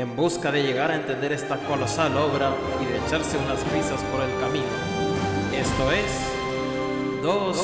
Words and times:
en 0.00 0.16
busca 0.16 0.50
de 0.50 0.62
llegar 0.62 0.90
a 0.90 0.96
entender 0.96 1.30
esta 1.30 1.58
colosal 1.58 2.16
obra 2.16 2.54
y 2.80 2.86
de 2.86 2.96
echarse 3.06 3.36
unas 3.36 3.60
risas 3.70 4.02
por 4.04 4.22
el 4.22 4.40
camino. 4.40 4.64
Esto 5.54 5.92
es 5.92 7.22
Dos 7.22 7.58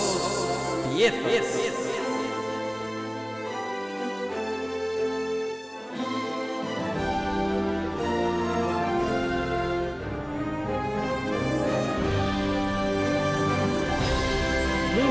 Piezas. 0.94 1.72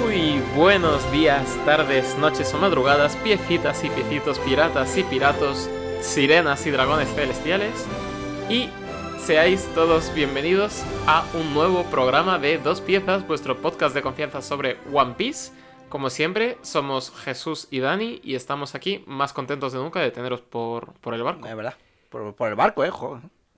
Muy 0.03 0.41
buenos 0.55 1.11
días, 1.11 1.43
tardes, 1.65 2.15
noches 2.19 2.53
o 2.53 2.59
madrugadas, 2.59 3.15
piecitas 3.17 3.83
y 3.83 3.89
piecitos, 3.89 4.37
piratas 4.39 4.95
y 4.97 5.03
piratos, 5.03 5.67
sirenas 6.05 6.65
y 6.65 6.71
dragones 6.71 7.09
celestiales. 7.13 7.73
Y 8.49 8.69
seáis 9.17 9.67
todos 9.73 10.13
bienvenidos 10.13 10.83
a 11.07 11.25
un 11.33 11.53
nuevo 11.53 11.83
programa 11.85 12.37
de 12.37 12.57
Dos 12.57 12.79
Piezas, 12.79 13.27
vuestro 13.27 13.61
podcast 13.61 13.93
de 13.95 14.01
confianza 14.01 14.41
sobre 14.41 14.77
One 14.93 15.15
Piece. 15.17 15.51
Como 15.89 16.09
siempre, 16.09 16.57
somos 16.61 17.11
Jesús 17.11 17.67
y 17.71 17.79
Dani 17.79 18.21
y 18.23 18.35
estamos 18.35 18.75
aquí 18.75 19.03
más 19.07 19.33
contentos 19.33 19.73
de 19.73 19.79
nunca 19.79 19.99
de 19.99 20.11
teneros 20.11 20.41
por, 20.41 20.93
por 20.93 21.13
el 21.15 21.23
barco. 21.23 21.47
Es 21.47 21.55
verdad. 21.55 21.75
Por, 22.09 22.33
por 22.35 22.49
el 22.49 22.55
barco, 22.55 22.85
eh, 22.85 22.91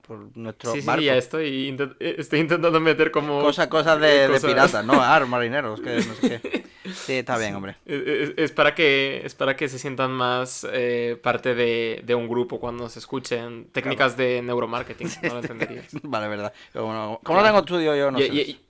Por 0.08 0.36
nuestro 0.36 0.72
Sí, 0.72 0.80
sí, 0.80 0.86
barco. 0.86 1.02
ya 1.02 1.16
estoy, 1.16 1.70
intent- 1.70 1.96
eh, 2.00 2.16
estoy 2.18 2.40
intentando 2.40 2.80
meter 2.80 3.10
como... 3.10 3.40
Cosas 3.42 3.68
cosas 3.68 4.00
de, 4.00 4.08
de 4.26 4.28
cosas- 4.28 4.50
piratas, 4.50 4.84
¿no? 4.84 4.94
Ah, 4.94 5.20
marineros, 5.28 5.80
que 5.80 5.96
no 5.96 6.14
sé 6.14 6.40
qué. 6.40 6.64
Sí, 6.90 7.12
está 7.12 7.36
bien, 7.36 7.54
hombre. 7.54 7.76
Es, 7.84 8.32
es 8.38 8.50
para 8.52 8.74
que, 8.74 9.20
es 9.22 9.34
para 9.34 9.54
que 9.54 9.68
se 9.68 9.78
sientan 9.78 10.10
más 10.10 10.66
eh, 10.72 11.20
parte 11.22 11.54
de, 11.54 12.00
de 12.04 12.14
un 12.14 12.26
grupo 12.26 12.58
cuando 12.58 12.84
nos 12.84 12.96
escuchen 12.96 13.68
técnicas 13.70 14.16
de 14.16 14.40
neuromarketing. 14.42 15.08
No 15.24 15.34
lo 15.34 15.40
entenderías. 15.40 15.86
Vale, 16.02 16.26
verdad. 16.28 16.52
Como 16.72 16.92
no, 16.94 17.20
como 17.22 17.40
no 17.40 17.44
tengo 17.44 17.58
estudio, 17.58 17.94
yo 17.94 18.10
no 18.10 18.18
y, 18.18 18.22
sé. 18.26 18.32
y- 18.34 18.60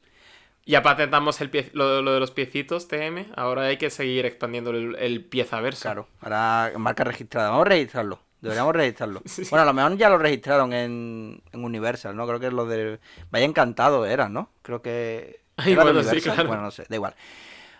ya 0.67 0.83
patentamos 0.83 1.41
el 1.41 1.50
pie- 1.50 1.70
lo, 1.73 2.02
lo 2.02 2.12
de 2.12 2.20
los 2.20 2.30
piecitos 2.33 2.89
TM. 2.89 3.27
Ahora 3.36 3.62
hay 3.62 3.78
que 3.78 3.89
seguir 3.89 4.27
expandiendo 4.27 4.70
el, 4.70 4.97
el 4.97 5.25
piezaverso. 5.25 5.83
Claro, 5.83 6.08
ahora 6.20 6.73
marca 6.77 7.05
registrada. 7.05 7.50
Vamos 7.50 7.67
a 7.67 7.69
registrarlo. 7.70 8.20
Deberíamos 8.41 8.75
registrarlo. 8.75 9.22
Sí. 9.27 9.42
Bueno, 9.50 9.62
a 9.62 9.67
lo 9.67 9.72
mejor 9.72 9.97
ya 9.97 10.08
lo 10.11 10.19
registraron 10.19 10.72
en, 10.72 11.42
en 11.53 11.64
Universal, 11.64 12.14
¿no? 12.17 12.27
Creo 12.27 12.39
que 12.41 12.47
es 12.47 12.53
lo 12.53 12.67
de... 12.67 12.98
Vaya 13.30 13.45
encantado 13.45 14.06
era, 14.06 14.28
¿no? 14.28 14.50
Creo 14.62 14.80
que... 14.83 15.41
Ay, 15.56 15.72
¿era 15.72 15.84
de 15.84 15.92
bueno, 15.92 16.08
sí, 16.08 16.20
claro. 16.20 16.47
Bueno, 16.47 16.62
no 16.62 16.70
sé, 16.70 16.86
da 16.89 16.95
igual. 16.95 17.14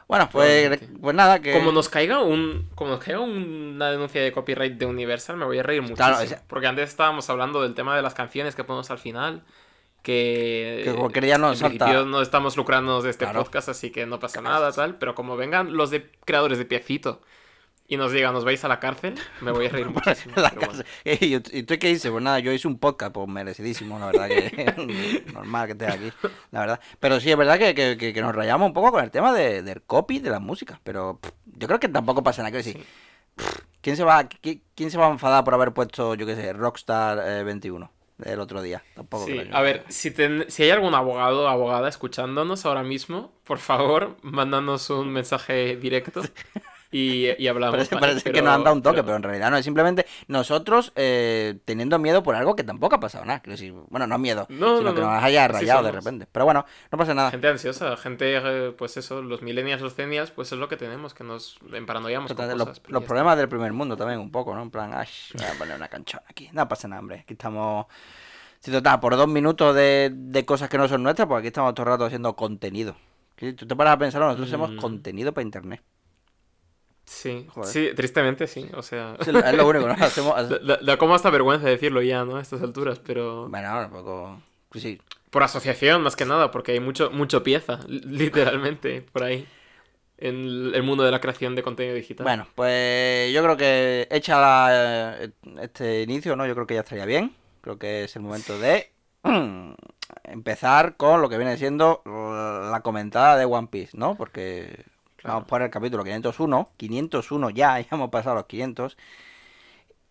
Bueno, 0.09 0.28
pues, 0.33 0.81
pues 1.00 1.15
nada, 1.15 1.39
que... 1.41 1.53
Como 1.53 1.70
nos 1.70 1.89
caiga 1.89 2.23
un 2.23 2.70
como 2.75 2.92
nos 2.92 3.05
caiga 3.05 3.20
una 3.20 3.91
denuncia 3.91 4.23
de 4.23 4.33
copyright 4.33 4.78
de 4.78 4.87
Universal, 4.87 5.37
me 5.37 5.45
voy 5.45 5.59
a 5.59 5.62
reír 5.62 5.83
muchísimo. 5.83 5.97
Claro, 6.17 6.42
Porque 6.48 6.67
antes 6.67 6.89
estábamos 6.89 7.28
hablando 7.28 7.62
del 7.62 7.75
tema 7.75 7.95
de 7.95 8.00
las 8.03 8.15
canciones 8.15 8.55
que 8.55 8.65
ponemos 8.65 8.91
al 8.91 8.98
final. 8.98 9.45
Que, 10.03 10.83
Que 10.84 10.95
cualquier 10.95 11.25
día 11.25 11.39
nos 11.39 11.61
en 11.61 11.69
salta- 11.78 12.05
no 12.05 12.22
estamos 12.22 12.56
lucrándonos 12.56 13.05
de 13.05 13.11
este 13.11 13.25
Claro. 13.27 13.43
podcast, 13.45 13.69
así 13.69 13.91
que 13.91 14.06
no 14.06 14.19
pasa 14.19 14.41
nada, 14.41 14.72
tal. 14.72 14.97
Pero 14.97 15.15
como 15.15 15.37
vengan 15.37 15.77
los 15.77 15.91
de 15.91 16.10
creadores 16.25 16.56
de 16.59 16.65
Piecito 16.65 17.21
y 17.91 17.97
nos 17.97 18.12
digan, 18.12 18.34
nos 18.34 18.44
vais 18.44 18.62
a 18.65 18.69
la 18.69 18.78
cárcel, 18.81 19.15
me 19.41 19.50
voy 19.50 19.66
a 19.66 19.71
reír 19.71 19.88
muchísimo. 19.91 20.34
La 20.37 20.50
bueno. 20.50 20.82
¿Y 21.04 21.62
tú 21.62 21.75
qué 21.78 21.88
dices? 21.88 22.10
Pues 22.10 22.22
nada, 22.22 22.38
yo 22.38 22.53
hice 22.53 22.69
un 22.69 22.78
podcast, 22.78 23.12
pues 23.12 23.26
merecidísimo, 23.28 23.99
la 23.99 24.06
verdad 24.06 24.28
que 24.28 25.25
normal 25.32 25.66
que 25.66 25.72
esté 25.72 25.87
aquí, 25.87 26.12
la 26.50 26.60
verdad. 26.60 26.81
Pero 27.00 27.19
sí, 27.19 27.31
es 27.31 27.37
verdad 27.37 27.59
que, 27.59 27.75
que- 27.75 27.97
que- 27.97 28.12
que 28.12 28.21
nos 28.21 28.34
rayamos 28.34 28.66
un 28.66 28.75
poco 28.75 28.93
con 28.93 29.03
el 29.03 29.10
tema 29.10 29.32
de- 29.32 29.62
del 29.62 29.82
copy 29.82 30.19
de 30.21 30.31
la 30.31 30.38
música, 30.38 30.78
pero 30.84 31.19
pff, 31.19 31.31
yo 31.56 31.66
creo 31.66 31.81
que 31.81 31.88
tampoco 31.88 32.22
pasa 32.22 32.43
nada, 32.43 32.50
quiero 32.53 32.65
decir, 32.65 32.84
pff, 33.37 33.60
¿quién 33.81 33.97
se 33.97 34.04
va, 34.04 34.22
qui- 34.28 34.60
quién 34.75 34.91
se 34.91 34.98
va 34.98 35.06
a 35.06 35.10
enfadar 35.10 35.43
por 35.44 35.54
haber 35.54 35.72
puesto, 35.72 36.15
yo 36.15 36.27
qué 36.27 36.34
sé, 36.37 36.53
Rockstar 36.53 37.19
eh, 37.27 37.43
21 37.43 37.91
el 38.25 38.41
otro 38.41 38.60
día? 38.60 38.82
Tampoco 38.94 39.25
Sí, 39.27 39.32
creo 39.38 39.56
a 39.56 39.62
ver, 39.62 39.84
si, 39.88 40.10
ten- 40.10 40.44
si 40.48 40.65
hay 40.65 40.71
algún 40.71 40.94
abogado 40.94 41.44
o 41.44 41.48
abogada 41.48 41.88
escuchándonos 41.88 42.66
ahora 42.66 42.82
mismo, 42.82 43.32
por 43.44 43.59
favor, 43.59 44.16
mándanos 44.21 44.91
un 44.91 45.09
mensaje 45.10 45.77
directo 45.77 46.21
y, 46.91 47.31
y 47.43 47.49
hablamos. 47.49 47.75
Parece, 47.76 47.94
¿vale? 47.94 48.06
parece 48.09 48.32
que 48.32 48.41
nos 48.43 48.54
han 48.54 48.65
dado 48.65 48.76
un 48.76 48.82
toque, 48.82 48.97
pero- 48.97 49.06
pero 49.06 49.16
en 49.16 49.22
realidad 49.25 49.50
no, 49.50 49.56
es 49.59 49.65
simplemente 49.65 50.06
nosotros 50.26 50.93
eh, 50.97 51.59
teniendo 51.65 51.99
miedo 51.99 52.22
por 52.22 52.34
algo 52.34 52.56
que 52.56 52.65
tampoco 52.65 52.97
ha 52.97 53.00
pasado 53.00 53.25
nada. 53.25 53.43
Decir, 53.44 53.72
bueno, 53.88 54.06
no 54.06 54.19
miedo, 54.19 54.47
No, 54.49 54.78
sino 54.78 54.91
no, 54.91 54.94
que 54.94 55.00
no. 55.03 55.12
nos 55.12 55.22
haya 55.22 55.47
rayado 55.48 55.82
de 55.82 55.93
repente. 55.93 56.27
Pero 56.31 56.44
bueno, 56.44 56.65
no 56.91 56.98
pasa 56.98 57.15
nada. 57.15 57.31
Gente 57.31 57.48
ansiosa, 57.48 57.97
gente, 57.97 58.37
eh, 58.43 58.72
pues 58.72 58.97
eso, 58.97 59.21
los 59.22 59.43
millennials, 59.43 59.82
los 59.82 59.94
centennials, 59.94 60.31
pues 60.31 60.50
es 60.53 60.59
lo 60.59 60.69
que 60.69 60.77
tenemos, 60.77 61.15
que 61.15 61.25
nos 61.25 61.59
emparanoiamos 61.72 62.32
con 62.32 62.48
los, 62.48 62.56
cosas. 62.69 62.82
los 62.88 63.03
ya 63.03 63.06
problemas 63.06 63.37
del 63.37 63.48
primer 63.48 63.72
mundo 63.72 63.97
también, 63.97 64.21
un 64.21 64.31
poco, 64.31 64.54
¿no? 64.54 64.62
En 64.62 64.71
plan, 64.71 64.93
ay, 64.94 65.09
voy 65.34 65.44
a 65.47 65.59
poner 65.59 65.77
una 65.77 65.88
canchona 65.88 66.22
aquí. 66.28 66.48
No 66.53 66.66
pasa 66.69 66.88
nada, 66.88 67.00
hombre. 67.00 67.21
Aquí 67.21 67.34
estamos. 67.34 67.87
Sí, 68.60 68.72
total, 68.72 68.98
por 68.98 69.15
dos 69.16 69.28
minutos 69.28 69.75
de, 69.77 70.10
de 70.12 70.44
cosas 70.44 70.69
que 70.69 70.78
no 70.78 70.88
son 70.88 71.03
nuestras, 71.03 71.28
pues 71.28 71.38
aquí 71.38 71.47
estamos 71.48 71.75
todo 71.75 71.84
el 71.84 71.93
rato 71.93 72.04
haciendo 72.06 72.34
contenido. 72.34 72.97
Que 73.37 73.53
Tú 73.53 73.66
te 73.69 73.77
paras 73.77 73.94
a 73.94 73.98
pensar, 73.98 74.21
nosotros 74.21 74.48
hacemos 74.48 74.71
Mm. 74.72 74.77
contenido 74.78 75.32
para 75.32 75.44
internet. 75.44 75.81
Sí, 77.09 77.47
Joder. 77.49 77.71
sí, 77.73 77.91
tristemente 77.97 78.47
sí, 78.47 78.69
o 78.75 78.83
sea... 78.83 79.17
Es 79.19 79.29
lo- 79.29 79.41
es 79.41 79.55
lo 79.55 79.67
único, 79.67 79.89
¿no? 79.89 79.95
Hacemos. 79.99 80.35
Da, 80.49 80.59
da- 80.59 80.79
da 80.83 80.97
como 80.99 81.15
hasta 81.15 81.31
vergüenza 81.31 81.67
decirlo 81.67 82.03
ya, 82.03 82.25
¿no? 82.25 82.37
A 82.37 82.43
estas 82.43 82.61
alturas, 82.63 82.99
pero... 83.01 83.49
Bueno, 83.49 83.81
un 83.87 83.91
poco. 83.91 84.43
pues 84.69 84.83
sí. 84.83 85.01
Por 85.31 85.43
asociación, 85.43 86.03
más 86.03 86.17
que 86.17 86.25
nada, 86.27 86.51
porque 86.51 86.73
hay 86.73 86.81
mucho, 86.81 87.11
mucho 87.11 87.43
pieza, 87.43 87.81
li- 87.89 88.01
literalmente, 88.01 89.03
por 89.13 89.23
ahí. 89.25 89.47
En 90.19 90.73
el 90.75 90.83
mundo 90.83 91.05
de 91.05 91.11
la 91.11 91.21
creación 91.21 91.55
de 91.55 91.63
contenido 91.63 91.95
digital. 91.95 92.25
Bueno, 92.25 92.47
pues 92.55 93.33
yo 93.33 93.43
creo 93.43 93.57
que 93.57 94.09
hecha 94.11 94.41
la- 94.41 95.17
eh, 95.21 95.31
este 95.63 96.03
inicio, 96.03 96.37
¿no? 96.37 96.47
Yo 96.47 96.55
creo 96.55 96.67
que 96.67 96.75
ya 96.75 96.81
estaría 96.81 97.07
bien. 97.07 97.35
Creo 97.63 97.79
que 97.79 98.05
es 98.05 98.17
el 98.17 98.23
momento 98.23 98.59
de 98.59 98.93
empezar 100.25 100.97
con 100.97 101.21
lo 101.23 101.29
que 101.29 101.37
viene 101.39 101.57
siendo 101.57 102.03
la 102.05 102.81
comentada 102.83 103.37
de 103.37 103.45
One 103.45 103.69
Piece, 103.71 103.97
¿no? 103.97 104.17
Porque 104.17 104.85
Claro. 105.28 105.41
vamos 105.41 105.49
por 105.49 105.62
el 105.62 105.71
capítulo 105.71 106.05
501. 106.05 106.71
501 106.77 107.50
ya, 107.50 107.81
ya 107.81 107.89
hemos 107.91 108.11
pasado 108.11 108.37
los 108.37 108.47
500. 108.47 108.97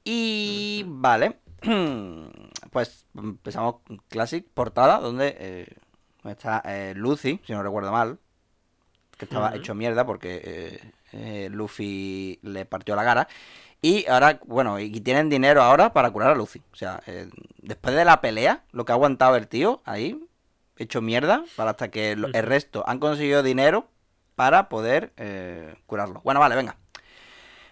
Y 0.03 0.85
vale, 0.87 1.39
pues 2.71 3.05
empezamos 3.15 3.75
Classic, 4.09 4.45
portada, 4.53 4.99
donde 4.99 5.35
eh, 5.39 5.75
está 6.23 6.61
eh, 6.65 6.93
Lucy, 6.95 7.41
si 7.45 7.53
no 7.53 7.61
recuerdo 7.61 7.91
mal, 7.91 8.19
que 9.17 9.25
estaba 9.25 9.55
hecho 9.55 9.73
mierda 9.75 10.05
porque 10.05 10.41
eh, 10.43 10.91
eh, 11.11 11.49
Luffy 11.51 12.39
le 12.43 12.65
partió 12.65 12.95
la 12.95 13.03
cara. 13.03 13.27
Y 13.81 14.07
ahora, 14.07 14.39
bueno, 14.45 14.79
y 14.79 14.89
tienen 15.01 15.29
dinero 15.29 15.61
ahora 15.61 15.93
para 15.93 16.09
curar 16.11 16.31
a 16.31 16.35
Luffy. 16.35 16.61
O 16.71 16.75
sea, 16.75 17.01
eh, 17.05 17.29
después 17.61 17.95
de 17.95 18.05
la 18.05 18.21
pelea, 18.21 18.63
lo 18.71 18.85
que 18.85 18.91
ha 18.91 18.95
aguantado 18.95 19.35
el 19.35 19.47
tío 19.47 19.81
ahí, 19.85 20.19
hecho 20.77 21.01
mierda, 21.01 21.43
para 21.55 21.71
hasta 21.71 21.89
que 21.89 22.11
el 22.11 22.33
resto 22.33 22.83
han 22.87 22.99
conseguido 22.99 23.43
dinero 23.43 23.87
para 24.37 24.69
poder 24.69 25.13
eh, 25.17 25.73
curarlo. 25.87 26.21
Bueno, 26.23 26.39
vale, 26.39 26.55
venga. 26.55 26.77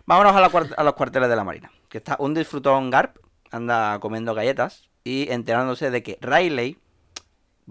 Vámonos 0.07 0.35
a, 0.35 0.41
la 0.41 0.49
a 0.77 0.83
los 0.83 0.93
cuarteles 0.95 1.29
de 1.29 1.35
la 1.35 1.43
Marina. 1.43 1.71
Que 1.89 1.99
está 1.99 2.15
un 2.17 2.33
disfrutón 2.33 2.89
Garp, 2.89 3.17
anda 3.51 3.99
comiendo 3.99 4.33
galletas 4.33 4.89
y 5.03 5.31
enterándose 5.31 5.91
de 5.91 6.01
que 6.01 6.17
Riley 6.21 6.79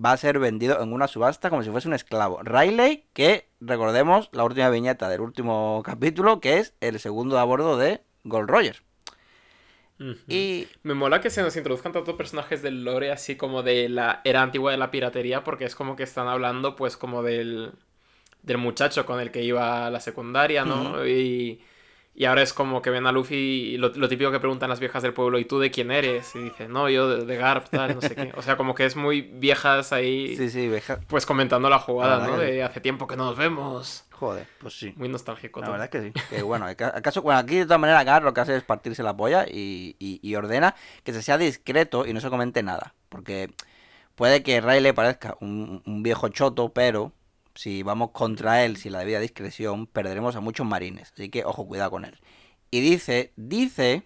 va 0.02 0.12
a 0.12 0.16
ser 0.16 0.38
vendido 0.38 0.80
en 0.80 0.92
una 0.92 1.08
subasta 1.08 1.50
como 1.50 1.64
si 1.64 1.70
fuese 1.70 1.88
un 1.88 1.94
esclavo. 1.94 2.40
Riley, 2.44 3.08
que 3.12 3.48
recordemos 3.60 4.28
la 4.30 4.44
última 4.44 4.70
viñeta 4.70 5.08
del 5.08 5.22
último 5.22 5.82
capítulo, 5.84 6.38
que 6.38 6.58
es 6.58 6.74
el 6.80 7.00
segundo 7.00 7.40
a 7.40 7.44
bordo 7.44 7.76
de 7.76 8.00
Gold 8.22 8.48
Roger. 8.48 8.82
Y 10.28 10.68
Me 10.84 10.94
mola 10.94 11.20
que 11.20 11.30
se 11.30 11.42
nos 11.42 11.56
introduzcan 11.56 11.92
tantos 11.92 12.14
personajes 12.14 12.62
del 12.62 12.84
lore 12.84 13.10
así 13.10 13.34
como 13.34 13.64
de 13.64 13.88
la 13.88 14.20
era 14.22 14.42
antigua 14.42 14.70
de 14.70 14.78
la 14.78 14.92
piratería, 14.92 15.42
porque 15.42 15.64
es 15.64 15.74
como 15.74 15.96
que 15.96 16.04
están 16.04 16.28
hablando 16.28 16.76
pues 16.76 16.96
como 16.96 17.24
del, 17.24 17.72
del 18.44 18.58
muchacho 18.58 19.04
con 19.06 19.18
el 19.20 19.30
que 19.30 19.42
iba 19.42 19.86
a 19.86 19.90
la 19.90 19.98
secundaria, 20.00 20.64
¿no? 20.64 21.04
Y, 21.06 21.60
y 22.14 22.26
ahora 22.26 22.42
es 22.42 22.52
como 22.52 22.80
que 22.80 22.90
ven 22.90 23.06
a 23.08 23.10
Luffy 23.12 23.34
y 23.34 23.76
lo, 23.76 23.88
lo 23.88 24.08
típico 24.08 24.30
que 24.30 24.38
preguntan 24.38 24.68
las 24.70 24.78
viejas 24.78 25.02
del 25.02 25.12
pueblo, 25.14 25.38
¿y 25.40 25.44
tú 25.46 25.58
de 25.58 25.70
quién 25.72 25.90
eres? 25.90 26.36
Y 26.36 26.40
dice, 26.40 26.68
no, 26.68 26.88
yo 26.88 27.08
de, 27.08 27.24
de 27.24 27.36
Garp, 27.36 27.68
tal, 27.70 27.94
no 27.96 28.00
sé 28.00 28.14
qué. 28.14 28.32
O 28.36 28.42
sea, 28.42 28.56
como 28.56 28.74
que 28.76 28.84
es 28.84 28.94
muy 28.94 29.22
viejas 29.22 29.92
ahí, 29.92 30.36
sí, 30.36 30.48
sí, 30.50 30.68
veja- 30.68 31.00
pues 31.08 31.26
comentando 31.26 31.68
la 31.68 31.78
jugada, 31.80 32.18
La 32.18 32.26
¿no? 32.28 32.38
que 32.38 32.44
De 32.44 32.62
hace 32.62 32.80
tiempo 32.80 33.06
que 33.08 33.16
no 33.16 33.24
nos 33.24 33.36
vemos. 33.36 34.04
joder, 34.12 34.46
pues 34.60 34.78
sí. 34.78 34.92
Muy 34.96 35.08
nostálgico. 35.08 35.58
La 35.60 35.66
todo. 35.66 35.72
verdad 35.78 35.90
es 35.92 36.12
que 36.12 36.12
sí. 36.20 36.26
Que 36.36 36.42
bueno, 36.42 36.66
aca- 36.66 36.92
acaso, 36.94 37.20
bueno, 37.22 37.40
aquí 37.40 37.56
de 37.56 37.64
todas 37.64 37.80
maneras 37.80 38.04
Gar 38.04 38.22
lo 38.22 38.32
que 38.32 38.42
hace 38.42 38.54
es 38.56 38.62
partirse 38.62 39.02
la 39.02 39.16
polla 39.16 39.46
y, 39.50 39.96
y- 39.98 40.20
y 40.22 40.34
ordena 40.36 40.76
que 41.02 41.12
se 41.12 41.22
sea 41.22 41.36
discreto 41.38 42.06
y 42.06 42.12
no 42.12 42.20
se 42.20 42.30
comente 42.30 42.62
nada. 42.62 42.94
Porque 43.08 43.50
puede 44.14 44.42
que 44.44 44.60
Riley 44.60 44.92
parezca 44.92 45.36
un, 45.40 45.82
un 45.84 46.02
viejo 46.04 46.28
choto, 46.28 46.68
pero 46.68 47.10
si 47.54 47.82
vamos 47.82 48.10
contra 48.10 48.64
él 48.64 48.76
sin 48.76 48.92
la 48.92 49.00
debida 49.00 49.20
discreción, 49.20 49.86
perderemos 49.86 50.36
a 50.36 50.40
muchos 50.40 50.66
marines. 50.66 51.12
Así 51.12 51.28
que 51.28 51.44
ojo, 51.44 51.66
cuidado 51.66 51.90
con 51.90 52.04
él. 52.04 52.18
Y 52.70 52.80
dice, 52.80 53.32
dice 53.36 54.02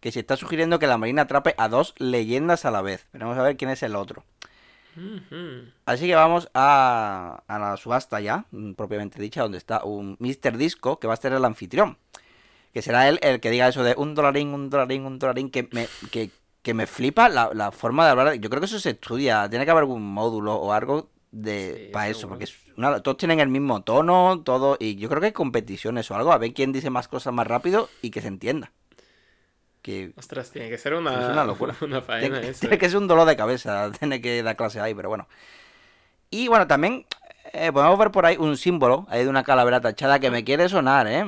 que 0.00 0.10
se 0.12 0.20
está 0.20 0.36
sugiriendo 0.36 0.78
que 0.78 0.86
la 0.86 0.98
marina 0.98 1.22
atrape 1.22 1.54
a 1.58 1.68
dos 1.68 1.94
leyendas 1.98 2.64
a 2.64 2.70
la 2.70 2.82
vez. 2.82 3.06
Veremos 3.12 3.38
a 3.38 3.42
ver 3.42 3.56
quién 3.56 3.70
es 3.70 3.82
el 3.82 3.94
otro. 3.94 4.24
Así 5.84 6.06
que 6.06 6.14
vamos 6.14 6.50
a, 6.52 7.42
a 7.46 7.58
la 7.58 7.76
subasta 7.76 8.20
ya, 8.20 8.46
mm, 8.50 8.72
propiamente 8.72 9.22
dicha, 9.22 9.42
donde 9.42 9.58
está 9.58 9.84
un 9.84 10.16
Mr. 10.18 10.56
Disco 10.56 10.98
que 10.98 11.06
va 11.06 11.14
a 11.14 11.16
ser 11.16 11.32
el 11.32 11.44
anfitrión. 11.44 11.96
Que 12.72 12.82
será 12.82 13.08
él 13.08 13.18
el 13.22 13.40
que 13.40 13.50
diga 13.50 13.68
eso 13.68 13.82
de 13.82 13.94
un 13.96 14.14
dolarín, 14.14 14.48
un 14.48 14.70
dolarín, 14.70 15.04
un 15.04 15.18
dolarín, 15.18 15.50
que 15.50 15.68
me, 15.72 15.88
que, 16.10 16.30
que 16.62 16.74
me 16.74 16.86
flipa 16.86 17.28
la, 17.28 17.50
la 17.54 17.70
forma 17.70 18.04
de 18.04 18.10
hablar. 18.10 18.34
Yo 18.34 18.50
creo 18.50 18.60
que 18.60 18.66
eso 18.66 18.80
se 18.80 18.90
estudia, 18.90 19.48
tiene 19.48 19.64
que 19.64 19.70
haber 19.70 19.82
algún 19.82 20.02
módulo 20.02 20.54
o 20.56 20.72
algo 20.72 21.08
de 21.32 21.86
Sí, 21.86 21.92
para 21.92 22.08
eso, 22.08 22.28
porque 22.28 22.44
es 22.44 22.56
todos 23.02 23.16
tienen 23.16 23.40
el 23.40 23.48
mismo 23.48 23.82
tono, 23.82 24.42
todo, 24.44 24.76
y 24.80 24.96
yo 24.96 25.08
creo 25.08 25.20
que 25.20 25.26
hay 25.28 25.32
competiciones 25.32 26.10
o 26.10 26.14
algo, 26.16 26.32
a 26.32 26.38
ver 26.38 26.52
quién 26.54 26.72
dice 26.72 26.90
más 26.90 27.08
cosas 27.08 27.32
más 27.32 27.46
rápido 27.46 27.88
y 28.02 28.10
que 28.10 28.20
se 28.20 28.28
entienda. 28.28 28.72
Que 29.82 30.12
Ostras, 30.16 30.50
tiene 30.50 30.68
que 30.68 30.76
ser 30.78 30.92
una, 30.94 31.20
Es 31.20 31.28
una 31.30 31.44
locura. 31.44 31.74
una 31.82 32.02
faena 32.02 32.36
tiene, 32.38 32.48
eso. 32.50 32.60
tiene 32.60 32.76
que 32.78 32.88
ser 32.88 32.98
un 32.98 33.08
dolor 33.08 33.26
de 33.26 33.36
cabeza, 33.36 33.90
tiene 33.98 34.20
que 34.20 34.42
dar 34.42 34.56
clase 34.56 34.80
ahí, 34.80 34.94
pero 34.94 35.08
bueno. 35.08 35.26
Y 36.30 36.48
bueno, 36.48 36.66
también 36.66 37.06
eh, 37.52 37.72
podemos 37.72 37.98
ver 37.98 38.10
por 38.10 38.26
ahí 38.26 38.36
un 38.38 38.56
símbolo, 38.56 39.06
ahí 39.08 39.24
de 39.24 39.30
una 39.30 39.42
calavera 39.42 39.80
tachada 39.80 40.20
que 40.20 40.30
me 40.30 40.44
quiere 40.44 40.68
sonar, 40.68 41.06
¿eh? 41.08 41.24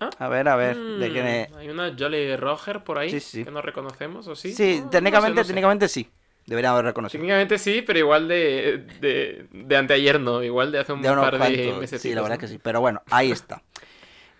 Ah. 0.00 0.10
A 0.18 0.28
ver, 0.28 0.48
a 0.48 0.56
ver, 0.56 0.76
de 0.76 1.10
quién 1.10 1.26
es. 1.26 1.50
Mm, 1.50 1.56
Hay 1.56 1.68
una 1.70 1.94
Jolly 1.98 2.36
Roger 2.36 2.84
por 2.84 2.98
ahí 2.98 3.10
Sí, 3.10 3.20
sí. 3.20 3.44
que 3.44 3.50
no 3.50 3.62
reconocemos, 3.62 4.28
¿o 4.28 4.36
sí? 4.36 4.52
Sí, 4.52 4.76
No, 4.78 4.84
no 4.84 4.90
técnicamente, 4.90 5.34
sé, 5.36 5.40
no 5.40 5.44
sé. 5.44 5.48
técnicamente 5.48 5.88
sí. 5.88 6.10
Deberíamos 6.48 6.78
haber 6.78 6.86
reconocido. 6.86 7.20
Técnicamente 7.20 7.58
sí, 7.58 7.82
pero 7.82 7.98
igual 7.98 8.26
de, 8.26 8.86
de, 9.00 9.46
de 9.52 9.76
anteayer 9.76 10.18
no, 10.18 10.42
igual 10.42 10.72
de 10.72 10.78
hace 10.78 10.94
un 10.94 11.02
De 11.02 11.08
par 11.10 11.38
de 11.38 11.72
meses. 11.78 12.00
Sí, 12.00 12.14
la 12.14 12.22
verdad 12.22 12.36
es 12.36 12.40
que 12.40 12.48
sí. 12.48 12.58
Pero 12.62 12.80
bueno, 12.80 13.02
ahí 13.10 13.30
está. 13.30 13.62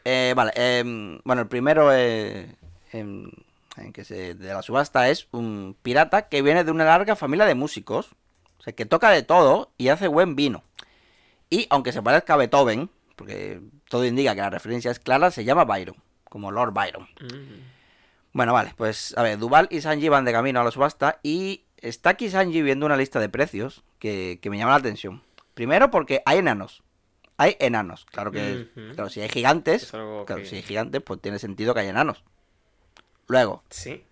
Eh, 0.06 0.32
vale, 0.34 0.52
em, 0.54 1.20
bueno, 1.24 1.42
el 1.42 1.48
primero 1.48 1.92
eh, 1.92 2.56
em, 2.92 3.30
en 3.76 3.92
que 3.92 4.04
se, 4.04 4.34
de 4.34 4.54
la 4.54 4.62
subasta 4.62 5.10
es 5.10 5.28
un 5.32 5.76
pirata 5.82 6.28
que 6.28 6.40
viene 6.40 6.64
de 6.64 6.70
una 6.70 6.86
larga 6.86 7.14
familia 7.14 7.44
de 7.44 7.54
músicos. 7.54 8.08
O 8.58 8.62
sea, 8.62 8.72
que 8.72 8.86
toca 8.86 9.10
de 9.10 9.22
todo 9.22 9.70
y 9.76 9.88
hace 9.88 10.08
buen 10.08 10.34
vino. 10.34 10.62
Y 11.50 11.66
aunque 11.68 11.92
se 11.92 12.00
parezca 12.00 12.34
a 12.34 12.36
Beethoven, 12.38 12.88
porque 13.16 13.60
todo 13.90 14.06
indica 14.06 14.34
que 14.34 14.40
la 14.40 14.50
referencia 14.50 14.90
es 14.90 14.98
clara, 14.98 15.30
se 15.30 15.44
llama 15.44 15.66
Byron, 15.66 15.96
como 16.24 16.50
Lord 16.50 16.72
Byron. 16.72 17.06
Bueno, 18.32 18.54
vale, 18.54 18.72
pues 18.78 19.14
a 19.18 19.22
ver, 19.22 19.38
Duval 19.38 19.68
y 19.70 19.82
Sanji 19.82 20.08
van 20.08 20.24
de 20.24 20.32
camino 20.32 20.60
a 20.60 20.64
la 20.64 20.70
subasta 20.70 21.18
y 21.22 21.64
está 21.82 22.10
aquí 22.10 22.28
Sanji 22.30 22.62
viendo 22.62 22.86
una 22.86 22.96
lista 22.96 23.20
de 23.20 23.28
precios 23.28 23.82
que, 23.98 24.38
que 24.42 24.50
me 24.50 24.58
llama 24.58 24.72
la 24.72 24.78
atención. 24.78 25.22
Primero 25.54 25.90
porque 25.90 26.22
hay 26.26 26.38
enanos. 26.38 26.82
Hay 27.36 27.56
enanos. 27.60 28.04
Claro 28.10 28.30
que, 28.32 28.68
Ujú. 28.76 28.94
claro, 28.94 29.10
si 29.10 29.20
hay 29.20 29.28
gigantes, 29.28 29.90
claro, 29.90 30.24
que- 30.26 30.44
si 30.46 30.56
hay 30.56 30.62
gigantes, 30.62 31.00
pues 31.02 31.20
tiene 31.20 31.38
sentido 31.38 31.72
que 31.74 31.80
hay 31.80 31.88
enanos. 31.88 32.24
Luego, 33.28 33.62
Sí. 33.70 34.04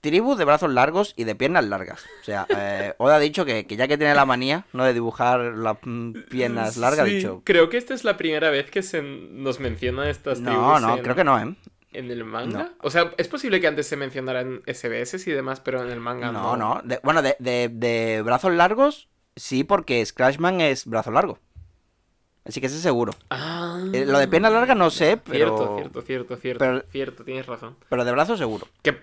tribus 0.00 0.38
de 0.38 0.44
brazos 0.44 0.70
largos 0.72 1.14
y 1.16 1.24
de 1.24 1.34
piernas 1.34 1.64
largas. 1.64 2.04
O 2.20 2.24
sea, 2.24 2.46
eh, 2.56 2.94
Oda 2.98 3.16
ha 3.16 3.18
dicho 3.20 3.44
que, 3.44 3.66
que 3.66 3.76
ya 3.76 3.86
que 3.88 3.98
tiene 3.98 4.14
la 4.14 4.24
manía, 4.24 4.64
¿no? 4.72 4.84
De 4.84 4.94
dibujar 4.94 5.40
las 5.40 5.76
mm, 5.82 6.12
piernas 6.30 6.76
largas, 6.76 7.00
ha 7.00 7.04
dicho... 7.04 7.42
Creo 7.44 7.68
que 7.68 7.76
esta 7.76 7.94
es 7.94 8.04
la 8.04 8.16
primera 8.16 8.50
vez 8.50 8.70
que 8.70 8.82
se 8.82 9.02
nos 9.02 9.60
menciona 9.60 10.08
estas 10.10 10.40
No, 10.40 10.50
tribus 10.50 10.80
no, 10.82 10.96
en, 10.96 11.02
creo 11.02 11.14
que 11.16 11.24
no, 11.24 11.38
¿eh? 11.40 11.54
En 11.92 12.10
el 12.10 12.24
manga. 12.24 12.64
No. 12.64 12.70
O 12.82 12.90
sea, 12.90 13.12
es 13.16 13.28
posible 13.28 13.60
que 13.60 13.66
antes 13.66 13.86
se 13.86 13.96
mencionaran 13.96 14.62
SBS 14.66 15.26
y 15.28 15.32
demás, 15.32 15.60
pero 15.60 15.82
en 15.82 15.90
el 15.90 16.00
manga 16.00 16.32
No, 16.32 16.56
no. 16.56 16.76
no. 16.76 16.82
De- 16.84 17.00
bueno, 17.02 17.22
de, 17.22 17.36
de- 17.38 17.68
de 17.72 18.22
brazos 18.22 18.52
largos, 18.52 19.08
sí, 19.36 19.64
porque 19.64 20.04
Scratchman 20.04 20.60
es 20.60 20.86
brazo 20.86 21.10
largo. 21.10 21.38
Así 22.44 22.60
que 22.60 22.66
ese 22.68 22.78
seguro. 22.80 23.12
Ah, 23.30 23.80
Eh, 23.92 24.04
lo 24.06 24.18
de 24.18 24.28
piernas 24.28 24.52
largas 24.52 24.76
no 24.76 24.90
sé, 24.90 25.16
pero, 25.16 25.56
Cierto, 25.56 25.76
cierto, 25.78 26.02
cierto, 26.02 26.36
cierto, 26.36 26.58
pero- 26.64 26.84
cierto, 26.92 27.24
tienes 27.24 27.46
razón. 27.46 27.76
pero 27.88 28.04
de 28.04 28.12
brazo 28.12 28.36
seguro. 28.36 28.68
Que, 28.82 29.00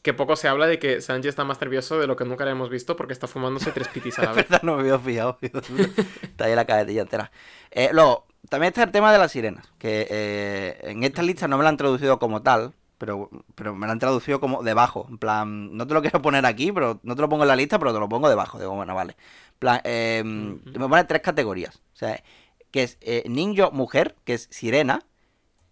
que 0.00 0.14
poco 0.14 0.34
se 0.34 0.48
habla 0.48 0.66
de 0.66 0.78
que 0.78 1.02
Sanji 1.02 1.28
está 1.28 1.44
más 1.44 1.60
nervioso 1.60 1.98
de 2.00 2.06
lo 2.06 2.16
que 2.16 2.24
nunca 2.24 2.46
le 2.46 2.52
hemos 2.52 2.70
visto 2.70 2.96
porque 2.96 3.12
está 3.12 3.26
fumándose 3.26 3.70
tres 3.72 3.88
pitis 3.88 4.18
a 4.18 4.22
la 4.22 4.32
vez. 4.32 4.48
verdad, 4.48 4.62
no 4.62 4.76
me 4.76 4.80
había 4.82 4.98
fijado. 4.98 5.38
está 6.22 6.46
ahí 6.46 6.54
la 6.54 6.64
cajetilla 6.64 7.02
entera. 7.02 7.30
Eh, 7.70 7.90
luego, 7.92 8.26
también 8.48 8.70
está 8.70 8.82
el 8.82 8.90
tema 8.90 9.12
de 9.12 9.18
las 9.18 9.32
sirenas, 9.32 9.68
que 9.78 10.06
eh, 10.10 10.78
en 10.82 11.04
esta 11.04 11.22
lista 11.22 11.46
no 11.48 11.58
me 11.58 11.64
la 11.64 11.70
han 11.70 11.76
traducido 11.76 12.18
como 12.18 12.42
tal, 12.42 12.74
pero, 13.00 13.30
pero 13.54 13.74
me 13.74 13.86
la 13.86 13.94
han 13.94 13.98
traducido 13.98 14.40
como 14.40 14.62
debajo. 14.62 15.06
En 15.08 15.16
plan, 15.16 15.74
no 15.74 15.86
te 15.86 15.94
lo 15.94 16.02
quiero 16.02 16.20
poner 16.20 16.44
aquí, 16.44 16.70
pero 16.70 17.00
no 17.02 17.16
te 17.16 17.22
lo 17.22 17.30
pongo 17.30 17.44
en 17.44 17.48
la 17.48 17.56
lista, 17.56 17.78
pero 17.78 17.94
te 17.94 17.98
lo 17.98 18.10
pongo 18.10 18.28
debajo. 18.28 18.58
Digo, 18.58 18.74
bueno, 18.74 18.94
vale. 18.94 19.16
En 19.52 19.58
plan, 19.58 19.80
eh, 19.84 20.22
me 20.22 20.86
pone 20.86 21.04
tres 21.04 21.22
categorías. 21.22 21.76
O 21.94 21.96
sea, 21.96 22.22
que 22.70 22.82
es 22.82 22.98
eh, 23.00 23.24
ninjo 23.26 23.70
mujer, 23.70 24.16
que 24.24 24.34
es 24.34 24.48
sirena. 24.50 25.02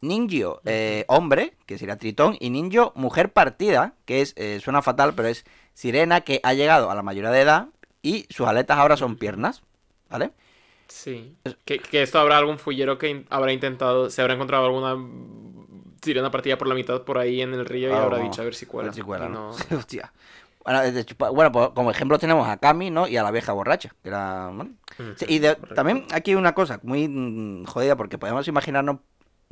Ninjo 0.00 0.62
eh, 0.65 1.05
hombre, 1.09 1.55
que 1.67 1.76
sería 1.76 1.99
tritón. 1.99 2.38
Y 2.41 2.49
ninjo 2.49 2.94
mujer 2.97 3.31
partida, 3.31 3.93
que 4.06 4.23
es, 4.23 4.35
suena 4.62 4.81
fatal, 4.81 5.12
pero 5.15 5.29
es 5.29 5.44
sirena 5.75 6.23
que 6.23 6.41
ha 6.43 6.55
llegado 6.55 6.91
a 6.91 6.94
la 6.94 7.03
mayoría 7.03 7.31
de 7.31 7.43
edad 7.43 7.69
y 8.00 8.26
sus 8.31 8.47
aletas 8.49 8.79
ahora 8.79 8.97
son 8.97 9.17
piernas. 9.17 9.61
¿Vale? 10.09 10.31
Sí. 10.88 11.37
Que, 11.64 11.79
que 11.79 12.02
esto 12.02 12.19
habrá 12.19 12.38
algún 12.38 12.58
fullero 12.58 12.99
que 12.99 13.25
habrá 13.31 13.52
intentado, 13.52 14.11
se 14.11 14.20
habrá 14.23 14.35
encontrado 14.35 14.64
alguna 14.67 14.96
sirena 16.02 16.31
partida 16.31 16.56
por 16.58 16.69
la 16.69 16.75
mitad 16.75 17.02
por 17.02 17.19
ahí 17.19 17.40
en 17.43 17.52
el 17.55 17.67
río 17.67 17.90
y 17.90 17.93
Ah, 17.93 18.02
habrá 18.05 18.19
dicho 18.19 18.40
a 18.40 18.44
ver 18.44 18.55
si 18.55 18.67
cuela. 18.67 18.88
A 18.88 18.90
ver 18.90 18.94
si 18.94 19.02
cuela, 19.02 19.29
¿no? 19.29 19.50
no- 19.50 19.56
Hostia. 19.79 20.12
Bueno, 20.64 21.32
bueno, 21.32 21.52
pues 21.52 21.69
como 21.70 21.90
ejemplo 21.90 22.19
tenemos 22.19 22.46
a 22.46 22.58
Cami, 22.58 22.90
¿no? 22.90 23.08
Y 23.08 23.17
a 23.17 23.23
la 23.23 23.31
vieja 23.31 23.52
borracha, 23.52 23.94
que 24.02 24.08
era... 24.11 24.49
bueno. 24.49 24.73
Sí, 25.17 25.25
y 25.29 25.38
de- 25.38 25.55
también 25.75 26.06
aquí 26.12 26.32
hay 26.32 26.37
una 26.37 26.55
cosa 26.55 26.79
muy 26.82 27.08
mm, 27.08 27.64
jodida, 27.64 27.96
porque 27.96 28.19
podemos 28.19 28.46
imaginarnos 28.49 28.99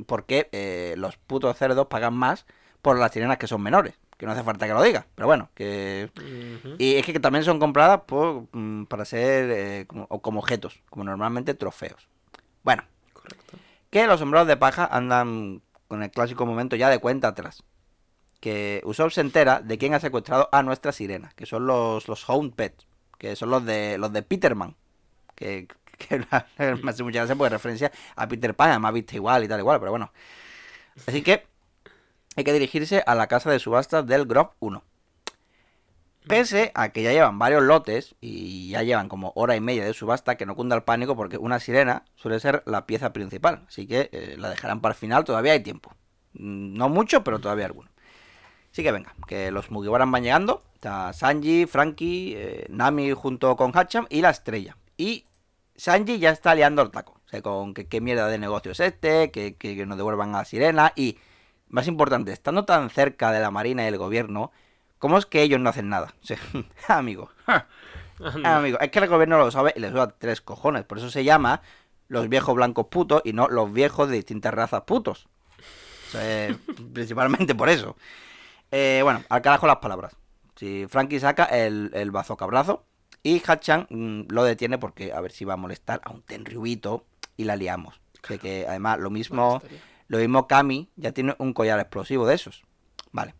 por 0.05 0.25
qué 0.25 0.47
eh, 0.51 0.93
los 0.97 1.17
putos 1.17 1.57
cerdos 1.57 1.87
pagan 1.87 2.13
más 2.13 2.45
por 2.83 2.99
las 2.99 3.11
sirenas 3.11 3.37
que 3.39 3.47
son 3.47 3.61
menores. 3.63 3.95
Que 4.17 4.25
no 4.25 4.31
hace 4.31 4.43
falta 4.43 4.65
que 4.65 4.73
lo 4.73 4.81
diga, 4.81 5.05
pero 5.13 5.27
bueno, 5.27 5.49
que... 5.53 6.09
Y 6.79 6.95
es 6.95 7.05
que 7.05 7.19
también 7.19 7.43
son 7.43 7.59
compradas 7.59 8.01
por, 8.07 8.47
mm, 8.51 8.85
para 8.85 9.05
ser 9.05 9.51
eh, 9.51 9.85
como, 9.85 10.07
o 10.09 10.21
como 10.21 10.39
objetos, 10.39 10.81
como 10.89 11.03
normalmente 11.03 11.53
trofeos. 11.53 12.07
Bueno, 12.63 12.83
Correcto. 13.13 13.57
que 13.91 14.07
los 14.07 14.19
sombreros 14.19 14.47
de 14.47 14.57
paja 14.57 14.87
andan 14.91 15.61
con 15.87 16.01
el 16.01 16.09
clásico 16.09 16.45
momento 16.45 16.75
ya 16.75 16.89
de 16.89 16.99
cuenta 16.99 17.27
atrás. 17.29 17.63
Que 18.39 18.81
Usopp 18.85 19.11
se 19.11 19.21
entera 19.21 19.61
de 19.61 19.77
quién 19.77 19.93
ha 19.93 19.99
secuestrado 19.99 20.49
a 20.51 20.63
nuestra 20.63 20.91
sirena, 20.91 21.31
que 21.35 21.45
son 21.45 21.65
los, 21.67 22.07
los 22.07 22.27
Hound 22.27 22.53
Pets, 22.55 22.87
que 23.17 23.35
son 23.35 23.49
los 23.51 23.65
de 23.65 23.97
los 23.97 24.11
de 24.13 24.21
Peterman. 24.23 24.75
Que, 25.35 25.67
que 25.97 26.19
me 26.83 26.89
hace 26.91 27.03
mucha 27.03 27.19
gracia 27.19 27.35
porque 27.35 27.49
referencia 27.49 27.91
a 28.15 28.27
Peter 28.27 28.55
Pan, 28.55 28.71
además 28.71 28.93
viste 28.93 29.15
igual 29.15 29.43
y 29.43 29.47
tal 29.47 29.59
igual, 29.59 29.79
pero 29.79 29.91
bueno. 29.91 30.11
Así 31.05 31.21
que 31.21 31.45
hay 32.37 32.43
que 32.43 32.53
dirigirse 32.53 33.03
a 33.07 33.15
la 33.15 33.25
casa 33.27 33.49
de 33.49 33.57
subastas 33.57 34.05
del 34.05 34.27
Grove 34.27 34.51
1. 34.59 34.83
Pese 36.27 36.71
a 36.75 36.89
que 36.89 37.01
ya 37.01 37.11
llevan 37.11 37.39
varios 37.39 37.63
lotes 37.63 38.15
y 38.21 38.69
ya 38.69 38.83
llevan 38.83 39.09
como 39.09 39.31
hora 39.35 39.55
y 39.55 39.59
media 39.59 39.83
de 39.83 39.93
subasta, 39.93 40.35
que 40.35 40.45
no 40.45 40.55
cunda 40.55 40.75
el 40.75 40.83
pánico 40.83 41.15
porque 41.15 41.37
una 41.37 41.59
sirena 41.59 42.05
suele 42.15 42.39
ser 42.39 42.61
la 42.67 42.85
pieza 42.85 43.11
principal. 43.11 43.63
Así 43.67 43.87
que 43.87 44.09
eh, 44.11 44.35
la 44.37 44.51
dejarán 44.51 44.81
para 44.81 44.93
el 44.93 44.99
final, 44.99 45.23
todavía 45.23 45.53
hay 45.53 45.61
tiempo. 45.61 45.95
No 46.33 46.89
mucho, 46.89 47.23
pero 47.23 47.39
todavía 47.39 47.65
alguno. 47.65 47.89
Así 48.71 48.83
que 48.83 48.91
venga, 48.91 49.15
que 49.25 49.49
los 49.49 49.71
Mugiwaran 49.71 50.11
van 50.11 50.21
llegando. 50.21 50.63
Está 50.75 51.13
Sanji, 51.13 51.65
Frankie, 51.65 52.35
eh, 52.37 52.65
Nami 52.69 53.13
junto 53.13 53.55
con 53.55 53.71
Hacham 53.73 54.05
y 54.11 54.21
la 54.21 54.29
estrella. 54.29 54.77
Y 54.95 55.25
Sanji 55.75 56.19
ya 56.19 56.29
está 56.29 56.53
liando 56.53 56.83
el 56.83 56.91
taco. 56.91 57.19
O 57.25 57.29
sea, 57.29 57.41
con 57.41 57.73
que 57.73 57.87
qué 57.87 57.99
mierda 57.99 58.27
de 58.27 58.37
negocio 58.37 58.73
es 58.73 58.79
este, 58.79 59.31
que, 59.31 59.55
que, 59.55 59.75
que 59.75 59.85
nos 59.87 59.97
devuelvan 59.97 60.35
a 60.35 60.39
la 60.39 60.45
sirena. 60.45 60.93
Y, 60.95 61.17
más 61.69 61.87
importante, 61.87 62.31
estando 62.31 62.65
tan 62.65 62.89
cerca 62.89 63.31
de 63.31 63.39
la 63.39 63.51
marina 63.51 63.83
y 63.83 63.87
el 63.87 63.97
gobierno, 63.97 64.51
¿cómo 64.99 65.17
es 65.17 65.25
que 65.25 65.41
ellos 65.41 65.59
no 65.59 65.69
hacen 65.69 65.89
nada? 65.89 66.13
Amigo. 66.87 67.29
Amigo, 68.43 68.79
es 68.79 68.89
que 68.89 68.99
el 68.99 69.07
gobierno 69.07 69.37
lo 69.37 69.51
sabe 69.51 69.73
y 69.75 69.79
les 69.79 69.93
da 69.93 70.07
tres 70.09 70.41
cojones. 70.41 70.83
Por 70.83 70.97
eso 70.97 71.09
se 71.09 71.23
llama 71.23 71.61
los 72.07 72.29
viejos 72.29 72.55
blancos 72.55 72.87
putos 72.87 73.21
y 73.25 73.33
no 73.33 73.47
los 73.47 73.71
viejos 73.71 74.09
de 74.09 74.15
distintas 74.15 74.53
razas 74.53 74.83
putos. 74.83 75.27
O 76.07 76.11
sea, 76.11 76.55
principalmente 76.93 77.53
por 77.53 77.69
eso. 77.69 77.95
Eh, 78.71 79.01
bueno, 79.03 79.23
al 79.29 79.41
carajo 79.41 79.67
las 79.67 79.77
palabras. 79.77 80.15
Si 80.55 80.87
Frankie 80.87 81.19
saca 81.19 81.45
el, 81.45 81.91
el 81.93 82.11
bazocabrazo 82.11 82.83
y 83.21 83.41
Hachan 83.45 83.87
mm, 83.89 84.21
lo 84.29 84.43
detiene 84.43 84.77
porque 84.77 85.13
a 85.13 85.21
ver 85.21 85.31
si 85.31 85.45
va 85.45 85.53
a 85.53 85.57
molestar 85.57 86.01
a 86.03 86.11
un 86.11 86.23
tenryubito 86.23 87.05
y 87.35 87.43
la 87.43 87.55
liamos. 87.55 87.99
O 88.23 88.27
sea 88.27 88.37
que 88.37 88.65
además 88.67 88.99
lo 88.99 89.09
mismo. 89.09 89.61
Lo 90.07 90.17
mismo 90.17 90.47
Kami 90.47 90.89
ya 90.95 91.11
tiene 91.11 91.35
un 91.39 91.53
collar 91.53 91.79
explosivo 91.79 92.25
de 92.25 92.35
esos. 92.35 92.63
Vale. 93.11 93.35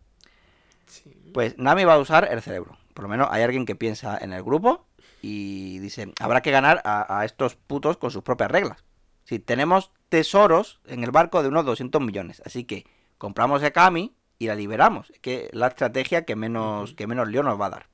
Sí. 0.86 1.30
Pues 1.32 1.58
Nami 1.58 1.84
va 1.84 1.94
a 1.94 1.98
usar 1.98 2.28
el 2.30 2.42
cerebro. 2.42 2.76
Por 2.94 3.04
lo 3.04 3.08
menos 3.08 3.28
hay 3.30 3.42
alguien 3.42 3.66
que 3.66 3.76
piensa 3.76 4.18
en 4.18 4.32
el 4.32 4.42
grupo 4.42 4.86
y 5.22 5.78
dice, 5.78 6.12
habrá 6.20 6.42
que 6.42 6.50
ganar 6.50 6.80
a, 6.84 7.18
a 7.20 7.24
estos 7.24 7.56
putos 7.56 7.96
con 7.96 8.10
sus 8.10 8.22
propias 8.22 8.50
reglas. 8.50 8.84
Si 9.24 9.38
tenemos 9.38 9.92
tesoros 10.08 10.80
en 10.86 11.04
el 11.04 11.10
barco 11.10 11.42
de 11.42 11.48
unos 11.48 11.64
200 11.66 12.00
millones, 12.00 12.42
así 12.44 12.64
que 12.64 12.86
compramos 13.18 13.62
a 13.62 13.70
Kami 13.70 14.14
y 14.38 14.46
la 14.46 14.54
liberamos. 14.54 15.10
Es 15.10 15.18
que 15.18 15.50
la 15.52 15.68
estrategia 15.68 16.24
que 16.24 16.36
menos, 16.36 16.94
que 16.94 17.06
menos 17.06 17.28
lío 17.28 17.42
nos 17.42 17.60
va 17.60 17.66
a 17.66 17.70
dar. 17.70 17.86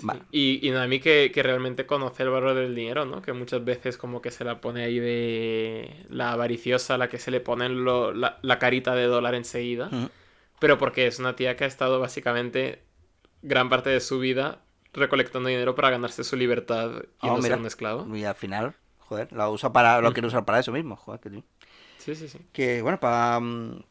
Vale. 0.00 0.22
Y, 0.30 0.66
y 0.66 0.72
a 0.72 0.86
mí 0.86 1.00
que, 1.00 1.30
que 1.32 1.42
realmente 1.42 1.86
conoce 1.86 2.22
el 2.22 2.30
valor 2.30 2.54
del 2.54 2.74
dinero, 2.74 3.04
¿no? 3.04 3.20
Que 3.22 3.32
muchas 3.32 3.64
veces 3.64 3.98
como 3.98 4.22
que 4.22 4.30
se 4.30 4.44
la 4.44 4.60
pone 4.60 4.84
ahí 4.84 4.98
de 4.98 6.04
la 6.08 6.32
avariciosa, 6.32 6.98
la 6.98 7.08
que 7.08 7.18
se 7.18 7.30
le 7.30 7.40
pone 7.40 7.68
lo- 7.68 8.12
la, 8.12 8.38
la 8.42 8.58
carita 8.58 8.94
de 8.94 9.04
dólar 9.04 9.34
enseguida. 9.34 9.90
Pero 10.60 10.78
porque 10.78 11.06
es 11.06 11.18
una 11.18 11.36
tía 11.36 11.56
que 11.56 11.64
ha 11.64 11.66
estado 11.66 12.00
básicamente 12.00 12.82
gran 13.42 13.68
parte 13.68 13.90
de 13.90 14.00
su 14.00 14.18
vida 14.18 14.60
recolectando 14.92 15.48
dinero 15.48 15.74
para 15.74 15.90
ganarse 15.90 16.24
su 16.24 16.36
libertad 16.36 16.90
y 17.22 17.28
Oh, 17.28 17.36
no 17.36 17.42
ser 17.42 17.58
un 17.58 17.66
esclavo. 17.66 18.16
Y 18.16 18.24
al 18.24 18.34
final, 18.34 18.74
joder, 19.00 19.32
lo 19.32 19.50
usa 19.52 19.72
para, 19.72 20.00
lo 20.00 20.12
quiere 20.12 20.26
usar 20.28 20.44
para 20.44 20.58
eso 20.60 20.72
mismo, 20.72 20.96
joder, 20.96 21.20
que 21.20 21.30
sí. 21.30 21.44
Sí, 21.98 22.14
sí, 22.14 22.28
sí. 22.28 22.38
Que 22.52 22.82
bueno, 22.82 22.98
para, 22.98 23.38
mm, 23.40 23.82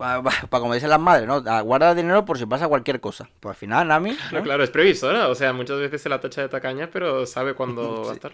para, 0.00 0.22
como 0.62 0.72
dicen 0.72 0.88
las 0.88 0.98
madres, 0.98 1.28
¿no? 1.28 1.42
Ah, 1.46 1.60
Guarda 1.60 1.94
dinero 1.94 2.24
por 2.24 2.38
si 2.38 2.46
pasa 2.46 2.68
cualquier 2.68 3.00
cosa. 3.00 3.28
Pues 3.38 3.50
al 3.50 3.56
final, 3.56 3.86
Nami. 3.88 4.16
¿no? 4.32 4.42
claro, 4.42 4.64
es 4.64 4.70
previsora. 4.70 5.28
O 5.28 5.34
sea, 5.34 5.52
muchas 5.52 5.78
veces 5.78 6.00
se 6.00 6.08
la 6.08 6.20
tacha 6.20 6.40
de 6.40 6.48
tacaña, 6.48 6.88
pero 6.90 7.26
sabe 7.26 7.54
cuándo 7.54 8.02
va 8.06 8.10
a 8.10 8.14
estar. 8.14 8.32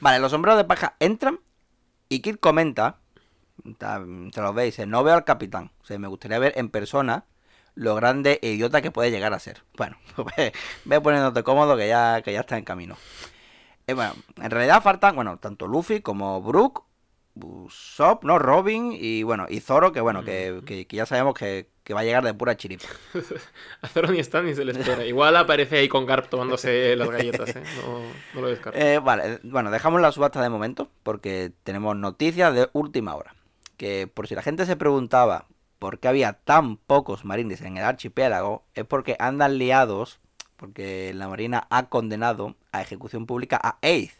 Vale, 0.00 0.20
los 0.20 0.30
sombreros 0.30 0.56
de 0.58 0.64
paja 0.64 0.94
entran 1.00 1.40
y 2.08 2.20
Kid 2.20 2.36
comenta, 2.36 2.98
ta- 3.78 4.04
se 4.32 4.40
los 4.40 4.54
veis, 4.54 4.76
dice, 4.76 4.86
no 4.86 5.02
veo 5.02 5.14
al 5.14 5.24
capitán. 5.24 5.72
O 5.82 5.84
sea, 5.84 5.98
me 5.98 6.06
gustaría 6.08 6.38
ver 6.38 6.52
en 6.56 6.68
persona 6.68 7.24
lo 7.74 7.94
grande 7.96 8.38
e 8.42 8.50
idiota 8.50 8.80
que 8.80 8.90
puede 8.92 9.10
llegar 9.10 9.34
a 9.34 9.38
ser. 9.40 9.64
Bueno, 9.76 9.96
ve, 10.36 10.52
ve 10.84 11.00
poniéndote 11.00 11.42
cómodo 11.42 11.76
que 11.76 11.88
ya, 11.88 12.22
que 12.22 12.32
ya 12.32 12.40
está 12.40 12.56
en 12.56 12.64
camino. 12.64 12.96
Eh, 13.88 13.94
bueno, 13.94 14.12
en 14.36 14.50
realidad 14.50 14.82
faltan, 14.82 15.16
bueno, 15.16 15.38
tanto 15.38 15.66
Luffy 15.66 16.00
como 16.00 16.42
Brook, 16.42 16.84
Usopp, 17.44 18.24
¿no? 18.24 18.38
Robin 18.38 18.90
y 18.92 19.22
bueno, 19.22 19.46
y 19.48 19.60
Zoro, 19.60 19.92
que 19.92 20.00
bueno, 20.00 20.24
que, 20.24 20.60
que- 20.66 20.86
que 20.86 20.96
ya 20.96 21.06
sabemos 21.06 21.34
que, 21.34 21.68
que 21.84 21.94
va 21.94 22.00
a 22.00 22.04
llegar 22.04 22.24
de 22.24 22.34
pura 22.34 22.56
chiripa. 22.56 22.84
A 23.82 23.88
Zoro 23.88 24.08
ni 24.12 24.18
está 24.18 24.42
ni 24.42 24.54
se 24.54 24.64
le 24.64 24.72
espera. 24.72 25.04
Igual 25.04 25.36
aparece 25.36 25.78
ahí 25.78 25.88
con 25.88 26.06
Garp 26.06 26.28
tomándose 26.28 26.94
las 26.96 27.10
galletas, 27.10 27.54
¿eh? 27.56 27.62
No, 27.84 28.00
no 28.34 28.40
lo 28.42 28.48
descarto. 28.48 28.78
Eh, 28.78 28.98
vale, 28.98 29.40
bueno, 29.44 29.70
dejamos 29.70 30.00
la 30.00 30.12
subasta 30.12 30.42
de 30.42 30.48
momento 30.48 30.90
porque 31.02 31.52
tenemos 31.64 31.96
noticias 31.96 32.54
de 32.54 32.68
última 32.72 33.14
hora. 33.14 33.34
Que 33.76 34.06
por 34.06 34.26
si 34.26 34.34
la 34.34 34.42
gente 34.42 34.66
se 34.66 34.76
preguntaba 34.76 35.46
por 35.78 36.00
qué 36.00 36.08
había 36.08 36.32
tan 36.32 36.76
pocos 36.76 37.24
marines 37.24 37.60
en 37.60 37.76
el 37.76 37.84
archipiélago, 37.84 38.64
es 38.74 38.84
porque 38.84 39.14
andan 39.20 39.58
liados, 39.58 40.18
porque 40.56 41.12
la 41.14 41.28
marina 41.28 41.68
ha 41.70 41.88
condenado 41.88 42.56
a 42.72 42.82
ejecución 42.82 43.26
pública 43.26 43.60
a 43.62 43.78
Ace. 43.82 44.17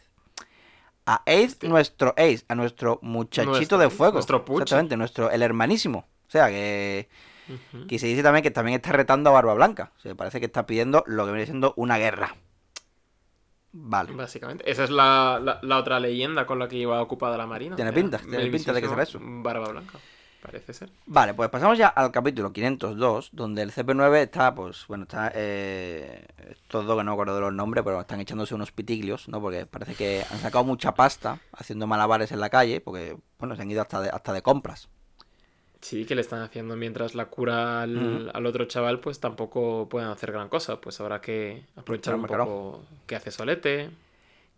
A 1.11 1.23
Ace, 1.25 1.67
nuestro 1.67 2.13
Ace, 2.17 2.43
a 2.49 2.53
nuestro 2.55 2.99
muchachito 3.01 3.51
Nuestro 3.51 3.77
de 3.79 3.89
fuego. 3.89 4.13
nuestro 4.13 4.45
Puchi. 4.45 4.61
Exactamente, 4.63 4.95
nuestro, 4.97 5.31
el 5.31 5.41
hermanísimo. 5.41 6.05
O 6.27 6.31
sea 6.31 6.49
que, 6.49 7.09
que 7.87 7.97
se 7.97 8.05
dice 8.05 8.21
también 8.21 8.43
que 8.43 8.51
también 8.51 8.75
está 8.75 8.91
retando 8.91 9.31
a 9.31 9.33
Barba 9.33 9.55
Blanca. 9.55 9.91
O 9.97 10.01
sea, 10.01 10.13
parece 10.13 10.39
que 10.39 10.45
está 10.45 10.67
pidiendo 10.67 11.03
lo 11.07 11.25
que 11.25 11.31
viene 11.31 11.45
siendo 11.47 11.73
una 11.77 11.97
guerra. 11.97 12.35
Vale. 13.71 14.11
Básicamente. 14.13 14.69
Esa 14.69 14.83
es 14.83 14.89
la, 14.89 15.39
la- 15.43 15.59
la 15.61 15.77
otra 15.77 15.99
leyenda 15.99 16.45
con 16.45 16.59
la 16.59 16.67
que 16.67 16.75
iba 16.77 17.01
ocupada 17.01 17.37
la 17.37 17.45
marina. 17.47 17.75
Tiene 17.75 17.93
pinta, 17.93 18.17
tiene 18.19 18.45
pinta 18.47 18.73
de 18.73 18.81
que 18.81 18.87
será 18.87 18.99
mismísimo 19.01 19.43
Barba 19.43 19.69
Blanca. 19.69 19.99
Parece 20.41 20.73
ser. 20.73 20.89
Vale, 21.05 21.33
pues 21.33 21.49
pasamos 21.49 21.77
ya 21.77 21.87
al 21.87 22.11
capítulo 22.11 22.53
502, 22.53 23.29
donde 23.33 23.61
el 23.63 23.71
CP9 23.71 24.21
está, 24.21 24.53
pues, 24.55 24.85
bueno, 24.87 25.03
está, 25.03 25.31
eh, 25.35 26.25
estos 26.49 26.85
dos 26.85 26.97
que 26.97 27.03
no 27.03 27.11
me 27.11 27.13
acuerdo 27.13 27.35
de 27.35 27.41
los 27.41 27.53
nombres, 27.53 27.83
pero 27.83 27.99
están 27.99 28.19
echándose 28.21 28.55
unos 28.55 28.71
pitiglios, 28.71 29.27
¿no? 29.27 29.41
Porque 29.41 29.65
parece 29.65 29.95
que 29.95 30.23
han 30.29 30.39
sacado 30.39 30.63
mucha 30.63 30.93
pasta 30.95 31.39
haciendo 31.51 31.87
malabares 31.87 32.31
en 32.31 32.39
la 32.39 32.49
calle, 32.49 32.79
porque, 32.79 33.17
bueno, 33.39 33.55
se 33.55 33.63
han 33.63 33.71
ido 33.71 33.81
hasta 33.81 34.01
de, 34.01 34.09
hasta 34.09 34.31
de 34.33 34.41
compras. 34.41 34.87
Sí, 35.81 36.05
que 36.05 36.13
le 36.15 36.21
están 36.21 36.41
haciendo 36.41 36.75
mientras 36.75 37.15
la 37.15 37.27
cura 37.27 37.81
al, 37.81 38.29
al 38.33 38.45
otro 38.45 38.65
chaval, 38.65 38.99
pues 38.99 39.19
tampoco 39.21 39.87
pueden 39.89 40.09
hacer 40.09 40.31
gran 40.33 40.49
cosa. 40.49 40.81
Pues 40.81 40.99
habrá 40.99 41.21
que 41.21 41.63
aprovechar 41.77 42.15
un 42.15 42.25
Claro, 42.25 42.43
poco 42.45 42.83
que 43.07 43.15
hace 43.15 43.31
solete. 43.31 43.89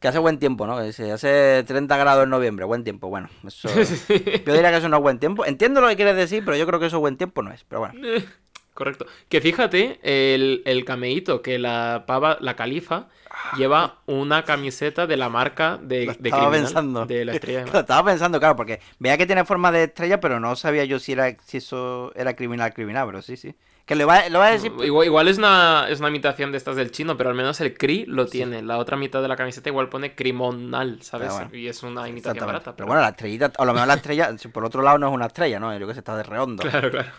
Que 0.02 0.08
hace 0.10 0.20
buen 0.20 0.40
tiempo, 0.40 0.68
¿no? 0.68 0.92
Se 0.92 1.12
hace 1.12 1.64
30 1.66 1.96
grados 1.96 2.24
en 2.26 2.30
noviembre, 2.32 2.66
buen 2.66 2.84
tiempo, 2.84 3.08
bueno, 3.08 3.30
eso... 3.48 3.70
Yo 4.46 4.54
diría 4.54 4.72
que 4.72 4.78
eso 4.78 4.90
no 4.90 4.98
es 4.98 5.04
buen 5.04 5.20
tiempo. 5.20 5.46
Entiendo 5.46 5.80
lo 5.80 5.88
que 5.88 5.96
quieres 5.96 6.16
decir, 6.18 6.44
pero 6.44 6.58
yo 6.58 6.66
creo 6.66 6.80
que 6.80 6.88
eso 6.88 7.00
buen 7.00 7.18
tiempo 7.18 7.44
no 7.44 7.52
es, 7.54 7.64
pero 7.64 7.82
bueno. 7.82 7.94
Eh, 8.04 8.26
Correcto. 8.74 9.06
Que 9.30 9.42
fíjate, 9.42 10.00
el, 10.02 10.64
el 10.66 10.86
cameíto 10.86 11.42
que 11.42 11.60
la 11.60 12.06
pava, 12.08 12.38
la 12.40 12.56
califa, 12.56 13.10
lleva 13.58 14.00
una 14.08 14.44
camiseta 14.44 15.06
de 15.08 15.18
la 15.18 15.30
marca 15.30 15.78
de, 15.82 16.06
Lo 16.06 16.14
de 16.14 16.30
estaba 16.30 16.50
criminal, 16.50 16.52
pensando. 16.52 17.06
de 17.06 17.26
la 17.26 17.34
estrella 17.34 17.66
de 17.66 17.72
Lo 17.74 17.80
estaba 17.82 18.10
pensando, 18.10 18.40
claro, 18.40 18.56
porque 18.56 18.80
veía 18.98 19.18
que 19.18 19.26
tiene 19.28 19.46
forma 19.46 19.72
de 19.72 19.84
estrella, 19.84 20.20
pero 20.20 20.40
no 20.40 20.56
sabía 20.56 20.86
yo 20.86 21.00
si 21.00 21.12
era 21.12 21.36
si 21.46 21.58
eso 21.58 22.12
era 22.16 22.36
criminal, 22.36 22.74
criminal, 22.74 23.06
pero 23.08 23.22
sí, 23.22 23.36
sí. 23.38 23.54
Que 23.92 23.98
lo 23.98 24.08
va, 24.08 24.30
lo 24.30 24.40
va 24.40 24.48
a 24.48 24.52
decir... 24.52 24.72
Igual, 24.86 25.06
igual 25.06 25.28
es 25.28 25.38
una, 25.38 25.88
es 25.90 26.00
una 26.00 26.08
imitación 26.08 26.54
de 26.54 26.58
estas 26.58 26.78
del 26.78 26.92
chino, 26.92 27.18
pero 27.18 27.30
al 27.30 27.36
menos 27.36 27.60
el 27.60 27.78
cri 27.78 28.06
lo 28.06 28.26
tiene. 28.26 28.62
La 28.62 28.78
otra 28.78 28.96
mitad 28.96 29.22
de 29.22 29.28
la 29.28 29.36
camiseta 29.36 29.68
igual 29.68 29.90
pone 29.90 30.16
crimonal, 30.16 31.02
¿sabes? 31.02 31.34
Bueno, 31.34 31.50
y 31.52 31.68
es 31.68 31.84
una 31.84 32.08
imitación 32.08 32.46
barata. 32.46 32.74
Pero 32.74 32.88
bueno, 32.88 33.02
la 33.02 33.10
estrellita, 33.10 33.52
o 33.58 33.66
lo 33.66 33.74
mejor 33.74 33.90
la 33.90 33.96
estrella, 33.96 34.34
por 34.54 34.64
otro 34.64 34.82
lado 34.82 34.98
no 34.98 35.10
es 35.10 35.14
una 35.14 35.26
estrella, 35.26 35.60
¿no? 35.60 35.74
Yo 35.74 35.76
creo 35.76 35.88
que 35.90 35.96
se 35.96 36.00
está 36.00 36.16
de 36.16 36.24
redondo. 36.24 36.64
Claro, 36.64 36.90
claro. 36.90 37.10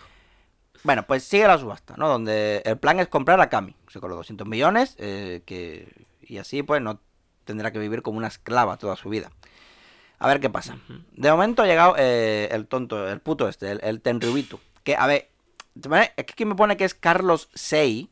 Bueno, 0.83 1.03
pues 1.03 1.23
sigue 1.23 1.45
la 1.45 1.59
subasta, 1.59 1.93
¿no? 1.95 2.07
Donde 2.07 2.63
el 2.65 2.79
plan 2.79 2.99
es 2.99 3.07
comprar 3.07 3.39
a 3.39 3.49
Cami, 3.49 3.75
o 3.85 3.91
sea, 3.91 4.01
con 4.01 4.09
los 4.09 4.17
200 4.17 4.47
millones, 4.47 4.95
eh, 4.97 5.43
que 5.45 5.93
y 6.21 6.39
así 6.39 6.63
pues 6.63 6.81
no 6.81 6.99
tendrá 7.45 7.71
que 7.71 7.77
vivir 7.77 8.01
como 8.01 8.17
una 8.17 8.29
esclava 8.29 8.77
toda 8.77 8.95
su 8.95 9.09
vida. 9.09 9.29
A 10.17 10.27
ver 10.27 10.39
qué 10.39 10.49
pasa. 10.49 10.79
De 11.11 11.29
momento 11.29 11.61
ha 11.61 11.67
llegado 11.67 11.93
eh, 11.99 12.49
el 12.51 12.65
tonto, 12.65 13.07
el 13.07 13.19
puto 13.19 13.47
este, 13.47 13.73
el, 13.73 13.79
el. 13.83 14.01
Que, 14.83 14.95
a 14.95 15.05
ver, 15.05 15.29
es 15.75 16.25
que 16.25 16.31
aquí 16.33 16.45
me 16.45 16.55
pone 16.55 16.77
que 16.77 16.85
es 16.85 16.93
Carlos 16.93 17.49
Sei. 17.53 18.09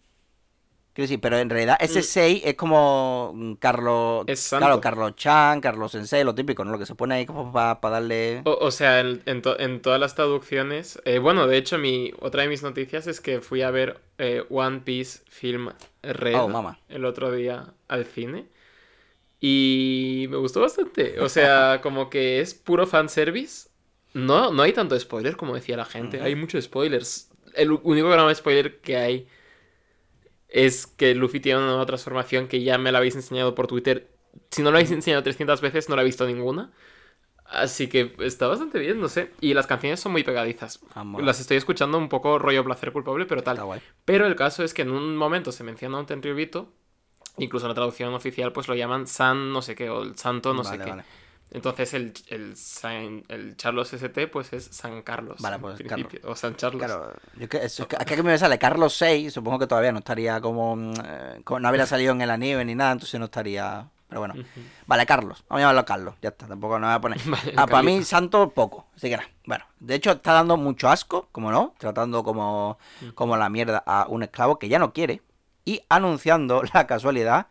Quiero 0.94 1.06
decir, 1.06 1.22
pero 1.22 1.38
en 1.38 1.50
realidad 1.50 1.78
ese 1.80 2.00
Mm. 2.00 2.04
Sei 2.04 2.42
es 2.44 2.56
como 2.56 3.32
mm, 3.34 3.54
Carlos. 3.54 4.26
Es. 4.28 4.50
Claro, 4.50 4.82
Carlos 4.82 5.16
Chan, 5.16 5.62
Carlos 5.62 5.94
Sensei, 5.94 6.26
lo 6.26 6.36
típico, 6.36 6.66
¿no? 6.66 6.72
Lo 6.72 6.80
que 6.80 6.86
se 6.86 6.96
pone 6.96 7.16
ahí 7.16 7.26
como 7.26 7.52
para 7.54 7.80
darle. 7.82 8.42
O, 8.44 8.58
o 8.60 8.72
sea, 8.72 9.00
en, 9.00 9.22
en 9.26 9.42
to- 9.42 9.58
en 9.58 9.82
todas 9.82 10.02
las 10.02 10.16
traducciones. 10.16 11.00
eh, 11.06 11.20
bueno, 11.20 11.48
de 11.48 11.56
hecho, 11.58 11.78
mi, 11.78 12.12
otra 12.20 12.42
de 12.44 12.50
mis 12.50 12.62
noticias 12.62 13.08
es 13.08 13.22
que 13.22 13.40
fui 13.40 13.62
a 13.62 13.72
ver 13.72 14.02
eh, 14.18 14.44
One 14.50 14.82
Piece 14.82 15.22
Film 15.30 15.70
Red 16.04 16.36
Oh, 16.36 16.50
mama. 16.50 16.78
el 16.90 17.06
otro 17.06 17.32
día 17.32 17.74
al 17.88 18.06
cine. 18.06 18.48
Y 19.40 20.28
me 20.30 20.38
gustó 20.38 20.62
bastante. 20.62 21.20
O 21.20 21.30
sea, 21.30 21.80
como 21.84 22.10
que 22.10 22.42
es 22.42 22.54
puro 22.54 22.86
fanservice. 22.86 23.70
No, 24.14 24.52
no 24.52 24.62
hay 24.64 24.74
tanto 24.74 25.00
spoiler 25.00 25.38
como 25.38 25.56
decía 25.56 25.78
la 25.78 25.86
gente. 25.86 26.22
Hay 26.22 26.36
muchos 26.36 26.66
spoilers. 26.66 27.30
El 27.56 27.72
único 27.72 28.10
gran 28.10 28.34
spoiler 28.36 28.80
que 28.82 28.98
hay 28.98 29.28
es 30.48 30.86
que 30.86 31.16
Luffy 31.16 31.40
tiene 31.40 31.60
una 31.60 31.68
nueva 31.70 31.86
transformación 31.86 32.48
que 32.48 32.62
ya 32.62 32.78
me 32.78 32.92
la 32.92 32.98
habéis 32.98 33.16
enseñado 33.16 33.56
por 33.56 33.68
Twitter. 33.68 34.10
Si 34.50 34.62
no 34.62 34.72
lo 34.72 34.78
habéis 34.78 34.92
enseñado 34.92 35.24
300 35.24 35.62
veces, 35.62 35.90
no 35.90 35.96
la 35.96 36.02
he 36.02 36.06
visto 36.06 36.26
ninguna. 36.28 36.72
Así 37.46 37.88
que 37.88 38.16
está 38.20 38.48
bastante 38.48 38.80
bien, 38.80 39.02
no 39.02 39.10
sé. 39.10 39.32
Y 39.42 39.54
las 39.54 39.68
canciones 39.68 40.00
son 40.00 40.14
muy 40.14 40.24
pegadizas. 40.24 40.80
Ah. 40.94 41.06
Las 41.20 41.42
estoy 41.42 41.58
escuchando 41.58 41.98
un 41.98 42.08
poco 42.08 42.40
rollo 42.40 42.64
placer 42.64 42.94
culpable, 42.94 43.26
pero 43.26 43.44
tal. 43.44 43.60
Pero 44.06 44.26
el 44.26 44.36
caso 44.36 44.64
es 44.64 44.74
que 44.74 44.84
en 44.84 44.92
un 44.92 45.18
momento 45.18 45.52
se 45.52 45.64
menciona 45.64 46.00
un 46.00 46.06
Tenryubito. 46.06 46.70
Incluso 47.38 47.66
en 47.66 47.70
la 47.70 47.76
traducción 47.76 48.14
oficial 48.14 48.52
pues 48.52 48.68
lo 48.68 48.76
llaman 48.76 49.08
San 49.08 49.54
no 49.54 49.62
sé 49.62 49.74
qué 49.74 49.90
o 49.90 50.04
el 50.04 50.18
Santo 50.18 50.54
no 50.54 50.64
sé 50.66 50.78
qué. 50.78 50.90
vale. 50.90 51.04
Entonces 51.52 51.94
el, 51.94 52.14
el, 52.28 52.56
San- 52.56 53.24
el 53.28 53.58
Charlos 53.58 53.92
ST 53.94 54.28
pues 54.28 54.54
es 54.54 54.66
San 54.66 55.02
Carlos. 55.02 55.38
Vale, 55.42 55.60
pues, 55.60 55.82
O 56.24 56.36
San 56.36 56.54
Carlos. 56.54 56.82
Claro, 56.86 57.14
yo 57.38 57.50
que, 57.50 57.58
eso, 57.58 57.84
es 57.84 58.06
que- 58.06 58.24
me 58.24 58.38
sale 58.38 58.58
Carlos 58.58 58.94
6, 58.96 59.34
supongo 59.34 59.60
que 59.60 59.68
todavía 59.68 59.92
no 59.92 60.00
estaría 60.00 60.40
como, 60.40 60.76
mm, 60.76 60.94
eh, 61.04 61.42
como- 61.44 61.60
no 61.60 61.68
habría 61.68 61.86
salido 61.86 62.14
en 62.14 62.22
el 62.22 62.30
anime 62.32 62.64
ni 62.64 62.74
nada, 62.76 62.94
entonces 62.94 63.20
no 63.20 63.26
estaría, 63.26 63.86
pero 64.08 64.22
bueno. 64.22 64.36
Vale, 64.88 65.06
Carlos, 65.06 65.44
vamos 65.50 65.60
a 65.60 65.64
llamarlo 65.64 65.86
Carlos, 65.86 66.16
ya 66.22 66.30
está, 66.30 66.48
tampoco 66.48 66.80
no 66.80 66.88
voy 66.88 66.96
a 66.96 67.02
poner. 67.02 67.20
Vale, 67.26 67.54
Ah, 67.58 67.66
para 67.68 67.84
mí 67.84 68.02
santo 68.04 68.50
poco, 68.52 68.88
así 68.96 69.10
que 69.10 69.18
nada. 69.18 69.30
Bueno, 69.46 69.66
de 69.80 69.96
hecho 69.96 70.12
está 70.12 70.32
dando 70.34 70.56
mucho 70.56 70.88
asco, 70.90 71.28
como 71.34 71.52
no, 71.52 71.74
tratando 71.78 72.24
como, 72.24 72.78
como 73.14 73.36
la 73.36 73.50
mierda 73.50 73.84
a 73.86 74.06
un 74.08 74.24
esclavo 74.24 74.58
que 74.58 74.70
ya 74.70 74.80
no 74.80 74.94
quiere 74.94 75.22
y 75.66 75.82
anunciando 75.90 76.62
la 76.74 76.88
casualidad 76.88 77.48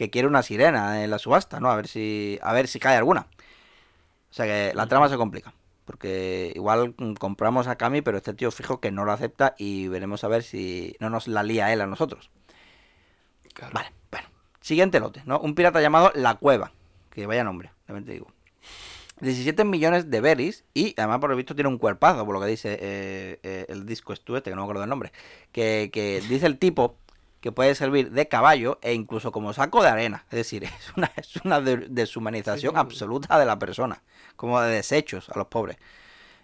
que 0.00 0.08
quiere 0.08 0.26
una 0.26 0.42
sirena 0.42 1.04
en 1.04 1.10
la 1.10 1.18
subasta, 1.18 1.60
¿no? 1.60 1.70
A 1.70 1.76
ver 1.76 1.86
si 1.86 2.38
a 2.40 2.54
ver 2.54 2.68
si 2.68 2.80
cae 2.80 2.96
alguna. 2.96 3.26
O 4.30 4.32
sea 4.32 4.46
que 4.46 4.72
la 4.74 4.86
trama 4.86 5.10
se 5.10 5.18
complica. 5.18 5.52
Porque 5.84 6.52
igual 6.54 6.94
compramos 7.18 7.66
a 7.66 7.76
Kami, 7.76 8.00
pero 8.00 8.16
este 8.16 8.32
tío 8.32 8.50
fijo 8.50 8.80
que 8.80 8.92
no 8.92 9.04
lo 9.04 9.12
acepta 9.12 9.54
y 9.58 9.88
veremos 9.88 10.24
a 10.24 10.28
ver 10.28 10.42
si 10.42 10.96
no 11.00 11.10
nos 11.10 11.28
la 11.28 11.42
lía 11.42 11.70
él 11.70 11.82
a 11.82 11.86
nosotros. 11.86 12.30
Claro. 13.52 13.74
Vale, 13.74 13.92
bueno. 14.10 14.28
Siguiente 14.62 15.00
lote, 15.00 15.20
¿no? 15.26 15.38
Un 15.38 15.54
pirata 15.54 15.82
llamado 15.82 16.12
La 16.14 16.36
Cueva. 16.36 16.72
Que 17.10 17.26
vaya 17.26 17.44
nombre, 17.44 17.70
también 17.84 18.06
te 18.06 18.12
digo. 18.12 18.28
17 19.20 19.64
millones 19.64 20.10
de 20.10 20.22
berries 20.22 20.64
y 20.72 20.94
además 20.96 21.18
por 21.18 21.28
lo 21.28 21.36
visto 21.36 21.54
tiene 21.54 21.68
un 21.68 21.76
cuerpazo, 21.76 22.24
por 22.24 22.34
lo 22.34 22.40
que 22.40 22.46
dice 22.46 22.78
eh, 22.80 23.38
eh, 23.42 23.66
el 23.68 23.84
disco 23.84 24.14
este, 24.14 24.44
que 24.44 24.50
no 24.52 24.56
me 24.56 24.62
acuerdo 24.62 24.80
del 24.80 24.88
nombre. 24.88 25.12
Que, 25.52 25.90
que 25.92 26.22
dice 26.26 26.46
el 26.46 26.58
tipo 26.58 26.96
que 27.40 27.52
puede 27.52 27.74
servir 27.74 28.10
de 28.10 28.28
caballo 28.28 28.78
e 28.82 28.92
incluso 28.94 29.32
como 29.32 29.52
saco 29.52 29.82
de 29.82 29.88
arena. 29.88 30.24
Es 30.30 30.36
decir, 30.36 30.64
es 30.64 30.92
una, 30.96 31.10
es 31.16 31.36
una 31.44 31.60
de- 31.60 31.86
deshumanización 31.88 32.74
Sí. 32.74 32.78
absoluta 32.80 33.38
de 33.38 33.46
la 33.46 33.58
persona. 33.58 34.02
Como 34.36 34.60
de 34.60 34.70
desechos 34.74 35.28
a 35.30 35.38
los 35.38 35.46
pobres. 35.48 35.76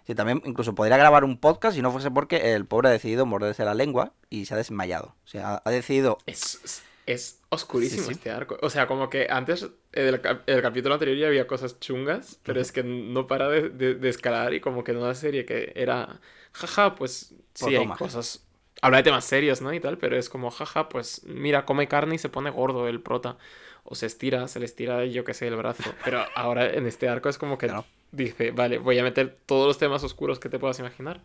Sí, 0.05 0.15
también 0.15 0.41
incluso 0.45 0.73
podría 0.73 0.95
grabar 0.97 1.23
un 1.25 1.37
podcast 1.37 1.75
si 1.75 1.81
no 1.81 1.91
fuese 1.91 2.09
porque 2.11 2.53
el 2.55 2.65
pobre 2.65 2.87
ha 2.87 2.91
decidido 2.91 3.25
morderse 3.25 3.65
la 3.65 3.73
lengua 3.73 4.13
y 4.29 4.45
se 4.45 4.53
ha 4.53 4.57
desmayado. 4.57 5.15
O 5.25 5.27
sea, 5.27 5.61
ha- 5.65 5.69
decidido 5.71 6.17
Es, 6.25 6.81
es- 7.05 7.41
oscurísimo 7.49 8.05
Sí, 8.05 8.11
este 8.13 8.31
arco. 8.31 8.57
O 8.61 8.69
sea, 8.69 8.87
como 8.87 9.09
que 9.09 9.27
antes, 9.29 9.63
en 9.93 10.07
el, 10.07 10.21
cap- 10.21 10.43
el 10.47 10.61
capítulo 10.61 10.93
anterior 10.95 11.17
ya 11.17 11.27
había 11.27 11.45
cosas 11.47 11.79
chungas, 11.79 12.39
pero 12.43 12.61
es 12.61 12.71
que 12.71 12.83
no 12.83 13.27
para 13.27 13.49
de, 13.49 13.69
de- 13.69 13.95
de 13.95 14.09
escalar 14.09 14.53
y 14.53 14.61
como 14.61 14.83
que 14.83 14.91
en 14.91 14.97
una 14.97 15.13
serie 15.13 15.45
que 15.45 15.73
era, 15.75 16.21
jaja, 16.53 16.95
pues 16.95 17.33
sí, 17.53 17.75
hay 17.75 17.87
cosas... 17.87 18.46
Habla 18.81 18.97
de 18.97 19.03
temas 19.03 19.25
serios, 19.25 19.61
¿no? 19.61 19.73
Y 19.73 19.79
tal, 19.79 19.97
pero 19.97 20.17
es 20.17 20.29
como, 20.29 20.51
jaja, 20.51 20.87
pues 20.89 21.21
mira, 21.25 21.65
come 21.65 21.87
carne 21.87 22.15
y 22.15 22.17
se 22.19 22.29
pone 22.29 22.49
gordo 22.49 22.87
el 22.87 23.01
prota. 23.01 23.37
O 23.83 23.95
se 23.95 24.05
estira, 24.05 24.47
se 24.47 24.59
le 24.59 24.65
estira, 24.65 25.05
yo 25.05 25.23
qué 25.23 25.33
sé, 25.33 25.47
el 25.47 25.55
brazo. 25.55 25.83
Pero 26.03 26.23
ahora 26.35 26.69
en 26.69 26.85
este 26.87 27.07
arco 27.09 27.29
es 27.29 27.37
como 27.37 27.57
que 27.57 27.67
Claro. 27.67 27.85
dice, 28.11 28.51
vale, 28.51 28.77
voy 28.77 28.99
a 28.99 29.03
meter 29.03 29.37
todos 29.45 29.65
los 29.67 29.77
temas 29.77 30.03
oscuros 30.03 30.39
que 30.39 30.49
te 30.49 30.59
puedas 30.59 30.77
imaginar. 30.79 31.21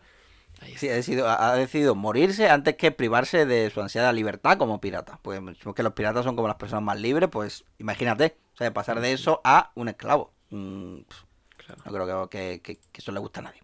Sí, 0.77 0.87
ha 0.87 0.93
decidido, 0.93 1.27
ha 1.27 1.55
decidido 1.55 1.93
morirse 1.93 2.47
antes 2.49 2.75
que 2.77 2.91
privarse 2.91 3.45
de 3.45 3.69
su 3.69 3.81
ansiada 3.81 4.13
libertad 4.13 4.57
como 4.57 4.79
pirata. 4.79 5.19
Pues 5.21 5.41
que 5.75 5.83
los 5.83 5.93
piratas 5.93 6.23
son 6.23 6.35
como 6.35 6.47
las 6.47 6.57
personas 6.57 6.83
más 6.83 6.99
libres, 6.99 7.29
pues 7.29 7.65
imagínate. 7.79 8.37
O 8.53 8.57
sea, 8.57 8.65
de 8.65 8.71
pasar 8.71 9.01
de 9.01 9.11
eso 9.13 9.41
a 9.43 9.71
un 9.75 9.89
esclavo. 9.89 10.31
Mm, 10.51 10.99
Claro. 11.57 11.81
no 11.85 11.91
creo 11.91 12.29
que, 12.29 12.61
que- 12.63 12.77
que 12.77 13.01
eso 13.01 13.11
le 13.11 13.19
guste 13.19 13.39
a 13.39 13.43
nadie. 13.43 13.61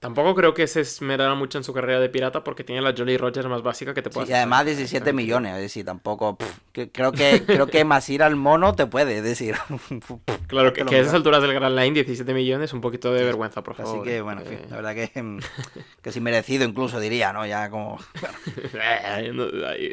Tampoco 0.00 0.32
creo 0.36 0.54
que 0.54 0.66
se 0.68 0.80
esmerara 0.82 1.34
mucho 1.34 1.58
en 1.58 1.64
su 1.64 1.72
carrera 1.72 1.98
de 1.98 2.08
pirata 2.08 2.44
porque 2.44 2.62
tiene 2.62 2.80
la 2.82 2.94
Jolly 2.96 3.16
Roger 3.16 3.48
más 3.48 3.62
básica 3.62 3.94
que 3.94 4.02
te 4.02 4.10
Sí, 4.10 4.14
puedas 4.14 4.30
y 4.30 4.32
además 4.32 4.60
hacer. 4.60 4.76
17 4.76 5.12
millones, 5.12 5.56
es 5.56 5.60
decir, 5.62 5.84
tampoco... 5.84 6.38
que- 6.72 6.92
creo 6.92 7.10
que 7.10 7.42
creo 7.44 7.66
que 7.66 7.84
Masir 7.84 8.22
al 8.22 8.36
mono 8.36 8.74
te 8.74 8.86
puede, 8.86 9.18
es 9.18 9.24
decir... 9.24 9.56
Claro, 10.46 10.72
que, 10.72 10.80
a 10.82 10.98
esas 10.98 11.12
alturas 11.12 11.42
del 11.42 11.52
Grand 11.52 11.76
Line 11.78 11.92
17 11.92 12.32
millones, 12.32 12.72
un 12.72 12.80
poquito 12.80 13.12
de 13.12 13.22
vergüenza, 13.22 13.62
por 13.62 13.74
favor. 13.74 13.96
Así 14.00 14.08
que, 14.08 14.22
bueno, 14.22 14.40
Eh, 14.46 14.64
la 14.70 14.76
verdad 14.76 14.94
que, 14.94 15.22
mm, 15.22 15.40
que 16.02 16.12
sí 16.12 16.20
merecido 16.20 16.64
incluso, 16.64 17.00
diría, 17.00 17.32
¿no? 17.32 17.44
Ya 17.44 17.68
como... 17.68 17.98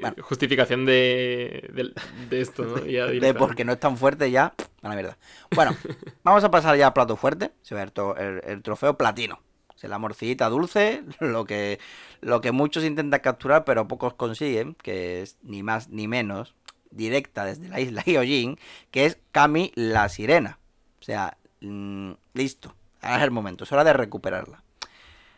Bueno. 0.01 0.15
Justificación 0.21 0.85
de, 0.85 1.69
de, 1.73 1.91
de 2.29 2.41
esto, 2.41 2.63
¿no? 2.63 2.85
Ya 2.85 3.07
de 3.07 3.33
porque 3.33 3.65
no 3.65 3.73
es 3.73 3.79
tan 3.79 3.97
fuerte 3.97 4.31
ya, 4.31 4.53
a 4.81 4.89
la 4.89 4.95
mierda. 4.95 5.17
Bueno, 5.53 5.75
vamos 6.23 6.43
a 6.43 6.51
pasar 6.51 6.77
ya 6.77 6.87
al 6.87 6.93
plato 6.93 7.15
fuerte, 7.17 7.51
se 7.63 7.75
va 7.75 7.81
a 7.81 7.83
el, 7.83 8.41
el 8.45 8.61
trofeo 8.61 8.97
platino. 8.97 9.39
La 9.87 9.99
morcillita 9.99 10.49
dulce, 10.49 11.03
lo 11.19 11.45
que, 11.45 11.79
lo 12.21 12.41
que 12.41 12.51
muchos 12.51 12.83
intentan 12.83 13.19
capturar, 13.21 13.65
pero 13.65 13.87
pocos 13.87 14.13
consiguen, 14.13 14.75
que 14.75 15.21
es 15.21 15.37
ni 15.43 15.63
más 15.63 15.89
ni 15.89 16.07
menos, 16.07 16.55
directa 16.91 17.45
desde 17.45 17.69
la 17.69 17.79
isla 17.79 18.01
Hyojin, 18.05 18.57
que 18.91 19.05
es 19.05 19.17
Kami 19.31 19.71
la 19.75 20.09
sirena. 20.09 20.59
O 21.01 21.03
sea, 21.03 21.37
mm, 21.61 22.11
listo, 22.33 22.73
ahora 23.01 23.17
es 23.17 23.23
el 23.23 23.31
momento, 23.31 23.63
es 23.63 23.71
hora 23.71 23.83
de 23.83 23.93
recuperarla. 23.93 24.63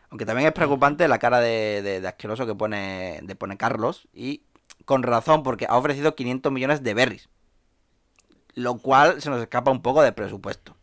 Aunque 0.10 0.26
también 0.26 0.48
es 0.48 0.54
preocupante 0.54 1.08
la 1.08 1.20
cara 1.20 1.40
de, 1.42 1.82
de- 1.84 2.02
de 2.02 2.08
asqueroso 2.08 2.46
que 2.48 2.56
pone, 2.56 3.20
de 3.24 3.36
pone 3.36 3.58
Carlos, 3.58 4.08
y 4.14 4.44
con 4.86 5.04
razón, 5.04 5.44
porque 5.44 5.68
ha 5.70 5.78
ofrecido 5.78 6.16
500 6.16 6.52
millones 6.54 6.84
de 6.84 6.94
berries 6.94 7.30
lo 8.56 8.78
cual 8.80 9.22
se 9.22 9.30
nos 9.30 9.42
escapa 9.42 9.72
un 9.72 9.82
poco 9.82 10.02
de 10.02 10.14
presupuesto. 10.14 10.77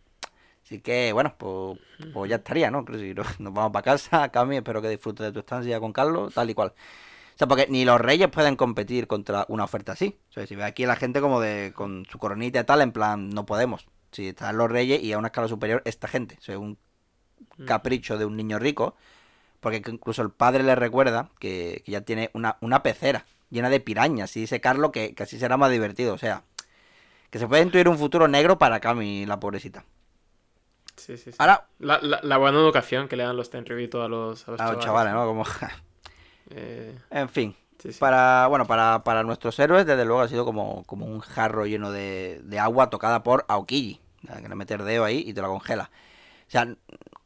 Así 0.65 0.81
que, 0.81 1.13
bueno, 1.13 1.35
pues, 1.39 1.79
pues 2.13 2.31
ya 2.31 2.37
estaría, 2.37 2.71
¿no? 2.71 2.85
Creo 2.85 2.99
que 2.99 3.09
si 3.09 3.15
no- 3.15 3.23
nos 3.39 3.53
vamos 3.55 3.73
para 3.73 3.83
casa, 3.85 4.29
Cami, 4.33 4.57
espero 4.57 4.81
que 4.83 4.89
disfrutes 4.89 5.27
de 5.27 5.33
tu 5.33 5.41
estancia 5.41 5.79
con 5.81 5.93
Carlos, 5.93 6.35
tal 6.35 6.51
y 6.51 6.55
cual. 6.55 6.71
O 6.71 7.39
sea, 7.39 7.49
porque 7.49 7.67
ni 7.69 7.85
los 7.85 8.01
reyes 8.01 8.29
pueden 8.31 8.57
competir 8.57 9.07
contra 9.07 9.45
una 9.49 9.65
oferta 9.65 9.93
así. 9.93 10.19
O 10.31 10.33
sea, 10.33 10.47
si 10.47 10.55
ve 10.57 10.65
aquí 10.65 10.85
a 10.85 10.89
la 10.89 10.97
gente 10.97 11.21
como 11.21 11.41
de 11.41 11.73
con 11.75 12.07
su 12.11 12.19
coronita 12.19 12.61
y 12.61 12.65
tal, 12.65 12.81
en 12.81 12.93
plan, 12.93 13.31
no 13.31 13.45
podemos. 13.47 13.87
Si 14.13 14.29
están 14.29 14.57
los 14.57 14.71
reyes 14.71 15.03
y 15.03 15.13
a 15.13 15.19
una 15.19 15.29
escala 15.29 15.49
superior 15.49 15.83
esta 15.85 16.09
gente. 16.09 16.37
O 16.39 16.43
sea, 16.43 16.59
un 16.59 16.79
capricho 17.67 18.19
de 18.19 18.25
un 18.25 18.37
niño 18.37 18.59
rico. 18.59 18.97
Porque 19.61 19.83
que 19.83 19.91
incluso 19.91 20.23
el 20.23 20.31
padre 20.31 20.63
le 20.63 20.75
recuerda 20.75 21.31
que, 21.41 21.83
que 21.87 21.93
ya 21.93 22.03
tiene 22.03 22.31
una, 22.35 22.59
una 22.61 22.83
pecera 22.83 23.27
llena 23.51 23.71
de 23.71 23.81
pirañas. 23.81 24.37
Y 24.37 24.41
dice 24.43 24.61
Carlos 24.61 24.93
que, 24.93 25.15
que 25.15 25.23
así 25.25 25.39
será 25.39 25.57
más 25.57 25.71
divertido. 25.71 26.15
O 26.15 26.19
sea, 26.19 26.45
que 27.31 27.39
se 27.39 27.49
puede 27.49 27.63
intuir 27.63 27.89
un 27.89 27.99
futuro 27.99 28.29
negro 28.29 28.59
para 28.59 28.81
Cami, 28.81 29.27
la 29.27 29.41
pobrecita. 29.41 29.85
Sí, 31.05 31.19
sí, 31.19 31.33
sí. 31.33 31.37
Ahora, 31.39 31.67
La, 31.79 31.99
la, 32.01 32.21
la 32.23 32.37
buena 32.39 32.59
educación 32.59 33.09
que 33.09 33.17
le 33.17 33.25
dan 33.25 33.37
los 33.37 33.51
Tenryubito 33.51 34.03
a 34.03 34.09
los, 34.09 34.49
a 34.49 34.53
los 34.53 34.61
a 34.61 34.73
los 34.73 34.83
chavales, 34.83 35.13
¿no? 35.13 35.27
Como, 35.27 35.45
Eh, 36.51 36.99
en 37.11 37.29
fin. 37.29 37.57
sí, 37.83 37.93
sí. 37.93 37.99
Para, 37.99 38.47
bueno, 38.49 38.67
para, 38.67 39.03
para 39.05 39.23
nuestros 39.23 39.59
héroes, 39.59 39.87
desde 39.87 40.05
luego 40.05 40.21
ha 40.23 40.29
sido 40.29 40.45
como, 40.45 40.85
como 40.85 41.07
un 41.07 41.21
jarro 41.21 41.67
lleno 41.67 41.91
de, 41.91 42.41
de 42.45 42.59
agua 42.59 42.91
tocada 42.91 43.23
por 43.23 43.45
Aokiji. 43.49 44.01
Que 44.43 44.49
le 44.49 44.55
metes 44.55 44.83
dedo 44.85 45.05
ahí 45.05 45.23
y 45.27 45.35
te 45.35 45.43
lo 45.43 45.49
congela. 45.49 45.91
O 46.47 46.51
sea, 46.51 46.67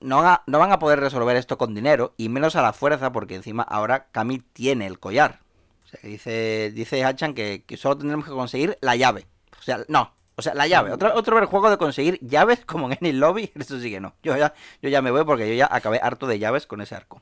no 0.00 0.16
van, 0.16 0.26
a, 0.26 0.42
no 0.46 0.58
van 0.58 0.72
a 0.72 0.78
poder 0.78 1.00
resolver 1.00 1.36
esto 1.36 1.58
con 1.58 1.74
dinero, 1.74 2.14
y 2.16 2.28
menos 2.28 2.56
a 2.56 2.62
la 2.62 2.72
fuerza, 2.72 3.12
porque 3.12 3.34
encima 3.36 3.62
ahora 3.62 4.06
Kami 4.10 4.38
tiene 4.52 4.86
el 4.86 4.98
collar. 4.98 5.40
O 5.84 5.88
sea, 5.88 6.00
que 6.00 6.08
dice, 6.08 6.72
dice 6.74 7.04
Hachan 7.04 7.34
que, 7.34 7.64
que 7.66 7.76
solo 7.76 7.98
tendremos 7.98 8.24
que 8.26 8.32
conseguir 8.32 8.78
la 8.80 8.96
llave. 8.96 9.26
O 9.58 9.62
sea, 9.62 9.84
no. 9.88 10.12
O 10.38 10.42
sea, 10.42 10.54
la 10.54 10.68
llave. 10.68 10.92
Otro, 10.92 11.12
otro 11.16 11.44
juego 11.48 11.68
de 11.68 11.78
conseguir 11.78 12.20
llaves 12.20 12.64
como 12.64 12.86
en 12.86 12.96
Any 13.00 13.12
Lobby. 13.12 13.50
Eso 13.58 13.80
sí 13.80 13.90
que 13.90 14.00
no. 14.00 14.14
Yo 14.22 14.36
ya, 14.36 14.54
yo 14.80 14.88
ya 14.88 15.02
me 15.02 15.10
voy 15.10 15.24
porque 15.24 15.48
yo 15.48 15.54
ya 15.54 15.68
acabé 15.68 15.98
harto 16.00 16.28
de 16.28 16.38
llaves 16.38 16.64
con 16.64 16.80
ese 16.80 16.94
arco. 16.94 17.20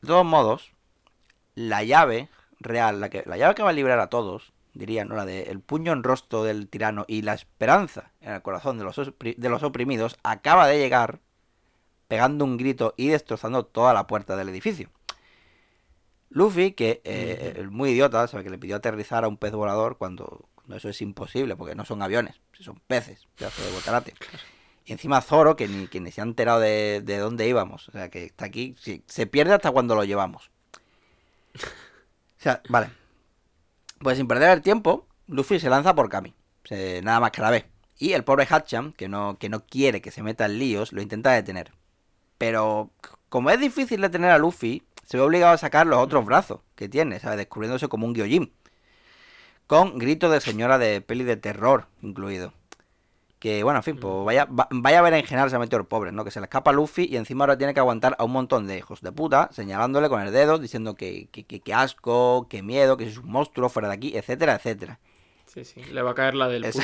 De 0.00 0.08
todos 0.08 0.24
modos, 0.24 0.72
la 1.54 1.84
llave 1.84 2.30
real, 2.58 3.00
la, 3.00 3.10
que, 3.10 3.22
la 3.26 3.36
llave 3.36 3.54
que 3.54 3.62
va 3.62 3.68
a 3.68 3.74
librar 3.74 4.00
a 4.00 4.08
todos, 4.08 4.54
diría, 4.72 5.04
¿no? 5.04 5.14
La 5.14 5.26
de 5.26 5.42
el 5.42 5.60
puño 5.60 5.92
en 5.92 6.02
rostro 6.02 6.42
del 6.42 6.68
tirano 6.68 7.04
y 7.06 7.20
la 7.20 7.34
esperanza 7.34 8.12
en 8.22 8.32
el 8.32 8.40
corazón 8.40 8.78
de 8.78 8.84
los, 8.84 8.96
de 8.96 9.48
los 9.50 9.62
oprimidos, 9.62 10.16
acaba 10.22 10.66
de 10.68 10.78
llegar 10.78 11.20
pegando 12.08 12.46
un 12.46 12.56
grito 12.56 12.94
y 12.96 13.08
destrozando 13.08 13.66
toda 13.66 13.92
la 13.92 14.06
puerta 14.06 14.36
del 14.36 14.48
edificio. 14.48 14.88
Luffy, 16.30 16.72
que 16.72 17.02
eh, 17.04 17.56
el 17.56 17.70
muy 17.70 17.90
idiota, 17.90 18.26
sabe 18.26 18.42
que 18.42 18.50
le 18.50 18.56
pidió 18.56 18.76
aterrizar 18.76 19.24
a 19.24 19.28
un 19.28 19.36
pez 19.36 19.52
volador 19.52 19.98
cuando 19.98 20.48
eso 20.74 20.88
es 20.88 21.00
imposible, 21.02 21.56
porque 21.56 21.74
no 21.74 21.84
son 21.84 22.02
aviones, 22.02 22.40
son 22.58 22.80
peces, 22.86 23.26
pedazo 23.36 23.62
de 23.62 23.70
botarate. 23.70 24.14
Y 24.84 24.92
encima 24.92 25.20
Zoro, 25.20 25.56
que 25.56 25.68
ni, 25.68 25.88
que 25.88 26.00
ni 26.00 26.10
se 26.10 26.20
ha 26.20 26.24
enterado 26.24 26.60
de, 26.60 27.02
de 27.04 27.18
dónde 27.18 27.48
íbamos. 27.48 27.88
O 27.88 27.92
sea, 27.92 28.08
que 28.08 28.24
está 28.24 28.46
aquí, 28.46 28.76
se 29.06 29.26
pierde 29.26 29.54
hasta 29.54 29.70
cuando 29.70 29.94
lo 29.94 30.04
llevamos. 30.04 30.50
O 31.54 32.42
sea, 32.42 32.62
vale. 32.68 32.90
Pues 33.98 34.18
sin 34.18 34.28
perder 34.28 34.50
el 34.50 34.62
tiempo, 34.62 35.06
Luffy 35.26 35.58
se 35.58 35.70
lanza 35.70 35.94
por 35.94 36.08
Kami. 36.08 36.34
Nada 37.02 37.20
más 37.20 37.30
que 37.30 37.40
la 37.40 37.50
ve. 37.50 37.66
Y 37.98 38.12
el 38.12 38.24
pobre 38.24 38.46
Hatcham, 38.46 38.92
que 38.92 39.08
no, 39.08 39.38
que 39.38 39.48
no 39.48 39.64
quiere 39.64 40.00
que 40.00 40.10
se 40.10 40.22
meta 40.22 40.44
en 40.46 40.58
líos, 40.58 40.92
lo 40.92 41.00
intenta 41.00 41.32
detener. 41.32 41.72
Pero 42.38 42.90
como 43.28 43.50
es 43.50 43.58
difícil 43.58 44.00
detener 44.00 44.30
a 44.30 44.38
Luffy, 44.38 44.82
se 45.04 45.16
ve 45.16 45.22
obligado 45.22 45.54
a 45.54 45.58
sacar 45.58 45.86
los 45.86 45.98
otros 45.98 46.24
brazos 46.24 46.60
que 46.74 46.88
tiene, 46.88 47.18
¿sabes? 47.20 47.38
Descubriéndose 47.38 47.88
como 47.88 48.06
un 48.06 48.14
Gyojin. 48.14 48.52
Con 49.66 49.98
grito 49.98 50.30
de 50.30 50.40
señora 50.40 50.78
de 50.78 51.00
peli 51.00 51.24
de 51.24 51.36
terror 51.36 51.86
incluido. 52.02 52.52
Que 53.38 53.62
bueno, 53.62 53.80
en 53.80 53.82
fin, 53.82 53.96
pues 53.98 54.24
vaya, 54.24 54.46
va- 54.46 54.68
vaya 54.70 54.98
a 55.00 55.02
ver 55.02 55.12
en 55.14 55.24
general 55.24 55.50
se 55.50 55.56
ha 55.56 55.58
metido 55.58 55.78
el 55.78 55.84
pobre, 55.86 56.10
¿no? 56.10 56.24
Que 56.24 56.30
se 56.30 56.40
le 56.40 56.44
escapa 56.44 56.70
a 56.70 56.74
Luffy 56.74 57.04
y 57.04 57.16
encima 57.16 57.44
ahora 57.44 57.58
tiene 57.58 57.74
que 57.74 57.80
aguantar 57.80 58.16
a 58.18 58.24
un 58.24 58.32
montón 58.32 58.66
de 58.66 58.78
hijos 58.78 59.02
de 59.02 59.12
puta, 59.12 59.50
señalándole 59.52 60.08
con 60.08 60.22
el 60.22 60.32
dedo, 60.32 60.58
diciendo 60.58 60.94
que, 60.94 61.28
que, 61.30 61.44
que- 61.44 61.60
que 61.60 61.74
asco, 61.74 62.46
que 62.48 62.62
miedo, 62.62 62.96
que 62.96 63.04
es 63.08 63.18
un 63.18 63.28
monstruo 63.30 63.68
fuera 63.68 63.88
de 63.88 63.94
aquí, 63.94 64.16
etcétera, 64.16 64.54
etcétera. 64.54 64.98
Sí, 65.46 65.64
sí. 65.64 65.82
Le 65.84 66.00
va 66.02 66.12
a 66.12 66.14
caer 66.14 66.34
la 66.34 66.48
del 66.48 66.64
Eso- 66.64 66.80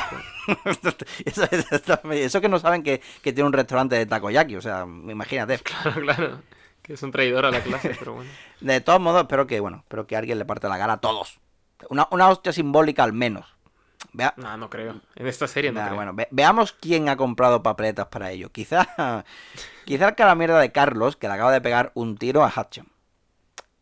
eso, 1.24 1.44
eso- 1.50 2.10
eso 2.12 2.40
que 2.40 2.48
no 2.48 2.58
saben 2.58 2.82
que, 2.82 3.00
que 3.22 3.32
tiene 3.32 3.46
un 3.46 3.52
restaurante 3.52 3.96
de 3.96 4.06
takoyaki, 4.06 4.56
o 4.56 4.60
sea, 4.60 4.82
imagínate. 4.84 5.58
Claro, 5.64 6.00
claro. 6.02 6.42
Que 6.82 6.94
es 6.94 7.02
un 7.02 7.12
traidor 7.12 7.46
a 7.46 7.50
la 7.50 7.60
clase, 7.62 7.94
pero 7.98 8.14
bueno. 8.14 8.30
De 8.60 8.80
todos 8.80 9.00
modos, 9.00 9.22
espero 9.22 9.46
que, 9.46 9.60
bueno, 9.60 9.78
espero 9.78 10.06
que 10.06 10.16
alguien 10.16 10.38
le 10.38 10.44
parte 10.44 10.68
la 10.68 10.78
cara 10.78 10.94
a 10.94 11.00
todos. 11.00 11.38
Una, 11.90 12.08
una 12.10 12.28
hostia 12.28 12.52
simbólica 12.52 13.04
al 13.04 13.12
menos. 13.12 13.46
Vea, 14.12 14.34
No, 14.36 14.56
no 14.56 14.68
creo. 14.68 15.00
En 15.14 15.26
esta 15.26 15.46
serie 15.48 15.72
no 15.72 15.80
Nah, 15.80 15.86
creo. 15.86 15.96
bueno, 15.96 16.12
ve- 16.14 16.28
veamos 16.30 16.72
quién 16.72 17.08
ha 17.08 17.16
comprado 17.16 17.62
papeletas 17.62 18.06
para 18.08 18.30
ello. 18.30 18.50
Quizá, 18.50 18.86
quizá 19.86 20.08
el 20.08 20.14
cara 20.14 20.34
mierda 20.34 20.58
de 20.60 20.72
Carlos, 20.72 21.16
que 21.16 21.28
le 21.28 21.34
acaba 21.34 21.52
de 21.52 21.60
pegar 21.60 21.92
un 21.94 22.16
tiro 22.18 22.44
a 22.44 22.50
Hatcham. 22.50 22.86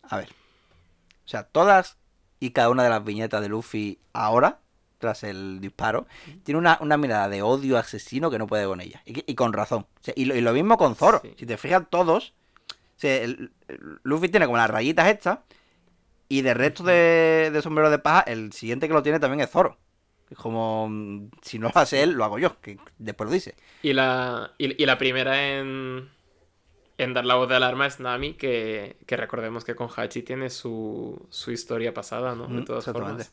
A 0.02 0.16
ver. 0.18 0.28
O 1.24 1.28
sea, 1.28 1.44
todas 1.44 1.96
y 2.38 2.50
cada 2.50 2.70
una 2.70 2.82
de 2.84 2.90
las 2.90 3.04
viñetas 3.04 3.40
de 3.40 3.48
Luffy 3.48 3.98
ahora, 4.12 4.58
tras 4.98 5.22
el 5.24 5.60
disparo, 5.60 6.06
tiene 6.44 6.58
una, 6.58 6.78
una 6.80 6.96
mirada 6.96 7.28
de 7.28 7.42
odio 7.42 7.78
asesino 7.78 8.30
que 8.30 8.38
no 8.38 8.46
puede 8.46 8.66
con 8.66 8.80
ella. 8.80 9.02
Y, 9.06 9.34
con 9.34 9.52
razón. 9.52 9.86
O 10.00 10.02
sea, 10.02 10.14
y, 10.16 10.26
lo, 10.26 10.34
y 10.36 10.40
lo 10.42 10.52
mismo 10.52 10.76
con 10.76 10.94
Zoro. 10.94 11.20
Sí. 11.22 11.34
Si 11.38 11.46
te 11.46 11.56
fijas, 11.56 11.82
todos. 11.88 12.34
o 12.70 12.74
sea, 13.00 13.16
el- 13.16 13.52
el 13.68 13.98
Luffy 14.02 14.28
tiene 14.28 14.46
como 14.46 14.58
las 14.58 14.70
rayitas 14.70 15.08
estas. 15.08 15.38
Y 16.30 16.42
de 16.42 16.54
resto 16.54 16.84
de, 16.84 17.50
de 17.52 17.62
sombrero 17.62 17.90
de 17.90 17.98
paja, 17.98 18.22
el 18.22 18.52
siguiente 18.52 18.88
que 18.88 18.94
lo 18.94 19.02
tiene 19.02 19.20
también 19.20 19.42
es 19.42 19.50
Zoro. 19.50 19.76
Como, 20.36 20.88
mm, 20.88 21.30
si 21.42 21.58
no 21.58 21.70
lo 21.74 21.80
hace 21.80 22.02
él, 22.04 22.12
lo 22.12 22.24
hago 22.24 22.38
yo, 22.38 22.60
que 22.62 22.78
después 22.98 23.28
lo 23.28 23.34
dice. 23.34 23.56
Y 23.82 23.92
la, 23.94 24.54
y, 24.58 24.82
y 24.82 24.86
la 24.86 24.98
primera 24.98 25.58
en, 25.58 26.08
en 26.98 27.14
dar 27.14 27.26
la 27.26 27.34
voz 27.36 27.48
de 27.48 27.56
alarma 27.56 27.86
es 27.86 28.00
Nami, 28.00 28.34
que, 28.34 28.96
que 29.06 29.16
recordemos 29.16 29.64
que 29.64 29.74
con 29.74 29.88
Hachi 29.94 30.22
tiene 30.22 30.50
su, 30.50 31.26
su 31.30 31.50
historia 31.50 31.94
pasada, 31.94 32.34
¿no? 32.34 32.48
De 32.48 32.62
todas 32.62 32.88
formas. 32.88 33.32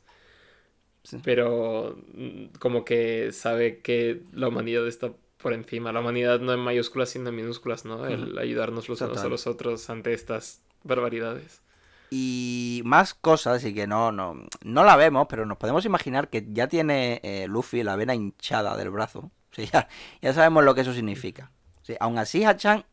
Sí. 1.04 1.18
Pero 1.24 1.98
mm, 2.14 2.46
como 2.60 2.86
que 2.86 3.32
sabe 3.32 3.82
que 3.82 4.24
la 4.34 4.48
humanidad 4.48 4.88
está 4.88 5.12
por 5.38 5.54
encima. 5.54 5.92
La 5.92 6.00
humanidad 6.00 6.40
no 6.40 6.54
en 6.54 6.60
mayúsculas, 6.60 7.10
sino 7.10 7.30
en 7.30 7.36
minúsculas, 7.36 7.86
¿no? 7.86 8.06
El 8.08 8.38
ayudarnos 8.38 8.90
los 8.90 9.02
unos 9.02 9.24
a 9.24 9.28
los 9.30 9.48
otros 9.48 9.90
ante 9.90 10.14
estas 10.14 10.64
barbaridades. 10.84 11.62
Y 12.10 12.82
más 12.86 13.14
cosas, 13.14 13.64
y 13.66 13.74
que 13.74 13.86
no, 13.86 14.12
no, 14.12 14.36
no 14.64 14.84
la 14.84 14.96
vemos, 14.96 15.28
pero 15.30 15.46
nos 15.46 15.58
podemos 15.58 15.86
imaginar 15.86 16.30
que 16.30 16.46
ya 16.50 16.68
tiene 16.68 17.20
eh, 17.24 17.48
Luffy 17.50 17.84
la 17.84 17.96
vena 17.96 18.16
hinchada 18.16 18.76
del 18.78 18.90
brazo. 18.90 19.32
O 19.50 19.56
sea, 19.60 19.66
ya, 19.66 19.88
ya 20.22 20.34
sabemos 20.34 20.64
lo 20.64 20.76
que 20.76 20.82
eso 20.82 20.94
significa. 20.94 21.52
Sí, 21.82 21.96
aún 22.00 22.20
así, 22.20 22.44
Hachan 22.44 22.86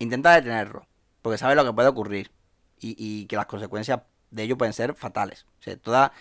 intenta 0.00 0.32
detenerlo, 0.34 0.86
porque 1.22 1.38
sabe 1.38 1.54
lo 1.54 1.64
que 1.64 1.72
puede 1.72 1.88
ocurrir 1.88 2.32
y, 2.80 2.96
y 2.98 3.26
que 3.26 3.36
las 3.36 3.46
consecuencias 3.46 4.00
de 4.30 4.42
ello 4.42 4.58
pueden 4.58 4.72
ser 4.72 4.94
fatales. 4.94 5.46
O 5.60 5.62
sea, 5.62 5.76
toda, 5.76 6.12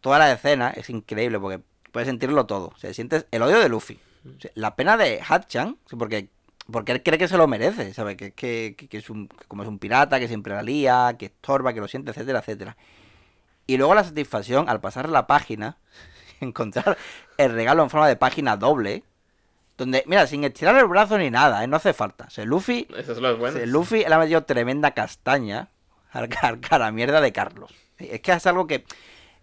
toda 0.00 0.18
la 0.18 0.32
escena 0.32 0.70
es 0.70 0.90
increíble 0.90 1.38
porque 1.38 1.62
puedes 1.92 2.08
sentirlo 2.08 2.46
todo. 2.46 2.72
O 2.74 2.78
sea, 2.78 2.92
sientes 2.94 3.26
el 3.30 3.42
odio 3.42 3.58
de 3.58 3.68
Luffy. 3.68 4.00
O 4.24 4.40
sea, 4.40 4.50
la 4.54 4.76
pena 4.76 4.96
de 4.96 5.20
Hatchan, 5.22 5.78
porque, 5.98 6.28
porque 6.70 6.92
él 6.92 7.02
cree 7.02 7.18
que 7.18 7.28
se 7.28 7.36
lo 7.36 7.46
merece, 7.46 7.92
¿sabe? 7.94 8.16
Que, 8.16 8.32
que, 8.32 8.74
que- 8.76 8.88
que 8.88 8.98
es 8.98 9.10
un, 9.10 9.28
que 9.28 9.44
como 9.46 9.62
es 9.62 9.68
un 9.68 9.78
pirata, 9.78 10.18
que 10.20 10.28
siempre 10.28 10.54
la 10.54 10.62
lía, 10.62 11.16
que 11.18 11.26
estorba, 11.26 11.72
que 11.72 11.80
lo 11.80 11.88
siente, 11.88 12.10
etcétera, 12.10 12.40
etcétera. 12.40 12.76
Y 13.66 13.76
luego 13.76 13.94
la 13.94 14.04
satisfacción 14.04 14.68
al 14.68 14.80
pasar 14.80 15.08
la 15.08 15.26
página, 15.26 15.78
encontrar 16.40 16.96
el 17.36 17.52
regalo 17.52 17.82
en 17.82 17.90
forma 17.90 18.08
de 18.08 18.16
página 18.16 18.56
doble, 18.56 19.04
donde, 19.76 20.04
mira, 20.06 20.26
sin 20.26 20.44
estirar 20.44 20.76
el 20.76 20.86
brazo 20.86 21.16
ni 21.16 21.30
nada, 21.30 21.64
¿eh? 21.64 21.66
no 21.66 21.76
hace 21.76 21.94
falta. 21.94 22.24
O 22.26 22.30
sea, 22.30 22.44
Luffy 22.44 22.86
Eso 22.96 23.12
es 23.12 23.18
lo 23.18 23.36
bueno. 23.38 23.58
Sí, 23.58 23.66
Luffy 23.66 24.00
le 24.00 24.12
ha 24.14 24.18
metido 24.18 24.42
tremenda 24.44 24.90
castaña 24.92 25.68
al 26.12 26.28
al 26.42 26.60
cara 26.60 26.90
mierda 26.92 27.20
de 27.20 27.32
Carlos. 27.32 27.72
Es 27.98 28.20
que 28.20 28.32
es 28.32 28.46
algo 28.46 28.66
que, 28.66 28.84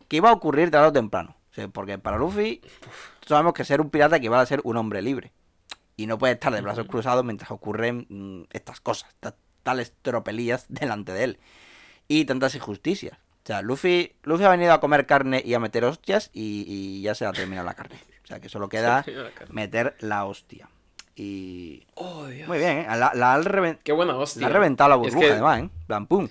que 0.07 0.17
iba 0.17 0.29
a 0.29 0.33
ocurrir 0.33 0.69
tarde 0.69 0.87
o 0.87 0.93
temprano. 0.93 1.35
O 1.51 1.53
sea, 1.55 1.67
porque 1.69 1.97
para 1.97 2.17
Luffy 2.17 2.61
sabemos 3.25 3.53
que 3.53 3.65
ser 3.65 3.81
un 3.81 3.89
pirata 3.89 4.17
equivale 4.17 4.43
a 4.43 4.45
ser 4.45 4.61
un 4.63 4.77
hombre 4.77 5.01
libre. 5.01 5.31
Y 5.97 6.05
no 6.07 6.17
puede 6.17 6.33
estar 6.33 6.53
de 6.53 6.61
brazos 6.61 6.85
cruzados 6.87 7.25
mientras 7.25 7.51
ocurren 7.51 8.05
mm, 8.09 8.43
estas 8.51 8.79
cosas, 8.79 9.13
ta- 9.19 9.35
tales 9.63 9.93
tropelías 10.01 10.65
delante 10.69 11.11
de 11.11 11.23
él. 11.23 11.39
Y 12.07 12.23
tantas 12.25 12.55
injusticias. 12.55 13.17
O 13.17 13.47
sea, 13.47 13.61
Luffy, 13.61 14.13
Luffy 14.23 14.43
ha 14.43 14.49
venido 14.49 14.73
a 14.73 14.79
comer 14.79 15.05
carne 15.05 15.41
y 15.43 15.53
a 15.53 15.59
meter 15.59 15.83
hostias 15.85 16.29
y, 16.33 16.63
y 16.67 17.01
ya 17.01 17.15
se 17.15 17.25
ha 17.25 17.31
terminado 17.33 17.65
la 17.65 17.73
carne. 17.73 17.97
O 18.23 18.27
sea, 18.27 18.39
que 18.39 18.49
solo 18.49 18.69
queda 18.69 19.03
meter 19.49 19.95
la 19.99 20.25
hostia. 20.25 20.69
Y... 21.15 21.87
Oh, 21.95 22.25
Dios. 22.27 22.47
Muy 22.47 22.59
bien, 22.59 22.79
¿eh? 22.79 22.85
La, 22.89 23.11
la 23.15 23.33
han 23.33 23.79
Qué 23.83 23.91
buena 23.93 24.15
hostia. 24.17 24.41
la 24.41 24.47
ha 24.47 24.49
reventado 24.51 24.89
la 24.89 24.95
Es 24.97 25.01
burbuja, 25.01 25.25
que- 25.25 25.31
además, 25.31 25.59
¿eh? 25.63 25.69
Plan, 25.87 26.05
pum. 26.07 26.27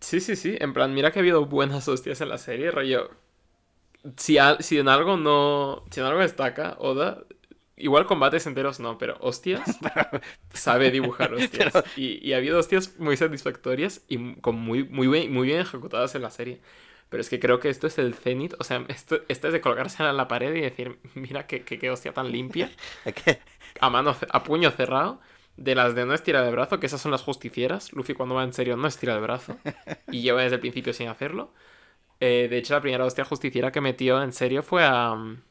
Sí, 0.00 0.20
sí, 0.20 0.34
sí. 0.34 0.56
En 0.60 0.72
plan, 0.72 0.92
mira 0.94 1.12
que 1.12 1.18
ha 1.18 1.22
habido 1.22 1.44
buenas 1.46 1.86
hostias 1.88 2.20
en 2.22 2.28
la 2.30 2.38
serie, 2.38 2.70
rollo. 2.70 3.10
Si, 4.16 4.38
a- 4.38 4.56
si 4.60 4.78
en 4.78 4.88
algo 4.88 5.16
no. 5.16 5.84
Si 5.90 6.00
en 6.00 6.06
algo 6.06 6.20
destaca, 6.20 6.74
Oda. 6.78 7.22
Igual 7.78 8.06
combates 8.06 8.46
enteros 8.46 8.80
no, 8.80 8.98
pero 8.98 9.16
hostias. 9.20 9.78
sabe 10.52 10.90
dibujar 10.90 11.32
hostias. 11.34 11.72
Pero- 11.72 11.84
Y, 11.96 12.26
y 12.26 12.32
ha 12.32 12.38
habido 12.38 12.58
hostias 12.58 12.98
muy 12.98 13.16
satisfactorias 13.16 14.02
y 14.08 14.34
con 14.40 14.56
muy, 14.56 14.84
muy, 14.84 15.06
bien, 15.08 15.32
muy 15.32 15.46
bien 15.48 15.60
ejecutadas 15.60 16.14
en 16.14 16.22
la 16.22 16.30
serie. 16.30 16.60
Pero 17.08 17.20
es 17.22 17.30
que 17.30 17.40
creo 17.40 17.58
que 17.60 17.70
esto 17.70 17.86
es 17.86 17.98
el 17.98 18.14
cenit. 18.14 18.54
O 18.58 18.64
sea, 18.64 18.84
esto, 18.88 19.20
esto 19.28 19.46
es 19.48 19.52
de 19.52 19.60
colgarse 19.60 20.02
en 20.02 20.16
la 20.16 20.28
pared 20.28 20.54
y 20.54 20.60
decir, 20.60 20.98
mira 21.14 21.46
qué, 21.46 21.62
qué, 21.64 21.78
qué 21.78 21.90
hostia 21.90 22.12
tan 22.12 22.30
limpia. 22.32 22.70
A 23.80 23.90
mano, 23.90 24.16
a 24.30 24.42
puño 24.44 24.70
cerrado. 24.70 25.20
De 25.56 25.74
las 25.74 25.94
de 25.96 26.06
no 26.06 26.14
estira 26.14 26.42
de 26.42 26.50
brazo, 26.52 26.78
que 26.78 26.86
esas 26.86 27.00
son 27.00 27.10
las 27.10 27.22
justicieras. 27.22 27.92
Luffy 27.92 28.14
cuando 28.14 28.34
va 28.36 28.44
en 28.44 28.52
serio 28.52 28.76
no 28.76 28.86
estira 28.88 29.14
de 29.14 29.20
brazo. 29.20 29.56
Y 30.10 30.22
lleva 30.22 30.42
desde 30.42 30.56
el 30.56 30.60
principio 30.60 30.92
sin 30.92 31.08
hacerlo. 31.08 31.52
Eh, 32.20 32.48
de 32.50 32.58
hecho, 32.58 32.74
la 32.74 32.80
primera 32.80 33.04
hostia 33.04 33.24
justiciera 33.24 33.72
que 33.72 33.80
metió 33.80 34.22
en 34.22 34.32
serio 34.32 34.62
fue 34.62 34.84
a... 34.84 35.14
mm, 35.14 35.42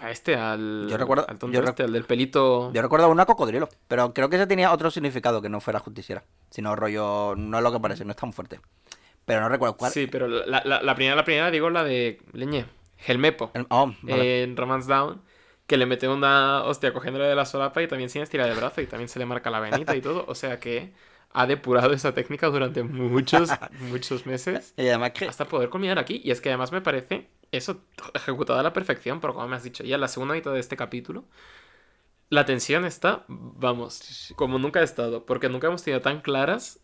A 0.00 0.10
este, 0.10 0.36
al... 0.36 0.86
Yo 0.88 0.96
recuerdo- 0.96 1.26
Al 1.28 1.38
tonto 1.38 1.54
yo 1.58 1.62
este, 1.62 1.82
al 1.82 1.92
del 1.92 2.04
pelito... 2.04 2.72
yo 2.72 2.80
recuerdo 2.82 3.08
una 3.10 3.26
cocodrilo, 3.26 3.68
pero 3.88 4.14
creo 4.14 4.28
que 4.30 4.36
ese 4.36 4.46
tenía 4.46 4.72
otro 4.72 4.90
significado 4.90 5.42
que 5.42 5.48
no 5.48 5.60
fuera 5.60 5.78
justiciera. 5.80 6.22
Sino 6.50 6.74
rollo, 6.76 7.34
no 7.36 7.58
es 7.58 7.62
lo 7.62 7.72
que 7.72 7.80
parece, 7.80 8.04
no 8.04 8.10
es 8.12 8.16
tan 8.16 8.32
fuerte. 8.32 8.60
Pero 9.26 9.40
no 9.42 9.48
recuerdo 9.48 9.76
cuál. 9.76 9.92
Sí, 9.92 10.06
pero 10.06 10.26
la, 10.28 10.62
la- 10.64 10.82
la 10.82 10.94
primera, 10.94 11.14
la 11.16 11.24
primera, 11.24 11.50
digo, 11.50 11.68
la 11.70 11.84
de 11.84 12.20
Leñe. 12.32 12.64
Helmepo. 13.06 13.50
El- 13.54 13.66
oh, 13.70 13.92
vale. 14.02 14.42
En 14.42 14.56
Romance 14.56 14.88
Down. 14.90 15.20
Que 15.66 15.76
le 15.76 15.86
mete 15.86 16.08
una 16.08 16.64
hostia 16.64 16.92
cogiéndole 16.92 17.26
de 17.26 17.34
la 17.36 17.44
solapa 17.44 17.80
y 17.80 17.86
también 17.86 18.10
sin 18.10 18.22
estirar 18.22 18.48
de 18.48 18.54
brazo. 18.56 18.80
Y 18.80 18.86
también 18.86 19.08
se 19.08 19.18
le 19.20 19.26
marca 19.26 19.50
la 19.50 19.60
venita 19.60 19.94
y 19.94 20.00
todo. 20.00 20.24
O 20.26 20.34
sea 20.34 20.58
que 20.58 20.92
ha 21.32 21.46
depurado 21.46 21.92
esa 21.92 22.12
técnica 22.12 22.48
durante 22.48 22.82
muchos, 22.82 23.50
muchos 23.90 24.26
meses. 24.26 24.74
y 24.76 24.88
además 24.88 25.12
que... 25.12 25.26
hasta 25.26 25.44
poder 25.44 25.68
culminar 25.70 25.98
aquí. 26.00 26.20
Y 26.24 26.32
es 26.32 26.40
que 26.40 26.48
además 26.48 26.72
me 26.72 26.80
parece 26.80 27.28
eso 27.52 27.82
ejecutado 28.14 28.58
a 28.58 28.62
la 28.62 28.72
perfección, 28.72 29.20
pero 29.20 29.34
como 29.34 29.48
me 29.48 29.56
has 29.56 29.64
dicho 29.64 29.84
ya 29.84 29.96
en 29.96 30.00
la 30.00 30.08
segunda 30.08 30.34
mitad 30.34 30.52
de 30.52 30.60
este 30.60 30.76
capítulo, 30.76 31.24
la 32.28 32.44
tensión 32.44 32.84
está, 32.84 33.24
vamos, 33.28 34.32
como 34.36 34.58
nunca 34.58 34.80
ha 34.80 34.84
estado, 34.84 35.26
porque 35.26 35.48
nunca 35.48 35.66
hemos 35.66 35.82
tenido 35.82 36.00
tan 36.00 36.20
claras 36.20 36.80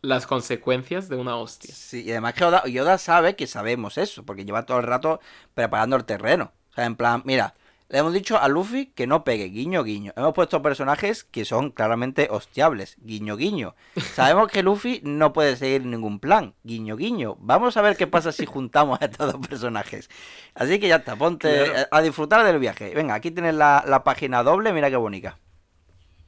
las 0.00 0.26
consecuencias 0.26 1.08
de 1.08 1.16
una 1.16 1.36
hostia. 1.36 1.74
Sí, 1.74 2.02
y 2.02 2.10
además 2.10 2.34
que 2.34 2.44
Oda, 2.44 2.64
Yoda 2.66 2.98
sabe 2.98 3.36
que 3.36 3.46
sabemos 3.46 3.98
eso, 3.98 4.24
porque 4.24 4.44
lleva 4.44 4.66
todo 4.66 4.78
el 4.78 4.86
rato 4.86 5.20
preparando 5.54 5.96
el 5.96 6.04
terreno. 6.04 6.52
O 6.70 6.74
sea, 6.74 6.84
en 6.84 6.96
plan, 6.96 7.22
mira, 7.24 7.54
le 7.90 7.98
hemos 7.98 8.12
dicho 8.12 8.38
a 8.38 8.48
Luffy 8.48 8.92
que 8.94 9.06
no 9.06 9.24
pegue, 9.24 9.46
guiño, 9.46 9.82
guiño. 9.82 10.12
Hemos 10.16 10.34
puesto 10.34 10.60
personajes 10.60 11.24
que 11.24 11.44
son 11.46 11.70
claramente 11.70 12.28
hostiables, 12.30 12.96
guiño, 13.00 13.36
guiño. 13.36 13.74
Sabemos 14.14 14.50
que 14.50 14.62
Luffy 14.62 15.00
no 15.04 15.32
puede 15.32 15.56
seguir 15.56 15.86
ningún 15.86 16.20
plan, 16.20 16.54
guiño, 16.64 16.96
guiño. 16.96 17.36
Vamos 17.40 17.76
a 17.78 17.82
ver 17.82 17.96
qué 17.96 18.06
pasa 18.06 18.30
si 18.32 18.44
juntamos 18.44 19.00
a 19.00 19.06
estos 19.06 19.32
dos 19.32 19.46
personajes. 19.46 20.10
Así 20.54 20.78
que 20.78 20.88
ya 20.88 20.96
está, 20.96 21.16
ponte 21.16 21.64
Claro. 21.64 21.88
a, 21.90 22.02
disfrutar 22.02 22.44
del 22.44 22.58
viaje. 22.58 22.92
Venga, 22.94 23.14
aquí 23.14 23.30
tienes 23.30 23.54
la, 23.54 23.82
la 23.86 24.04
página 24.04 24.42
doble, 24.42 24.72
mira 24.72 24.90
qué 24.90 24.96
bonita. 24.96 25.38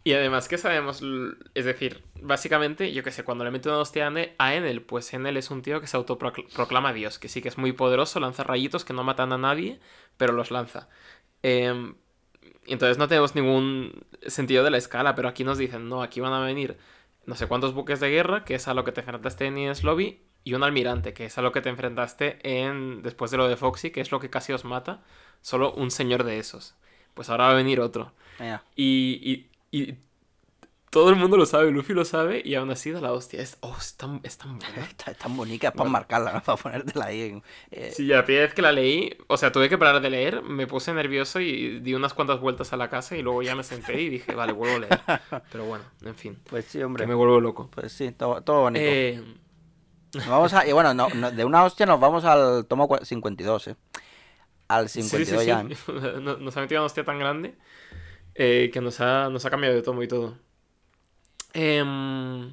Y 0.02 0.14
además 0.14 0.48
que 0.48 0.56
sabemos, 0.56 1.02
es 1.54 1.64
decir, 1.66 2.02
básicamente, 2.22 2.90
yo 2.92 3.02
que 3.02 3.10
sé, 3.10 3.22
cuando 3.22 3.44
le 3.44 3.50
mete 3.50 3.68
una 3.68 3.78
hostia 3.78 4.10
a 4.38 4.54
Enel, 4.54 4.80
pues 4.80 5.12
Enel 5.12 5.36
es 5.36 5.50
un 5.50 5.60
tío 5.60 5.78
que 5.82 5.86
se 5.86 5.96
autoproclama 5.98 6.94
Dios, 6.94 7.18
que 7.18 7.28
sí 7.28 7.42
que 7.42 7.48
es 7.48 7.58
muy 7.58 7.72
poderoso, 7.72 8.18
lanza 8.18 8.42
rayitos 8.42 8.86
que 8.86 8.94
no 8.94 9.04
matan 9.04 9.34
a 9.34 9.38
nadie, 9.38 9.78
pero 10.16 10.32
los 10.32 10.50
lanza. 10.50 10.88
Em, 11.42 11.94
entonces 12.66 12.98
no 12.98 13.08
tenemos 13.08 13.34
ningún 13.34 14.04
sentido 14.26 14.64
de 14.64 14.70
la 14.70 14.78
escala, 14.78 15.14
pero 15.14 15.28
aquí 15.28 15.44
nos 15.44 15.58
dicen, 15.58 15.88
no, 15.88 16.02
aquí 16.02 16.20
van 16.20 16.32
a 16.32 16.40
venir 16.40 16.78
no 17.26 17.34
sé 17.36 17.46
cuántos 17.46 17.74
buques 17.74 18.00
de 18.00 18.10
guerra, 18.10 18.44
que 18.44 18.54
es 18.54 18.68
a 18.68 18.74
lo 18.74 18.84
que 18.84 18.92
te 18.92 19.00
enfrentaste 19.00 19.46
en 19.46 19.58
Ines 19.58 19.84
Lobby, 19.84 20.20
y 20.42 20.54
un 20.54 20.62
almirante, 20.62 21.12
que 21.12 21.26
es 21.26 21.38
a 21.38 21.42
lo 21.42 21.52
que 21.52 21.60
te 21.60 21.68
enfrentaste 21.68 22.38
en 22.42 23.02
después 23.02 23.30
de 23.30 23.36
lo 23.36 23.48
de 23.48 23.56
Foxy, 23.56 23.90
que 23.90 24.00
es 24.00 24.10
lo 24.10 24.20
que 24.20 24.30
casi 24.30 24.52
os 24.52 24.64
mata, 24.64 25.02
solo 25.42 25.72
un 25.72 25.90
señor 25.90 26.24
de 26.24 26.38
esos. 26.38 26.74
Pues 27.14 27.28
ahora 27.28 27.44
va 27.46 27.50
a 27.50 27.54
venir 27.54 27.80
otro. 27.80 28.12
Y, 28.74 29.48
y 29.70 29.96
todo 30.90 31.10
el 31.10 31.16
mundo 31.16 31.36
lo 31.36 31.46
sabe, 31.46 31.70
Luffy 31.70 31.94
lo 31.94 32.04
sabe, 32.04 32.42
y 32.44 32.56
aún 32.56 32.70
así 32.70 32.90
da 32.90 33.00
la 33.00 33.12
hostia. 33.12 33.40
Es, 33.40 33.56
oh, 33.60 33.76
es 33.78 33.96
tan, 33.96 34.20
es 34.24 34.36
tan 34.38 34.58
buena. 34.58 34.84
Está, 34.90 35.12
es 35.12 35.18
tan 35.18 35.36
bonita, 35.36 35.68
es 35.68 35.72
para 35.72 35.84
Bueno. 35.84 35.92
marcarla, 35.92 36.32
¿no? 36.32 36.42
para 36.44 36.56
ponértela 36.60 37.06
ahí. 37.06 37.22
en- 37.22 37.42
eh, 37.70 37.92
Sí, 37.94 38.06
la 38.06 38.24
primera 38.24 38.46
vez 38.46 38.54
que 38.54 38.62
la 38.62 38.72
leí, 38.72 39.16
o 39.28 39.36
sea, 39.36 39.52
tuve 39.52 39.68
que 39.68 39.78
parar 39.78 40.00
de 40.00 40.10
leer, 40.10 40.42
me 40.42 40.66
puse 40.66 40.92
nervioso 40.92 41.38
y 41.40 41.78
di 41.80 41.94
unas 41.94 42.12
cuantas 42.12 42.40
vueltas 42.40 42.72
a 42.72 42.76
la 42.76 42.90
casa 42.90 43.16
y 43.16 43.22
luego 43.22 43.42
ya 43.42 43.54
me 43.54 43.62
senté 43.62 44.00
y 44.02 44.08
dije, 44.08 44.34
vale, 44.34 44.52
vuelvo 44.52 44.76
a 44.76 44.78
leer. 44.80 45.00
Pero 45.52 45.64
bueno, 45.64 45.84
en 46.04 46.14
fin, 46.16 46.38
Pues 46.50 46.64
sí, 46.64 46.82
hombre. 46.82 47.04
que 47.04 47.08
me 47.08 47.14
vuelvo 47.14 47.40
loco. 47.40 47.68
Pues 47.72 47.92
sí, 47.92 48.10
todo, 48.12 48.42
todo 48.42 48.62
bonito. 48.62 48.84
Eh, 48.84 49.22
Nos 50.14 50.26
vamos 50.26 50.52
a, 50.54 50.66
y 50.66 50.72
bueno, 50.72 50.92
no, 50.92 51.08
no- 51.10 51.30
de 51.30 51.44
una 51.44 51.62
hostia 51.64 51.86
nos 51.86 52.00
vamos 52.00 52.24
al 52.24 52.66
tomo 52.66 52.88
cua- 52.88 53.04
52, 53.04 53.68
¿eh? 53.68 53.76
Al 54.66 54.88
sí, 54.88 55.02
52 55.02 55.40
sí, 55.42 55.46
ya. 55.46 55.62
sí. 55.68 55.72
¿eh? 55.92 56.20
No- 56.20 56.36
Nos 56.36 56.56
ha 56.56 56.60
metido 56.60 56.80
una 56.80 56.86
hostia 56.86 57.04
tan 57.04 57.18
grande 57.20 57.54
eh, 58.34 58.70
que 58.72 58.80
nos 58.80 59.00
ha, 59.00 59.28
nos 59.28 59.44
ha 59.44 59.50
cambiado 59.50 59.74
de 59.76 59.82
tomo 59.82 60.02
y 60.02 60.08
todo. 60.08 60.36
Em, 61.52 62.52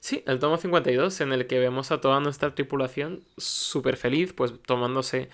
sí, 0.00 0.22
el 0.26 0.38
tomo 0.38 0.56
52 0.56 1.20
en 1.20 1.32
el 1.32 1.46
que 1.46 1.58
vemos 1.58 1.90
a 1.90 2.00
toda 2.00 2.20
nuestra 2.20 2.54
tripulación 2.54 3.24
súper 3.36 3.96
feliz, 3.96 4.32
pues 4.32 4.54
tomándose 4.62 5.30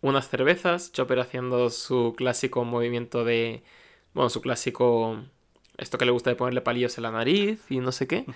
unas 0.00 0.28
cervezas, 0.28 0.92
Chopper 0.92 1.20
haciendo 1.20 1.70
su 1.70 2.14
clásico 2.16 2.64
movimiento 2.64 3.24
de... 3.24 3.62
Bueno, 4.12 4.30
su 4.30 4.40
clásico... 4.40 5.22
Esto 5.76 5.98
que 5.98 6.04
le 6.04 6.12
gusta 6.12 6.30
de 6.30 6.36
ponerle 6.36 6.60
palillos 6.60 6.96
en 6.98 7.02
la 7.02 7.10
nariz 7.10 7.60
y 7.70 7.80
no 7.80 7.92
sé 7.92 8.06
qué. 8.06 8.24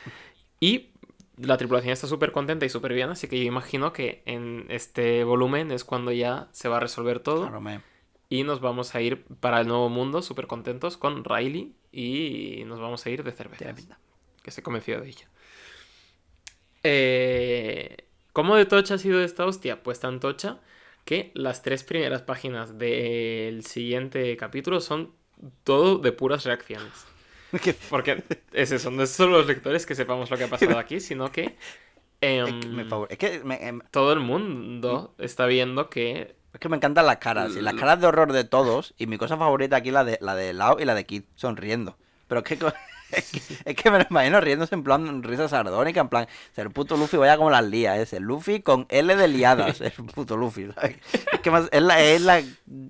Y 0.60 0.88
la 1.36 1.56
tripulación 1.56 1.92
está 1.92 2.08
súper 2.08 2.32
contenta 2.32 2.66
y 2.66 2.68
súper 2.68 2.92
bien, 2.92 3.10
así 3.10 3.28
que 3.28 3.38
yo 3.38 3.44
imagino 3.44 3.92
que 3.92 4.22
en 4.26 4.66
este 4.70 5.22
volumen 5.22 5.70
es 5.70 5.84
cuando 5.84 6.10
ya 6.10 6.48
se 6.50 6.68
va 6.68 6.78
a 6.78 6.80
resolver 6.80 7.20
todo. 7.20 7.48
Claro, 7.48 7.82
Y 8.28 8.42
nos 8.42 8.60
vamos 8.60 8.96
a 8.96 9.00
ir 9.00 9.24
para 9.40 9.60
el 9.60 9.68
nuevo 9.68 9.88
mundo 9.88 10.20
súper 10.20 10.48
contentos 10.48 10.96
con 10.96 11.22
Riley 11.24 11.74
y 11.92 12.64
nos 12.66 12.80
vamos 12.80 13.06
a 13.06 13.10
ir 13.10 13.22
de 13.22 13.32
cerveza. 13.32 13.98
Que 14.48 14.50
estoy 14.50 14.64
convencido 14.64 15.02
de 15.02 15.08
ello. 15.11 15.26
Eh, 16.82 17.96
¿Cómo 18.32 18.56
de 18.56 18.64
tocha 18.64 18.94
ha 18.94 18.98
sido 18.98 19.22
esta 19.22 19.44
hostia? 19.44 19.82
Pues 19.82 20.00
tan 20.00 20.20
tocha 20.20 20.58
que 21.04 21.32
las 21.34 21.61
tres 21.61 21.84
primeras 21.84 22.22
páginas 22.22 22.78
del 22.78 23.62
siguiente 23.66 24.34
capítulo 24.38 24.80
son 24.80 25.12
todo 25.64 25.98
de 25.98 26.12
puras 26.12 26.44
reacciones. 26.44 26.92
Que- 27.62 27.74
Porque 27.90 28.22
es 28.52 28.72
eso, 28.72 28.90
no 28.90 29.02
es 29.02 29.11
solo 29.11 29.37
los 29.38 29.46
lectores 29.46 29.84
que 29.84 29.94
sepamos 29.94 30.30
lo 30.30 30.38
que 30.38 30.44
ha 30.44 30.48
pasado 30.48 30.78
aquí, 30.78 30.98
sino 31.00 31.30
que, 31.30 31.44
es 31.44 32.48
em, 32.48 32.61
que 32.61 32.68
me 32.68 32.84
favor- 32.87 33.08
es 33.11 33.18
que 33.18 33.40
me, 33.44 33.68
em- 33.68 33.80
todo 33.90 34.12
el 34.14 34.20
mundo 34.20 35.14
está 35.18 35.44
viendo 35.44 35.90
que 35.90 36.37
es 36.54 36.61
que 36.61 36.68
me 36.70 36.76
encantan 36.76 37.04
las 37.04 37.18
caras. 37.18 37.54
y 37.54 37.61
las 37.61 37.74
caras 37.74 38.00
de 38.00 38.06
horror 38.06 38.32
de 38.32 38.44
todos. 38.44 38.94
Y 38.96 39.06
mi 39.06 39.18
cosa 39.18 39.37
favorita 39.37 39.76
aquí 39.76 39.90
la 39.90 40.04
de 40.04 40.16
la 40.22 40.34
de 40.34 40.54
Lao 40.54 40.78
y 40.80 40.87
la 40.87 40.94
de 40.94 41.04
Kid 41.04 41.24
sonriendo. 41.37 41.98
Pero 42.28 42.42
co- 42.42 42.72
es, 43.12 43.30
que, 43.64 43.70
es 43.70 43.76
que 43.76 43.90
me 43.90 43.98
lo 43.98 44.06
imagino 44.10 44.40
riéndose 44.40 44.74
en 44.74 44.82
plan 44.84 45.22
risa 45.22 45.48
sardónica, 45.48 46.00
en 46.00 46.08
plan, 46.08 46.26
el 46.56 46.70
puto 46.70 46.96
Luffy 46.96 47.16
vaya 47.16 47.36
como 47.36 47.50
las 47.50 47.64
lías, 47.64 47.98
es 47.98 48.12
el 48.12 48.22
Luffy 48.24 48.60
con 48.60 48.86
L 48.88 49.16
de 49.16 49.28
liadas, 49.28 49.80
el 49.82 49.92
puto 49.92 50.36
Luffy, 50.36 50.68
¿sabes? 50.74 50.96
Es 51.32 51.40
que 51.40 51.50
más, 51.50 51.68
es, 51.72 51.82
la, 51.82 52.00
es 52.02 52.20
la, 52.22 52.42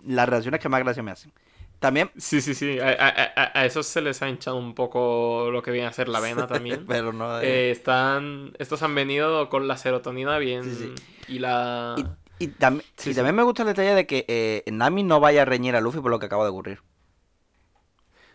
las 0.06 0.28
reacciones 0.28 0.60
que 0.60 0.68
más 0.68 0.80
gracia 0.80 1.02
me 1.02 1.10
hacen. 1.10 1.32
También, 1.80 2.10
Sí, 2.16 2.40
sí, 2.40 2.54
sí. 2.56 2.80
A, 2.80 2.88
a, 2.88 3.08
a- 3.36 3.60
a 3.60 3.64
esos 3.64 3.86
se 3.86 4.00
les 4.00 4.20
ha 4.20 4.28
hinchado 4.28 4.56
un 4.56 4.74
poco 4.74 5.48
lo 5.52 5.62
que 5.62 5.70
viene 5.70 5.86
a 5.86 5.92
ser 5.92 6.08
la 6.08 6.18
vena 6.18 6.46
también. 6.48 6.84
pero 6.88 7.12
no... 7.12 7.40
Eh, 7.40 7.70
están. 7.70 8.52
Estos 8.58 8.82
han 8.82 8.96
venido 8.96 9.48
con 9.48 9.68
la 9.68 9.76
serotonina 9.76 10.38
bien. 10.38 10.64
Sí, 10.64 10.92
Y 11.28 11.38
la. 11.38 11.94
Y, 12.40 12.46
y 12.46 12.48
tam- 12.48 12.82
Sí, 12.96 13.10
y 13.10 13.12
sí. 13.12 13.14
también 13.14 13.36
me 13.36 13.44
gusta 13.44 13.62
el 13.62 13.68
detalle 13.68 13.94
de 13.94 14.08
que 14.08 14.24
eh, 14.26 14.64
Nami 14.72 15.04
no 15.04 15.20
vaya 15.20 15.42
a 15.42 15.44
reñir 15.44 15.76
a 15.76 15.80
Luffy 15.80 16.00
por 16.00 16.10
lo 16.10 16.18
que 16.18 16.26
acaba 16.26 16.42
de 16.42 16.50
ocurrir. 16.50 16.80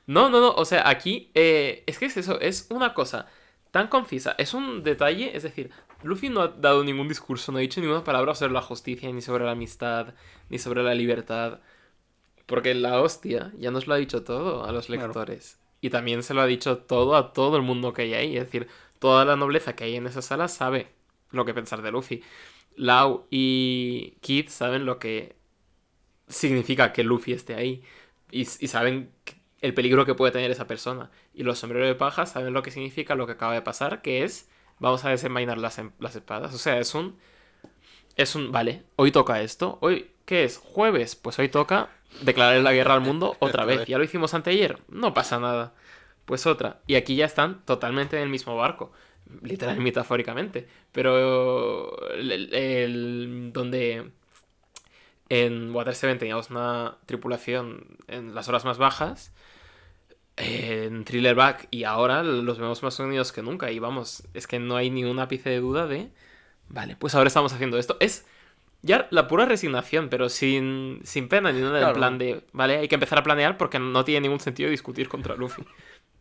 No, 0.07 0.29
no, 0.29 0.39
no. 0.41 0.51
O 0.53 0.65
sea, 0.65 0.87
aquí. 0.89 1.31
eh, 1.33 1.83
es 1.87 1.97
que 1.99 2.05
es 2.05 2.17
eso. 2.17 2.39
Es 2.39 2.67
una 2.69 2.93
cosa 2.93 3.27
tan 3.71 3.87
concisa. 3.87 4.35
Es 4.37 4.53
un 4.53 4.83
detalle. 4.83 5.35
Es 5.35 5.43
decir, 5.43 5.69
Luffy 6.03 6.29
no 6.29 6.41
ha 6.41 6.47
dado 6.49 6.83
ningún 6.83 7.07
discurso, 7.07 7.51
no 7.51 7.57
ha 7.57 7.61
dicho 7.61 7.79
ninguna 7.81 8.03
palabra 8.03 8.35
sobre 8.35 8.53
la 8.53 8.61
justicia, 8.61 9.11
ni 9.11 9.21
sobre 9.21 9.45
la 9.45 9.51
amistad, 9.51 10.13
ni 10.49 10.59
sobre 10.59 10.83
la 10.83 10.93
libertad. 10.93 11.59
Porque 12.45 12.73
la 12.73 13.01
hostia 13.01 13.51
ya 13.57 13.71
nos 13.71 13.87
lo 13.87 13.93
ha 13.93 13.97
dicho 13.97 14.23
todo 14.23 14.65
a 14.65 14.71
los 14.71 14.87
Claro. 14.87 15.03
lectores. 15.07 15.59
Y 15.81 15.89
también 15.89 16.23
se 16.23 16.33
lo 16.33 16.41
ha 16.41 16.45
dicho 16.45 16.77
todo 16.79 17.15
a 17.15 17.33
todo 17.33 17.55
el 17.57 17.63
mundo 17.63 17.93
que 17.93 18.03
hay 18.03 18.13
ahí. 18.13 18.37
Es 18.37 18.45
decir, 18.45 18.67
toda 18.99 19.25
la 19.25 19.35
nobleza 19.35 19.75
que 19.75 19.85
hay 19.85 19.95
en 19.95 20.07
esa 20.07 20.21
sala 20.21 20.47
sabe 20.47 20.87
lo 21.31 21.45
que 21.45 21.53
pensar 21.53 21.81
de 21.81 21.91
Luffy. 21.91 22.21
Lau 22.75 23.25
y 23.31 24.15
Kid 24.21 24.49
saben 24.49 24.85
lo 24.85 24.99
que 24.99 25.35
significa 26.27 26.93
que 26.93 27.03
Luffy 27.03 27.33
esté 27.33 27.55
ahí. 27.55 27.83
Y, 28.31 28.41
y 28.41 28.45
saben 28.67 29.11
el 29.63 29.73
peligro 29.73 30.05
que 30.05 30.13
puede 30.13 30.31
tener 30.33 30.51
esa 30.51 30.67
persona. 30.67 31.09
Y 31.33 31.41
los 31.43 31.57
sombreros 31.57 31.87
de 31.87 31.95
paja 31.95 32.25
saben 32.27 32.53
lo 32.53 32.61
que 32.61 32.69
significa 32.69 33.15
lo 33.15 33.25
que 33.25 33.31
acaba 33.31 33.53
de 33.55 33.61
pasar, 33.63 34.01
que 34.03 34.23
es 34.23 34.49
vamos 34.79 35.05
a 35.05 35.09
desenvainar 35.09 35.57
las, 35.57 35.79
em- 35.79 35.93
las 35.99 36.15
espadas. 36.15 36.53
O 36.53 36.57
sea, 36.57 36.77
es 36.79 36.93
un. 36.93 37.17
Es 38.15 38.35
un. 38.35 38.51
Vale, 38.51 38.83
hoy 38.97 39.11
toca 39.11 39.41
esto. 39.41 39.77
Hoy, 39.81 40.11
¿qué 40.25 40.43
es? 40.43 40.57
Jueves. 40.57 41.15
Pues 41.15 41.39
hoy 41.39 41.49
toca 41.49 41.89
declarar 42.21 42.61
la 42.61 42.73
guerra 42.73 42.93
al 42.93 43.01
mundo 43.01 43.35
otra 43.39 43.65
vez. 43.65 43.85
Ya 43.87 43.97
lo 43.97 44.03
hicimos 44.03 44.33
anteayer. 44.33 44.79
No 44.89 45.13
pasa 45.13 45.39
nada. 45.39 45.73
Pues 46.25 46.45
otra. 46.45 46.81
Y 46.85 46.95
aquí 46.95 47.15
ya 47.15 47.25
están 47.25 47.65
totalmente 47.65 48.17
en 48.17 48.23
el 48.23 48.29
mismo 48.29 48.55
barco. 48.57 48.91
Literal 49.41 49.77
y 49.77 49.79
metafóricamente. 49.89 50.67
Pero. 50.91 51.97
el- 52.11 53.51
donde. 53.53 54.11
En 55.29 55.73
Water 55.73 55.95
7 55.95 56.17
teníamos 56.19 56.49
una 56.49 56.97
tripulación 57.05 57.97
en 58.07 58.35
las 58.35 58.49
horas 58.49 58.65
más 58.65 58.77
bajas. 58.77 59.33
En 60.35 61.05
Thriller 61.05 61.35
Back 61.35 61.67
y 61.69 61.83
ahora 61.83 62.23
los 62.23 62.57
vemos 62.57 62.81
más 62.83 62.99
unidos 62.99 63.31
que 63.31 63.41
nunca. 63.43 63.71
Y 63.71 63.79
vamos, 63.79 64.23
es 64.33 64.47
que 64.47 64.59
no 64.59 64.75
hay 64.75 64.89
ni 64.89 65.03
un 65.05 65.19
ápice 65.19 65.49
de 65.49 65.59
duda 65.59 65.85
de. 65.87 66.09
Vale, 66.69 66.95
pues 66.95 67.13
ahora 67.15 67.27
estamos 67.27 67.53
haciendo 67.53 67.77
esto. 67.77 67.97
Es 67.99 68.25
ya 68.81 69.07
la 69.11 69.27
pura 69.27 69.45
resignación, 69.45 70.09
pero 70.09 70.29
sin, 70.29 71.01
sin 71.03 71.29
pena 71.29 71.51
ni 71.51 71.61
nada. 71.61 71.77
En 71.77 71.83
Claro. 71.83 71.93
plan 71.93 72.17
de. 72.17 72.43
Vale, 72.51 72.77
hay 72.79 72.87
que 72.87 72.95
empezar 72.95 73.19
a 73.19 73.23
planear 73.23 73.57
porque 73.57 73.79
no 73.79 74.03
tiene 74.05 74.21
ningún 74.21 74.39
sentido 74.39 74.69
discutir 74.69 75.07
contra 75.07 75.35
Luffy. 75.35 75.63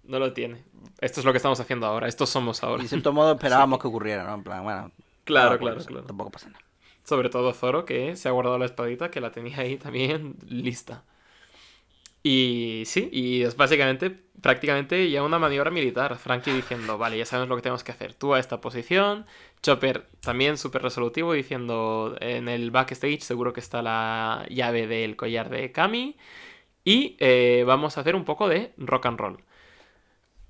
No 0.04 0.18
lo 0.18 0.32
tiene. 0.32 0.64
Esto 1.00 1.20
es 1.20 1.26
lo 1.26 1.32
que 1.32 1.38
estamos 1.38 1.58
haciendo 1.60 1.86
ahora. 1.86 2.08
Estos 2.08 2.28
somos 2.30 2.62
ahora. 2.62 2.82
Y 2.82 2.84
de 2.84 2.88
cierto 2.88 3.12
modo 3.12 3.32
esperábamos 3.34 3.78
que 3.80 3.88
ocurriera, 3.88 4.24
¿no? 4.24 4.34
En 4.34 4.42
plan, 4.44 4.62
bueno... 4.64 4.92
Claro, 5.24 5.58
claro, 5.58 5.80
claro. 5.84 6.04
Tampoco 6.04 6.30
pasa 6.30 6.48
nada. 6.50 6.60
Sobre 7.04 7.28
todo 7.30 7.52
Zoro, 7.52 7.84
que 7.84 8.16
se 8.16 8.28
ha 8.28 8.32
guardado 8.32 8.58
la 8.58 8.64
espadita, 8.66 9.10
que 9.10 9.20
la 9.20 9.30
tenía 9.32 9.58
ahí 9.60 9.76
también 9.76 10.36
lista. 10.48 11.04
Y 12.22 12.84
sí, 12.86 13.08
y 13.12 13.42
es 13.42 13.56
básicamente, 13.56 14.10
prácticamente 14.40 15.10
ya 15.10 15.22
una 15.22 15.38
maniobra 15.38 15.70
militar. 15.70 16.16
Frankie 16.18 16.52
diciendo, 16.52 16.98
vale, 16.98 17.18
ya 17.18 17.26
sabemos 17.26 17.48
lo 17.48 17.56
que 17.56 17.62
tenemos 17.62 17.82
que 17.84 17.92
hacer. 17.92 18.14
Tú 18.14 18.34
a 18.34 18.38
esta 18.40 18.60
posición. 18.60 19.26
Chopper 19.62 20.06
también 20.20 20.56
súper 20.58 20.82
resolutivo 20.82 21.32
diciendo, 21.32 22.16
en 22.20 22.48
el 22.48 22.70
backstage 22.70 23.20
seguro 23.22 23.52
que 23.52 23.60
está 23.60 23.82
la 23.82 24.46
llave 24.50 24.86
del 24.86 25.16
collar 25.16 25.50
de 25.50 25.72
Kami. 25.72 26.16
Y 26.84 27.16
eh, 27.20 27.64
vamos 27.66 27.96
a 27.98 28.02
hacer 28.02 28.16
un 28.16 28.24
poco 28.24 28.48
de 28.48 28.72
rock 28.78 29.06
and 29.06 29.18
roll. 29.18 29.38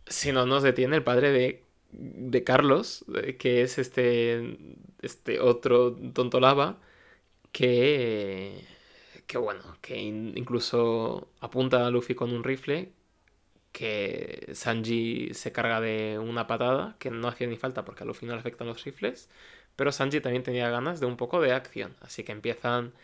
Si 0.07 0.33
no 0.33 0.47
nos 0.47 0.63
detiene 0.63 0.97
el 0.97 1.05
padre 1.05 1.31
de, 1.33 1.65
de 1.93 2.45
Carlos, 2.45 3.05
eh, 3.23 3.37
que 3.37 3.63
es 3.63 3.79
este, 3.79 4.59
este 5.03 5.41
otro 5.41 5.95
tonto 6.15 6.41
lava, 6.41 6.79
que, 7.53 8.65
que 9.27 9.39
bueno, 9.39 9.63
que 9.81 9.99
in- 10.01 10.37
incluso 10.37 11.29
apunta 11.41 11.87
a 11.87 11.91
Luffy 11.91 12.15
con 12.15 12.33
un 12.33 12.45
rifle, 12.45 12.93
que 13.73 14.51
Sanji 14.55 15.35
se 15.35 15.53
carga 15.53 15.81
de 15.81 16.19
una 16.21 16.47
patada, 16.49 16.97
que 16.99 17.11
no 17.11 17.29
hacía 17.29 17.47
ni 17.49 17.57
falta 17.59 17.85
porque 17.85 18.05
a 18.05 18.07
Luffy 18.07 18.27
no 18.27 18.35
le 18.35 18.41
afectan 18.41 18.69
los 18.69 18.85
rifles, 18.85 19.31
pero 19.77 19.93
Sanji 19.93 20.21
también 20.21 20.43
tenía 20.45 20.71
ganas 20.71 21.01
de 21.01 21.07
un 21.07 21.17
poco 21.17 21.41
de 21.41 21.53
acción, 21.53 21.97
así 22.01 22.25
que 22.25 22.33
empiezan 22.33 22.95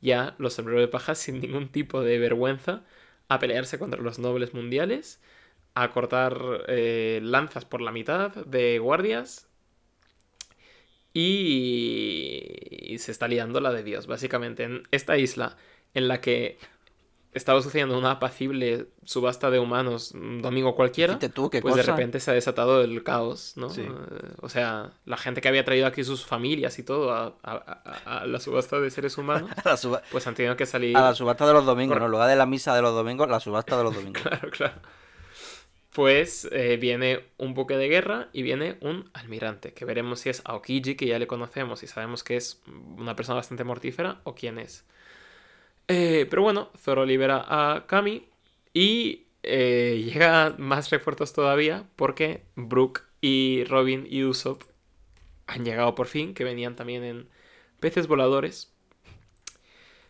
ya 0.00 0.34
los 0.38 0.54
sombreros 0.54 0.82
de 0.82 0.88
paja 0.88 1.14
sin 1.16 1.40
ningún 1.40 1.70
tipo 1.70 2.02
de 2.02 2.18
vergüenza 2.18 2.84
a 3.28 3.38
pelearse 3.40 3.78
contra 3.78 4.02
los 4.02 4.18
nobles 4.18 4.54
mundiales, 4.54 5.20
a 5.74 5.90
cortar 5.92 6.64
eh, 6.68 7.20
lanzas 7.22 7.64
por 7.64 7.80
la 7.82 7.92
mitad 7.92 8.32
de 8.46 8.78
guardias 8.78 9.45
y... 11.16 12.98
se 12.98 13.12
está 13.12 13.28
liando 13.28 13.60
la 13.60 13.72
de 13.72 13.82
Dios, 13.82 14.06
básicamente. 14.06 14.64
En 14.64 14.82
esta 14.90 15.16
isla 15.18 15.56
en 15.94 16.08
la 16.08 16.20
que 16.20 16.58
estaba 17.32 17.60
sucediendo 17.60 17.98
una 17.98 18.12
apacible 18.12 18.86
subasta 19.04 19.50
de 19.50 19.58
humanos 19.58 20.12
un 20.12 20.40
domingo 20.40 20.74
cualquiera, 20.74 21.18
tú, 21.18 21.50
pues 21.50 21.74
de 21.74 21.82
repente 21.82 22.18
se 22.18 22.30
ha 22.30 22.34
desatado 22.34 22.80
el 22.82 23.02
caos, 23.02 23.52
¿no? 23.56 23.68
Sí. 23.68 23.82
Eh, 23.82 23.88
O 24.40 24.48
sea, 24.48 24.92
la 25.04 25.18
gente 25.18 25.42
que 25.42 25.48
había 25.48 25.62
traído 25.62 25.86
aquí 25.86 26.02
sus 26.02 26.24
familias 26.24 26.78
y 26.78 26.82
todo 26.82 27.12
a, 27.12 27.36
a- 27.42 27.82
a- 28.06 28.20
a 28.20 28.26
la 28.26 28.40
subasta 28.40 28.80
de 28.80 28.90
seres 28.90 29.18
humanos, 29.18 29.50
A 29.64 29.68
la, 29.68 29.76
suba- 29.76 30.00
pues 30.10 30.26
han 30.26 30.34
tenido 30.34 30.56
que 30.56 30.64
salir... 30.64 30.96
a 30.96 31.02
la 31.02 31.14
subasta 31.14 31.46
de 31.46 31.52
los 31.52 31.66
domingos, 31.66 31.94
Cor- 31.94 32.00
¿no? 32.00 32.06
En 32.06 32.12
lugar 32.12 32.28
de 32.30 32.36
la 32.36 32.46
misa 32.46 32.74
de 32.74 32.80
los 32.80 32.94
domingos, 32.94 33.28
la 33.28 33.38
subasta 33.40 33.76
de 33.76 33.84
los 33.84 33.94
domingos. 33.94 34.22
Claro, 34.22 34.50
claro. 34.50 34.74
Pues 35.96 36.46
viene 36.78 37.24
un 37.38 37.54
buque 37.54 37.78
de 37.78 37.88
guerra 37.88 38.28
y 38.34 38.42
viene 38.42 38.76
un 38.82 39.08
almirante, 39.14 39.72
que 39.72 39.86
veremos 39.86 40.20
si 40.20 40.28
es 40.28 40.42
Aokiji, 40.44 40.94
que 40.94 41.06
ya 41.06 41.18
le 41.18 41.26
conocemos 41.26 41.82
y 41.82 41.86
sabemos 41.86 42.22
que 42.22 42.36
es 42.36 42.60
una 42.98 43.16
persona 43.16 43.36
bastante 43.36 43.64
mortífera, 43.64 44.20
o 44.24 44.34
quién 44.34 44.58
es. 44.58 44.84
Eh, 45.88 46.26
pero 46.28 46.42
bueno, 46.42 46.70
Zoro 46.76 47.06
libera 47.06 47.44
a 47.46 47.86
Kami 47.86 48.28
y 48.74 49.26
eh, 49.42 50.02
llega 50.12 50.54
más 50.58 50.90
refuerzos 50.90 51.32
todavía 51.32 51.84
porque 51.96 52.42
Brook 52.56 53.02
y 53.20 53.64
Robin 53.64 54.06
y 54.08 54.24
Usopp 54.24 54.62
han 55.46 55.64
llegado 55.64 55.94
por 55.94 56.08
fin, 56.08 56.34
que 56.34 56.44
venían 56.44 56.76
también 56.76 57.04
en 57.04 57.28
peces 57.80 58.06
voladores. 58.06 58.75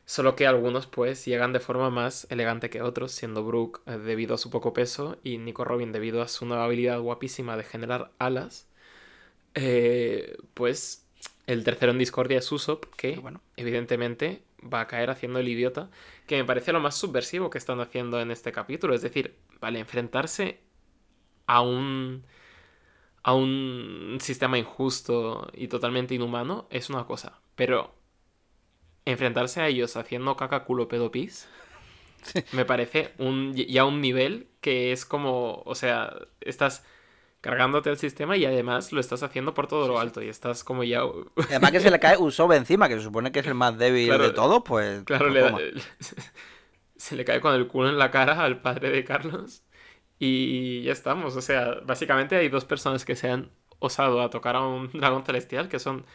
Solo 0.06 0.36
que 0.36 0.46
algunos 0.46 0.86
pues 0.86 1.24
llegan 1.26 1.52
de 1.52 1.60
forma 1.60 1.90
más 1.90 2.26
elegante 2.30 2.70
que 2.70 2.82
otros, 2.82 3.12
siendo 3.12 3.44
Brook 3.44 3.82
eh, 3.86 3.98
debido 3.98 4.34
a 4.36 4.38
su 4.38 4.50
poco 4.50 4.72
peso 4.72 5.18
y 5.24 5.38
Nico 5.38 5.64
Robin 5.64 5.92
debido 5.92 6.22
a 6.22 6.28
su 6.28 6.46
nueva 6.46 6.64
habilidad 6.64 7.00
guapísima 7.00 7.56
de 7.56 7.64
generar 7.64 8.12
alas. 8.18 8.68
Eh, 9.54 10.36
pues 10.54 11.06
el 11.46 11.64
tercero 11.64 11.92
en 11.92 11.98
discordia 11.98 12.38
es 12.38 12.52
Usopp, 12.52 12.86
que 12.96 13.16
Bueno. 13.20 13.42
evidentemente 13.56 14.42
va 14.62 14.82
a 14.82 14.86
caer 14.88 15.10
haciendo 15.10 15.38
el 15.40 15.48
idiota, 15.48 15.90
que 16.26 16.36
me 16.36 16.44
parece 16.44 16.72
lo 16.72 16.80
más 16.80 16.96
subversivo 16.96 17.50
que 17.50 17.58
están 17.58 17.80
haciendo 17.80 18.20
en 18.20 18.30
este 18.30 18.52
capítulo. 18.52 18.94
Es 18.94 19.02
decir, 19.02 19.36
vale, 19.60 19.80
enfrentarse 19.80 20.60
a 21.46 21.62
un 21.62 22.24
a 23.22 23.34
un 23.34 24.18
sistema 24.20 24.58
injusto 24.58 25.48
y 25.54 25.68
totalmente 25.68 26.14
inhumano 26.14 26.66
es 26.70 26.90
una 26.90 27.06
cosa, 27.06 27.40
pero 27.56 27.95
enfrentarse 29.06 29.62
a 29.62 29.68
ellos 29.68 29.96
haciendo 29.96 30.36
caca 30.36 30.64
culo 30.64 30.88
pedo 30.88 31.10
pis 31.12 31.48
me 32.52 32.64
parece 32.64 33.14
un 33.18 33.54
ya 33.54 33.84
un 33.84 34.00
nivel 34.00 34.48
que 34.60 34.92
es 34.92 35.04
como, 35.06 35.62
o 35.64 35.74
sea, 35.74 36.14
estás 36.40 36.84
cargándote 37.40 37.90
el 37.90 37.98
sistema 37.98 38.36
y 38.36 38.44
además 38.46 38.92
lo 38.92 39.00
estás 39.00 39.22
haciendo 39.22 39.54
por 39.54 39.68
todo 39.68 39.88
lo 39.88 39.98
alto 40.00 40.22
y 40.22 40.28
estás 40.28 40.64
como 40.64 40.84
ya 40.84 41.02
Además 41.48 41.70
que 41.72 41.80
se 41.80 41.90
le 41.90 42.00
cae 42.00 42.16
Usopp 42.18 42.52
encima, 42.52 42.88
que 42.88 42.96
se 42.96 43.02
supone 43.02 43.32
que 43.32 43.40
es 43.40 43.46
el 43.46 43.54
más 43.54 43.78
débil 43.78 44.08
Claro, 44.08 44.24
de 44.24 44.30
todos, 44.32 44.62
pues... 44.64 45.04
Claro, 45.04 45.26
pues 45.26 45.34
le 45.34 45.40
da- 45.40 45.58
se 46.96 47.16
le 47.16 47.24
cae 47.24 47.40
con 47.40 47.54
el 47.54 47.68
culo 47.68 47.88
en 47.88 47.98
la 47.98 48.10
cara 48.10 48.42
al 48.44 48.60
padre 48.60 48.90
de 48.90 49.04
Carlos. 49.04 49.62
Y 50.18 50.82
ya 50.84 50.92
estamos. 50.92 51.36
O 51.36 51.42
sea, 51.42 51.80
básicamente 51.84 52.36
hay 52.36 52.48
dos 52.48 52.64
personas 52.64 53.04
que 53.04 53.16
se 53.16 53.30
han 53.30 53.50
osado 53.80 54.22
a 54.22 54.30
tocar 54.30 54.56
a 54.56 54.66
un 54.66 54.90
dragón 54.92 55.24
celestial, 55.24 55.68
que 55.68 55.78
son 55.78 56.06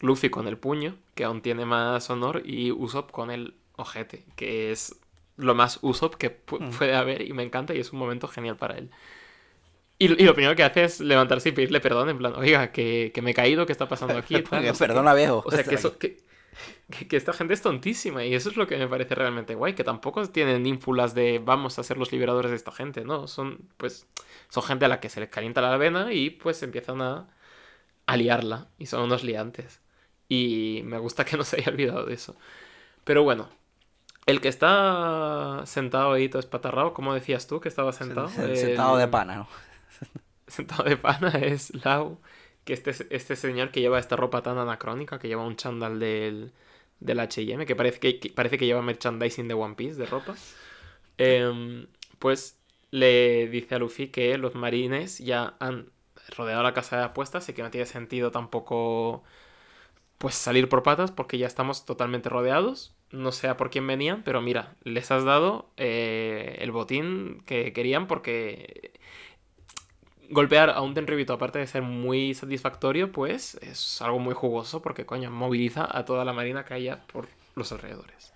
Luffy 0.00 0.30
con 0.30 0.48
el 0.48 0.58
puño, 0.58 0.96
que 1.14 1.24
aún 1.24 1.42
tiene 1.42 1.64
más 1.66 2.10
honor, 2.10 2.42
y 2.44 2.72
Usopp 2.72 3.10
con 3.10 3.30
el 3.30 3.54
ojete, 3.76 4.24
que 4.36 4.72
es 4.72 4.96
lo 5.36 5.54
más 5.54 5.78
Usopp 5.82 6.14
que 6.16 6.30
Mm. 6.58 6.70
puede 6.78 6.94
haber 6.94 7.22
y 7.22 7.32
me 7.32 7.42
encanta 7.44 7.74
y 7.74 7.80
es 7.80 7.92
un 7.92 7.98
momento 8.00 8.28
genial 8.28 8.56
para 8.56 8.78
él. 8.78 8.90
Y, 9.98 10.06
y 10.22 10.24
lo 10.26 10.34
primero 10.34 10.54
que 10.54 10.62
hace 10.62 10.84
es 10.84 11.00
levantarse 11.00 11.48
y 11.48 11.52
pedirle 11.52 11.80
perdón, 11.80 12.08
en 12.08 12.18
plan, 12.18 12.34
oiga, 12.36 12.70
que, 12.72 13.10
que 13.12 13.22
me 13.22 13.32
he 13.32 13.34
caído, 13.34 13.66
¿qué 13.66 13.72
está 13.72 13.88
pasando 13.88 14.16
aquí? 14.18 14.42
Tal, 14.50 14.50
Porque, 14.50 14.66
no 14.66 14.74
sé 14.74 14.88
qué". 14.90 14.92
perdona, 14.92 15.14
viejo. 15.14 15.42
O 15.42 15.50
sea, 15.50 15.66
que 15.66 15.74
eso, 15.74 15.98
que, 15.98 16.18
que, 16.90 17.08
que 17.08 17.16
esta 17.16 17.32
gente 17.34 17.54
es 17.54 17.62
tontísima 17.62 18.24
y 18.24 18.34
eso 18.34 18.50
es 18.50 18.56
lo 18.56 18.66
que 18.66 18.78
me 18.78 18.88
parece 18.88 19.14
realmente 19.16 19.54
guay, 19.56 19.74
que 19.74 19.84
tampoco 19.84 20.26
tienen 20.30 20.66
ínfulas 20.66 21.14
de 21.14 21.40
vamos 21.44 21.78
a 21.78 21.84
ser 21.84 21.98
los 21.98 22.12
liberadores 22.12 22.50
de 22.52 22.56
esta 22.58 22.72
gente, 22.72 23.04
¿no? 23.04 23.28
Son, 23.28 23.68
pues, 23.78 24.06
son 24.50 24.62
gente 24.64 24.86
a 24.86 24.88
la 24.88 25.00
que 25.00 25.08
se 25.10 25.20
les 25.20 25.30
calienta 25.30 25.62
la 25.62 25.76
vena 25.78 26.12
y 26.12 26.30
pues 26.30 26.62
empiezan 26.62 27.02
a, 27.02 27.28
a 28.06 28.16
liarla 28.16 28.68
y 28.78 28.86
son 28.86 29.02
unos 29.04 29.24
liantes. 29.24 29.80
Y 30.28 30.82
me 30.84 30.98
gusta 30.98 31.24
que 31.24 31.36
no 31.38 31.44
se 31.44 31.56
haya 31.58 31.70
olvidado 31.72 32.06
de 32.06 32.14
eso. 32.14 32.36
Pero 33.04 33.22
bueno, 33.24 33.48
el 34.26 34.40
que 34.40 34.48
está 34.48 35.62
sentado 35.66 36.12
ahí 36.12 36.28
todo 36.28 36.40
espatarrado, 36.40 36.94
¿cómo 36.94 37.14
decías 37.14 37.46
tú 37.48 37.60
que 37.60 37.68
estaba 37.70 37.92
sentado? 37.92 38.28
Sen- 38.28 38.54
Sentado 38.54 38.96
de 38.96 39.04
El- 39.04 39.10
pana, 39.10 39.36
¿no? 39.36 39.48
Sentado 40.46 40.84
de 40.84 40.96
pana 40.96 41.28
es 41.30 41.74
Lau, 41.84 42.18
que 42.64 42.72
este, 42.72 42.92
este 43.14 43.36
señor 43.36 43.70
que 43.70 43.80
lleva 43.80 43.98
esta 43.98 44.16
ropa 44.16 44.42
tan 44.42 44.58
anacrónica, 44.58 45.18
que 45.18 45.28
lleva 45.28 45.44
un 45.46 45.56
chándal 45.56 45.98
del, 46.00 46.52
del 47.00 47.20
H&M, 47.20 47.66
que 47.66 47.76
parece 47.76 48.00
que, 48.00 48.18
que 48.20 48.30
parece 48.30 48.58
que 48.58 48.66
lleva 48.66 48.82
merchandising 48.82 49.48
de 49.48 49.54
One 49.54 49.74
Piece, 49.74 49.96
de 49.98 50.06
ropa, 50.06 50.38
em, 51.18 51.86
pues 52.18 52.58
le 52.90 53.48
dice 53.48 53.74
a 53.76 53.78
Luffy 53.78 54.08
que 54.08 54.38
los 54.38 54.54
marines 54.54 55.18
ya 55.18 55.56
han 55.60 55.90
rodeado 56.36 56.62
la 56.62 56.74
casa 56.74 56.96
de 56.98 57.04
apuestas 57.04 57.48
y 57.48 57.52
que 57.54 57.62
no 57.62 57.70
tiene 57.70 57.86
sentido 57.86 58.30
tampoco 58.30 59.24
pues 60.18 60.34
salir 60.34 60.68
por 60.68 60.82
patas 60.82 61.12
porque 61.12 61.38
ya 61.38 61.46
estamos 61.46 61.84
totalmente 61.84 62.28
rodeados. 62.28 62.94
No 63.10 63.32
sé 63.32 63.48
a 63.48 63.56
por 63.56 63.70
quién 63.70 63.86
venían, 63.86 64.22
pero 64.22 64.42
mira, 64.42 64.76
les 64.84 65.10
has 65.10 65.24
dado 65.24 65.70
eh, 65.76 66.58
el 66.60 66.72
botín 66.72 67.42
que 67.46 67.72
querían 67.72 68.06
porque 68.06 68.92
golpear 70.30 70.70
a 70.70 70.80
un 70.82 70.94
Tenryubito, 70.94 71.32
aparte 71.32 71.58
de 71.58 71.66
ser 71.66 71.82
muy 71.82 72.34
satisfactorio, 72.34 73.12
pues 73.12 73.54
es 73.62 74.00
algo 74.02 74.18
muy 74.18 74.34
jugoso 74.34 74.82
porque, 74.82 75.06
coño, 75.06 75.30
moviliza 75.30 75.86
a 75.90 76.04
toda 76.04 76.24
la 76.24 76.32
marina 76.32 76.64
que 76.64 76.74
haya 76.74 77.00
por 77.06 77.28
los 77.54 77.72
alrededores. 77.72 78.32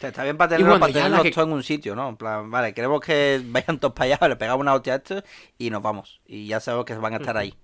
Está 0.00 0.24
bien 0.24 0.36
para 0.38 0.48
tenerlos, 0.48 0.68
bueno, 0.68 0.80
para 0.80 1.22
que- 1.22 1.30
todos 1.30 1.46
en 1.48 1.52
un 1.52 1.62
sitio, 1.62 1.94
¿no? 1.94 2.08
En 2.08 2.16
plan, 2.16 2.50
vale, 2.50 2.72
queremos 2.72 3.00
que 3.00 3.40
vayan 3.46 3.78
todos 3.78 3.94
para 3.94 4.14
allá, 4.16 4.28
le 4.28 4.36
pegamos 4.36 4.60
una 4.62 4.74
hostia 4.74 4.94
a 4.94 4.96
esto 4.96 5.22
y 5.58 5.70
nos 5.70 5.82
vamos. 5.82 6.20
Y 6.26 6.46
ya 6.46 6.60
sabemos 6.60 6.86
que 6.86 6.94
van 6.94 7.12
a 7.14 7.16
estar 7.16 7.36
ahí. 7.36 7.54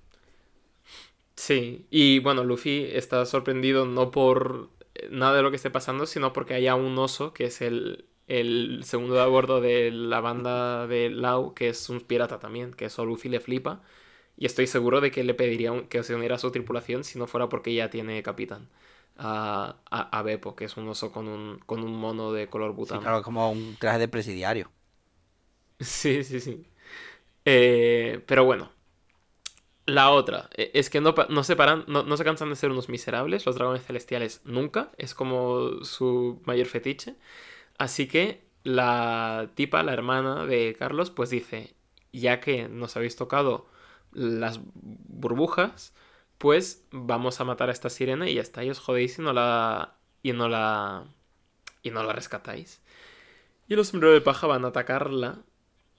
Sí, 1.37 1.87
y 1.91 2.19
bueno, 2.21 2.45
Luffy 2.45 2.85
está 2.93 3.25
sorprendido 3.27 3.85
no 3.87 4.11
por 4.11 4.71
eh, 4.95 5.09
nada 5.11 5.37
de 5.37 5.43
lo 5.43 5.51
que 5.51 5.57
esté 5.57 5.71
pasando, 5.71 6.07
sino 6.07 6.33
porque 6.33 6.55
haya 6.55 6.75
un 6.75 6.97
oso, 6.99 7.33
que 7.35 7.45
es 7.47 7.61
el, 7.61 8.09
el 8.27 8.83
segundo 8.85 9.15
de 9.17 9.21
a 9.23 9.27
bordo 9.27 9.61
de 9.61 9.91
la 9.91 10.21
banda 10.21 10.87
de 10.87 11.11
Lau, 11.11 11.55
que 11.55 11.69
es 11.69 11.89
un 11.91 12.01
pirata 12.01 12.39
también, 12.39 12.73
que 12.73 12.87
eso 12.87 13.03
a 13.03 13.05
Luffy 13.05 13.29
le 13.29 13.41
flipa. 13.41 13.83
Y 14.37 14.47
estoy 14.47 14.67
seguro 14.67 15.01
de 15.01 15.11
que 15.11 15.25
le 15.25 15.35
pediría 15.35 15.73
un- 15.73 15.89
que 15.89 16.03
se 16.03 16.15
uniera 16.15 16.37
a 16.37 16.39
su 16.39 16.51
tripulación 16.53 17.05
si 17.05 17.19
no 17.19 17.27
fuera 17.27 17.49
porque 17.49 17.75
ya 17.75 17.91
tiene 17.91 18.23
capitán. 18.23 18.69
A, 19.19 19.79
a, 19.91 20.19
a 20.19 20.23
Beppo, 20.23 20.57
que 20.57 20.67
es 20.67 20.77
un 20.77 20.89
oso 20.89 21.11
con 21.13 21.29
un, 21.29 21.59
con 21.67 21.83
un 21.83 21.97
mono 21.97 22.33
de 22.33 22.49
color 22.49 22.75
Sí, 22.83 22.99
butano. 22.99 22.99
claro, 22.99 23.23
como 23.23 23.51
un 23.51 23.77
traje 23.77 23.99
de 23.99 24.09
presidiario. 24.09 24.73
Sí, 25.81 26.25
sí, 26.25 26.41
sí. 26.41 26.67
Eh, 27.47 28.25
pero 28.27 28.45
bueno. 28.47 28.73
La 29.87 30.11
otra 30.11 30.51
eh, 30.57 30.73
es 30.75 30.91
que 30.91 31.01
no, 31.01 31.15
no 31.29 31.45
se 31.45 31.57
paran, 31.57 31.85
no, 31.87 32.03
no 32.03 32.17
se 32.17 32.25
cansan 32.25 32.51
de 32.51 32.57
ser 32.57 32.71
unos 32.71 32.89
miserables, 32.89 33.47
los 33.47 33.55
dragones 33.57 33.85
celestiales 33.87 34.41
nunca, 34.45 34.91
es 34.99 35.15
como 35.15 35.85
su 35.85 36.43
mayor 36.45 36.67
fetiche. 36.67 37.17
Así 37.79 38.09
que 38.09 38.47
la 38.65 39.51
tipa, 39.55 39.83
la 39.85 39.93
hermana 39.93 40.45
de 40.47 40.75
Carlos, 40.79 41.11
pues 41.11 41.31
dice, 41.31 41.75
ya 42.13 42.41
que 42.41 42.69
nos 42.69 42.97
habéis 42.97 43.17
tocado 43.17 43.69
las 44.13 44.61
burbujas, 44.75 45.95
pues 46.39 46.87
vamos 46.91 47.41
a 47.41 47.45
matar 47.45 47.69
a 47.69 47.73
esta 47.73 47.91
sirena 47.91 48.29
y 48.29 48.35
ya 48.35 48.43
está, 48.43 48.65
y 48.65 48.71
os 48.71 48.81
jodéis 48.81 49.19
y 49.19 49.23
no 49.23 49.33
la... 49.33 49.97
y 50.23 50.33
no 50.33 50.49
la... 50.49 51.05
y 51.83 51.91
no 51.91 52.03
la 52.03 52.13
rescatáis. 52.13 52.83
Y 53.69 53.77
los 53.77 53.89
sombreros 53.89 54.15
de 54.17 54.21
paja 54.23 54.47
van 54.47 54.65
a 54.65 54.69
atacarla. 54.69 55.45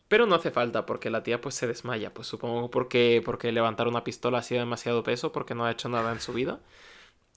Pero 0.07 0.25
no 0.25 0.35
hace 0.35 0.51
falta, 0.51 0.85
porque 0.85 1.09
la 1.09 1.23
tía 1.23 1.41
pues 1.41 1.55
se 1.55 1.67
desmaya. 1.67 2.13
Pues 2.13 2.27
supongo 2.27 2.69
porque, 2.71 3.21
porque 3.25 3.51
levantar 3.51 3.87
una 3.87 4.03
pistola 4.03 4.39
ha 4.39 4.43
sido 4.43 4.61
demasiado 4.61 5.03
peso, 5.03 5.31
porque 5.31 5.55
no 5.55 5.65
ha 5.65 5.71
hecho 5.71 5.89
nada 5.89 6.11
en 6.11 6.21
su 6.21 6.33
vida. 6.33 6.61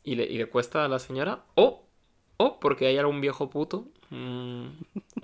Y 0.05 0.17
le, 0.17 0.25
y 0.25 0.39
le 0.39 0.49
cuesta 0.51 0.85
a 0.85 0.89
la 0.89 0.99
señora. 1.01 1.45
O, 1.57 1.87
o 2.43 2.59
porque 2.59 2.87
hay 2.87 2.97
algún 2.99 3.21
viejo 3.21 3.51
puto. 3.51 3.85
mm, 4.11 4.67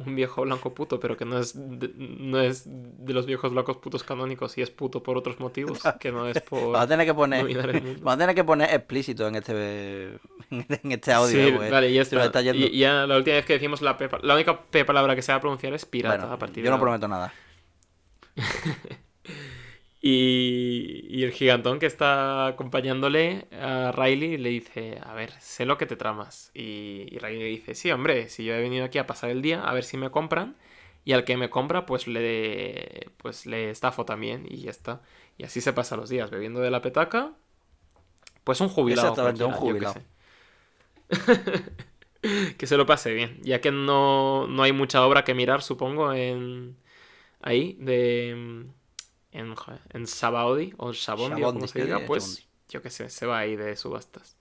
un 0.06 0.14
viejo 0.14 0.42
blanco 0.42 0.72
puto, 0.74 1.00
pero 1.00 1.16
que 1.16 1.24
no 1.24 1.38
es, 1.38 1.54
de, 1.56 1.90
no 1.96 2.40
es 2.40 2.64
de 2.66 3.12
los 3.14 3.24
viejos 3.26 3.50
blancos 3.52 3.78
putos 3.78 4.04
canónicos 4.04 4.56
y 4.58 4.62
es 4.62 4.70
puto 4.70 5.02
por 5.02 5.16
otros 5.16 5.40
motivos, 5.40 5.80
que 6.00 6.12
no 6.12 6.28
es 6.28 6.40
por... 6.42 6.60
Vamos 6.60 6.80
a 6.82 6.86
tener 6.86 7.06
que 7.06 7.14
poner, 7.14 7.44
vamos 8.00 8.14
a 8.14 8.18
tener 8.18 8.34
que 8.34 8.44
poner 8.44 8.72
explícito 8.72 9.26
en 9.26 9.34
este, 9.36 10.18
en 10.50 10.92
este 10.92 11.12
audio. 11.12 11.46
Sí. 11.46 11.52
Porque 11.52 11.70
vale, 11.70 11.92
ya 11.92 12.02
está. 12.02 12.24
está. 12.26 12.42
Y 12.42 12.78
ya 12.78 13.06
la 13.06 13.16
última 13.16 13.36
vez 13.36 13.46
que 13.46 13.54
decimos 13.54 13.80
la 13.82 13.96
P, 13.96 14.08
la 14.22 14.34
única 14.34 14.60
P 14.60 14.84
palabra 14.84 15.16
que 15.16 15.22
se 15.22 15.32
va 15.32 15.38
a 15.38 15.40
pronunciar 15.40 15.72
es 15.74 15.84
pirata 15.86 16.18
Bueno, 16.18 16.32
a 16.34 16.38
partir 16.38 16.62
yo 16.62 16.70
de 16.70 16.70
no 16.70 16.76
ahora. 16.76 16.98
prometo 16.98 17.08
nada. 17.08 17.32
Y, 20.00 21.06
y 21.08 21.24
el 21.24 21.32
gigantón 21.32 21.78
que 21.78 21.86
está 21.86 22.46
acompañándole 22.46 23.48
a 23.52 23.92
Riley 23.92 24.36
le 24.36 24.50
dice, 24.50 25.00
a 25.02 25.14
ver, 25.14 25.32
sé 25.40 25.66
lo 25.66 25.78
que 25.78 25.86
te 25.86 25.96
tramas. 25.96 26.50
Y, 26.54 27.06
y 27.10 27.18
Riley 27.18 27.38
le 27.38 27.46
dice, 27.46 27.74
sí, 27.74 27.90
hombre, 27.90 28.28
si 28.28 28.44
yo 28.44 28.54
he 28.54 28.60
venido 28.60 28.84
aquí 28.84 28.98
a 28.98 29.06
pasar 29.06 29.30
el 29.30 29.42
día, 29.42 29.62
a 29.64 29.72
ver 29.74 29.84
si 29.84 29.96
me 29.96 30.10
compran. 30.10 30.56
Y 31.04 31.12
al 31.12 31.24
que 31.24 31.36
me 31.36 31.50
compra, 31.50 31.86
pues 31.86 32.08
le, 32.08 33.10
pues 33.18 33.46
le 33.46 33.70
estafo 33.70 34.04
también 34.04 34.46
y 34.48 34.62
ya 34.62 34.70
está. 34.70 35.02
Y 35.38 35.44
así 35.44 35.60
se 35.60 35.72
pasa 35.72 35.96
los 35.96 36.08
días, 36.10 36.30
bebiendo 36.30 36.60
de 36.60 36.70
la 36.70 36.82
petaca. 36.82 37.32
Pues 38.44 38.60
un 38.60 38.68
jubilado. 38.68 39.10
Exactamente, 39.10 39.44
un 39.44 39.78
qué 39.78 39.86
sé. 39.86 40.02
que 42.58 42.66
se 42.66 42.76
lo 42.76 42.86
pase 42.86 43.12
bien, 43.14 43.38
ya 43.42 43.60
que 43.60 43.70
no, 43.70 44.46
no 44.48 44.62
hay 44.62 44.72
mucha 44.72 45.04
obra 45.06 45.24
que 45.24 45.34
mirar, 45.34 45.62
supongo, 45.62 46.12
en 46.12 46.76
ahí, 47.40 47.76
de 47.80 48.66
en, 49.36 49.54
en 49.90 50.06
Sabaody 50.06 50.74
o 50.78 50.92
Shabondi, 50.92 51.42
o 51.42 51.52
como 51.52 51.66
se 51.66 51.84
diga, 51.84 51.98
sí, 51.98 52.04
pues 52.06 52.46
yo 52.68 52.82
qué 52.82 52.90
sé, 52.90 53.10
se 53.10 53.26
va 53.26 53.38
ahí 53.38 53.56
de 53.56 53.76
subastas. 53.76 54.36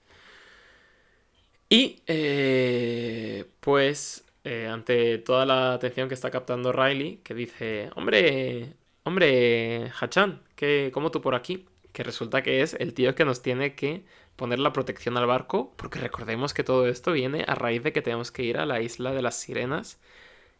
Y 1.69 2.01
eh, 2.07 3.45
pues 3.59 4.25
eh, 4.43 4.67
ante 4.67 5.17
toda 5.17 5.45
la 5.45 5.73
atención 5.73 6.07
que 6.07 6.13
está 6.13 6.31
captando 6.31 6.71
Riley, 6.71 7.17
que 7.23 7.33
dice, 7.33 7.89
hombre, 7.95 8.73
hombre, 9.03 9.91
Hachan, 9.99 10.41
¿qué, 10.55 10.91
¿cómo 10.93 11.11
tú 11.11 11.21
por 11.21 11.35
aquí? 11.35 11.65
Que 11.91 12.03
resulta 12.03 12.43
que 12.43 12.61
es 12.61 12.75
el 12.75 12.93
tío 12.93 13.15
que 13.15 13.25
nos 13.25 13.41
tiene 13.41 13.75
que 13.75 14.05
poner 14.35 14.59
la 14.59 14.73
protección 14.73 15.17
al 15.17 15.25
barco, 15.25 15.73
porque 15.77 15.99
recordemos 15.99 16.53
que 16.53 16.63
todo 16.63 16.87
esto 16.87 17.11
viene 17.11 17.45
a 17.47 17.55
raíz 17.55 17.83
de 17.83 17.93
que 17.93 18.01
tenemos 18.01 18.31
que 18.31 18.43
ir 18.43 18.57
a 18.57 18.65
la 18.65 18.81
isla 18.81 19.13
de 19.13 19.21
las 19.21 19.39
sirenas, 19.39 19.99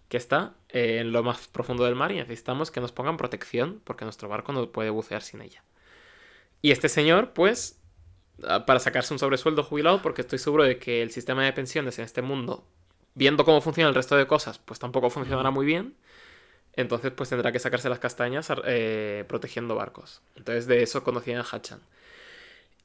que 0.09 0.17
está 0.17 0.53
eh, 0.69 0.99
en 0.99 1.11
lo 1.11 1.23
más 1.23 1.47
profundo 1.47 1.83
del 1.85 1.95
mar 1.95 2.11
y 2.11 2.15
necesitamos 2.15 2.71
que 2.71 2.81
nos 2.81 2.91
pongan 2.91 3.17
protección, 3.17 3.81
porque 3.83 4.05
nuestro 4.05 4.29
barco 4.29 4.53
no 4.53 4.71
puede 4.71 4.89
bucear 4.89 5.21
sin 5.21 5.41
ella. 5.41 5.63
Y 6.61 6.71
este 6.71 6.89
señor, 6.89 7.33
pues, 7.33 7.79
ah, 8.43 8.65
para 8.65 8.79
sacarse 8.79 9.13
un 9.13 9.19
sobresueldo 9.19 9.63
jubilado, 9.63 10.01
porque 10.01 10.21
estoy 10.21 10.39
seguro 10.39 10.63
de 10.63 10.77
que 10.77 11.01
el 11.01 11.11
sistema 11.11 11.43
de 11.43 11.53
pensiones 11.53 11.99
en 11.99 12.05
este 12.05 12.21
mundo, 12.21 12.65
viendo 13.15 13.45
cómo 13.45 13.61
funciona 13.61 13.89
el 13.89 13.95
resto 13.95 14.15
de 14.15 14.27
cosas, 14.27 14.59
pues 14.59 14.79
tampoco 14.79 15.09
funcionará 15.09 15.51
muy 15.51 15.65
bien. 15.65 15.95
Entonces, 16.73 17.11
pues 17.11 17.29
tendrá 17.29 17.51
que 17.51 17.59
sacarse 17.59 17.89
las 17.89 17.99
castañas 17.99 18.51
eh, 18.65 19.23
protegiendo 19.27 19.75
barcos. 19.75 20.21
Entonces, 20.35 20.67
de 20.67 20.83
eso 20.83 21.03
conocían 21.03 21.39
a 21.39 21.43
Hachan. 21.43 21.79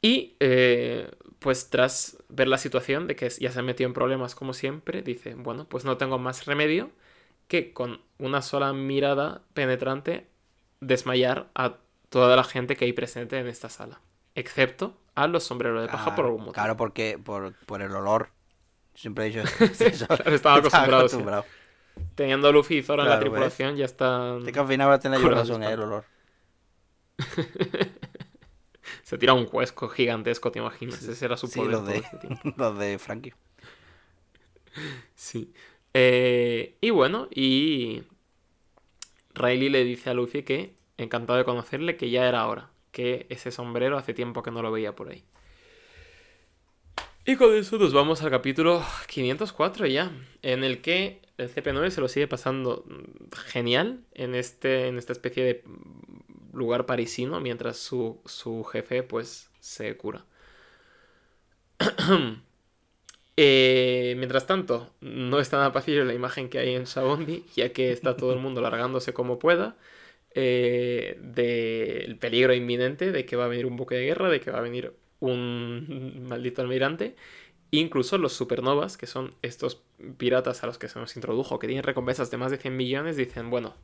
Y, 0.02 0.37
eh, 0.40 1.11
pues 1.40 1.70
tras 1.70 2.16
ver 2.28 2.48
la 2.48 2.59
situación 2.59 3.06
de 3.06 3.16
que 3.16 3.28
ya 3.28 3.52
se 3.52 3.59
ha 3.59 3.62
metido 3.62 3.88
en 3.88 3.94
problemas 3.94 4.35
como 4.35 4.54
siempre, 4.54 5.02
dice, 5.02 5.35
bueno, 5.35 5.66
pues 5.68 5.85
no 5.85 5.96
tengo 5.96 6.18
más 6.18 6.46
remedio 6.46 6.90
que 7.51 7.73
con 7.73 8.01
una 8.19 8.43
sola 8.43 8.73
mirada 8.73 9.43
penetrante 9.55 10.29
desmayar 10.79 11.49
a 11.57 11.79
toda 12.09 12.37
la 12.37 12.45
gente 12.45 12.77
que 12.77 12.85
hay 12.85 12.93
presente 12.93 13.41
en 13.41 13.49
esta 13.49 13.69
sala. 13.69 14.01
Excepto 14.37 14.97
a 15.17 15.27
los 15.27 15.43
sombreros 15.43 15.83
de 15.83 15.89
paja 15.89 16.15
por 16.15 16.27
algún 16.27 16.43
motivo. 16.43 16.55
Claro, 16.55 16.77
porque 16.77 17.19
por, 17.23 17.55
por 17.67 17.83
el 17.83 17.93
olor. 17.93 18.29
Siempre 18.95 19.27
he 19.27 19.31
dicho 19.31 19.41
eso. 19.85 20.07
Claro, 20.07 20.33
estaba 20.33 20.59
acostumbrado. 20.59 21.45
Teniendo 22.15 22.47
a 22.47 22.53
Luffy 22.53 22.77
y 22.79 22.83
Zora 22.85 23.03
en 23.03 23.09
la 23.09 23.19
tripulación, 23.19 23.75
ya 23.75 23.85
están... 23.85 24.38
Este 24.38 24.53
que 24.53 24.61
al 24.61 24.69
final 24.69 24.88
va 24.88 24.94
a 24.94 25.01
tener 25.01 25.21
yo 25.21 25.29
razón, 25.29 25.65
eh, 25.65 25.73
el 25.73 25.81
olor. 25.81 26.05
Se 29.03 29.19
tira 29.19 29.35
un 29.35 29.46
cuesco 29.46 29.88
gigantesco, 29.88 30.53
¿te 30.53 30.61
imaginas? 30.61 31.03
Ese 31.03 31.25
era 31.25 31.37
su 31.37 31.48
Sí, 31.48 31.59
poder 31.59 31.73
los 31.73 31.85
de, 31.85 31.96
este 31.96 32.29
los 32.57 32.79
de 32.79 32.96
Frankie. 33.01 33.35
Sí. 35.17 35.53
Eh, 35.95 36.77
y 36.81 36.91
bueno, 36.91 37.29
y 37.31 38.03
Riley 39.35 39.69
le 39.69 39.85
dice 39.85 40.11
a 40.11 40.15
Luffy 40.15 40.43
que 40.43 40.75
encantado 40.97 41.38
de 41.38 41.45
conocerle, 41.45 41.97
que 41.97 42.11
ya 42.11 42.29
era 42.29 42.47
hora, 42.47 42.71
que 42.93 43.27
ese 43.31 43.51
sombrero 43.51 43.97
hace 43.97 44.15
tiempo 44.15 44.43
que 44.43 44.51
no 44.51 44.63
lo 44.63 44.71
veía 44.71 44.95
por 44.95 45.09
ahí. 45.09 45.25
Y 47.25 47.37
con 47.37 47.55
eso 47.55 47.79
nos 47.79 47.93
vamos 47.93 48.23
al 48.23 48.31
capítulo 48.31 48.85
504 49.09 49.87
ya, 49.87 50.11
en 50.43 50.65
el 50.65 50.81
que 50.81 51.21
el 51.38 51.53
CP9 51.53 51.91
se 51.91 52.01
lo 52.01 52.09
sigue 52.09 52.29
pasando 52.29 52.85
genial 53.47 54.01
en, 54.13 54.35
este, 54.35 54.88
en 54.88 54.99
esta 54.99 55.13
especie 55.13 55.45
de 55.45 55.65
lugar 56.53 56.87
parisino, 56.87 57.41
mientras 57.41 57.77
su, 57.77 58.21
su 58.27 58.65
jefe 58.65 59.03
pues 59.03 59.51
se 59.61 59.97
cura. 59.97 60.25
Eh, 63.43 64.17
mientras 64.19 64.47
tanto, 64.47 64.93
no 65.01 65.41
es 65.41 65.49
tan 65.49 65.63
apacible 65.63 66.05
la 66.05 66.13
imagen 66.13 66.51
que 66.51 66.59
hay 66.59 66.75
en 66.75 66.87
Sabondi, 66.87 67.47
ya 67.57 67.73
que 67.73 67.91
está 67.91 68.15
todo 68.15 68.35
el 68.35 68.38
mundo 68.45 68.61
largándose 68.61 69.15
como 69.15 69.38
pueda, 69.38 69.79
eh, 70.35 71.17
del 71.23 72.19
peligro 72.19 72.53
inminente 72.53 73.13
de 73.13 73.25
que 73.25 73.37
va 73.37 73.47
a 73.47 73.49
venir 73.49 73.65
un 73.65 73.79
buque 73.79 73.95
de 73.95 74.05
guerra, 74.05 74.29
de 74.29 74.41
que 74.41 74.51
va 74.51 74.59
a 74.59 74.61
venir 74.61 74.93
un 75.21 76.23
maldito 76.29 76.61
almirante. 76.61 77.17
Incluso 77.71 78.19
los 78.19 78.35
supernovas, 78.35 78.99
que 78.99 79.07
son 79.07 79.35
estos 79.41 79.81
piratas 80.19 80.63
a 80.63 80.67
los 80.67 80.77
que 80.77 80.88
se 80.88 80.99
nos 80.99 81.17
introdujo, 81.17 81.59
que 81.59 81.67
tienen 81.67 81.85
recompensas 81.85 82.31
de 82.31 82.37
más 82.37 82.51
de 82.51 82.59
100 82.59 82.77
millones, 82.77 83.17
dicen, 83.17 83.49
bueno, 83.49 83.75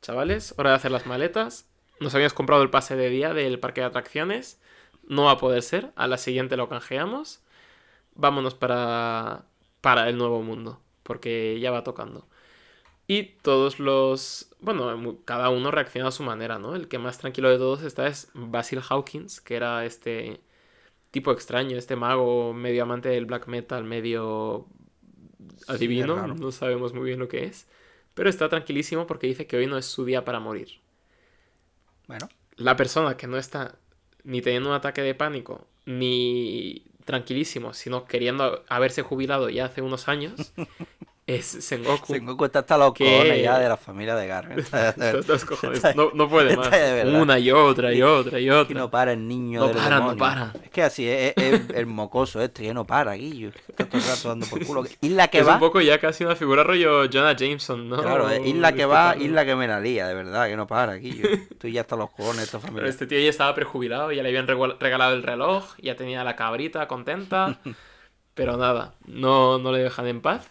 chavales, 0.00 0.54
hora 0.56 0.70
de 0.70 0.76
hacer 0.76 0.90
las 0.90 1.04
maletas. 1.04 1.68
Nos 2.00 2.14
habíamos 2.14 2.32
comprado 2.32 2.62
el 2.62 2.70
pase 2.70 2.96
de 2.96 3.10
día 3.10 3.34
del 3.34 3.58
parque 3.58 3.82
de 3.82 3.88
atracciones. 3.88 4.58
No 5.06 5.24
va 5.24 5.32
a 5.32 5.38
poder 5.38 5.60
ser. 5.62 5.90
A 5.96 6.06
la 6.06 6.16
siguiente 6.16 6.56
lo 6.56 6.70
canjeamos. 6.70 7.42
Vámonos 8.14 8.54
para, 8.54 9.44
para 9.80 10.08
el 10.08 10.18
nuevo 10.18 10.42
mundo. 10.42 10.80
Porque 11.02 11.58
ya 11.60 11.70
va 11.70 11.84
tocando. 11.84 12.26
Y 13.06 13.24
todos 13.42 13.80
los... 13.80 14.54
Bueno, 14.60 15.16
cada 15.24 15.50
uno 15.50 15.70
reacciona 15.70 16.08
a 16.08 16.12
su 16.12 16.22
manera, 16.22 16.58
¿no? 16.58 16.76
El 16.76 16.86
que 16.86 16.98
más 16.98 17.18
tranquilo 17.18 17.50
de 17.50 17.58
todos 17.58 17.82
está 17.82 18.06
es 18.06 18.30
Basil 18.34 18.80
Hawkins, 18.88 19.40
que 19.40 19.56
era 19.56 19.84
este 19.84 20.40
tipo 21.10 21.32
extraño, 21.32 21.76
este 21.76 21.96
mago 21.96 22.52
medio 22.52 22.84
amante 22.84 23.08
del 23.08 23.26
black 23.26 23.48
metal, 23.48 23.82
medio 23.82 24.68
adivino, 25.66 26.26
no 26.28 26.52
sabemos 26.52 26.94
muy 26.94 27.04
bien 27.06 27.18
lo 27.18 27.28
que 27.28 27.44
es. 27.44 27.66
Pero 28.14 28.28
está 28.28 28.48
tranquilísimo 28.48 29.06
porque 29.06 29.26
dice 29.26 29.46
que 29.46 29.56
hoy 29.56 29.66
no 29.66 29.76
es 29.78 29.86
su 29.86 30.04
día 30.04 30.24
para 30.24 30.40
morir. 30.40 30.80
Bueno, 32.06 32.28
La 32.56 32.76
persona 32.76 33.16
que 33.16 33.26
no 33.26 33.38
está 33.38 33.76
ni 34.24 34.42
teniendo 34.42 34.68
un 34.68 34.74
ataque 34.74 35.02
de 35.02 35.14
pánico, 35.14 35.66
ni 35.86 36.84
tranquilísimo, 37.10 37.74
sino 37.74 38.04
queriendo 38.04 38.64
haberse 38.68 39.02
jubilado 39.02 39.50
ya 39.50 39.64
hace 39.64 39.82
unos 39.82 40.06
años, 40.06 40.52
es 41.36 41.46
Sengoku. 41.46 42.12
Sengoku 42.12 42.44
está 42.44 42.60
hasta 42.60 42.76
los 42.78 42.92
que- 42.92 43.04
cojones 43.04 43.42
ya 43.42 43.58
de 43.58 43.68
la 43.68 43.76
familia 43.76 44.14
de 44.14 44.26
Gar. 44.26 44.52
Está- 44.58 44.88
Está 44.90 45.08
hasta 45.18 45.32
los 45.32 45.44
cojones. 45.44 45.76
está- 45.78 45.94
No, 45.94 46.10
no 46.14 46.28
puede 46.28 46.56
más. 46.56 46.68
Una 47.06 47.38
y 47.38 47.50
otra 47.50 47.92
y 47.92 48.02
otra 48.02 48.38
y 48.40 48.50
otra. 48.50 48.78
no 48.78 48.90
para 48.90 49.12
el 49.12 49.26
niño 49.26 49.60
No 49.60 49.68
del 49.68 49.76
para, 49.76 50.00
no 50.00 50.16
para. 50.16 50.52
Es 50.62 50.70
que 50.70 50.82
así 50.82 51.08
es, 51.08 51.32
es- 51.36 51.60
es 51.60 51.70
el 51.76 51.86
mocoso 51.86 52.40
este, 52.42 52.62
que 52.64 52.74
no 52.74 52.86
para, 52.86 53.12
Guillo. 53.14 53.50
Está 53.68 53.86
todo 53.86 53.98
el 54.00 54.06
rato 54.08 54.28
dando 54.28 54.46
por 54.46 54.64
culo. 54.66 54.84
Isla 55.00 55.28
que 55.28 55.38
es 55.40 55.48
va, 55.48 55.54
un 55.54 55.60
poco 55.60 55.80
ya 55.80 55.98
casi 55.98 56.24
una 56.24 56.36
figura 56.36 56.62
rollo 56.64 57.08
Jonah 57.12 57.34
Jameson, 57.36 57.88
¿no? 57.88 58.02
claro, 58.02 58.28
es 58.30 58.46
isla 58.46 58.72
que 58.72 58.84
va, 58.86 59.12
Este 59.12 59.24
isla 59.24 59.44
que 59.44 59.54
me 59.56 59.66
la 59.68 59.80
lía, 59.80 60.06
de 60.08 60.14
verdad, 60.14 60.46
que 60.48 60.56
no 60.56 60.66
para, 60.66 60.94
Guillo. 60.94 61.28
Estoy 61.50 61.72
ya 61.72 61.82
hasta 61.82 61.96
los 61.96 62.10
cojones 62.10 62.42
esta 62.44 62.58
Pero 62.58 62.68
familia. 62.68 62.90
este 62.90 63.06
tío 63.06 63.18
ya 63.20 63.30
estaba 63.30 63.54
prejubilado, 63.54 64.12
ya 64.12 64.22
le 64.22 64.28
habían 64.30 64.46
regalado 64.46 65.14
el 65.14 65.22
reloj, 65.22 65.74
ya 65.78 65.96
tenía 65.96 66.24
la 66.24 66.36
cabrita 66.36 66.86
contenta. 66.88 67.58
pero 68.34 68.56
nada, 68.56 68.94
no, 69.06 69.58
no 69.58 69.72
le 69.72 69.80
dejan 69.80 70.06
en 70.06 70.20
paz. 70.20 70.48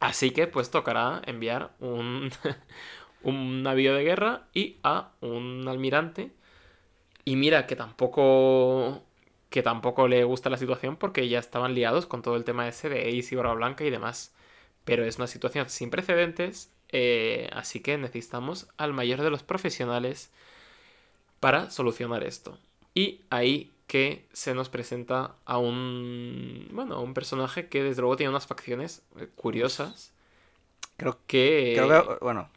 Así 0.00 0.30
que 0.30 0.46
pues 0.46 0.70
tocará 0.70 1.22
enviar 1.26 1.72
un, 1.80 2.30
un 3.22 3.62
navío 3.62 3.94
de 3.94 4.04
guerra 4.04 4.48
y 4.54 4.76
a 4.82 5.12
un 5.20 5.66
almirante. 5.68 6.32
Y 7.24 7.36
mira 7.36 7.66
que 7.66 7.76
tampoco 7.76 9.02
que 9.50 9.62
tampoco 9.62 10.08
le 10.08 10.24
gusta 10.24 10.50
la 10.50 10.58
situación 10.58 10.96
porque 10.96 11.28
ya 11.28 11.38
estaban 11.38 11.74
liados 11.74 12.06
con 12.06 12.22
todo 12.22 12.36
el 12.36 12.44
tema 12.44 12.68
ese 12.68 12.88
de 12.88 13.08
Ace 13.08 13.34
y 13.34 13.36
Barba 13.36 13.54
Blanca 13.54 13.84
y 13.84 13.90
demás. 13.90 14.34
Pero 14.84 15.04
es 15.04 15.16
una 15.18 15.26
situación 15.26 15.68
sin 15.70 15.90
precedentes, 15.90 16.72
eh, 16.90 17.48
así 17.52 17.80
que 17.80 17.98
necesitamos 17.98 18.68
al 18.76 18.92
mayor 18.92 19.22
de 19.22 19.30
los 19.30 19.42
profesionales 19.42 20.30
para 21.40 21.70
solucionar 21.70 22.24
esto. 22.24 22.58
Y 22.94 23.22
ahí 23.30 23.72
que 23.86 24.26
se 24.32 24.54
nos 24.54 24.68
presenta 24.68 25.36
a 25.44 25.58
un 25.58 26.68
bueno, 26.72 26.96
a 26.96 27.00
un 27.00 27.14
personaje 27.14 27.68
que 27.68 27.82
desde 27.82 28.00
luego 28.02 28.16
tiene 28.16 28.30
unas 28.30 28.46
facciones 28.46 29.02
eh, 29.18 29.28
curiosas 29.36 30.12
Creo, 30.96 31.18
que 31.26 31.74
creo 31.76 31.88
que, 32.18 32.24
bueno, 32.24 32.48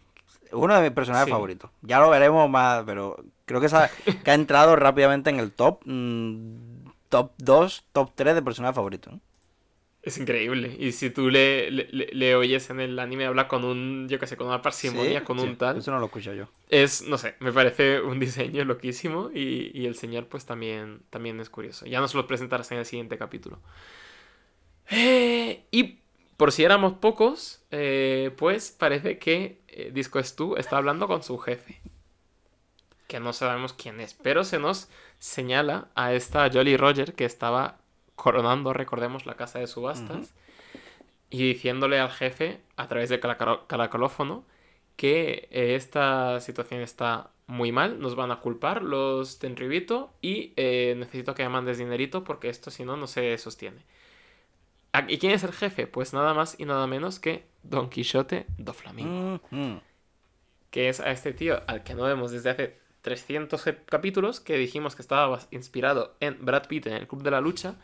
uno 0.53 0.73
de 0.75 0.81
mis 0.81 0.91
personajes 0.91 1.25
Sí. 1.25 1.31
favoritos. 1.31 1.69
Ya 1.81 1.99
lo 1.99 2.09
veremos 2.09 2.49
más, 2.49 2.83
pero 2.85 3.17
creo 3.45 3.59
que, 3.59 3.65
esa- 3.67 3.89
que 4.23 4.31
ha 4.31 4.33
entrado 4.33 4.75
rápidamente 4.77 5.29
en 5.29 5.39
el 5.39 5.51
top, 5.51 5.81
mm, 5.85 6.89
top 7.09 7.31
2, 7.37 7.83
top 7.91 8.11
3 8.15 8.35
de 8.35 8.41
personajes 8.41 8.75
favoritos. 8.75 9.13
¿no? 9.13 9.19
Es 10.01 10.17
increíble. 10.17 10.75
Y 10.79 10.91
si 10.93 11.09
tú 11.09 11.29
le, 11.29 11.69
le, 11.71 11.87
le- 12.13 12.35
oyes 12.35 12.69
en 12.69 12.79
el 12.79 12.97
anime 12.99 13.25
habla 13.25 13.47
con 13.47 13.65
un, 13.65 14.07
yo 14.09 14.19
qué 14.19 14.27
sé, 14.27 14.37
con 14.37 14.47
una 14.47 14.61
parsimonia, 14.61 15.19
Sí, 15.19 15.23
con 15.23 15.39
sí, 15.39 15.47
un 15.47 15.57
tal. 15.57 15.77
Eso 15.77 15.91
no 15.91 15.99
lo 15.99 16.05
escucho 16.05 16.33
yo. 16.33 16.47
Es, 16.69 17.01
no 17.01 17.17
sé, 17.17 17.35
me 17.39 17.51
parece 17.51 17.99
un 18.01 18.19
diseño 18.19 18.63
loquísimo 18.63 19.31
y, 19.33 19.71
y 19.73 19.87
el 19.87 19.95
señor 19.95 20.27
pues 20.27 20.45
también, 20.45 21.01
también 21.09 21.39
es 21.39 21.49
curioso. 21.49 21.85
Ya 21.87 21.99
nos 21.99 22.13
lo 22.15 22.27
presentarás 22.27 22.71
en 22.71 22.77
el 22.79 22.85
siguiente 22.85 23.17
capítulo. 23.17 23.59
Eh, 24.89 25.65
y 25.71 25.99
por 26.37 26.51
si 26.51 26.63
éramos 26.63 26.93
pocos, 26.93 27.61
eh, 27.71 28.31
pues 28.37 28.71
parece 28.71 29.19
que 29.19 29.61
eh, 29.67 29.91
Disco 29.93 30.21
Stu 30.23 30.55
está 30.57 30.77
hablando 30.77 31.07
con 31.07 31.23
su 31.23 31.37
jefe. 31.37 31.81
Que 33.07 33.19
no 33.19 33.33
sabemos 33.33 33.73
quién 33.73 33.99
es, 33.99 34.13
pero 34.13 34.43
se 34.43 34.59
nos 34.59 34.87
señala 35.17 35.89
a 35.95 36.13
esta 36.13 36.49
Jolly 36.49 36.77
Roger 36.77 37.13
que 37.13 37.25
estaba 37.25 37.79
coronando, 38.21 38.73
recordemos, 38.73 39.25
la 39.25 39.35
casa 39.35 39.59
de 39.59 39.67
subastas. 39.67 40.33
Y 41.29 41.43
diciéndole 41.53 41.99
al 41.99 42.09
jefe, 42.11 42.59
a 42.75 42.87
través 42.87 43.09
del 43.09 43.19
caracolófono, 43.19 44.43
que 44.95 45.47
eh, 45.51 45.75
esta 45.75 46.39
situación 46.39 46.81
está 46.81 47.29
muy 47.47 47.71
mal, 47.71 47.99
nos 47.99 48.15
van 48.15 48.31
a 48.31 48.39
culpar 48.41 48.81
los 48.83 49.39
Tenryubito 49.39 50.11
y 50.21 50.53
eh, 50.55 50.95
necesito 50.97 51.33
que 51.35 51.43
me 51.43 51.49
mandes 51.49 51.77
dinerito 51.77 52.23
porque 52.23 52.49
esto 52.49 52.69
si 52.71 52.83
no 52.83 52.97
no 52.97 53.07
se 53.07 53.37
sostiene. 53.37 53.83
Ah, 54.91 55.05
¿Y 55.07 55.17
quién 55.19 55.31
es 55.33 55.43
el 55.43 55.51
jefe? 55.53 55.87
Pues 55.87 56.13
nada 56.13 56.33
más 56.33 56.59
y 56.59 56.65
nada 56.65 56.85
menos 56.87 57.19
que 57.19 57.45
Don 57.63 57.89
Quixote 57.89 58.45
do 58.57 58.73
Flamingo, 58.73 59.39
Mm, 59.51 59.77
que 60.71 60.89
es 60.89 60.99
a 60.99 61.11
este 61.11 61.31
tío 61.33 61.61
al 61.67 61.83
que 61.83 61.93
no 61.95 62.03
vemos 62.03 62.31
desde 62.31 62.49
hace 62.49 62.79
300 63.01 63.65
ep- 63.67 63.85
capítulos, 63.85 64.39
que 64.39 64.57
dijimos 64.57 64.95
que 64.95 65.01
estaba 65.03 65.39
inspirado 65.51 66.15
en 66.19 66.43
Brad 66.43 66.67
Pitt 66.67 66.87
en 66.87 66.93
el 66.93 67.07
Club 67.07 67.23
de 67.23 67.31
la 67.31 67.39
Lucha 67.41 67.75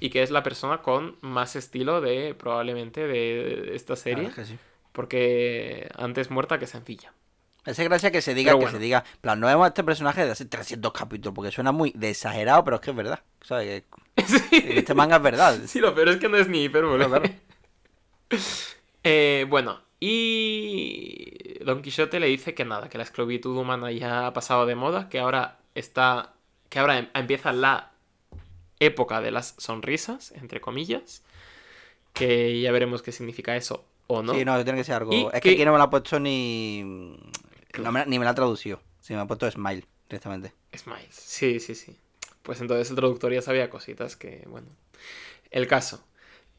y 0.00 0.10
que 0.10 0.22
es 0.22 0.30
la 0.30 0.42
persona 0.42 0.82
con 0.82 1.16
más 1.20 1.56
estilo 1.56 2.00
de 2.00 2.34
probablemente 2.34 3.06
de 3.06 3.74
esta 3.74 3.96
serie, 3.96 4.30
sí. 4.44 4.58
porque 4.92 5.88
antes 5.96 6.30
muerta 6.30 6.58
que 6.58 6.66
sencilla. 6.66 7.12
Hace 7.64 7.82
gracia 7.82 8.12
que 8.12 8.22
se 8.22 8.32
diga, 8.34 8.56
que 8.56 8.68
se 8.68 8.78
diga, 8.78 9.02
plan, 9.20 9.40
no 9.40 9.48
vemos 9.48 9.64
a 9.64 9.68
este 9.68 9.82
personaje 9.82 10.24
de 10.24 10.30
hace 10.30 10.44
300 10.44 10.92
capítulos, 10.92 11.34
porque 11.34 11.50
suena 11.50 11.72
muy 11.72 11.90
de 11.96 12.10
exagerado, 12.10 12.62
pero 12.62 12.76
es 12.76 12.82
que 12.82 12.90
es 12.90 12.96
verdad. 12.96 13.20
¿Sabes? 13.40 13.82
Que 14.14 14.78
este 14.78 14.94
manga 14.94 15.16
es 15.16 15.22
verdad. 15.22 15.58
Sí, 15.66 15.80
lo 15.80 15.92
peor 15.92 16.10
es 16.10 16.16
que 16.18 16.28
no 16.28 16.36
es 16.36 16.48
ni 16.48 16.64
hipérbole. 16.64 17.06
Claro. 17.06 17.24
Eh, 19.08 19.46
bueno, 19.48 19.78
y 20.00 21.62
Don 21.64 21.80
Quixote 21.80 22.18
le 22.18 22.26
dice 22.26 22.54
que 22.54 22.64
nada, 22.64 22.88
que 22.88 22.98
la 22.98 23.04
esclavitud 23.04 23.56
humana 23.56 23.92
ya 23.92 24.26
ha 24.26 24.32
pasado 24.32 24.66
de 24.66 24.74
moda, 24.74 25.08
que 25.08 25.20
ahora 25.20 25.58
está, 25.76 26.32
que 26.68 26.80
ahora 26.80 26.98
em- 26.98 27.08
empieza 27.14 27.52
la 27.52 27.92
época 28.80 29.20
de 29.20 29.30
las 29.30 29.54
sonrisas, 29.58 30.32
entre 30.32 30.60
comillas, 30.60 31.22
que 32.12 32.60
ya 32.60 32.72
veremos 32.72 33.02
qué 33.02 33.12
significa 33.12 33.56
eso 33.56 33.84
o 34.06 34.22
no. 34.22 34.34
Sí, 34.34 34.44
no, 34.44 34.62
tiene 34.64 34.78
que 34.78 34.84
ser 34.84 34.96
algo. 34.96 35.12
Y 35.12 35.26
Es 35.26 35.32
que 35.34 35.40
que- 35.40 35.50
aquí 35.52 35.64
no 35.64 35.72
me 35.72 35.78
lo 35.78 35.84
ha 35.84 35.90
puesto 35.90 36.18
ni. 36.20 36.82
no 37.78 37.92
me- 37.92 38.06
ni 38.06 38.18
me 38.18 38.24
la 38.24 38.30
ha 38.30 38.34
traducido. 38.34 38.80
Sí, 39.00 39.14
me 39.14 39.20
ha 39.20 39.26
puesto 39.26 39.50
Smile 39.50 39.84
directamente. 40.08 40.52
Smiles. 40.76 41.14
Sí, 41.14 41.60
sí, 41.60 41.74
sí. 41.74 41.96
Pues 42.42 42.60
entonces 42.60 42.88
el 42.90 42.96
traductor 42.96 43.32
ya 43.32 43.42
sabía 43.42 43.68
cositas 43.70 44.16
que, 44.16 44.44
bueno. 44.46 44.68
El 45.50 45.66
caso. 45.66 46.02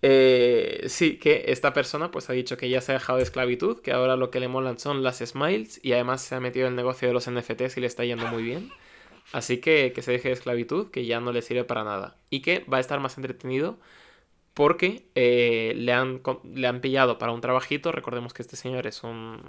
Eh, 0.04 0.86
sí, 0.90 1.18
que 1.18 1.46
esta 1.48 1.74
persona 1.74 2.12
pues 2.12 2.30
ha 2.30 2.34
dicho 2.34 2.56
que 2.56 2.70
ya 2.70 2.82
se 2.82 2.92
ha 2.92 2.96
dejado 2.96 3.18
de 3.18 3.24
esclavitud, 3.24 3.82
que 3.82 3.92
ahora 3.92 4.16
lo 4.16 4.30
que 4.30 4.40
le 4.40 4.48
molan 4.48 4.78
son 4.80 5.02
las 5.02 5.18
smiles 5.20 5.80
y 5.84 5.94
además 5.94 6.22
se 6.22 6.36
ha 6.36 6.40
metido 6.40 6.68
en 6.68 6.74
el 6.74 6.78
negocio 6.78 7.08
de 7.08 7.14
los 7.16 7.28
NFTs 7.28 7.78
y 7.78 7.82
le 7.82 7.88
está 7.88 8.06
yendo 8.06 8.28
muy 8.28 8.44
bien. 8.44 8.72
Así 9.32 9.60
que 9.60 9.92
que 9.94 10.02
se 10.02 10.12
deje 10.14 10.30
de 10.30 10.34
esclavitud, 10.36 10.90
que 10.92 11.06
ya 11.06 11.20
no 11.20 11.32
le 11.32 11.42
sirve 11.42 11.64
para 11.66 11.84
nada. 11.84 12.18
Y 12.30 12.42
que 12.42 12.60
va 12.72 12.78
a 12.78 12.80
estar 12.80 13.00
más 13.00 13.18
entretenido 13.18 13.78
porque 14.54 15.06
eh, 15.16 15.74
le, 15.76 15.94
han, 15.94 16.22
le 16.54 16.68
han 16.68 16.82
pillado 16.82 17.18
para 17.20 17.32
un 17.34 17.42
trabajito. 17.42 17.92
Recordemos 17.92 18.34
que 18.34 18.42
este 18.44 18.56
señor 18.58 18.88
es 18.88 19.04
un, 19.04 19.42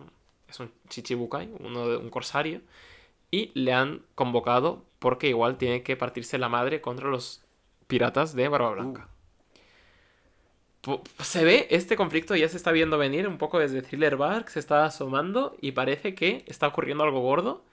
es 0.49 0.61
un 0.61 0.71
chichibukai, 0.89 1.51
uno 1.61 1.89
de, 1.89 1.97
un 1.99 2.11
corsario 2.11 2.61
y 3.31 3.51
le 3.55 3.73
han 3.75 4.03
convocado 4.15 4.85
porque 5.01 5.29
igual 5.29 5.59
tiene 5.59 5.83
que 5.83 5.97
partirse 5.97 6.39
la 6.39 6.49
madre 6.49 6.81
contra 6.81 7.09
los 7.11 7.43
piratas 7.89 8.35
de 8.37 8.49
Barba 8.49 8.71
Blanca. 8.73 9.09
Po- 10.81 11.03
Se 11.21 11.45
ve, 11.45 11.67
este 11.71 11.97
conflicto 11.97 12.37
ya 12.37 12.49
se 12.49 12.57
está 12.57 12.73
viendo 12.73 12.99
venir 12.99 13.27
un 13.29 13.39
poco 13.39 13.59
desde 13.59 13.83
Thriller 13.83 14.17
Bark, 14.17 14.49
se 14.49 14.61
está 14.61 14.85
asomando 14.85 15.57
y 15.61 15.73
parece 15.73 16.15
que 16.15 16.45
está 16.47 16.69
ocurriendo 16.69 17.05
algo 17.05 17.21
gordo. 17.21 17.65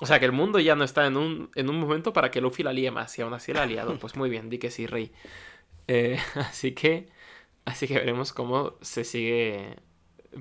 O 0.00 0.06
sea, 0.06 0.18
que 0.18 0.26
el 0.26 0.32
mundo 0.32 0.58
ya 0.58 0.74
no 0.74 0.84
está 0.84 1.06
en 1.06 1.16
un, 1.16 1.50
en 1.54 1.70
un 1.70 1.78
momento 1.78 2.12
para 2.12 2.30
que 2.30 2.40
Luffy 2.40 2.62
la 2.62 2.72
líe 2.72 2.90
más 2.90 3.16
y 3.18 3.22
aún 3.22 3.32
así 3.32 3.52
la 3.52 3.62
ha 3.62 3.66
liado. 3.66 3.96
Pues 4.00 4.16
muy 4.16 4.28
bien, 4.28 4.50
di 4.50 4.58
que 4.58 4.70
sí, 4.70 4.86
rey. 4.86 5.12
Eh, 5.88 6.18
así 6.34 6.72
que, 6.72 7.08
así 7.64 7.86
que 7.86 7.94
veremos 7.94 8.32
cómo 8.32 8.74
se 8.80 9.04
sigue 9.04 9.76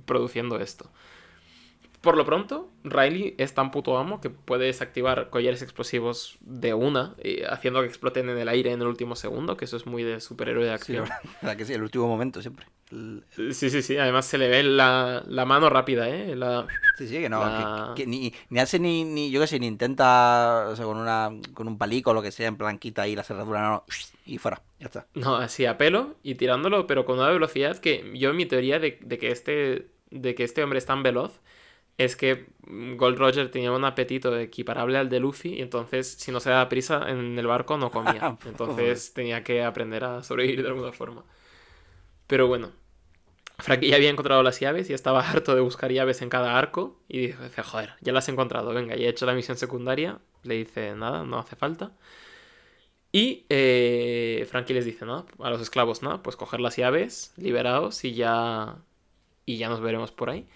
produciendo 0.06 0.60
esto. 0.60 0.92
Por 2.04 2.18
lo 2.18 2.26
pronto, 2.26 2.70
Riley 2.84 3.34
es 3.38 3.54
tan 3.54 3.72
puto 3.72 3.98
amo 3.98 4.20
que 4.20 4.30
puede 4.30 4.66
desactivar 4.66 5.30
collares 5.30 5.62
explosivos 5.62 6.38
de 6.42 6.74
una, 6.74 7.16
eh, 7.20 7.46
haciendo 7.50 7.80
que 7.80 7.88
exploten 7.88 8.28
en 8.30 8.38
el 8.38 8.50
aire 8.50 8.74
en 8.74 8.82
el 8.82 8.88
último 8.88 9.16
segundo, 9.16 9.56
que 9.56 9.64
eso 9.64 9.78
es 9.78 9.86
muy 9.86 10.04
de 10.04 10.20
superhéroe 10.20 10.66
de 10.66 10.70
Sí, 10.72 10.74
acción. 10.74 11.04
verdad, 11.04 11.20
la 11.24 11.32
verdad 11.42 11.58
que 11.58 11.66
sí, 11.66 11.74
el 11.74 11.82
último 11.82 12.08
momento 12.10 12.42
siempre. 12.42 12.66
El- 12.92 13.24
Sí, 13.54 13.70
sí, 13.70 13.82
sí. 13.82 13.98
Además 13.98 14.26
se 14.26 14.38
le 14.38 14.50
ve 14.50 14.64
la, 14.64 15.24
la 15.28 15.46
mano 15.46 15.70
rápida, 15.70 16.10
¿eh? 16.10 16.36
La... 16.36 16.68
Sí, 16.98 17.08
sí, 17.08 17.14
que 17.22 17.30
no, 17.30 17.40
La- 17.40 17.94
que, 17.96 18.04
que 18.04 18.08
ni, 18.08 18.34
ni 18.50 18.60
hace 18.60 18.80
ni, 18.80 19.06
ni, 19.06 19.32
yo 19.32 19.40
qué 19.40 19.48
sé, 19.48 19.60
ni 19.60 19.68
intenta, 19.68 20.68
o 20.70 20.76
sea, 20.76 20.86
con 20.86 20.98
una, 20.98 21.32
con 21.54 21.68
un 21.70 21.78
palico 21.78 22.12
o 22.12 22.14
lo 22.14 22.22
que 22.22 22.32
sea, 22.32 22.50
en 22.50 22.58
plan, 22.58 22.78
quita 22.80 23.04
ahí 23.04 23.16
la 23.16 23.24
cerradura, 23.24 23.62
no, 23.62 23.70
no, 23.72 23.84
y 24.26 24.38
fuera, 24.38 24.62
ya 24.80 24.88
está. 24.88 25.08
No, 25.16 25.38
así 25.38 25.66
a 25.66 25.78
pelo 25.78 26.16
y 26.22 26.36
tirándolo, 26.36 26.86
pero 26.86 27.06
con 27.06 27.18
una 27.20 27.30
velocidad 27.30 27.78
que 27.78 28.12
yo 28.16 28.34
mi 28.34 28.46
teoría 28.46 28.80
de, 28.80 29.00
de 29.02 29.18
que 29.18 29.32
este 29.32 29.88
de 30.12 30.36
que 30.36 30.44
este 30.44 30.62
hombre 30.64 30.78
es 30.78 30.86
tan 30.86 31.02
veloz 31.02 31.40
es 31.98 32.16
que 32.16 32.48
mm, 32.68 32.96
Gold 32.96 33.18
Roger 33.18 33.52
tenía 33.52 33.72
un 33.72 33.86
apetito 33.86 34.38
equiparable 34.38 34.98
al 34.98 35.10
de 35.10 35.20
Luffy 35.20 35.56
y 35.56 35.62
entonces 35.62 36.08
si 36.08 36.32
no 36.32 36.40
se 36.40 36.50
daba 36.50 36.70
prisa 36.70 37.10
en 37.10 37.38
el 37.38 37.48
barco 37.48 37.78
no 37.78 37.92
comía. 37.92 38.38
Entonces 38.46 39.14
tenía 39.14 39.44
que 39.44 39.64
aprender 39.64 40.04
a 40.04 40.24
sobrevivir 40.24 40.64
de 40.64 40.70
alguna 40.70 40.92
forma. 40.92 41.24
Pero 42.28 42.48
bueno, 42.48 42.72
Frankie 43.60 43.90
ya 43.90 43.96
había 43.98 44.10
encontrado 44.10 44.44
las 44.44 44.60
llaves 44.60 44.90
y 44.90 44.94
estaba 44.94 45.28
harto 45.30 45.56
de 45.56 45.62
buscar 45.62 45.92
llaves 45.92 46.22
en 46.22 46.30
cada 46.30 46.58
arco 46.58 47.00
y 47.08 47.28
dice, 47.28 47.64
joder, 47.64 47.94
ya 48.02 48.12
las 48.14 48.28
he 48.28 48.32
encontrado, 48.32 48.74
venga, 48.74 48.96
ya 48.96 49.06
he 49.06 49.10
hecho 49.10 49.26
la 49.26 49.34
misión 49.34 49.58
secundaria. 49.58 50.20
Le 50.44 50.56
dice, 50.56 50.96
nada, 50.96 51.24
no 51.24 51.40
hace 51.40 51.56
falta. 51.56 51.92
Y 53.12 53.46
eh, 53.50 54.46
Frankie 54.50 54.74
les 54.74 54.86
dice, 54.86 55.06
¿no? 55.06 55.28
A 55.40 55.50
los 55.52 55.62
esclavos, 55.62 56.02
¿no? 56.02 56.24
Pues 56.24 56.36
coger 56.36 56.60
las 56.60 56.78
llaves, 56.78 57.32
liberaos 57.38 58.04
y 58.06 58.16
ya. 58.16 58.78
Y 59.46 59.58
ya 59.58 59.70
nos 59.70 59.82
veremos 59.82 60.12
por 60.12 60.30
ahí. 60.32 60.48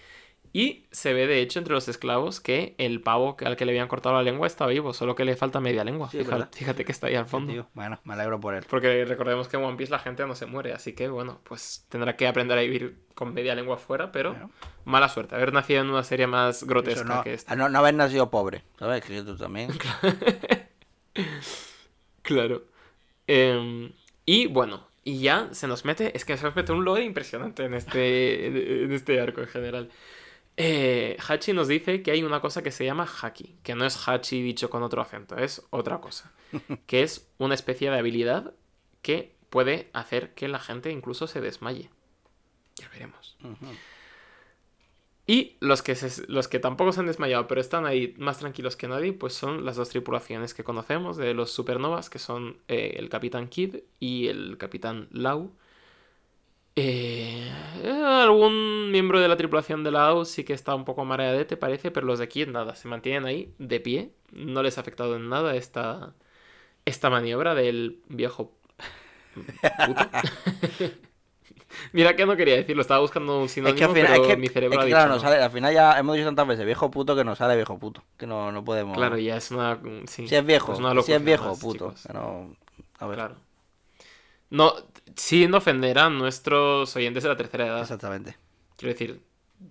Y 0.57 0.87
se 0.89 1.13
ve, 1.13 1.27
de 1.27 1.39
hecho, 1.39 1.59
entre 1.59 1.75
los 1.75 1.87
esclavos 1.87 2.39
que 2.39 2.73
el 2.79 2.99
pavo 2.99 3.37
al 3.45 3.55
que 3.55 3.63
le 3.63 3.73
habían 3.73 3.87
cortado 3.87 4.15
la 4.15 4.23
lengua 4.23 4.47
está 4.47 4.65
vivo, 4.65 4.91
solo 4.91 5.13
que 5.13 5.23
le 5.23 5.35
falta 5.35 5.59
media 5.59 5.83
lengua. 5.83 6.09
Sí, 6.09 6.21
fíjate, 6.51 6.83
que 6.83 6.91
está 6.91 7.05
ahí 7.05 7.13
al 7.13 7.27
fondo. 7.27 7.69
Bueno, 7.75 7.99
me 8.05 8.15
alegro 8.15 8.39
por 8.39 8.55
él. 8.55 8.65
Porque 8.67 9.05
recordemos 9.05 9.47
que 9.47 9.57
en 9.57 9.63
One 9.63 9.77
Piece 9.77 9.91
la 9.91 9.99
gente 9.99 10.25
no 10.25 10.33
se 10.33 10.47
muere, 10.47 10.73
así 10.73 10.93
que 10.93 11.09
bueno, 11.09 11.41
pues 11.43 11.85
tendrá 11.89 12.15
que 12.15 12.27
aprender 12.27 12.57
a 12.57 12.61
vivir 12.61 12.97
con 13.13 13.35
media 13.35 13.53
lengua 13.53 13.75
afuera, 13.75 14.11
pero 14.11 14.31
Bueno. 14.31 14.49
mala 14.83 15.09
suerte. 15.09 15.35
Haber 15.35 15.53
nacido 15.53 15.81
en 15.81 15.91
una 15.91 16.03
serie 16.03 16.25
más 16.25 16.63
grotesca 16.63 17.17
no, 17.17 17.23
que 17.23 17.35
esta. 17.35 17.53
a 17.53 17.55
no, 17.55 17.69
no 17.69 17.77
haber 17.77 17.93
nacido 17.93 18.31
pobre, 18.31 18.63
¿sabes? 18.79 19.05
Que 19.05 19.21
tú 19.21 19.37
también. 19.37 19.69
Claro. 22.23 22.63
Em, 23.27 23.91
y 24.25 24.47
bueno, 24.47 24.87
y 25.03 25.19
ya 25.21 25.49
se 25.51 25.67
nos 25.67 25.85
mete, 25.85 26.17
es 26.17 26.25
que 26.25 26.35
se 26.35 26.43
nos 26.43 26.55
mete 26.55 26.71
un 26.73 26.83
lore 26.83 27.03
impresionante 27.03 27.63
en 27.63 27.73
este, 27.75 28.83
en 28.83 28.91
este 28.91 29.21
arco 29.21 29.41
en 29.41 29.47
general. 29.47 29.89
Eh, 30.59 31.17
Hachi 31.27 31.53
nos 31.53 31.67
dice 31.67 32.01
que 32.01 32.09
hay 32.11 32.23
una 32.23 32.41
cosa 32.41 32.63
que 32.63 32.71
se 32.71 32.83
llama 32.83 33.05
Haki, 33.21 33.57
que 33.61 33.75
no 33.75 33.85
es 33.85 34.07
Hachi 34.07 34.41
dicho 34.41 34.69
con 34.71 34.81
otro 34.83 35.01
acento, 35.01 35.37
es 35.37 35.61
otra 35.69 35.99
cosa, 36.01 36.33
que 36.87 37.03
es 37.03 37.29
una 37.37 37.53
especie 37.53 37.91
de 37.91 37.97
habilidad 37.99 38.53
que 39.03 39.35
puede 39.51 39.89
hacer 39.93 40.33
que 40.33 40.47
la 40.47 40.59
gente 40.59 40.91
incluso 40.91 41.27
se 41.27 41.41
desmaye. 41.41 41.89
Ya 42.75 42.89
veremos. 42.89 43.37
Y 45.29 45.57
los 45.59 45.81
que, 45.81 45.95
se- 45.95 46.25
los 46.27 46.47
que 46.47 46.59
tampoco 46.59 46.91
se 46.93 47.01
han 47.01 47.05
desmayado, 47.07 47.47
pero 47.47 47.59
están 47.59 47.85
ahí 47.85 48.13
más 48.17 48.39
tranquilos 48.39 48.75
que 48.77 48.87
nadie, 48.87 49.11
pues 49.13 49.33
son 49.33 49.65
las 49.65 49.75
dos 49.75 49.89
tripulaciones 49.89 50.53
que 50.53 50.63
conocemos 50.63 51.17
de 51.17 51.33
los 51.33 51.51
supernovas, 51.51 52.09
que 52.09 52.17
son 52.19 52.57
eh, 52.69 52.95
el 52.97 53.09
Capitán 53.09 53.47
Kidd 53.49 53.77
y 53.99 54.27
el 54.27 54.57
Capitán 54.57 55.07
Lau. 55.11 55.51
Eh, 56.80 57.51
algún 58.05 58.91
miembro 58.91 59.19
de 59.19 59.28
la 59.28 59.36
tripulación 59.36 59.84
de 59.84 59.89
Lau 59.91 60.25
sí 60.25 60.43
que 60.43 60.53
está 60.53 60.75
un 60.75 60.86
poco 60.86 61.05
mareadete, 61.05 61.57
parece, 61.57 61.89
pero 61.89 62.05
los 62.05 62.19
de 62.19 62.28
Kidd 62.28 62.49
nada, 62.49 62.75
se 62.75 62.88
mantienen 62.88 63.25
ahí 63.25 63.51
de 63.57 63.80
pie. 63.80 64.11
No 64.32 64.61
les 64.61 64.78
ha 64.78 64.82
afectado 64.82 65.15
en 65.15 65.28
nada 65.28 65.55
esta, 65.55 66.13
esta 66.86 67.09
maniobra 67.09 67.55
del 67.55 68.01
viejo 68.09 68.53
puto. 69.86 70.09
Mira 71.93 72.15
que 72.15 72.25
no 72.25 72.36
quería 72.36 72.55
decirlo, 72.55 72.82
estaba 72.82 72.99
buscando 73.01 73.39
un 73.39 73.45
Es 73.45 73.51
sinónimo, 73.51 73.78
que 73.78 73.84
al 73.86 73.91
final, 73.91 74.07
pero 74.11 74.23
es 74.23 74.28
que, 74.28 74.38
mi 74.38 74.47
cerebro 74.47 74.78
es 74.78 74.80
ha 74.80 74.82
que, 74.84 74.88
dicho 74.88 74.95
claro, 74.97 75.13
no. 75.15 75.19
sale, 75.19 75.38
al 75.43 75.51
final 75.51 75.73
ya 75.73 75.97
hemos 75.99 76.15
dicho 76.15 76.28
tantas 76.28 76.47
veces 76.47 76.65
viejo 76.65 76.91
puto 76.91 77.15
que 77.15 77.23
nos 77.23 77.38
sale 77.38 77.55
viejo 77.55 77.78
puto. 77.78 78.03
Que 78.17 78.28
no, 78.28 78.51
no 78.51 78.63
podemos. 78.63 78.95
Claro, 78.95 79.17
ya 79.17 79.38
es 79.38 79.51
una. 79.51 79.80
Sí, 80.07 80.28
Si 80.28 80.36
es 80.36 80.45
viejo, 80.45 80.67
pues 80.67 80.80
una 80.80 81.01
si 81.01 81.13
es 81.13 81.23
viejo, 81.23 81.49
más, 81.49 81.59
puto. 81.59 81.93
que 82.05 82.13
no- 82.13 82.55
a 82.99 83.07
ver, 83.07 83.15
Claro. 83.15 83.36
No, 84.49 84.73
sin 85.15 85.53
ofender 85.53 85.99
a 85.99 86.09
nuestros 86.09 86.95
oyentes 86.95 87.23
de 87.23 87.29
la 87.29 87.37
tercera 87.37 87.67
edad. 87.67 87.81
exactamente. 87.81 88.37
Quiero 88.77 88.93
decir, 88.93 89.21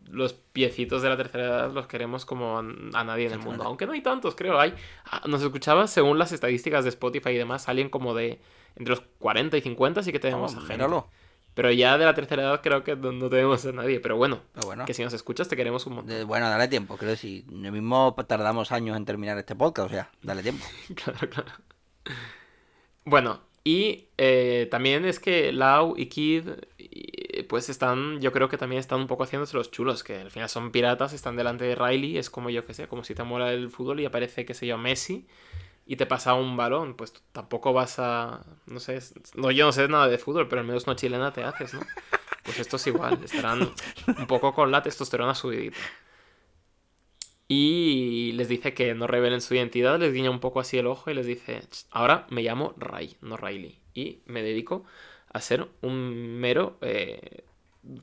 los 0.09 0.33
piecitos 0.33 1.01
de 1.03 1.09
la 1.09 1.17
tercera 1.17 1.45
edad 1.45 1.73
los 1.73 1.87
queremos 1.87 2.25
como 2.27 2.59
a, 2.59 2.63
nadie 2.63 3.27
en 3.27 3.33
el 3.33 3.39
mundo. 3.39 3.65
Aunque 3.65 3.87
no 3.87 3.93
hay 3.93 4.03
tantos, 4.03 4.35
creo. 4.35 4.59
Hay. 4.59 4.75
ah, 5.05 5.23
Nos 5.27 5.43
escuchaba, 5.43 5.87
según 5.87 6.19
las 6.19 6.33
estadísticas 6.33 6.85
de 6.85 6.91
Spotify 6.91 7.31
y 7.31 7.37
demás, 7.39 7.69
alguien 7.69 7.89
como 7.89 8.15
de. 8.15 8.41
Entre 8.75 8.91
los 8.91 9.01
40 9.19 9.57
y 9.57 9.61
50 9.63 10.03
sí 10.03 10.13
que 10.13 10.19
tenemos 10.19 10.53
No, 10.53 10.59
a 10.59 10.61
gente. 10.63 10.75
míralo. 10.75 11.09
Pero 11.55 11.71
ya 11.71 11.97
de 11.97 12.05
la 12.05 12.13
tercera 12.13 12.43
edad 12.43 12.61
creo 12.63 12.85
que 12.85 12.95
no, 12.97 13.13
no 13.13 13.31
tenemos 13.31 13.65
a 13.65 13.73
nadie. 13.73 14.01
Pero 14.01 14.17
bueno, 14.19 14.43
Pero 14.53 14.67
bueno, 14.67 14.85
que 14.85 14.93
si 14.93 15.03
nos 15.03 15.15
escuchas 15.15 15.49
te 15.49 15.57
queremos 15.57 15.87
un 15.87 15.95
montón. 15.95 16.15
de- 16.15 16.25
bueno, 16.25 16.51
dale 16.51 16.69
tiempo. 16.69 16.99
Creo 16.99 17.13
que 17.13 17.17
si 17.17 17.47
lo 17.51 17.73
mismo 17.73 18.15
tardamos 18.29 18.73
años 18.73 18.95
en 18.97 19.07
terminar 19.07 19.39
este 19.39 19.55
podcast, 19.57 19.87
o 19.87 19.91
sea, 19.91 20.11
dale 20.21 20.43
tiempo. 20.43 20.67
Claro, 20.95 21.31
claro. 21.31 21.53
Bueno, 23.05 23.41
y 23.67 24.11
eh, 24.17 24.69
también 24.71 25.05
es 25.05 25.19
que 25.19 25.51
Lau 25.51 25.95
y 25.97 26.07
Kid, 26.07 26.51
pues 27.49 27.69
están, 27.69 28.21
yo 28.21 28.31
creo 28.31 28.49
que 28.49 28.57
también 28.57 28.79
están 28.79 29.01
un 29.01 29.09
poco 29.09 29.25
haciéndose 29.25 29.57
los 29.57 29.73
chulos, 29.73 30.05
que 30.05 30.21
al 30.21 30.31
final 30.31 30.49
son 30.49 30.71
piratas, 30.71 31.13
están 31.13 31.35
delante 31.35 31.65
de 31.65 31.75
Riley, 31.75 32.17
es 32.17 32.31
como 32.31 32.49
yo 32.49 32.65
que 32.65 32.75
sé, 32.75 32.87
como 32.87 33.03
si 33.03 33.17
te 33.17 33.25
mola 33.25 33.53
el 33.53 33.69
fútbol 33.69 33.99
y 33.99 34.05
aparece, 34.05 34.45
qué 34.47 34.55
sé 34.55 34.69
yo, 34.69 34.79
Messi 34.79 35.27
y 35.85 35.97
te 35.97 36.07
pasa 36.07 36.35
un 36.35 36.57
balón, 36.57 36.95
pues 36.95 37.13
tampoco 37.33 37.73
vas 37.73 37.99
a, 37.99 38.47
no 38.67 38.79
sé, 38.79 39.01
no, 39.35 39.51
yo 39.51 39.67
no 39.67 39.73
sé 39.73 39.89
nada 39.89 40.07
de 40.07 40.19
fútbol, 40.19 40.47
pero 40.47 40.61
al 40.61 40.67
menos 40.69 40.87
una 40.87 40.95
chilena 40.95 41.33
te 41.33 41.43
haces, 41.43 41.75
¿no? 41.75 41.81
Pues 42.45 42.61
esto 42.61 42.77
es 42.77 42.87
igual, 42.87 43.19
estarán 43.25 43.73
un 44.07 44.27
poco 44.29 44.55
con 44.55 44.71
la 44.71 44.81
testosterona 44.81 45.35
subidita. 45.35 45.77
Y 47.49 48.33
les 48.35 48.49
dice 48.49 48.75
que 48.75 48.95
no 48.95 49.07
revelen 49.07 49.41
su 49.41 49.55
identidad, 49.55 50.01
les 50.01 50.13
guiña 50.13 50.31
un 50.31 50.41
poco 50.41 50.61
así 50.61 50.79
el 50.79 50.87
ojo 50.89 51.11
y 51.11 51.15
les 51.15 51.27
dice, 51.27 51.61
"Ch, 51.71 51.87
ahora 51.91 52.27
me 52.31 52.43
llamo 52.43 52.75
Ray, 52.77 53.17
no 53.21 53.37
Riley. 53.37 53.79
Y 53.95 54.21
me 54.27 54.43
dedico 54.43 54.85
a 55.33 55.41
ser 55.41 55.67
un 55.83 56.39
mero, 56.41 56.77
eh, 56.83 57.45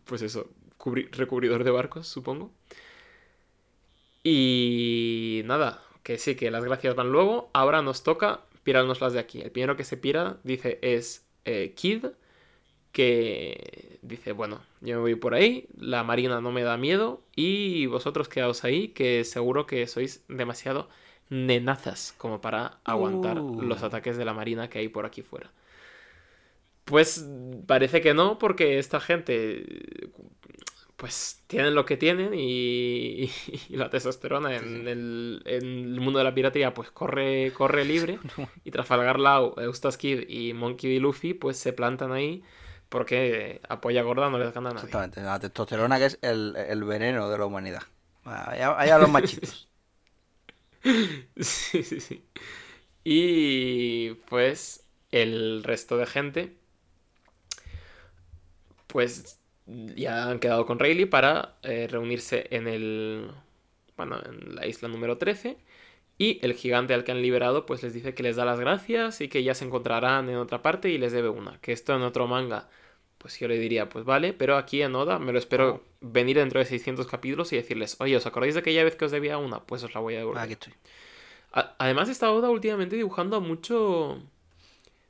pues 0.05 0.21
eso, 0.21 0.49
cubri- 0.77 1.09
recubridor 1.11 1.63
de 1.63 1.71
barcos, 1.71 2.07
supongo. 2.07 2.51
Y 4.23 5.41
nada, 5.45 5.81
que 6.03 6.17
sí, 6.17 6.35
que 6.35 6.51
las 6.51 6.63
gracias 6.63 6.95
van 6.95 7.11
luego. 7.11 7.49
Ahora 7.53 7.81
nos 7.81 8.03
toca 8.03 8.41
pirárnoslas 8.63 9.13
de 9.13 9.19
aquí. 9.19 9.41
El 9.41 9.51
primero 9.51 9.75
que 9.75 9.83
se 9.83 9.97
pira, 9.97 10.37
dice, 10.43 10.79
es 10.81 11.25
eh, 11.45 11.73
Kid, 11.75 12.05
que 12.93 13.99
dice, 14.03 14.33
bueno, 14.33 14.61
yo 14.81 14.97
me 14.97 15.01
voy 15.03 15.15
por 15.15 15.35
ahí, 15.35 15.67
la 15.77 16.03
marina 16.05 16.41
no 16.41 16.53
me 16.53 16.63
da 16.63 16.77
miedo 16.77 17.23
y 17.35 17.87
vosotros 17.87 18.29
quedaos 18.29 18.65
ahí, 18.65 18.89
que 18.89 19.25
seguro 19.25 19.67
que 19.67 19.87
sois 19.87 20.25
demasiado 20.29 20.89
nenazas 21.29 22.13
como 22.19 22.41
para 22.41 22.79
aguantar 22.85 23.45
Uh. 23.45 23.61
los 23.61 23.83
ataques 23.83 24.17
de 24.17 24.25
la 24.25 24.33
marina 24.35 24.69
que 24.69 24.79
hay 24.79 24.89
por 24.89 25.05
aquí 25.07 25.23
fuera. 25.23 25.51
Pues 26.85 27.25
parece 27.65 28.01
que 28.01 28.13
no, 28.13 28.37
porque 28.37 28.77
esta 28.77 28.99
gente 28.99 30.11
pues 30.95 31.43
tienen 31.47 31.75
lo 31.75 31.85
que 31.85 31.97
tienen 31.97 32.33
y, 32.35 33.29
y 33.69 33.75
la 33.77 33.89
testosterona 33.89 34.55
en 34.57 34.87
el, 34.87 35.41
en 35.45 35.63
el 35.65 36.01
mundo 36.01 36.19
de 36.19 36.25
la 36.25 36.33
piratería 36.35 36.73
pues 36.73 36.91
corre, 36.91 37.51
corre 37.53 37.85
libre 37.85 38.19
y 38.63 38.71
Trafalgar 38.71 39.19
Law, 39.19 39.55
Eustace 39.59 39.97
Kid 39.97 40.29
y 40.29 40.53
Monkey 40.53 40.93
D. 40.93 40.99
Luffy 40.99 41.33
pues 41.33 41.57
se 41.57 41.73
plantan 41.73 42.11
ahí 42.11 42.43
porque 42.93 43.59
apoya 43.75 44.03
gorda 44.03 44.29
no 44.29 44.37
les 44.37 44.53
gana 44.53 44.69
a 44.69 44.73
nadie. 44.73 44.85
Exactamente. 44.85 45.21
La 45.21 45.39
testosterona 45.39 45.97
que 45.97 46.05
es 46.05 46.19
el, 46.21 46.55
el 46.55 46.83
veneno 46.83 47.27
de 47.29 47.37
la 47.39 47.45
humanidad. 47.45 47.81
Allá, 48.23 48.79
allá 48.79 48.99
los 48.99 49.09
machitos. 49.09 49.67
Sí, 51.37 51.83
sí, 51.83 51.99
sí. 51.99 52.25
Y 53.03 54.15
pues 54.29 54.85
el 55.11 55.63
resto 55.63 55.97
de 55.97 56.05
gente, 56.05 56.57
pues 58.87 59.39
ya 59.65 60.29
han 60.29 60.39
quedado 60.39 60.65
con 60.65 60.79
Rayleigh 60.79 61.07
para 61.09 61.57
eh, 61.63 61.87
reunirse 61.89 62.47
en 62.51 62.67
el, 62.67 63.31
bueno, 63.97 64.19
en 64.25 64.55
la 64.55 64.67
isla 64.67 64.87
número 64.89 65.17
13. 65.17 65.57
Y 66.17 66.39
el 66.45 66.53
gigante 66.55 66.93
al 66.93 67.03
que 67.03 67.11
han 67.13 67.21
liberado, 67.21 67.65
pues 67.65 67.83
les 67.83 67.93
dice 67.93 68.13
que 68.15 68.23
les 68.23 68.37
da 68.37 68.45
las 68.45 68.59
gracias 68.59 69.21
y 69.21 69.29
que 69.29 69.43
ya 69.43 69.55
se 69.55 69.65
encontrarán 69.65 70.29
en 70.29 70.37
otra 70.37 70.61
parte 70.63 70.89
y 70.89 70.97
les 70.99 71.13
debe 71.13 71.29
una. 71.29 71.59
Que 71.61 71.73
esto 71.73 71.95
en 71.95 72.03
otro 72.03 72.27
manga, 72.27 72.69
pues 73.23 73.39
yo 73.39 73.47
le 73.47 73.57
diría, 73.57 73.89
pues 73.89 74.05
vale, 74.05 74.33
pero 74.33 74.55
aquí 74.57 74.83
en 74.83 74.93
Oda 74.95 75.17
me 75.17 75.31
lo 75.33 75.39
espero 75.39 75.75
Oh. 75.75 75.81
venir 76.01 76.37
dentro 76.37 76.59
de 76.59 76.65
600 76.65 77.07
capítulos 77.07 77.51
y 77.53 77.55
decirles, 77.55 77.95
oye, 77.99 78.15
¿os 78.15 78.25
acordáis 78.27 78.53
de 78.53 78.59
aquella 78.59 78.83
vez 78.83 78.95
que 78.95 79.05
os 79.05 79.11
debía 79.11 79.39
una? 79.39 79.61
Pues 79.61 79.81
os 79.83 79.95
la 79.95 80.01
voy 80.01 80.13
a 80.13 80.19
devolver. 80.19 80.43
Aquí 80.43 80.53
estoy. 80.53 80.73
A- 81.53 81.73
Además, 81.79 82.09
esta 82.09 82.31
Oda 82.31 82.51
últimamente 82.51 82.95
dibujando 82.95 83.37
a 83.37 83.39
mucho. 83.39 84.21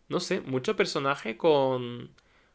No 0.08 0.20
sé, 0.22 0.40
mucho 0.42 0.76
personaje 0.78 1.36
con. 1.36 2.12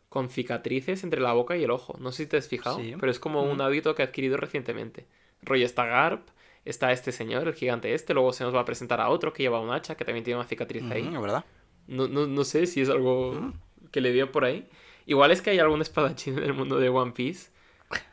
con 0.08 0.30
cicatrices 0.30 1.04
entre 1.04 1.20
la 1.20 1.34
boca 1.34 1.54
y 1.58 1.64
el 1.64 1.70
ojo. 1.70 1.94
No 2.00 2.12
sé 2.12 2.22
si 2.24 2.28
te 2.30 2.38
has 2.38 2.48
fijado, 2.48 2.78
Sí. 2.78 2.94
pero 2.98 3.12
es 3.12 3.18
como 3.18 3.42
un 3.42 3.58
Mm. 3.58 3.60
hábito 3.60 3.94
que 3.94 4.00
ha 4.00 4.06
adquirido 4.06 4.38
recientemente. 4.38 5.04
rollo 5.42 5.66
está 5.66 5.84
Garp, 5.84 6.26
está 6.64 6.92
este 6.92 7.12
señor, 7.12 7.46
el 7.46 7.52
gigante 7.54 7.92
este, 7.94 8.14
luego 8.14 8.32
se 8.32 8.42
nos 8.42 8.54
va 8.54 8.60
a 8.60 8.64
presentar 8.64 9.00
a 9.02 9.08
otro 9.10 9.32
que 9.34 9.42
lleva 9.42 9.60
un 9.60 9.70
hacha, 9.70 9.96
que 9.96 10.04
también 10.06 10.24
tiene 10.24 10.40
una 10.40 10.48
cicatriz 10.48 10.82
ahí. 10.90 11.06
Ujú, 11.08 11.20
¿verdad? 11.20 11.44
No, 11.86 12.08
no, 12.08 12.26
no 12.26 12.42
sé 12.44 12.66
si 12.66 12.80
es 12.80 12.88
algo 12.88 13.32
Mm. 13.34 13.52
que 13.90 14.00
le 14.00 14.12
dio 14.12 14.32
por 14.32 14.44
ahí. 14.46 14.66
Igual 15.08 15.32
es 15.32 15.42
que 15.42 15.50
hay 15.50 15.58
algún 15.58 15.80
espadachín 15.82 16.38
en 16.38 16.44
el 16.44 16.54
mundo 16.54 16.78
de 16.78 16.88
One 16.88 17.12
Piece. 17.12 17.50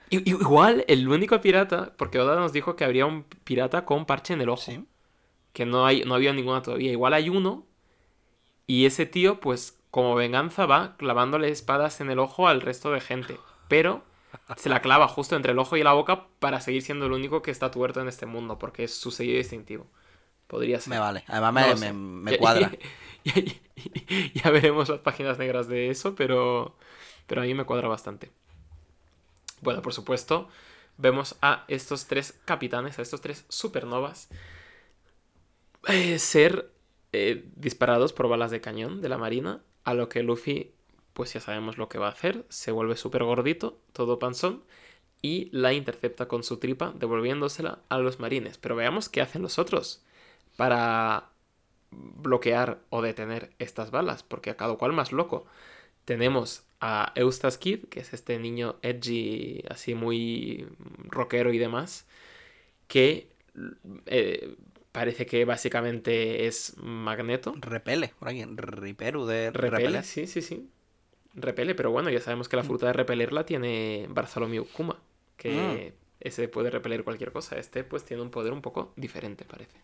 I- 0.09 0.27
igual 0.29 0.83
el 0.87 1.07
único 1.07 1.39
pirata, 1.41 1.93
porque 1.97 2.19
Oda 2.19 2.35
nos 2.37 2.53
dijo 2.53 2.75
que 2.75 2.83
habría 2.85 3.05
un 3.05 3.23
pirata 3.43 3.85
con 3.85 4.05
parche 4.05 4.33
en 4.33 4.41
el 4.41 4.49
ojo. 4.49 4.61
Sí. 4.71 4.83
Que 5.53 5.65
no, 5.65 5.85
hay, 5.85 6.03
no 6.05 6.15
había 6.15 6.33
ninguna 6.33 6.61
todavía. 6.61 6.91
Igual 6.91 7.13
hay 7.13 7.29
uno. 7.29 7.65
Y 8.67 8.85
ese 8.85 9.05
tío, 9.05 9.39
pues, 9.39 9.77
como 9.91 10.15
venganza, 10.15 10.65
va 10.65 10.95
clavándole 10.97 11.49
espadas 11.49 12.01
en 12.01 12.09
el 12.09 12.19
ojo 12.19 12.47
al 12.47 12.61
resto 12.61 12.91
de 12.91 13.01
gente. 13.01 13.37
Pero 13.67 14.03
se 14.57 14.69
la 14.69 14.81
clava 14.81 15.07
justo 15.07 15.35
entre 15.35 15.51
el 15.53 15.59
ojo 15.59 15.77
y 15.77 15.83
la 15.83 15.93
boca 15.93 16.27
para 16.39 16.61
seguir 16.61 16.81
siendo 16.81 17.05
el 17.05 17.11
único 17.13 17.41
que 17.41 17.51
está 17.51 17.71
tuerto 17.71 18.01
en 18.01 18.07
este 18.07 18.25
mundo, 18.25 18.57
porque 18.59 18.83
es 18.85 18.93
su 18.95 19.11
sello 19.11 19.33
distintivo. 19.37 19.87
Podría 20.47 20.79
ser. 20.79 20.91
Me 20.91 20.99
vale. 20.99 21.23
Además 21.27 21.53
me, 21.79 21.87
No 21.91 21.93
me- 21.99 22.31
me 22.31 22.37
cuadra. 22.37 22.71
Ya, 24.33 24.49
veremos 24.51 24.89
las 24.89 24.99
páginas 24.99 25.37
negras 25.37 25.67
de 25.67 25.89
eso, 25.89 26.15
pero, 26.15 26.75
pero 27.27 27.41
a 27.41 27.45
mí 27.45 27.53
me 27.53 27.65
cuadra 27.65 27.87
bastante. 27.87 28.31
Bueno, 29.61 29.81
por 29.81 29.93
supuesto, 29.93 30.47
vemos 30.97 31.35
a 31.41 31.65
estos 31.67 32.07
tres 32.07 32.39
capitanes, 32.45 32.99
a 32.99 33.01
estos 33.01 33.21
tres 33.21 33.45
supernovas, 33.49 34.29
eh, 35.87 36.19
ser 36.19 36.71
eh, 37.13 37.45
disparados 37.55 38.13
por 38.13 38.27
balas 38.27 38.51
de 38.51 38.61
cañón 38.61 39.01
de 39.01 39.09
la 39.09 39.17
marina, 39.17 39.61
a 39.83 39.93
lo 39.93 40.09
que 40.09 40.23
Luffy, 40.23 40.73
pues 41.13 41.33
ya 41.33 41.39
sabemos 41.39 41.77
lo 41.77 41.89
que 41.89 41.97
va 41.97 42.07
a 42.07 42.11
hacer, 42.11 42.45
se 42.49 42.71
vuelve 42.71 42.95
súper 42.95 43.23
gordito, 43.23 43.79
todo 43.93 44.19
panzón, 44.19 44.63
y 45.21 45.49
la 45.51 45.73
intercepta 45.73 46.27
con 46.27 46.43
su 46.43 46.57
tripa, 46.57 46.93
devolviéndosela 46.95 47.79
a 47.89 47.97
los 47.99 48.19
marines. 48.19 48.57
Pero 48.57 48.75
veamos 48.75 49.09
qué 49.09 49.21
hacen 49.21 49.41
los 49.41 49.57
otros 49.59 50.03
para 50.57 51.29
bloquear 51.95 52.79
o 52.89 53.01
detener 53.01 53.51
estas 53.59 53.91
balas, 53.91 54.23
porque 54.23 54.49
a 54.49 54.57
cada 54.57 54.75
cual 54.75 54.93
más 54.93 55.11
loco. 55.11 55.45
Tenemos 56.05 56.63
a 56.79 57.11
Eustace 57.15 57.59
Kid, 57.59 57.85
que 57.85 57.99
es 57.99 58.13
este 58.13 58.37
niño 58.37 58.75
edgy, 58.81 59.63
así 59.69 59.95
muy 59.95 60.67
rockero 61.05 61.51
y 61.51 61.57
demás, 61.57 62.05
que 62.87 63.29
eh, 64.05 64.55
parece 64.91 65.25
que 65.25 65.45
básicamente 65.45 66.47
es 66.47 66.75
Magneto. 66.77 67.53
Repele, 67.57 68.13
por 68.19 68.29
aquí. 68.29 68.45
Riperu 68.45 69.25
de 69.25 69.51
Repele, 69.51 69.69
repeler. 69.69 70.03
sí, 70.03 70.27
sí, 70.27 70.41
sí. 70.41 70.69
Repele, 71.33 71.75
pero 71.75 71.91
bueno, 71.91 72.09
ya 72.09 72.21
sabemos 72.21 72.47
que 72.47 72.55
la 72.55 72.63
fruta 72.63 72.87
de 72.87 72.93
repeler 72.93 73.33
la 73.33 73.45
tiene 73.45 74.05
Bartholomew 74.09 74.65
Kuma, 74.71 75.01
que 75.35 75.93
ese 76.21 76.47
puede 76.47 76.69
repeler 76.69 77.03
cualquier 77.03 77.31
cosa. 77.31 77.57
Este 77.57 77.83
pues 77.83 78.05
tiene 78.05 78.23
un 78.23 78.31
poder 78.31 78.53
un 78.53 78.61
poco 78.61 78.93
diferente, 78.95 79.43
parece. 79.43 79.77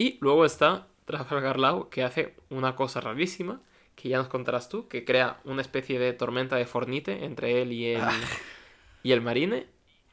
Y 0.00 0.16
luego 0.22 0.46
está 0.46 0.86
Trafalgar 1.04 1.58
Law, 1.58 1.90
que 1.90 2.02
hace 2.02 2.34
una 2.48 2.74
cosa 2.74 3.02
rarísima, 3.02 3.60
que 3.96 4.08
ya 4.08 4.16
nos 4.16 4.28
contarás 4.28 4.70
tú, 4.70 4.88
que 4.88 5.04
crea 5.04 5.40
una 5.44 5.60
especie 5.60 5.98
de 5.98 6.14
tormenta 6.14 6.56
de 6.56 6.64
fornite 6.64 7.26
entre 7.26 7.60
él 7.60 7.70
y 7.70 7.84
el, 7.92 8.00
Ah. 8.00 8.14
y 9.02 9.12
el 9.12 9.20
marine, 9.20 9.66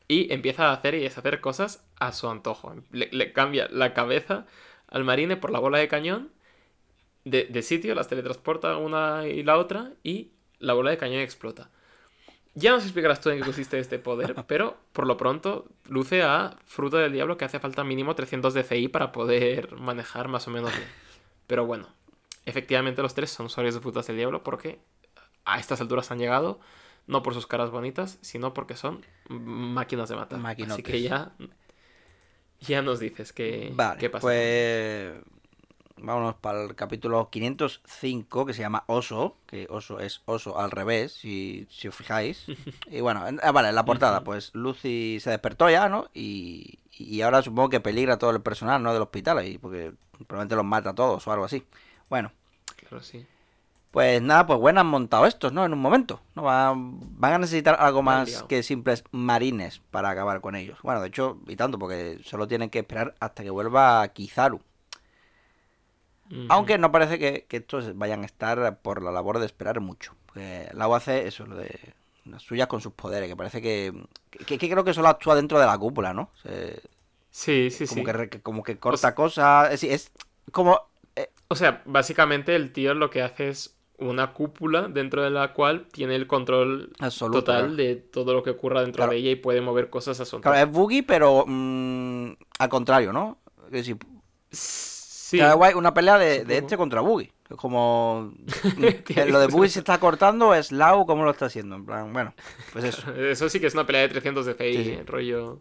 y 0.09 0.33
empieza 0.33 0.67
a 0.69 0.73
hacer 0.73 0.93
y 0.95 0.99
deshacer 1.03 1.39
cosas 1.39 1.88
a 2.01 2.11
su 2.11 2.27
antojo. 2.29 2.75
Le, 2.91 3.07
le 3.13 3.31
cambia 3.31 3.69
la 3.71 3.93
cabeza 3.93 4.45
al 4.89 5.05
marine 5.05 5.38
por 5.38 5.51
la 5.51 5.59
bola 5.59 5.77
de 5.77 5.88
cañón 5.88 6.31
de, 7.23 7.45
de 7.45 7.61
sitio, 7.61 7.95
las 7.95 8.09
teletransporta 8.09 8.75
una 8.75 9.25
y 9.27 9.41
la 9.43 9.57
otra, 9.57 9.93
y 10.03 10.31
la 10.59 10.73
bola 10.73 10.91
de 10.91 10.97
cañón 10.97 11.21
explota. 11.21 11.69
Ya 12.60 12.72
nos 12.72 12.84
explicarás 12.84 13.22
tú 13.22 13.30
en 13.30 13.38
qué 13.38 13.43
consiste 13.45 13.78
este 13.78 13.99
poder, 13.99 14.34
pero 14.47 14.78
por 14.91 15.05
lo 15.05 15.16
pronto 15.16 15.68
luce 15.88 16.24
a 16.24 16.58
fruta 16.66 16.97
del 16.97 17.14
diablo 17.14 17.38
que 17.38 17.45
hace 17.45 17.60
falta 17.60 17.84
mínimo 17.84 18.16
300 18.16 18.51
de 18.55 18.64
CI 18.64 18.88
para 18.88 19.12
poder 19.12 19.76
manejar 19.76 20.28
más 20.28 20.47
o 20.47 20.51
menos 20.51 20.76
bien. 20.76 20.88
Pero 21.45 21.68
bueno, 21.68 21.88
efectivamente 22.45 23.03
los 23.03 23.14
tres 23.14 23.30
son 23.30 23.45
usuarios 23.45 23.76
de 23.76 23.82
frutas 23.82 24.08
del 24.08 24.18
diablo 24.18 24.43
porque 24.43 24.80
a 25.45 25.60
estas 25.60 25.82
alturas 25.82 26.10
han 26.10 26.18
llegado, 26.18 26.60
no 27.05 27.22
por 27.22 27.36
sus 27.36 27.45
caras 27.45 27.70
bonitas, 27.70 28.18
sino 28.22 28.55
porque 28.55 28.76
son 28.76 29.05
máquinas 29.30 30.10
de 30.10 30.16
matar. 30.16 30.38
Así 30.39 30.43
Maquinotes. 30.43 30.84
que 30.84 31.01
ya, 31.03 31.34
ya 32.60 32.82
nos 32.82 32.99
dices 32.99 33.34
qué, 33.34 33.72
Vale, 33.76 33.99
qué 33.99 34.10
pasa. 34.10 34.24
pues 34.24 35.14
vámonos 36.00 36.36
para 36.36 36.64
el 36.64 36.76
capítulo 36.76 37.30
505 37.30 38.45
que 38.45 38.54
se 38.54 38.62
llama 38.62 38.84
Oso, 38.88 39.36
que 39.48 39.68
Oso 39.70 40.00
es 40.00 40.22
Oso 40.26 40.60
al 40.60 40.72
revés, 40.72 41.14
si, 41.14 41.68
si 41.70 41.88
os 41.88 41.95
fijáis. 41.95 42.45
Y 42.91 43.02
bueno, 43.02 43.28
en- 43.28 43.39
ah, 43.43 43.52
vale, 43.52 43.70
en 43.70 43.76
la 43.76 43.86
portada, 43.86 44.24
pues 44.24 44.52
Lucy 44.54 45.20
se 45.20 45.30
despertó 45.32 45.70
ya, 45.70 45.89
¿no? 45.89 46.08
Y, 46.14 46.80
y 46.91 47.22
ahora 47.22 47.41
supongo 47.41 47.70
que 47.70 47.80
peligra 47.80 48.18
todo 48.18 48.32
el 48.32 48.41
personal, 48.41 48.82
¿no? 48.82 48.93
Del 48.93 49.02
hospital, 49.02 49.38
ahí, 49.39 49.58
porque 49.58 49.93
probablemente 50.28 50.56
los 50.56 50.66
mata 50.66 50.91
a 50.91 50.95
todos 50.95 51.28
o 51.28 51.32
algo 51.32 51.45
así. 51.45 51.64
Bueno, 52.10 52.32
Claro, 52.78 53.04
sí. 53.04 53.26
pues 53.91 54.22
nada, 54.22 54.45
pues 54.48 54.60
bueno 54.60 54.80
han 54.80 54.88
montado 54.88 55.26
estos, 55.26 55.52
¿no? 55.52 55.66
En 55.66 55.74
un 55.74 55.80
momento. 55.80 56.22
¿no? 56.36 56.43
Van, 56.43 57.00
van 57.20 57.34
a 57.34 57.38
necesitar 57.39 57.76
algo 57.80 58.02
más 58.02 58.43
que 58.43 58.64
simples 58.64 59.04
marines 59.12 59.82
para 59.91 60.10
acabar 60.10 60.39
con 60.41 60.56
ellos. 60.56 60.78
Bueno, 60.84 61.02
de 61.02 61.08
hecho, 61.10 61.38
y 61.48 61.56
tanto, 61.56 61.78
porque 61.78 62.20
solo 62.24 62.48
tienen 62.48 62.70
que 62.70 62.80
esperar 62.80 63.16
hasta 63.20 63.43
que 63.43 63.50
vuelva 63.50 64.08
Kizaru. 64.10 64.62
Aunque 66.49 66.78
no 66.78 66.91
parece 66.91 67.17
que, 67.19 67.45
que 67.47 67.57
estos 67.57 67.97
vayan 67.97 68.23
a 68.23 68.25
estar 68.25 68.80
por 68.82 69.01
la 69.03 69.11
labor 69.11 69.39
de 69.39 69.45
esperar 69.45 69.80
mucho. 69.80 70.13
Porque 70.25 70.69
Lau 70.73 70.93
hace 70.95 71.28
eso, 71.28 71.45
lo 71.45 71.55
de 71.55 71.93
las 72.25 72.43
suyas 72.43 72.67
con 72.67 72.82
sus 72.82 72.93
poderes, 72.93 73.30
que 73.30 73.36
parece 73.36 73.61
que, 73.61 73.93
que, 74.45 74.57
que 74.57 74.69
creo 74.69 74.84
que 74.84 74.93
solo 74.93 75.07
actúa 75.07 75.36
dentro 75.36 75.59
de 75.59 75.65
la 75.65 75.78
cúpula, 75.78 76.13
¿no? 76.13 76.30
Se- 76.43 76.82
Sí, 77.30 77.69
sí, 77.69 77.86
como, 77.86 78.03
sí. 78.03 78.30
que, 78.30 78.41
como 78.41 78.63
que 78.63 78.78
corta 78.80 79.13
cosas. 79.13 79.71
Es, 79.71 79.84
es 79.84 80.11
como... 80.51 80.82
eh, 81.15 81.30
O 81.49 81.55
sea, 81.55 81.84
básicamente 81.86 82.55
el 82.55 82.73
tío 82.73 82.93
lo 82.95 83.09
que 83.11 83.21
hace 83.21 83.49
es 83.49 83.75
una 83.99 84.34
cúpula 84.34 84.88
dentro 84.88 85.23
de 85.23 85.30
la 85.30 85.53
cual 85.53 85.88
tiene 85.91 86.15
el 86.15 86.28
control 86.28 86.91
Absoluto, 86.99 87.39
total 87.39 87.59
claro. 87.61 87.75
de 87.75 87.95
todo 87.95 88.34
lo 88.34 88.43
que 88.43 88.51
ocurra 88.51 88.82
dentro 88.82 88.97
Claro. 89.01 89.11
de 89.11 89.17
ella 89.19 89.32
y 89.32 89.36
puede 89.36 89.61
mover 89.61 89.89
cosas 89.89 90.19
a 90.19 90.25
su 90.25 90.41
Claro, 90.41 90.57
es 90.57 90.69
Boogie, 90.71 91.03
pero 91.03 91.45
mm, 91.47 92.32
al 92.59 92.69
contrario, 92.69 93.13
¿no? 93.13 93.38
Es 93.65 93.71
decir, 93.71 93.97
Sí, 95.28 95.39
Cada 95.39 95.55
guay, 95.55 95.73
una 95.73 95.93
pelea 95.93 96.17
de, 96.17 96.45
de 96.45 96.59
este 96.59 96.78
contra 96.78 97.01
Boogie. 97.01 97.34
Es 97.49 97.57
como. 97.57 98.32
que 99.05 99.25
lo 99.25 99.41
de 99.41 99.47
Boogie 99.47 99.67
se 99.67 99.80
está 99.80 99.99
cortando, 99.99 100.55
es 100.55 100.71
Lau, 100.71 101.05
¿cómo 101.05 101.25
lo 101.25 101.32
está 101.32 101.47
haciendo? 101.47 101.75
En 101.75 101.86
plan, 101.86 102.13
bueno, 102.13 102.34
pues 102.71 102.86
eso. 102.86 103.13
eso 103.17 103.49
sí 103.49 103.59
que 103.59 103.67
es 103.67 103.73
una 103.73 103.86
pelea 103.86 104.03
de 104.03 104.07
300 104.07 104.45
de 104.45 104.53
FI, 104.55 104.84
Sí, 104.86 105.01
rollo... 105.05 105.59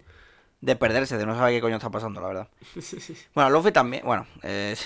De 0.61 0.77
perderse, 0.77 1.19
de 1.19 1.27
no 1.27 1.35
saber 1.35 1.53
qué 1.53 1.61
coño 1.61 1.75
está 1.75 1.91
pasando, 1.91 2.21
la 2.21 2.29
verdad. 2.29 2.49
Sí. 2.81 3.17
Bueno, 3.35 3.51
Luffy 3.51 3.73
también. 3.73 4.05
Bueno, 4.07 4.25
eh, 4.45 4.77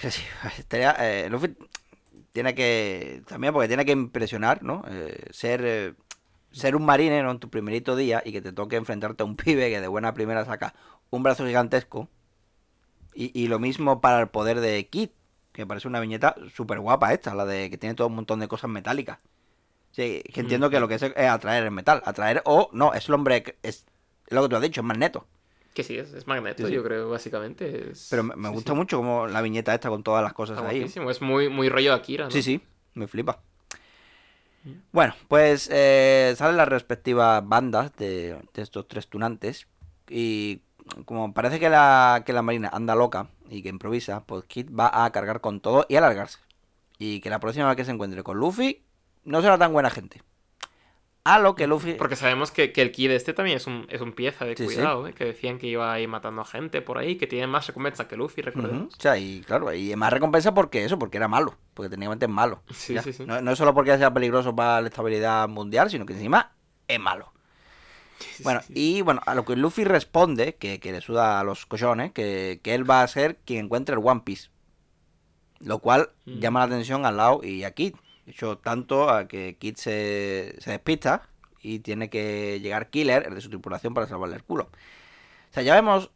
que 0.00 0.10
sí, 0.10 0.22
estaría, 0.58 0.96
eh, 0.98 1.28
Luffy 1.28 1.54
tiene 2.32 2.54
que. 2.54 3.22
También 3.26 3.52
porque 3.52 3.68
tiene 3.68 3.84
que 3.84 3.92
impresionar, 3.92 4.62
¿no? 4.62 4.82
Eh, 4.88 5.26
ser. 5.30 5.60
eh, 5.62 5.94
ser 6.52 6.74
un 6.74 6.86
marine, 6.86 7.22
¿no? 7.22 7.32
En 7.32 7.38
tu 7.38 7.50
primerito 7.50 7.96
día 7.96 8.22
y 8.24 8.32
que 8.32 8.40
te 8.40 8.54
toque 8.54 8.76
enfrentarte 8.76 9.24
a 9.24 9.26
un 9.26 9.36
pibe 9.36 9.68
que 9.68 9.80
de 9.82 9.88
buena 9.88 10.14
primera 10.14 10.46
saca 10.46 10.74
un 11.10 11.22
brazo 11.22 11.44
gigantesco. 11.46 12.08
Y, 13.14 13.38
y 13.38 13.48
lo 13.48 13.58
mismo 13.58 14.00
para 14.00 14.20
el 14.20 14.28
poder 14.28 14.60
de 14.60 14.86
Kid, 14.88 15.10
que 15.52 15.66
parece 15.66 15.88
una 15.88 16.00
viñeta 16.00 16.34
súper 16.54 16.80
guapa 16.80 17.12
esta, 17.12 17.34
la 17.34 17.44
de 17.44 17.68
que 17.70 17.76
tiene 17.78 17.94
todo 17.94 18.06
un 18.08 18.14
montón 18.14 18.40
de 18.40 18.48
cosas 18.48 18.70
metálicas. 18.70 19.18
Sí, 19.90 20.22
que 20.32 20.40
entiendo 20.40 20.70
que 20.70 20.80
lo 20.80 20.88
que 20.88 20.94
es 20.94 21.02
es 21.02 21.14
atraer 21.28 21.64
el 21.64 21.70
metal. 21.70 22.02
Atraer 22.06 22.40
o 22.46 22.70
no, 22.72 22.94
es 22.94 23.06
el 23.08 23.14
hombre. 23.14 23.42
que- 23.42 23.58
Es, 23.62 23.84
es 24.26 24.32
lo 24.32 24.42
que 24.42 24.48
tú 24.48 24.56
has 24.56 24.62
dicho, 24.62 24.80
es 24.80 24.86
magneto. 24.86 25.26
Que 25.74 25.82
sí, 25.82 25.98
es, 25.98 26.12
es 26.14 26.26
magneto, 26.26 26.62
Sí, 26.62 26.68
sí. 26.68 26.74
yo 26.74 26.82
creo, 26.82 27.10
básicamente. 27.10 27.90
es- 27.90 28.08
Pero 28.10 28.22
me, 28.22 28.34
me 28.36 28.48
sí, 28.48 28.54
gusta 28.54 28.72
mucho 28.74 28.96
como 28.96 29.26
la 29.26 29.42
viñeta 29.42 29.74
esta 29.74 29.90
con 29.90 30.02
todas 30.02 30.22
las 30.22 30.32
cosas 30.32 30.56
Está 30.56 30.68
ahí. 30.70 30.78
guapísimo, 30.78 31.10
Es 31.10 31.20
muy, 31.20 31.50
muy 31.50 31.68
rollo 31.68 31.92
Akira, 31.92 32.24
¿no? 32.24 32.30
Sí, 32.30 32.42
sí, 32.42 32.60
me 32.94 33.06
flipa. 33.06 33.40
Bueno, 34.92 35.14
pues 35.28 35.68
eh, 35.72 36.34
salen 36.36 36.56
las 36.56 36.68
respectivas 36.68 37.46
bandas 37.46 37.94
de, 37.96 38.38
de 38.54 38.62
estos 38.62 38.86
tres 38.86 39.08
tunantes. 39.08 39.66
Y 40.08 40.60
como 41.04 41.32
parece 41.34 41.60
que 41.60 41.68
la, 41.70 42.22
que 42.26 42.32
la 42.32 42.42
marina 42.42 42.70
anda 42.72 42.94
loca 42.94 43.28
y 43.48 43.62
que 43.62 43.68
improvisa, 43.68 44.24
pues 44.24 44.44
Kid 44.44 44.70
va 44.74 45.04
a 45.04 45.10
cargar 45.12 45.40
con 45.40 45.60
todo 45.60 45.86
y 45.88 45.96
a 45.96 46.00
largarse. 46.00 46.38
Y 46.98 47.20
que 47.20 47.30
la 47.30 47.40
próxima 47.40 47.66
vez 47.68 47.76
que 47.76 47.84
se 47.84 47.90
encuentre 47.92 48.22
con 48.22 48.38
Luffy 48.38 48.82
no 49.24 49.42
será 49.42 49.58
tan 49.58 49.72
buena 49.72 49.90
gente. 49.90 50.22
A 51.24 51.38
lo 51.38 51.54
que 51.54 51.68
Luffy... 51.68 51.94
Porque 51.94 52.16
sabemos 52.16 52.50
que, 52.50 52.72
que 52.72 52.82
el 52.82 52.90
Kid 52.90 53.12
este 53.12 53.32
también 53.32 53.56
es 53.58 53.68
un, 53.68 53.86
es 53.90 54.00
un 54.00 54.12
pieza 54.12 54.44
de 54.44 54.56
Sí, 54.56 54.66
sí. 54.68 54.74
cuidado, 54.74 55.06
¿eh? 55.06 55.12
Que 55.12 55.24
decían 55.24 55.58
que 55.58 55.68
iba 55.68 55.92
a 55.92 56.00
ir 56.00 56.08
matando 56.08 56.42
a 56.42 56.44
gente 56.44 56.82
por 56.82 56.98
ahí, 56.98 57.14
que 57.16 57.28
tiene 57.28 57.46
más 57.46 57.64
recompensa 57.68 58.08
que 58.08 58.16
Luffy, 58.16 58.42
recordemos. 58.42 58.92
O 58.96 59.00
sea, 59.00 59.16
y 59.16 59.40
claro, 59.42 59.72
y 59.72 59.94
más 59.94 60.12
recompensa 60.12 60.52
porque 60.52 60.84
eso, 60.84 60.98
porque 60.98 61.18
era 61.18 61.28
malo. 61.28 61.54
Porque 61.74 61.88
técnicamente 61.90 62.26
es 62.26 62.30
malo. 62.30 62.62
Sí, 62.70 62.94
Ya. 62.94 63.02
sí, 63.02 63.12
sí. 63.12 63.24
No, 63.24 63.40
no 63.40 63.52
es 63.52 63.58
solo 63.58 63.72
porque 63.72 63.96
sea 63.98 64.12
peligroso 64.12 64.54
para 64.56 64.80
la 64.80 64.88
estabilidad 64.88 65.48
mundial, 65.48 65.90
sino 65.90 66.04
que 66.06 66.12
encima 66.14 66.52
es 66.88 66.98
malo. 66.98 67.31
Bueno, 68.42 68.60
y 68.68 69.02
bueno, 69.02 69.20
a 69.26 69.34
lo 69.34 69.44
que 69.44 69.56
Luffy 69.56 69.84
responde, 69.84 70.54
que, 70.56 70.80
que 70.80 70.92
le 70.92 71.00
suda 71.00 71.40
a 71.40 71.44
los 71.44 71.66
cojones, 71.66 72.12
que, 72.12 72.60
que 72.62 72.74
él 72.74 72.88
va 72.88 73.02
a 73.02 73.08
ser 73.08 73.36
quien 73.44 73.66
encuentre 73.66 73.94
el 73.94 74.00
One 74.04 74.22
Piece. 74.24 74.48
Lo 75.60 75.78
cual 75.78 76.10
Mm. 76.24 76.38
llama 76.40 76.60
la 76.60 76.66
atención 76.66 77.06
a 77.06 77.12
Lau 77.12 77.42
y 77.44 77.64
a 77.64 77.72
Kid. 77.72 77.94
De 78.26 78.32
hecho, 78.32 78.58
tanto 78.58 79.10
a 79.10 79.26
que 79.28 79.56
Kid 79.58 79.76
se, 79.76 80.56
se 80.60 80.70
despista 80.70 81.28
y 81.60 81.80
tiene 81.80 82.10
que 82.10 82.60
llegar 82.60 82.90
Killer, 82.90 83.24
el 83.28 83.34
de 83.34 83.40
su 83.40 83.48
tripulación, 83.48 83.94
para 83.94 84.06
salvarle 84.06 84.36
el 84.36 84.42
culo. 84.44 84.64
O 85.50 85.52
sea, 85.54 85.62
ya 85.62 85.74
vemos. 85.74 86.10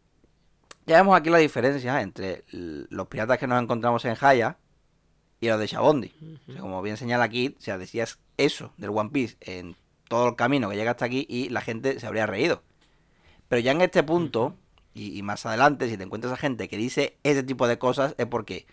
Ya 0.87 0.97
vemos 0.99 1.17
aquí 1.17 1.31
la 1.31 1.39
diferencia 1.39 2.01
entre 2.01 2.45
los 2.53 3.09
piratas 3.09 3.39
que 3.39 3.49
nos 3.49 3.61
encontramos 3.61 4.05
en 4.05 4.17
Haya 4.21 4.57
y 5.41 5.49
los 5.49 5.59
de 5.59 5.67
Shabondi. 5.67 6.13
O 6.49 6.53
sea, 6.53 6.61
como 6.61 6.81
bien 6.81 6.97
señala 6.97 7.25
aquí, 7.25 7.57
o 7.59 7.61
sea, 7.61 7.77
decías 7.77 8.21
eso 8.37 8.73
del 8.77 8.91
One 8.91 9.11
Piece 9.11 9.37
en 9.41 9.77
todo 10.09 10.29
el 10.29 10.37
camino 10.37 10.69
que 10.71 10.77
llega 10.77 10.93
hasta 10.93 11.05
aquí 11.05 11.27
y 11.29 11.49
la 11.49 11.61
gente 11.61 11.99
se 12.01 12.07
habría 12.07 12.27
reído. 12.27 12.63
Pero 13.49 13.61
ya 13.61 13.73
en 13.73 13.81
este 13.81 14.03
punto, 14.03 14.55
y, 14.95 15.17
y 15.19 15.23
más 15.23 15.47
adelante, 15.47 15.89
si 15.89 15.97
te 15.97 16.05
encuentras 16.05 16.33
a 16.33 16.37
gente 16.37 16.69
que 16.69 16.77
dice 16.77 17.17
ese 17.23 17.43
tipo 17.43 17.69
de 17.69 17.79
cosas, 17.79 18.15
es 18.19 18.27
porque 18.27 18.67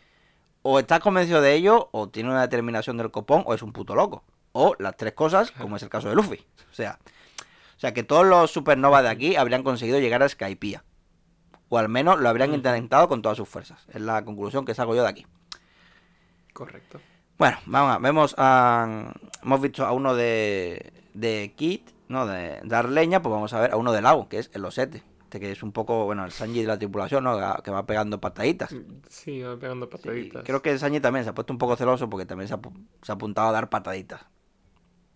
o 0.61 0.79
estás 0.79 1.01
convencido 1.01 1.41
de 1.41 1.53
ello, 1.55 1.89
o 1.91 2.07
tiene 2.09 2.29
una 2.29 2.41
determinación 2.41 2.97
del 2.97 3.11
copón, 3.11 3.43
o 3.45 3.53
es 3.53 3.61
un 3.61 3.73
puto 3.73 3.95
loco. 3.95 4.23
O 4.53 4.75
las 4.79 4.95
tres 4.95 5.13
cosas, 5.13 5.51
como 5.51 5.75
es 5.75 5.83
el 5.83 5.89
caso 5.89 6.09
de 6.09 6.15
Luffy. 6.15 6.45
O 6.71 6.73
sea, 6.73 6.99
o 7.75 7.79
sea 7.79 7.93
que 7.93 8.03
todos 8.03 8.25
los 8.25 8.51
supernovas 8.51 9.03
de 9.03 9.09
aquí 9.09 9.35
habrían 9.35 9.63
conseguido 9.63 9.99
llegar 9.99 10.23
a 10.23 10.29
Skypiea. 10.29 10.83
O 11.69 11.77
al 11.77 11.89
menos 11.89 12.19
lo 12.19 12.29
habrían 12.29 12.51
Ujú. 12.51 12.57
intentado 12.57 13.09
con 13.09 13.21
todas 13.21 13.37
sus 13.37 13.49
fuerzas. 13.49 13.83
Es 13.93 13.99
la 13.99 14.23
conclusión 14.23 14.63
que 14.63 14.73
saco 14.73 14.95
yo 14.95 15.01
de 15.03 15.09
aquí. 15.09 15.25
Correcto. 16.53 17.01
Bueno, 17.43 17.57
vamos 17.65 17.95
a, 17.95 17.99
vemos 17.99 18.35
a, 18.37 19.13
hemos 19.43 19.59
visto 19.61 19.85
a 19.85 19.91
uno 19.91 20.15
de, 20.15 20.93
de 21.13 21.51
Kit, 21.57 21.89
¿no? 22.07 22.25
De 22.25 22.61
dar 22.63 22.87
leña, 22.87 23.21
pues 23.21 23.33
vamos 23.33 23.51
a 23.51 23.59
ver 23.59 23.71
a 23.73 23.75
uno 23.75 23.91
de 23.91 24.01
Lau, 24.01 24.29
que 24.29 24.39
es 24.39 24.49
el 24.53 24.63
Osete. 24.63 25.03
Este 25.23 25.41
que 25.41 25.51
es 25.51 25.61
un 25.61 25.73
poco, 25.73 26.05
bueno, 26.05 26.23
el 26.23 26.31
Sanji 26.31 26.61
de 26.61 26.67
la 26.67 26.77
tripulación, 26.77 27.25
¿no? 27.25 27.37
Que 27.61 27.69
va 27.71 27.85
pegando 27.85 28.21
pataditas. 28.21 28.73
Sí, 29.09 29.41
va 29.41 29.57
pegando 29.57 29.87
Sí, 29.87 29.91
pataditas. 29.91 30.43
creo 30.45 30.61
que 30.61 30.71
el 30.71 30.79
Sanji 30.79 31.01
también 31.01 31.25
se 31.25 31.31
ha 31.31 31.33
puesto 31.35 31.51
un 31.51 31.57
poco 31.59 31.75
celoso 31.75 32.09
porque 32.09 32.25
también 32.25 32.47
se 32.47 32.53
ha, 32.53 32.59
pu- 32.61 32.71
se 33.01 33.11
ha 33.11 33.15
apuntado 33.15 33.49
a 33.49 33.51
dar 33.51 33.69
pataditas. 33.69 34.21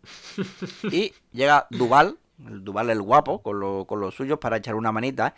y 0.92 1.14
llega 1.32 1.68
Duval, 1.70 2.18
el 2.46 2.62
Duval 2.66 2.90
el 2.90 3.02
guapo, 3.02 3.42
con, 3.42 3.60
lo- 3.62 3.86
con 3.86 4.02
los 4.02 4.16
suyos 4.16 4.38
para 4.40 4.58
echar 4.58 4.76
una 4.76 4.92
manita. 4.92 5.34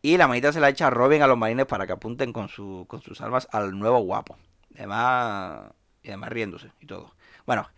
Y 0.00 0.16
la 0.16 0.26
manita 0.28 0.50
se 0.50 0.60
la 0.60 0.70
echa 0.70 0.86
a 0.86 0.90
Robin 0.90 1.20
a 1.20 1.26
los 1.26 1.36
marines 1.36 1.66
para 1.66 1.86
que 1.86 1.92
apunten 1.92 2.32
con, 2.32 2.48
su, 2.48 2.86
con 2.88 3.02
sus 3.02 3.20
armas 3.20 3.48
al 3.52 3.78
nuevo 3.78 3.98
guapo. 3.98 4.38
Además, 4.76 5.72
y 6.02 6.08
además 6.08 6.30
riéndose 6.30 6.72
y 6.80 6.86
todo. 6.86 7.14
Bueno, 7.46 7.68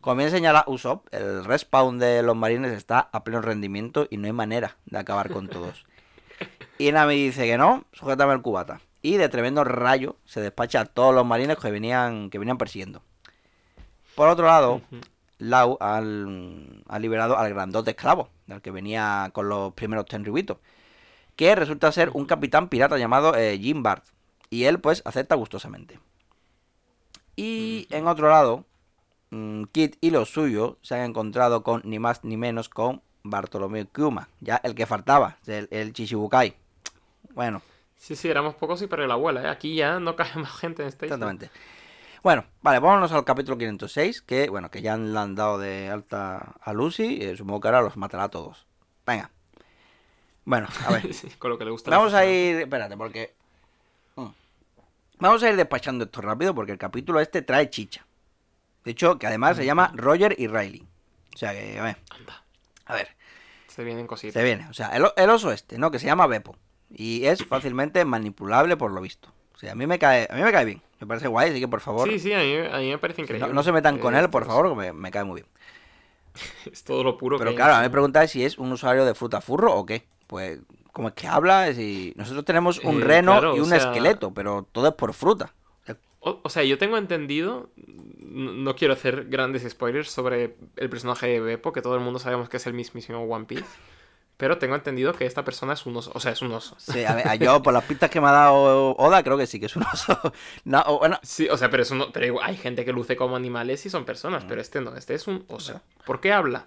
como 0.00 0.16
bien 0.16 0.30
señala 0.30 0.64
Usopp, 0.66 1.06
el 1.12 1.44
respawn 1.44 1.98
de 1.98 2.22
los 2.22 2.36
marines 2.36 2.72
está 2.72 3.08
a 3.12 3.24
pleno 3.24 3.40
rendimiento 3.40 4.06
y 4.10 4.16
no 4.16 4.26
hay 4.26 4.32
manera 4.32 4.76
de 4.86 4.98
acabar 4.98 5.30
con 5.30 5.48
todos. 5.48 5.86
Y 6.78 6.90
Nami 6.90 7.14
dice 7.14 7.46
que 7.46 7.56
no, 7.56 7.84
sujétame 7.92 8.32
el 8.32 8.42
cubata. 8.42 8.80
Y 9.02 9.16
de 9.16 9.28
tremendo 9.28 9.62
rayo 9.62 10.16
se 10.24 10.40
despacha 10.40 10.80
a 10.80 10.84
todos 10.86 11.14
los 11.14 11.24
marines 11.24 11.56
que 11.56 11.70
venían, 11.70 12.30
que 12.30 12.40
venían 12.40 12.58
persiguiendo. 12.58 13.02
Por 14.16 14.28
otro 14.28 14.46
lado. 14.46 14.82
Lau 15.38 15.76
ha 15.80 16.98
liberado 17.00 17.36
al 17.36 17.52
grandote 17.52 17.90
esclavo, 17.90 18.30
del 18.46 18.62
que 18.62 18.70
venía 18.70 19.30
con 19.32 19.48
los 19.48 19.72
primeros 19.74 20.06
Tenryubitos, 20.06 20.58
que 21.34 21.54
resulta 21.56 21.90
ser 21.90 22.10
un 22.10 22.26
capitán 22.26 22.68
pirata 22.68 22.96
llamado 22.96 23.36
eh, 23.36 23.58
Jim 23.58 23.82
Bart. 23.82 24.04
Y 24.50 24.64
él, 24.64 24.78
pues, 24.78 25.02
acepta 25.04 25.34
gustosamente. 25.34 25.98
Y 27.36 27.86
en 27.90 28.06
otro 28.06 28.28
lado, 28.28 28.64
mm, 29.30 29.64
Kid 29.72 29.94
y 30.00 30.10
los 30.10 30.30
suyos 30.30 30.76
se 30.82 30.94
han 30.94 31.10
encontrado 31.10 31.62
con 31.62 31.82
ni 31.84 31.98
más 31.98 32.24
ni 32.24 32.36
menos 32.36 32.68
con 32.68 33.02
Bartolomeo 33.22 33.86
Kuma, 33.92 34.28
ya 34.40 34.56
el 34.64 34.74
que 34.74 34.86
faltaba, 34.86 35.38
el, 35.46 35.68
el 35.70 35.92
Chichibukai. 35.92 36.54
Bueno, 37.34 37.62
Sí, 38.02 38.16
sí, 38.16 38.28
éramos 38.28 38.56
pocos 38.56 38.82
y 38.82 38.88
perdió 38.88 39.06
la 39.06 39.14
abuela, 39.14 39.44
¿eh? 39.44 39.48
Aquí 39.48 39.76
ya 39.76 40.00
no 40.00 40.16
cae 40.16 40.34
más 40.34 40.56
gente 40.56 40.82
en 40.82 40.88
isla. 40.88 41.06
Exactamente. 41.06 41.50
Bueno, 42.20 42.44
vale, 42.60 42.80
vámonos 42.80 43.12
al 43.12 43.24
capítulo 43.24 43.56
506, 43.56 44.22
que 44.22 44.48
bueno, 44.48 44.72
que 44.72 44.82
ya 44.82 44.96
le 44.96 45.16
han 45.16 45.36
dado 45.36 45.56
de 45.56 45.88
alta 45.88 46.56
a 46.60 46.72
Lucy, 46.72 47.18
eh, 47.22 47.36
supongo 47.36 47.60
que 47.60 47.68
ahora 47.68 47.82
los 47.82 47.96
matará 47.96 48.24
a 48.24 48.28
todos. 48.28 48.66
Venga. 49.06 49.30
Bueno, 50.44 50.66
a 50.84 50.92
ver. 50.94 51.14
Sí, 51.14 51.28
con 51.38 51.52
lo 51.52 51.58
que 51.58 51.64
le 51.64 51.70
gusta. 51.70 51.92
Vamos 51.92 52.12
a 52.12 52.26
ir, 52.26 52.56
espérate, 52.56 52.96
porque. 52.96 53.36
Vamos 55.18 55.42
a 55.42 55.50
ir 55.50 55.56
despachando 55.56 56.04
esto 56.04 56.20
rápido 56.20 56.54
porque 56.54 56.72
el 56.72 56.78
capítulo 56.78 57.20
este 57.20 57.42
trae 57.42 57.70
chicha. 57.70 58.04
De 58.84 58.90
hecho, 58.90 59.18
que 59.18 59.26
además 59.26 59.56
se 59.56 59.64
llama 59.64 59.92
Roger 59.94 60.34
y 60.38 60.48
Riley. 60.48 60.86
O 61.34 61.38
sea 61.38 61.52
que, 61.52 61.78
a 61.78 61.82
ver, 61.84 61.96
Anda, 62.10 62.42
a 62.86 62.94
ver, 62.94 63.08
se 63.68 63.84
vienen 63.84 64.06
cositas. 64.06 64.34
se 64.34 64.42
viene. 64.42 64.66
O 64.68 64.74
sea, 64.74 64.88
el, 64.88 65.30
oso 65.30 65.52
este, 65.52 65.78
¿no? 65.78 65.90
Que 65.90 65.98
se 65.98 66.06
llama 66.06 66.26
Beppo. 66.26 66.56
Y 66.90 67.24
es 67.26 67.44
fácilmente 67.46 68.04
manipulable 68.04 68.76
por 68.76 68.90
lo 68.90 69.00
visto. 69.00 69.32
O 69.54 69.58
sea, 69.58 69.72
a 69.72 69.74
mí 69.76 69.86
me 69.86 69.98
cae, 69.98 70.26
a 70.30 70.34
mí 70.34 70.42
me 70.42 70.52
cae 70.52 70.64
bien. 70.64 70.82
Me 71.00 71.06
parece 71.06 71.28
guay, 71.28 71.50
así 71.50 71.60
que 71.60 71.68
por 71.68 71.80
favor, 71.80 72.08
Sí, 72.08 72.18
sí, 72.18 72.32
a 72.32 72.38
mí, 72.38 72.56
a 72.56 72.78
mí 72.78 72.90
me 72.90 72.98
parece 72.98 73.22
increíble. 73.22 73.52
no 73.52 73.62
se 73.62 73.72
metan 73.72 73.98
con 73.98 74.14
Eh, 74.14 74.18
él, 74.20 74.30
por 74.30 74.42
es- 74.42 74.48
favor, 74.48 74.68
que 74.70 74.74
me, 74.74 74.92
me 74.92 75.10
cae 75.10 75.24
muy 75.24 75.42
bien. 75.42 75.46
Es 76.72 76.82
todo 76.84 77.04
lo 77.04 77.16
puro 77.16 77.38
Pero 77.38 77.50
que 77.50 77.56
claro, 77.56 77.74
a 77.74 77.78
mí 77.78 77.82
me 77.84 77.90
preguntáis 77.90 78.30
si 78.32 78.44
es 78.44 78.58
un 78.58 78.72
usuario 78.72 79.04
de 79.04 79.14
fruta 79.14 79.40
furro 79.40 79.74
o 79.74 79.86
qué. 79.86 80.04
Pues, 80.26 80.58
¿cómo 80.92 81.08
es 81.08 81.14
que 81.14 81.26
habla? 81.26 81.72
Si 81.74 82.12
nosotros 82.16 82.44
tenemos 82.44 82.78
un 82.84 83.00
Eh, 83.02 83.04
reno 83.04 83.32
claro, 83.32 83.56
y 83.56 83.60
o 83.60 83.62
un 83.62 83.68
sea- 83.68 83.78
esqueleto, 83.78 84.32
pero 84.32 84.66
todo 84.72 84.88
es 84.88 84.94
por 84.94 85.12
fruta. 85.14 85.52
O, 86.24 86.38
o 86.44 86.48
sea, 86.48 86.62
yo 86.62 86.78
tengo 86.78 86.98
entendido, 86.98 87.70
no, 88.20 88.76
quiero 88.76 88.94
hacer 88.94 89.24
grandes 89.28 89.68
spoilers 89.68 90.08
sobre 90.08 90.54
el 90.76 90.88
personaje 90.88 91.26
de 91.26 91.40
Beppo, 91.40 91.72
que 91.72 91.82
todo 91.82 91.96
el 91.96 92.00
mundo 92.00 92.20
sabemos 92.20 92.48
que 92.48 92.58
es 92.58 92.66
el 92.68 92.74
mismísimo 92.74 93.24
One 93.24 93.44
Piece, 93.46 93.64
pero 94.36 94.56
tengo 94.58 94.76
entendido 94.76 95.14
que 95.14 95.26
esta 95.26 95.44
persona 95.44 95.72
es 95.72 95.84
un 95.84 95.96
oso, 95.96 96.12
o 96.14 96.20
sea, 96.20 96.30
es 96.30 96.40
un 96.40 96.52
oso. 96.52 96.76
Sí, 96.78 97.04
a 97.04 97.16
ver, 97.16 97.26
a 97.26 97.34
yo 97.34 97.60
por 97.60 97.72
las 97.72 97.82
pistas 97.84 98.08
que 98.08 98.20
me 98.20 98.28
ha 98.28 98.32
dado 98.32 98.94
Oda, 98.98 99.24
creo 99.24 99.36
que 99.36 99.48
sí 99.48 99.58
que 99.58 99.66
es 99.66 99.74
un 99.74 99.82
oso. 99.92 100.16
No, 100.64 100.80
o 100.86 101.00
bueno, 101.00 101.18
Sí, 101.24 101.48
o 101.48 101.56
sea, 101.56 101.70
pero, 101.70 101.82
es 101.82 101.90
un, 101.90 102.12
pero 102.12 102.40
hay 102.40 102.56
gente 102.56 102.84
que 102.84 102.92
luce 102.92 103.16
como 103.16 103.34
animales 103.34 103.84
y 103.86 103.90
son 103.90 104.02
Mm. 104.02 104.06
personas, 104.06 104.44
pero 104.44 104.60
este 104.60 104.80
no, 104.80 104.94
este 104.94 105.14
es 105.14 105.26
un 105.26 105.44
oso. 105.48 105.80
¿Por 106.06 106.20
qué 106.20 106.32
habla? 106.32 106.66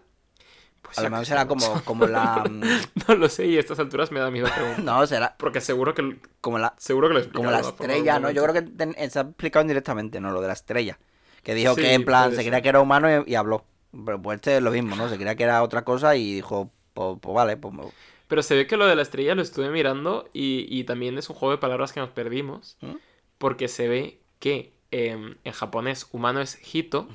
Pues 0.85 0.97
a 0.99 1.03
lo 1.03 1.09
mejor 1.09 1.25
será 1.25 1.47
como, 1.47 1.81
como 1.83 2.07
la. 2.07 2.43
mm, 2.49 2.61
No 3.07 3.15
lo 3.15 3.27
sé 3.29 3.47
y 3.47 3.57
a 3.57 3.59
estas 3.59 3.79
alturas 3.79 4.11
me 4.11 4.19
da 4.19 4.29
miedo 4.31 4.47
preguntar. 4.53 4.83
No, 4.83 5.05
será 5.07 5.35
Porque 5.37 5.61
seguro 5.61 5.93
que, 5.93 6.17
como 6.41 6.57
la, 6.59 6.73
seguro 6.77 7.07
que 7.09 7.15
lo 7.15 7.31
como 7.31 7.51
la 7.51 7.59
estrella, 7.59 8.19
¿no? 8.19 8.31
Yo 8.31 8.43
creo 8.43 8.53
que 8.53 8.61
ten- 8.61 8.95
se 9.09 9.19
ha 9.19 9.23
explicado 9.23 9.61
indirectamente, 9.63 10.19
¿no? 10.21 10.31
Lo 10.31 10.41
de 10.41 10.47
la 10.47 10.53
estrella. 10.53 10.97
Que 11.43 11.53
dijo 11.53 11.75
Sí, 11.75 11.81
que 11.81 11.93
en 11.93 12.05
plan 12.05 12.31
se 12.35 12.41
creía 12.43 12.61
que 12.61 12.69
era 12.69 12.81
humano 12.81 13.07
y, 13.25 13.31
y 13.31 13.35
habló. 13.35 13.65
Pero 14.05 14.21
pues 14.21 14.35
este 14.37 14.57
es 14.57 14.63
lo 14.63 14.71
mismo, 14.71 14.95
¿no? 14.95 15.09
Se 15.09 15.15
creía 15.15 15.35
que 15.35 15.43
era 15.43 15.61
otra 15.63 15.83
cosa 15.85 16.15
y 16.15 16.33
dijo, 16.35 16.71
pues, 16.93 17.17
pues 17.21 17.33
vale, 17.35 17.55
pues. 17.57 17.73
me- 17.73 17.83
Pero 18.27 18.41
se 18.43 18.55
ve 18.55 18.67
que 18.67 18.77
lo 18.77 18.85
de 18.87 18.95
la 18.95 19.01
estrella 19.03 19.35
lo 19.35 19.41
estuve 19.41 19.69
mirando 19.69 20.27
y, 20.33 20.65
y 20.69 20.83
también 20.85 21.17
es 21.17 21.29
un 21.29 21.35
juego 21.35 21.51
de 21.53 21.59
palabras 21.59 21.93
que 21.93 21.99
nos 21.99 22.09
perdimos. 22.09 22.77
¿Mm? 22.81 22.95
Porque 23.37 23.67
se 23.67 23.87
ve 23.87 24.19
que 24.39 24.73
em, 24.91 25.35
en 25.43 25.51
japonés 25.53 26.07
humano 26.11 26.41
es 26.41 26.57
hito 26.75 27.07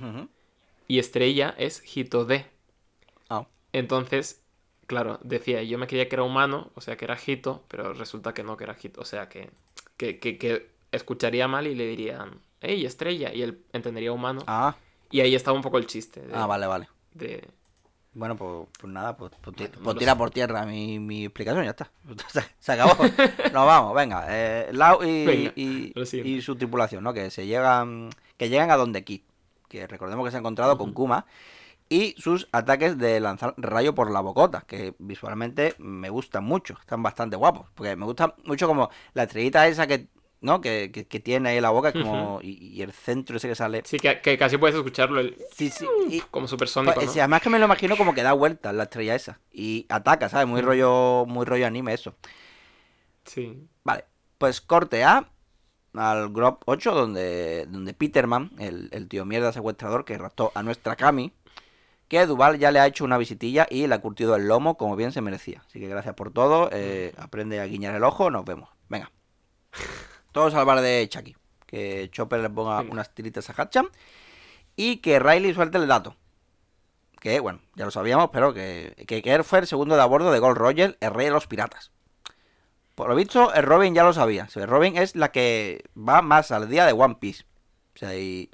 y 0.86 0.98
estrella 0.98 1.54
es 1.58 1.82
hitode. 1.84 2.46
Ah. 2.46 2.50
Entonces, 3.72 4.42
claro, 4.86 5.18
decía, 5.22 5.62
yo 5.62 5.78
me 5.78 5.86
creía 5.86 6.08
que 6.08 6.16
era 6.16 6.22
humano, 6.24 6.70
o 6.74 6.80
sea 6.80 6.96
que 6.96 7.04
era 7.04 7.16
hito, 7.24 7.64
pero 7.68 7.92
resulta 7.92 8.34
que 8.34 8.42
no, 8.42 8.56
que 8.56 8.64
era 8.64 8.76
hito. 8.80 9.00
O 9.00 9.04
sea 9.04 9.28
que, 9.28 9.50
que, 9.96 10.18
que, 10.18 10.38
que 10.38 10.70
escucharía 10.92 11.46
mal 11.48 11.66
y 11.66 11.74
le 11.74 11.86
dirían, 11.86 12.40
hey, 12.60 12.84
estrella, 12.84 13.32
y 13.32 13.42
él 13.42 13.62
entendería 13.72 14.12
humano. 14.12 14.42
Ah, 14.46 14.76
Y 15.10 15.20
ahí 15.20 15.34
estaba 15.34 15.56
un 15.56 15.62
poco 15.62 15.78
el 15.78 15.86
chiste. 15.86 16.20
de- 16.20 16.34
ah, 16.34 16.46
vale, 16.46 16.66
vale. 16.66 16.88
de- 17.14 17.46
Bueno, 18.12 18.36
pues, 18.36 18.66
pues 18.80 18.92
nada, 18.92 19.16
pues, 19.16 19.30
pues 19.40 19.56
Bueno, 19.56 19.72
pues 19.84 19.96
tira 19.98 20.12
sé. 20.12 20.18
por 20.18 20.30
tierra 20.30 20.66
mi, 20.66 20.98
mi 20.98 21.24
explicación, 21.26 21.64
ya 21.64 21.70
está. 21.70 21.90
Se, 22.28 22.42
se 22.58 22.72
acabó. 22.72 22.94
Nos 23.52 23.66
vamos, 23.66 23.94
venga. 23.94 24.26
Eh, 24.28 24.70
Lau 24.72 25.02
y, 25.04 25.24
Venga, 25.24 25.52
y- 25.54 25.92
lo 25.94 26.04
siguiente. 26.04 26.30
y 26.38 26.42
su 26.42 26.56
tripulación, 26.56 27.04
¿no? 27.04 27.12
Que 27.14 27.30
se 27.30 27.46
llegan. 27.46 28.10
Que 28.36 28.48
llegan 28.48 28.70
a 28.72 28.76
donde 28.76 29.04
Kid. 29.04 29.20
Que 29.68 29.86
recordemos 29.86 30.24
que 30.24 30.32
se 30.32 30.36
ha 30.38 30.40
encontrado 30.40 30.76
con. 30.76 30.92
Kuma. 30.92 31.24
Y 31.92 32.14
sus 32.18 32.48
ataques 32.52 32.96
de 32.98 33.18
lanzar 33.18 33.52
rayo 33.56 33.94
por 33.96 34.10
la 34.12 34.20
bocota, 34.20 34.62
que 34.66 34.94
visualmente 35.00 35.74
me 35.78 36.08
gustan 36.08 36.44
mucho, 36.44 36.76
están 36.80 37.02
bastante 37.02 37.34
guapos. 37.36 37.66
Porque 37.74 37.96
me 37.96 38.04
gusta 38.06 38.34
mucho 38.44 38.68
como 38.68 38.90
la 39.12 39.24
estrellita 39.24 39.66
esa 39.66 39.88
que, 39.88 40.06
¿no? 40.40 40.60
Que, 40.60 40.92
que, 40.92 41.08
que 41.08 41.18
tiene 41.18 41.48
ahí 41.48 41.56
en 41.56 41.62
la 41.64 41.70
boca 41.70 41.92
como, 41.92 42.38
y, 42.42 42.50
y 42.64 42.82
el 42.82 42.92
centro 42.92 43.38
ese 43.38 43.48
que 43.48 43.56
sale. 43.56 43.82
Sí, 43.84 43.98
que, 43.98 44.20
que 44.20 44.38
casi 44.38 44.56
puedes 44.56 44.76
escucharlo 44.76 45.18
el- 45.18 45.36
Sí, 45.52 45.68
sí. 45.68 45.84
y- 46.08 46.20
como 46.30 46.46
supersónico, 46.46 46.94
pues, 46.94 47.06
¿no? 47.08 47.12
sí, 47.12 47.18
además 47.18 47.42
que 47.42 47.50
me 47.50 47.58
lo 47.58 47.64
imagino 47.64 47.96
como 47.96 48.14
que 48.14 48.22
da 48.22 48.34
vueltas 48.34 48.72
la 48.72 48.84
estrella 48.84 49.16
esa. 49.16 49.40
Y 49.52 49.86
ataca, 49.88 50.28
¿sabes? 50.28 50.46
Muy 50.46 50.62
Mm. 50.62 50.66
rollo, 50.66 51.24
muy 51.26 51.44
rollo 51.44 51.66
anime 51.66 51.92
eso. 51.92 52.14
Sí. 53.24 53.66
Vale, 53.84 54.04
pues 54.38 54.60
corte 54.60 55.04
A 55.04 55.28
al 55.94 56.28
Grop 56.32 56.62
8, 56.66 56.94
donde, 56.94 57.66
donde 57.68 57.94
Peterman, 57.94 58.52
el, 58.60 58.88
el 58.92 59.08
tío 59.08 59.24
mierda 59.24 59.52
secuestrador 59.52 60.04
que 60.04 60.16
raptó 60.16 60.52
a 60.54 60.62
nuestra 60.62 60.94
Kami, 60.94 61.32
que 62.10 62.26
Duval 62.26 62.58
ya 62.58 62.72
le 62.72 62.80
ha 62.80 62.88
hecho 62.88 63.04
una 63.04 63.18
visitilla 63.18 63.68
y 63.70 63.86
le 63.86 63.94
ha 63.94 64.00
curtido 64.00 64.34
el 64.34 64.48
lomo 64.48 64.76
como 64.76 64.96
bien 64.96 65.12
se 65.12 65.20
merecía. 65.20 65.62
Así 65.64 65.78
que 65.78 65.86
gracias 65.86 66.16
por 66.16 66.32
todo, 66.32 66.68
eh, 66.72 67.14
aprende 67.16 67.60
a 67.60 67.66
guiñar 67.66 67.94
el 67.94 68.02
ojo, 68.02 68.32
nos 68.32 68.44
vemos. 68.44 68.68
Venga. 68.88 69.12
Todos 70.32 70.52
al 70.54 70.66
bar 70.66 70.80
de 70.80 71.08
Chucky. 71.08 71.36
Que 71.66 72.10
Chopper 72.10 72.40
le 72.40 72.50
ponga 72.50 72.78
Venga. 72.78 72.92
unas 72.92 73.14
tiritas 73.14 73.48
a 73.48 73.52
Hatcham 73.52 73.90
y 74.74 74.96
que 74.96 75.20
Riley 75.20 75.54
suelte 75.54 75.78
el 75.78 75.86
dato. 75.86 76.16
Que, 77.20 77.38
bueno, 77.38 77.60
ya 77.76 77.84
lo 77.84 77.92
sabíamos, 77.92 78.30
pero 78.32 78.52
que, 78.52 78.92
que, 79.06 79.42
fue 79.44 79.60
el 79.60 79.68
segundo 79.68 79.94
de 79.94 80.02
a 80.02 80.06
bordo 80.06 80.32
de 80.32 80.40
Gold 80.40 80.58
Roger, 80.58 80.98
el 81.00 81.14
rey 81.14 81.26
de 81.26 81.32
los 81.32 81.46
piratas. 81.46 81.92
Por 82.96 83.08
lo 83.08 83.14
visto, 83.14 83.54
el 83.54 83.62
Robin 83.62 83.94
ya 83.94 84.02
lo 84.02 84.12
sabía. 84.12 84.48
Robin 84.66 84.96
es 84.96 85.14
la 85.14 85.30
que 85.30 85.84
va 85.96 86.22
más 86.22 86.50
al 86.50 86.68
día 86.68 86.86
de 86.86 86.92
One 86.92 87.18
Piece. 87.20 87.44
O 88.00 88.06
sea, 88.06 88.16
y, 88.16 88.48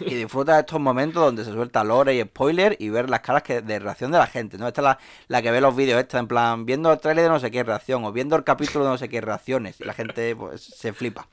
y 0.00 0.14
disfruta 0.14 0.52
de 0.52 0.60
estos 0.60 0.78
momentos 0.78 1.24
donde 1.24 1.46
se 1.46 1.52
suelta 1.52 1.82
lore 1.82 2.14
y 2.14 2.20
spoiler 2.20 2.76
y 2.78 2.90
ver 2.90 3.08
las 3.08 3.20
caras 3.20 3.42
que, 3.42 3.62
de 3.62 3.78
reacción 3.78 4.12
de 4.12 4.18
la 4.18 4.26
gente, 4.26 4.58
¿no? 4.58 4.68
Esta 4.68 4.82
es 4.82 4.84
la, 4.84 4.98
la 5.28 5.40
que 5.40 5.50
ve 5.50 5.62
los 5.62 5.74
vídeos, 5.74 5.98
esta 5.98 6.18
en 6.18 6.28
plan, 6.28 6.66
viendo 6.66 6.92
el 6.92 7.00
trailer 7.00 7.24
de 7.24 7.30
no 7.30 7.40
sé 7.40 7.50
qué 7.50 7.64
reacción 7.64 8.04
o 8.04 8.12
viendo 8.12 8.36
el 8.36 8.44
capítulo 8.44 8.84
de 8.84 8.90
no 8.90 8.98
sé 8.98 9.08
qué 9.08 9.22
reacciones 9.22 9.80
y 9.80 9.84
la 9.84 9.94
gente 9.94 10.36
pues 10.36 10.60
se 10.60 10.92
flipa. 10.92 11.26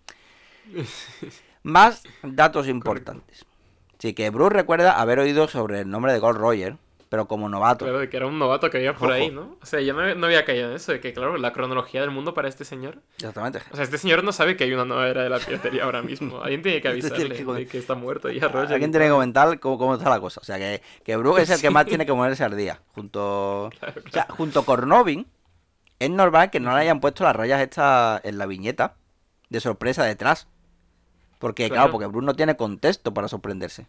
Más 1.63 2.03
datos 2.23 2.69
importantes. 2.69 3.45
Sí, 3.97 4.13
que 4.13 4.29
Bruce 4.29 4.53
recuerda 4.53 4.93
haber 4.93 5.19
oído 5.19 5.49
sobre 5.49 5.81
el 5.81 5.89
nombre 5.89 6.13
de 6.13 6.19
Gold 6.19 6.39
Roger, 6.39 6.77
pero 7.09 7.27
como 7.27 7.49
novato. 7.49 7.85
Claro, 7.85 7.99
de 7.99 8.07
que 8.09 8.17
era 8.17 8.27
un 8.27 8.37
novato 8.37 8.69
que 8.69 8.77
había 8.77 8.93
por 8.93 9.09
Ojo. 9.09 9.15
ahí, 9.15 9.31
¿no? 9.31 9.57
O 9.61 9.65
sea, 9.65 9.81
yo 9.81 9.93
no, 9.95 10.13
no 10.13 10.25
había 10.27 10.45
caído 10.45 10.69
en 10.69 10.75
eso, 10.75 10.91
de 10.91 10.99
que, 11.01 11.11
claro, 11.11 11.37
la 11.37 11.51
cronología 11.53 12.01
del 12.01 12.11
mundo 12.11 12.35
para 12.35 12.47
este 12.47 12.65
señor. 12.65 12.99
Exactamente. 13.15 13.59
O 13.71 13.75
sea, 13.75 13.83
este 13.83 13.97
señor 13.97 14.23
no 14.23 14.31
sabe 14.31 14.55
que 14.55 14.63
hay 14.65 14.73
una 14.73 14.85
nueva 14.85 15.07
era 15.07 15.23
de 15.23 15.29
la 15.29 15.39
piratería 15.39 15.85
ahora 15.85 16.03
mismo. 16.03 16.41
Alguien 16.43 16.61
tiene 16.61 16.81
que 16.81 16.87
Este 16.89 17.09
tiene 17.09 17.25
avisarle 17.25 17.45
que 17.53 17.59
de 17.59 17.67
que 17.67 17.77
está 17.79 17.95
muerto 17.95 18.29
ya, 18.29 18.47
Roger. 18.47 18.73
Alguien 18.73 18.91
tiene 18.91 19.07
que 19.07 19.11
comentar 19.11 19.59
cómo, 19.59 19.77
cómo 19.79 19.95
está 19.95 20.07
la 20.09 20.19
cosa. 20.19 20.39
O 20.39 20.43
sea, 20.43 20.57
que, 20.59 20.81
que 21.03 21.17
Bruce 21.17 21.41
es 21.41 21.49
el 21.49 21.61
que 21.61 21.71
más 21.71 21.85
tiene 21.87 22.05
que 22.05 22.13
ponerse 22.13 22.43
al 22.43 22.55
día. 22.55 22.79
Junto, 22.93 23.71
Claro, 23.79 24.01
o 24.05 24.09
sea, 24.11 24.27
junto 24.29 24.63
con 24.63 24.87
Robin, 24.89 25.25
es 25.97 26.09
normal 26.11 26.51
que 26.51 26.59
no 26.59 26.73
le 26.75 26.81
hayan 26.81 26.99
puesto 26.99 27.23
las 27.23 27.35
rayas 27.35 27.59
estas 27.61 28.23
en 28.23 28.37
la 28.37 28.45
viñeta 28.45 28.93
de 29.49 29.59
sorpresa 29.59 30.03
detrás. 30.03 30.47
Porque, 31.39 31.67
claro, 31.69 31.83
Claro. 31.83 31.91
porque 31.93 32.05
Bruce 32.07 32.25
no 32.25 32.35
tiene 32.35 32.55
contexto 32.57 33.13
para 33.13 33.27
sorprenderse. 33.29 33.87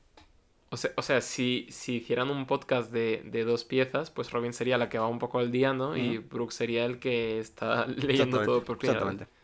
O 0.73 0.77
sea, 0.77 0.93
o 0.97 1.03
sea 1.03 1.21
si, 1.21 1.67
si 1.71 1.97
hicieran 1.97 2.31
un 2.31 2.47
podcast 2.47 2.93
de, 2.93 3.23
de 3.25 3.45
dos 3.45 3.65
piezas, 3.65 4.11
pues 4.11 4.31
Robin 4.31 4.53
sería 4.53 4.79
la 4.79 4.89
que 4.89 4.99
va 4.99 5.09
un 5.09 5.19
poco 5.19 5.41
al 5.41 5.51
día, 5.51 5.73
¿no? 5.73 5.97
Y 5.97 6.19
Brooke 6.19 6.53
sería 6.53 6.85
el 6.85 7.01
que 7.01 7.41
está 7.41 7.87
leyendo 7.89 8.45
todo 8.45 8.65
por 8.65 8.79
primera 8.79 9.05
vez. 9.05 9.13
exactamente. 9.13 9.41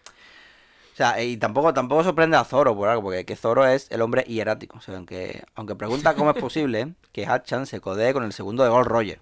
O 0.93 0.97
sea, 0.97 1.23
y 1.23 1.37
tampoco, 1.37 1.75
tampoco 1.75 2.05
sorprende 2.05 2.39
a 2.39 2.45
Zoro 2.45 2.75
por 2.75 2.89
algo, 2.89 3.03
porque 3.03 3.27
que 3.27 3.37
Zoro 3.37 3.67
es 3.67 3.91
el 3.91 4.01
hombre 4.01 4.23
hierático. 4.23 4.79
O 4.79 4.81
sea, 4.81 4.97
aunque, 4.97 5.45
aunque 5.55 5.75
pregunta 5.75 6.15
cómo 6.15 6.31
es 6.31 6.39
posible 6.39 6.95
que 7.13 7.27
Hatchan 7.27 7.67
se 7.67 7.81
codee 7.81 8.15
con 8.15 8.25
el 8.25 8.33
segundo 8.33 8.63
de 8.63 8.71
Gold 8.71 8.87
Roger. 8.87 9.21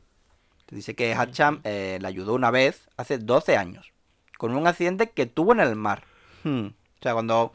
Dice 0.70 0.94
que 0.94 1.14
Hatchan 1.14 1.62
eh, 1.64 1.98
le 2.00 2.06
ayudó 2.06 2.34
una 2.34 2.50
vez 2.50 2.88
hace 2.96 3.18
12 3.18 3.56
años, 3.56 3.92
con 4.38 4.54
un 4.54 4.66
accidente 4.66 5.10
que 5.10 5.26
tuvo 5.26 5.52
en 5.52 5.60
el 5.60 5.74
mar. 5.74 6.04
Hmm. 6.44 6.68
O 7.04 7.06
sea, 7.06 7.12
cuando, 7.12 7.52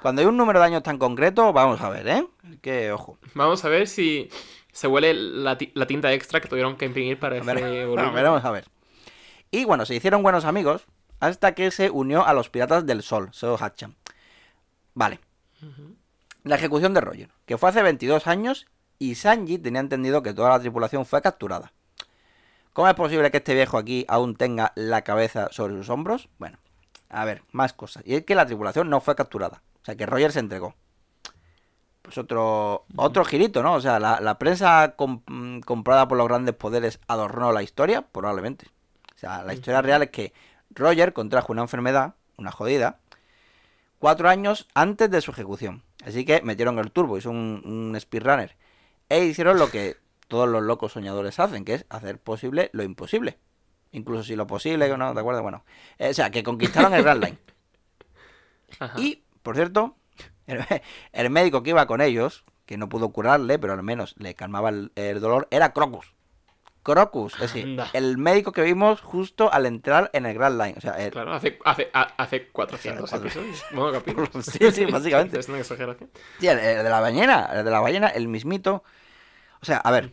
cuando 0.00 0.22
hay 0.22 0.26
un 0.26 0.38
número 0.38 0.58
de 0.58 0.64
años 0.64 0.82
tan 0.82 0.96
concreto, 0.96 1.52
vamos 1.52 1.82
a 1.82 1.90
ver, 1.90 2.08
¿eh? 2.08 2.26
Que, 2.62 2.92
ojo. 2.92 3.18
Vamos 3.34 3.62
a 3.62 3.68
ver 3.68 3.88
si 3.88 4.30
se 4.72 4.86
huele 4.86 5.12
la, 5.12 5.58
ti- 5.58 5.70
la 5.74 5.86
tinta 5.86 6.14
extra 6.14 6.40
que 6.40 6.48
tuvieron 6.48 6.76
que 6.78 6.86
imprimir 6.86 7.18
para 7.20 7.38
ver, 7.40 7.58
ese 7.58 7.66
bueno, 7.84 7.88
volumen. 7.90 8.14
veremos 8.14 8.42
a 8.46 8.50
ver. 8.50 8.64
Y 9.50 9.66
bueno, 9.66 9.84
se 9.84 9.94
hicieron 9.94 10.22
buenos 10.22 10.46
amigos 10.46 10.86
hasta 11.20 11.54
que 11.54 11.70
se 11.70 11.90
unió 11.90 12.24
a 12.26 12.32
los 12.32 12.48
Piratas 12.48 12.86
del 12.86 13.02
Sol, 13.02 13.28
Seo 13.34 13.58
Hatchan. 13.58 13.94
Vale. 14.94 15.20
La 16.42 16.54
ejecución 16.54 16.94
de 16.94 17.02
Roger, 17.02 17.28
que 17.44 17.58
fue 17.58 17.68
hace 17.68 17.82
22 17.82 18.26
años 18.26 18.66
y 18.98 19.16
Sanji 19.16 19.58
tenía 19.58 19.80
entendido 19.80 20.22
que 20.22 20.32
toda 20.32 20.48
la 20.48 20.60
tripulación 20.60 21.04
fue 21.04 21.20
capturada. 21.20 21.74
¿Cómo 22.72 22.88
es 22.88 22.94
posible 22.94 23.30
que 23.30 23.36
este 23.36 23.52
viejo 23.54 23.76
aquí 23.76 24.06
aún 24.08 24.36
tenga 24.36 24.72
la 24.74 25.02
cabeza 25.02 25.48
sobre 25.50 25.74
sus 25.74 25.90
hombros? 25.90 26.30
Bueno, 26.38 26.56
a 27.08 27.24
ver, 27.24 27.42
más 27.52 27.72
cosas. 27.72 28.02
Y 28.06 28.14
es 28.14 28.24
que 28.24 28.34
la 28.34 28.46
tripulación 28.46 28.90
no 28.90 29.00
fue 29.00 29.16
capturada. 29.16 29.62
O 29.82 29.84
sea, 29.84 29.96
que 29.96 30.06
Roger 30.06 30.32
se 30.32 30.40
entregó. 30.40 30.74
Pues 32.02 32.18
otro, 32.18 32.84
otro 32.96 33.24
girito, 33.24 33.62
¿no? 33.62 33.74
O 33.74 33.80
sea, 33.80 33.98
la, 33.98 34.20
la 34.20 34.38
prensa 34.38 34.94
mm, 34.98 35.60
comprada 35.60 36.06
por 36.06 36.18
los 36.18 36.28
grandes 36.28 36.54
poderes 36.54 37.00
adornó 37.08 37.52
la 37.52 37.62
historia, 37.62 38.02
probablemente. 38.02 38.68
O 39.14 39.18
sea, 39.18 39.42
la 39.42 39.54
historia 39.54 39.82
real 39.82 40.02
es 40.02 40.10
que 40.10 40.32
Roger 40.70 41.12
contrajo 41.12 41.52
una 41.52 41.62
enfermedad, 41.62 42.14
una 42.36 42.52
jodida, 42.52 43.00
cuatro 43.98 44.28
años 44.28 44.68
antes 44.74 45.10
de 45.10 45.20
su 45.20 45.30
ejecución. 45.30 45.82
Así 46.04 46.24
que 46.24 46.42
metieron 46.42 46.78
el 46.78 46.92
turbo, 46.92 47.18
hizo 47.18 47.30
un, 47.30 47.62
un 47.64 47.98
speedrunner. 47.98 48.56
E 49.08 49.24
hicieron 49.24 49.58
lo 49.58 49.70
que 49.70 49.96
todos 50.28 50.48
los 50.48 50.62
locos 50.62 50.92
soñadores 50.92 51.38
hacen, 51.40 51.64
que 51.64 51.74
es 51.74 51.86
hacer 51.88 52.18
posible 52.18 52.70
lo 52.72 52.82
imposible. 52.82 53.38
Incluso 53.92 54.22
si 54.24 54.36
lo 54.36 54.46
posible, 54.46 54.88
que 54.88 54.96
no, 54.96 55.14
¿te 55.14 55.20
acuerdas? 55.20 55.42
Bueno, 55.42 55.64
eh, 55.98 56.10
o 56.10 56.14
sea, 56.14 56.30
que 56.30 56.42
conquistaron 56.42 56.92
el 56.94 57.02
Grand 57.02 57.22
Line. 57.24 57.38
Ajá. 58.80 59.00
Y, 59.00 59.22
por 59.42 59.56
cierto, 59.56 59.96
el, 60.46 60.64
el 61.12 61.30
médico 61.30 61.62
que 61.62 61.70
iba 61.70 61.86
con 61.86 62.00
ellos, 62.00 62.44
que 62.66 62.76
no 62.76 62.88
pudo 62.88 63.10
curarle, 63.10 63.58
pero 63.58 63.72
al 63.72 63.82
menos 63.82 64.14
le 64.18 64.34
calmaba 64.34 64.68
el, 64.70 64.92
el 64.96 65.20
dolor, 65.20 65.48
era 65.50 65.72
Crocus. 65.72 66.14
Crocus, 66.82 67.34
es 67.34 67.40
decir, 67.40 67.64
Anda. 67.64 67.90
el 67.94 68.16
médico 68.16 68.52
que 68.52 68.62
vimos 68.62 69.00
justo 69.00 69.52
al 69.52 69.66
entrar 69.66 70.08
en 70.12 70.24
el 70.24 70.34
Grand 70.34 70.60
Line. 70.60 70.74
O 70.76 70.80
sea, 70.80 70.92
el- 71.04 71.10
Claro, 71.10 71.32
hace, 71.32 71.58
hace, 71.64 71.90
ha- 71.92 72.14
hace 72.16 72.48
400 72.48 73.10
Cuatro- 73.10 73.26
episodios. 73.26 73.64
Bueno, 73.72 73.92
capítulos. 73.92 74.28
Sí, 74.46 74.70
sí, 74.70 74.84
básicamente. 74.84 75.40
Es 75.40 75.48
una 75.48 75.58
exageración. 75.58 76.10
sí, 76.38 76.46
el- 76.46 76.58
el 76.60 76.84
de 76.84 76.90
la 76.90 77.00
ballena, 77.00 77.48
el 77.52 77.64
de 77.64 77.70
la 77.72 77.80
ballena, 77.80 78.08
el 78.08 78.28
mismito. 78.28 78.84
O 79.60 79.64
sea, 79.64 79.78
a 79.78 79.90
ver, 79.90 80.12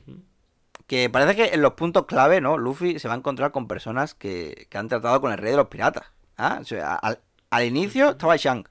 que 0.94 1.10
parece 1.10 1.36
que 1.36 1.56
en 1.56 1.64
los 1.64 1.74
puntos 1.74 2.06
clave, 2.06 2.40
¿no? 2.40 2.56
Luffy 2.56 3.00
se 3.00 3.08
va 3.08 3.16
a 3.16 3.18
encontrar 3.18 3.52
con 3.52 3.68
personas 3.68 4.14
que, 4.14 4.68
que 4.70 4.78
han 4.78 4.90
tratado 4.90 5.20
con 5.22 5.32
el 5.32 5.40
rey 5.40 5.50
de 5.50 5.58
los 5.58 5.68
piratas. 5.68 6.06
¿ah? 6.38 6.60
O 6.62 6.66
sea, 6.66 6.94
al, 6.94 7.20
al 7.50 7.66
inicio 7.66 8.12
estaba 8.12 8.38
Shank. 8.38 8.70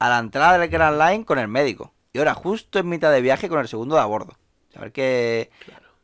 A 0.00 0.08
la 0.08 0.18
entrada 0.18 0.58
del 0.58 0.68
Grand 0.68 1.00
Line 1.00 1.24
con 1.24 1.38
el 1.38 1.46
médico. 1.46 1.94
Y 2.12 2.18
ahora 2.18 2.34
justo 2.34 2.80
en 2.80 2.88
mitad 2.88 3.12
de 3.12 3.20
viaje 3.20 3.48
con 3.48 3.60
el 3.60 3.68
segundo 3.68 3.94
de 3.94 4.00
a 4.00 4.04
bordo. 4.04 4.36
A 4.74 4.80
ver 4.80 4.90
qué, 4.90 5.50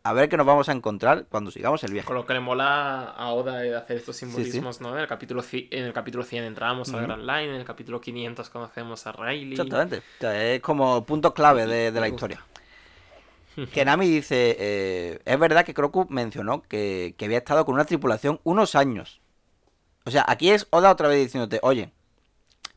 a 0.04 0.12
ver 0.12 0.28
qué 0.28 0.36
nos 0.36 0.46
vamos 0.46 0.68
a 0.68 0.72
encontrar 0.72 1.26
cuando 1.28 1.50
sigamos 1.50 1.82
el 1.82 1.92
viaje. 1.92 2.06
Con 2.06 2.14
lo 2.14 2.24
que 2.24 2.34
le 2.34 2.40
mola 2.40 3.02
a 3.02 3.32
Oda 3.32 3.58
de 3.58 3.74
hacer 3.74 3.96
estos 3.96 4.14
sí. 4.14 4.24
simbolismos, 4.24 4.80
¿no? 4.80 4.94
En 4.94 5.00
el, 5.00 5.08
capítulo, 5.08 5.42
en 5.52 5.84
el 5.84 5.92
capítulo 5.92 6.22
100 6.22 6.44
entramos 6.44 6.94
al. 6.94 7.02
Grand 7.02 7.22
Line, 7.22 7.54
en 7.54 7.56
el 7.56 7.64
capítulo 7.64 8.00
500 8.00 8.48
conocemos 8.50 9.04
a 9.08 9.10
Riley. 9.10 9.50
Exactamente. 9.50 9.98
O 9.98 10.20
sea, 10.20 10.52
es 10.52 10.60
como 10.60 11.04
punto 11.04 11.34
clave 11.34 11.66
de, 11.66 11.90
de 11.90 12.00
la 12.00 12.06
historia. 12.06 12.40
Que 13.72 13.84
Nami 13.84 14.08
dice, 14.08 14.56
eh, 14.58 15.20
es 15.24 15.38
verdad 15.38 15.64
que 15.64 15.74
Kroku 15.74 16.06
mencionó 16.08 16.62
que, 16.62 17.14
que 17.18 17.26
había 17.26 17.38
estado 17.38 17.64
con 17.64 17.74
una 17.74 17.84
tripulación 17.84 18.40
unos 18.44 18.74
años. 18.74 19.20
O 20.04 20.10
sea, 20.10 20.24
aquí 20.26 20.50
es 20.50 20.66
Oda 20.70 20.90
otra 20.90 21.08
vez 21.08 21.18
diciéndote, 21.18 21.60
oye, 21.62 21.92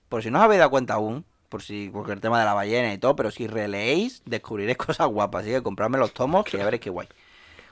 por 0.09 0.21
si 0.21 0.29
no 0.29 0.39
os 0.39 0.45
habéis 0.45 0.59
dado 0.59 0.69
cuenta 0.71 0.95
aún, 0.95 1.25
por 1.49 1.61
si, 1.61 1.89
porque 1.91 2.11
el 2.11 2.21
tema 2.21 2.39
de 2.39 2.45
la 2.45 2.53
ballena 2.53 2.93
y 2.93 2.97
todo, 2.97 3.15
pero 3.15 3.31
si 3.31 3.47
releéis, 3.47 4.21
descubriréis 4.25 4.77
cosas 4.85 5.07
guapas, 5.07 5.43
así 5.43 5.51
que 5.51 5.63
compradme 5.63 5.97
los 5.97 6.13
tomos, 6.13 6.45
que 6.45 6.57
ya 6.57 6.65
veréis 6.65 6.81
qué 6.81 6.89
guay. 6.89 7.07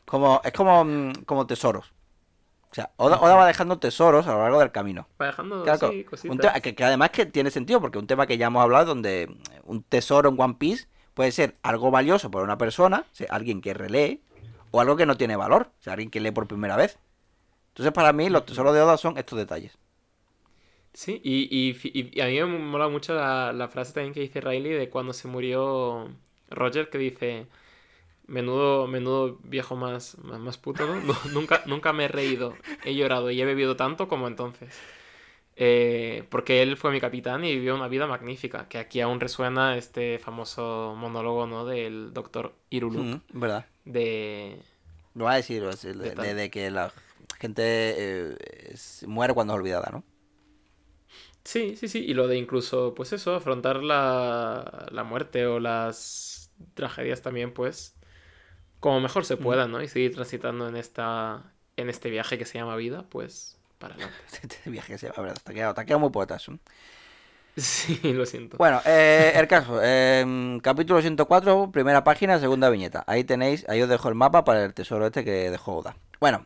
Como, 0.05 0.41
es 0.43 0.51
como, 0.53 0.83
mm, 0.83 1.13
como 1.25 1.45
tesoros. 1.47 1.91
O 2.71 2.75
sea, 2.75 2.89
Oda, 2.97 3.19
Oda 3.21 3.35
va 3.35 3.45
dejando 3.45 3.77
tesoros 3.77 4.25
a 4.25 4.31
lo 4.33 4.39
largo 4.39 4.59
del 4.59 4.71
camino. 4.71 5.07
Va 5.21 5.27
dejando, 5.27 5.63
Claro, 5.63 5.91
sí, 5.91 6.03
cositas. 6.05 6.59
que, 6.61 6.73
que 6.73 6.83
además 6.83 7.11
que 7.11 7.27
tiene 7.27 7.51
sentido, 7.51 7.79
porque 7.79 7.99
un 7.99 8.07
tema 8.07 8.25
que 8.25 8.37
ya 8.37 8.47
hemos 8.47 8.63
hablado, 8.63 8.85
donde 8.85 9.29
un 9.63 9.83
tesoro 9.83 10.29
en 10.29 10.41
One 10.41 10.55
Piece 10.55 10.87
puede 11.13 11.31
ser 11.31 11.57
algo 11.63 11.91
valioso 11.91 12.31
para 12.31 12.45
una 12.45 12.57
persona, 12.57 13.05
alguien 13.29 13.61
que 13.61 13.73
relee, 13.73 14.21
o 14.71 14.81
algo 14.81 14.95
que 14.97 15.05
no 15.05 15.17
tiene 15.17 15.35
valor, 15.35 15.71
sea, 15.79 15.93
alguien 15.93 16.09
que 16.11 16.19
lee 16.21 16.31
por 16.31 16.47
primera 16.47 16.75
vez. 16.77 16.99
Entonces, 17.69 17.93
para 17.93 18.13
mí, 18.13 18.29
los 18.29 18.45
tesoros 18.45 18.73
de 18.75 18.81
Oda 18.81 18.97
son 18.97 19.17
estos 19.17 19.37
detalles. 19.39 19.77
Sí, 20.93 21.19
y, 21.23 21.71
a 22.21 22.27
mí 22.27 22.33
me 22.41 22.45
mola 22.59 22.87
mucho 22.87 23.15
la, 23.15 23.51
la 23.53 23.67
frase 23.67 23.93
también 23.93 24.13
que 24.13 24.19
dice 24.21 24.41
Riley 24.41 24.73
de 24.73 24.89
cuando 24.89 25.13
se 25.13 25.27
murió 25.27 26.07
Roger, 26.49 26.89
que 26.91 26.99
dice, 26.99 27.47
menudo, 28.27 28.87
menudo 28.87 29.39
viejo 29.43 29.75
más, 29.75 30.17
más, 30.19 30.39
más 30.39 30.57
puto, 30.59 30.87
¿no? 30.87 31.01
Nu- 31.01 31.15
Nunca, 31.25 31.63
nunca 31.67 31.93
me 31.93 32.05
he 32.05 32.09
reído, 32.09 32.59
he 32.83 32.95
llorado 32.95 33.31
y 33.31 33.41
he 33.41 33.45
bebido 33.45 33.75
tanto 33.77 34.07
como 34.09 34.27
entonces. 34.27 34.85
Eh, 35.55 36.27
porque 36.31 36.61
él 36.63 36.77
fue 36.77 36.91
mi 36.91 36.99
capitán 37.01 37.45
y 37.45 37.53
vivió 37.55 37.75
una 37.75 37.87
vida 37.87 38.07
magnífica, 38.07 38.67
que 38.69 38.79
aquí 38.79 39.01
aún 39.01 39.19
resuena 39.19 39.77
este 39.77 40.19
famoso 40.19 40.95
monólogo, 40.97 41.47
¿no? 41.47 41.65
Del 41.65 42.13
doctor 42.13 42.55
Irulu, 42.69 43.07
Mm, 43.07 43.15
¿Verdad? 43.33 43.65
de... 43.85 44.63
Lo 45.15 45.25
va 45.25 45.33
a 45.33 45.35
decir, 45.35 45.63
de, 45.63 46.49
que 46.51 46.71
la 46.71 46.91
gente 47.39 47.63
eh, 48.33 48.37
es- 48.71 49.05
muere 49.07 49.33
cuando 49.33 49.53
es 49.53 49.59
olvidada, 49.59 49.89
¿no? 49.91 50.03
Sí, 51.43 51.75
sí, 51.75 51.87
sí, 51.89 51.99
y 52.05 52.13
lo 52.13 52.27
de 52.27 52.37
incluso, 52.37 52.93
pues 52.95 53.11
eso, 53.13 53.35
afrontar 53.35 53.83
la, 53.83 54.87
la 54.91 55.03
muerte 55.03 55.45
o 55.45 55.59
las 55.59 56.51
tragedias 56.73 57.21
también, 57.21 57.53
pues, 57.53 57.97
como 58.79 59.01
mejor 59.01 59.25
se 59.25 59.37
pueda, 59.37 59.67
¿no? 59.67 59.81
Y 59.83 59.89
seguir 59.89 60.13
transitando 60.15 60.67
en 60.69 60.77
esta, 60.77 61.53
en 61.77 61.89
este 61.89 62.09
viaje 62.11 62.37
que 62.39 62.45
se 62.45 62.59
llama 62.59 62.77
vida, 62.77 63.09
pues, 63.09 63.59
para 63.83 63.95
adelante. 63.95 64.17
Este 64.41 64.69
viaje 64.69 64.97
se 64.97 65.09
va, 65.09 65.21
verdad, 65.21 65.41
te 65.43 65.51
ha 65.51 65.55
quedado, 65.55 65.73
te 65.73 65.81
ha 65.81 65.85
quedado 65.85 65.99
muy 65.99 66.09
poetas. 66.09 66.47
¿eh? 66.47 66.57
Sí, 67.57 67.99
lo 68.13 68.25
siento. 68.25 68.57
Bueno, 68.57 68.81
eh, 68.85 69.33
el 69.35 69.47
caso, 69.47 69.79
eh, 69.83 70.59
capítulo 70.61 71.01
104, 71.01 71.71
primera 71.71 72.03
página, 72.03 72.39
segunda 72.39 72.69
viñeta. 72.69 73.03
Ahí 73.07 73.23
tenéis, 73.25 73.65
ahí 73.67 73.81
os 73.81 73.89
dejo 73.89 74.07
el 74.07 74.15
mapa 74.15 74.45
para 74.45 74.63
el 74.63 74.73
tesoro 74.73 75.05
este 75.05 75.25
que 75.25 75.51
dejó 75.51 75.77
Oda. 75.77 75.97
Bueno, 76.19 76.45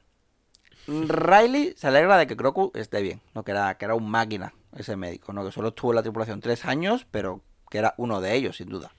Riley 0.88 1.76
se 1.78 1.88
alegra 1.88 2.18
de 2.18 2.26
que 2.26 2.36
Kroku 2.36 2.72
esté 2.74 3.02
bien, 3.02 3.22
no 3.36 3.44
que 3.44 3.52
era, 3.52 3.78
que 3.78 3.86
era 3.86 3.94
un 3.94 4.10
máquina 4.10 4.54
ese 4.76 4.96
médico, 4.96 5.34
no 5.34 5.46
que 5.46 5.52
solo 5.52 5.70
estuvo 5.70 5.92
en 5.92 5.98
la 5.98 6.04
tripulación 6.04 6.40
tres 6.40 6.66
años, 6.66 7.06
pero 7.12 7.42
que 7.70 7.78
era 7.78 7.94
uno 7.98 8.20
de 8.20 8.34
ellos, 8.34 8.58
sin 8.58 8.70
duda. 8.70 8.92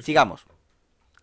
Sigamos. 0.00 0.44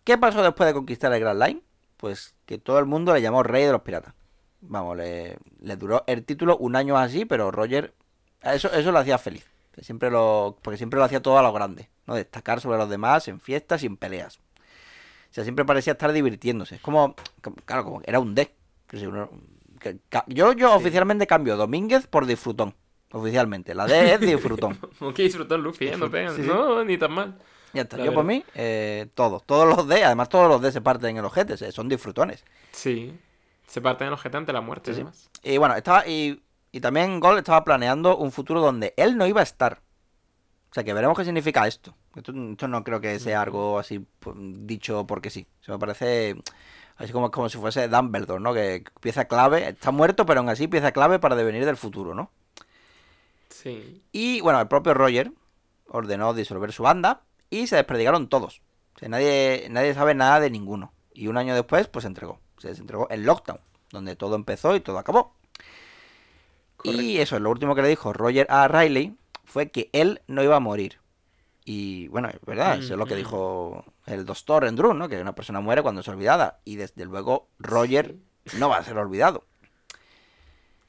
¿Qué 0.04 0.16
pasó 0.16 0.42
después 0.42 0.66
de 0.66 0.74
conquistar 0.74 1.12
el 1.12 1.20
Grand 1.20 1.42
Line? 1.42 1.62
Pues 1.96 2.34
que 2.46 2.58
todo 2.58 2.78
el 2.78 2.86
mundo 2.86 3.12
le 3.12 3.20
llamó 3.20 3.42
Rey 3.42 3.64
de 3.64 3.72
los 3.72 3.82
Piratas. 3.82 4.14
Vamos, 4.62 4.96
le, 4.96 5.38
le 5.60 5.76
duró 5.76 6.04
el 6.06 6.24
título 6.24 6.56
un 6.58 6.76
año 6.76 6.98
así, 6.98 7.24
pero 7.24 7.50
Roger, 7.50 7.94
eso, 8.42 8.70
eso 8.72 8.92
lo 8.92 8.98
hacía 8.98 9.18
feliz. 9.18 9.46
Siempre 9.80 10.10
lo, 10.10 10.58
porque 10.62 10.76
siempre 10.76 10.98
lo 10.98 11.04
hacía 11.04 11.22
todo 11.22 11.38
a 11.38 11.42
lo 11.42 11.52
grande, 11.52 11.88
¿no? 12.06 12.14
Destacar 12.14 12.60
sobre 12.60 12.78
los 12.78 12.90
demás 12.90 13.28
en 13.28 13.40
fiestas 13.40 13.82
y 13.82 13.86
en 13.86 13.96
peleas. 13.96 14.38
O 14.38 15.32
sea, 15.32 15.44
siempre 15.44 15.64
parecía 15.64 15.92
estar 15.92 16.12
divirtiéndose. 16.12 16.74
Es 16.74 16.80
como, 16.80 17.14
claro, 17.64 17.84
como 17.84 18.02
era 18.04 18.18
un 18.18 18.34
D. 18.34 18.52
Yo 20.26 20.52
yo 20.52 20.74
oficialmente 20.74 21.26
cambio 21.26 21.56
Domínguez 21.56 22.06
por 22.06 22.26
disfrutón. 22.26 22.74
Oficialmente. 23.12 23.74
La 23.74 23.86
D 23.86 24.14
es 24.14 24.20
disfrutón. 24.20 24.78
Como 24.98 25.14
que 25.14 25.22
disfrutó 25.22 25.56
Luffy, 25.56 25.88
¿eh? 25.88 25.96
No 25.96 26.10
pegan. 26.10 26.34
Sí, 26.36 26.42
sí. 26.42 26.48
No, 26.48 26.84
ni 26.84 26.98
tan 26.98 27.12
mal. 27.12 27.38
Ya 27.72 27.82
está. 27.82 27.96
La 27.96 28.04
Yo 28.04 28.12
por 28.12 28.24
mí, 28.24 28.44
eh, 28.54 29.06
todos. 29.14 29.44
Todos 29.46 29.68
los 29.68 29.86
D, 29.86 30.04
además 30.04 30.28
todos 30.28 30.48
los 30.48 30.60
D 30.60 30.72
se 30.72 30.80
parten 30.80 31.10
en 31.10 31.16
el 31.18 31.24
ojete, 31.24 31.56
son 31.72 31.88
disfrutones. 31.88 32.44
Sí. 32.72 33.16
Se 33.70 33.80
parten 33.80 34.08
en 34.08 34.12
ojete 34.14 34.36
ante 34.36 34.52
la 34.52 34.60
muerte, 34.60 34.90
Sí, 34.90 34.96
sí. 34.96 35.00
además. 35.02 35.30
Y 35.44 35.56
bueno, 35.58 35.76
estaba. 35.76 36.06
Y, 36.06 36.42
y 36.72 36.80
también 36.80 37.20
Gol 37.20 37.38
estaba 37.38 37.64
planeando 37.64 38.16
un 38.16 38.32
futuro 38.32 38.60
donde 38.60 38.92
él 38.96 39.16
no 39.16 39.26
iba 39.26 39.40
a 39.40 39.44
estar. 39.44 39.80
O 40.70 40.74
sea 40.74 40.84
que 40.84 40.92
veremos 40.92 41.16
qué 41.16 41.24
significa 41.24 41.66
esto. 41.66 41.94
Esto, 42.14 42.32
esto 42.32 42.68
no 42.68 42.82
creo 42.84 43.00
que 43.00 43.18
sea 43.20 43.42
algo 43.42 43.78
así 43.78 44.04
pues, 44.18 44.36
dicho 44.38 45.06
porque 45.06 45.30
sí. 45.30 45.46
Se 45.60 45.70
me 45.72 45.78
parece 45.78 46.36
así 46.96 47.12
como, 47.12 47.30
como 47.30 47.48
si 47.48 47.58
fuese 47.58 47.88
Dumbledore, 47.88 48.40
¿no? 48.42 48.52
Que 48.52 48.84
pieza 49.00 49.24
clave, 49.26 49.68
está 49.68 49.90
muerto, 49.92 50.26
pero 50.26 50.40
aún 50.40 50.48
así 50.48 50.68
pieza 50.68 50.92
clave 50.92 51.18
para 51.18 51.36
devenir 51.36 51.64
del 51.64 51.76
futuro, 51.76 52.14
¿no? 52.14 52.30
Sí. 53.48 54.02
Y 54.12 54.40
bueno, 54.40 54.60
el 54.60 54.68
propio 54.68 54.94
Roger 54.94 55.32
ordenó 55.88 56.34
disolver 56.34 56.72
su 56.72 56.82
banda 56.82 57.22
y 57.50 57.66
se 57.66 57.76
desperdigaron 57.76 58.28
todos. 58.28 58.62
O 58.96 58.98
sea, 58.98 59.08
nadie, 59.08 59.66
nadie 59.70 59.94
sabe 59.94 60.14
nada 60.14 60.40
de 60.40 60.50
ninguno. 60.50 60.92
Y 61.12 61.26
un 61.26 61.36
año 61.36 61.54
después, 61.54 61.88
pues 61.88 62.02
se 62.04 62.08
entregó. 62.08 62.40
Se 62.60 62.68
desentregó 62.68 63.08
el 63.08 63.24
Lockdown, 63.24 63.58
donde 63.90 64.14
todo 64.14 64.36
empezó 64.36 64.76
y 64.76 64.80
todo 64.80 64.98
acabó. 64.98 65.34
Y 66.82 67.18
eso, 67.18 67.38
lo 67.40 67.50
último 67.50 67.74
que 67.74 67.82
le 67.82 67.88
dijo 67.88 68.12
Roger 68.12 68.46
a 68.48 68.68
Riley 68.68 69.16
fue 69.44 69.70
que 69.70 69.90
él 69.92 70.22
no 70.28 70.42
iba 70.42 70.56
a 70.56 70.60
morir. 70.60 70.98
Y 71.64 72.08
bueno, 72.08 72.28
es 72.28 72.40
verdad, 72.46 72.78
eso 72.78 72.94
es 72.94 72.98
lo 72.98 73.06
que 73.06 73.14
Ujú. 73.14 73.18
dijo 73.18 73.84
el 74.06 74.24
doctor 74.24 74.64
Endrun, 74.64 74.98
¿no? 74.98 75.08
Que 75.08 75.20
una 75.20 75.34
persona 75.34 75.60
muere 75.60 75.82
cuando 75.82 76.00
es 76.00 76.08
olvidada. 76.08 76.60
Y 76.64 76.76
desde 76.76 77.04
luego 77.04 77.48
Roger 77.58 78.16
no 78.58 78.68
va 78.68 78.78
a 78.78 78.84
ser 78.84 78.96
olvidado. 78.96 79.44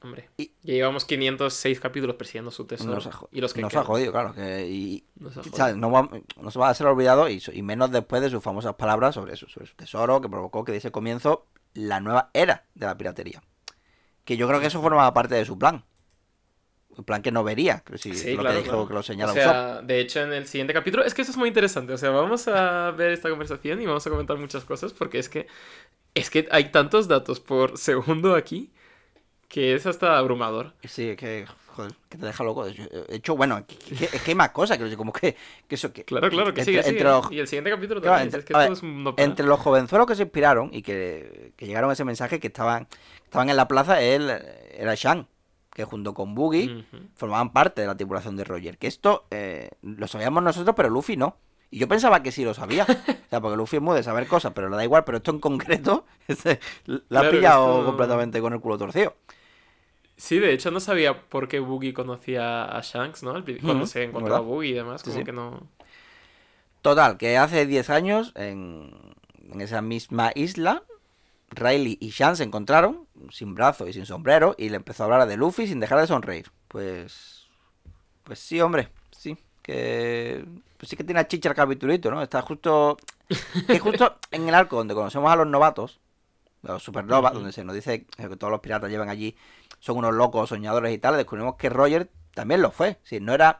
Hombre. 0.03 0.29
Y- 0.37 0.51
Ya 0.63 0.73
llevamos 0.73 1.05
506 1.05 1.79
capítulos 1.79 2.15
persiguiendo 2.15 2.49
su 2.49 2.65
tesoro. 2.65 2.95
Nos 2.95 3.07
ha, 3.07 3.11
y 3.31 3.39
los 3.39 3.53
que 3.53 3.61
nos 3.61 3.75
ha 3.75 3.83
jodido, 3.83 4.11
claro. 4.11 4.33
Que, 4.33 4.67
y, 4.67 5.05
Nos 5.15 5.37
ha 5.59 5.73
no, 5.73 5.91
va, 5.91 6.09
no 6.37 6.51
se 6.51 6.59
va 6.59 6.69
a 6.69 6.73
ser 6.73 6.87
olvidado 6.87 7.29
y, 7.29 7.39
menos 7.61 7.91
después 7.91 8.21
de 8.21 8.29
sus 8.29 8.43
famosas 8.43 8.75
palabras 8.75 9.13
sobre 9.15 9.35
su 9.35 9.47
tesoro 9.75 10.19
que 10.19 10.29
provocó 10.29 10.63
que 10.65 10.71
diese 10.71 10.91
comienzo 10.91 11.45
la 11.73 11.99
nueva 11.99 12.31
era 12.33 12.65
de 12.73 12.85
la 12.87 12.97
piratería. 12.97 13.43
Que 14.25 14.37
yo 14.37 14.47
creo 14.47 14.59
que 14.59 14.67
eso 14.67 14.81
formaba 14.81 15.13
parte 15.13 15.35
de 15.35 15.45
su 15.45 15.57
plan. 15.57 15.83
Un 16.97 17.05
plan 17.05 17.21
que 17.21 17.31
no 17.31 17.43
vería, 17.43 17.79
que 17.85 17.97
si 17.97 18.13
Sí, 18.13 18.33
lo 18.33 18.41
claro, 18.41 18.57
que 18.57 18.63
dijo, 18.63 18.71
claro. 18.71 18.87
que 18.87 18.93
lo 18.95 19.03
señala 19.03 19.31
o 19.31 19.35
sea, 19.35 19.81
de 19.81 20.01
hecho, 20.01 20.19
en 20.21 20.33
el 20.33 20.45
siguiente 20.45 20.73
capítulo, 20.73 21.05
es 21.05 21.13
que 21.13 21.21
eso 21.21 21.31
es 21.31 21.37
muy 21.37 21.47
interesante. 21.47 21.93
O 21.93 21.97
sea, 21.97 22.09
vamos 22.09 22.47
a 22.49 22.91
ver 22.91 23.11
esta 23.13 23.29
conversación 23.29 23.81
y 23.81 23.85
vamos 23.85 24.05
a 24.05 24.09
comentar 24.09 24.37
muchas 24.37 24.65
cosas 24.65 24.91
porque 24.91 25.19
es 25.19 25.29
que 25.29 25.47
es 26.15 26.29
que 26.29 26.49
hay 26.51 26.71
tantos 26.71 27.07
datos 27.07 27.39
por 27.39 27.77
segundo 27.77 28.35
aquí 28.35 28.73
que 29.51 29.75
es 29.75 29.85
hasta 29.85 30.17
abrumador. 30.17 30.73
Sí, 30.85 31.09
es 31.09 31.17
que, 31.17 31.45
joder, 31.75 31.91
que 32.07 32.17
te 32.17 32.25
deja 32.25 32.41
loco. 32.43 32.63
De 32.63 32.71
hecho, 32.71 32.83
de 32.87 33.15
hecho, 33.15 33.35
bueno, 33.35 33.65
que- 33.67 33.75
que- 33.77 34.05
es 34.05 34.21
que 34.21 34.31
hay 34.31 34.35
más 34.35 34.51
cosas, 34.51 34.77
que 34.77 34.95
como 34.95 35.11
que, 35.11 35.35
que 35.67 35.75
eso 35.75 35.91
que... 35.91 36.05
Claro, 36.05 36.29
claro, 36.29 36.53
que 36.53 36.61
entre- 36.61 36.65
sigue, 36.81 36.87
entre 36.87 37.03
los- 37.03 37.29
Y 37.31 37.39
el 37.39 37.47
siguiente 37.47 37.69
capítulo 37.69 37.99
Claro, 38.01 38.15
también. 38.17 38.27
entre- 38.27 38.39
es 38.39 38.45
que 38.45 38.53
ver, 38.53 38.71
es 38.71 38.81
no. 38.83 39.13
Entre 39.17 39.45
los 39.45 39.59
jovenzuelos 39.59 40.07
que 40.07 40.15
se 40.15 40.23
inspiraron 40.23 40.69
y 40.73 40.81
que, 40.83 41.51
que 41.57 41.67
llegaron 41.67 41.89
a 41.89 41.93
ese 41.93 42.05
mensaje 42.05 42.39
que 42.39 42.47
estaban, 42.47 42.87
estaban 43.25 43.49
en 43.49 43.57
la 43.57 43.67
plaza, 43.67 44.01
él 44.01 44.29
eh, 44.31 44.77
era 44.79 44.95
Shan, 44.95 45.27
que 45.73 45.83
junto 45.83 46.13
con 46.13 46.33
Boogie 46.35 46.85
formaban 47.15 47.51
parte 47.51 47.81
de 47.81 47.87
la 47.87 47.95
tripulación 47.97 48.35
de 48.37 48.43
Roger. 48.45 48.77
Que 48.77 48.87
esto 48.87 49.25
eh, 49.31 49.69
lo 49.81 50.07
sabíamos 50.07 50.43
nosotros, 50.43 50.73
pero 50.77 50.89
Luffy 50.89 51.17
no. 51.17 51.35
Y 51.73 51.79
yo 51.79 51.87
pensaba 51.87 52.21
que 52.21 52.33
sí 52.33 52.43
lo 52.43 52.53
sabía. 52.53 52.83
O 52.85 53.29
sea, 53.29 53.39
porque 53.39 53.55
Luffy 53.55 53.77
es 53.77 53.81
muy 53.81 53.95
de 53.95 54.03
saber 54.03 54.27
cosas, 54.27 54.51
pero 54.53 54.67
le 54.69 54.75
da 54.75 54.83
igual. 54.83 55.05
Pero 55.05 55.19
esto 55.19 55.31
en 55.31 55.39
concreto, 55.39 56.05
la 56.27 56.51
ha 56.51 56.99
Claro, 57.07 57.31
pillado 57.31 57.71
esto- 57.79 57.85
completamente 57.85 58.41
con 58.41 58.51
el 58.51 58.59
culo 58.59 58.77
torcido. 58.77 59.15
Sí, 60.21 60.37
de 60.37 60.53
hecho 60.53 60.69
no 60.69 60.79
sabía 60.79 61.19
por 61.19 61.47
qué 61.47 61.59
Boogie 61.59 61.95
conocía 61.95 62.65
a 62.65 62.81
Shanks, 62.81 63.23
¿no? 63.23 63.43
Cuando 63.63 63.87
se 63.87 64.03
encontró 64.03 64.35
a 64.35 64.39
¿verdad? 64.39 64.53
Boogie 64.53 64.69
y 64.69 64.73
demás, 64.73 65.01
como 65.01 65.15
sí. 65.17 65.23
que 65.23 65.31
no... 65.31 65.67
Total, 66.83 67.17
que 67.17 67.39
hace 67.39 67.65
10 67.65 67.89
años, 67.89 68.31
en, 68.35 68.91
en 69.51 69.61
esa 69.61 69.81
misma 69.81 70.31
isla, 70.35 70.83
Riley 71.49 71.97
y 71.99 72.09
Shan 72.09 72.37
se 72.37 72.43
encontraron, 72.43 73.07
sin 73.31 73.55
brazo 73.55 73.87
y 73.87 73.93
sin 73.93 74.05
sombrero, 74.05 74.53
y 74.59 74.69
le 74.69 74.75
empezó 74.75 75.01
a 75.01 75.05
hablar 75.07 75.27
de 75.27 75.37
Luffy 75.37 75.65
sin 75.65 75.79
dejar 75.79 75.99
de 75.99 76.05
sonreír. 76.05 76.51
Pues. 76.67 77.47
Pues 78.23 78.37
sí, 78.37 78.61
hombre, 78.61 78.89
sí. 79.09 79.35
Que. 79.63 80.45
Pues 80.77 80.87
sí 80.87 80.95
que 80.95 81.03
tiene 81.03 81.19
a 81.21 81.27
chicha 81.27 81.49
el 81.49 81.55
capitulito, 81.55 82.11
¿no? 82.11 82.21
Está 82.21 82.43
justo. 82.43 82.95
Que 83.65 83.79
justo 83.79 84.17
en 84.29 84.47
el 84.47 84.53
arco 84.53 84.75
donde 84.75 84.93
conocemos 84.93 85.31
a 85.31 85.35
los 85.35 85.47
novatos, 85.47 85.99
los 86.61 86.83
supernovas, 86.83 87.31
Ujú. 87.31 87.39
donde 87.39 87.53
se 87.53 87.63
nos 87.63 87.73
dice 87.73 88.05
que 88.05 88.35
todos 88.35 88.51
los 88.51 88.59
piratas 88.59 88.91
llevan 88.91 89.09
allí, 89.09 89.35
son 89.81 89.97
unos 89.97 90.13
locos 90.13 90.47
soñadores 90.47 90.93
y 90.93 90.97
tal, 90.97 91.17
descubrimos 91.17 91.55
que 91.57 91.67
Roger 91.69 92.09
también 92.33 92.61
lo 92.61 92.71
fue. 92.71 92.99
Sí, 93.03 93.19
no 93.19 93.33
era. 93.33 93.59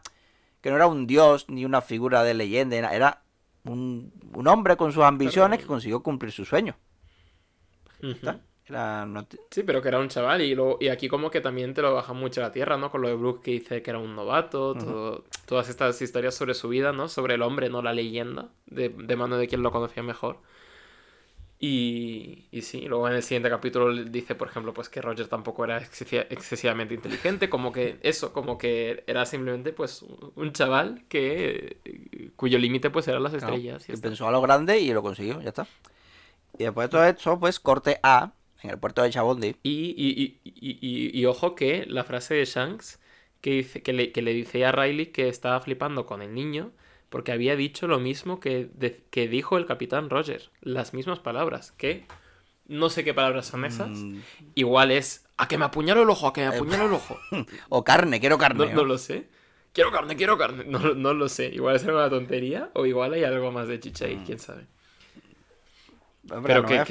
Que 0.61 0.69
no 0.69 0.77
era 0.77 0.87
un 0.87 1.07
dios 1.07 1.49
ni 1.49 1.65
una 1.65 1.81
figura 1.81 2.23
de 2.23 2.33
leyenda, 2.35 2.77
era, 2.93 3.23
un, 3.65 4.13
un 4.33 4.47
hombre 4.47 4.77
con 4.77 4.93
sus 4.93 5.03
ambiciones 5.03 5.59
que 5.59 5.65
consiguió 5.65 6.01
cumplir 6.03 6.31
su 6.31 6.45
sueño. 6.45 6.77
Ujú. 8.01 8.11
¿Está? 8.11 8.39
Era 8.67 9.05
no 9.05 9.25
te- 9.25 9.37
Sí, 9.49 9.63
pero 9.63 9.81
que 9.81 9.87
era 9.89 9.99
un 9.99 10.07
chaval 10.07 10.41
y, 10.41 10.53
luego, 10.55 10.77
y 10.79 10.89
aquí 10.89 11.07
como 11.09 11.29
que 11.31 11.41
también 11.41 11.73
te 11.73 11.81
lo 11.81 11.93
baja 11.93 12.13
mucho 12.13 12.41
a 12.41 12.45
la 12.45 12.51
tierra, 12.51 12.77
¿no? 12.77 12.89
Con 12.91 13.01
lo 13.01 13.07
de 13.07 13.15
Brook 13.15 13.41
que 13.41 13.51
dice 13.51 13.81
que 13.81 13.89
era 13.89 13.99
un 13.99 14.15
novato, 14.15 14.75
todo- 14.75 15.23
todas 15.45 15.67
estas 15.67 15.99
historias 16.01 16.35
sobre 16.35 16.53
su 16.53 16.69
vida, 16.69 16.93
¿no? 16.93 17.07
Sobre 17.09 17.33
el 17.35 17.41
hombre, 17.41 17.69
no 17.69 17.81
la 17.81 17.91
leyenda, 17.93 18.49
de, 18.67 18.89
de 18.89 19.15
mano 19.15 19.37
de 19.37 19.47
quien 19.47 19.63
lo 19.63 19.71
conocía 19.71 20.03
mejor. 20.03 20.37
Y, 21.63 22.47
y 22.51 22.63
sí, 22.63 22.81
luego 22.87 23.07
en 23.07 23.13
el 23.15 23.21
siguiente 23.23 23.49
capítulo 23.49 23.93
dice, 24.05 24.33
por 24.33 24.47
ejemplo, 24.47 24.73
pues 24.73 24.89
que 24.89 24.99
Roger 25.01 25.27
tampoco 25.27 25.63
era 25.63 25.79
excesi- 25.79 26.25
excesivamente 26.31 26.95
inteligente, 26.95 27.49
como 27.51 27.71
que 27.71 27.99
eso, 28.01 28.33
como 28.33 28.57
que 28.57 29.03
era 29.05 29.25
simplemente 29.27 29.71
pues 29.71 30.01
un 30.35 30.53
chaval 30.53 31.05
que 31.07 32.31
cuyo 32.35 32.57
límite 32.57 32.89
pues 32.89 33.07
eran 33.07 33.21
las 33.23 33.35
Claro, 33.37 33.55
estrellas. 33.55 33.87
y 33.89 33.97
pensó 33.97 34.27
a 34.27 34.31
lo 34.31 34.41
grande 34.41 34.79
y 34.79 34.93
lo 34.93 35.01
consiguió, 35.01 35.41
ya 35.41 35.49
está. 35.49 35.67
Y 36.57 36.63
después 36.65 36.87
de 36.87 36.91
todo 36.91 37.05
esto, 37.05 37.39
pues 37.39 37.59
corte 37.59 37.99
A, 38.03 38.33
en 38.63 38.71
el 38.71 38.79
puerto 38.79 39.01
de 39.03 39.09
Chabondi. 39.11 39.55
Y, 39.63 39.93
y, 39.97 40.41
y, 40.43 40.79
y, 40.81 41.09
y- 41.15 41.19
y 41.21 41.25
ojo 41.25 41.55
que 41.55 41.85
la 41.87 42.03
frase 42.03 42.33
de 42.35 42.45
Shanks 42.45 42.99
que, 43.41 43.51
dice, 43.51 43.83
que, 43.83 43.93
le, 43.93 44.11
que 44.11 44.21
le 44.23 44.33
dice 44.33 44.65
a 44.65 44.71
Riley 44.71 45.07
que 45.07 45.29
estaba 45.29 45.59
flipando 45.61 46.05
con 46.05 46.21
el 46.21 46.33
niño 46.33 46.71
porque 47.11 47.31
había 47.31 47.55
dicho 47.55 47.85
lo 47.87 47.99
mismo 47.99 48.39
que, 48.39 48.69
de- 48.73 49.03
que 49.11 49.27
dijo 49.27 49.59
el 49.59 49.67
capitán 49.67 50.09
Roger. 50.09 50.49
Las 50.61 50.95
mismas 50.95 51.19
palabras. 51.19 51.71
Que 51.73 52.05
no 52.67 52.89
sé 52.89 53.03
qué 53.03 53.13
palabras 53.13 53.45
son 53.45 53.65
esas. 53.65 53.89
Mm, 53.89 54.19
Igual 54.55 54.89
es 54.91 55.27
a 55.37 55.47
que 55.47 55.57
me 55.59 55.65
apuñalo 55.65 56.01
el 56.01 56.09
ojo, 56.09 56.27
a 56.27 56.33
que 56.33 56.41
me 56.41 56.47
apuñalo 56.55 56.85
el 56.85 56.93
ojo. 56.93 57.19
o 57.69 57.83
carne, 57.83 58.19
quiero 58.19 58.37
carne. 58.39 58.65
No, 58.65 58.71
no 58.77 58.85
lo 58.85 58.97
sé. 58.97 59.27
Quiero 59.73 59.91
carne, 59.91 60.15
quiero 60.15 60.37
carne. 60.37 60.63
No, 60.67 60.79
no 60.95 61.13
lo 61.13 61.29
sé. 61.29 61.47
Igual 61.53 61.75
es 61.75 61.83
una 61.83 62.09
tontería 62.09 62.69
o 62.73 62.85
igual 62.85 63.13
hay 63.13 63.23
algo 63.25 63.51
más 63.51 63.67
de 63.67 63.79
chicha 63.79 64.05
ahí, 64.05 64.21
quién 64.25 64.39
sabe. 64.39 64.63
Hombre, 66.29 66.53
Pero 66.53 66.61
no 66.61 66.85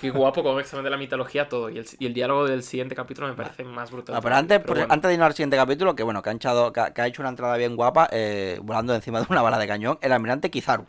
que, 0.00 0.10
guapo 0.10 0.42
como 0.42 0.58
examen 0.58 0.84
de 0.84 0.90
la 0.90 0.96
mitología 0.96 1.46
todo. 1.46 1.68
Y 1.68 1.76
el, 1.78 1.86
y 1.98 2.06
el 2.06 2.14
diálogo 2.14 2.46
del 2.46 2.62
siguiente 2.62 2.94
capítulo 2.94 3.28
me 3.28 3.34
parece 3.34 3.64
más 3.64 3.90
brutal. 3.90 4.16
Ah, 4.16 4.20
pero 4.22 4.34
antes, 4.34 4.60
pero 4.60 4.74
bueno. 4.74 4.86
antes 4.90 5.08
de 5.08 5.14
irnos 5.14 5.26
al 5.26 5.34
siguiente 5.34 5.56
capítulo, 5.58 5.94
que 5.94 6.02
bueno, 6.02 6.22
que 6.22 6.30
ha, 6.30 6.32
echado, 6.32 6.72
que 6.72 6.80
ha, 6.80 7.06
hecho 7.06 7.20
una 7.20 7.28
entrada 7.28 7.56
bien 7.58 7.76
guapa, 7.76 8.08
eh, 8.10 8.58
volando 8.62 8.94
encima 8.94 9.20
de 9.20 9.26
una 9.28 9.42
bala 9.42 9.58
de 9.58 9.66
cañón, 9.68 9.98
el 10.00 10.12
almirante 10.12 10.50
Kizaru. 10.50 10.86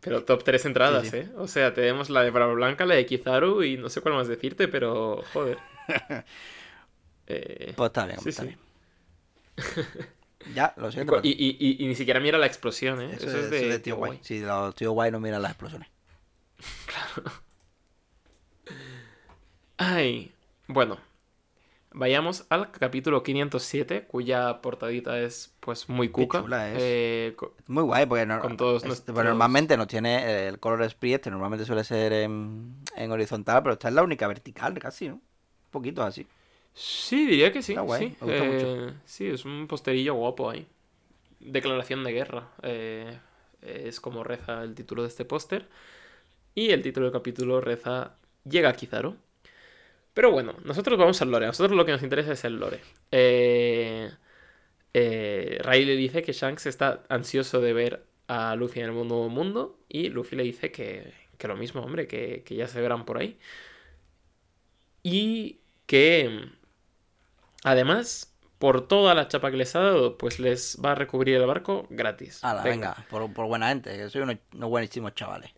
Pero 0.00 0.22
top 0.24 0.44
3 0.44 0.66
entradas, 0.66 1.04
Sí, 1.04 1.10
sí. 1.12 1.16
¿eh? 1.16 1.30
O 1.38 1.48
sea, 1.48 1.72
tenemos 1.72 2.10
la 2.10 2.22
de 2.22 2.30
Brava 2.30 2.52
Blanca, 2.52 2.84
la 2.84 2.94
de 2.94 3.06
Kizaru 3.06 3.62
y 3.62 3.78
no 3.78 3.88
sé 3.88 4.02
cuál 4.02 4.14
más 4.14 4.28
decirte, 4.28 4.68
pero 4.68 5.22
joder. 5.32 5.58
Eh, 7.26 7.72
Pues 7.74 7.88
está 7.88 8.04
bien, 8.04 8.20
sí, 8.20 8.28
está 8.28 8.42
sí. 8.42 8.48
bien. 8.48 8.58
Ya, 10.54 10.74
lo 10.76 10.92
siento. 10.92 11.20
y, 11.22 11.30
y- 11.30 11.56
y- 11.58 11.82
y 11.84 11.88
ni 11.88 11.94
siquiera 11.94 12.20
mira 12.20 12.36
la 12.36 12.44
explosión, 12.44 13.00
¿eh? 13.00 13.14
eso, 13.14 13.26
Eso, 13.28 13.38
es 13.38 13.50
de, 13.50 13.78
tío 13.78 13.96
guay. 13.96 14.18
Sí, 14.22 14.40
los 14.40 14.74
tíos 14.74 14.92
guay 14.92 15.10
no 15.10 15.18
miran 15.18 15.40
las 15.40 15.52
explosiones. 15.52 15.88
Ay, 19.76 20.32
bueno. 20.68 20.98
Vayamos 21.96 22.44
al 22.48 22.72
capítulo 22.72 23.22
507, 23.22 24.04
cuya 24.08 24.60
portadita 24.60 25.20
es 25.20 25.54
pues 25.60 25.88
muy 25.88 26.08
cuca. 26.08 26.42
chula 26.42 26.72
es. 26.72 26.78
Eh, 26.80 27.34
co- 27.36 27.54
Muy 27.68 27.84
guay, 27.84 28.04
porque 28.06 28.26
no- 28.26 28.40
Con 28.40 28.56
todos 28.56 28.82
es- 28.82 28.88
nuestros- 28.88 29.14
bueno, 29.14 29.30
normalmente 29.30 29.76
nos 29.76 29.86
tiene 29.86 30.24
eh, 30.24 30.48
el 30.48 30.58
color 30.58 30.82
spree, 30.90 31.14
este 31.14 31.30
normalmente 31.30 31.64
suele 31.64 31.84
ser 31.84 32.12
en, 32.12 32.74
en 32.96 33.12
horizontal, 33.12 33.62
pero 33.62 33.74
esta 33.74 33.88
es 33.88 33.94
la 33.94 34.02
única 34.02 34.26
vertical 34.26 34.76
casi, 34.80 35.06
¿no? 35.08 35.14
Un 35.14 35.20
poquito 35.70 36.02
así. 36.02 36.26
Sí, 36.74 37.26
diría 37.26 37.52
que 37.52 37.62
sí. 37.62 37.72
Está 37.72 37.82
guay, 37.82 38.08
sí. 38.08 38.16
me 38.24 38.26
gusta 38.26 38.44
Eh, 38.44 38.92
sí, 39.04 39.28
es 39.28 39.44
un 39.44 39.68
posterillo 39.68 40.14
guapo 40.14 40.50
ahí. 40.50 40.66
Declaración 41.38 42.02
de 42.02 42.12
guerra. 42.12 42.48
eh, 42.62 43.20
es 43.62 44.00
como 44.00 44.24
reza 44.24 44.62
el 44.64 44.74
título 44.74 45.02
de 45.02 45.08
este 45.08 45.24
póster. 45.24 45.68
Y 46.54 46.70
el 46.70 46.82
título 46.82 47.06
del 47.06 47.12
capítulo 47.12 47.60
reza 47.60 48.14
Llega 48.48 48.72
Kizaru. 48.72 49.16
Pero 50.14 50.30
bueno, 50.30 50.54
nosotros 50.64 50.96
vamos 50.98 51.20
al 51.20 51.30
lore. 51.30 51.46
A 51.46 51.48
nosotros 51.48 51.76
lo 51.76 51.84
que 51.84 51.92
nos 51.92 52.02
interesa 52.02 52.32
es 52.32 52.44
el 52.44 52.60
lore. 52.60 52.80
Eh, 53.10 54.10
eh, 54.94 55.58
Riley 55.62 55.84
le 55.84 55.96
dice 55.96 56.22
que 56.22 56.32
Shanks 56.32 56.66
está 56.66 57.02
ansioso 57.08 57.60
de 57.60 57.72
ver 57.72 58.04
a 58.28 58.54
Luffy 58.54 58.80
en 58.80 58.86
el 58.86 58.94
nuevo 58.94 59.28
mundo 59.28 59.78
y 59.88 60.08
Luffy 60.08 60.36
le 60.36 60.44
dice 60.44 60.70
que, 60.70 61.12
que 61.36 61.48
lo 61.48 61.56
mismo, 61.56 61.82
hombre, 61.82 62.06
que, 62.06 62.44
que 62.44 62.54
ya 62.54 62.68
se 62.68 62.80
verán 62.80 63.04
por 63.04 63.18
ahí. 63.18 63.36
Y 65.02 65.58
que 65.86 66.48
además, 67.64 68.32
por 68.58 68.86
toda 68.86 69.14
la 69.14 69.26
chapa 69.26 69.50
que 69.50 69.56
les 69.56 69.74
ha 69.74 69.80
dado, 69.80 70.16
pues 70.16 70.38
les 70.38 70.78
va 70.82 70.92
a 70.92 70.94
recubrir 70.94 71.34
el 71.34 71.46
barco 71.46 71.88
gratis. 71.90 72.42
Ala, 72.44 72.62
venga, 72.62 72.94
por, 73.10 73.32
por 73.32 73.46
buena 73.46 73.68
gente, 73.68 73.96
que 73.96 74.08
soy 74.08 74.22
unos, 74.22 74.36
unos 74.54 74.70
buenísimos 74.70 75.12
chavales. 75.14 75.50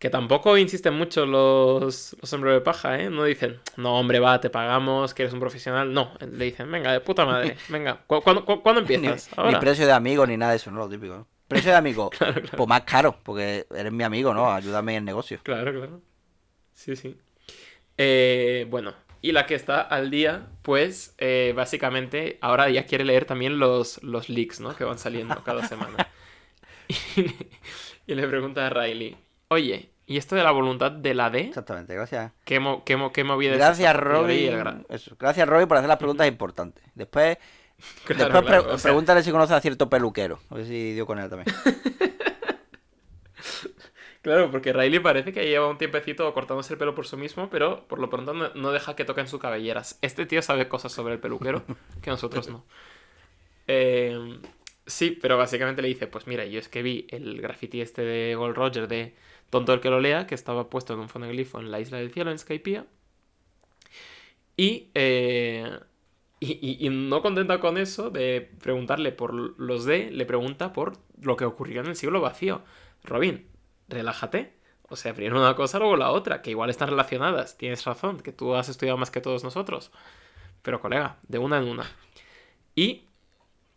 Que 0.00 0.08
tampoco 0.08 0.56
insisten 0.56 0.94
mucho 0.94 1.26
los, 1.26 2.16
los 2.18 2.32
hombres 2.32 2.54
de 2.54 2.60
paja, 2.62 2.98
¿eh? 2.98 3.10
No 3.10 3.24
dicen, 3.24 3.60
no, 3.76 3.98
hombre, 4.00 4.18
va, 4.18 4.40
te 4.40 4.48
pagamos, 4.48 5.12
que 5.12 5.24
eres 5.24 5.34
un 5.34 5.40
profesional. 5.40 5.92
No, 5.92 6.14
le 6.20 6.46
dicen, 6.46 6.72
venga, 6.72 6.90
de 6.90 7.00
puta 7.00 7.26
madre, 7.26 7.58
venga, 7.68 8.00
¿cu 8.06 8.22
cuándo, 8.22 8.46
cu 8.46 8.62
cuándo 8.62 8.80
Ni, 8.80 8.94
empiezas? 8.94 9.28
ni 9.36 9.44
Ahora. 9.44 9.60
precio 9.60 9.84
de 9.84 9.92
amigo 9.92 10.26
ni 10.26 10.38
nada 10.38 10.52
de 10.52 10.56
eso, 10.56 10.70
no 10.70 10.78
lo 10.78 10.88
típico. 10.88 11.14
¿no? 11.14 11.28
Precio 11.48 11.70
de 11.70 11.76
amigo, 11.76 12.10
pues 12.56 12.68
más 12.68 12.80
caro, 12.82 13.18
porque 13.22 13.66
eres 13.76 13.92
mi 13.92 14.02
amigo, 14.02 14.32
¿no? 14.32 14.50
Ayúdame 14.50 14.92
en 14.92 14.98
el 15.00 15.04
negocio. 15.04 15.38
Claro, 15.42 15.70
claro. 15.70 16.00
Sí, 16.72 16.96
sí. 16.96 17.18
Eh, 17.98 18.66
bueno, 18.70 18.94
y 19.20 19.32
la 19.32 19.44
que 19.44 19.54
está 19.54 19.82
al 19.82 20.10
día, 20.10 20.46
pues 20.62 21.14
eh, 21.18 21.52
básicamente 21.54 22.38
ahora 22.40 22.70
ya 22.70 22.86
quiere 22.86 23.04
leer 23.04 23.26
también 23.26 23.58
los, 23.58 24.02
los 24.02 24.30
leaks, 24.30 24.60
¿no? 24.60 24.74
Que 24.74 24.84
van 24.84 24.98
saliendo 24.98 25.44
cada 25.44 25.68
semana. 25.68 26.08
Y, 27.16 27.26
y 28.06 28.14
le 28.14 28.26
pregunta 28.26 28.66
a 28.66 28.70
Riley, 28.70 29.16
oye, 29.50 29.90
¿y 30.06 30.16
esto 30.16 30.34
de 30.36 30.42
la 30.42 30.50
voluntad 30.50 30.90
de 30.90 31.14
la 31.14 31.30
D? 31.30 31.40
Exactamente, 31.40 31.94
gracias. 31.94 32.32
¿Qué, 32.44 32.58
mo 32.60 32.84
qué, 32.84 32.96
mo 32.96 33.12
qué 33.12 33.24
movida 33.24 33.54
Gracias, 33.56 33.94
Eso, 34.88 35.16
Gracias, 35.18 35.48
Robin, 35.48 35.68
por 35.68 35.76
hacer 35.76 35.88
las 35.88 35.98
preguntas 35.98 36.26
importantes. 36.26 36.82
Después, 36.94 37.38
Claro, 38.04 38.24
después 38.24 38.44
claro, 38.44 38.64
pre- 38.64 38.72
o 38.74 38.78
sea, 38.78 38.90
pregúntale 38.90 39.22
si 39.22 39.30
conoce 39.30 39.54
a 39.54 39.60
cierto 39.60 39.88
peluquero. 39.88 40.40
A 40.50 40.54
ver 40.56 40.66
si 40.66 40.92
dio 40.94 41.06
con 41.06 41.18
él 41.18 41.28
también. 41.28 41.54
Claro, 44.22 44.50
porque 44.50 44.74
Riley 44.74 44.98
parece 44.98 45.32
que 45.32 45.46
lleva 45.46 45.70
un 45.70 45.78
tiempecito 45.78 46.30
cortándose 46.34 46.74
el 46.74 46.78
pelo 46.78 46.94
por 46.94 47.06
sí 47.06 47.16
mismo, 47.16 47.48
pero 47.48 47.86
por 47.88 47.98
lo 47.98 48.10
pronto 48.10 48.34
no, 48.34 48.50
no 48.54 48.70
deja 48.70 48.94
que 48.94 49.06
toquen 49.06 49.26
sus 49.26 49.40
cabelleras. 49.40 49.98
Este 50.02 50.26
tío 50.26 50.42
sabe 50.42 50.68
cosas 50.68 50.92
sobre 50.92 51.14
el 51.14 51.20
peluquero 51.20 51.62
que 52.02 52.10
nosotros 52.10 52.50
no. 52.50 52.66
Eh, 53.66 54.38
sí, 54.86 55.18
pero 55.22 55.38
básicamente 55.38 55.80
le 55.80 55.88
dice, 55.88 56.06
pues 56.06 56.26
mira, 56.26 56.44
yo 56.44 56.58
es 56.58 56.68
que 56.68 56.82
vi 56.82 57.06
el 57.10 57.40
graffiti 57.40 57.80
este 57.80 58.02
de 58.02 58.34
Gold 58.34 58.56
Roger 58.56 58.88
de 58.88 59.14
Tonto 59.50 59.72
el 59.74 59.80
que 59.80 59.90
lo 59.90 60.00
lea, 60.00 60.26
que 60.26 60.34
estaba 60.34 60.70
puesto 60.70 60.94
en 60.94 61.00
un 61.00 61.08
fonoglifo 61.08 61.60
en 61.60 61.70
la 61.70 61.80
Isla 61.80 61.98
del 61.98 62.12
Cielo, 62.12 62.30
en 62.30 62.38
Skypiea. 62.38 62.86
Y, 64.56 64.90
eh, 64.94 65.78
y, 66.40 66.86
y- 66.86 66.90
no 66.90 67.22
contenta 67.22 67.60
con 67.60 67.78
eso 67.78 68.10
de 68.10 68.50
preguntarle 68.62 69.12
por 69.12 69.34
los 69.34 69.84
D, 69.84 70.10
le 70.10 70.26
pregunta 70.26 70.72
por 70.72 70.98
lo 71.20 71.36
que 71.36 71.44
ocurrió 71.44 71.80
en 71.80 71.88
el 71.88 71.96
siglo 71.96 72.20
vacío. 72.20 72.62
Robin, 73.04 73.46
relájate. 73.88 74.54
O 74.88 74.96
sea, 74.96 75.14
primero 75.14 75.38
una 75.38 75.54
cosa, 75.56 75.78
luego 75.78 75.96
la 75.96 76.10
otra, 76.10 76.42
que 76.42 76.50
igual 76.50 76.70
están 76.70 76.88
relacionadas. 76.90 77.56
Tienes 77.56 77.84
razón, 77.84 78.20
que 78.20 78.32
tú 78.32 78.54
has 78.54 78.68
estudiado 78.68 78.98
más 78.98 79.10
que 79.10 79.20
todos 79.20 79.44
nosotros. 79.44 79.92
Pero, 80.62 80.80
colega, 80.80 81.18
de 81.28 81.38
una 81.38 81.58
en 81.58 81.64
una. 81.68 81.84
Y, 82.74 83.04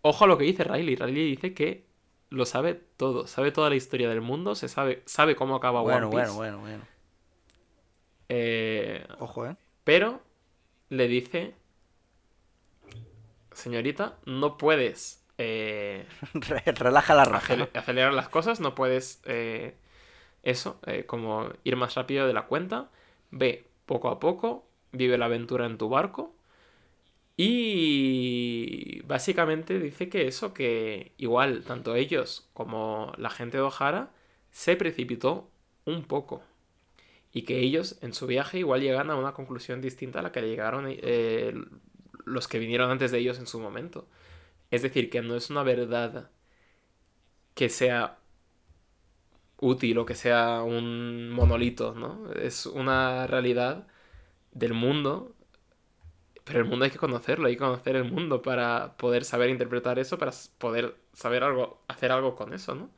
ojo 0.02 0.26
a 0.26 0.28
lo 0.28 0.38
que 0.38 0.46
dice 0.46 0.64
Riley. 0.66 0.96
Riley 0.96 1.32
dice 1.32 1.54
que 1.54 1.86
lo 2.34 2.46
sabe 2.46 2.74
todo. 2.98 3.28
Sabe 3.28 3.52
toda 3.52 3.70
la 3.70 3.76
historia 3.76 4.10
del 4.10 4.22
mundo, 4.22 4.56
se 4.56 4.68
sabe, 4.68 5.04
sabe 5.06 5.36
cómo 5.36 5.56
acaba 5.56 5.82
Bueno, 5.82 6.10
One 6.10 6.18
Piece. 6.18 6.32
bueno, 6.32 6.58
bueno, 6.58 6.60
bueno. 6.60 6.84
Eh, 8.30 9.06
Ojo, 9.20 9.46
¿eh? 9.46 9.56
pero 9.84 10.22
le 10.90 11.08
dice, 11.08 11.56
señorita, 13.52 14.18
no 14.26 14.58
puedes 14.58 15.24
eh, 15.38 16.06
Re- 16.34 16.64
Relaja 16.74 17.14
la 17.16 17.26
raja. 17.26 17.56
¿no? 17.56 17.66
acele- 17.66 17.78
acelerar 17.78 18.14
las 18.14 18.30
cosas, 18.30 18.60
no 18.60 18.76
puedes 18.76 19.22
eh, 19.26 19.76
eso, 20.44 20.80
eh, 20.86 21.06
como 21.06 21.50
ir 21.64 21.76
más 21.76 21.96
rápido 21.96 22.28
de 22.28 22.34
la 22.34 22.44
cuenta. 22.48 22.90
Ve 23.32 23.68
poco 23.86 24.10
a 24.10 24.20
poco, 24.20 24.66
vive 24.92 25.18
la 25.18 25.26
aventura 25.26 25.66
en 25.66 25.78
tu 25.78 25.90
barco. 25.90 26.33
Y 27.36 29.02
básicamente 29.04 29.80
dice 29.80 30.10
que 30.10 30.28
eso, 30.28 30.54
que 30.54 31.14
igual 31.18 31.64
tanto 31.66 31.96
ellos 31.96 32.48
como 32.54 33.14
la 33.18 33.30
gente 33.32 33.58
de 33.58 33.64
O'Hara 33.64 34.12
se 34.52 34.76
precipitó 34.76 35.50
un 35.86 36.04
poco. 36.04 36.44
Y 37.32 37.44
que 37.44 37.60
ellos 37.60 37.98
en 38.02 38.14
su 38.14 38.28
viaje 38.28 38.60
igual 38.60 38.82
llegan 38.82 39.10
a 39.10 39.16
una 39.16 39.34
conclusión 39.34 39.82
distinta 39.82 40.20
a 40.20 40.22
la 40.24 40.32
que 40.32 40.42
llegaron 40.42 40.86
eh, 40.90 41.54
los 42.26 42.48
que 42.48 42.60
vinieron 42.60 42.92
antes 42.92 43.12
de 43.12 43.20
ellos 43.20 43.40
en 43.40 43.48
su 43.48 43.60
momento. 43.60 44.08
Es 44.72 44.84
decir, 44.84 45.10
que 45.10 45.22
no 45.22 45.36
es 45.36 45.50
una 45.50 45.64
verdad 45.64 46.32
que 47.56 47.70
sea 47.70 48.18
útil 49.60 49.98
o 49.98 50.06
que 50.06 50.16
sea 50.16 50.64
un 50.64 51.30
monolito, 51.30 51.94
¿no? 51.96 52.32
Es 52.34 52.66
una 52.66 53.28
realidad 53.28 53.88
del 54.52 54.74
mundo, 54.74 55.36
pero 56.44 56.60
el 56.60 56.66
mundo 56.66 56.86
hay 56.86 56.92
que 56.92 56.98
conocerlo, 56.98 57.48
hay 57.48 57.54
que 57.56 57.60
conocer 57.60 57.96
el 57.96 58.06
mundo 58.12 58.42
para 58.42 58.98
poder 58.98 59.26
saber 59.26 59.50
interpretar 59.50 60.00
eso, 60.00 60.18
para 60.18 60.32
poder 60.58 60.96
saber 61.14 61.44
algo, 61.44 61.82
hacer 61.88 62.12
algo 62.12 62.36
con 62.36 62.54
eso, 62.54 62.76
¿no? 62.76 62.90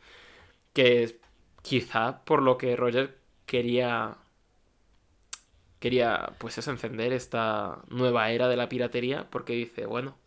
Que 0.74 1.04
es 1.04 1.16
quizá 1.64 2.24
por 2.26 2.42
lo 2.44 2.58
que 2.58 2.76
Roger 2.76 3.18
quería 3.48 4.18
quería 5.80 6.34
pues 6.40 6.58
eso 6.58 6.72
encender 6.72 7.14
esta 7.14 7.80
nueva 7.90 8.32
era 8.32 8.48
de 8.50 8.58
la 8.58 8.70
piratería 8.70 9.30
porque 9.30 9.54
dice, 9.54 9.86
bueno, 9.86 10.18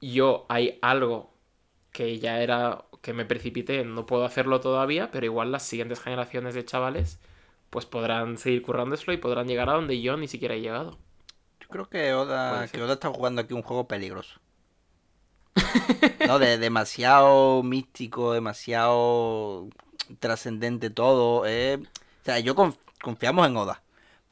yo 0.00 0.46
hay 0.48 0.78
algo 0.82 1.32
que 1.92 2.18
ya 2.18 2.40
era 2.42 2.84
que 3.02 3.12
me 3.14 3.24
precipité, 3.26 3.84
no 3.84 4.06
puedo 4.06 4.24
hacerlo 4.24 4.60
todavía, 4.60 5.10
pero 5.10 5.26
igual 5.26 5.52
las 5.52 5.64
siguientes 5.64 6.00
generaciones 6.00 6.54
de 6.54 6.64
chavales 6.64 7.20
pues 7.70 7.86
podrán 7.86 8.38
seguir 8.38 8.62
currándoselo 8.62 9.12
y 9.12 9.18
podrán 9.18 9.48
llegar 9.48 9.68
a 9.70 9.74
donde 9.74 10.00
yo 10.00 10.16
ni 10.16 10.28
siquiera 10.28 10.54
he 10.54 10.60
llegado. 10.60 10.98
Creo 11.70 11.88
que 11.88 12.12
Oda, 12.14 12.68
que 12.68 12.82
Oda 12.82 12.94
está 12.94 13.08
jugando 13.08 13.40
aquí 13.40 13.54
un 13.54 13.62
juego 13.62 13.88
peligroso. 13.88 14.38
No, 16.20 16.38
de 16.38 16.58
demasiado 16.58 17.62
místico, 17.62 18.32
demasiado 18.32 19.68
trascendente 20.20 20.90
todo. 20.90 21.46
eh. 21.46 21.78
O 22.22 22.24
sea, 22.24 22.38
yo 22.40 22.54
conf- 22.54 22.78
confiamos 23.02 23.46
en 23.46 23.56
Oda. 23.56 23.82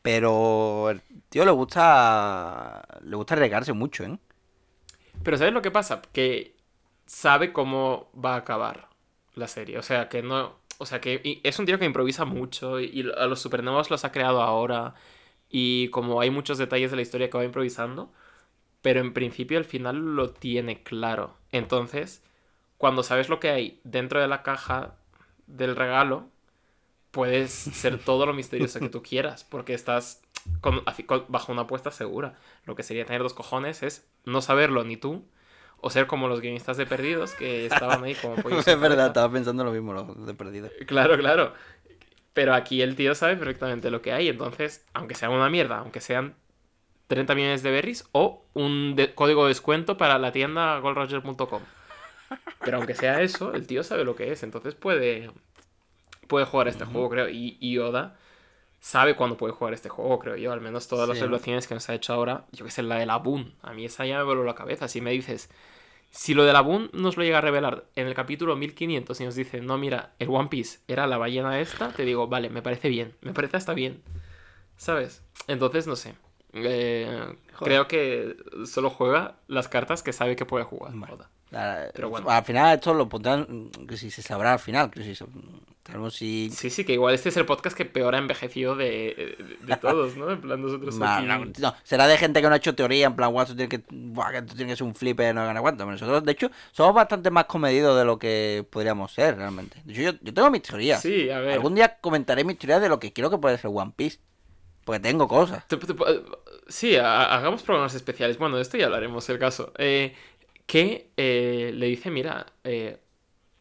Pero 0.03 0.91
el 0.91 1.03
tío 1.31 1.45
le 1.45 1.51
gusta. 1.53 2.87
Le 3.03 3.17
gusta 3.17 3.35
arriesgarse 3.35 3.73
mucho, 3.73 4.05
¿eh? 4.05 4.19
Pero 5.23 5.37
¿sabes 5.39 5.53
lo 5.53 5.63
que 5.63 5.71
pasa? 5.71 6.03
Que 6.13 6.57
sabe 7.07 7.53
cómo 7.53 8.11
va 8.15 8.35
a 8.35 8.39
acabar 8.39 8.89
la 9.35 9.49
serie. 9.49 9.79
O 9.79 9.83
sea, 9.83 10.09
que 10.09 10.23
no. 10.23 10.57
O 10.79 10.87
sea, 10.87 11.01
que 11.01 11.41
es 11.43 11.59
un 11.59 11.67
tío 11.67 11.79
que 11.79 11.87
improvisa 11.87 12.25
mucho 12.25 12.81
y 12.81 12.87
y 12.87 13.01
a 13.11 13.27
los 13.27 13.41
supernovas 13.41 13.91
los 13.91 14.05
ha 14.05 14.13
creado 14.13 14.43
ahora. 14.43 14.95
Y 15.59 15.89
como 15.91 16.21
hay 16.21 16.31
muchos 16.31 16.59
detalles 16.59 16.91
de 16.91 16.97
la 16.97 17.03
historia 17.03 17.31
que 17.31 17.39
va 17.39 17.45
improvisando, 17.45 18.13
pero 18.83 19.01
en 19.01 19.13
principio 19.15 19.59
al 19.59 19.65
final 19.65 20.17
lo 20.17 20.31
tiene 20.31 20.83
claro. 20.83 21.37
Entonces, 21.53 22.23
cuando 22.79 23.03
sabes 23.03 23.29
lo 23.31 23.41
que 23.41 23.51
hay 23.51 23.81
dentro 23.85 24.21
de 24.21 24.29
la 24.29 24.43
caja 24.43 24.97
del 25.47 25.77
regalo, 25.77 26.29
puedes 27.11 27.53
ser 27.53 27.99
todo 28.05 28.27
lo 28.27 28.35
misterioso 28.35 28.81
que 28.83 28.91
tú 28.91 29.03
quieras, 29.03 29.45
porque 29.45 29.75
estás 29.75 30.23
con- 30.61 30.83
con- 31.07 31.25
bajo 31.29 31.53
una 31.53 31.63
apuesta 31.63 31.91
segura. 31.91 32.39
Lo 32.65 32.75
que 32.77 32.83
sería 32.83 33.07
tener 33.07 33.23
dos 33.23 33.35
cojones 33.35 33.83
es 33.83 34.09
no 34.25 34.43
saberlo 34.43 34.85
ni 34.85 34.97
tú, 34.97 35.25
o 35.81 35.91
ser 35.91 36.07
como 36.07 36.29
los 36.29 36.41
guionistas 36.41 36.77
de 36.79 36.87
Perdidos 36.87 37.35
que 37.35 37.67
estaban 37.67 38.05
ahí 38.05 38.17
como 38.17 38.41
pollos 38.41 38.67
es 38.67 38.81
verdad, 38.81 39.07
cabeza. 39.07 39.09
estaba 39.09 39.33
pensando 39.33 39.65
lo 39.65 39.73
mismo, 39.73 39.93
lo 39.93 40.05
de 40.15 40.35
perdido. 40.35 40.71
Claro, 40.87 41.17
claro. 41.19 41.55
Pero 42.37 42.53
aquí 42.53 42.83
el 42.83 42.97
tío 42.97 43.15
sabe 43.15 43.35
perfectamente 43.37 43.91
lo 43.91 44.03
que 44.03 44.13
hay. 44.13 44.29
Entonces, 44.29 44.85
aunque 44.93 45.15
sea 45.15 45.31
una 45.31 45.49
mierda, 45.49 45.79
aunque 45.79 46.03
sean 46.03 46.35
30 47.07 47.35
millones 47.35 47.63
de 47.63 47.71
berries 47.71 48.07
o 48.13 48.45
un 48.53 48.95
de- 48.95 49.15
código 49.15 49.45
de 49.45 49.49
descuento 49.49 49.97
para 49.97 50.19
la 50.19 50.33
tienda 50.33 50.79
goldroger.com. 50.81 51.63
Pero 52.63 52.77
aunque 52.77 52.95
sea 52.95 53.23
eso, 53.23 53.55
el 53.55 53.67
tío 53.67 53.83
sabe 53.83 54.05
lo 54.05 54.17
que 54.17 54.33
es. 54.33 54.43
Entonces 54.43 54.75
puede, 54.75 55.31
puede 56.29 56.45
jugar 56.45 56.69
este 56.69 56.85
juego, 56.85 57.09
creo. 57.09 57.31
Y, 57.31 57.57
y 57.59 57.79
Oda 57.79 58.17
sabe 58.81 59.17
cuándo 59.17 59.39
puede 59.39 59.55
jugar 59.55 59.73
este 59.73 59.89
juego, 59.89 60.19
creo 60.19 60.37
yo. 60.37 60.53
Al 60.53 60.61
menos 60.61 60.89
todas 60.89 61.09
las 61.09 61.17
revelaciones 61.25 61.67
que 61.67 61.73
nos 61.75 61.89
ha 61.89 61.95
hecho 61.95 62.13
ahora. 62.13 62.45
Yo 62.53 62.67
que 62.67 62.71
sé, 62.71 62.83
la 62.83 62.97
de 62.97 63.07
la 63.07 63.17
Boon. 63.17 63.55
A 63.63 63.73
mí 63.73 63.87
esa 63.87 64.05
ya 64.05 64.19
me 64.19 64.25
voló 64.25 64.45
la 64.45 64.55
cabeza. 64.55 64.89
Si 64.89 65.01
me 65.01 65.13
dices, 65.13 65.49
si 66.17 66.33
lo 66.33 66.45
de 66.45 66.53
la 66.55 66.63
Boon 66.63 66.89
nos 66.95 67.19
lo 67.19 67.25
llega 67.25 67.39
a 67.39 67.43
revelar 67.43 67.85
en 67.95 68.07
el 68.07 68.15
capítulo 68.15 68.57
1500 68.57 69.21
y 69.21 69.25
nos 69.25 69.35
dice, 69.35 69.61
no, 69.61 69.77
mira, 69.77 70.15
el 70.19 70.31
One 70.31 70.49
Piece 70.49 70.81
era 70.89 71.07
la 71.07 71.19
ballena 71.19 71.61
esta, 71.61 71.91
te 71.93 72.07
digo, 72.07 72.27
vale, 72.27 72.49
me 72.49 72.63
parece 72.63 72.89
bien, 72.89 73.15
me 73.21 73.35
parece 73.35 73.59
hasta 73.59 73.75
bien. 73.75 74.03
¿Sabes? 74.79 75.23
Entonces, 75.47 75.87
no 75.87 75.95
sé. 75.95 76.15
Eh, 76.55 77.37
creo 77.59 77.87
que 77.87 78.35
solo 78.65 78.89
juega 78.89 79.37
las 79.47 79.69
cartas 79.69 80.03
que 80.03 80.15
sabe 80.15 80.37
que 80.37 80.47
puede 80.47 80.65
jugar. 80.65 80.93
Vale. 80.95 81.25
Pero 81.51 82.09
bueno. 82.11 82.29
Al 82.31 82.45
final 82.45 82.75
esto 82.75 82.93
lo 82.95 83.09
pondrán, 83.09 83.71
que 83.89 83.97
si 83.97 84.11
se 84.11 84.23
sabrá 84.23 84.53
al 84.55 84.59
final, 84.59 84.91
que 84.91 85.03
si 85.05 85.15
se- 85.15 85.25
Tenemos 85.85 86.15
si... 86.17 86.51
Sí, 86.51 86.69
sí, 86.69 86.85
que 86.85 86.95
igual 86.95 87.15
este 87.15 87.29
es 87.29 87.37
el 87.37 87.47
podcast 87.47 87.77
que 87.77 87.85
peor 87.85 88.17
ha 88.17 88.19
envejecido 88.19 88.75
de, 88.75 89.37
de, 89.39 89.57
de 89.67 89.77
todos, 89.81 90.17
¿no? 90.17 90.33
En 90.33 90.41
plan, 90.41 90.61
nosotros 90.61 90.99
aquí... 91.01 91.27
no, 91.27 91.45
no, 91.61 91.75
será 91.85 92.09
de 92.09 92.19
gente 92.19 92.43
que 92.43 92.49
no 92.49 92.55
ha 92.55 92.57
hecho 92.57 92.75
teoría, 92.75 93.07
en 93.07 93.15
plan, 93.15 93.31
guau, 93.31 93.47
tiene 93.47 93.69
que, 93.69 93.85
buah, 93.89 94.33
esto 94.39 94.57
tiene 94.57 94.73
que 94.73 94.77
ser 94.77 94.85
un 94.87 94.97
flipper, 94.97 95.33
no 95.33 95.47
gana 95.47 95.61
cuánto. 95.61 95.87
Nosotros, 95.87 96.25
de 96.25 96.33
hecho, 96.33 96.51
somos 96.73 96.93
bastante 96.93 97.31
más 97.31 97.45
comedidos 97.45 97.97
de 97.97 98.05
lo 98.05 98.19
que 98.19 98.67
podríamos 98.69 99.13
ser, 99.13 99.37
realmente. 99.37 99.81
De 99.85 99.93
hecho, 99.93 100.03
yo, 100.03 100.13
yo 100.21 100.35
tengo 100.35 100.51
mis 100.51 100.63
teorías. 100.63 101.01
Sí, 101.01 101.31
a 101.31 101.39
ver. 101.39 101.53
Algún 101.53 101.77
día 101.77 101.99
comentaré 102.01 102.43
mis 102.43 102.59
teorías 102.59 102.83
de 102.83 102.89
lo 102.89 102.99
que 102.99 103.13
quiero 103.13 103.31
que 103.31 103.39
puede 103.39 103.57
ser 103.57 103.71
One 103.73 103.93
Piece. 103.95 104.19
Porque 104.85 105.01
tengo 105.01 105.27
cosas. 105.27 105.65
Eh, 105.71 106.23
sí, 106.69 106.95
ha- 106.97 107.35
hagamos 107.35 107.63
programas 107.65 107.95
especiales. 107.95 108.39
Bueno, 108.39 108.55
de 108.57 108.63
esto 108.63 108.77
ya 108.77 108.87
hablaremos, 108.87 109.29
el 109.29 109.39
caso. 109.41 109.73
Eh, 109.79 110.15
que 110.67 111.13
eh, 111.17 111.71
le 111.75 111.87
dice, 111.87 112.11
mira, 112.11 112.47
eh, 112.65 113.01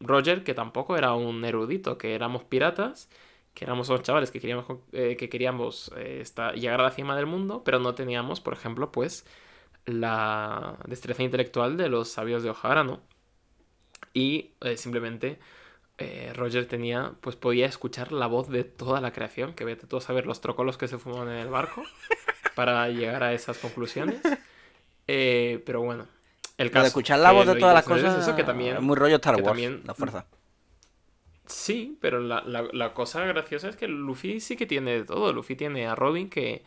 Roger, 0.00 0.44
que 0.44 0.54
tampoco 0.54 0.96
era 0.96 1.14
un 1.14 1.44
erudito, 1.44 1.98
que 1.98 2.14
éramos 2.14 2.44
piratas, 2.44 3.08
que 3.54 3.64
éramos 3.64 3.88
unos 3.88 4.02
chavales 4.02 4.30
que 4.30 4.40
queríamos, 4.40 4.66
eh, 4.92 5.16
que 5.16 5.28
queríamos 5.28 5.90
llegar 6.54 6.80
a 6.80 6.84
la 6.84 6.90
cima 6.90 7.16
del 7.16 7.26
mundo, 7.26 7.62
pero 7.64 7.78
no 7.78 7.94
teníamos, 7.94 8.40
por 8.40 8.52
ejemplo, 8.54 8.92
pues, 8.92 9.24
la 9.86 10.78
destreza 10.86 11.22
intelectual 11.22 11.76
de 11.76 11.88
los 11.88 12.08
sabios 12.08 12.42
de 12.42 12.50
O'Hara, 12.50 12.84
¿no? 12.84 13.00
Y 14.12 14.52
simplemente 14.76 15.38
Roger 16.34 16.66
tenía, 16.66 17.14
pues 17.20 17.36
podía 17.36 17.66
escuchar 17.66 18.12
la 18.12 18.26
voz 18.26 18.48
de 18.48 18.64
toda 18.64 19.00
la 19.00 19.12
creación, 19.12 19.54
que 19.54 19.64
vete 19.64 19.86
tú 19.86 19.98
a 19.98 20.00
saber 20.00 20.26
los 20.26 20.40
trocolos 20.40 20.76
que 20.78 20.88
se 20.88 20.98
fuman 20.98 21.28
en 21.28 21.36
el 21.36 21.48
barco 21.48 21.82
para 22.54 22.88
llegar 22.88 23.22
a 23.22 23.32
esas 23.32 23.58
conclusiones. 23.58 24.20
Pero 25.06 25.82
bueno, 25.82 26.08
el 26.58 26.70
Lo 26.70 26.72
caso. 26.72 26.82
de 26.82 26.88
escuchar 26.88 27.18
la 27.18 27.32
voz 27.32 27.46
de 27.46 27.56
todas 27.56 27.74
las 27.74 27.84
cosas 27.84 28.14
es 28.14 28.22
eso, 28.22 28.34
que 28.36 28.44
también, 28.44 28.76
es 28.76 28.82
muy 28.82 28.96
rollo 28.96 29.16
Star 29.16 29.36
Wars, 29.36 29.44
también- 29.48 29.82
la 29.84 29.94
fuerza. 29.94 30.26
Sí, 31.46 31.96
pero 32.00 32.18
la, 32.20 32.42
la- 32.44 32.68
la 32.72 32.92
cosa 32.94 33.24
graciosa 33.24 33.68
es 33.68 33.76
que 33.76 33.86
Luffy 33.88 34.40
sí 34.40 34.56
que 34.56 34.66
tiene 34.66 34.92
de 34.92 35.04
todo. 35.04 35.32
Luffy 35.32 35.54
tiene 35.56 35.86
a 35.86 35.94
Robin, 35.94 36.28
que 36.28 36.64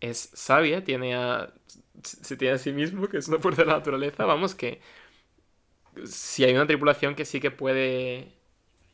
es 0.00 0.18
sabia, 0.34 0.84
tiene 0.84 1.16
a. 1.16 1.52
Se 2.02 2.36
tiene 2.36 2.54
a 2.54 2.58
sí 2.58 2.72
mismo, 2.72 3.08
que 3.08 3.18
es 3.18 3.28
una 3.28 3.38
fuerza 3.40 3.62
de 3.62 3.68
la 3.68 3.74
naturaleza. 3.78 4.24
Vamos, 4.26 4.54
que. 4.54 4.80
Si 6.04 6.44
hay 6.44 6.54
una 6.54 6.66
tripulación 6.66 7.14
que 7.14 7.24
sí 7.24 7.40
que 7.40 7.50
puede. 7.50 8.32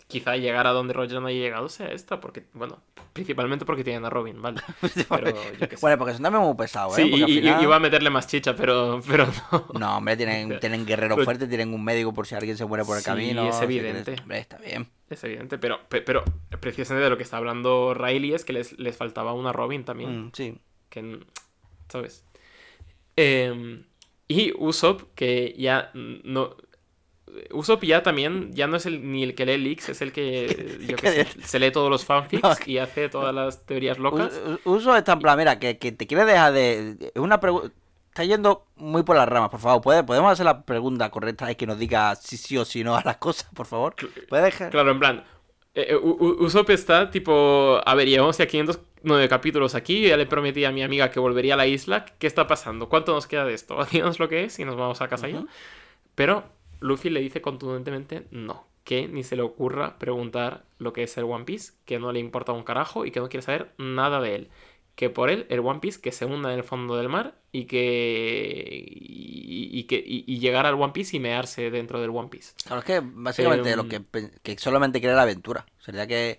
Quizá 0.06 0.36
llegar 0.36 0.66
a 0.66 0.70
donde 0.70 0.93
Roger 0.93 1.20
no 1.20 1.28
haya 1.28 1.39
llegado, 1.40 1.68
sea 1.68 1.86
esta, 1.89 2.20
porque. 2.20 2.44
Bueno, 2.52 2.81
principalmente 3.14 3.64
porque 3.64 3.82
tienen 3.85 4.05
a 4.05 4.10
Robin, 4.10 4.40
¿vale? 4.43 4.60
Pero 5.09 5.31
yo 5.59 5.68
qué 5.68 5.76
sé. 5.76 5.81
Bueno, 5.81 5.97
porque 5.98 6.12
son 6.12 6.22
también 6.22 6.44
muy 6.44 6.55
pesados, 6.55 6.98
¿eh? 6.98 7.05
Sí, 7.05 7.10
Porque 7.10 7.31
y, 7.32 7.36
al 7.39 7.40
final- 7.43 7.62
iba 7.62 7.76
a 7.76 7.81
meterle 7.81 8.10
más 8.10 8.26
chicha, 8.26 8.55
pero, 8.55 9.01
pero 9.09 9.26
no. 9.51 9.66
No, 9.78 9.97
hombre, 9.97 10.16
tienen, 10.16 10.59
tienen 10.60 10.85
guerreros 10.85 11.16
Pero- 11.16 11.24
fuertes, 11.24 11.48
tienen 11.48 11.72
un 11.72 11.82
médico 11.82 12.12
por 12.12 12.26
si 12.26 12.35
alguien 12.35 12.56
se 12.56 12.66
muere 12.66 12.85
por 12.85 12.97
el 12.97 13.02
Sí, 13.02 13.06
camino. 13.06 13.48
es 13.48 13.60
evidente. 13.62 14.16
Hombre, 14.20 14.39
está 14.40 14.59
bien. 14.59 14.89
Es 15.09 15.24
evidente, 15.24 15.56
pero, 15.59 15.81
pe- 15.89 16.02
pero 16.02 16.22
precisamente 16.60 17.05
de 17.05 17.10
lo 17.10 17.16
que 17.16 17.22
está 17.22 17.39
hablando 17.39 17.94
Riley 17.94 18.35
es 18.35 18.44
que 18.44 18.52
les, 18.52 18.78
les 18.78 18.97
faltaba 18.97 19.32
una 19.32 19.52
Robin 19.52 19.85
también. 19.85 20.26
Mm, 20.26 20.31
sí. 20.35 20.59
que 20.90 21.20
¿sabes? 21.89 22.24
Em, 23.16 23.85
y 24.28 24.52
Usopp, 24.59 25.02
que 25.14 25.55
ya 25.59 25.90
no... 25.94 26.56
Usopp 27.51 27.82
ya 27.85 28.02
también, 28.02 28.52
ya 28.55 28.66
no 28.66 28.77
es 28.77 28.86
el, 28.86 29.11
ni 29.11 29.23
el 29.23 29.35
que 29.35 29.47
lee 29.47 29.59
leaks, 29.59 29.89
es 29.89 30.01
el 30.02 30.12
que 30.12 30.78
yo 30.89 30.97
qué 30.97 31.24
sé, 31.24 31.27
se 31.43 31.59
lee 31.59 31.70
todos 31.70 31.90
los 31.90 32.05
fanfics 32.05 32.43
No. 32.43 32.55
y 32.66 32.78
hace 32.78 33.09
todas 33.09 33.35
las 33.35 33.65
teorías 33.66 33.98
locas. 33.98 34.32
Us- 34.47 34.61
Uso 34.65 34.97
está 34.97 35.12
en 35.15 35.19
plan, 35.20 35.36
mira, 35.39 35.59
que, 35.59 35.78
que 35.78 35.93
te 35.93 36.06
quiere 36.06 36.24
dejar 36.24 36.52
de. 36.52 36.97
Es 37.15 37.20
una 37.20 37.40
pregunta. 37.40 37.70
Está 38.09 38.23
yendo 38.24 38.66
muy 38.77 39.02
por 39.02 39.16
las 39.16 39.28
ramas, 39.28 39.51
por 39.51 39.59
favor. 39.59 39.82
¿puede- 39.82 40.05
¿Podemos 40.05 40.31
hacer 40.32 40.47
la 40.47 40.65
pregunta 40.65 41.11
correcta 41.11 41.51
y 41.51 41.56
que 41.56 41.66
nos 41.66 41.78
diga 41.78 42.15
si 42.15 42.36
sí 42.36 42.56
o 42.56 42.65
si 42.65 42.85
no 42.85 42.94
a 42.97 43.02
las 43.05 43.16
cosas, 43.16 43.48
por 43.55 43.66
favor? 43.66 43.97
¿Puede 44.28 44.44
dejar? 44.44 44.70
Claro, 44.70 44.93
en 44.93 45.01
plan, 45.01 45.24
eh, 45.74 45.89
eh, 45.90 45.97
Usopp 45.97 46.70
está 46.70 47.11
tipo, 47.11 47.81
a 47.85 47.94
ver, 47.97 48.06
llevamos 48.09 48.39
ya 48.39 48.47
509 48.47 49.28
capítulos 49.28 49.74
aquí, 49.74 50.01
yo 50.02 50.11
ya 50.11 50.16
le 50.16 50.27
prometí 50.27 50.65
a 50.65 50.70
mi 50.70 50.85
amiga 50.85 51.11
que 51.11 51.19
volvería 51.19 51.55
a 51.55 51.56
la 51.56 51.66
isla, 51.66 52.05
¿qué 52.05 52.28
está 52.28 52.47
pasando? 52.47 52.89
¿Cuánto 52.89 53.12
nos 53.12 53.27
queda 53.27 53.44
de 53.44 53.55
esto? 53.55 53.77
Díganos 53.90 54.20
lo 54.20 54.28
que 54.28 54.44
es 54.44 54.61
y 54.61 54.65
nos 54.65 54.77
vamos 54.77 55.01
a 55.01 55.09
casa 55.09 55.27
ya. 55.27 55.39
Ujú. 55.39 55.48
Pero 56.15 56.44
Luffy 56.80 57.10
le 57.10 57.20
dice 57.20 57.40
contundentemente 57.42 58.26
no, 58.30 58.66
que 58.84 59.09
ni 59.09 59.22
se 59.24 59.36
le 59.36 59.42
ocurra 59.42 59.98
preguntar 59.98 60.64
lo 60.78 60.92
que 60.92 61.05
es 61.05 61.16
el 61.16 61.24
One 61.24 61.44
Piece, 61.44 61.72
que 61.84 61.98
no 61.98 62.12
le 62.12 62.20
importa 62.20 62.52
un 62.52 62.62
carajo 62.64 63.06
y 63.06 63.10
que 63.10 63.20
no 63.20 63.28
quiere 63.28 63.42
saber 63.44 63.72
nada 63.78 64.20
de 64.20 64.34
él. 64.34 64.48
Que 64.94 65.10
por 65.10 65.28
él, 65.28 65.46
el 65.48 65.59
One 65.60 65.80
Piece 65.80 66.01
que 66.01 66.12
se 66.12 66.24
hunda 66.24 66.52
en 66.52 66.59
el 66.59 66.64
fondo 66.64 66.96
del 66.96 67.09
mar 67.09 67.34
y 67.51 67.64
que. 67.64 68.84
y, 68.86 69.70
y 69.72 69.84
que 69.84 69.96
y, 69.96 70.24
y 70.26 70.38
llegar 70.38 70.66
al 70.66 70.74
One 70.74 70.92
Piece 70.92 71.16
y 71.16 71.20
mearse 71.20 71.70
dentro 71.70 72.01
del 72.01 72.10
One 72.10 72.28
Piece. 72.28 72.52
Claro, 72.64 72.78
es 72.80 72.84
que 72.84 73.01
básicamente 73.02 73.70
Em, 73.72 73.76
lo 73.76 73.88
que, 73.88 74.02
que 74.42 74.59
solamente 74.59 75.01
quiere 75.01 75.16
la 75.16 75.22
aventura. 75.22 75.66
Sería 75.78 76.06
que, 76.06 76.38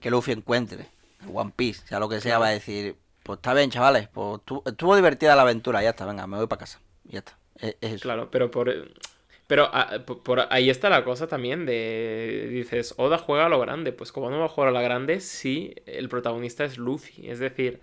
que 0.00 0.10
Luffy 0.10 0.32
encuentre 0.32 0.88
el 1.22 1.28
One 1.32 1.52
Piece, 1.54 1.86
sea 1.86 2.00
lo 2.00 2.08
que 2.08 2.20
sea, 2.20 2.38
Claro. 2.38 2.40
va 2.40 2.46
a 2.48 2.50
decir: 2.50 2.96
Pues 3.22 3.38
está 3.38 3.54
bien, 3.54 3.70
chavales, 3.70 4.08
pues 4.08 4.40
estuvo, 4.40 4.62
estuvo 4.66 4.96
divertida 4.96 5.36
la 5.36 5.42
aventura, 5.42 5.82
ya 5.82 5.90
está, 5.90 6.04
venga, 6.06 6.26
me 6.26 6.38
voy 6.38 6.46
para 6.48 6.60
casa. 6.60 6.80
Y 7.04 7.12
ya 7.12 7.18
está. 7.20 7.38
Es, 7.56 7.76
es 7.80 7.92
eso. 7.92 8.02
Claro, 8.02 8.30
pero 8.32 8.50
por. 8.50 8.68
Pero 9.52 9.68
ah, 9.72 9.98
por, 10.06 10.22
por 10.22 10.40
ahí 10.50 10.70
está 10.70 10.88
la 10.88 11.04
cosa 11.04 11.26
también 11.28 11.66
de. 11.66 12.48
Dices, 12.50 12.94
Oda 12.96 13.18
juega 13.18 13.46
a 13.46 13.48
lo 13.50 13.60
grande. 13.60 13.92
Pues, 13.92 14.10
como 14.10 14.30
no 14.30 14.38
va 14.38 14.46
a 14.46 14.48
jugar 14.48 14.68
a 14.70 14.72
la 14.72 14.80
grande 14.82 15.20
si 15.20 15.74
el 15.86 16.08
protagonista 16.08 16.64
es 16.64 16.78
Luffy? 16.78 17.28
Es 17.28 17.38
decir, 17.38 17.80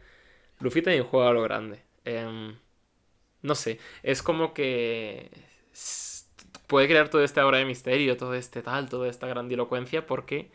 Luffy 0.59 0.81
también 0.81 1.03
juega 1.05 1.29
a 1.29 1.33
lo 1.33 1.43
grande. 1.43 1.83
Em, 2.05 2.55
no 3.43 3.55
sé, 3.55 3.79
es 4.03 4.23
como 4.23 4.53
que. 4.53 5.31
Puede 6.67 6.87
crear 6.87 7.09
toda 7.09 7.25
esta 7.25 7.41
aura 7.41 7.57
de 7.57 7.65
misterio, 7.65 8.15
todo 8.17 8.33
este 8.35 8.61
tal, 8.61 8.89
toda 8.89 9.09
esta 9.09 9.27
grandilocuencia, 9.27 10.05
porque. 10.05 10.51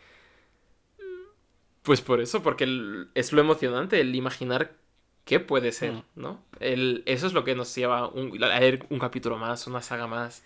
Pues 1.83 2.01
por 2.01 2.21
eso, 2.21 2.43
porque 2.43 2.65
el- 2.65 3.11
es 3.15 3.33
lo 3.33 3.41
emocionante, 3.41 4.01
el 4.01 4.15
imaginar 4.15 4.77
qué 5.25 5.39
puede 5.41 5.73
ser, 5.73 5.93
Mm. 5.93 6.03
¿no? 6.17 6.43
El, 6.61 7.03
eso 7.07 7.27
es 7.27 7.33
lo 7.35 7.45
que 7.45 7.55
nos 7.55 7.75
lleva 7.75 8.09
un, 8.09 8.43
a 8.43 8.59
leer 8.61 8.87
un 8.91 8.99
capítulo 8.99 9.37
más, 9.39 9.67
una 9.67 9.83
saga 9.83 10.07
más, 10.07 10.45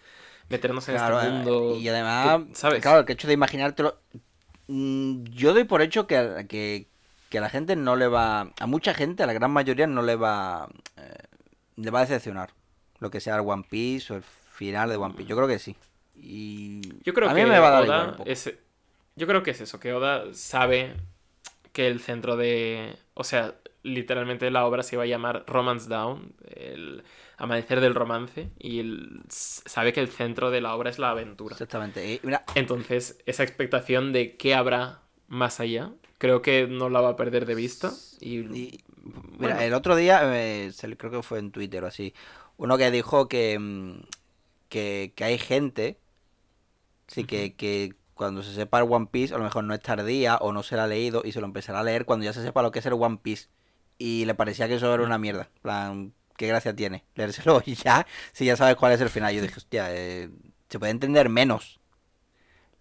meternos 0.48 0.88
en 0.88 0.94
Claro, 0.96 1.16
este 1.20 1.28
eh, 1.28 1.32
mundo. 1.32 1.76
y 1.76 1.88
además, 1.88 2.44
que- 2.48 2.54
¿sabes? 2.54 2.82
claro, 2.82 3.00
el 3.00 3.10
hecho 3.10 3.26
de 3.28 3.34
imaginártelo. 3.34 3.98
mm, 4.68 5.24
Yo 5.24 5.52
doy 5.54 5.64
por 5.64 5.82
hecho 5.82 6.06
que, 6.06 6.16
a- 6.16 6.44
que, 6.46 6.86
que 7.30 7.38
a 7.38 7.40
la 7.40 7.50
gente 7.50 7.76
no 7.76 7.96
le 7.96 8.08
va. 8.08 8.50
A 8.58 8.66
mucha 8.66 8.94
gente, 8.94 9.22
a 9.22 9.26
la 9.26 9.32
gran 9.32 9.50
mayoría, 9.50 9.86
no 9.86 10.02
le 10.02 10.16
va. 10.16 10.68
eh, 10.96 11.14
le 11.76 11.90
va 11.90 12.00
a 12.00 12.02
decepcionar 12.02 12.50
lo 12.98 13.10
que 13.10 13.20
sea 13.20 13.36
el 13.36 13.42
One 13.46 13.64
Piece 13.68 14.12
o 14.12 14.16
el 14.16 14.22
final 14.22 14.88
de 14.88 14.96
One 14.96 15.14
Piece. 15.14 15.28
Yo 15.28 15.36
creo 15.36 15.46
que 15.48 15.58
sí. 15.58 15.76
Y. 16.16 16.80
Yo 17.04 17.14
creo 17.14 17.28
a 17.30 17.34
que 17.34 17.42
mí 17.44 17.48
me 17.48 17.58
va 17.60 17.68
a 17.68 17.70
dar 17.70 17.82
Oda 17.84 18.02
igual 18.14 18.22
es- 18.28 18.52
Yo 19.16 19.26
creo 19.26 19.42
que 19.42 19.52
es 19.52 19.60
eso, 19.60 19.78
que 19.80 19.92
Oda 19.92 20.24
sabe 20.32 20.96
que 21.72 21.86
el 21.86 22.00
centro 22.00 22.36
de. 22.36 22.96
O 23.14 23.22
sea, 23.24 23.54
literalmente 23.82 24.50
la 24.50 24.66
obra 24.66 24.82
se 24.82 24.96
iba 24.96 25.04
a 25.04 25.06
llamar 25.06 25.44
Romance 25.46 25.88
Down, 25.88 26.34
el 26.54 27.02
amanecer 27.36 27.80
del 27.80 27.94
romance, 27.94 28.48
y 28.58 28.80
él 28.80 29.20
s- 29.28 29.62
sabe 29.66 29.92
que 29.92 30.00
el 30.00 30.08
centro 30.08 30.50
de 30.50 30.60
la 30.60 30.74
obra 30.74 30.90
es 30.90 30.98
la 30.98 31.10
aventura. 31.10 31.54
Exactamente. 31.54 32.20
Entonces, 32.54 33.18
esa 33.26 33.42
expectación 33.42 34.12
de 34.12 34.36
qué 34.36 34.54
habrá 34.54 35.02
más 35.28 35.60
allá, 35.60 35.92
creo 36.18 36.42
que 36.42 36.66
no 36.66 36.88
la 36.88 37.00
va 37.00 37.10
a 37.10 37.16
perder 37.16 37.46
de 37.46 37.54
vista. 37.54 37.92
Y, 38.20 38.38
Y, 38.38 38.80
bueno, 39.12 39.38
Mira, 39.38 39.64
el 39.64 39.74
otro 39.74 39.94
día, 39.96 40.20
eh, 40.24 40.72
creo 40.96 41.10
que 41.10 41.22
fue 41.22 41.38
en 41.38 41.52
Twitter 41.52 41.84
o 41.84 41.86
así, 41.86 42.14
uno 42.56 42.76
que 42.78 42.90
dijo 42.90 43.28
que, 43.28 43.58
mm, 43.58 44.00
que, 44.68 45.12
que 45.16 45.24
hay 45.24 45.38
gente, 45.38 45.98
sí, 47.06 47.24
que, 47.24 47.54
que 47.54 47.94
cuando 48.14 48.42
se 48.42 48.52
sepa 48.54 48.78
el 48.80 48.90
One 48.90 49.08
Piece, 49.10 49.34
a 49.34 49.38
lo 49.38 49.44
mejor 49.44 49.64
no 49.64 49.74
es 49.74 49.80
tardía 49.80 50.36
o 50.38 50.52
no 50.52 50.62
se 50.62 50.76
la 50.76 50.84
ha 50.84 50.86
leído 50.86 51.22
y 51.24 51.32
se 51.32 51.40
lo 51.40 51.46
empezará 51.46 51.80
a 51.80 51.84
leer 51.84 52.04
cuando 52.04 52.24
ya 52.24 52.32
se 52.32 52.42
sepa 52.42 52.62
lo 52.62 52.70
que 52.70 52.80
es 52.80 52.86
el 52.86 52.94
One 52.94 53.18
Piece. 53.22 53.48
Y 53.98 54.24
le 54.24 54.34
parecía 54.34 54.68
que 54.68 54.74
eso 54.74 54.92
era 54.94 55.02
una 55.02 55.18
mierda. 55.18 55.50
plan, 55.62 56.12
qué 56.36 56.46
gracia 56.46 56.74
tiene 56.74 57.04
leérselo 57.16 57.62
y 57.66 57.74
ya, 57.74 58.06
si 58.32 58.46
ya 58.46 58.56
sabes 58.56 58.76
cuál 58.76 58.92
es 58.92 59.00
el 59.00 59.10
final. 59.10 59.34
Yo 59.34 59.42
dije, 59.42 59.56
hostia, 59.56 59.88
eh, 59.90 60.30
se 60.68 60.78
puede 60.78 60.92
entender 60.92 61.28
menos 61.28 61.78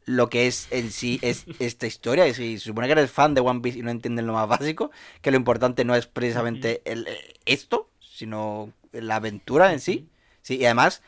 lo 0.06 0.30
que 0.30 0.48
es 0.48 0.68
en 0.72 0.92
sí 0.92 1.20
es 1.22 1.46
esta 1.60 1.86
historia. 1.86 2.28
Y 2.28 2.34
si 2.34 2.58
se 2.58 2.66
supone 2.66 2.88
que 2.88 2.94
eres 2.94 3.12
fan 3.12 3.36
de 3.36 3.42
One 3.42 3.60
Piece 3.62 3.80
y 3.80 3.84
no 3.84 3.92
entiendes 3.92 4.26
lo 4.26 4.34
más 4.34 4.48
básico, 4.48 4.90
que 5.22 5.32
lo 5.32 5.38
importante 5.38 5.86
no 5.86 5.96
es 5.96 6.08
precisamente 6.08 6.82
el, 6.86 7.08
eh, 7.08 7.34
esto, 7.46 7.90
sino 8.00 8.72
la 8.92 9.18
aventura 9.18 9.74
en 9.74 9.80
sí. 9.80 10.10
Sí, 10.42 10.58
y 10.58 10.66
además, 10.66 11.04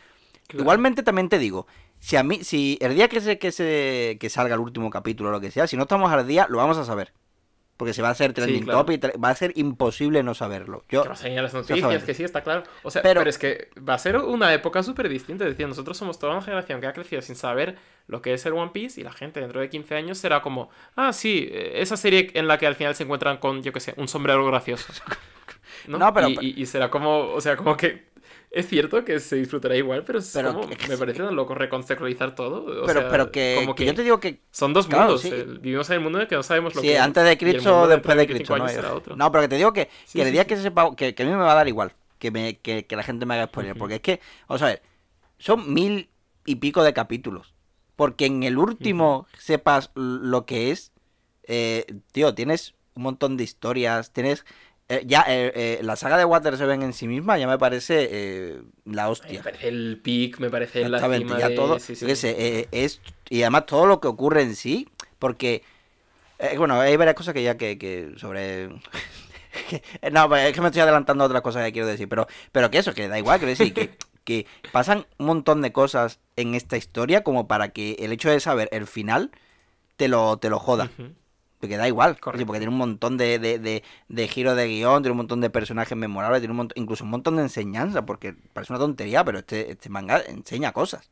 claro. 0.47 0.63
igualmente 0.63 1.01
también 1.01 1.29
te 1.29 1.39
digo, 1.39 1.65
si 1.99 2.17
a 2.17 2.23
mí, 2.23 2.43
si 2.43 2.77
el 2.81 2.93
día 2.95 3.07
que 3.07 3.21
se, 3.21 3.39
que 3.39 3.51
se 3.51 4.17
que 4.19 4.29
salga 4.29 4.55
el 4.55 4.61
último 4.61 4.89
capítulo 4.89 5.29
o 5.29 5.31
lo 5.31 5.39
que 5.39 5.51
sea, 5.51 5.65
si 5.65 5.77
no 5.77 5.83
estamos 5.83 6.11
al 6.11 6.27
día, 6.27 6.45
lo 6.49 6.57
vamos 6.57 6.77
a 6.77 6.83
saber. 6.85 7.13
Porque 7.79 7.93
se 7.93 8.01
va 8.01 8.09
a 8.09 8.11
hacer 8.11 8.33
trending 8.33 8.65
claro. 8.65 8.79
topic, 8.79 9.01
tra- 9.01 9.23
va 9.23 9.29
a 9.29 9.35
ser 9.35 9.53
imposible 9.55 10.21
no 10.21 10.33
saberlo. 10.33 10.83
Yo, 10.89 11.03
Que 11.03 11.07
vas 11.09 11.23
a 11.23 11.29
las 11.29 11.53
noticias, 11.53 12.03
que 12.03 12.13
sí, 12.13 12.25
está 12.25 12.41
claro. 12.43 12.63
O 12.83 12.91
sea, 12.91 13.01
pero, 13.01 13.21
Pero- 13.21 13.29
es 13.29 13.37
que 13.37 13.69
va 13.87 13.93
a 13.93 13.97
ser 13.97 14.17
una 14.17 14.53
época 14.53 14.83
súper 14.83 15.07
distinta. 15.07 15.45
Es 15.45 15.51
decir, 15.51 15.65
nosotros 15.65 15.95
somos 15.97 16.19
toda 16.19 16.33
una 16.33 16.41
generación 16.41 16.81
que 16.81 16.87
ha 16.87 16.91
crecido 16.93 17.21
sin 17.21 17.37
saber 17.37 17.77
lo 18.07 18.21
que 18.21 18.33
es 18.33 18.45
el 18.45 18.51
One 18.51 18.71
Piece 18.73 18.99
y 18.99 19.05
la 19.05 19.13
gente 19.13 19.39
dentro 19.39 19.61
de 19.61 19.69
15 19.69 19.95
años 19.95 20.17
será 20.17 20.41
como, 20.41 20.69
ah, 20.97 21.13
sí, 21.13 21.47
eh, 21.49 21.75
esa 21.81 21.95
serie 21.95 22.31
en 22.33 22.49
la 22.49 22.57
que 22.57 22.67
al 22.67 22.75
final 22.75 22.95
se 22.95 23.03
encuentran 23.03 23.37
con, 23.37 23.63
yo 23.63 23.71
qué 23.71 23.79
sé, 23.79 23.93
un 23.95 24.09
sombrero 24.09 24.45
gracioso. 24.45 24.91
¿no? 25.87 25.97
No, 25.99 26.13
pero- 26.13 26.27
y, 26.29 26.37
y- 26.41 26.61
y 26.61 26.65
será 26.65 26.89
como, 26.89 27.31
o 27.31 27.39
sea, 27.39 27.55
como 27.55 27.77
que 27.77 28.08
Es 28.51 28.67
cierto 28.67 29.05
que 29.05 29.19
se 29.19 29.35
disfrutará 29.35 29.75
igual, 29.75 30.03
pero, 30.03 30.17
es 30.19 30.31
Pero 30.33 30.53
como- 30.55 30.67
que- 30.67 30.87
me 30.87 30.97
parece 30.97 31.19
tan 31.21 31.35
loco 31.35 31.53
recontextualizar 31.53 32.33
todo. 32.33 32.63
o 32.83 32.85
Pero, 32.87 33.01
sea, 33.01 33.09
pero 33.11 33.31
que, 33.31 33.57
como 33.59 33.75
que 33.75 33.85
yo 33.85 33.93
te 33.93 34.01
digo 34.01 34.19
que 34.19 34.39
Son 34.49 34.73
dos 34.73 34.87
Claro, 34.87 35.03
mundos. 35.05 35.21
sí. 35.21 35.29
el- 35.29 35.59
vivimos 35.59 35.87
en 35.91 35.95
el 35.97 35.99
mundo 36.01 36.17
en 36.17 36.23
el 36.23 36.27
que 36.27 36.35
no 36.35 36.41
sabemos 36.43 36.73
lo 36.73 36.81
Sí, 36.81 36.87
que 36.87 36.95
es, 36.95 36.99
antes 36.99 37.23
de 37.23 37.37
Cristo 37.37 37.81
o 37.81 37.87
después 37.87 38.17
de 38.17 38.25
25 38.25 38.63
Cristo. 38.65 39.03
No, 39.07 39.15
no, 39.15 39.31
pero 39.31 39.41
que 39.43 39.47
te 39.49 39.55
digo 39.57 39.71
que, 39.71 39.87
Sí, 40.05 40.17
que 40.17 40.21
el 40.23 40.27
sí, 40.29 40.31
día 40.33 40.41
sí. 40.43 40.47
que 40.47 40.55
se 40.55 40.63
sepa, 40.63 40.95
que, 40.95 41.15
a 41.15 41.23
mí 41.23 41.29
me 41.29 41.35
va 41.37 41.51
a 41.51 41.55
dar 41.55 41.67
igual 41.67 41.93
que, 42.17 42.31
me, 42.31 42.57
que, 42.57 42.85
que 42.87 42.95
la 42.95 43.03
gente 43.03 43.27
me 43.27 43.35
haga 43.35 43.45
spoiler. 43.45 43.73
Ujú. 43.73 43.79
Porque 43.81 43.95
es 43.95 44.01
que, 44.01 44.19
vamos 44.47 44.63
a 44.63 44.65
ver, 44.65 44.81
son 45.37 45.71
mil 45.71 46.09
y 46.45 46.55
pico 46.55 46.83
de 46.83 46.93
capítulos. 46.93 47.53
Porque 47.95 48.25
en 48.25 48.41
el 48.41 48.57
último 48.57 49.27
sepas 49.37 49.91
lo 49.93 50.45
que 50.47 50.71
es, 50.71 50.91
eh, 51.43 51.85
tío, 52.11 52.33
tienes 52.33 52.73
un 52.95 53.03
montón 53.03 53.37
de 53.37 53.43
historias, 53.43 54.11
tienes... 54.11 54.43
eh, 54.89 55.03
ya, 55.05 55.23
eh, 55.27 55.51
eh, 55.55 55.79
la 55.83 55.95
saga 55.95 56.17
de 56.17 56.25
Water 56.25 56.57
Seven 56.57 56.81
en 56.81 56.93
sí 56.93 57.07
misma 57.07 57.37
ya 57.37 57.47
me 57.47 57.57
parece 57.57 58.07
eh, 58.11 58.61
la 58.85 59.03
Me 59.05 59.09
hostia. 59.11 59.43
parece 59.43 59.67
el 59.67 59.99
pic, 60.03 60.39
me 60.39 60.49
parece 60.49 60.87
la 60.89 60.99
cima 60.99 61.39
ya 61.39 61.49
de- 61.49 61.55
todo, 61.55 61.79
sí, 61.79 61.93
yo 61.93 61.99
sí. 62.01 62.05
qué 62.07 62.15
sé, 62.15 62.35
eh, 62.37 62.67
es, 62.71 62.99
y 63.29 63.41
además 63.43 63.65
todo 63.67 63.85
lo 63.85 64.01
que 64.01 64.07
ocurre 64.07 64.41
en 64.41 64.55
sí, 64.55 64.89
porque, 65.19 65.63
bueno, 66.57 66.79
hay 66.79 66.95
varias 66.97 67.15
cosas 67.15 67.33
que 67.33 67.43
ya 67.43 67.57
que, 67.57 67.77
que 67.77 68.13
sobre... 68.17 68.69
no, 70.11 70.35
es 70.35 70.53
que 70.53 70.61
me 70.61 70.67
estoy 70.67 70.81
adelantando 70.81 71.23
a 71.23 71.27
otras 71.27 71.41
cosas 71.41 71.65
que 71.65 71.71
quiero 71.71 71.87
decir, 71.87 72.07
pero, 72.09 72.27
pero 72.51 72.71
que 72.71 72.77
eso, 72.79 72.93
que 72.93 73.07
da 73.07 73.17
igual, 73.17 73.39
quiero 73.39 73.49
decir, 73.49 73.73
que, 73.73 73.91
que 74.23 74.45
pasan 74.71 75.05
un 75.17 75.25
montón 75.27 75.61
de 75.61 75.71
cosas 75.71 76.19
en 76.35 76.55
esta 76.55 76.77
historia 76.77 77.23
como 77.23 77.47
para 77.47 77.69
que 77.69 77.93
el 77.99 78.11
hecho 78.11 78.29
de 78.29 78.39
saber 78.39 78.69
el 78.71 78.87
final 78.87 79.31
te 79.97 80.07
lo, 80.07 80.37
te 80.37 80.49
lo 80.49 80.59
joda. 80.59 80.89
Porque 81.59 81.77
da 81.77 81.87
igual, 81.87 82.19
Correcto. 82.19 82.45
porque 82.45 82.59
tiene 82.59 82.71
un 82.71 82.77
montón 82.77 83.17
de, 83.17 83.37
de, 83.39 83.59
de, 83.59 83.83
de 84.07 84.27
giros 84.29 84.55
de 84.55 84.67
guion, 84.67 85.01
tiene 85.03 85.11
un 85.11 85.17
montón 85.17 85.41
de 85.41 85.49
personajes 85.49 85.97
memorables, 85.97 86.39
tiene 86.41 86.51
un 86.53 86.57
montón, 86.57 86.81
incluso 86.81 87.03
un 87.03 87.09
montón 87.09 87.35
de 87.35 87.41
enseñanza, 87.43 88.05
porque 88.05 88.33
parece 88.53 88.71
una 88.73 88.79
tontería, 88.79 89.23
pero 89.25 89.39
este, 89.39 89.71
este 89.71 89.89
manga 89.89 90.21
enseña 90.21 90.71
cosas. 90.71 91.09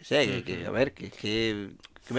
O 0.00 0.04
sea, 0.04 0.24
que, 0.24 0.44
que, 0.44 0.64
a 0.66 0.70
ver, 0.70 0.94
que, 0.94 1.10
que, 1.10 1.70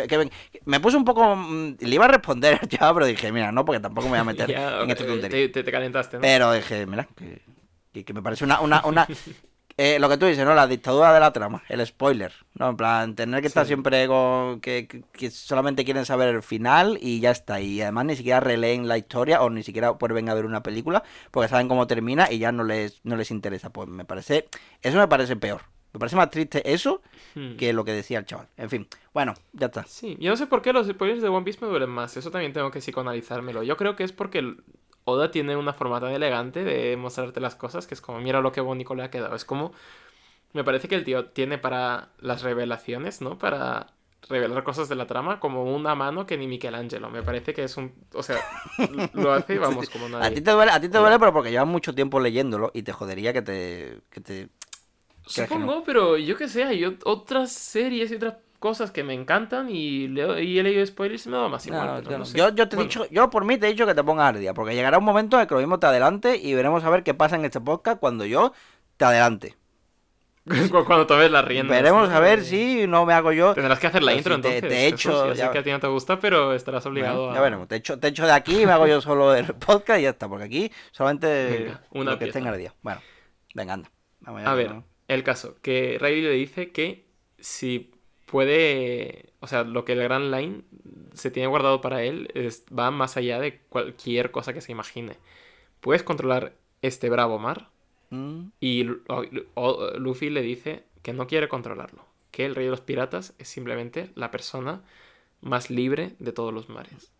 que 0.09 0.29
me, 0.65 0.79
puse 0.81 0.97
un 0.97 1.05
poco... 1.05 1.35
mm, 1.35 1.77
Le 1.79 1.95
iba 1.95 2.05
a 2.05 2.09
responder 2.09 2.59
ya, 2.67 2.93
pero 2.93 3.05
dije, 3.05 3.31
mira, 3.31 3.51
no, 3.53 3.63
porque 3.65 3.79
tampoco 3.79 4.07
me 4.07 4.11
voy 4.11 4.19
a 4.19 4.23
meter 4.25 4.49
Ya, 4.51 4.81
en 4.81 4.91
esta 4.91 5.05
eh, 5.05 5.07
tontería. 5.07 5.39
te, 5.47 5.49
te, 5.49 5.63
te 5.63 5.71
calentaste, 5.71 6.17
¿no? 6.17 6.21
Pero 6.21 6.51
dije, 6.51 6.85
mira, 6.85 7.07
que, 7.15 7.41
que, 7.93 8.03
que 8.05 8.13
me 8.13 8.21
parece 8.21 8.43
una... 8.43 8.59
una, 8.59 8.85
una 8.85 9.07
eh, 9.81 9.97
lo 9.97 10.09
que 10.09 10.17
tú 10.17 10.25
dices, 10.25 10.43
¿no? 10.45 10.53
La 10.53 10.67
dictadura 10.67 11.13
de 11.13 11.19
la 11.21 11.31
trama, 11.31 11.63
el 11.69 11.85
spoiler, 11.87 12.33
¿no? 12.55 12.69
En 12.69 12.75
plan, 12.75 13.15
tener 13.15 13.39
que 13.39 13.47
estar 13.47 13.63
Sí. 13.65 13.69
siempre 13.69 14.07
con... 14.07 14.59
Que, 14.59 14.87
que- 14.87 15.03
que 15.13 15.31
solamente 15.31 15.85
quieren 15.85 16.05
saber 16.05 16.27
el 16.35 16.43
final 16.43 16.97
y 17.01 17.19
ya 17.21 17.31
está. 17.31 17.61
Y 17.61 17.81
además 17.81 18.05
ni 18.05 18.15
siquiera 18.17 18.39
releen 18.41 18.87
la 18.89 18.97
historia 18.97 19.41
o 19.41 19.49
ni 19.49 19.63
siquiera 19.63 19.91
vuelven 19.91 20.27
a 20.29 20.33
ver 20.33 20.45
una 20.45 20.61
película 20.63 21.03
porque 21.31 21.47
saben 21.47 21.67
cómo 21.69 21.87
termina 21.87 22.31
y 22.31 22.39
ya 22.39 22.51
no 22.51 22.63
les, 22.65 22.99
no 23.05 23.15
les 23.15 23.31
interesa. 23.31 23.69
Pues 23.69 23.87
me 23.87 24.03
parece... 24.05 24.49
Eso 24.81 24.97
me 24.97 25.07
parece 25.07 25.35
peor. 25.37 25.61
Me 25.93 25.99
parece 25.99 26.15
más 26.17 26.29
triste 26.29 26.71
eso 26.71 27.01
Hmm. 27.35 27.55
que 27.57 27.73
lo 27.73 27.85
que 27.85 27.93
decía 27.93 28.17
el 28.19 28.25
chaval. 28.25 28.47
En 28.57 28.69
fin, 28.71 28.87
bueno, 29.13 29.33
ya 29.53 29.67
está. 29.67 29.83
Sí, 29.85 30.17
yo 30.19 30.31
no 30.31 30.35
sé 30.35 30.45
por 30.47 30.61
qué 30.63 30.73
los 30.73 30.87
spoilers 30.87 31.21
de 31.21 31.29
One 31.29 31.43
Piece 31.45 31.59
me 31.61 31.67
duelen 31.67 31.89
más. 31.89 32.17
Eso 32.17 32.31
también 32.31 32.53
tengo 32.53 32.71
que 32.71 32.79
psicoanalizármelo. 32.79 33.61
Yo 33.63 33.77
creo 33.77 33.95
que 33.95 34.03
es 34.03 34.11
porque 34.11 34.55
Oda 35.09 35.31
tiene 35.31 35.55
una 35.57 35.73
forma 35.73 35.99
tan 36.01 36.11
elegante 36.11 36.63
de 36.63 36.97
mostrarte 36.97 37.39
las 37.41 37.55
cosas 37.55 37.87
que 37.87 37.93
es 37.95 38.01
como, 38.01 38.19
mira 38.21 38.41
lo 38.41 38.51
que 38.51 38.61
bonito 38.61 38.95
le 38.95 39.03
ha 39.03 39.11
quedado. 39.11 39.35
Es 39.35 39.45
como, 39.45 39.73
me 40.53 40.63
parece 40.63 40.87
que 40.87 40.95
el 40.95 41.03
tío 41.05 41.27
tiene 41.27 41.57
para 41.57 42.09
las 42.19 42.43
revelaciones, 42.43 43.21
¿no? 43.21 43.37
Para 43.37 43.87
revelar 44.29 44.63
cosas 44.63 44.89
de 44.89 44.95
la 44.95 45.07
trama 45.07 45.39
como 45.39 45.63
una 45.65 45.95
mano 45.95 46.25
que 46.25 46.37
ni 46.37 46.47
Michelangelo. 46.47 47.09
Me 47.09 47.23
parece 47.23 47.53
que 47.53 47.63
es 47.65 47.77
un... 47.77 47.93
O 48.13 48.23
sea, 48.23 48.45
lo 49.13 49.33
hace, 49.33 49.59
vamos, 49.59 49.89
como 49.89 50.09
A 50.19 50.27
nadie. 50.27 50.33
ti 50.33 50.41
te 50.41 50.51
duele, 50.51 50.71
a 50.71 50.79
ti 50.79 50.89
te 50.89 50.97
duele, 50.97 51.19
pero 51.19 51.33
porque 51.33 51.51
llevas 51.51 51.67
mucho 51.67 51.93
tiempo 51.95 52.19
leyéndolo 52.19 52.71
y 52.73 52.83
te 52.83 52.91
jodería 52.93 53.33
que 53.33 53.41
te... 53.41 54.01
Que 54.09 54.21
te... 54.21 54.49
¿Crees 55.33 55.51
que 55.51 55.59
no? 55.59 55.73
Supongo, 55.73 55.83
pero 55.83 56.17
yo 56.17 56.35
que 56.37 56.47
sé, 56.47 56.63
hay 56.63 56.81
ot- 56.83 57.01
otras 57.05 57.51
series 57.51 58.11
y 58.11 58.15
otras 58.15 58.37
cosas 58.59 58.91
que 58.91 59.03
me 59.03 59.13
encantan 59.13 59.69
y, 59.69 60.07
leo, 60.09 60.37
y 60.39 60.59
he 60.59 60.63
leído 60.63 60.85
spoilers 60.85 61.25
y 61.25 61.29
me 61.29 61.37
da 61.37 61.47
más 61.47 61.65
igual. 61.65 61.85
No, 61.87 62.01
yo, 62.01 62.11
no 62.11 62.17
no. 62.19 62.25
sé. 62.25 62.37
yo, 62.37 62.49
yo 62.49 62.67
te 62.69 62.75
he 62.75 62.77
Bueno, 62.77 62.89
dicho, 62.89 63.05
yo 63.09 63.29
por 63.29 63.45
mí 63.45 63.57
te 63.57 63.67
he 63.67 63.71
dicho 63.71 63.85
que 63.85 63.95
te 63.95 64.03
pongas 64.03 64.33
al 64.35 64.39
día, 64.41 64.53
porque 64.53 64.75
llegará 64.75 64.97
un 64.97 65.05
momento 65.05 65.37
en 65.37 65.41
el 65.41 65.47
que 65.47 65.53
lo 65.55 65.59
mismo 65.61 65.79
te 65.79 65.87
adelante 65.87 66.37
y 66.37 66.53
veremos 66.53 66.83
a 66.83 66.89
ver 66.89 67.03
qué 67.03 67.13
pasa 67.13 67.35
en 67.37 67.45
este 67.45 67.61
podcast 67.61 67.99
cuando 67.99 68.25
yo 68.25 68.53
te 68.97 69.05
adelante. 69.05 69.55
cu- 70.71 70.83
Cuando 70.85 71.05
tomes 71.05 71.29
las 71.31 71.45
riendas. 71.45 71.77
Veremos 71.77 72.09
¿no? 72.09 72.15
a 72.15 72.19
ver 72.19 72.43
si 72.43 72.87
no 72.87 73.05
me 73.05 73.13
hago 73.13 73.31
yo. 73.31 73.53
Tendrás 73.53 73.79
que 73.79 73.87
hacer 73.87 74.01
la 74.03 74.13
intro 74.13 74.35
si 74.35 74.41
te- 74.41 74.47
entonces. 74.57 74.69
te 74.69 74.87
he 74.87 74.91
Jesús. 74.91 75.05
hecho- 75.11 75.33
Ya 75.33 75.45
sé 75.47 75.51
que 75.51 75.57
a 75.59 75.63
ti 75.63 75.71
no 75.71 75.79
te 75.79 75.87
gusta, 75.87 76.19
pero 76.19 76.53
estarás 76.53 76.85
obligado 76.85 77.17
Bueno, 77.17 77.31
a. 77.31 77.35
ya 77.35 77.41
veremos, 77.41 77.67
te 77.67 77.75
echo, 77.75 77.99
te 77.99 78.07
echo 78.07 78.25
de 78.25 78.31
aquí 78.31 78.61
y 78.61 78.65
me 78.65 78.71
hago 78.71 78.87
yo 78.87 78.99
solo 79.01 79.35
el 79.35 79.45
podcast 79.55 79.99
y 79.99 80.03
ya 80.03 80.09
está, 80.09 80.27
porque 80.27 80.45
aquí 80.45 80.71
solamente 80.91 81.27
Venga, 81.59 81.81
una 81.91 82.11
lo 82.11 82.19
que 82.19 82.25
en 82.29 82.47
el 82.47 82.57
día. 82.57 82.73
Bueno, 82.81 83.01
venga, 83.53 83.73
anda. 83.73 83.91
Vamos 84.21 84.41
A 84.45 84.53
ver, 84.53 84.73
el 85.07 85.23
caso, 85.23 85.55
que 85.61 85.97
Riley 85.99 86.21
le 86.21 86.31
dice 86.31 86.71
que 86.71 87.05
si 87.37 87.91
puede, 88.29 89.33
o 89.39 89.47
sea, 89.47 89.63
lo 89.63 89.85
que 89.85 89.93
el 89.93 90.03
Grand 90.03 90.33
Line 90.33 90.63
se 91.13 91.31
tiene 91.31 91.47
guardado 91.47 91.81
para 91.81 92.03
él 92.03 92.29
es, 92.35 92.65
va 92.77 92.91
más 92.91 93.17
allá 93.17 93.39
de 93.39 93.59
cualquier 93.69 94.31
cosa 94.31 94.53
que 94.53 94.61
se 94.61 94.71
imagine. 94.71 95.17
Puedes 95.81 96.03
controlar 96.03 96.55
este 96.81 97.09
bravo 97.09 97.39
mar 97.39 97.69
Mm, 98.11 98.53
y 98.59 98.85
Luffy 99.97 100.29
le 100.31 100.41
dice 100.41 100.83
que 101.03 101.13
no 101.13 101.27
quiere 101.27 101.47
controlarlo, 101.47 102.05
que 102.31 102.45
el 102.45 102.55
rey 102.55 102.65
de 102.65 102.71
los 102.71 102.81
piratas 102.81 103.35
es 103.37 103.47
simplemente 103.49 104.09
la 104.15 104.31
persona 104.31 104.81
más 105.41 105.69
libre 105.69 106.15
de 106.19 106.31
todos 106.31 106.53
los 106.53 106.69
mares. 106.69 107.11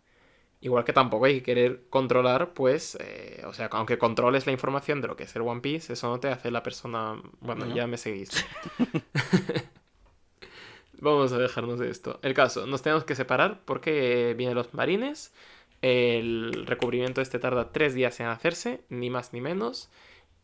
Igual 0.61 0.84
que 0.86 0.94
tampoco 0.94 1.26
hay 1.26 1.36
que 1.36 1.44
querer 1.44 1.84
controlar, 1.90 2.53
pues, 2.53 2.98
eh, 2.99 3.44
o 3.48 3.53
sea, 3.53 3.68
aunque 3.72 3.98
controles 3.98 4.45
la 4.45 4.52
información 4.52 4.99
de 5.02 5.07
lo 5.07 5.15
que 5.15 5.23
es 5.23 5.36
el 5.36 5.44
One 5.44 5.61
Piece, 5.61 5.94
eso 5.94 6.10
no 6.10 6.19
te 6.19 6.30
hace 6.30 6.52
la 6.52 6.64
persona... 6.64 7.22
Bueno, 7.40 7.65
No. 7.65 7.76
ya 7.76 7.88
me 7.88 7.98
seguís. 7.98 8.45
Vamos 11.01 11.31
a 11.31 11.38
dejarnos 11.38 11.80
de 11.80 11.89
esto. 11.89 12.19
El 12.23 12.34
caso, 12.34 12.65
nos 12.65 12.81
tenemos 12.81 13.03
que 13.05 13.15
separar 13.15 13.61
porque 13.65 14.34
vienen 14.38 14.55
los 14.55 14.73
marines. 14.73 15.34
El 15.81 16.65
recubrimiento 16.65 17.21
este 17.21 17.39
tarda 17.39 17.71
tres 17.71 17.93
días 17.93 18.19
en 18.19 18.27
hacerse, 18.27 18.81
ni 18.89 19.09
más 19.09 19.31
ni 19.31 19.39
menos. 19.39 19.89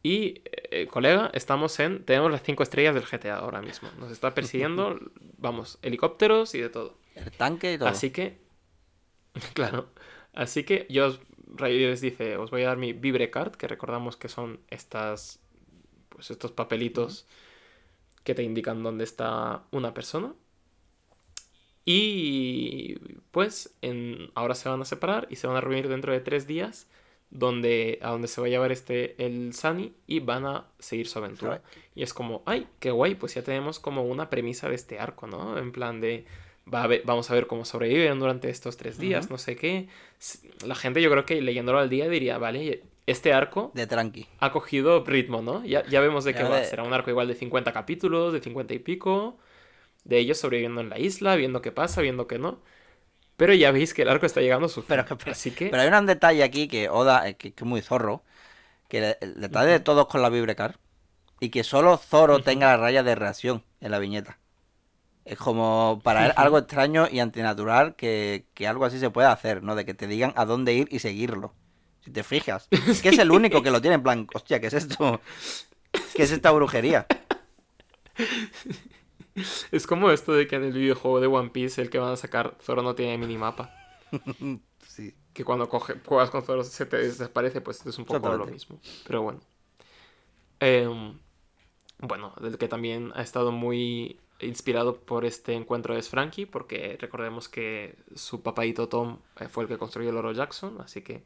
Y, 0.02 0.44
eh, 0.46 0.88
colega, 0.88 1.32
estamos 1.34 1.80
en... 1.80 2.06
Tenemos 2.06 2.32
las 2.32 2.44
cinco 2.44 2.64
estrellas 2.64 2.94
del 2.94 3.06
GTA 3.06 3.38
ahora 3.38 3.62
mismo. 3.62 3.90
Nos 4.00 4.12
está 4.12 4.34
persiguiendo, 4.34 5.00
vamos, 5.38 5.80
helicópteros 5.82 6.54
y 6.56 6.62
de 6.62 6.70
todo. 6.70 6.98
el 7.16 7.32
tanque 7.32 7.74
y 7.74 7.78
todo. 7.78 7.90
Así 7.90 8.12
que, 8.12 8.38
claro, 9.54 9.90
así 10.34 10.64
que 10.64 10.86
yo 10.90 11.08
os, 11.08 11.20
Ray 11.56 11.80
les 11.80 12.02
dice, 12.02 12.38
os 12.38 12.52
voy 12.52 12.64
a 12.64 12.68
dar 12.68 12.78
mi 12.78 12.94
Vibre 12.94 13.30
Card, 13.30 13.56
que 13.56 13.68
recordamos 13.68 14.16
que 14.16 14.30
son 14.30 14.60
estas, 14.70 15.40
pues 16.10 16.32
estos 16.32 16.52
papelitos 16.52 17.26
que 18.24 18.36
te 18.36 18.44
indican 18.44 18.84
dónde 18.84 19.04
está 19.04 19.64
una 19.72 19.94
persona. 19.94 20.34
Y 21.86 22.96
pues 23.32 23.76
en, 23.82 24.30
ahora 24.36 24.56
se 24.56 24.68
van 24.70 24.82
a 24.82 24.86
separar 24.86 25.28
y 25.30 25.36
se 25.38 25.48
van 25.48 25.56
a 25.56 25.62
reunir 25.62 25.88
dentro 25.88 26.12
de 26.12 26.20
tres 26.20 26.48
días 26.48 26.88
donde, 27.30 28.00
a 28.02 28.10
donde 28.10 28.28
se 28.28 28.42
va 28.42 28.48
a 28.48 28.50
llevar 28.50 28.72
este 28.72 29.16
el 29.24 29.54
Sunny 29.54 29.94
y 30.08 30.20
van 30.20 30.46
a 30.46 30.66
seguir 30.80 31.08
su 31.08 31.20
aventura. 31.20 31.62
Y 31.96 32.04
es 32.04 32.14
como, 32.14 32.44
ay, 32.46 32.68
qué 32.80 32.92
guay, 32.92 33.16
pues 33.16 33.36
ya 33.36 33.44
tenemos 33.44 33.80
como 33.80 34.04
una 34.04 34.30
premisa 34.30 34.68
de 34.70 34.76
este 34.76 35.00
arco, 35.00 35.28
¿no? 35.28 35.58
En 35.58 35.72
plan 35.72 36.00
de, 36.02 36.26
va 36.72 36.84
a 36.84 36.88
ver- 36.88 37.04
vamos 37.06 37.30
a 37.30 37.34
ver 37.34 37.48
cómo 37.48 37.66
sobreviven 37.66 38.20
durante 38.20 38.50
estos 38.50 38.78
tres 38.78 38.98
días, 38.98 39.30
no 39.30 39.38
sé 39.38 39.56
qué. 39.56 39.88
La 40.66 40.76
gente 40.76 41.02
yo 41.02 41.10
creo 41.12 41.26
que 41.26 41.42
leyéndolo 41.42 41.80
al 41.80 41.90
día 41.90 42.08
diría, 42.10 42.38
vale, 42.38 42.84
este 43.06 43.34
arco 43.34 43.72
De 43.76 43.86
tranqui. 43.86 44.26
ha 44.40 44.52
cogido 44.52 45.04
ritmo, 45.04 45.42
¿no? 45.42 45.64
Ya, 45.66 45.86
ya 45.88 46.00
vemos 46.00 46.24
de 46.24 46.34
qué 46.34 46.40
Ya 46.44 46.50
va. 46.50 46.58
de- 46.60 46.66
Será 46.66 46.84
un 46.84 46.94
arco 46.94 47.10
igual 47.10 47.28
de 47.28 47.36
50 47.36 47.74
capítulos, 47.74 48.34
de 48.34 48.42
50 48.42 48.74
y 48.74 48.80
pico, 48.80 49.38
de 50.06 50.20
ellos 50.20 50.38
sobreviviendo 50.38 50.80
en 50.82 50.90
la 50.90 51.00
isla, 51.00 51.36
viendo 51.36 51.62
qué 51.62 51.72
pasa, 51.72 52.02
viendo 52.02 52.28
qué 52.28 52.40
no. 52.40 52.60
Pero 53.36 53.54
ya 53.54 53.72
veis 53.72 53.94
que 53.94 54.04
el 54.04 54.10
arco 54.10 54.26
está 54.26 54.40
llegando 54.40 54.68
a 54.68 54.70
su 54.70 54.82
fin. 54.82 54.88
Pero, 54.88 55.06
que- 55.06 55.16
pero- 55.18 55.32
Así 55.32 55.52
que... 55.52 55.68
Pero 55.68 55.82
hay 55.82 55.90
un 55.90 56.06
detalle 56.06 56.44
aquí 56.44 56.68
que 56.68 56.90
Oda, 56.90 57.28
eh, 57.28 57.36
que, 57.36 57.50
es 57.50 57.64
muy 57.64 57.82
zorro, 57.82 58.24
que 58.88 59.16
el, 59.20 59.42
detalle 59.42 59.72
de 59.72 59.80
todos 59.82 60.08
con 60.08 60.22
la 60.22 60.30
Vibrecar 60.30 60.78
y 61.42 61.50
que 61.50 61.64
solo 61.64 61.98
Zoro 61.98 62.40
tenga 62.42 62.68
la 62.68 62.78
raya 62.78 63.04
de 63.04 63.16
reacción 63.16 63.64
en 63.82 63.92
la 63.92 64.00
viñeta. 64.00 64.40
Es 65.26 65.38
como 65.38 66.00
para 66.04 66.28
él 66.28 66.34
algo 66.36 66.60
extraño 66.60 67.08
y 67.12 67.20
antinatural 67.20 67.96
que, 67.96 68.46
que 68.54 68.68
algo 68.68 68.86
así 68.86 69.00
se 69.00 69.10
pueda 69.10 69.32
hacer, 69.32 69.64
¿no? 69.64 69.76
De 69.76 69.84
que 69.84 69.96
te 69.96 70.08
digan 70.08 70.34
a 70.36 70.46
dónde 70.46 70.74
ir 70.74 70.88
y 70.92 71.00
seguirlo. 71.00 71.54
Si 72.04 72.12
te 72.12 72.24
fijas. 72.24 72.68
Es 72.88 73.02
que 73.02 73.10
es 73.10 73.18
el 73.18 73.32
único 73.32 73.64
que 73.64 73.72
lo 73.72 73.82
tiene 73.82 73.96
en 73.96 74.04
plan, 74.04 74.28
hostia, 74.34 74.62
¿qué 74.62 74.68
es 74.68 74.76
esto? 74.76 75.20
¿Qué 76.14 76.24
es 76.24 76.32
esta 76.32 76.52
brujería? 76.52 77.08
Es 79.72 79.88
como 79.88 80.12
esto 80.12 80.34
de 80.34 80.48
que 80.48 80.56
en 80.56 80.64
el 80.64 80.74
videojuego 80.74 81.20
de 81.20 81.28
One 81.28 81.50
Piece 81.50 81.82
el 81.82 81.90
que 81.90 82.00
van 82.00 82.14
a 82.14 82.18
sacar 82.18 82.56
Zoro 82.62 82.82
no 82.82 82.96
tiene 82.96 83.18
minimapa. 83.18 83.74
Sí. 84.88 85.14
Que 85.34 85.44
cuando 85.44 85.68
coge, 85.68 85.96
juegas 86.06 86.30
con 86.30 86.44
Zoro 86.44 86.64
se 86.64 86.86
te 86.86 86.96
desaparece, 86.98 87.60
pues 87.60 87.86
es 87.86 87.98
un 87.98 88.06
poco 88.06 88.34
lo 88.38 88.46
mismo. 88.46 88.80
Pero 89.06 89.24
bueno. 89.24 89.42
Em, 90.62 91.20
bueno, 92.00 92.34
el 92.42 92.58
que 92.58 92.68
también 92.68 93.12
ha 93.16 93.22
estado 93.22 93.52
muy 93.52 94.20
inspirado 94.40 95.02
por 95.02 95.26
este 95.26 95.54
encuentro 95.54 95.98
es 95.98 96.10
Frankie, 96.10 96.46
porque 96.46 96.98
recordemos 97.00 97.50
que 97.50 97.98
su 98.16 98.42
papadito 98.42 98.88
Tom 98.90 99.20
eh, 99.40 99.48
fue 99.50 99.64
el 99.64 99.70
que 99.70 99.78
construyó 99.78 100.12
el 100.12 100.18
Oro 100.18 100.32
Jackson, 100.32 100.80
así 100.82 101.02
que 101.02 101.24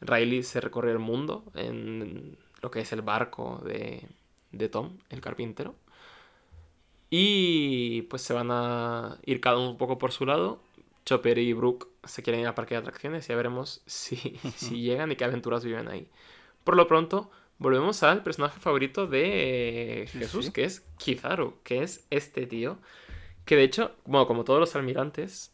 Riley 0.00 0.42
se 0.42 0.60
recorrió 0.60 0.92
el 0.92 0.98
mundo 0.98 1.44
en 1.54 2.38
lo 2.62 2.70
que 2.70 2.80
es 2.80 2.92
el 2.92 3.02
barco 3.02 3.62
de, 3.64 4.08
de 4.52 4.68
Tom, 4.68 4.98
el 5.10 5.20
carpintero. 5.20 5.76
Y 7.10 8.02
pues 8.02 8.22
se 8.22 8.34
van 8.34 8.48
a 8.50 9.18
ir 9.24 9.40
cada 9.40 9.58
uno 9.58 9.70
un 9.70 9.76
poco 9.78 9.98
por 9.98 10.12
su 10.12 10.26
lado. 10.26 10.60
Chopper 11.04 11.38
y 11.38 11.52
Brooke 11.52 11.86
se 12.04 12.22
quieren 12.22 12.40
ir 12.40 12.48
al 12.48 12.54
parque 12.54 12.74
de 12.74 12.80
atracciones 12.80 13.26
y 13.26 13.28
ya 13.28 13.36
veremos 13.36 13.82
si, 13.86 14.16
si 14.56 14.80
llegan 14.82 15.12
y 15.12 15.16
qué 15.16 15.24
aventuras 15.24 15.64
viven 15.64 15.88
ahí. 15.88 16.08
Por 16.64 16.76
lo 16.76 16.88
pronto, 16.88 17.30
volvemos 17.58 18.02
al 18.02 18.22
personaje 18.24 18.58
favorito 18.58 19.06
de 19.06 20.02
eh, 20.02 20.06
Jesús, 20.08 20.46
sí. 20.46 20.52
que 20.52 20.64
es 20.64 20.80
Kizaru, 20.98 21.58
que 21.62 21.82
es 21.82 22.06
este 22.10 22.46
tío. 22.46 22.78
Que 23.44 23.54
de 23.54 23.62
hecho, 23.62 23.92
bueno, 24.04 24.26
como 24.26 24.42
todos 24.42 24.58
los 24.58 24.74
almirantes, 24.74 25.52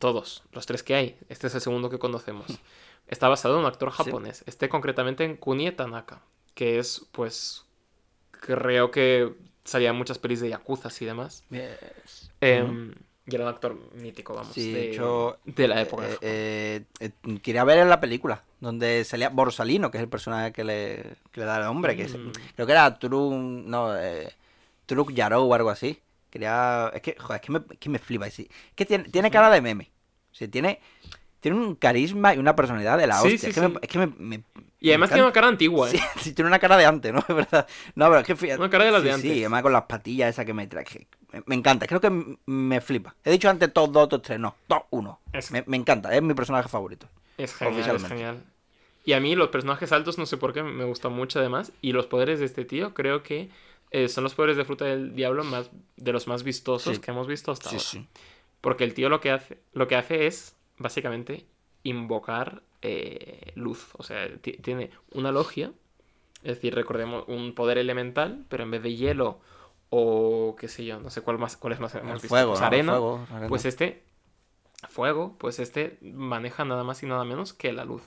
todos, 0.00 0.42
los 0.50 0.66
tres 0.66 0.82
que 0.82 0.96
hay, 0.96 1.16
este 1.28 1.46
es 1.46 1.54
el 1.54 1.60
segundo 1.60 1.88
que 1.88 2.00
conocemos, 2.00 2.46
está 3.06 3.28
basado 3.28 3.54
en 3.54 3.60
un 3.60 3.66
actor 3.66 3.92
Sí. 3.92 3.98
japonés. 4.02 4.42
Este 4.48 4.68
concretamente 4.68 5.22
en 5.24 5.36
Kunie 5.36 5.70
Tanaka, 5.70 6.22
que 6.54 6.80
es, 6.80 7.06
pues, 7.12 7.64
creo 8.32 8.90
que 8.90 9.32
salía 9.70 9.90
en 9.90 9.96
muchas 9.96 10.18
pelis 10.18 10.40
de 10.40 10.48
Yakuza 10.50 10.88
y 11.00 11.04
demás. 11.04 11.44
Yes. 11.50 12.30
Em, 12.40 12.92
Y 13.26 13.34
era 13.34 13.44
un 13.44 13.50
actor 13.50 13.78
mítico, 13.94 14.34
vamos, 14.34 14.52
Sí, 14.54 14.72
de, 14.72 14.90
hecho, 14.90 15.38
de 15.44 15.68
la 15.68 15.80
época. 15.80 16.04
Eh, 16.20 16.84
eh, 17.00 17.10
eh, 17.26 17.38
quería 17.40 17.62
ver 17.64 17.78
en 17.78 17.88
la 17.88 18.00
película 18.00 18.42
donde 18.58 19.04
salía 19.04 19.28
Borsalino, 19.28 19.90
que 19.90 19.98
es 19.98 20.02
el 20.02 20.08
personaje 20.08 20.52
que 20.52 20.64
le, 20.64 21.14
que 21.30 21.40
le 21.40 21.46
da 21.46 21.58
el 21.58 21.64
nombre, 21.64 21.96
que 21.96 22.02
es- 22.04 22.16
Mm. 22.16 22.32
creo 22.56 22.66
que 22.66 22.72
era 22.72 22.98
Truk, 22.98 23.32
no, 23.32 23.96
eh, 23.96 24.32
Truk 24.86 25.12
o 25.16 25.54
algo 25.54 25.70
así. 25.70 26.00
Quería, 26.30 26.90
es 26.94 27.02
que, 27.02 27.16
joder, 27.18 27.40
es 27.40 27.46
que 27.46 27.52
me, 27.52 27.58
es 27.70 27.78
que 27.78 27.88
me 27.88 27.98
flipa. 27.98 28.26
Es 28.26 28.42
que 28.74 28.84
tiene, 28.84 29.04
tiene 29.04 29.30
cara 29.30 29.50
de 29.50 29.60
meme. 29.60 29.90
O 30.32 30.34
sea, 30.34 30.48
tiene, 30.48 30.80
tiene 31.40 31.56
un 31.58 31.74
carisma 31.76 32.34
y 32.34 32.38
una 32.38 32.56
personalidad 32.56 32.98
de 32.98 33.06
la 33.06 33.18
Sí, 33.20 33.34
hostia. 33.34 33.38
sí, 33.38 33.46
es, 33.48 33.54
que. 33.54 33.68
Me, 33.68 33.78
es 33.82 33.88
que 33.88 33.98
me, 33.98 34.06
me- 34.18 34.42
Y 34.80 34.88
además 34.90 35.10
tiene 35.10 35.24
una 35.24 35.32
cara 35.32 35.48
antigua, 35.48 35.88
¿eh? 35.90 35.92
Sí, 35.92 35.98
sí, 36.20 36.32
tiene 36.32 36.48
una 36.48 36.58
cara 36.58 36.76
de 36.76 36.86
antes, 36.86 37.12
¿no? 37.12 37.20
Es 37.20 37.26
verdad. 37.34 37.66
No, 37.94 38.06
pero 38.06 38.18
es 38.20 38.26
que 38.26 38.34
fíjate. 38.36 38.58
Una 38.60 38.70
cara 38.70 38.84
de 38.86 38.90
las 38.92 39.02
sí, 39.02 39.08
de 39.08 39.14
Sí, 39.14 39.20
antes. 39.28 39.38
además 39.42 39.62
con 39.62 39.72
las 39.72 39.82
patillas 39.84 40.28
esas 40.30 40.46
que 40.46 40.54
me 40.54 40.66
trae. 40.66 40.84
que 40.84 41.06
Me, 41.32 41.42
me 41.46 41.54
encanta. 41.54 41.86
Creo 41.86 42.00
que 42.00 42.10
me 42.46 42.80
flipa. 42.80 43.14
He 43.24 43.30
dicho 43.30 43.50
antes 43.50 43.72
top 43.72 43.92
2, 43.92 44.08
top 44.08 44.22
3. 44.22 44.40
No, 44.40 44.56
top 44.66 44.84
1. 44.90 45.20
Es- 45.34 45.50
Me, 45.50 45.62
me 45.66 45.76
encanta. 45.76 46.14
Es 46.14 46.22
mi 46.22 46.34
personaje 46.34 46.68
favorito. 46.68 47.06
Es 47.36 47.54
genial, 47.54 47.96
es 47.96 48.06
genial. 48.06 48.42
Y 49.04 49.12
a 49.14 49.20
mí 49.20 49.34
los 49.34 49.48
personajes 49.48 49.92
altos, 49.92 50.18
no 50.18 50.26
sé 50.26 50.36
por 50.36 50.52
qué, 50.52 50.62
me 50.62 50.84
gustan 50.84 51.12
mucho 51.12 51.38
además. 51.40 51.72
Y 51.82 51.92
los 51.92 52.06
poderes 52.06 52.38
de 52.40 52.46
este 52.46 52.64
tío 52.64 52.92
creo 52.94 53.22
que 53.22 53.48
eh, 53.90 54.08
son 54.08 54.24
los 54.24 54.34
poderes 54.34 54.56
de 54.56 54.64
fruta 54.64 54.84
del 54.84 55.14
diablo 55.14 55.42
más 55.44 55.70
de 55.96 56.12
los 56.12 56.26
más 56.28 56.42
vistosos 56.42 56.96
Sí. 56.96 57.02
que 57.02 57.10
hemos 57.10 57.26
visto 57.26 57.50
hasta 57.50 57.68
Sí, 57.70 57.76
ahora. 57.76 57.84
sí. 57.88 58.06
Porque 58.60 58.84
el 58.84 58.94
tío 58.94 59.08
lo 59.08 59.20
que 59.20 59.30
hace, 59.30 59.58
lo 59.72 59.88
que 59.88 59.96
hace 59.96 60.26
es, 60.26 60.54
básicamente, 60.78 61.44
invocar 61.82 62.62
eh, 62.82 63.52
luz. 63.56 63.88
O 63.98 64.02
sea, 64.02 64.28
ti- 64.38 64.54
tiene 64.58 64.90
una 65.12 65.32
logia, 65.32 65.72
es 66.42 66.56
decir, 66.56 66.74
recordemos, 66.74 67.24
un 67.28 67.54
poder 67.54 67.78
elemental, 67.78 68.44
pero 68.48 68.64
en 68.64 68.70
vez 68.72 68.82
de 68.82 68.96
hielo 68.96 69.40
o 69.90 70.56
qué 70.58 70.68
sé 70.68 70.84
yo, 70.84 71.00
no 71.00 71.10
sé 71.10 71.22
cuál 71.22 71.38
más, 71.38 71.56
cuál 71.56 71.74
es 71.74 71.80
más 71.80 71.94
visto, 72.22 72.28
fuego, 72.28 72.48
pues 72.48 72.62
arena, 72.62 72.82
fuego, 72.86 73.26
arena. 73.30 73.48
pues 73.48 73.64
este 73.66 74.04
fuego, 74.88 75.36
pues 75.38 75.58
este 75.60 75.98
maneja 76.02 76.64
nada 76.64 76.84
más 76.84 77.02
y 77.02 77.06
nada 77.06 77.24
menos 77.24 77.52
que 77.54 77.72
la 77.72 77.84
luz. 77.84 78.02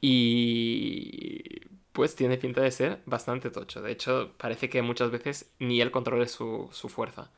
Y 0.00 1.60
pues 1.92 2.14
tiene 2.16 2.36
pinta 2.38 2.60
de 2.62 2.70
ser 2.70 3.02
bastante 3.06 3.50
tocho. 3.50 3.82
De 3.82 3.92
hecho, 3.92 4.32
parece 4.36 4.68
que 4.68 4.82
muchas 4.82 5.10
veces 5.10 5.50
ni 5.58 5.80
él 5.80 5.90
controla 5.90 6.26
su, 6.28 6.68
su 6.72 6.88
fuerza. 6.88 7.30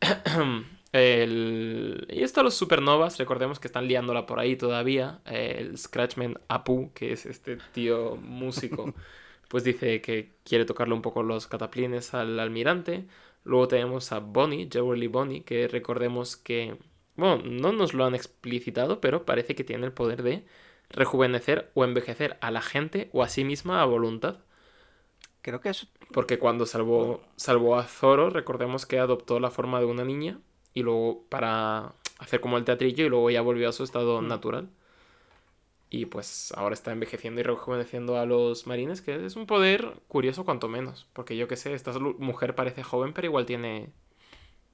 El... 0.92 2.06
Y 2.10 2.22
esto 2.24 2.42
los 2.42 2.54
supernovas, 2.54 3.18
recordemos 3.18 3.60
que 3.60 3.68
están 3.68 3.86
liándola 3.86 4.26
por 4.26 4.40
ahí 4.40 4.56
todavía. 4.56 5.20
El 5.24 5.78
Scratchman 5.78 6.40
Apu, 6.48 6.92
que 6.94 7.12
es 7.12 7.26
este 7.26 7.58
tío 7.72 8.16
músico, 8.16 8.92
pues 9.48 9.64
dice 9.64 10.00
que 10.00 10.32
quiere 10.44 10.64
tocarle 10.64 10.94
un 10.94 11.02
poco 11.02 11.22
los 11.22 11.46
cataplines 11.46 12.14
al 12.14 12.38
almirante. 12.40 13.06
Luego 13.44 13.68
tenemos 13.68 14.12
a 14.12 14.18
Bonnie, 14.20 14.68
Jewelry 14.70 15.06
Bonnie, 15.06 15.42
que 15.44 15.68
recordemos 15.68 16.36
que, 16.36 16.76
bueno, 17.16 17.42
no 17.44 17.72
nos 17.72 17.94
lo 17.94 18.04
han 18.04 18.14
explicitado, 18.14 19.00
pero 19.00 19.24
parece 19.24 19.54
que 19.54 19.64
tiene 19.64 19.86
el 19.86 19.92
poder 19.92 20.22
de 20.22 20.44
rejuvenecer 20.90 21.70
o 21.74 21.84
envejecer 21.84 22.36
a 22.40 22.50
la 22.50 22.62
gente 22.62 23.10
o 23.12 23.22
a 23.22 23.28
sí 23.28 23.44
misma 23.44 23.80
a 23.82 23.84
voluntad. 23.86 24.40
Creo 25.42 25.60
que 25.60 25.70
eso. 25.70 25.86
Porque 26.12 26.38
cuando 26.38 26.66
salvó, 26.66 27.22
salvó 27.36 27.76
a 27.78 27.84
Zoro, 27.84 28.30
recordemos 28.30 28.86
que 28.86 28.98
adoptó 28.98 29.40
la 29.40 29.50
forma 29.50 29.80
de 29.80 29.86
una 29.86 30.04
niña 30.04 30.40
y 30.74 30.82
luego 30.82 31.24
para 31.28 31.94
hacer 32.18 32.40
como 32.40 32.58
el 32.58 32.64
teatrillo 32.64 33.06
y 33.06 33.08
luego 33.08 33.30
ya 33.30 33.42
volvió 33.42 33.68
a 33.68 33.72
su 33.72 33.84
estado 33.84 34.22
Mm. 34.22 34.28
natural. 34.28 34.70
Y 35.92 36.06
pues 36.06 36.52
ahora 36.56 36.74
está 36.74 36.92
envejeciendo 36.92 37.40
y 37.40 37.44
rejuveneciendo 37.44 38.16
a 38.16 38.24
los 38.24 38.66
marines, 38.68 39.02
que 39.02 39.26
es 39.26 39.34
un 39.34 39.46
poder 39.46 39.94
curioso 40.06 40.44
cuanto 40.44 40.68
menos. 40.68 41.08
Porque 41.12 41.36
yo 41.36 41.48
que 41.48 41.56
sé, 41.56 41.74
esta 41.74 41.92
mujer 41.98 42.54
parece 42.54 42.84
joven, 42.84 43.12
pero 43.12 43.26
igual 43.26 43.44
tiene, 43.44 43.88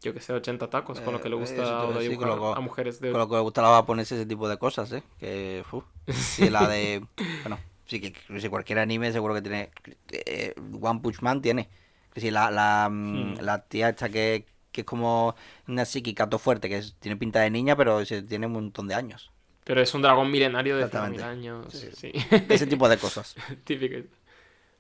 yo 0.03 0.15
que 0.15 0.21
sé, 0.21 0.33
80 0.35 0.71
tacos, 0.71 1.01
con 1.01 1.15
lo 1.15 1.21
que 1.21 1.29
le 1.31 1.37
Eh, 1.37 1.41
gusta 1.41 1.63
eso 1.63 1.77
te 1.79 2.05
iba 2.05 2.27
a 2.27 2.27
lo- 2.27 2.63
mujeres 2.63 3.01
de... 3.01 3.13
Con 3.13 3.21
lo 3.21 3.29
que 3.29 3.35
me 3.37 3.41
gusta 3.41 3.61
a 3.63 3.65
los 3.65 3.73
japoneses 3.75 4.19
ese 4.19 4.27
tipo 4.27 4.49
de 4.49 4.59
cosas, 4.59 4.93
¿eh? 4.93 5.03
Que. 5.19 5.65
uf. 5.73 5.85
Sí, 6.09 6.51
la 6.51 6.69
de. 6.69 7.07
bueno, 7.45 7.61
sí, 7.87 8.01
que 8.01 8.13
que 8.13 8.41
si 8.41 8.49
cualquier 8.49 8.79
anime 8.79 9.13
seguro 9.13 9.35
que 9.35 9.43
tiene. 9.43 9.71
eh, 10.13 10.55
One 10.81 11.01
Punch 11.01 11.21
Man 11.23 11.43
tiene. 11.43 11.69
Que 12.13 12.21
si 12.21 12.31
la, 12.31 12.51
la, 12.51 12.89
mm, 12.91 13.35
Hmm. 13.35 13.41
la 13.41 13.67
tía 13.69 13.91
esta 13.91 14.09
que, 14.09 14.47
que 14.77 14.83
es 14.83 14.87
como 14.87 15.35
una 15.67 15.85
psiquicato 15.85 16.39
fuerte, 16.39 16.69
que 16.69 16.79
es- 16.79 16.95
tiene 17.01 17.17
pinta 17.17 17.41
de 17.41 17.51
niña, 17.51 17.77
pero 17.77 18.05
se, 18.05 18.23
tiene 18.23 18.47
un 18.47 18.53
montón 18.53 18.89
de 18.89 18.95
años. 18.95 19.31
Pero 19.65 19.81
es 19.81 19.95
un 19.95 20.03
dragón 20.03 20.31
milenario 20.31 20.77
de 20.77 20.85
5.000 20.85 21.21
Exactamente. 21.21 21.23
años. 21.23 21.75
Sí, 21.75 21.89
sí. 21.93 22.13
Ese 22.49 22.67
tipo 22.67 22.89
de 22.89 22.99
cosas. 22.99 23.35
Típico. 23.65 23.97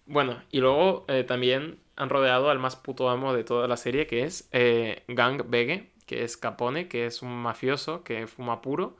Bueno, 0.06 0.42
y 0.52 0.60
luego 0.60 1.04
eh, 1.08 1.24
también 1.24 1.78
han 1.96 2.10
rodeado 2.10 2.50
al 2.50 2.58
más 2.60 2.76
puto 2.76 3.10
amo 3.10 3.34
de 3.34 3.44
toda 3.44 3.68
la 3.68 3.76
serie, 3.76 4.06
que 4.06 4.24
es 4.24 4.48
eh, 4.52 5.04
Gang 5.08 5.42
Bege, 5.48 5.90
que 6.06 6.24
es 6.24 6.36
Capone, 6.36 6.88
que 6.88 7.06
es 7.06 7.22
un 7.22 7.30
mafioso 7.36 8.04
que 8.04 8.26
fuma 8.28 8.62
puro 8.62 8.96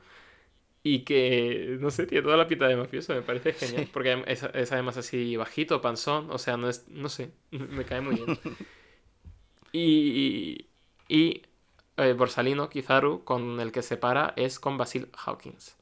y 0.83 1.01
que, 1.05 1.77
no 1.79 1.91
sé, 1.91 2.07
tiene 2.07 2.23
toda 2.23 2.37
la 2.37 2.47
pinta 2.47 2.67
de 2.67 2.77
mafioso, 2.77 3.13
me 3.15 3.21
parece 3.23 3.53
genial, 3.53 3.89
porque 3.91 4.23
es, 4.27 4.43
es 4.53 4.71
además 4.71 4.97
así 4.97 5.35
bajito, 5.37 5.81
panzón, 5.81 6.31
o 6.31 6.37
sea, 6.39 6.57
no 6.57 6.69
es, 6.69 6.87
no 6.89 7.09
sé, 7.09 7.31
me 7.51 7.85
cae 7.85 8.01
muy 8.01 8.15
bien. 8.15 8.29
Y, 9.71 10.66
y 11.07 11.43
eh, 11.97 12.13
Borsalino, 12.13 12.69
Kizaru, 12.69 13.23
con 13.23 13.59
el 13.59 13.71
que 13.71 13.81
se 13.81 13.97
para, 13.97 14.33
es 14.35 14.59
con 14.59 14.77
Basil 14.77 15.09
Hawkins, 15.25 15.75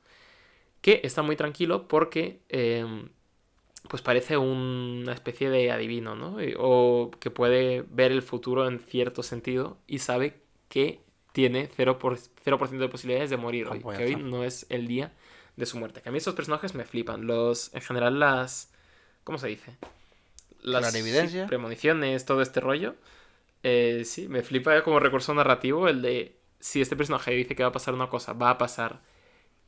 que 0.81 1.01
está 1.03 1.21
muy 1.21 1.35
tranquilo 1.35 1.87
porque... 1.87 2.41
em, 2.49 3.09
pues 3.87 4.01
parece 4.01 4.37
una 4.37 5.13
especie 5.13 5.49
de 5.49 5.71
adivino, 5.71 6.15
¿no? 6.15 6.37
O 6.57 7.11
que 7.19 7.29
puede 7.29 7.85
ver 7.89 8.11
el 8.11 8.21
futuro 8.21 8.67
en 8.67 8.79
cierto 8.79 9.23
sentido 9.23 9.77
y 9.87 9.99
sabe 9.99 10.41
que 10.69 11.01
tiene 11.31 11.69
0%, 11.69 11.97
por, 11.97 12.17
0 12.17 12.59
de 12.71 12.89
posibilidades 12.89 13.29
de 13.29 13.37
morir 13.37 13.67
Ah, 13.69 13.73
hoy, 13.73 13.97
que 13.97 14.05
hoy 14.05 14.15
no 14.15 14.43
es 14.43 14.65
el 14.69 14.87
día 14.87 15.11
de 15.55 15.65
su 15.65 15.77
muerte. 15.77 16.01
Que 16.01 16.09
a 16.09 16.11
mí 16.11 16.17
estos 16.17 16.33
personajes 16.33 16.73
me 16.75 16.85
flipan. 16.85 17.27
Los, 17.27 17.73
en 17.73 17.81
general 17.81 18.19
las, 18.19 18.71
¿cómo 19.23 19.37
se 19.37 19.47
dice? 19.47 19.75
Las 20.61 20.95
premoniciones, 21.47 22.25
todo 22.25 22.41
este 22.41 22.59
rollo. 22.59 22.95
Eh, 23.67 24.05
sí, 24.05 24.27
me 24.27 24.43
flipa 24.43 24.83
como 24.83 24.99
recurso 24.99 25.33
narrativo 25.33 25.87
el 25.87 26.03
de 26.03 26.37
si 26.59 26.81
este 26.81 26.95
personaje 26.95 27.31
dice 27.31 27.55
que 27.55 27.63
va 27.63 27.69
a 27.69 27.71
pasar 27.71 27.95
una 27.95 28.09
cosa, 28.09 28.33
va 28.33 28.51
a 28.51 28.59
pasar. 28.59 29.01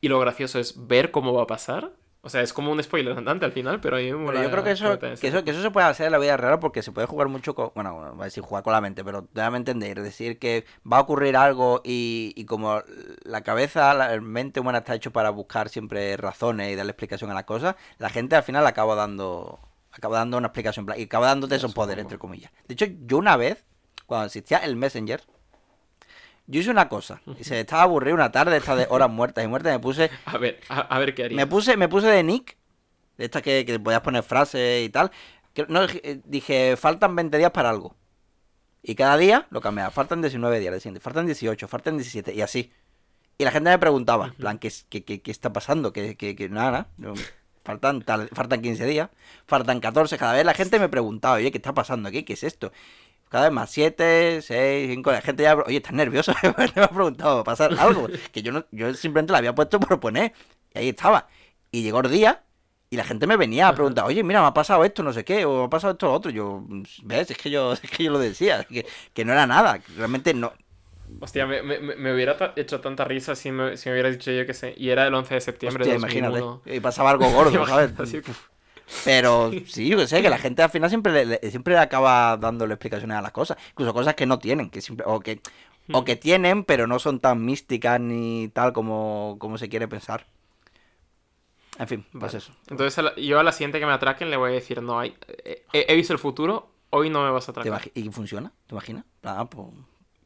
Y 0.00 0.06
lo 0.06 0.20
gracioso 0.20 0.60
es 0.60 0.86
ver 0.86 1.10
cómo 1.10 1.32
va 1.34 1.42
a 1.42 1.46
pasar. 1.48 1.90
O 2.20 2.28
sea, 2.28 2.42
es 2.42 2.52
como 2.52 2.70
un 2.70 2.80
spoiler 2.80 3.18
andante 3.18 3.44
al 3.44 3.50
final, 3.50 3.80
pero 3.80 3.96
a 3.96 3.98
mí 3.98 4.12
me 4.12 4.18
mola 4.18 4.40
yo 4.40 4.52
creo 4.52 4.62
que 4.62 4.70
eso, 4.70 5.00
que 5.00 5.26
eso, 5.26 5.42
que 5.42 5.50
eso 5.50 5.62
se 5.62 5.72
puede 5.72 5.88
hacer 5.88 6.06
en 6.06 6.12
la 6.12 6.18
vida 6.18 6.36
real 6.36 6.60
porque 6.60 6.82
se 6.82 6.92
puede 6.92 7.08
jugar 7.08 7.26
mucho 7.26 7.56
con. 7.56 7.72
Bueno, 7.74 8.00
no 8.00 8.12
voy 8.12 8.20
a 8.20 8.24
decir 8.26 8.44
jugar 8.44 8.62
con 8.62 8.72
la 8.72 8.80
mente, 8.80 9.02
pero 9.02 9.26
déjame 9.34 9.56
entender. 9.56 10.00
Decir, 10.00 10.38
que 10.38 10.64
va 10.90 10.98
a 10.98 11.00
ocurrir 11.00 11.36
algo 11.36 11.80
y, 11.84 12.32
y 12.36 12.44
como 12.44 12.80
la 13.24 13.40
cabeza, 13.40 13.94
la 13.94 14.20
mente 14.20 14.60
humana 14.60 14.78
está 14.78 14.94
hecho 14.94 15.10
para 15.10 15.30
buscar 15.30 15.70
siempre 15.70 16.16
razones 16.16 16.72
y 16.72 16.76
darle 16.76 16.92
explicación 16.92 17.32
a 17.32 17.34
las 17.34 17.44
cosas, 17.44 17.74
la 17.98 18.10
gente 18.10 18.36
al 18.36 18.44
final 18.44 18.64
acaba 18.64 18.94
dando. 18.94 19.58
Acaba 19.90 20.18
dando 20.18 20.36
una 20.38 20.48
explicación 20.48 20.86
y 20.96 21.02
acaba 21.02 21.26
dándote 21.26 21.56
esos 21.56 21.74
poderes, 21.74 22.02
entre 22.02 22.18
comillas. 22.18 22.52
De 22.68 22.74
hecho, 22.74 22.86
yo 23.06 23.18
una 23.18 23.36
vez, 23.36 23.64
cuando 24.08 24.26
existía 24.26 24.58
el 24.58 24.74
Messenger, 24.74 25.22
yo 26.46 26.60
hice 26.60 26.70
una 26.70 26.88
cosa. 26.88 27.20
Y 27.38 27.44
se 27.44 27.60
estaba 27.60 27.82
aburrido 27.82 28.14
una 28.14 28.32
tarde, 28.32 28.56
esta 28.56 28.74
de 28.74 28.86
horas 28.90 29.10
muertas 29.10 29.44
y 29.44 29.48
muertas, 29.48 29.72
me 29.72 29.78
puse 29.78 30.10
A 30.24 30.38
ver, 30.38 30.60
a, 30.68 30.80
a 30.80 30.98
ver 30.98 31.14
qué 31.14 31.24
haría. 31.24 31.36
me 31.36 31.46
puse, 31.46 31.76
me 31.76 31.88
puse 31.88 32.06
de 32.06 32.22
nick, 32.22 32.56
de 33.18 33.26
esta 33.26 33.42
que, 33.42 33.64
que 33.66 33.78
podías 33.78 34.00
poner 34.00 34.22
frases 34.22 34.84
y 34.84 34.88
tal. 34.88 35.10
Que, 35.52 35.66
no, 35.68 35.86
dije- 35.86 36.22
dije, 36.24 36.76
faltan 36.76 37.14
20 37.14 37.36
días 37.36 37.50
para 37.50 37.68
algo. 37.70 37.94
Y 38.82 38.94
cada 38.94 39.16
día 39.18 39.46
lo 39.50 39.60
cambiaba. 39.60 39.90
Faltan 39.90 40.22
19 40.22 40.58
días, 40.60 40.74
siguiente, 40.82 41.00
faltan 41.00 41.26
18, 41.26 41.68
faltan 41.68 41.96
17 41.98 42.32
y 42.32 42.40
así. 42.40 42.72
Y 43.36 43.44
la 43.44 43.50
gente 43.50 43.68
me 43.70 43.78
preguntaba, 43.78 44.28
en 44.28 44.34
plan, 44.34 44.58
¿qué, 44.58 44.72
qué, 44.88 45.04
qué- 45.04 45.20
qué 45.20 45.30
está 45.30 45.52
pasando? 45.52 45.92
Que, 45.92 46.16
nada, 46.50 46.88
nada. 46.96 47.14
Faltan, 47.64 48.00
tal, 48.00 48.28
faltan 48.32 48.62
15 48.62 48.86
días, 48.86 49.10
faltan 49.46 49.80
14. 49.80 50.16
Cada 50.16 50.32
vez 50.32 50.46
la 50.46 50.54
gente 50.54 50.78
me 50.78 50.88
preguntaba, 50.88 51.34
oye, 51.34 51.50
¿qué 51.50 51.58
está 51.58 51.74
pasando 51.74 52.08
aquí? 52.08 52.22
¿Qué 52.22 52.32
es 52.32 52.42
esto? 52.42 52.72
Cada 53.28 53.44
vez 53.44 53.52
más, 53.52 53.70
7, 53.70 54.40
6, 54.42 54.88
5. 54.90 55.12
La 55.12 55.20
gente 55.20 55.42
ya, 55.42 55.56
oye, 55.56 55.76
¿estás 55.78 55.92
nervioso? 55.94 56.32
me 56.76 56.82
ha 56.82 56.88
preguntado, 56.88 57.36
¿va 57.36 57.40
a 57.42 57.44
pasar 57.44 57.74
algo? 57.78 58.08
Que 58.32 58.42
yo, 58.42 58.52
no, 58.52 58.64
yo 58.70 58.94
simplemente 58.94 59.32
la 59.32 59.38
había 59.38 59.54
puesto 59.54 59.78
por 59.80 60.00
poner. 60.00 60.32
Y 60.74 60.78
ahí 60.78 60.88
estaba. 60.90 61.28
Y 61.70 61.82
llegó 61.82 62.00
el 62.00 62.10
día 62.10 62.44
Y 62.90 62.96
la 62.96 63.04
gente 63.04 63.26
me 63.26 63.36
venía 63.36 63.68
a 63.68 63.74
preguntar, 63.74 64.04
oye, 64.06 64.22
mira, 64.24 64.40
me 64.40 64.46
ha 64.48 64.54
pasado 64.54 64.84
esto, 64.84 65.02
no 65.02 65.12
sé 65.12 65.24
qué, 65.24 65.44
o 65.44 65.58
me 65.60 65.64
ha 65.66 65.70
pasado 65.70 65.92
esto, 65.92 66.06
lo 66.06 66.12
otro. 66.14 66.30
Yo, 66.30 66.64
ves, 67.04 67.30
es 67.30 67.36
que 67.38 67.50
yo, 67.50 67.72
es 67.74 67.80
que 67.82 68.04
yo 68.04 68.10
lo 68.12 68.18
decía, 68.18 68.64
que, 68.64 68.86
que 69.14 69.24
no 69.24 69.32
era 69.32 69.46
nada, 69.46 69.78
que 69.80 69.92
realmente 69.94 70.32
no. 70.34 70.52
Hostia, 71.20 71.46
me, 71.46 71.62
me- 71.62 71.80
me 71.96 72.14
hubiera 72.14 72.36
hecho 72.56 72.80
tanta 72.80 73.04
risa 73.04 73.34
si 73.34 73.50
me, 73.50 73.76
si 73.76 73.88
me 73.88 73.94
hubieras 73.94 74.12
dicho 74.12 74.30
yo 74.30 74.46
que 74.46 74.54
sé. 74.54 74.74
Y 74.76 74.90
era 74.90 75.06
el 75.06 75.14
11 75.14 75.34
de 75.34 75.40
septiembre 75.40 75.84
Hostia, 75.84 75.92
de 75.92 75.96
imagínate. 75.96 76.38
2001. 76.38 76.62
Y 76.66 76.80
pasaba 76.80 77.10
algo 77.10 77.30
gordo, 77.30 77.64
¿sabes? 77.66 77.92
Así, 77.98 78.20
Pero 79.02 79.58
sí, 79.66 79.88
yo 79.88 80.06
sé, 80.06 80.22
que 80.22 80.30
la 80.30 80.38
gente 80.38 80.62
al 80.62 80.70
final 80.70 80.90
siempre 80.90 81.24
le, 81.26 81.50
siempre 81.50 81.74
le 81.74 81.80
acaba 81.80 82.36
dándole 82.36 82.74
explicaciones 82.74 83.16
a 83.18 83.22
las 83.22 83.32
cosas. 83.32 83.56
Incluso 83.70 83.94
cosas 83.94 84.14
que 84.14 84.26
no 84.26 84.38
tienen, 84.38 84.70
que 84.70 84.80
siempre, 84.80 85.06
o 85.08 85.20
que, 85.20 85.40
o 85.90 86.04
que 86.04 86.16
tienen, 86.16 86.64
pero 86.64 86.86
no 86.86 86.98
son 86.98 87.20
tan 87.20 87.44
místicas 87.44 88.00
ni 88.00 88.48
tal 88.54 88.72
como, 88.72 89.36
como 89.40 89.58
se 89.58 89.68
quiere 89.68 89.88
pensar. 89.88 90.26
En 91.78 91.88
fin, 91.88 92.06
pues 92.18 92.34
Vale. 92.34 92.34
eso. 92.34 92.52
Entonces 92.68 92.98
a 93.04 93.14
yo 93.16 93.38
a 93.38 93.42
la 93.42 93.52
siguiente 93.52 93.80
que 93.80 93.86
me 93.86 93.92
atraquen 93.92 94.30
le 94.30 94.36
voy 94.36 94.50
a 94.50 94.54
decir, 94.54 94.82
no 94.82 94.98
hay... 94.98 95.16
He, 95.44 95.64
he 95.92 95.96
visto 95.96 96.12
el 96.12 96.18
futuro, 96.18 96.70
hoy 96.90 97.10
no 97.10 97.24
me 97.24 97.30
vas 97.30 97.48
a 97.48 97.52
¿Te 97.60 97.70
atracar. 97.70 97.82
¿Y 97.94 98.10
funciona? 98.10 98.52
¿Te 98.66 98.74
imaginas? 98.74 99.04
Ah, 99.22 99.48
pues, 99.50 99.68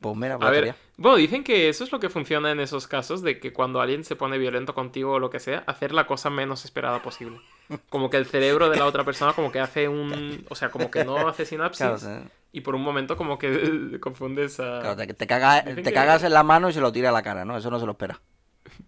pues 0.01 0.17
mira, 0.17 0.39
A 0.39 0.39
pues 0.39 0.51
ver, 0.51 0.65
estaría. 0.65 0.77
bueno, 0.99 1.17
dicen 1.17 1.43
que 1.45 1.69
eso 1.71 1.85
es 1.85 1.93
lo 1.93 1.99
que 2.01 2.11
funciona 2.11 2.51
en 2.51 2.61
esos 2.61 2.87
casos, 2.87 3.23
de 3.23 3.41
que 3.41 3.53
cuando 3.55 3.81
alguien 3.81 4.05
se 4.05 4.15
pone 4.17 4.37
violento 4.39 4.75
contigo 4.75 5.13
o 5.13 5.19
lo 5.19 5.31
que 5.31 5.41
sea, 5.41 5.61
hacer 5.67 5.93
la 5.95 6.07
cosa 6.07 6.29
menos 6.31 6.65
esperada 6.67 7.01
posible. 7.03 7.41
Como 7.89 8.11
que 8.11 8.17
el 8.17 8.27
cerebro 8.27 8.69
de 8.71 8.77
la 8.79 8.87
otra 8.87 9.05
persona 9.05 9.33
como 9.33 9.51
que 9.53 9.61
hace 9.61 9.89
un... 9.89 10.45
O 10.49 10.55
sea, 10.55 10.71
como 10.71 10.91
que 10.91 11.05
no 11.05 11.29
hace 11.29 11.45
sinapsis 11.47 11.87
Claro, 12.01 12.25
y 12.53 12.61
por 12.61 12.75
un 12.75 12.83
momento 12.83 13.17
como 13.17 13.39
que 13.39 13.99
confundes 14.01 14.61
a... 14.61 14.81
claro, 14.81 14.97
te, 14.97 15.07
te 15.07 15.15
te 15.15 15.27
que- 15.27 15.93
cagas 15.93 16.23
en 16.23 16.33
la 16.33 16.43
mano 16.43 16.69
y 16.69 16.73
se 16.73 16.81
lo 16.81 16.93
tira 16.93 17.09
a 17.11 17.13
la 17.13 17.23
cara, 17.23 17.45
¿no? 17.45 17.57
Eso 17.57 17.71
no 17.71 17.79
se 17.81 17.87
lo 17.87 17.93
espera. 17.93 18.21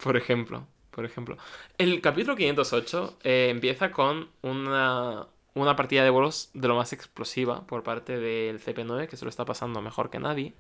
Por 0.02 0.16
ejemplo, 0.16 0.66
por 0.90 1.05
ejemplo. 1.05 1.36
El 1.78 2.01
capítulo 2.01 2.36
508 2.36 3.19
eh, 3.24 3.48
empieza 3.51 3.90
con 3.90 4.28
una, 4.43 5.27
una 5.55 5.77
partida 5.77 6.05
de 6.05 6.11
bolos 6.11 6.51
de 6.55 6.69
lo 6.69 6.77
más 6.77 6.93
explosiva 6.93 7.66
por 7.66 7.82
parte 7.82 8.19
del 8.19 8.61
CP9, 8.61 9.09
que 9.09 9.16
se 9.16 9.24
lo 9.24 9.28
está 9.31 9.44
pasando 9.44 9.81
mejor 9.82 10.11
que 10.11 10.19
nadie. 10.20 10.55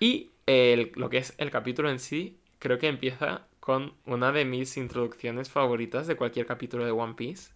Y 0.00 0.30
el- 0.46 0.92
lo 0.96 1.08
que 1.10 1.18
es 1.18 1.34
el 1.38 1.50
capítulo 1.50 1.90
en 1.90 1.98
sí, 1.98 2.36
creo 2.62 2.78
que 2.80 2.88
empieza 2.88 3.48
con 3.60 3.94
una 4.06 4.32
de 4.32 4.46
mis 4.46 4.78
introducciones 4.78 5.50
favoritas 5.50 6.08
de 6.08 6.16
cualquier 6.16 6.46
capítulo 6.46 6.86
de 6.86 6.92
One 6.92 7.14
Piece, 7.16 7.52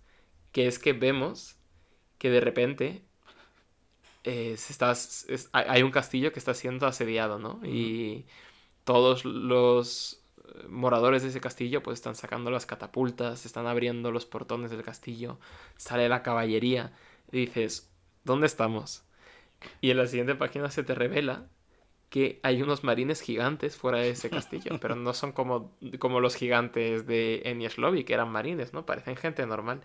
que 0.52 0.68
es 0.68 0.78
que 0.80 0.94
vemos 0.94 1.58
que 2.18 2.30
de 2.30 2.40
repente 2.42 3.04
eh, 4.24 4.56
se 4.56 4.72
está, 4.72 4.90
es- 4.92 5.48
hay 5.52 5.82
un 5.82 5.90
castillo 5.90 6.32
que 6.32 6.38
está 6.38 6.54
siendo 6.54 6.86
asediado, 6.86 7.38
¿no? 7.38 7.60
Y 7.64 8.26
todos 8.84 9.24
los 9.26 10.22
eh, 10.38 10.68
moradores 10.68 11.22
de 11.24 11.30
ese 11.30 11.40
castillo 11.42 11.82
pues 11.84 11.96
están 12.00 12.16
sacando 12.16 12.50
las 12.52 12.66
catapultas, 12.66 13.46
están 13.46 13.66
abriendo 13.68 14.12
los 14.12 14.26
portones 14.26 14.70
del 14.72 14.84
castillo, 14.84 15.40
sale 15.76 16.08
la 16.08 16.22
caballería 16.24 16.94
y 17.32 17.40
dices, 17.46 17.90
¿dónde 18.24 18.46
estamos? 18.48 19.04
Y 19.80 19.90
en 19.90 19.98
la 19.98 20.06
siguiente 20.06 20.34
página 20.36 20.70
se 20.70 20.84
te 20.84 20.94
revela 20.94 21.48
que 22.10 22.40
hay 22.42 22.62
unos 22.62 22.84
marines 22.84 23.20
gigantes 23.20 23.76
fuera 23.76 23.98
de 23.98 24.10
ese 24.10 24.30
castillo, 24.30 24.78
pero 24.80 24.96
no 24.96 25.12
son 25.14 25.32
como, 25.32 25.72
como 25.98 26.20
los 26.20 26.36
gigantes 26.36 27.06
de 27.06 27.42
Enies 27.44 27.78
Lobby, 27.78 28.04
que 28.04 28.14
eran 28.14 28.30
marines, 28.30 28.72
¿no? 28.72 28.86
Parecen 28.86 29.16
gente 29.16 29.44
normal. 29.46 29.82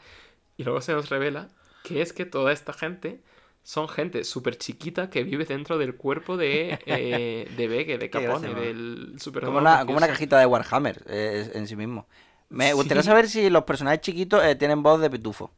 Y 0.58 0.64
luego 0.64 0.82
se 0.82 0.94
nos 0.94 1.10
revela 1.10 1.50
que 1.84 2.02
es 2.02 2.14
que 2.14 2.26
toda 2.26 2.52
esta 2.52 2.74
gente 2.74 3.22
son 3.64 3.88
gente 3.90 4.24
súper 4.24 4.58
chiquita 4.58 5.10
que 5.10 5.24
vive 5.24 5.46
dentro 5.46 5.78
del 5.78 5.96
cuerpo 5.96 6.38
de, 6.38 6.82
eh, 6.86 7.48
de 7.52 7.68
de 7.98 8.10
Capone, 8.10 8.54
del 8.56 9.16
super 9.20 9.44
Como 9.44 9.58
una, 9.58 9.86
como 9.86 9.98
una 9.98 10.08
cajita 10.08 10.40
de 10.40 10.46
Warhammer 10.46 11.04
eh, 11.08 11.52
en 11.56 11.68
sí 11.68 11.76
mismo. 11.76 12.08
Me 12.50 12.74
gustaría 12.74 13.04
Sí. 13.04 13.04
saber 13.04 13.30
si 13.30 13.50
los 13.50 13.64
personajes 13.64 14.02
chiquitos 14.02 14.44
eh, 14.44 14.56
tienen 14.56 14.84
voz 14.84 15.00
de 15.02 15.10
pitufo. 15.10 15.52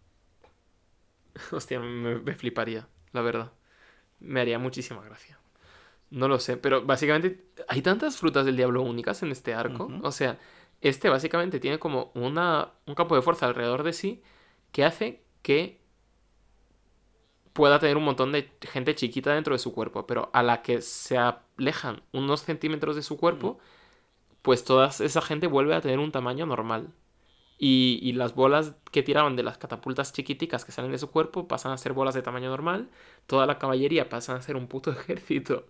Hostia, 1.51 1.79
me, 1.79 2.19
me 2.19 2.33
fliparía, 2.35 2.87
la 3.11 3.21
verdad. 3.21 3.51
Me 4.21 4.41
haría 4.41 4.59
muchísima 4.59 5.03
gracia. 5.03 5.39
No 6.13 6.27
lo 6.27 6.39
sé, 6.39 6.57
pero 6.57 6.83
básicamente 6.85 7.43
hay 7.67 7.81
tantas 7.81 8.17
frutas 8.17 8.45
del 8.45 8.55
diablo 8.55 8.83
únicas 8.83 9.23
en 9.23 9.31
este 9.31 9.55
arco. 9.55 9.89
O 10.03 10.11
sea, 10.11 10.37
este 10.79 11.09
básicamente 11.09 11.59
tiene 11.59 11.79
como 11.79 12.11
una, 12.13 12.73
un 12.85 12.93
campo 12.93 13.15
de 13.15 13.23
fuerza 13.23 13.47
alrededor 13.47 13.81
de 13.81 13.93
sí 13.93 14.21
que 14.71 14.85
hace 14.85 15.23
que 15.41 15.81
pueda 17.53 17.79
tener 17.79 17.97
un 17.97 18.03
montón 18.03 18.31
de 18.31 18.51
gente 18.61 18.95
chiquita 18.95 19.33
dentro 19.33 19.53
de 19.55 19.59
su 19.59 19.73
cuerpo, 19.73 20.05
pero 20.07 20.29
a 20.33 20.43
la 20.43 20.61
que 20.61 20.81
se 20.81 21.17
alejan 21.17 22.03
unos 22.11 22.41
centímetros 22.43 22.95
de 22.95 23.01
su 23.03 23.17
cuerpo, 23.17 23.59
pues 24.41 24.65
toda 24.65 24.87
esa 24.89 25.21
gente 25.21 25.47
vuelve 25.47 25.75
a 25.75 25.81
tener 25.81 25.99
un 25.99 26.11
tamaño 26.11 26.45
normal. 26.45 26.93
Y, 27.59 27.99
y 28.03 28.13
las 28.13 28.35
bolas 28.35 28.75
que 28.91 29.03
tiraban 29.03 29.35
de 29.37 29.43
las 29.43 29.57
catapultas 29.57 30.13
chiquiticas 30.13 30.65
que 30.65 30.71
salen 30.73 30.91
de 30.91 30.97
su 30.99 31.11
cuerpo 31.11 31.47
pasan 31.47 31.71
a 31.73 31.77
ser 31.77 31.93
bolas 31.93 32.15
de 32.15 32.23
tamaño 32.23 32.49
normal. 32.49 32.89
Toda 33.27 33.45
la 33.47 33.59
caballería 33.59 34.09
pasa 34.09 34.35
a 34.35 34.41
ser 34.41 34.57
un 34.57 34.67
puto 34.67 34.91
ejército 34.93 35.67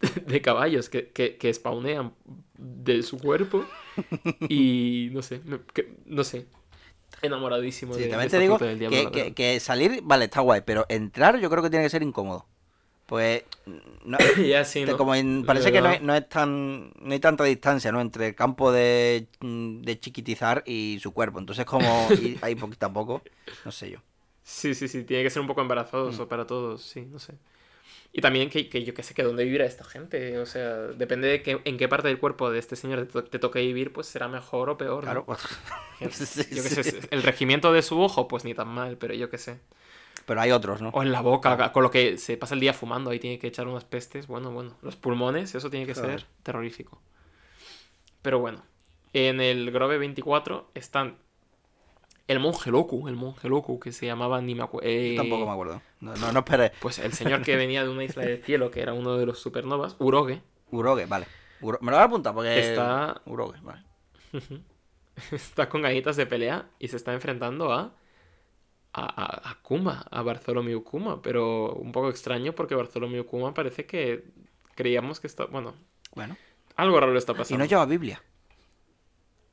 de 0.26 0.42
caballos 0.42 0.88
que, 0.88 1.08
que, 1.10 1.36
que 1.36 1.52
spawnean 1.52 2.14
de 2.58 3.02
su 3.02 3.18
cuerpo. 3.18 3.64
Y 4.48 5.10
no 5.12 5.22
sé, 5.22 5.40
que- 5.74 5.96
no 6.06 6.24
sé. 6.24 6.46
Enamoradísimo 7.22 7.96
Sí, 7.96 8.02
de, 8.02 8.08
también 8.08 8.30
te 8.30 8.38
digo 8.38 8.58
del 8.58 8.78
diablo, 8.78 9.10
que, 9.10 9.34
que- 9.34 9.60
salir, 9.60 10.00
vale, 10.02 10.26
está 10.26 10.40
guay, 10.40 10.62
pero 10.66 10.84
entrar 10.88 11.38
yo 11.38 11.48
creo 11.50 11.62
que 11.62 11.70
tiene 11.70 11.84
que 11.84 11.90
ser 11.90 12.02
incómodo. 12.02 12.46
Pues 13.06 13.44
no, 14.04 14.18
ya 14.46 14.64
sí, 14.64 14.84
¿no? 14.84 14.96
como 14.96 15.14
en- 15.14 15.44
parece 15.46 15.72
que 15.72 15.80
no, 15.82 15.90
es- 15.90 16.02
no 16.02 16.14
es 16.14 16.28
tan 16.28 16.92
no 17.00 17.12
hay 17.12 17.20
tanta 17.20 17.44
distancia, 17.44 17.92
¿no? 17.92 18.00
Entre 18.00 18.28
el 18.28 18.34
campo 18.34 18.72
de, 18.72 19.28
mm, 19.40 19.82
de 19.82 20.00
chiquitizar 20.00 20.62
y 20.66 20.98
su 21.02 21.12
cuerpo. 21.12 21.38
Entonces 21.40 21.64
como 21.66 22.14
ir 22.18 22.38
ahí 22.42 22.54
poquito 22.56 22.86
a 22.86 22.92
poco, 22.92 23.22
no 23.64 23.72
sé 23.72 23.90
yo. 23.90 24.00
Sí, 24.42 24.74
sí, 24.74 24.88
sí, 24.88 25.04
tiene 25.04 25.24
que 25.24 25.30
ser 25.30 25.40
un 25.42 25.48
poco 25.48 25.60
Mm. 26.04 26.20
embarazoso 26.20 26.28
para 26.28 26.46
todos, 26.46 26.82
sí, 26.82 27.02
no 27.06 27.18
sé. 27.18 27.34
Y 28.12 28.20
también 28.22 28.48
que, 28.50 28.68
que 28.68 28.82
yo 28.84 28.94
que 28.94 29.02
sé 29.02 29.14
que 29.14 29.22
dónde 29.22 29.44
vivirá 29.44 29.66
esta 29.66 29.84
gente, 29.84 30.38
o 30.38 30.46
sea, 30.46 30.74
depende 30.88 31.28
de 31.28 31.42
que, 31.42 31.60
en 31.64 31.76
qué 31.76 31.88
parte 31.88 32.08
del 32.08 32.18
cuerpo 32.18 32.50
de 32.50 32.58
este 32.58 32.76
señor 32.76 33.00
te, 33.00 33.06
to- 33.06 33.24
te 33.24 33.38
toque 33.38 33.60
vivir, 33.60 33.92
pues 33.92 34.06
será 34.06 34.28
mejor 34.28 34.70
o 34.70 34.78
peor, 34.78 35.04
¿no? 35.04 35.24
Claro. 35.24 35.26
Sí, 36.10 36.42
Yo 36.50 36.62
sí. 36.62 36.82
sé, 36.82 37.00
el 37.10 37.22
regimiento 37.22 37.72
de 37.72 37.82
su 37.82 38.00
ojo, 38.00 38.28
pues 38.28 38.44
ni 38.44 38.54
tan 38.54 38.68
mal, 38.68 38.98
pero 38.98 39.14
yo 39.14 39.30
que 39.30 39.38
sé. 39.38 39.60
Pero 40.26 40.40
hay 40.40 40.50
otros, 40.52 40.82
¿no? 40.82 40.90
O 40.90 41.02
en 41.02 41.12
la 41.12 41.20
boca, 41.20 41.72
con 41.72 41.82
lo 41.82 41.90
que 41.90 42.18
se 42.18 42.36
pasa 42.36 42.54
el 42.54 42.60
día 42.60 42.74
fumando, 42.74 43.10
ahí 43.10 43.18
tiene 43.18 43.38
que 43.38 43.46
echar 43.46 43.66
unas 43.68 43.84
pestes, 43.84 44.26
bueno, 44.26 44.50
bueno, 44.50 44.76
los 44.82 44.96
pulmones, 44.96 45.54
eso 45.54 45.70
tiene 45.70 45.86
que 45.86 45.94
Claro. 45.94 46.08
ser 46.08 46.26
terrorífico. 46.42 47.00
Pero 48.22 48.38
bueno, 48.40 48.62
en 49.12 49.40
el 49.40 49.70
Grove 49.70 49.98
24 49.98 50.70
están 50.74 51.16
el 52.28 52.40
monje 52.40 52.70
loco, 52.70 53.08
el 53.08 53.14
monje 53.16 53.48
loco 53.48 53.78
que 53.78 53.92
se 53.92 54.06
llamaba 54.06 54.40
ni 54.40 54.54
me 54.54 54.62
acuerdo. 54.64 54.88
Yo 54.90 55.16
tampoco 55.16 55.46
me 55.46 55.52
acuerdo. 55.52 55.82
No, 56.00 56.14
no, 56.16 56.32
no 56.32 56.38
esperé. 56.40 56.72
Pues 56.80 56.98
el 56.98 57.12
señor 57.12 57.42
que 57.42 57.56
venía 57.56 57.82
de 57.84 57.88
una 57.90 58.04
isla 58.04 58.24
del 58.24 58.42
cielo, 58.42 58.70
que 58.70 58.80
era 58.80 58.92
uno 58.92 59.16
de 59.16 59.26
los 59.26 59.38
supernovas, 59.38 59.96
Uroge, 59.98 60.42
Uroge, 60.70 61.06
vale. 61.06 61.26
Uro- 61.60 61.78
Me 61.80 61.90
lo 61.90 61.96
voy 61.96 62.02
a 62.02 62.06
apuntar 62.06 62.34
porque. 62.34 62.58
Está- 62.58 63.20
Uroge, 63.26 63.60
vale. 63.62 63.82
está 65.32 65.68
con 65.68 65.82
ganitas 65.82 66.16
de 66.16 66.26
pelea 66.26 66.68
y 66.78 66.88
se 66.88 66.96
está 66.96 67.12
enfrentando 67.14 67.72
a, 67.72 67.94
a, 68.92 69.02
a- 69.02 69.50
a 69.50 69.54
Kuma, 69.62 70.04
a 70.10 70.22
Bartholomew 70.22 70.82
Kuma, 70.82 71.22
pero 71.22 71.72
un 71.74 71.92
poco 71.92 72.10
extraño 72.10 72.54
porque 72.54 72.74
Bartholomew 72.74 73.24
Kuma 73.24 73.54
parece 73.54 73.86
que 73.86 74.24
creíamos 74.74 75.20
que 75.20 75.26
está, 75.26 75.46
bueno, 75.46 75.74
Bueno. 76.14 76.36
algo 76.76 76.98
raro 77.00 77.12
le 77.12 77.18
está 77.18 77.32
Y 77.32 77.36
pasando. 77.36 77.58
no 77.64 77.68
lleva 77.68 77.86
Biblia. 77.86 78.22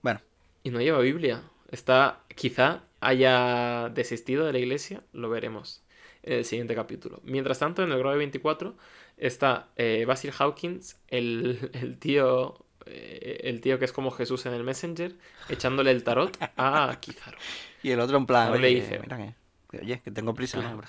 Bueno, 0.02 0.20
Y 0.64 0.70
no 0.72 0.82
lleva 0.82 1.00
Biblia. 1.00 1.44
Está, 1.74 2.22
quizá 2.36 2.84
haya 3.02 3.90
desistido 3.90 4.46
de 4.46 4.54
la 4.54 4.60
iglesia, 4.60 5.02
lo 5.12 5.30
veremos 5.30 5.82
en 6.22 6.34
el 6.34 6.46
siguiente 6.46 6.76
capítulo. 6.76 7.20
Mientras 7.24 7.60
tanto, 7.60 7.84
en 7.84 7.92
el 7.92 7.98
Grove 7.98 8.18
24 8.18 8.76
está 9.18 9.70
eh, 9.76 10.06
Basil 10.08 10.32
Hawkins, 10.38 11.00
el, 11.08 11.72
el 11.74 11.98
tío 11.98 12.64
eh, 12.86 13.42
el 13.44 13.60
tío 13.62 13.80
que 13.80 13.86
es 13.86 13.92
como 13.92 14.12
Jesús 14.12 14.46
en 14.46 14.54
el 14.54 14.64
Messenger, 14.64 15.16
echándole 15.50 15.90
el 15.90 16.04
tarot 16.04 16.38
a 16.58 16.96
Kizaru. 17.00 17.38
y 17.82 17.90
el 17.90 18.00
otro 18.00 18.18
en 18.18 18.28
plan. 18.28 18.52
No 18.52 18.58
le 18.58 18.68
oye, 18.68 18.78
hice. 18.78 19.00
Mira 19.00 19.36
que, 19.72 19.78
oye, 19.80 20.02
que 20.02 20.12
tengo 20.12 20.34
prisa. 20.34 20.60
Claro. 20.60 20.82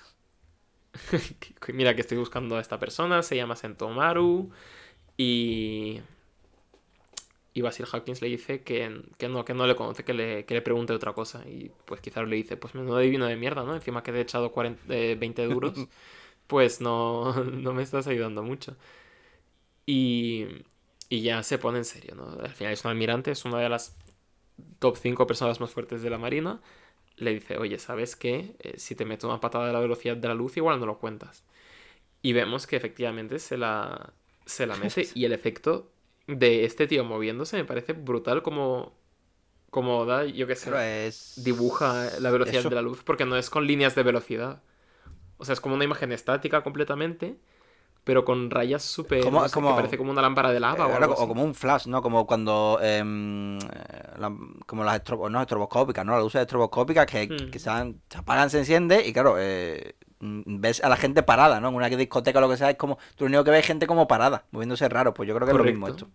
Mira 1.72 1.94
que 1.94 2.02
estoy 2.02 2.18
buscando 2.18 2.56
a 2.56 2.60
esta 2.60 2.78
persona, 2.78 3.22
se 3.22 3.36
llama 3.36 3.56
Sentomaru 3.56 4.50
y... 5.16 6.00
Y 7.54 7.62
Basil 7.62 7.86
Hawkins 7.92 8.20
le 8.22 8.28
dice 8.28 8.64
que, 8.64 9.02
que 9.18 9.28
no, 9.28 9.44
que 9.44 9.54
no 9.54 9.66
le 9.66 9.76
conoce, 9.76 10.04
que 10.04 10.14
le, 10.14 10.44
que 10.44 10.54
le 10.54 10.62
pregunte 10.62 10.92
otra 10.92 11.14
cosa. 11.14 11.48
Y 11.48 11.70
pues 11.86 12.00
quizás 12.00 12.26
le 12.28 12.36
dice, 12.36 12.56
pues 12.56 12.74
menudo 12.74 12.98
divino 12.98 13.26
de 13.26 13.36
mierda, 13.36 13.64
¿no? 13.64 13.74
Encima 13.76 14.02
que 14.02 14.12
te 14.12 14.18
he 14.18 14.22
echado 14.22 14.52
40, 14.52 14.94
eh, 14.94 15.16
20 15.16 15.46
duros, 15.46 15.88
pues 16.48 16.80
no, 16.80 17.32
no 17.44 17.74
me 17.74 17.82
estás 17.84 18.06
ayudando 18.08 18.42
mucho. 18.42 18.76
Y, 19.86 20.46
y 21.08 21.22
ya 21.22 21.42
se 21.42 21.58
pone 21.58 21.78
en 21.78 21.84
serio, 21.84 22.14
¿no? 22.14 22.38
Al 22.42 22.50
final 22.54 22.72
es 22.72 22.84
un 22.84 22.90
almirante, 22.90 23.30
es 23.30 23.44
una 23.44 23.58
de 23.60 23.68
las 23.68 23.96
top 24.80 24.96
5 24.98 25.26
personas 25.26 25.60
más 25.60 25.72
fuertes 25.72 26.02
de 26.02 26.10
la 26.10 26.18
Marina. 26.18 26.62
Le 27.18 27.34
dice, 27.34 27.58
oye, 27.58 27.78
¿sabes 27.78 28.16
qué? 28.16 28.56
Eh, 28.60 28.74
si 28.78 28.96
te 28.96 29.06
meto 29.06 29.28
una 29.28 29.40
patada 29.40 29.68
de 29.68 29.74
la 29.74 29.80
velocidad 29.80 30.16
de 30.18 30.28
la 30.28 30.34
luz, 30.34 30.56
igual 30.58 30.80
no 30.80 30.86
lo 30.86 30.98
cuentas. 31.00 31.44
Y 32.22 32.34
vemos 32.34 32.66
que 32.68 32.76
efectivamente 32.76 33.40
se 33.40 33.58
la, 33.58 34.14
se 34.46 34.66
la 34.66 34.76
mete 34.76 35.08
y 35.14 35.26
el 35.26 35.34
efecto 35.34 35.93
de 36.26 36.64
este 36.64 36.86
tío 36.86 37.04
moviéndose 37.04 37.56
me 37.56 37.64
parece 37.64 37.92
brutal 37.92 38.42
como, 38.42 38.94
como 39.70 40.06
da, 40.06 40.24
yo 40.24 40.46
qué 40.46 40.56
sé, 40.56 41.06
es... 41.06 41.42
dibuja 41.44 42.08
la 42.20 42.30
velocidad 42.30 42.60
eso. 42.60 42.68
de 42.68 42.74
la 42.74 42.82
luz, 42.82 43.02
porque 43.04 43.24
no 43.24 43.36
es 43.36 43.50
con 43.50 43.66
líneas 43.66 43.94
de 43.94 44.02
velocidad. 44.02 44.62
O 45.36 45.44
sea, 45.44 45.52
es 45.52 45.60
como 45.60 45.74
una 45.74 45.84
imagen 45.84 46.12
estática 46.12 46.62
completamente, 46.62 47.36
pero 48.04 48.24
con 48.24 48.50
rayas 48.50 48.82
súper... 48.82 49.24
Como- 49.24 49.40
no 49.40 49.48
sé, 49.48 49.54
como- 49.54 49.68
que 49.70 49.74
parece 49.76 49.98
como 49.98 50.10
una 50.10 50.22
lámpara 50.22 50.52
de 50.52 50.60
lava 50.60 50.86
o 50.86 50.90
Eh, 50.90 50.94
algo 50.94 51.14
o 51.14 51.16
así. 51.18 51.26
como 51.26 51.42
un 51.42 51.54
flash, 51.54 51.86
¿no? 51.86 52.02
Como 52.02 52.26
cuando. 52.26 52.78
em, 52.82 53.56
eh, 53.58 53.60
la- 54.18 54.32
como 54.66 54.84
las 54.84 55.02
no, 55.30 55.40
estroboscópicas, 55.40 56.04
¿no? 56.04 56.12
Las 56.12 56.22
luces 56.22 56.42
estroboscópicas 56.42 57.06
que, 57.06 57.28
que 57.50 57.58
se, 57.58 57.70
apagan, 57.70 58.50
se 58.50 58.58
enciende 58.58 59.06
y 59.06 59.12
claro, 59.12 59.36
eh, 59.38 59.96
mm, 60.20 60.60
ves 60.60 60.84
a 60.84 60.88
la 60.88 60.96
gente 60.96 61.22
parada, 61.22 61.60
¿no? 61.60 61.68
En 61.70 61.74
una 61.74 61.88
discoteca 61.88 62.38
o 62.38 62.42
lo 62.42 62.48
que 62.50 62.56
sea, 62.56 62.70
es 62.70 62.76
como. 62.76 62.98
Tú 63.16 63.24
lo 63.24 63.28
único 63.28 63.44
que 63.44 63.50
ves 63.50 63.60
es 63.60 63.66
gente 63.66 63.86
como 63.86 64.06
parada, 64.06 64.44
moviéndose 64.50 64.88
raro. 64.88 65.14
Pues 65.14 65.26
yo 65.28 65.34
creo 65.34 65.46
que 65.46 65.52
es 65.52 65.58
lo 65.58 65.64
mismo 65.64 65.88
esto. 65.88 66.08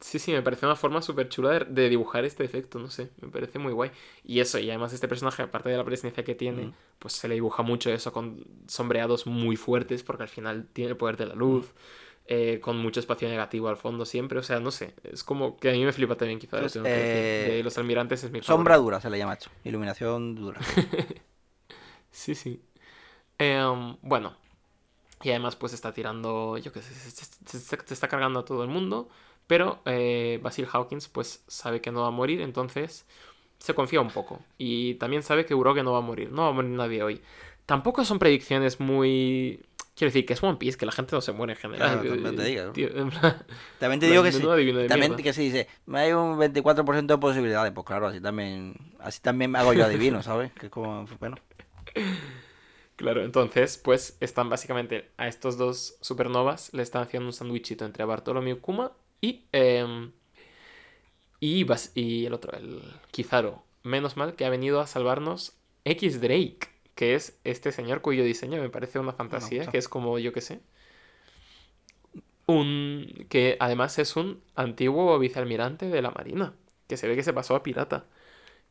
Sí, 0.00 0.18
sí, 0.18 0.32
me 0.32 0.42
parece 0.42 0.66
una 0.66 0.76
forma 0.76 1.00
súper 1.00 1.28
chula 1.30 1.52
de, 1.58 1.64
de 1.64 1.88
dibujar 1.88 2.24
este 2.26 2.44
efecto, 2.44 2.78
no 2.78 2.90
sé, 2.90 3.10
me 3.22 3.28
parece 3.28 3.58
muy 3.58 3.72
guay. 3.72 3.90
Y 4.24 4.40
eso, 4.40 4.58
y 4.58 4.68
además 4.68 4.92
este 4.92 5.08
personaje, 5.08 5.42
aparte 5.42 5.70
de 5.70 5.76
la 5.78 5.84
presencia 5.84 6.22
que 6.22 6.34
tiene, 6.34 6.66
Mm. 6.66 6.74
pues 6.98 7.14
se 7.14 7.28
le 7.28 7.34
dibuja 7.34 7.62
mucho 7.62 7.90
eso 7.90 8.12
con 8.12 8.44
sombreados 8.68 9.26
muy 9.26 9.56
fuertes, 9.56 10.02
porque 10.02 10.24
al 10.24 10.28
final 10.28 10.68
tiene 10.72 10.90
el 10.90 10.96
poder 10.98 11.16
de 11.16 11.26
la 11.26 11.34
luz, 11.34 11.72
eh, 12.26 12.60
con 12.60 12.76
mucho 12.78 13.00
espacio 13.00 13.28
negativo 13.28 13.68
al 13.68 13.76
fondo 13.78 14.04
siempre, 14.04 14.38
o 14.38 14.42
sea, 14.42 14.60
no 14.60 14.70
sé, 14.70 14.94
es 15.04 15.24
como 15.24 15.56
que 15.56 15.70
a 15.70 15.72
mí 15.72 15.84
me 15.84 15.92
flipa 15.92 16.16
también 16.16 16.38
quizá, 16.40 16.58
lo 16.60 16.62
Pues, 16.62 16.72
que 16.72 16.80
eh, 16.84 17.56
De 17.56 17.62
los 17.62 17.78
almirantes 17.78 18.22
es 18.24 18.30
mi 18.30 18.40
Sombra 18.40 18.76
favorito. 18.76 18.84
dura 18.84 19.00
se 19.00 19.10
le 19.10 19.18
llama 19.18 19.34
esto. 19.34 19.50
Iluminación 19.64 20.34
dura. 20.36 20.60
Sí, 22.10 22.34
sí. 22.34 22.62
Em, 23.38 23.96
bueno, 24.02 24.36
y 25.22 25.30
además 25.30 25.56
pues 25.56 25.72
está 25.74 25.92
tirando, 25.94 26.58
yo 26.58 26.72
qué 26.72 26.82
sé, 26.82 26.94
se, 26.94 27.10
se- 27.12 27.60
se- 27.60 27.78
se 27.86 27.94
está 27.94 28.08
cargando 28.08 28.40
a 28.40 28.44
todo 28.44 28.62
el 28.64 28.70
mundo, 28.70 29.08
pero 29.46 29.80
eh, 29.84 30.40
Basil 30.42 30.66
Hawkins 30.72 31.08
pues 31.08 31.44
sabe 31.46 31.80
que 31.80 31.92
no 31.92 32.02
va 32.02 32.08
a 32.08 32.12
morir, 32.12 32.40
entonces 32.40 33.06
se 33.58 33.74
confía 33.74 34.00
un 34.00 34.10
poco. 34.10 34.40
Y 34.58 34.94
también 34.94 35.22
sabe 35.22 35.46
que 35.46 35.54
Uroge 35.54 35.82
no 35.82 35.92
va 35.92 35.98
a 35.98 36.02
morir, 36.02 36.30
no 36.30 36.42
va 36.42 36.48
a 36.48 36.52
morir 36.52 36.70
nadie 36.70 37.02
hoy. 37.02 37.20
Tampoco 37.64 38.04
son 38.04 38.18
predicciones 38.18 38.80
muy... 38.80 39.64
Quiero 39.96 40.10
decir 40.10 40.26
que 40.26 40.34
es 40.34 40.42
One 40.42 40.56
Piece, 40.56 40.76
que 40.76 40.84
la 40.84 40.92
gente 40.92 41.16
no 41.16 41.22
se 41.22 41.32
muere 41.32 41.54
en 41.54 41.58
general. 41.58 42.00
Claro, 42.02 42.22
también 42.22 42.36
te 42.36 42.44
digo, 42.44 42.64
¿no? 42.66 42.72
Tío, 42.72 42.88
en 42.94 43.08
plan, 43.08 43.46
También 43.78 44.00
te 44.00 44.06
digo 44.10 44.22
que 44.22 44.30
sí. 44.30 44.42
También 44.88 45.16
que 45.16 45.32
se 45.32 45.40
dice, 45.40 45.68
hay 45.90 46.12
un 46.12 46.38
24% 46.38 47.06
de 47.06 47.18
posibilidades. 47.18 47.72
Pues 47.72 47.86
claro, 47.86 48.08
así 48.08 48.20
también, 48.20 48.74
así 49.00 49.20
también 49.22 49.50
me 49.50 49.58
hago 49.58 49.72
yo 49.72 49.86
adivino, 49.86 50.22
¿sabes? 50.22 50.52
Que 50.52 50.66
es 50.66 50.72
como, 50.72 51.06
bueno. 51.18 51.36
Claro, 52.96 53.24
entonces, 53.24 53.78
pues 53.78 54.18
están 54.20 54.50
básicamente 54.50 55.10
a 55.16 55.28
estos 55.28 55.56
dos 55.56 55.96
supernovas, 56.02 56.74
le 56.74 56.82
están 56.82 57.02
haciendo 57.02 57.26
un 57.26 57.32
sandwichito 57.32 57.86
entre 57.86 58.04
Bartolomeu 58.04 58.60
Kuma 58.60 58.92
y. 59.20 59.44
em, 59.52 60.12
y, 61.40 61.66
y 61.94 62.26
el 62.26 62.32
otro, 62.32 62.56
el 62.56 62.82
Kizaru. 63.10 63.60
Menos 63.82 64.16
mal 64.16 64.34
que 64.34 64.44
ha 64.44 64.50
venido 64.50 64.80
a 64.80 64.86
salvarnos 64.86 65.56
X 65.84 66.20
Drake, 66.20 66.68
que 66.94 67.14
es 67.14 67.38
este 67.44 67.72
señor 67.72 68.00
cuyo 68.00 68.24
diseño 68.24 68.60
me 68.60 68.70
parece 68.70 68.98
una 68.98 69.12
fantasía, 69.12 69.66
que 69.66 69.78
es 69.78 69.88
como, 69.88 70.18
yo 70.18 70.32
qué 70.32 70.40
sé. 70.40 70.60
Un. 72.46 73.26
que 73.28 73.56
además 73.60 73.98
es 73.98 74.16
un 74.16 74.40
antiguo 74.54 75.18
vicealmirante 75.18 75.86
de 75.86 76.02
la 76.02 76.10
Marina, 76.10 76.54
que 76.88 76.96
se 76.96 77.08
ve 77.08 77.16
que 77.16 77.22
se 77.22 77.32
pasó 77.32 77.54
a 77.54 77.62
pirata. 77.62 78.06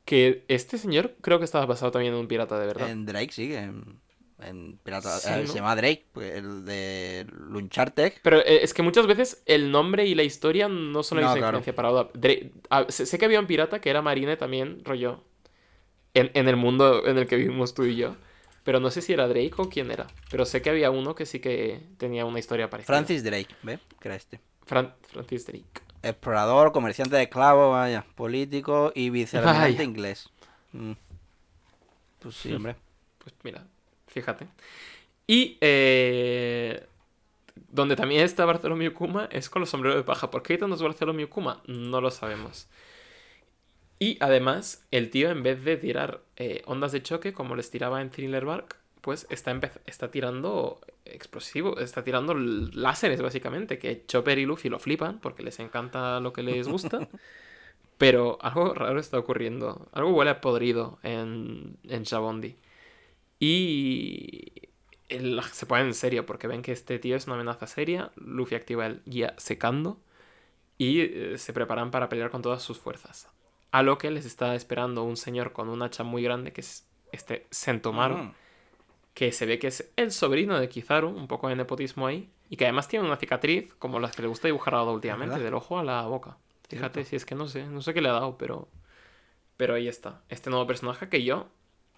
Que 0.05 0.43
este 0.47 0.77
señor 0.77 1.15
creo 1.21 1.39
que 1.39 1.45
estaba 1.45 1.65
basado 1.65 1.91
también 1.91 2.13
en 2.13 2.19
un 2.19 2.27
pirata 2.27 2.59
de 2.59 2.67
verdad. 2.67 2.89
En 2.89 3.05
Drake, 3.05 3.31
sí, 3.31 3.53
en, 3.53 3.99
en 4.41 4.77
Pirata. 4.83 5.17
Sí, 5.19 5.29
eh, 5.31 5.41
¿no? 5.41 5.47
Se 5.47 5.55
llama 5.55 5.75
Drake, 5.75 6.05
pues, 6.11 6.33
el 6.35 6.65
de 6.65 7.25
Lunchartec. 7.31 8.19
Pero 8.21 8.39
eh, 8.39 8.59
es 8.63 8.73
que 8.73 8.81
muchas 8.81 9.07
veces 9.07 9.41
el 9.45 9.71
nombre 9.71 10.05
y 10.05 10.15
la 10.15 10.23
historia 10.23 10.67
no 10.67 11.03
son 11.03 11.17
la 11.19 11.23
No, 11.23 11.27
misma 11.33 11.39
claro. 11.49 11.57
diferencia 11.59 11.75
para 11.75 11.91
Oda. 11.91 12.09
Ah, 12.69 12.85
sé, 12.89 13.05
sé 13.05 13.17
que 13.17 13.25
había 13.25 13.39
un 13.39 13.47
pirata 13.47 13.79
que 13.79 13.89
era 13.89 14.01
marine 14.01 14.37
también, 14.37 14.83
rollo. 14.83 15.23
En, 16.13 16.31
en 16.33 16.47
el 16.47 16.55
mundo 16.55 17.05
en 17.05 17.17
el 17.17 17.27
que 17.27 17.35
vivimos 17.35 17.73
tú 17.73 17.83
y 17.83 17.95
yo. 17.97 18.15
Pero 18.63 18.79
no 18.79 18.89
sé 18.89 19.01
si 19.01 19.13
era 19.13 19.27
Drake 19.27 19.53
o 19.57 19.69
quién 19.69 19.91
era. 19.91 20.07
Pero 20.31 20.45
sé 20.45 20.61
que 20.61 20.69
había 20.69 20.89
uno 20.89 21.13
que 21.13 21.25
sí 21.25 21.39
que 21.39 21.81
tenía 21.97 22.25
una 22.25 22.39
historia 22.39 22.69
parecida. 22.69 22.87
Francis 22.95 23.23
Drake, 23.23 23.53
¿ves? 23.63 23.79
Que 23.99 24.07
era 24.07 24.15
este. 24.15 24.39
Fran- 24.65 24.93
Francis 25.11 25.45
Drake. 25.45 25.65
Explorador, 26.01 26.71
comerciante 26.71 27.15
de 27.15 27.23
esclavos, 27.23 27.71
vaya, 27.71 28.05
político 28.15 28.91
y 28.95 29.09
vicealmirante 29.09 29.83
inglés. 29.83 30.29
Mm. 30.71 30.93
Pues 32.19 32.35
sí, 32.35 32.53
hombre. 32.55 32.75
Pues 33.19 33.35
mira, 33.43 33.67
fíjate. 34.15 34.47
Y 35.27 35.57
eh, 35.61 36.85
donde 37.69 37.95
también 37.95 38.21
está 38.21 38.45
Bartholomew 38.45 38.93
Kuma 38.93 39.27
es 39.31 39.49
con 39.49 39.59
los 39.59 39.69
sombreros 39.69 39.97
de 39.97 40.03
paja. 40.03 40.31
¿Por 40.31 40.41
qué 40.41 40.53
hay 40.53 40.59
tantos 40.59 40.81
Bartholomew 40.81 41.27
Kuma? 41.29 41.61
No 41.67 41.99
lo 42.01 42.09
sabemos. 42.11 42.67
Y 43.99 44.17
además, 44.21 44.85
el 44.91 45.09
tío 45.09 45.29
en 45.29 45.43
vez 45.43 45.63
de 45.63 45.77
tirar 45.77 46.21
eh, 46.37 46.63
ondas 46.65 46.91
de 46.93 47.03
choque 47.03 47.33
como 47.33 47.55
les 47.55 47.69
tiraba 47.71 48.01
en 48.01 48.09
Thriller 48.09 48.45
Bark, 48.45 48.77
pues 49.01 49.27
está, 49.29 49.59
está 49.85 50.11
tirando 50.11 50.79
explosivo, 51.05 51.79
está 51.79 52.03
tirando 52.03 52.33
láseres 52.33 53.21
básicamente, 53.21 53.77
que 53.77 54.05
Chopper 54.07 54.39
y 54.39 54.45
Luffy 54.45 54.69
lo 54.69 54.79
flipan 54.79 55.19
porque 55.19 55.43
les 55.43 55.59
encanta 55.59 56.19
lo 56.21 56.33
que 56.33 56.43
les 56.43 56.67
gusta. 56.67 57.07
Pero 57.97 58.37
algo 58.41 58.73
raro 58.73 58.99
está 58.99 59.17
ocurriendo. 59.19 59.87
Algo 59.93 60.11
huele 60.11 60.31
a 60.31 60.41
podrido 60.41 60.99
en, 61.03 61.77
en 61.83 62.03
Shabondi. 62.03 62.57
Y 63.39 64.51
el- 65.09 65.41
se 65.51 65.65
ponen 65.65 65.87
en 65.87 65.93
serio 65.93 66.25
porque 66.25 66.47
ven 66.47 66.61
que 66.61 66.71
este 66.71 66.99
tío 66.99 67.15
es 67.15 67.25
una 67.27 67.35
amenaza 67.35 67.67
seria. 67.67 68.11
Luffy 68.15 68.55
activa 68.55 68.85
el 68.85 69.01
guía 69.05 69.33
secando 69.37 69.99
y 70.77 71.01
eh, 71.01 71.37
se 71.37 71.53
preparan 71.53 71.91
para 71.91 72.09
pelear 72.09 72.31
con 72.31 72.41
todas 72.41 72.61
sus 72.63 72.77
fuerzas. 72.79 73.27
A 73.71 73.83
lo 73.83 73.97
que 73.97 74.09
les 74.11 74.25
está 74.25 74.55
esperando 74.55 75.03
un 75.03 75.17
señor 75.17 75.51
con 75.53 75.69
un 75.69 75.81
hacha 75.83 76.03
muy 76.03 76.23
grande 76.23 76.53
que 76.53 76.61
es 76.61 76.87
este 77.11 77.45
Sentomaru, 77.51 78.17
Mm. 78.17 78.33
que 79.13 79.31
se 79.31 79.45
ve 79.45 79.59
que 79.59 79.67
es 79.67 79.91
el 79.95 80.11
sobrino 80.11 80.59
de 80.59 80.67
Kizaru, 80.69 81.09
un 81.09 81.27
poco 81.27 81.47
de 81.49 81.55
nepotismo 81.55 82.07
ahí, 82.07 82.29
y 82.49 82.57
que 82.57 82.65
además 82.65 82.87
tiene 82.87 83.05
una 83.05 83.15
cicatriz 83.17 83.73
como 83.75 83.99
las 83.99 84.15
que 84.15 84.21
le 84.21 84.27
gusta 84.27 84.47
dibujar 84.47 84.75
a 84.75 84.83
Oda 84.83 84.91
últimamente, 84.91 85.33
¿Verdad? 85.35 85.45
del 85.45 85.53
ojo 85.53 85.79
a 85.79 85.83
la 85.83 86.01
boca. 86.03 86.37
Fíjate, 86.69 86.95
Cierto. 87.05 87.09
si 87.09 87.15
es 87.15 87.25
que 87.25 87.35
no 87.35 87.47
sé, 87.47 87.65
no 87.67 87.81
sé 87.81 87.93
qué 87.93 88.01
le 88.01 88.09
ha 88.09 88.13
dado, 88.13 88.37
pero 88.37 88.67
pero 89.57 89.75
ahí 89.75 89.87
está, 89.87 90.21
este 90.29 90.49
nuevo 90.49 90.67
personaje 90.67 91.07
que 91.07 91.23
yo 91.23 91.47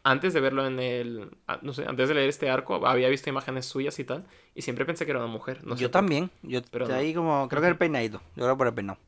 antes 0.10 0.34
de 0.34 0.40
verlo 0.40 0.66
en 0.66 0.80
el 0.80 1.38
ah, 1.48 1.60
no 1.62 1.74
sé, 1.74 1.86
antes 1.86 2.08
de 2.08 2.16
leer 2.16 2.30
este 2.30 2.50
arco 2.50 2.86
había 2.88 3.10
visto 3.10 3.30
imágenes 3.30 3.66
suyas 3.66 4.00
y 4.00 4.06
tal 4.06 4.26
y 4.56 4.62
siempre 4.62 4.86
pensé 4.86 5.06
que 5.06 5.12
era 5.12 5.20
una 5.20 5.32
mujer, 5.32 5.66
no 5.66 5.76
sé 5.76 5.84
yo 5.84 5.92
también. 5.92 6.32
Yo 6.44 6.62
Pero 6.72 6.88
de 6.88 6.94
no. 6.94 7.00
ahí 7.00 7.14
como. 7.14 7.48
Creo 7.50 7.62
que 7.62 7.68
el 7.68 7.78
peinadito. 7.78 8.22
Yo 8.36 8.44
creo 8.46 8.58
por 8.58 8.68
el 8.68 8.74
peinado. 8.74 9.00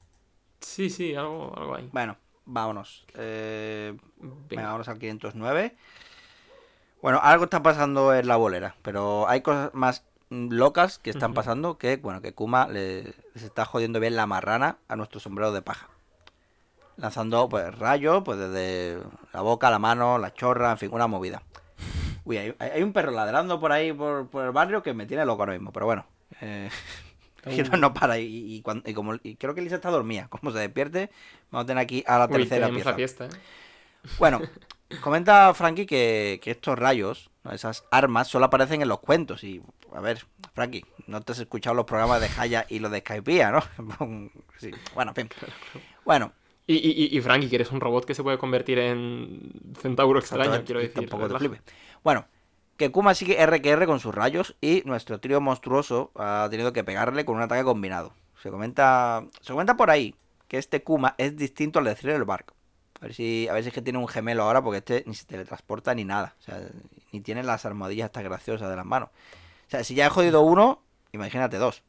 Sí, 0.59 0.89
sí, 0.89 1.15
algo 1.15 1.53
algo 1.57 1.75
ahí. 1.75 1.89
Bueno, 1.93 2.17
vámonos. 2.45 3.05
Eh, 3.15 3.95
Venga. 4.49 4.63
Vámonos 4.63 4.89
al 4.89 4.99
509. 4.99 5.75
Bueno, 7.01 7.19
algo 7.23 7.45
está 7.45 7.63
pasando 7.63 8.13
en 8.13 8.27
la 8.27 8.35
bolera, 8.35 8.75
pero 8.81 9.27
hay 9.29 9.41
cosas 9.41 9.73
más 9.73 10.03
locas 10.29 10.99
que 10.99 11.09
están 11.09 11.33
pasando 11.33 11.77
que, 11.77 11.95
bueno, 11.95 12.21
que 12.21 12.33
Kuma 12.33 12.67
le, 12.67 13.03
les 13.33 13.43
está 13.43 13.63
jodiendo 13.63 14.01
bien 14.01 14.17
la 14.17 14.27
marrana 14.27 14.77
a 14.89 14.97
nuestro 14.97 15.21
sombrero 15.21 15.53
de 15.53 15.61
paja. 15.61 15.89
Lanzando, 16.99 17.47
pues, 17.47 17.77
rayos, 17.77 18.23
pues, 18.23 18.37
desde 18.37 18.99
la 19.33 19.41
boca, 19.41 19.69
la 19.71 19.79
mano, 19.79 20.17
la 20.17 20.33
chorra, 20.33 20.71
en 20.71 20.77
fin, 20.77 20.89
una 20.91 21.07
movida. 21.07 21.41
Uy, 22.25 22.37
hay, 22.37 22.55
hay 22.59 22.83
un 22.83 22.93
perro 22.93 23.11
ladrando 23.11 23.59
por 23.59 23.71
ahí, 23.71 23.93
por, 23.93 24.27
por 24.27 24.45
el 24.45 24.51
barrio, 24.51 24.83
que 24.83 24.93
me 24.93 25.05
tiene 25.05 25.25
loco 25.25 25.41
ahora 25.41 25.53
mismo, 25.53 25.71
pero 25.71 25.85
bueno. 25.85 26.05
Eh, 26.41 26.69
que 27.43 27.63
no, 27.63 27.77
no 27.77 27.93
para, 27.93 28.17
y, 28.19 28.55
y 28.55 28.61
cuando- 28.61 28.87
y 28.89 28.93
como, 28.93 29.15
y 29.23 29.35
creo 29.37 29.55
que 29.55 29.61
Lisa 29.61 29.75
está 29.75 29.89
dormida. 29.89 30.27
Como 30.29 30.51
se 30.51 30.59
despierte, 30.59 31.09
vamos 31.51 31.63
a 31.63 31.67
tener 31.67 31.81
aquí 31.81 32.03
a 32.05 32.19
la 32.19 32.27
Uy, 32.27 32.33
tercera 32.33 32.67
tenemos 32.67 32.75
pieza. 32.75 32.89
la 32.91 32.95
fiesta, 32.97 33.25
¿eh? 33.25 33.29
Bueno, 34.19 34.41
comenta 35.01 35.53
Frankie 35.53 35.85
que, 35.85 36.39
que 36.43 36.51
estos 36.51 36.77
rayos, 36.77 37.29
¿no? 37.43 37.51
esas 37.51 37.85
armas, 37.91 38.27
solo 38.27 38.45
aparecen 38.45 38.81
en 38.81 38.89
los 38.89 38.99
cuentos. 38.99 39.43
Y, 39.43 39.61
a 39.95 40.01
ver, 40.01 40.25
Frankie, 40.53 40.85
no 41.07 41.21
te 41.21 41.31
has 41.31 41.39
escuchado 41.39 41.75
los 41.75 41.85
programas 41.85 42.19
de 42.21 42.29
Haya 42.37 42.65
y 42.69 42.79
los 42.79 42.91
de 42.91 42.99
Skypiea, 42.99 43.51
¿no? 43.51 43.63
Sí, 44.57 44.71
Bueno, 44.93 45.13
en 45.15 45.15
fin. 45.15 45.29
Bueno, 46.05 46.33
Y, 46.71 46.75
y, 46.75 47.17
y- 47.17 47.21
Frankie, 47.21 47.49
que 47.49 47.55
eres 47.55 47.71
un 47.71 47.81
robot 47.81 48.05
que 48.05 48.13
se 48.13 48.21
puede 48.21 48.37
convertir 48.37 48.77
en 48.77 49.51
centauro 49.79 50.19
extraño, 50.19 50.63
quiero 50.63 50.79
decir. 50.79 51.09
tampoco 51.09 51.27
te 51.33 51.39
flipes. 51.39 51.61
Bueno, 52.03 52.27
que 52.77 52.91
Kuma 52.91 53.15
sigue 53.15 53.41
R 53.41 53.59
que 53.59 53.71
R 53.71 53.87
con 53.87 53.99
sus 53.99 54.13
rayos 54.13 54.55
y 54.61 54.83
nuestro 54.85 55.19
trío 55.19 55.41
monstruoso 55.41 56.11
ha 56.13 56.47
tenido 56.51 56.71
que 56.71 56.83
pegarle 56.83 57.25
con 57.25 57.37
un 57.37 57.41
ataque 57.41 57.63
combinado. 57.63 58.13
Se 58.43 58.51
comenta, 58.51 59.25
se 59.41 59.51
comenta 59.51 59.75
por 59.75 59.89
ahí 59.89 60.13
que 60.47 60.59
este 60.59 60.83
Kuma 60.83 61.15
es 61.17 61.35
distinto 61.35 61.79
al 61.79 61.85
de 61.85 61.95
Thriller 61.95 62.23
Bark. 62.23 62.53
A 63.01 63.05
ver 63.05 63.15
si, 63.15 63.47
a 63.47 63.53
ver 63.53 63.63
si 63.63 63.69
es 63.69 63.73
que 63.73 63.81
tiene 63.81 63.97
un 63.97 64.07
gemelo 64.07 64.43
ahora, 64.43 64.61
porque 64.61 64.77
este 64.77 65.03
ni 65.07 65.15
se 65.15 65.25
teletransporta 65.25 65.95
ni 65.95 66.05
nada. 66.05 66.35
O 66.39 66.43
sea, 66.43 66.61
ni 67.11 67.21
tiene 67.21 67.41
las 67.41 67.65
armadillas 67.65 68.05
estas 68.05 68.23
graciosas 68.23 68.69
de 68.69 68.75
las 68.75 68.85
manos. 68.85 69.09
O 69.09 69.69
sea, 69.71 69.83
si 69.83 69.95
ya 69.95 70.05
he 70.05 70.09
jodido 70.09 70.41
uno, 70.41 70.83
imagínate 71.13 71.57
dos. 71.57 71.81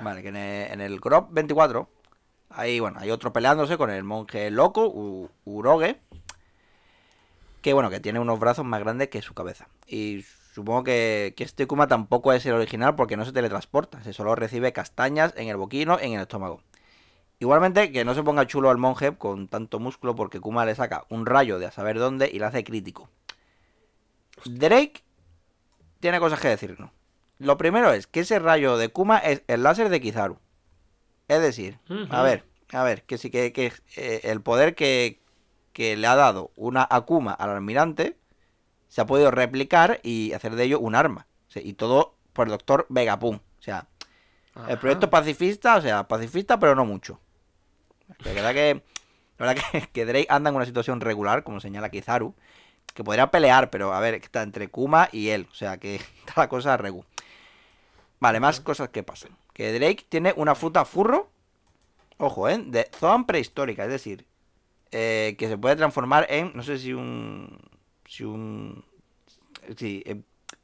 Vale, 0.00 0.22
que 0.22 0.28
en 0.28 0.36
el, 0.36 0.72
en 0.72 0.80
el 0.80 0.98
Grop 0.98 1.28
24, 1.32 1.88
hay, 2.54 2.80
bueno, 2.80 2.98
hay 3.00 3.10
otro 3.10 3.32
peleándose 3.32 3.76
con 3.76 3.90
el 3.90 4.04
monje 4.04 4.50
loco, 4.50 5.28
Uroge. 5.44 6.00
Que 7.62 7.72
bueno, 7.72 7.90
que 7.90 8.00
tiene 8.00 8.20
unos 8.20 8.38
brazos 8.38 8.64
más 8.64 8.80
grandes 8.80 9.08
que 9.08 9.22
su 9.22 9.34
cabeza. 9.34 9.68
Y 9.86 10.24
supongo 10.52 10.84
que, 10.84 11.34
que 11.36 11.44
este 11.44 11.66
Kuma 11.66 11.86
tampoco 11.86 12.32
es 12.32 12.44
el 12.46 12.52
original 12.52 12.94
porque 12.94 13.16
no 13.16 13.24
se 13.24 13.32
teletransporta. 13.32 14.02
Se 14.02 14.12
solo 14.12 14.34
recibe 14.34 14.72
castañas 14.72 15.32
en 15.36 15.48
el 15.48 15.56
boquino, 15.56 15.98
en 15.98 16.12
el 16.12 16.20
estómago. 16.20 16.62
Igualmente, 17.40 17.90
que 17.90 18.04
no 18.04 18.14
se 18.14 18.22
ponga 18.22 18.46
chulo 18.46 18.70
al 18.70 18.78
monje 18.78 19.16
con 19.16 19.48
tanto 19.48 19.80
músculo 19.80 20.14
porque 20.14 20.40
Kuma 20.40 20.64
le 20.64 20.74
saca 20.74 21.04
un 21.08 21.26
rayo 21.26 21.58
de 21.58 21.66
a 21.66 21.72
saber 21.72 21.98
dónde 21.98 22.30
y 22.32 22.38
le 22.38 22.44
hace 22.46 22.64
crítico. 22.64 23.08
Drake 24.44 25.02
tiene 26.00 26.20
cosas 26.20 26.40
que 26.40 26.48
decirnos. 26.48 26.90
Lo 27.38 27.58
primero 27.58 27.92
es 27.92 28.06
que 28.06 28.20
ese 28.20 28.38
rayo 28.38 28.76
de 28.76 28.90
Kuma 28.90 29.18
es 29.18 29.42
el 29.48 29.62
láser 29.62 29.88
de 29.88 30.00
Kizaru. 30.00 30.38
Es 31.28 31.40
decir, 31.40 31.78
a 32.10 32.22
ver, 32.22 32.44
a 32.72 32.82
ver, 32.82 33.02
que 33.04 33.18
sí 33.18 33.30
que, 33.30 33.52
que, 33.52 33.72
eh, 33.96 34.20
el 34.24 34.40
poder 34.40 34.74
que, 34.74 35.20
que 35.72 35.96
le 35.96 36.06
ha 36.06 36.16
dado 36.16 36.50
una 36.56 36.86
Akuma 36.88 37.32
al 37.32 37.50
almirante 37.50 38.18
se 38.88 39.00
ha 39.00 39.06
podido 39.06 39.30
replicar 39.30 40.00
y 40.02 40.32
hacer 40.32 40.54
de 40.54 40.64
ello 40.64 40.78
un 40.78 40.94
arma. 40.94 41.26
O 41.48 41.50
sea, 41.50 41.62
y 41.62 41.72
todo 41.72 42.14
por 42.32 42.46
el 42.46 42.52
doctor 42.52 42.86
Vegapunk. 42.90 43.40
O 43.58 43.62
sea, 43.62 43.86
el 44.68 44.78
proyecto 44.78 45.10
pacifista, 45.10 45.76
o 45.76 45.80
sea, 45.80 46.06
pacifista, 46.06 46.58
pero 46.58 46.74
no 46.74 46.84
mucho. 46.84 47.18
La 48.18 48.32
verdad 48.32 48.52
que, 48.52 48.82
la 49.38 49.46
verdad 49.46 49.64
que, 49.72 49.88
que 49.92 50.04
Drake 50.04 50.26
anda 50.28 50.50
en 50.50 50.56
una 50.56 50.66
situación 50.66 51.00
regular, 51.00 51.42
como 51.42 51.60
señala 51.60 51.90
Kizaru, 51.90 52.34
que 52.94 53.02
podría 53.02 53.30
pelear, 53.30 53.70
pero 53.70 53.92
a 53.92 54.00
ver, 54.00 54.14
está 54.14 54.42
entre 54.42 54.68
Kuma 54.68 55.08
y 55.10 55.30
él. 55.30 55.48
O 55.50 55.54
sea, 55.54 55.78
que 55.78 55.96
está 56.26 56.34
la 56.36 56.48
cosa 56.48 56.76
regu. 56.76 57.04
Vale, 58.20 58.40
más 58.40 58.60
cosas 58.60 58.90
que 58.90 59.02
pasan. 59.02 59.36
Que 59.54 59.72
Drake 59.72 60.04
tiene 60.08 60.34
una 60.36 60.54
fruta 60.54 60.84
furro, 60.84 61.30
ojo, 62.18 62.48
¿eh? 62.48 62.58
De 62.66 62.90
zona 62.98 63.24
prehistórica, 63.26 63.84
es 63.84 63.90
decir, 63.90 64.26
eh, 64.90 65.34
que 65.38 65.48
se 65.48 65.56
puede 65.56 65.76
transformar 65.76 66.26
en, 66.28 66.52
no 66.54 66.62
sé 66.62 66.78
si 66.78 66.92
un... 66.92 67.58
Si 68.06 68.22
un... 68.24 68.84
Sí, 69.76 70.02
eh, 70.04 70.20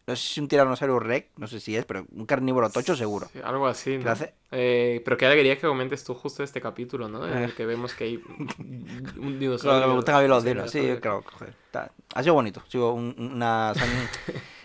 no 0.07 0.17
sé 0.17 0.35
si 0.35 0.41
un 0.41 0.49
tiranosaurio 0.49 0.99
rex, 0.99 1.29
no 1.39 1.47
sé 1.47 1.61
si 1.61 1.77
es, 1.77 1.85
pero 1.85 2.05
un 2.12 2.27
carnívoro 2.27 2.69
tocho 2.69 2.97
seguro. 2.97 3.29
Sí, 3.33 3.39
algo 3.45 3.67
así, 3.69 3.97
¿no? 3.97 4.11
hace- 4.11 4.35
Eh, 4.51 5.01
pero 5.05 5.17
qué 5.17 5.27
alegría 5.27 5.55
que 5.57 5.67
comentes 5.69 6.03
tú 6.03 6.15
justo 6.15 6.43
este 6.43 6.61
capítulo, 6.61 7.09
¿no? 7.09 7.27
En 7.27 7.39
el 7.39 7.51
Eh. 7.51 7.55
que 7.57 7.65
vemos 7.65 7.95
que 7.95 8.05
hay 8.05 8.17
un 8.17 9.39
dinosaurio. 9.39 9.87
me 9.89 9.95
gustan 9.95 10.17
a 10.17 10.21
mí 10.21 10.27
los 10.27 10.43
dinos, 10.43 10.69
sí, 10.71 10.81
claro, 11.01 11.23
joder, 11.33 11.55
está- 11.67 11.93
Ha 12.15 12.23
sido 12.25 12.35
bonito, 12.35 12.61
ha 12.67 12.69
sido 12.71 12.93
un- 12.93 13.15
una... 13.17 13.73
Se 13.77 13.81
han, 13.85 13.91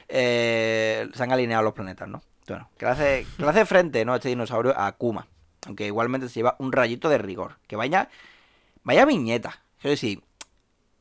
eh, 0.09 1.09
se 1.13 1.23
han 1.23 1.31
alineado 1.31 1.63
los 1.63 1.73
planetas, 1.73 2.07
¿no? 2.07 2.21
Bueno, 2.47 2.69
que 2.77 2.85
le 2.85 2.91
hace, 2.91 3.27
que 3.37 3.43
le 3.43 3.49
hace 3.49 3.65
frente, 3.65 4.05
¿no? 4.05 4.15
Este 4.15 4.29
dinosaurio 4.29 4.77
a 4.77 4.91
Kuma. 4.93 5.27
Aunque 5.65 5.85
igualmente 5.85 6.29
se 6.29 6.35
lleva 6.35 6.55
un 6.59 6.71
rayito 6.71 7.09
de 7.09 7.17
rigor. 7.17 7.57
Que 7.67 7.75
vaya... 7.75 8.09
Vaya 8.83 9.05
viñeta. 9.05 9.63
Quiero 9.81 9.91
decir, 9.91 10.21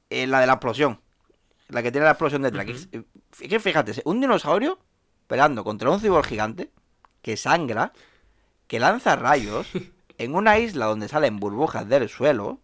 eh, 0.08 0.26
la 0.26 0.40
de 0.40 0.46
la 0.46 0.54
explosión. 0.54 1.00
La 1.68 1.82
que 1.82 1.92
tiene 1.92 2.06
la 2.06 2.12
explosión 2.12 2.42
detrás. 2.42 2.88
que 3.38 3.60
fíjate, 3.60 4.00
un 4.04 4.20
dinosaurio 4.20 4.78
peleando 5.26 5.64
contra 5.64 5.90
un 5.90 6.00
cibor 6.00 6.24
gigante 6.24 6.70
que 7.22 7.36
sangra, 7.36 7.92
que 8.66 8.78
lanza 8.78 9.16
rayos 9.16 9.66
en 10.18 10.34
una 10.34 10.58
isla 10.58 10.86
donde 10.86 11.08
salen 11.08 11.40
burbujas 11.40 11.88
del 11.88 12.08
suelo 12.08 12.60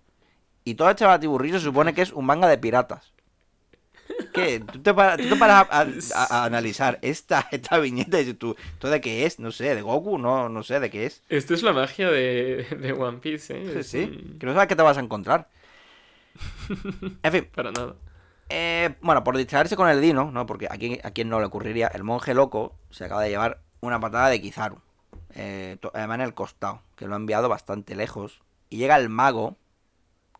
y 0.64 0.74
todo 0.74 0.90
este 0.90 1.04
batiburrillo 1.04 1.58
se 1.58 1.64
supone 1.64 1.94
que 1.94 2.02
es 2.02 2.12
un 2.12 2.26
manga 2.26 2.48
de 2.48 2.58
piratas. 2.58 3.12
¿Qué? 4.32 4.60
Tú 4.60 4.80
te 4.80 4.94
paras, 4.94 5.20
tú 5.20 5.28
te 5.28 5.36
paras 5.36 5.66
a, 5.70 5.80
a- 5.80 6.26
a 6.42 6.44
analizar 6.44 6.98
esta, 7.02 7.46
esta 7.50 7.78
viñeta 7.78 8.20
y 8.20 8.32
tú, 8.34 8.54
¿esto 8.74 8.88
de 8.88 9.00
qué 9.00 9.26
es? 9.26 9.38
No 9.40 9.50
sé, 9.50 9.74
de 9.74 9.82
Goku, 9.82 10.18
no, 10.18 10.48
no 10.48 10.62
sé 10.62 10.78
de 10.80 10.90
qué 10.90 11.06
es. 11.06 11.22
Esto 11.28 11.54
es 11.54 11.62
la 11.62 11.72
magia 11.72 12.10
de, 12.10 12.64
de 12.78 12.92
One 12.92 13.18
Piece, 13.18 13.54
¿eh? 13.56 13.82
Sí, 13.82 14.06
sí, 14.06 14.36
que 14.38 14.46
no 14.46 14.52
sabes 14.52 14.68
qué 14.68 14.76
te 14.76 14.82
vas 14.82 14.96
a 14.98 15.00
encontrar. 15.00 15.48
En 17.22 17.32
fin, 17.32 17.48
Para 17.54 17.70
nada. 17.72 17.94
Eh, 18.48 18.94
bueno, 19.00 19.22
por 19.22 19.36
distraerse 19.36 19.76
con 19.76 19.88
el 19.88 20.00
Dino, 20.00 20.30
¿no? 20.32 20.46
Porque 20.46 20.66
aquí 20.70 20.98
a 21.04 21.10
quien 21.12 21.28
no 21.28 21.38
le 21.38 21.46
ocurriría, 21.46 21.86
el 21.88 22.02
monje 22.02 22.34
loco 22.34 22.74
se 22.90 23.04
acaba 23.04 23.22
de 23.22 23.30
llevar 23.30 23.60
una 23.80 24.00
patada 24.00 24.28
de 24.28 24.40
Kizaru. 24.40 24.78
Eh, 25.34 25.78
además 25.94 26.16
en 26.16 26.20
el 26.22 26.34
costado, 26.34 26.82
que 26.96 27.06
lo 27.06 27.14
ha 27.14 27.16
enviado 27.16 27.48
bastante 27.48 27.94
lejos. 27.94 28.40
Y 28.68 28.78
llega 28.78 28.96
el 28.96 29.08
mago, 29.08 29.56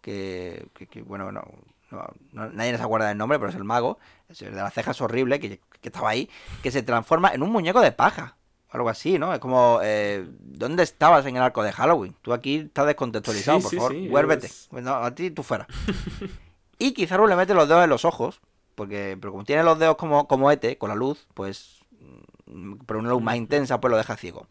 que, 0.03 0.67
que- 0.75 0.87
que, 0.87 1.03
bueno, 1.03 1.31
no, 1.33 1.43
no- 1.91 2.09
no- 2.33 2.51
nadie 2.51 2.77
se 2.77 2.83
acuerda 2.83 3.09
del 3.09 3.19
nombre, 3.19 3.39
pero 3.39 3.51
es 3.51 3.57
el 3.57 3.65
mago, 3.65 3.99
es 4.29 4.41
el 4.43 4.55
de 4.55 4.61
las 4.63 4.73
cejas 4.75 5.01
horrible, 5.01 5.41
que, 5.41 5.59
que 5.81 5.89
estaba 5.89 6.11
ahí, 6.11 6.29
que 6.63 6.71
se 6.71 6.83
transforma 6.83 7.31
en 7.35 7.43
un 7.43 7.51
muñeco 7.51 7.81
de 7.81 7.93
paja. 7.93 8.37
Algo 8.71 8.89
así, 8.89 9.19
¿no? 9.19 9.33
Es 9.35 9.41
como, 9.41 9.81
eh, 9.83 10.25
¿dónde 10.39 10.85
estabas 10.85 11.27
en 11.27 11.37
el 11.37 11.43
arco 11.43 11.65
de 11.65 11.73
Halloween? 11.73 12.15
Tú 12.23 12.33
aquí 12.33 12.57
estás 12.59 12.87
descontextualizado, 12.87 13.59
Sí, 13.59 13.63
por 13.65 13.71
sí, 13.71 13.77
favor, 13.77 13.93
sí, 13.93 14.09
vuélvete. 14.09 14.47
es- 14.47 14.69
No, 14.71 14.95
a 14.95 15.13
ti 15.13 15.31
tú 15.33 15.43
fuera. 15.43 15.67
Y 16.79 16.93
Kizaru 16.95 17.27
le 17.27 17.35
mete 17.35 17.53
los 17.53 17.69
dedos 17.69 17.83
en 17.83 17.91
los 17.91 18.05
ojos, 18.05 18.41
porque 18.77 19.19
pero 19.21 19.33
como 19.33 19.45
tiene 19.45 19.65
los 19.65 19.79
dedos 19.79 19.97
como, 19.97 20.29
como 20.29 20.51
Ete, 20.53 20.79
con 20.79 20.89
la 20.89 20.95
luz, 20.95 21.27
pues, 21.35 21.81
mm, 22.47 22.75
pero 22.87 23.01
una 23.01 23.11
luz 23.11 23.21
más 23.23 23.35
intensa, 23.35 23.81
pues 23.81 23.91
lo 23.91 23.97
deja 23.97 24.17
ciego. 24.17 24.47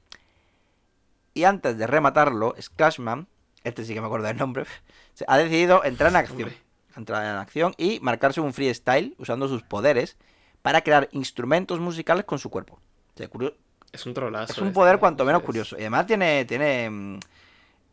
Y 1.33 1.45
antes 1.45 1.77
de 1.77 1.87
rematarlo, 1.87 2.55
Splashman, 2.59 3.27
este 3.63 3.85
sí 3.85 3.93
que 3.93 4.01
me 4.01 4.07
acuerdo 4.07 4.27
del 4.27 4.37
nombre, 4.37 4.65
ha 5.27 5.37
decidido 5.37 5.83
entrar 5.85 6.09
en 6.11 6.17
acción. 6.17 6.53
Entrar 6.99 7.23
en 7.23 7.37
acción 7.37 7.73
y 7.77 7.99
marcarse 8.01 8.41
un 8.41 8.51
freestyle 8.53 9.15
usando 9.17 9.47
sus 9.47 9.63
poderes 9.63 10.17
para 10.61 10.81
crear 10.81 11.07
instrumentos 11.13 11.79
musicales 11.79 12.25
con 12.25 12.39
su 12.39 12.49
cuerpo. 12.49 12.73
O 13.15 13.17
sea, 13.17 13.29
curio- 13.29 13.55
Es 13.93 14.05
un 14.05 14.13
trolazo. 14.13 14.51
es 14.51 14.57
un 14.59 14.67
este, 14.67 14.75
poder 14.75 14.99
cuanto 14.99 15.23
menos 15.23 15.41
es- 15.41 15.45
curioso. 15.45 15.77
Y 15.77 15.81
además 15.81 16.05
tiene, 16.07 16.43
tiene 16.45 16.89
mm, 16.89 17.19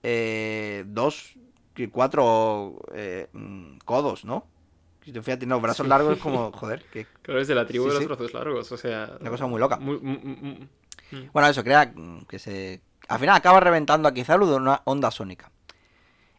eh, 0.03 0.85
dos 0.89 1.35
cuatro 1.93 2.81
eh, 2.95 3.29
mm, 3.33 3.79
codos, 3.85 4.25
¿no? 4.25 4.45
Si 5.05 5.13
te 5.13 5.23
fijas, 5.23 5.39
tiene 5.39 5.55
los 5.55 5.63
brazos 5.63 5.85
Sí. 5.85 5.89
largos, 5.91 6.17
es 6.17 6.23
como, 6.23 6.51
joder, 6.59 6.83
que 6.93 7.07
Claro, 7.23 7.41
es 7.41 7.47
de 7.47 7.55
la 7.55 7.65
tribu 7.67 7.85
Sí, 7.85 7.89
de 7.91 7.95
los 7.95 8.03
sí. 8.03 8.07
brazos 8.09 8.35
largos, 8.35 8.73
o 8.73 8.77
sea... 8.77 9.17
Una 9.21 9.31
cosa 9.31 9.47
muy 9.47 9.61
loca. 9.61 9.77
muy- 9.77 10.01
muy- 10.01 10.19
muy- 10.19 10.37
muy- 10.37 10.69
mm. 11.13 11.31
Bueno, 11.33 11.49
eso 11.49 11.63
crea 11.63 11.93
que 12.29 12.39
se. 12.41 12.81
Al 13.09 13.21
final 13.21 13.37
acaba 13.37 13.61
reventando 13.61 14.09
a 14.09 14.13
Kizaru 14.15 14.47
de 14.47 14.57
una 14.57 14.83
onda 14.85 15.13
sónica. 15.13 15.53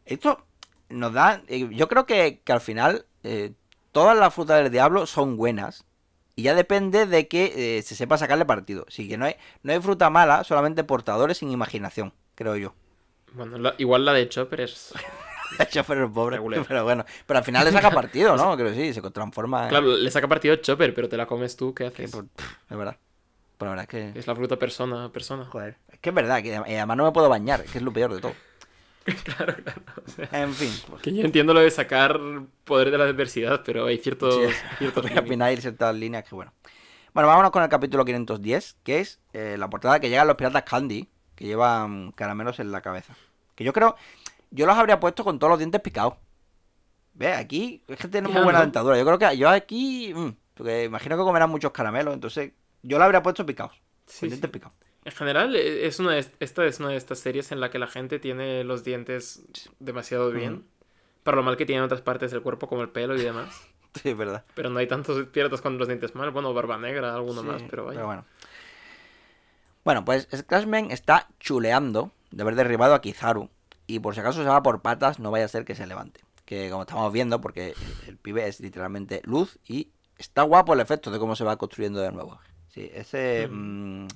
Esto 0.06 0.46
nos 0.90 1.14
da. 1.14 1.42
eh, 1.48 1.68
Yo 1.72 1.88
creo 1.88 2.06
que, 2.06 2.42
que 2.44 2.52
al 2.52 2.62
final 2.62 3.06
eh, 3.24 3.52
todas 3.92 4.18
las 4.18 4.34
frutas 4.34 4.62
del 4.64 4.72
diablo 4.72 5.06
son 5.06 5.38
buenas. 5.38 5.84
Y 6.36 6.44
ya 6.44 6.54
depende 6.54 7.08
de 7.08 7.28
que 7.28 7.78
eh, 7.78 7.82
se 7.82 7.96
sepa 7.96 8.18
sacarle 8.18 8.46
partido. 8.46 8.86
Así 8.88 9.08
que 9.10 9.18
no 9.18 9.26
hay, 9.26 9.36
no 9.64 9.74
hay 9.74 9.80
fruta 9.80 10.10
mala, 10.12 10.44
solamente 10.44 10.84
portadores 10.84 11.40
sin 11.40 11.50
imaginación, 11.52 12.14
creo 12.36 12.56
yo. 12.56 12.74
Bueno, 13.34 13.58
la- 13.58 13.74
igual 13.80 14.06
la 14.06 14.14
de 14.14 14.30
Chopper 14.30 14.62
es... 14.62 14.94
El 15.60 15.68
chofer 15.68 15.98
es 16.00 16.10
pobre, 16.12 16.36
Regular. 16.36 16.66
pero 16.68 16.84
bueno. 16.84 17.06
Pero 17.26 17.40
al 17.40 17.46
final 17.46 17.64
le 17.66 17.72
saca 17.72 17.90
partido, 17.90 18.36
¿no? 18.36 18.54
Creo 18.58 18.68
que 18.70 18.76
sí, 18.76 18.94
se 18.94 19.02
transforma 19.12 19.64
en. 19.64 19.70
Claro, 19.70 19.96
le 19.96 20.12
saca 20.12 20.28
partido 20.28 20.56
Chopper, 20.58 20.94
pero 20.94 21.08
te 21.08 21.16
la 21.16 21.26
comes 21.26 21.56
tú, 21.56 21.74
¿qué 21.74 21.90
que, 21.92 22.04
haces? 22.04 22.12
pff, 22.36 22.52
es 22.70 22.78
verdad. 22.78 22.98
Pero 23.58 23.72
la 23.74 23.78
verdad 23.82 23.84
es 23.96 24.14
que. 24.14 24.20
Es 24.20 24.28
la 24.28 24.36
fruta 24.36 24.58
persona 24.58 25.10
persona. 25.12 25.46
Joder. 25.46 25.78
Es 25.90 26.00
que 26.00 26.10
es 26.10 26.16
verdad, 26.16 26.44
que 26.44 26.54
además 26.58 26.98
no 26.98 27.06
me 27.06 27.12
puedo 27.14 27.30
bañar, 27.30 27.64
que 27.64 27.78
es 27.78 27.82
lo 27.84 27.94
peor 27.94 28.14
de 28.14 28.20
todo. 28.20 28.34
claro, 29.24 29.56
claro. 29.64 29.82
o 30.06 30.10
sea, 30.10 30.30
En 30.44 30.54
fin. 30.54 30.72
pues, 30.90 31.02
que 31.02 31.14
yo 31.14 31.24
entiendo 31.24 31.54
lo 31.54 31.62
de 31.62 31.72
sacar 31.72 32.20
poder 32.64 32.92
de 32.92 32.98
la 32.98 33.06
adversidad, 33.06 33.62
pero 33.66 33.86
hay 33.86 33.98
ciertos... 33.98 34.36
Sí, 34.36 34.54
ciertos 34.80 35.06
hay 35.42 35.58
ciertas 35.58 35.96
líneas 35.96 36.24
que 36.24 36.36
bueno. 36.36 36.54
Bueno, 37.14 37.28
vámonos 37.30 37.52
con 37.52 37.64
el 37.64 37.70
capítulo 37.70 38.06
510, 38.06 38.78
que 38.84 39.00
es 39.00 39.20
eh, 39.34 39.56
la 39.58 39.70
portada 39.70 40.00
que 40.00 40.10
llegan 40.10 40.28
los 40.28 40.36
piratas 40.36 40.64
Candy, 40.64 41.10
que 41.36 41.46
llevan 41.46 42.12
caramelos 42.12 42.60
en 42.60 42.72
la 42.72 42.82
cabeza. 42.82 43.16
Que 43.56 43.64
yo 43.64 43.74
creo, 43.74 43.96
yo 44.52 44.66
los 44.68 44.78
habría 44.78 45.00
puesto 45.00 45.24
con 45.24 45.40
todos 45.40 45.50
los 45.52 45.60
dientes 45.60 45.82
picados. 45.82 46.14
Ve, 47.14 47.34
aquí 47.34 47.84
es 47.88 47.98
que 47.98 48.08
tienen 48.08 48.32
muy 48.32 48.44
buena 48.44 48.62
dentadura. 48.62 48.98
Yo 48.98 49.06
creo 49.06 49.18
que 49.18 49.38
yo 49.38 49.50
aquí, 49.50 50.14
mm, 50.14 50.30
porque 50.54 50.84
imagino 50.84 51.18
que 51.18 51.24
comerán 51.24 51.50
muchos 51.50 51.72
caramelos, 51.72 52.14
entonces 52.14 52.52
yo 52.84 52.98
los 53.00 53.06
habría 53.06 53.24
puesto 53.24 53.46
picados. 53.46 53.72
Con 53.74 53.82
Sí, 54.06 54.28
dientes 54.28 54.48
sí. 54.48 54.54
picados. 54.54 54.78
En 55.06 55.12
general, 55.12 55.56
e- 55.56 55.88
es 55.88 56.00
una 56.00 56.14
de, 56.14 56.26
esta 56.40 56.66
es 56.66 56.80
una 56.80 56.90
de 56.90 56.98
estas 56.98 57.20
series 57.20 57.52
en 57.52 57.60
la 57.60 57.70
que 57.72 57.80
la 57.80 57.88
gente 57.88 58.20
tiene 58.20 58.64
los 58.64 58.84
dientes 58.84 59.44
demasiado 59.80 60.32
bien. 60.32 60.54
Ujú. 60.54 60.64
Para 61.24 61.38
lo 61.38 61.44
mal 61.44 61.58
que 61.58 61.66
tienen 61.66 61.84
otras 61.84 62.02
partes 62.02 62.32
del 62.32 62.42
cuerpo, 62.42 62.68
como 62.68 62.82
el 62.82 62.90
pelo 62.90 63.16
y 63.16 63.22
demás. 63.22 63.50
Sí, 64.04 64.10
es 64.10 64.18
verdad. 64.18 64.46
Pero 64.54 64.70
no 64.70 64.78
hay 64.78 64.86
tantos 64.86 65.26
piratas 65.30 65.60
con 65.62 65.80
los 65.80 65.88
dientes 65.88 66.14
mal. 66.14 66.30
Bueno, 66.30 66.54
Barba 66.54 66.78
Negra, 66.78 67.16
alguno 67.16 67.42
Sí, 67.42 67.48
más, 67.48 67.64
pero 67.64 67.86
vaya. 67.86 68.04
bueno. 68.04 68.26
Bueno, 69.84 70.06
pues 70.06 70.28
Splashman 70.36 70.92
está 70.92 71.28
chuleando 71.40 72.12
de 72.32 72.44
haber 72.44 72.56
derribado 72.56 72.94
a 72.94 73.02
Kizaru. 73.02 73.50
Y 73.88 74.00
por 74.00 74.14
si 74.14 74.20
acaso 74.20 74.44
se 74.44 74.50
va 74.50 74.62
por 74.62 74.82
patas, 74.82 75.18
no 75.20 75.32
vaya 75.32 75.46
a 75.46 75.48
ser 75.48 75.66
que 75.66 75.74
se 75.74 75.88
levante. 75.88 76.20
Que 76.46 76.70
como 76.70 76.84
estamos 76.84 77.12
viendo, 77.12 77.42
porque 77.42 77.70
el, 77.70 78.10
el 78.10 78.18
pibe 78.18 78.48
es 78.48 78.60
literalmente 78.60 79.22
luz 79.24 79.58
y 79.66 79.90
está 80.18 80.44
guapo 80.44 80.74
el 80.74 80.80
efecto 80.82 81.10
de 81.10 81.18
cómo 81.20 81.36
se 81.36 81.44
va 81.46 81.58
construyendo 81.58 82.00
de 82.02 82.12
nuevo. 82.12 82.38
Sí, 82.68 82.92
ese... 82.94 83.48
mm, 83.50 84.08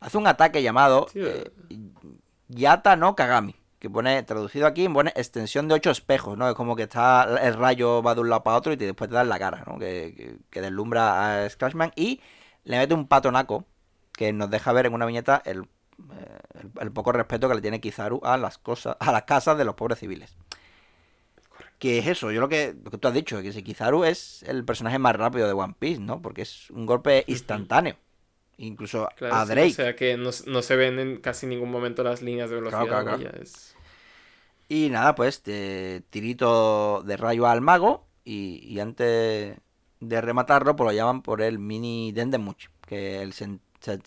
hace 0.00 0.18
un 0.18 0.26
ataque 0.26 0.62
llamado 0.62 1.06
Sí, 1.12 1.20
eh, 1.22 1.50
Yata 2.48 2.96
no 2.96 3.14
Kagami. 3.14 3.54
Que 3.78 3.88
pone, 3.88 4.22
traducido 4.24 4.66
aquí, 4.66 4.86
pone 4.90 5.10
extensión 5.16 5.66
de 5.66 5.74
ocho 5.74 5.90
espejos, 5.90 6.36
¿no? 6.36 6.46
Es 6.48 6.54
como 6.54 6.76
que 6.76 6.82
está 6.82 7.22
el 7.42 7.54
rayo 7.54 8.02
va 8.02 8.14
de 8.14 8.20
un 8.20 8.28
lado 8.28 8.42
para 8.42 8.58
otro 8.58 8.72
y 8.74 8.76
te- 8.76 8.84
después 8.84 9.08
te 9.08 9.14
da 9.14 9.22
en 9.22 9.30
la 9.30 9.38
cara, 9.38 9.64
¿no? 9.66 9.78
Que, 9.78 10.12
que, 10.14 10.36
que 10.50 10.60
deslumbra 10.60 11.44
a 11.44 11.48
Splashman 11.48 11.90
y 11.96 12.20
le 12.64 12.76
mete 12.76 12.92
un 12.92 13.08
patonaco 13.08 13.64
que 14.12 14.34
nos 14.34 14.50
deja 14.50 14.72
ver 14.74 14.84
en 14.84 14.92
una 14.92 15.06
viñeta 15.06 15.40
el, 15.46 15.60
eh, 15.62 16.38
el, 16.60 16.70
el 16.78 16.92
poco 16.92 17.12
respeto 17.12 17.48
que 17.48 17.54
le 17.54 17.62
tiene 17.62 17.80
Kizaru 17.80 18.20
a 18.22 18.36
las 18.36 18.58
cosas, 18.58 18.96
a 19.00 19.12
las 19.12 19.22
casas 19.22 19.56
de 19.56 19.64
los 19.64 19.76
pobres 19.76 19.98
civiles. 19.98 20.36
Que 21.78 21.98
es 21.98 22.06
eso, 22.06 22.30
yo 22.30 22.42
lo 22.42 22.50
que, 22.50 22.74
lo 22.84 22.90
que 22.90 22.98
tú 22.98 23.08
has 23.08 23.14
dicho, 23.14 23.40
que 23.40 23.52
si 23.52 23.62
Kizaru 23.62 24.04
es 24.04 24.42
el 24.42 24.66
personaje 24.66 24.98
más 24.98 25.16
rápido 25.16 25.46
de 25.46 25.54
One 25.54 25.74
Piece, 25.78 26.00
¿no? 26.02 26.20
Porque 26.20 26.42
es 26.42 26.68
un 26.70 26.84
golpe 26.84 27.24
instantáneo. 27.26 27.96
Incluso 28.62 29.08
Claro, 29.16 29.34
a 29.36 29.46
sí, 29.46 29.52
Drake. 29.52 29.70
o 29.70 29.74
sea 29.74 29.96
que 29.96 30.16
no, 30.18 30.30
no 30.46 30.62
se 30.62 30.76
ven 30.76 30.98
en 30.98 31.16
casi 31.20 31.46
ningún 31.46 31.70
momento 31.70 32.02
las 32.04 32.20
líneas 32.20 32.50
de 32.50 32.56
velocidad. 32.56 32.84
Claro, 32.86 33.04
claro, 33.04 33.18
vaya, 33.24 33.30
es- 33.40 33.74
Y 34.68 34.90
nada, 34.90 35.14
pues 35.14 35.42
te- 35.42 36.02
tirito 36.10 37.02
de 37.02 37.16
rayo 37.16 37.46
al 37.46 37.60
mago 37.62 38.06
y, 38.24 38.60
y 38.66 38.78
antes 38.80 39.56
de 40.00 40.20
rematarlo, 40.20 40.76
pues 40.76 40.86
lo 40.88 40.92
llaman 40.92 41.22
por 41.22 41.40
el 41.40 41.58
mini 41.58 42.12
Dendemuch, 42.12 42.68
que 42.86 43.22
el, 43.22 43.32
sen- 43.32 43.60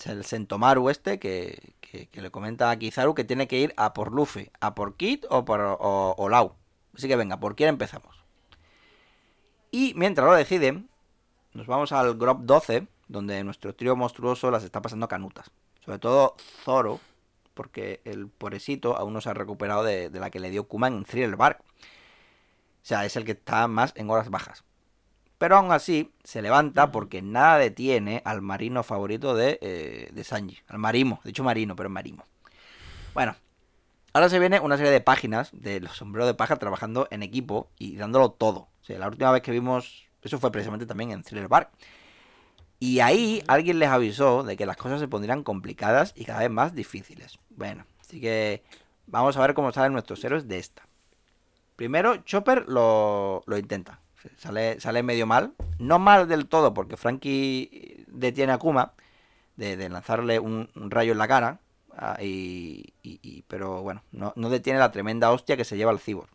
el 0.06 0.24
Sentomaru 0.24 0.90
este 0.90 1.18
que, 1.18 1.74
que- 1.82 2.08
que 2.08 2.22
le 2.22 2.30
comenta 2.30 2.70
a 2.70 2.78
Kizaru 2.78 3.16
que 3.16 3.24
tiene 3.24 3.48
que 3.48 3.58
ir 3.60 3.74
a 3.76 3.94
por 3.94 4.12
Luffy, 4.14 4.50
a 4.60 4.76
por 4.76 4.96
Kid 4.98 5.26
o 5.30 5.46
por 5.46 5.62
o, 5.62 6.16
o 6.18 6.30
Lau. 6.30 6.54
Así 6.96 7.08
que 7.08 7.16
venga, 7.16 7.40
¿por 7.40 7.56
quién 7.56 7.70
empezamos? 7.70 8.16
Y 9.72 9.94
mientras 9.96 10.28
lo 10.28 10.36
deciden, 10.36 10.90
nos 11.54 11.66
vamos 11.68 11.92
al 11.92 12.16
Grop 12.18 12.42
12, 12.42 12.88
donde 13.08 13.44
nuestro 13.44 13.76
trío 13.76 13.96
monstruoso 13.96 14.52
las 14.52 14.64
está 14.64 14.82
pasando 14.82 15.08
canutas. 15.08 15.52
Sobre 15.84 16.00
todo 16.00 16.36
Zoro, 16.64 17.00
porque 17.54 18.02
el 18.06 18.28
pobrecito 18.28 18.98
aún 18.98 19.14
no 19.14 19.22
se 19.22 19.30
ha 19.30 19.34
recuperado 19.34 19.84
de, 19.84 20.10
de 20.10 20.20
la 20.20 20.30
que 20.30 20.40
le 20.40 20.50
dio 20.50 20.68
Kuma 20.68 20.88
en 20.88 21.04
Thriller 21.04 21.36
Bark. 21.36 21.60
O 21.62 22.86
sea, 22.86 23.06
es 23.06 23.16
el 23.16 23.26
que 23.26 23.32
está 23.34 23.68
más 23.68 23.94
en 23.96 24.10
horas 24.10 24.30
bajas. 24.30 24.64
Pero 25.38 25.58
aún 25.58 25.72
así 25.72 26.14
se 26.24 26.42
levanta 26.42 26.92
porque 26.92 27.22
nada 27.22 27.58
detiene 27.58 28.22
al 28.24 28.42
marino 28.42 28.82
favorito 28.82 29.36
de, 29.36 29.60
eh, 29.62 30.10
de 30.14 30.24
Sanji. 30.24 30.60
Al 30.68 30.80
marimo, 30.80 31.20
de 31.24 31.32
hecho 31.32 31.44
marino, 31.44 31.76
pero 31.76 31.90
marimo. 31.90 32.24
Bueno, 33.14 33.36
ahora 34.14 34.30
se 34.30 34.40
viene 34.40 34.60
una 34.62 34.78
serie 34.78 34.92
de 34.92 35.02
páginas 35.02 35.50
de 35.52 35.82
los 35.82 35.98
sombreros 35.98 36.28
de 36.28 36.34
paja 36.34 36.56
trabajando 36.56 37.08
en 37.12 37.24
equipo 37.24 37.70
y 37.78 37.98
dándolo 37.98 38.32
todo. 38.32 38.70
O 38.82 38.86
sea, 38.86 38.98
la 39.00 39.08
última 39.08 39.32
vez 39.32 39.42
que 39.42 39.52
vimos, 39.52 40.06
eso 40.22 40.40
fue 40.40 40.52
precisamente 40.52 40.86
también 40.86 41.12
en 41.12 41.24
Thriller 41.24 41.50
Bark. 41.50 41.72
Y 42.84 43.00
ahí 43.00 43.42
alguien 43.48 43.80
les 43.80 43.88
avisó 43.88 44.44
de 44.44 44.58
que 44.58 44.66
las 44.66 44.76
cosas 44.76 45.00
se 45.00 45.08
pondrían 45.08 45.44
complicadas 45.44 46.12
y 46.18 46.26
cada 46.26 46.40
vez 46.42 46.50
más 46.50 46.76
difíciles. 46.76 47.40
Bueno, 47.50 47.86
así 48.02 48.20
que 48.20 48.62
vamos 49.08 49.38
a 49.38 49.40
ver 49.40 49.54
cómo 49.54 49.72
salen 49.72 49.94
nuestros 49.94 50.22
héroes 50.26 50.50
de 50.50 50.58
esta. 50.60 50.86
Primero, 51.78 52.18
Chopper 52.26 52.66
lo, 52.68 53.42
lo 53.46 53.58
intenta. 53.58 54.02
Sale, 54.36 54.82
sale 54.82 55.02
medio 55.02 55.26
mal. 55.26 55.54
No 55.80 55.98
mal 55.98 56.28
del 56.28 56.48
todo, 56.48 56.74
porque 56.74 56.98
Frankie 56.98 58.04
detiene 58.10 58.52
a 58.52 58.58
Kuma 58.58 58.92
de, 59.56 59.88
lanzarle 59.88 60.40
un, 60.40 60.68
rayo 60.76 61.14
en 61.14 61.20
la 61.20 61.28
cara. 61.30 61.60
ah, 61.96 62.18
y, 62.22 62.94
y- 63.02 63.18
y- 63.22 63.44
pero 63.48 63.82
bueno, 63.82 64.04
no, 64.12 64.34
no 64.36 64.50
detiene 64.50 64.80
la 64.80 64.92
tremenda 64.92 65.32
hostia 65.32 65.56
que 65.56 65.64
se 65.64 65.78
lleva 65.78 65.94
el 65.94 66.00
Cibor. 66.00 66.28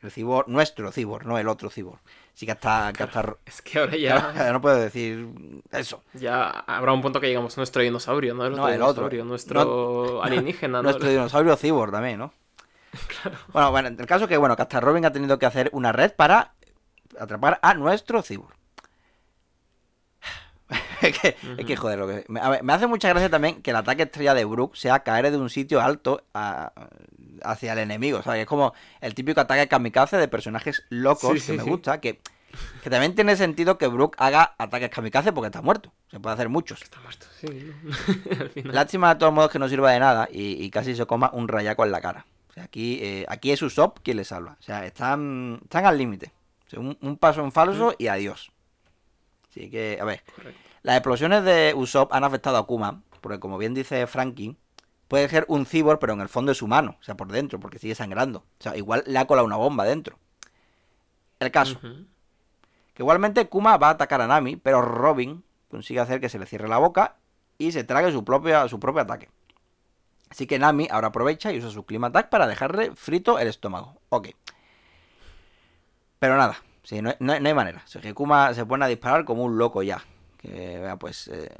El 0.00 0.12
Cibor, 0.12 0.48
nuestro 0.48 0.92
Cibor, 0.92 1.26
no 1.26 1.38
el 1.38 1.48
otro 1.48 1.70
Cibor. 1.70 1.98
Así 2.38 2.46
que 2.46 2.52
hasta, 2.52 2.92
que 2.92 3.02
hasta 3.02 3.34
Es 3.44 3.60
que 3.62 3.80
ahora 3.80 3.96
ya, 3.96 4.32
ya 4.32 4.52
no 4.52 4.60
puedo 4.60 4.76
decir 4.76 5.26
eso. 5.72 6.04
ya 6.14 6.48
habrá 6.50 6.92
un 6.92 7.02
punto 7.02 7.20
que 7.20 7.26
digamos 7.26 7.56
nuestro 7.56 7.82
dinosaurio, 7.82 8.32
no 8.32 8.46
el 8.46 8.52
otro 8.52 8.62
No, 8.62 8.68
el 8.68 8.80
otro. 8.80 9.08
dinosaurio, 9.08 9.24
nuestro 9.24 10.22
alienígena, 10.22 10.78
¿no? 10.78 10.84
Nuestro 10.84 11.08
dinosaurio 11.08 11.56
Cibor 11.56 11.90
también, 11.90 12.20
¿no? 12.20 12.32
Bueno, 13.52 13.72
bueno, 13.72 13.88
el 13.88 14.06
caso 14.06 14.26
es 14.26 14.28
que, 14.28 14.36
bueno, 14.36 14.54
que 14.54 14.62
hasta 14.62 14.78
Robin 14.78 15.04
ha 15.04 15.12
tenido 15.12 15.36
que 15.40 15.46
hacer 15.46 15.68
una 15.72 15.90
red 15.90 16.12
para 16.12 16.52
atrapar 17.18 17.58
a 17.60 17.74
nuestro 17.74 18.22
Cibor. 18.22 18.52
es, 21.02 21.18
que, 21.18 21.36
es 21.58 21.64
que, 21.66 21.76
joder, 21.76 21.98
lo 21.98 22.06
que... 22.06 22.24
Me, 22.28 22.40
a 22.40 22.48
ver, 22.50 22.62
me 22.62 22.72
hace 22.72 22.86
mucha 22.86 23.08
gracia 23.08 23.30
también 23.30 23.62
que 23.62 23.70
el 23.70 23.76
ataque 23.76 24.02
estrella 24.02 24.34
de 24.34 24.44
Brook 24.44 24.76
sea 24.76 25.00
caer 25.00 25.30
de 25.30 25.36
un 25.38 25.48
sitio 25.50 25.80
alto 25.80 26.22
a- 26.34 26.72
hacia 27.42 27.72
el 27.72 27.78
enemigo, 27.78 28.22
¿sabes? 28.22 28.42
Es 28.42 28.46
como 28.46 28.74
el 29.00 29.14
típico 29.14 29.40
ataque 29.40 29.68
kamikaze 29.68 30.16
de 30.18 30.28
personajes 30.28 30.84
locos 30.90 31.30
Sí, 31.30 31.34
que 31.36 31.40
sí, 31.40 31.52
me 31.52 31.64
sí. 31.64 31.70
gusta, 31.70 32.00
que, 32.00 32.20
que 32.82 32.90
también 32.90 33.14
tiene 33.14 33.36
sentido 33.36 33.78
que 33.78 33.86
Brook 33.86 34.16
haga 34.18 34.54
ataques 34.58 34.90
kamikaze 34.90 35.32
porque 35.32 35.46
está 35.46 35.62
muerto. 35.62 35.92
Se 36.10 36.20
puede 36.20 36.34
hacer 36.34 36.48
muchos. 36.48 36.82
Está 36.82 37.00
muerto, 37.00 37.26
sí. 37.40 37.46
¿no? 37.84 37.94
Al 38.40 38.50
final. 38.50 38.74
Lástima 38.74 39.14
de 39.14 39.20
todos 39.20 39.32
modos 39.32 39.50
que 39.50 39.58
no 39.58 39.68
sirva 39.68 39.92
de 39.92 40.00
nada 40.00 40.28
y, 40.30 40.62
y 40.62 40.70
casi 40.70 40.94
se 40.96 41.06
coma 41.06 41.30
un 41.32 41.48
rayaco 41.48 41.84
en 41.84 41.92
la 41.92 42.00
cara. 42.00 42.26
O 42.50 42.52
sea, 42.52 42.64
aquí, 42.64 42.98
eh, 43.02 43.24
aquí 43.28 43.52
es 43.52 43.62
Usopp 43.62 44.00
quien 44.02 44.16
le 44.18 44.24
salva. 44.24 44.56
O 44.58 44.62
sea, 44.62 44.84
están, 44.84 45.60
están 45.62 45.86
al 45.86 45.96
límite. 45.96 46.32
O 46.66 46.70
sea, 46.70 46.80
un, 46.80 46.98
un 47.00 47.16
paso 47.16 47.42
en 47.44 47.52
falso 47.52 47.94
y 47.98 48.08
adiós. 48.08 48.50
Así 49.50 49.70
que, 49.70 49.98
a 50.00 50.04
ver. 50.04 50.22
Correcto. 50.34 50.60
Las 50.82 50.96
explosiones 50.96 51.44
de 51.44 51.74
Usopp 51.74 52.12
han 52.12 52.24
afectado 52.24 52.56
a 52.56 52.66
Kuma, 52.66 53.02
porque 53.20 53.40
como 53.40 53.58
bien 53.58 53.74
dice 53.74 54.06
Frankie, 54.06 54.56
puede 55.08 55.28
ser 55.28 55.44
un 55.48 55.66
cibor, 55.66 55.98
pero 55.98 56.12
en 56.12 56.20
el 56.20 56.28
fondo 56.28 56.52
es 56.52 56.62
humano, 56.62 56.96
o 57.00 57.02
sea, 57.02 57.16
por 57.16 57.32
dentro, 57.32 57.58
porque 57.58 57.78
sigue 57.78 57.94
sangrando. 57.94 58.38
O 58.38 58.62
sea, 58.62 58.76
igual 58.76 59.02
le 59.06 59.18
ha 59.18 59.26
colado 59.26 59.46
una 59.46 59.56
bomba 59.56 59.84
dentro. 59.84 60.18
El 61.40 61.50
caso, 61.50 61.78
que 61.80 63.02
igualmente 63.02 63.48
Kuma 63.48 63.76
va 63.76 63.88
a 63.88 63.90
atacar 63.90 64.20
a 64.20 64.26
Nami, 64.26 64.56
pero 64.56 64.82
Robin 64.82 65.44
consigue 65.70 66.00
hacer 66.00 66.20
que 66.20 66.28
se 66.28 66.38
le 66.38 66.46
cierre 66.46 66.68
la 66.68 66.78
boca 66.78 67.16
y 67.58 67.72
se 67.72 67.84
trague 67.84 68.10
su, 68.12 68.24
propia, 68.24 68.68
su 68.68 68.80
propio 68.80 69.02
ataque. 69.02 69.28
Así 70.30 70.46
que 70.46 70.58
Nami 70.58 70.88
ahora 70.90 71.08
aprovecha 71.08 71.52
y 71.52 71.58
usa 71.58 71.70
su 71.70 71.84
Clima 71.84 72.08
Attack 72.08 72.28
para 72.28 72.46
dejarle 72.46 72.94
frito 72.94 73.38
el 73.38 73.48
estómago. 73.48 74.00
Ok. 74.10 74.28
Pero 76.18 76.36
nada, 76.36 76.60
sí, 76.88 77.02
no, 77.02 77.14
no 77.20 77.38
no 77.38 77.48
hay 77.48 77.54
manera. 77.54 77.82
O 77.84 77.88
sea, 77.88 78.00
que 78.00 78.14
Kuma 78.14 78.54
se 78.54 78.64
pone 78.64 78.84
a 78.84 78.88
disparar 78.88 79.24
como 79.24 79.44
un 79.44 79.58
loco 79.58 79.82
ya. 79.82 80.02
Que 80.38 80.96
pues 80.98 81.28
eh, 81.28 81.50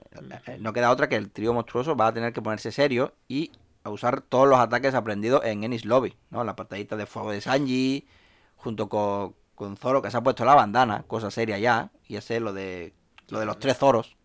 eh, 0.47 0.59
no 0.61 0.73
queda 0.73 0.91
otra 0.91 1.09
que 1.09 1.17
el 1.17 1.31
trío 1.31 1.53
monstruoso 1.53 1.97
va 1.97 2.07
a 2.07 2.15
tener 2.15 2.33
que 2.33 2.41
ponerse 2.41 2.71
serio 2.71 3.13
y 3.27 3.51
a 3.83 3.91
usar 3.91 4.21
todos 4.23 4.49
los 4.49 4.59
ataques 4.59 4.95
aprendidos 4.95 5.45
en 5.45 5.65
Ennis 5.65 5.85
Lobby, 5.85 6.17
¿no? 6.31 6.45
La 6.45 6.57
patadita 6.57 6.97
de 6.97 7.07
fuego 7.07 7.33
de 7.33 7.41
Sanji, 7.41 8.07
junto 8.57 8.89
con, 8.89 9.35
con 9.55 9.77
Zoro, 9.77 10.01
que 10.01 10.11
se 10.11 10.17
ha 10.17 10.23
puesto 10.23 10.45
la 10.45 10.55
bandana, 10.55 11.05
cosa 11.07 11.31
seria 11.31 11.59
ya, 11.59 11.91
y 12.07 12.17
ese 12.17 12.37
es 12.37 12.43
lo 12.43 12.53
de, 12.53 12.95
lo 13.29 13.41
de 13.41 13.47
los 13.47 13.59
tres 13.59 13.77
Zoros. 13.77 14.17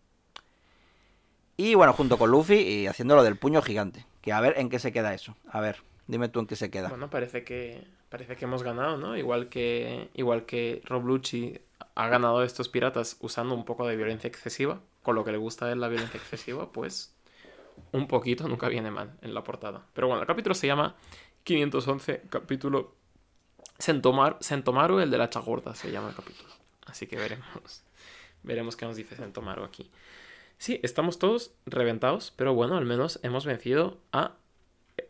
Y 1.56 1.74
bueno, 1.74 1.92
junto 1.92 2.16
con 2.16 2.30
Luffy 2.30 2.56
y 2.56 2.86
haciendo 2.86 3.16
lo 3.16 3.22
del 3.22 3.36
puño 3.36 3.60
gigante. 3.60 4.06
Que 4.20 4.32
a 4.32 4.40
ver 4.40 4.54
en 4.56 4.70
qué 4.70 4.78
se 4.78 4.92
queda 4.92 5.14
eso. 5.14 5.36
A 5.48 5.60
ver, 5.60 5.82
dime 6.06 6.28
tú 6.28 6.40
en 6.40 6.46
qué 6.46 6.56
se 6.56 6.70
queda. 6.70 6.88
Bueno, 6.88 7.10
parece 7.10 7.44
que 7.44 7.86
parece 8.14 8.36
que 8.36 8.44
hemos 8.44 8.62
ganado, 8.62 8.96
¿no? 8.96 9.16
Igual 9.16 9.48
que 9.48 10.08
igual 10.14 10.46
que 10.46 10.80
Rob 10.84 11.04
Lucci 11.04 11.58
ha 11.96 12.06
ganado 12.06 12.38
a 12.38 12.44
estos 12.44 12.68
piratas 12.68 13.16
usando 13.18 13.56
un 13.56 13.64
poco 13.64 13.88
de 13.88 13.96
violencia 13.96 14.28
excesiva, 14.28 14.78
con 15.02 15.16
lo 15.16 15.24
que 15.24 15.32
le 15.32 15.38
gusta 15.38 15.72
él 15.72 15.80
la 15.80 15.88
violencia 15.88 16.20
excesiva, 16.20 16.70
pues 16.70 17.12
un 17.90 18.06
poquito 18.06 18.46
nunca 18.46 18.68
viene 18.68 18.92
mal 18.92 19.18
en 19.20 19.34
la 19.34 19.42
portada. 19.42 19.84
Pero 19.94 20.06
bueno, 20.06 20.20
el 20.20 20.28
capítulo 20.28 20.54
se 20.54 20.68
llama 20.68 20.94
511, 21.42 22.22
capítulo 22.30 22.94
Sentomar, 23.80 24.36
Sentomaru, 24.38 25.00
el 25.00 25.10
de 25.10 25.18
la 25.18 25.28
chagorda, 25.28 25.74
se 25.74 25.90
llama 25.90 26.10
el 26.10 26.14
capítulo. 26.14 26.50
Así 26.86 27.08
que 27.08 27.16
veremos. 27.16 27.82
Veremos 28.44 28.76
qué 28.76 28.86
nos 28.86 28.94
dice 28.94 29.16
Sentomaru 29.16 29.64
aquí. 29.64 29.90
Sí, 30.58 30.78
estamos 30.84 31.18
todos 31.18 31.50
reventados, 31.66 32.32
pero 32.36 32.54
bueno, 32.54 32.76
al 32.76 32.84
menos 32.84 33.18
hemos 33.24 33.44
vencido 33.44 33.98
a, 34.12 34.36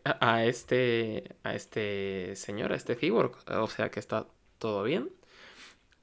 a, 0.05 0.45
este 0.45 1.35
a 1.43 1.55
este 1.55 2.35
señor, 2.35 2.71
a 2.73 2.75
este 2.75 2.95
cyborg. 2.95 3.35
O 3.47 3.67
sea 3.67 3.89
que 3.91 3.99
está 3.99 4.27
todo 4.59 4.83
bien. 4.83 5.11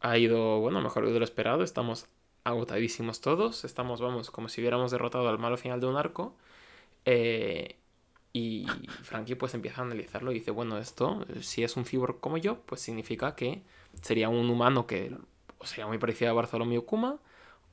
Ha 0.01 0.19
ido, 0.19 0.61
bueno, 0.61 0.81
mejor 0.83 1.11
de 1.11 1.19
lo 1.19 1.25
esperado. 1.25 1.63
Estamos 1.65 2.09
agotadísimos 2.45 3.21
todos. 3.21 3.65
Estamos, 3.65 4.01
vamos, 4.01 4.31
como 4.31 4.49
si 4.49 4.61
hubiéramos 4.61 4.91
derrotado 4.91 5.29
al 5.29 5.39
malo 5.39 5.57
final 5.57 5.81
de 5.81 5.87
un 5.87 5.97
arco. 5.97 6.37
Eh, 7.05 7.79
y 8.33 8.67
Frankie 9.03 9.37
pues 9.37 9.55
empieza 9.55 9.83
a 9.83 9.85
analizarlo 9.85 10.33
y 10.33 10.37
dice, 10.37 10.51
bueno, 10.51 10.79
esto, 10.79 11.25
si 11.41 11.65
es 11.65 11.77
un 11.77 11.85
cyborg 11.85 12.21
como 12.21 12.39
yo, 12.39 12.61
pues 12.63 12.81
significa 12.81 13.37
que 13.37 13.63
sería 14.03 14.29
un 14.31 14.49
humano 14.51 14.87
que 14.87 15.15
o 15.59 15.67
sería 15.67 15.87
muy 15.87 15.99
parecido 15.99 16.31
a 16.31 16.35
Bartholomew 16.35 16.85
Kuma, 16.85 17.19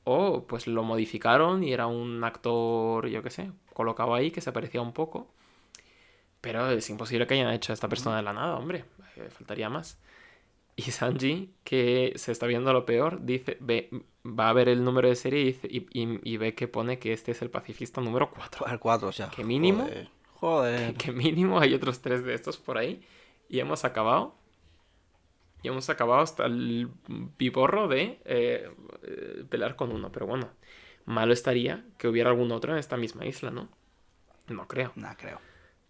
o 0.04 0.46
pues 0.46 0.66
lo 0.66 0.84
modificaron 0.84 1.64
y 1.64 1.72
era 1.72 1.86
un 1.86 2.22
actor, 2.24 3.08
yo 3.08 3.22
qué 3.22 3.30
sé, 3.30 3.52
colocado 3.74 4.14
ahí 4.14 4.30
que 4.30 4.40
se 4.40 4.52
parecía 4.52 4.82
un 4.82 4.92
poco. 4.92 5.28
Pero 6.40 6.70
es 6.70 6.88
imposible 6.90 7.26
que 7.26 7.34
hayan 7.34 7.52
hecho 7.52 7.72
a 7.72 7.74
esta 7.74 7.88
persona 7.88 8.16
de 8.16 8.22
la 8.22 8.32
nada, 8.32 8.56
hombre, 8.56 8.84
eh, 9.16 9.28
faltaría 9.30 9.68
más. 9.68 9.98
Y 10.76 10.82
Sanji, 10.82 11.52
que 11.64 12.12
se 12.16 12.32
está 12.32 12.46
viendo 12.46 12.72
lo 12.72 12.86
peor, 12.86 13.24
dice, 13.26 13.58
ve, 13.60 13.90
va 14.24 14.48
a 14.48 14.52
ver 14.54 14.68
el 14.70 14.82
número 14.82 15.08
de 15.08 15.16
serie 15.16 15.40
y, 15.40 15.44
dice- 15.44 15.68
y- 15.70 15.86
y- 15.92 16.20
y 16.22 16.36
ve 16.38 16.54
que 16.54 16.68
pone 16.68 16.98
que 16.98 17.12
este 17.12 17.32
es 17.32 17.42
el 17.42 17.50
pacifista 17.50 18.00
número 18.00 18.30
4. 18.30 18.66
El 18.66 18.78
4, 18.78 19.08
o 19.08 19.12
sea. 19.12 19.28
¿Qué 19.28 19.44
mínimo? 19.44 19.82
Joder. 19.84 20.08
joder. 20.34 20.94
que 20.94 21.12
mínimo 21.12 21.58
hay 21.60 21.74
otros 21.74 22.00
tres 22.00 22.24
de 22.24 22.32
estos 22.34 22.56
por 22.56 22.78
ahí. 22.78 23.02
Y 23.50 23.60
hemos 23.60 23.84
acabado. 23.84 24.34
Y 25.62 25.68
hemos 25.68 25.90
acabado 25.90 26.22
hasta 26.22 26.46
el 26.46 26.88
piporro 27.36 27.86
de 27.88 28.18
eh, 28.24 28.70
eh, 29.02 29.44
pelear 29.50 29.76
con 29.76 29.92
uno. 29.92 30.10
Pero 30.10 30.26
bueno, 30.26 30.48
malo 31.04 31.34
estaría 31.34 31.84
que 31.98 32.08
hubiera 32.08 32.30
algún 32.30 32.50
otro 32.52 32.72
en 32.72 32.78
esta 32.78 32.96
misma 32.96 33.26
isla, 33.26 33.50
¿no? 33.50 33.68
No 34.48 34.66
creo. 34.66 34.92
Nah, 34.96 35.14
creo. 35.16 35.38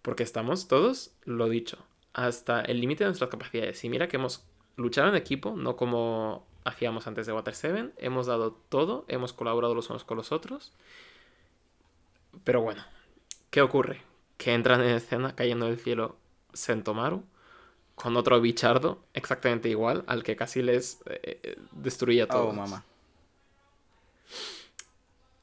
Porque 0.01 0.23
estamos 0.23 0.67
todos, 0.67 1.11
lo 1.25 1.49
dicho, 1.49 1.77
hasta 2.13 2.61
el 2.61 2.81
límite 2.81 3.03
de 3.03 3.09
nuestras 3.09 3.29
capacidades. 3.29 3.83
Y 3.83 3.89
mira 3.89 4.07
que 4.07 4.17
hemos 4.17 4.43
luchado 4.75 5.09
en 5.09 5.15
equipo, 5.15 5.55
no 5.55 5.75
como 5.75 6.45
hacíamos 6.63 7.07
antes 7.07 7.25
de 7.25 7.33
Water 7.33 7.55
7. 7.55 7.91
Hemos 7.97 8.27
dado 8.27 8.51
todo, 8.69 9.05
hemos 9.07 9.33
colaborado 9.33 9.75
los 9.75 9.89
unos 9.89 10.03
con 10.03 10.17
los 10.17 10.31
otros. 10.31 10.73
Pero 12.43 12.61
bueno, 12.61 12.83
¿qué 13.49 13.61
ocurre? 13.61 14.01
Que 14.37 14.53
entran 14.53 14.81
en 14.81 14.95
escena 14.95 15.35
cayendo 15.35 15.67
del 15.67 15.77
cielo 15.77 16.15
Sentomaru 16.53 17.23
con 17.95 18.17
otro 18.17 18.41
bichardo 18.41 19.03
exactamente 19.13 19.69
igual 19.69 20.03
al 20.07 20.23
que 20.23 20.35
casi 20.35 20.61
les 20.61 21.01
eh, 21.05 21.57
destruía 21.71 22.23
a 22.23 22.27
todos. 22.27 22.49
Oh, 22.49 22.53
mamá. 22.53 22.83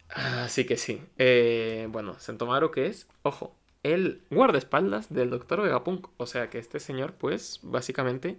Así 0.09 0.67
que 0.67 0.77
sí. 0.77 1.01
Eh, 1.19 1.87
bueno, 1.91 2.19
Sentomaru 2.19 2.71
que 2.71 2.87
es, 2.87 3.07
ojo, 3.23 3.55
el 3.95 4.23
guardaespaldas 4.31 5.13
del 5.13 5.31
doctor 5.31 5.63
Vegapunk. 5.63 6.09
O 6.17 6.27
sea 6.27 6.51
que 6.51 6.59
este 6.59 6.81
señor, 6.81 7.15
pues, 7.15 7.61
básicamente 7.63 8.39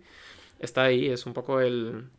está 0.60 0.84
ahí, 0.84 1.08
es 1.10 1.26
un 1.26 1.34
poco 1.34 1.62
el 1.62 2.10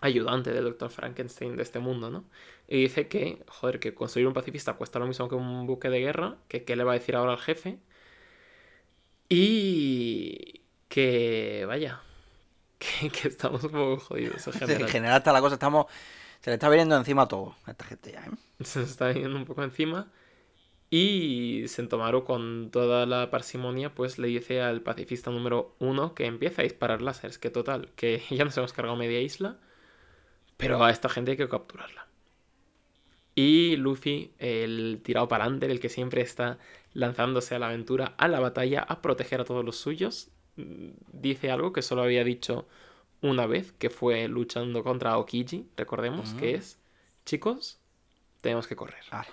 ayudante 0.00 0.52
del 0.52 0.64
doctor 0.64 0.90
Frankenstein 0.90 1.56
de 1.56 1.62
este 1.62 1.78
mundo, 1.78 2.10
¿no? 2.10 2.24
Y 2.68 2.82
dice 2.82 3.08
que, 3.08 3.44
joder, 3.48 3.80
que 3.80 3.94
construir 3.94 4.26
un 4.26 4.34
pacifista 4.34 4.74
cuesta 4.74 4.98
lo 4.98 5.06
mismo 5.06 5.28
que 5.28 5.34
un 5.36 5.66
buque 5.66 5.88
de 5.90 6.00
guerra, 6.00 6.36
que 6.48 6.64
qué 6.64 6.76
le 6.76 6.84
va 6.84 6.92
a 6.92 6.94
decir 6.94 7.16
ahora 7.16 7.32
al 7.32 7.38
jefe. 7.38 7.78
Y 9.28 10.62
que, 10.88 11.64
vaya, 11.66 12.02
que, 12.78 13.10
que 13.10 13.28
estamos 13.28 13.64
un 13.64 13.70
poco 13.72 13.98
jodidos 13.98 14.46
en 14.46 14.52
En 14.60 14.60
general. 14.60 14.88
general 14.88 15.18
está 15.18 15.32
la 15.32 15.40
cosa, 15.40 15.54
estamos... 15.54 15.86
Se 16.40 16.50
le 16.50 16.54
está 16.54 16.68
viniendo 16.68 16.96
encima 16.96 17.26
todo 17.26 17.56
a 17.64 17.72
esta 17.72 17.84
gente 17.84 18.12
ya, 18.12 18.20
¿eh? 18.24 18.30
se 18.64 18.80
nos 18.80 18.90
está 18.90 19.08
viniendo 19.08 19.36
un 19.36 19.46
poco 19.46 19.64
encima. 19.64 20.12
Y 20.88 21.64
Sentomaru, 21.66 22.24
con 22.24 22.70
toda 22.70 23.06
la 23.06 23.30
parsimonia, 23.30 23.94
pues 23.94 24.18
le 24.18 24.28
dice 24.28 24.60
al 24.60 24.82
pacifista 24.82 25.30
número 25.30 25.74
uno 25.80 26.14
que 26.14 26.26
empieza 26.26 26.62
a 26.62 26.64
disparar 26.64 27.02
láseres. 27.02 27.38
Que 27.38 27.50
total, 27.50 27.90
que 27.96 28.22
ya 28.30 28.44
nos 28.44 28.56
hemos 28.56 28.72
cargado 28.72 28.96
media 28.96 29.20
isla. 29.20 29.58
Pero 30.56 30.82
a 30.84 30.90
esta 30.90 31.08
gente 31.08 31.32
hay 31.32 31.36
que 31.36 31.48
capturarla. 31.48 32.06
Y 33.34 33.76
Luffy, 33.76 34.32
el 34.38 35.00
tirado 35.04 35.28
para 35.28 35.44
adelante, 35.44 35.66
el 35.66 35.78
que 35.80 35.90
siempre 35.90 36.22
está 36.22 36.58
lanzándose 36.94 37.54
a 37.54 37.58
la 37.58 37.66
aventura, 37.66 38.14
a 38.16 38.28
la 38.28 38.40
batalla, 38.40 38.80
a 38.80 39.02
proteger 39.02 39.42
a 39.42 39.44
todos 39.44 39.62
los 39.62 39.76
suyos, 39.76 40.30
mm, 40.56 40.88
dice 41.12 41.50
algo 41.50 41.74
que 41.74 41.82
solo 41.82 42.02
había 42.02 42.24
dicho 42.24 42.66
una 43.20 43.46
vez, 43.46 43.72
que 43.72 43.90
fue 43.90 44.26
luchando 44.28 44.82
contra 44.82 45.10
Aokiji, 45.12 45.68
recordemos, 45.76 46.32
que 46.34 46.54
es, 46.54 46.78
chicos, 47.26 47.78
tenemos 48.40 48.66
que 48.66 48.76
correr. 48.76 49.04
Vale, 49.10 49.28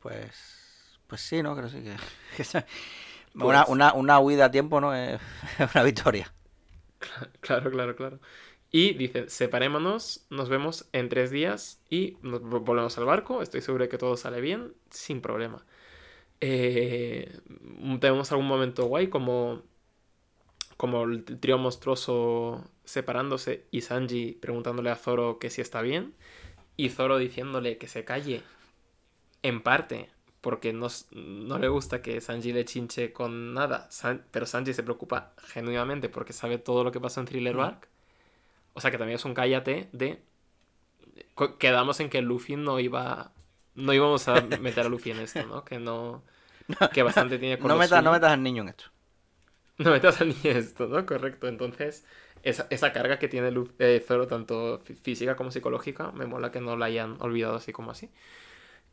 pues... 0.00 0.63
Pues 1.14 1.22
sí, 1.22 1.42
¿no? 1.42 1.56
Creo 1.56 1.68
sí 1.68 1.82
que... 1.82 2.44
se- 2.44 2.66
Pues- 3.36 3.46
Una, 3.50 3.66
una, 3.66 3.94
una 3.94 4.20
huida 4.20 4.46
a 4.46 4.50
tiempo, 4.50 4.80
¿no? 4.80 4.94
Es 4.96 5.20
una 5.74 5.84
victoria. 5.84 6.32
Claro, 7.40 7.70
claro, 7.70 7.96
claro. 7.96 8.20
Y 8.70 8.94
dice, 8.94 9.28
separémonos, 9.28 10.26
nos 10.30 10.48
vemos 10.48 10.88
en 10.92 11.08
tres 11.08 11.30
días 11.30 11.80
y 11.90 12.18
nos 12.22 12.40
vo- 12.42 12.60
volvemos 12.64 12.98
al 12.98 13.04
barco. 13.04 13.42
Estoy 13.42 13.60
seguro 13.60 13.84
de 13.84 13.88
que 13.88 13.98
todo 13.98 14.16
sale 14.16 14.40
bien, 14.40 14.74
sin 14.90 15.20
problema. 15.20 15.64
Eh, 16.40 17.40
tenemos 18.00 18.32
algún 18.32 18.48
momento 18.48 18.86
guay 18.86 19.08
como, 19.08 19.62
como 20.76 21.04
el 21.04 21.24
trío 21.24 21.58
monstruoso 21.58 22.64
separándose 22.84 23.66
y 23.70 23.80
Sanji 23.82 24.32
preguntándole 24.40 24.90
a 24.90 24.96
Zoro 24.96 25.38
que 25.38 25.50
si 25.50 25.60
está 25.60 25.82
bien 25.82 26.14
y 26.76 26.90
Zoro 26.90 27.18
diciéndole 27.18 27.78
que 27.78 27.88
se 27.88 28.04
calle 28.04 28.42
en 29.42 29.62
parte 29.62 30.10
porque 30.44 30.72
no, 30.74 30.88
no 31.12 31.58
le 31.58 31.68
gusta 31.68 32.02
que 32.02 32.20
Sanji 32.22 32.52
le 32.54 32.66
chinche 32.66 33.12
con 33.12 33.54
nada, 33.54 33.88
San- 33.90 34.24
pero 34.32 34.46
Sanji 34.46 34.74
se 34.74 34.84
preocupa 34.84 35.34
genuinamente 35.48 36.08
porque 36.10 36.34
sabe 36.34 36.58
todo 36.58 36.84
lo 36.84 36.92
que 36.92 37.00
pasó 37.00 37.20
en 37.20 37.26
Thriller 37.28 37.56
Bark. 37.56 37.88
O 38.74 38.80
sea 38.82 38.90
que 38.92 38.98
también 38.98 39.16
es 39.16 39.26
un 39.26 39.34
cállate 39.34 39.90
de... 39.92 40.22
Quedamos 41.58 42.00
en 42.00 42.10
que 42.10 42.22
Luffy 42.22 42.56
no 42.56 42.80
iba... 42.80 43.32
No 43.74 43.92
íbamos 43.92 44.28
a 44.28 44.40
meter 44.60 44.86
a 44.86 44.88
Luffy 44.88 45.10
en 45.10 45.20
esto, 45.20 45.46
¿no? 45.46 45.64
Que 45.64 45.78
no... 45.78 46.22
Que 46.92 47.02
bastante 47.04 47.38
tiene 47.38 47.58
con 47.60 47.70
No 47.70 47.74
lo 47.74 47.80
metas, 47.80 48.02
no 48.04 48.12
metas 48.12 48.32
al 48.32 48.42
niño 48.42 48.62
en 48.62 48.68
esto. 48.70 48.84
No 49.78 49.90
metas 49.90 50.20
a 50.20 50.24
ni 50.24 50.36
esto, 50.44 50.86
¿no? 50.86 51.04
Correcto. 51.06 51.48
Entonces, 51.48 52.04
esa, 52.42 52.66
esa 52.70 52.92
carga 52.92 53.18
que 53.18 53.28
tiene 53.28 53.50
Lu- 53.50 53.72
eh, 53.78 54.02
Zoro, 54.06 54.26
tanto 54.28 54.80
fí- 54.84 54.96
física 54.96 55.36
como 55.36 55.50
psicológica, 55.50 56.12
me 56.12 56.26
mola 56.26 56.52
que 56.52 56.60
no 56.60 56.76
la 56.76 56.86
hayan 56.86 57.16
olvidado 57.20 57.56
así 57.56 57.72
como 57.72 57.90
así. 57.90 58.10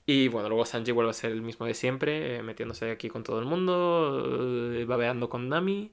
Y 0.06 0.28
bueno, 0.28 0.50
luego 0.50 0.66
Sanji 0.66 0.92
vuelve 0.92 1.12
a 1.12 1.14
ser 1.14 1.32
el 1.32 1.42
mismo 1.42 1.66
de 1.66 1.74
siempre, 1.74 2.38
eh, 2.38 2.44
metiéndose 2.44 2.90
aquí 2.92 3.10
con 3.10 3.24
todo 3.24 3.40
el 3.40 3.46
mundo, 3.46 4.74
eh, 4.74 4.86
babeando 4.86 5.30
con 5.30 5.50
Nami. 5.50 5.92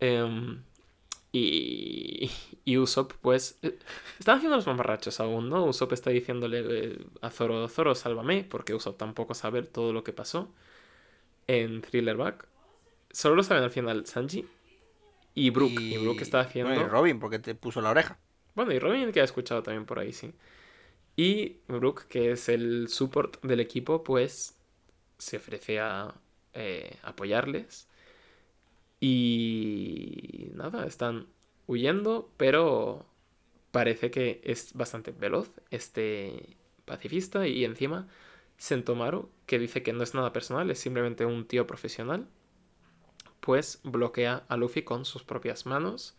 em, 0.00 0.62
y, 1.32 2.30
y 2.64 2.78
Usopp, 2.78 3.12
pues, 3.20 3.58
eh, 3.62 3.78
están 4.18 4.36
haciendo 4.38 4.56
los 4.56 4.66
mamarrachos 4.66 5.20
aún, 5.20 5.48
¿no? 5.48 5.64
Usopp 5.64 5.92
está 5.92 6.10
diciéndole 6.10 6.98
a 7.20 7.30
Zoro, 7.30 7.68
Zoro, 7.68 7.94
sálvame, 7.94 8.44
porque 8.44 8.74
Usopp 8.74 8.98
tampoco 8.98 9.34
sabe 9.34 9.62
todo 9.62 9.92
lo 9.92 10.04
que 10.04 10.12
pasó 10.12 10.52
en 11.46 11.82
Thriller 11.82 12.16
Back. 12.16 12.46
Solo 13.10 13.36
lo 13.36 13.42
saben 13.42 13.62
al 13.64 13.70
final 13.70 14.06
Sanji 14.06 14.46
y 15.34 15.50
Brook. 15.50 15.72
Y, 15.80 15.98
Brook 15.98 16.20
está 16.20 16.40
haciendo... 16.40 16.70
Bueno, 16.70 16.86
y 16.86 16.90
Robin, 16.90 17.20
porque 17.20 17.38
te 17.38 17.54
puso 17.54 17.80
la 17.80 17.90
oreja. 17.90 18.18
Bueno, 18.54 18.72
y 18.72 18.78
Robin 18.78 19.12
que 19.12 19.20
ha 19.20 19.24
escuchado 19.24 19.62
también 19.62 19.86
por 19.86 19.98
ahí, 19.98 20.12
sí. 20.12 20.32
Y 21.16 21.58
Brook, 21.68 22.06
que 22.08 22.32
es 22.32 22.48
el 22.48 22.88
support 22.88 23.42
del 23.42 23.60
equipo, 23.60 24.02
pues 24.02 24.58
se 25.18 25.36
ofrece 25.36 25.80
a 25.80 26.14
eh, 26.54 26.96
apoyarles. 27.02 27.88
Y 29.00 30.50
nada, 30.54 30.86
están 30.86 31.26
huyendo, 31.66 32.30
pero 32.36 33.06
parece 33.70 34.10
que 34.10 34.40
es 34.44 34.74
bastante 34.74 35.12
veloz 35.12 35.50
este 35.70 36.56
pacifista. 36.84 37.46
Y 37.46 37.64
encima, 37.64 38.08
Sentomaru, 38.56 39.30
que 39.46 39.58
dice 39.58 39.82
que 39.82 39.92
no 39.92 40.02
es 40.02 40.14
nada 40.14 40.32
personal, 40.32 40.70
es 40.70 40.78
simplemente 40.78 41.26
un 41.26 41.46
tío 41.46 41.66
profesional, 41.66 42.28
pues 43.40 43.80
bloquea 43.82 44.44
a 44.48 44.56
Luffy 44.56 44.82
con 44.82 45.04
sus 45.04 45.24
propias 45.24 45.66
manos 45.66 46.16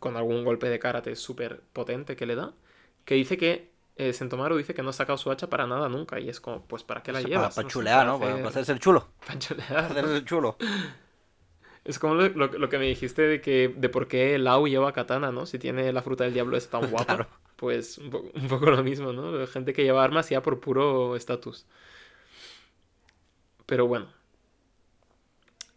con 0.00 0.16
algún 0.16 0.44
golpe 0.44 0.68
de 0.68 0.78
karate 0.78 1.14
súper 1.14 1.62
potente 1.72 2.16
que 2.16 2.26
le 2.26 2.34
da, 2.34 2.54
que 3.04 3.14
dice 3.14 3.36
que 3.36 3.70
eh, 4.08 4.12
Sentomaru 4.12 4.56
dice 4.56 4.74
que 4.74 4.82
no 4.82 4.90
ha 4.90 4.92
sacado 4.92 5.18
su 5.18 5.30
hacha 5.30 5.48
para 5.50 5.66
nada 5.66 5.88
nunca, 5.88 6.20
y 6.20 6.28
es 6.28 6.40
como, 6.40 6.66
pues 6.66 6.84
¿para 6.84 7.02
qué 7.02 7.12
la 7.12 7.22
Para, 7.22 7.28
llevas? 7.30 7.54
para 7.54 7.66
No 7.66 7.70
sé, 7.70 7.88
chulear, 7.88 8.06
para 8.06 8.06
¿no? 8.06 8.18
Para, 8.20 8.36
hacer- 8.36 8.42
para 8.42 8.50
hacerse 8.50 8.72
el 8.72 8.80
chulo. 8.80 9.08
para 9.26 9.38
chulear, 9.38 9.86
Para 9.86 10.00
¿no? 10.00 10.08
hacerse 10.08 10.16
el 10.16 10.24
chulo. 10.24 10.56
Es 11.84 11.98
como 11.98 12.14
lo, 12.14 12.28
lo- 12.28 12.46
lo 12.58 12.68
que 12.68 12.78
me 12.78 12.86
dijiste 12.86 13.22
de 13.22 13.40
que 13.40 13.68
de 13.76 13.88
por 13.88 14.06
qué 14.08 14.38
Lau 14.38 14.66
lleva 14.68 14.92
katana, 14.92 15.32
¿no? 15.32 15.46
Si 15.46 15.58
tiene 15.58 15.92
la 15.92 16.02
fruta 16.02 16.24
del 16.24 16.34
diablo 16.34 16.56
es 16.56 16.68
tan 16.68 16.86
guapa. 16.90 17.06
Claro. 17.06 17.28
Pues 17.56 17.98
un, 17.98 18.10
po- 18.10 18.24
un 18.34 18.48
poco 18.48 18.66
lo 18.70 18.82
mismo, 18.82 19.12
¿no? 19.12 19.46
Gente 19.46 19.72
que 19.72 19.82
lleva 19.84 20.04
armas 20.04 20.28
ya 20.30 20.42
por 20.42 20.60
puro 20.60 21.16
estatus. 21.16 21.66
Pero 23.66 23.86
bueno. 23.86 24.08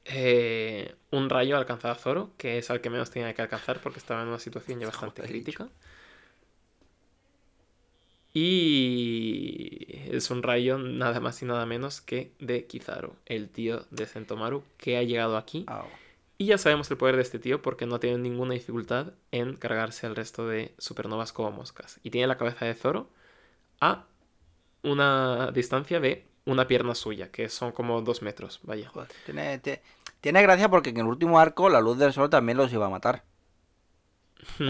Eh, 0.05 0.95
un 1.11 1.29
rayo 1.29 1.57
alcanza 1.57 1.91
a 1.91 1.95
Zoro, 1.95 2.31
que 2.37 2.57
es 2.57 2.69
al 2.69 2.81
que 2.81 2.89
menos 2.89 3.09
tenía 3.11 3.33
que 3.33 3.41
alcanzar 3.41 3.79
porque 3.81 3.99
estaba 3.99 4.21
en 4.21 4.27
una 4.29 4.39
situación 4.39 4.79
ya 4.79 4.87
bastante 4.87 5.21
crítica. 5.23 5.69
Y 8.33 9.99
es 10.09 10.31
un 10.31 10.41
rayo 10.41 10.79
nada 10.79 11.19
más 11.19 11.41
y 11.41 11.45
nada 11.45 11.65
menos 11.65 12.01
que 12.01 12.31
de 12.39 12.65
Kizaru, 12.65 13.13
el 13.25 13.49
tío 13.49 13.85
de 13.91 14.07
Sentomaru, 14.07 14.63
que 14.77 14.97
ha 14.97 15.03
llegado 15.03 15.37
aquí. 15.37 15.65
Y 16.39 16.47
ya 16.47 16.57
sabemos 16.57 16.89
el 16.89 16.97
poder 16.97 17.15
de 17.15 17.21
este 17.21 17.37
tío 17.37 17.61
porque 17.61 17.85
no 17.85 17.99
tiene 17.99 18.17
ninguna 18.17 18.55
dificultad 18.55 19.13
en 19.31 19.55
cargarse 19.55 20.07
al 20.07 20.15
resto 20.15 20.47
de 20.47 20.73
supernovas 20.79 21.31
como 21.31 21.51
moscas. 21.51 21.99
Y 22.03 22.09
tiene 22.09 22.27
la 22.27 22.37
cabeza 22.37 22.65
de 22.65 22.73
Zoro 22.73 23.07
a 23.79 24.05
una 24.81 25.51
distancia 25.51 25.99
de 25.99 26.25
una 26.45 26.67
pierna 26.67 26.95
suya, 26.95 27.31
que 27.31 27.49
son 27.49 27.71
como 27.71 28.01
dos 28.01 28.21
metros, 28.23 28.59
vaya. 28.63 28.89
joder. 28.89 29.09
Tiene, 29.25 29.61
tiene 30.21 30.41
gracia 30.41 30.69
porque 30.69 30.89
en 30.89 30.97
el 30.97 31.05
último 31.05 31.39
arco 31.39 31.69
la 31.69 31.81
luz 31.81 31.97
del 31.99 32.13
sol 32.13 32.29
también 32.29 32.57
los 32.57 32.73
iba 32.73 32.87
a 32.87 32.89
matar. 32.89 33.23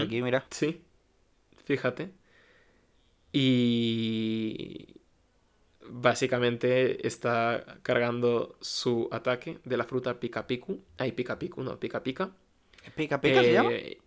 Aquí, 0.02 0.22
mira. 0.22 0.44
Sí, 0.50 0.82
fíjate. 1.64 2.12
Y 3.34 4.94
básicamente 5.90 7.06
está 7.06 7.78
cargando 7.82 8.56
su 8.60 9.08
ataque 9.10 9.58
de 9.64 9.76
la 9.76 9.84
fruta 9.84 10.20
pica 10.20 10.46
picu. 10.46 10.80
Ay, 10.98 11.12
pica 11.12 11.38
picu, 11.38 11.62
no, 11.62 11.78
pica 11.80 12.02
pica. 12.02 12.30
¿Pica 12.94 13.20
pica 13.20 13.42
se 13.42 13.52
llama? 13.52 13.70
Eh, 13.72 13.98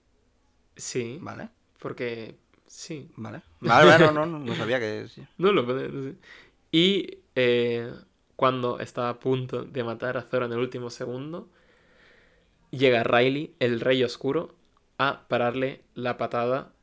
Sí, 0.76 1.18
Vale, 1.22 1.50
porque 1.80 2.36
sí. 2.68 3.10
vale. 3.16 3.42
Vale, 3.60 3.86
vale, 3.86 4.06
no, 4.06 4.12
no, 4.12 4.26
no, 4.26 4.40
no 4.40 4.56
sabía 4.56 4.80
que... 4.80 5.08
sí. 5.08 5.26
No 5.38 5.52
lo 5.52 5.64
no 5.64 6.04
sé. 6.04 6.16
Y 6.72 7.20
eh, 7.36 7.92
cuando 8.36 8.80
está 8.80 9.10
a 9.10 9.20
punto 9.20 9.64
de 9.64 9.84
matar 9.84 10.18
a 10.18 10.22
Zoro 10.22 10.46
en 10.46 10.54
el 10.54 10.60
último 10.60 10.90
segundo, 10.90 11.50
llega 12.72 13.04
Riley, 13.04 13.56
el 13.60 13.80
rey 13.80 14.04
oscuro, 14.04 14.56
a 14.98 15.28
pararle 15.28 15.84
la 15.96 16.18
patada 16.18 16.74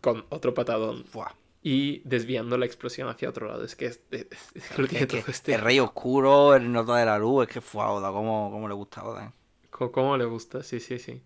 con 0.00 0.26
otro 0.30 0.54
patadón 0.54 1.04
Buah. 1.12 1.32
y 1.62 2.00
desviando 2.04 2.58
la 2.58 2.66
explosión 2.66 3.08
hacia 3.08 3.28
otro 3.30 3.48
lado. 3.48 3.64
Es 3.64 3.76
que 3.76 3.86
es, 3.86 4.00
es- 4.10 4.26
es 4.54 4.68
que 4.70 4.82
lo 4.82 4.88
tiene 4.88 5.06
que 5.06 5.22
todo 5.22 5.24
este. 5.28 5.54
el 5.54 5.60
rey 5.60 5.80
oscuro, 5.80 6.54
el 6.54 6.70
nota 6.72 6.96
de 6.96 7.06
la 7.06 7.18
luz, 7.18 7.46
es 7.46 7.52
que 7.52 7.60
fue 7.60 7.82
a 7.82 7.90
Oda, 7.90 8.10
cómo, 8.12 8.50
cómo 8.50 8.68
le 8.68 8.74
gusta 8.74 9.00
a 9.02 9.08
Oda. 9.08 9.24
¿eh? 9.26 9.32
¿Cómo 9.70 10.16
le 10.16 10.24
gusta? 10.24 10.62
Sí, 10.64 10.80
sí, 10.80 10.98
sí. 10.98 11.22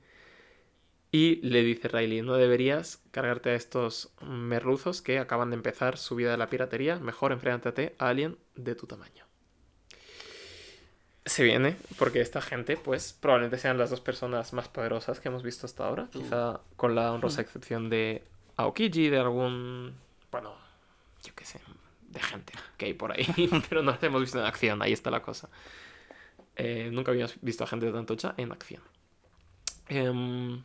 Y 1.12 1.36
le 1.48 1.62
dice 1.62 1.86
Riley, 1.86 2.20
no 2.22 2.34
deberías 2.34 3.00
cargarte 3.12 3.50
a 3.50 3.54
estos 3.54 4.12
merluzos 4.22 5.02
que 5.02 5.20
acaban 5.20 5.50
de 5.50 5.54
empezar 5.56 5.96
su 5.98 6.16
vida 6.16 6.32
de 6.32 6.36
la 6.36 6.50
piratería. 6.50 6.98
Mejor 6.98 7.30
enfréntate 7.30 7.94
a 7.98 8.08
alguien 8.08 8.38
de 8.56 8.74
tu 8.74 8.86
tamaño. 8.88 9.24
Se 11.31 11.44
viene, 11.44 11.77
porque 11.97 12.20
esta 12.20 12.40
gente, 12.40 12.77
pues, 12.77 13.12
probablemente 13.12 13.57
sean 13.57 13.78
las 13.78 13.89
dos 13.89 14.01
personas 14.01 14.52
más 14.52 14.66
poderosas 14.66 15.20
que 15.20 15.28
hemos 15.28 15.44
visto 15.44 15.65
hasta 15.65 15.86
ahora. 15.86 16.09
Quizá 16.11 16.59
con 16.74 16.97
la 16.97 17.12
honrosa 17.12 17.40
excepción 17.40 17.89
de 17.89 18.24
Aokiji, 18.57 19.11
de 19.11 19.20
algún... 19.20 19.94
Bueno, 20.32 20.57
yo 21.23 21.32
qué 21.36 21.44
sé, 21.44 21.61
de 22.09 22.20
gente 22.20 22.52
que 22.77 22.86
hay 22.86 22.94
por 22.94 23.12
ahí. 23.12 23.24
Pero 23.69 23.85
no 23.85 23.93
las 23.93 24.02
hemos 24.02 24.23
visto 24.23 24.40
en 24.40 24.44
acción, 24.44 24.82
ahí 24.82 24.93
está 24.93 25.12
la 25.12 25.23
cosa. 25.23 25.48
Eh, 26.57 26.90
nunca 26.93 27.12
habíamos 27.12 27.36
visto 27.40 27.62
a 27.62 27.69
gente 27.69 27.93
tan 27.93 28.07
tocha 28.07 28.35
en 28.36 28.51
acción. 28.51 28.82
Em, 29.86 30.65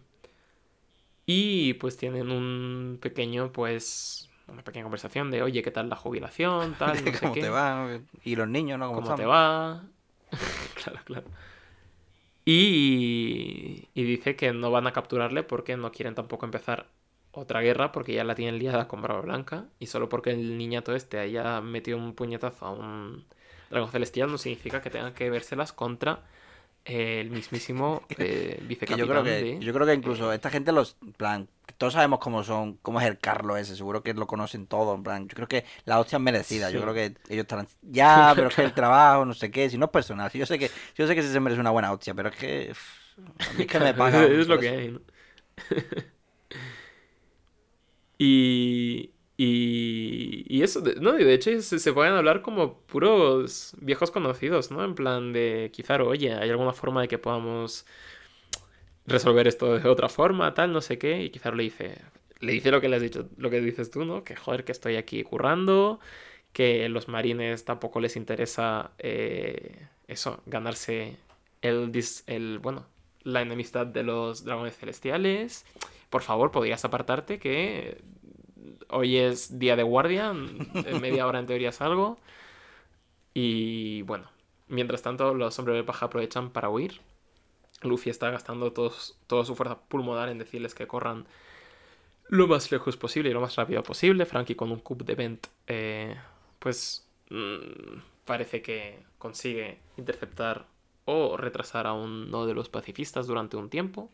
y 1.28 1.76
pues 1.76 1.96
tienen 1.96 2.32
un 2.32 2.98
pequeño, 3.00 3.52
pues, 3.52 4.32
una 4.48 4.64
pequeña 4.64 4.86
conversación 4.86 5.30
de, 5.30 5.44
oye, 5.44 5.62
¿qué 5.62 5.70
tal 5.70 5.90
la 5.90 5.96
jubilación? 5.96 6.74
Tal, 6.74 6.90
no 7.06 7.12
sé 7.12 7.20
¿Cómo 7.20 7.34
qué. 7.36 7.42
te 7.42 7.50
va? 7.50 8.00
Y 8.24 8.36
los 8.36 8.48
niños, 8.48 8.80
¿no? 8.80 8.88
¿Cómo, 8.88 9.04
¿Cómo 9.04 9.16
te 9.16 9.26
va? 9.28 9.84
Y, 12.46 13.90
y 13.94 14.04
dice 14.04 14.36
que 14.36 14.54
no 14.54 14.70
van 14.72 14.88
a 14.88 14.94
capturarle 14.94 15.44
porque 15.44 15.78
no 15.78 15.92
quieren 15.92 16.14
tampoco 16.16 16.46
empezar 16.46 16.88
otra 17.32 17.62
guerra 17.62 17.92
porque 17.92 18.14
ya 18.14 18.24
la 18.24 18.36
tienen 18.36 18.60
liada 18.60 18.88
con 18.88 19.02
Barba 19.02 19.22
Blanca 19.22 19.66
y 19.80 19.88
solo 19.88 20.10
porque 20.10 20.32
el 20.32 20.58
niñato 20.58 20.96
este 20.96 21.20
haya 21.20 21.62
metido 21.62 21.98
un 21.98 22.14
puñetazo 22.16 22.66
a 22.66 22.72
un 22.72 23.26
dragón 23.70 23.92
celestial 23.92 24.32
no 24.32 24.38
significa 24.38 24.82
que 24.82 24.90
tengan 24.90 25.14
que 25.14 25.30
vérselas 25.30 25.74
contra 25.74 26.24
eh, 26.86 27.20
el 27.22 27.32
mismísimo 27.32 28.04
eh, 28.18 28.60
vicecapitán 28.64 28.98
yo 28.98 29.08
creo 29.08 29.24
que, 29.24 29.48
de- 29.50 29.58
yo 29.60 29.74
creo 29.74 29.86
que 29.88 29.94
incluso 29.94 30.32
esta 30.34 30.50
gente 30.50 30.72
los, 30.72 30.98
en 31.02 31.14
plan, 31.14 31.50
todos 31.78 31.94
sabemos 31.94 32.20
cómo 32.20 32.44
son, 32.44 32.78
cómo 32.82 33.02
es 33.02 33.08
el 33.08 33.20
Carlos 33.20 33.58
ese, 33.60 33.76
seguro 33.76 34.04
que 34.04 34.14
lo 34.14 34.28
conocen 34.28 34.68
todo, 34.68 34.96
en 34.96 35.04
plan, 35.04 35.28
yo 35.28 35.36
creo 35.36 35.48
que 35.48 35.66
la 35.86 36.00
hostia 36.00 36.18
es 36.18 36.22
merecida, 36.22 36.70
yo 36.72 36.82
creo 36.82 36.94
que 36.94 37.06
ellos 37.30 37.44
estarán, 37.44 37.68
ya, 37.82 38.34
pero 38.36 38.50
es 38.50 38.56
que 38.56 38.64
el 38.64 38.74
trabajo, 38.74 39.26
no 39.26 39.34
sé 39.34 39.52
qué, 39.52 39.70
si 39.70 39.78
no 39.78 39.86
es 39.86 39.92
personal, 39.92 40.32
si 40.32 40.38
yo 40.40 40.46
sé 40.46 40.60
que, 40.60 40.72
yo 40.96 41.08
sé 41.08 41.16
que 41.16 41.24
sí 41.24 41.30
se 41.32 41.40
merece 41.40 41.62
una 41.62 41.72
buena 41.72 41.92
hostia, 41.92 42.14
pero 42.14 42.30
es 42.30 42.36
que, 42.36 42.74
a 43.48 43.54
mí 43.54 43.64
es 43.64 43.68
que 43.68 43.80
me 43.80 43.94
pagan. 43.96 44.40
es 44.40 44.48
lo 44.48 44.60
que 44.60 44.70
hay, 44.70 44.92
¿no? 44.92 45.02
y, 48.18 49.12
y, 49.38 50.46
y 50.48 50.64
eso, 50.64 50.82
de- 50.82 50.96
no, 50.96 51.20
y 51.20 51.24
de 51.24 51.34
hecho 51.34 51.62
se, 51.62 51.80
se 51.80 51.94
pueden 51.94 52.14
hablar 52.14 52.42
como 52.42 52.80
puros 52.82 53.74
viejos 53.80 54.12
conocidos, 54.12 54.72
¿no? 54.72 54.84
En 54.84 54.96
plan 54.96 55.34
de, 55.34 55.72
quizá, 55.74 56.02
oye, 56.04 56.34
¿hay 56.34 56.50
alguna 56.50 56.74
forma 56.74 57.02
de 57.02 57.08
que 57.10 57.18
podamos 57.18 57.86
resolver 59.06 59.48
esto 59.48 59.78
de 59.78 59.88
otra 59.90 60.10
forma, 60.10 60.54
tal, 60.54 60.72
no 60.74 60.82
sé 60.82 60.98
qué? 60.98 61.24
Y 61.24 61.30
quizá 61.30 61.52
le 61.52 61.64
dice, 61.64 62.02
le 62.40 62.54
dice 62.54 62.72
lo 62.72 62.82
que 62.82 62.90
le 62.90 62.96
has 62.98 63.02
dicho, 63.02 63.30
lo 63.38 63.50
que 63.50 63.62
dices 63.62 63.92
tú, 63.92 64.06
¿no? 64.06 64.24
Que 64.24 64.36
joder, 64.36 64.64
que 64.66 64.72
estoy 64.72 64.96
aquí 64.96 65.24
currando, 65.24 66.00
que 66.54 66.90
los 66.90 67.08
marines 67.08 67.66
tampoco 67.66 68.00
les 68.00 68.16
interesa 68.16 68.92
eh, 69.00 69.88
eso, 70.08 70.42
ganarse 70.46 71.18
el, 71.62 71.92
dis- 71.92 72.24
el, 72.28 72.60
bueno, 72.60 72.86
la 73.24 73.42
enemistad 73.42 73.88
de 73.88 74.04
los 74.04 74.44
dragones 74.46 74.78
celestiales. 74.78 75.66
Por 76.10 76.22
favor, 76.22 76.52
podrías 76.52 76.86
apartarte 76.86 77.40
que 77.40 78.02
hoy 78.90 79.18
es 79.18 79.60
día 79.60 79.76
de 79.76 79.84
guardia, 79.84 80.30
en 80.30 81.02
media 81.02 81.28
hora 81.28 81.40
en 81.40 81.46
teoría 81.46 81.72
salgo. 81.72 82.18
Y 83.34 84.02
bueno, 84.04 84.30
mientras 84.68 85.02
tanto 85.02 85.34
los 85.34 85.58
hombres 85.60 85.78
de 85.78 85.84
paja 85.84 86.08
aprovechan 86.08 86.50
para 86.50 86.70
huir. 86.70 87.02
Luffy 87.82 88.10
está 88.10 88.30
gastando 88.30 88.72
todos, 88.72 89.18
toda 89.28 89.46
su 89.46 89.56
fuerza 89.56 89.80
pulmonar 89.80 90.30
en 90.30 90.40
decirles 90.40 90.74
que 90.74 90.88
corran 90.88 91.26
lo 92.30 92.48
más 92.48 92.72
lejos 92.72 92.98
posible 92.98 93.30
y 93.30 93.34
lo 93.34 93.42
más 93.42 93.56
rápido 93.56 93.84
posible. 93.84 94.26
Frankie 94.26 94.56
con 94.56 94.72
un 94.72 94.80
cup 94.80 95.04
de 95.04 95.16
vent, 95.16 95.48
eh, 95.68 96.16
pues 96.60 97.06
mm, 97.30 98.00
parece 98.26 98.62
que 98.62 99.00
consigue 99.18 99.80
interceptar 99.98 100.66
o 101.06 101.38
retrasar 101.38 101.86
a 101.86 101.94
uno 101.94 102.46
de 102.46 102.54
los 102.54 102.70
pacifistas 102.70 103.28
durante 103.28 103.58
un 103.58 103.70
tiempo. 103.70 104.10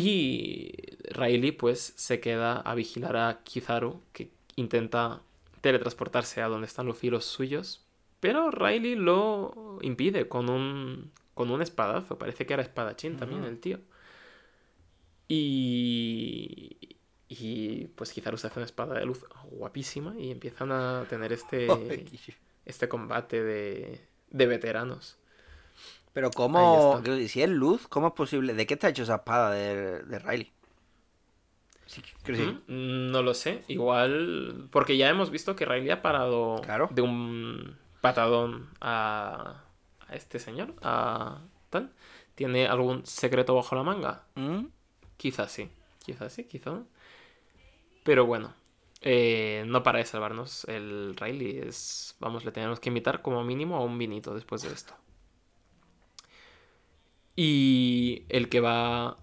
Y 0.00 0.72
Riley 1.10 1.50
pues 1.50 1.92
se 1.96 2.20
queda 2.20 2.60
a 2.60 2.76
vigilar 2.76 3.16
a 3.16 3.40
Kizaru 3.42 4.00
que 4.12 4.30
intenta 4.54 5.22
teletransportarse 5.60 6.40
a 6.40 6.46
donde 6.46 6.68
están 6.68 6.86
los 6.86 7.24
suyos. 7.24 7.84
Pero 8.20 8.52
Riley 8.52 8.94
lo 8.94 9.78
impide 9.82 10.28
con 10.28 10.50
un, 10.50 11.10
con 11.34 11.50
un 11.50 11.62
espadazo. 11.62 12.16
Parece 12.16 12.46
que 12.46 12.54
era 12.54 12.62
espadachín 12.62 13.16
también 13.16 13.42
el 13.42 13.58
tío. 13.58 13.80
Y, 15.26 16.96
y 17.28 17.88
pues 17.96 18.12
Kizaru 18.12 18.38
se 18.38 18.46
hace 18.46 18.60
una 18.60 18.66
espada 18.66 19.00
de 19.00 19.04
luz 19.04 19.24
guapísima 19.50 20.14
y 20.16 20.30
empiezan 20.30 20.70
a 20.70 21.06
tener 21.10 21.32
este, 21.32 21.66
este 22.64 22.88
combate 22.88 23.42
de, 23.42 24.00
de 24.30 24.46
veteranos. 24.46 25.18
Pero 26.18 26.32
cómo, 26.32 27.00
si 27.28 27.42
es 27.42 27.48
luz, 27.48 27.86
¿cómo 27.86 28.08
es 28.08 28.12
posible? 28.12 28.52
¿De 28.52 28.66
qué 28.66 28.74
está 28.74 28.88
hecho 28.88 29.04
esa 29.04 29.14
espada 29.16 29.52
de, 29.52 30.02
de 30.02 30.18
Riley? 30.18 30.52
Sí, 31.86 32.02
decir, 32.26 32.54
Mm, 32.66 33.12
No 33.12 33.22
lo 33.22 33.34
sé. 33.34 33.62
Igual. 33.68 34.66
Porque 34.72 34.96
ya 34.96 35.08
hemos 35.08 35.30
visto 35.30 35.54
que 35.54 35.64
Riley 35.64 35.90
ha 35.90 36.02
parado 36.02 36.60
Claro. 36.64 36.88
de 36.90 37.02
un 37.02 37.76
patadón 38.00 38.68
a, 38.80 39.62
a 40.08 40.14
este 40.16 40.40
señor. 40.40 40.74
A 40.82 41.38
tal. 41.70 41.92
¿Tiene 42.34 42.66
algún 42.66 43.06
secreto 43.06 43.54
bajo 43.54 43.76
la 43.76 43.84
manga? 43.84 44.24
¿Mm? 44.34 44.64
Quizás 45.18 45.52
sí. 45.52 45.70
Quizás 46.04 46.32
sí, 46.32 46.44
quizás 46.44 46.72
no. 46.74 46.86
Pero 48.02 48.26
bueno. 48.26 48.54
eh, 49.02 49.62
no 49.68 49.84
para 49.84 50.00
de 50.00 50.04
salvarnos 50.04 50.64
el 50.64 51.14
Riley. 51.16 51.58
Es. 51.60 52.16
Vamos, 52.18 52.44
le 52.44 52.50
tenemos 52.50 52.80
que 52.80 52.88
invitar 52.88 53.22
como 53.22 53.44
mínimo 53.44 53.76
a 53.76 53.84
un 53.84 53.96
vinito 53.98 54.34
después 54.34 54.62
de 54.62 54.72
esto. 54.72 54.94
Y 57.40 58.24
el 58.30 58.48
que 58.48 58.58
va 58.58 59.16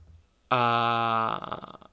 a 0.50 1.90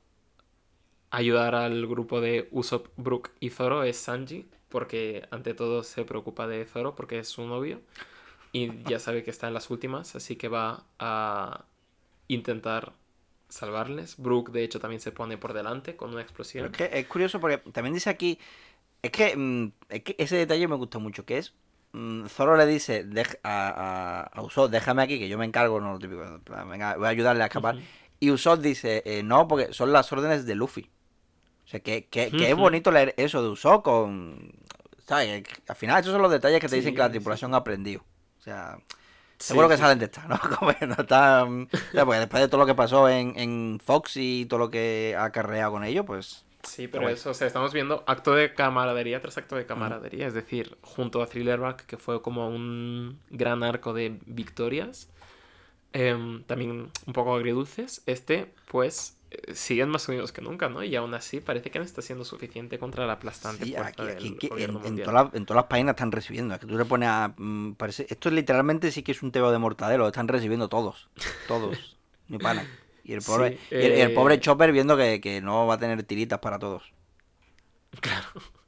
ayudar 1.11 1.57
al 1.57 1.85
grupo 1.89 2.21
de 2.21 2.47
Usopp, 2.53 2.87
Brook 2.97 3.33
y 3.41 3.51
Zoro 3.51 3.83
es 3.83 3.97
Sanji, 3.97 4.47
porque 4.69 5.27
ante 5.33 5.53
todo 5.53 5.83
se 5.83 6.05
preocupa 6.05 6.47
de 6.47 6.65
Zoro 6.65 6.95
porque 6.95 7.19
es 7.19 7.27
su 7.27 7.45
novio 7.45 7.81
y 8.53 8.85
ya 8.85 9.01
sabe 9.01 9.25
que 9.25 9.33
está 9.33 9.49
en 9.49 9.55
las 9.55 9.69
últimas, 9.69 10.15
así 10.15 10.37
que 10.37 10.47
va 10.47 10.85
a 11.01 11.65
intentar 12.29 12.93
salvarles. 13.49 14.15
Brook 14.17 14.53
de 14.53 14.63
hecho 14.63 14.79
también 14.79 15.01
se 15.01 15.11
pone 15.11 15.39
por 15.39 15.55
delante 15.55 15.97
con 15.97 16.13
una 16.13 16.23
explosión. 16.23 16.71
es 16.79 17.07
curioso 17.09 17.41
porque 17.41 17.59
también 17.73 17.95
dice 17.95 18.11
aquí. 18.11 18.39
Es 19.03 19.11
que, 19.11 19.37
mm, 19.37 19.73
es 19.89 20.03
que 20.05 20.15
ese 20.19 20.37
detalle 20.37 20.69
me 20.69 20.77
gusta 20.77 21.01
mucho, 21.01 21.27
que 21.27 21.39
es. 21.39 21.53
Mm, 21.93 22.27
Zoro 22.27 22.57
le 22.57 22.67
dice 22.67 23.05
"Dej- 23.07 23.39
a, 23.43 23.69
a, 23.69 24.21
a 24.39 24.43
Usopp, 24.43 24.71
déjame 24.71 25.03
aquí, 25.03 25.19
que 25.19 25.29
yo 25.29 25.39
me 25.39 25.45
encargo, 25.45 25.81
no 25.81 25.93
lo 25.93 25.99
típico. 25.99 26.23
Venga, 26.69 26.97
voy 26.97 27.07
a 27.07 27.11
ayudarle 27.11 27.43
a 27.43 27.47
escapar. 27.47 27.77
Y 28.21 28.31
Usopp 28.31 28.61
dice, 28.61 29.03
eh, 29.05 29.23
no, 29.23 29.49
porque 29.49 29.73
son 29.73 29.93
las 29.93 30.13
órdenes 30.13 30.47
de 30.47 30.55
Luffy. 30.55 30.91
O 31.65 31.69
sea, 31.69 31.81
que, 31.81 32.07
que, 32.07 32.31
que 32.31 32.51
es 32.51 32.57
bonito 32.57 32.91
leer 32.91 33.15
eso 33.17 33.43
de 33.43 33.49
Usopp 33.49 33.83
con... 33.85 34.53
¿Sabes? 35.07 35.43
Al 35.69 35.77
final 35.77 36.01
esos 36.01 36.13
son 36.13 36.23
los 36.23 36.31
detalles 36.31 36.61
que 36.61 36.69
te 36.69 36.77
dicen 36.77 36.91
Sí, 36.91 36.95
que 36.95 37.01
la 37.01 37.07
sí. 37.07 37.13
tripulación 37.13 37.55
ha 37.55 37.59
aprendido. 37.59 38.03
O 38.39 38.43
sea, 38.43 38.79
Sí, 39.39 39.49
seguro 39.49 39.69
que 39.69 39.75
sí, 39.77 39.81
salen 39.83 39.99
de 39.99 40.05
esta, 40.05 40.27
¿no? 40.29 40.39
Como 40.59 40.71
no 40.87 40.95
están... 41.03 41.63
o 41.73 41.93
sea, 41.93 42.05
porque 42.05 42.21
después 42.21 42.41
de 42.43 42.49
todo 42.49 42.61
lo 42.61 42.67
que 42.67 42.75
pasó 42.77 43.09
en, 43.09 43.37
en 43.37 43.81
Fox 43.85 44.13
y 44.17 44.47
todo 44.47 44.59
lo 44.61 44.71
que 44.71 45.17
ha 45.19 45.25
acarreado 45.25 45.73
con 45.73 45.83
ello, 45.85 46.05
pues... 46.05 46.45
Sí, 46.63 46.87
pero 46.87 47.09
eso, 47.09 47.31
o 47.31 47.35
sea, 47.35 47.47
estamos 47.47 47.73
viendo 47.73 48.05
acto 48.07 48.35
de 48.35 48.55
camaradería 48.55 49.21
tras 49.21 49.37
acto 49.37 49.57
de 49.57 49.67
camaradería. 49.67 50.27
Es 50.27 50.35
decir, 50.35 50.77
junto 50.81 51.23
a 51.23 51.27
Thrillerback, 51.27 51.87
que 51.87 51.97
fue 51.97 52.23
como 52.23 52.49
un 52.49 53.19
gran 53.31 53.63
arco 53.65 53.93
de 53.93 54.19
victorias, 54.27 55.11
em, 55.93 56.45
también 56.45 56.91
un 57.07 57.13
poco 57.13 57.35
agridulces, 57.35 58.03
este, 58.07 58.55
pues, 58.69 59.19
eh, 59.31 59.55
siguen 59.55 59.89
más 59.89 60.09
unidos 60.09 60.31
que 60.31 60.41
nunca, 60.41 60.69
¿no? 60.69 60.85
Y 60.85 60.95
aún 60.95 61.15
así 61.15 61.41
parece 61.41 61.71
que 61.71 61.79
no 61.79 61.85
está 61.85 62.01
siendo 62.01 62.25
suficiente 62.25 62.79
contra 62.79 63.07
la 63.07 63.15
aplastante 63.15 63.65
Sí, 63.65 63.77
aquí, 63.77 64.03
aquí 64.03 64.49
en, 64.63 64.79
en 64.85 64.97
las, 65.05 65.35
en 65.35 65.47
todas 65.47 65.63
las 65.63 65.67
páginas 65.67 65.95
están 65.95 66.13
recibiendo. 66.13 66.55
Es 66.55 66.61
que 66.61 66.67
tú 66.67 66.79
le 66.79 66.85
pones 66.85 67.09
a. 67.09 67.35
mm, 67.37 67.75
parece, 67.75 68.07
esto 68.09 68.31
literalmente 68.31 68.93
sí 68.93 69.03
que 69.03 69.13
es 69.13 69.23
un 69.23 69.33
teo 69.33 69.51
de 69.51 69.59
mortadelo. 69.59 70.07
Están 70.07 70.29
recibiendo 70.29 70.69
todos. 70.69 71.09
Todos. 71.49 71.99
Ni 72.29 72.39
pana. 72.39 72.67
Y 73.05 73.15
el 73.15 73.23
pobre, 73.23 73.59
Sí, 73.71 73.77
y 73.77 73.85
el, 73.85 74.11
eh, 74.11 74.11
pobre 74.11 74.41
Chopper 74.41 74.73
viendo 74.73 74.97
que, 74.97 75.21
que 75.21 75.41
no 75.41 75.67
va 75.67 75.75
a 75.75 75.79
tener 75.79 76.03
tiritas 76.05 76.39
para 76.41 76.59
todos. 76.59 76.93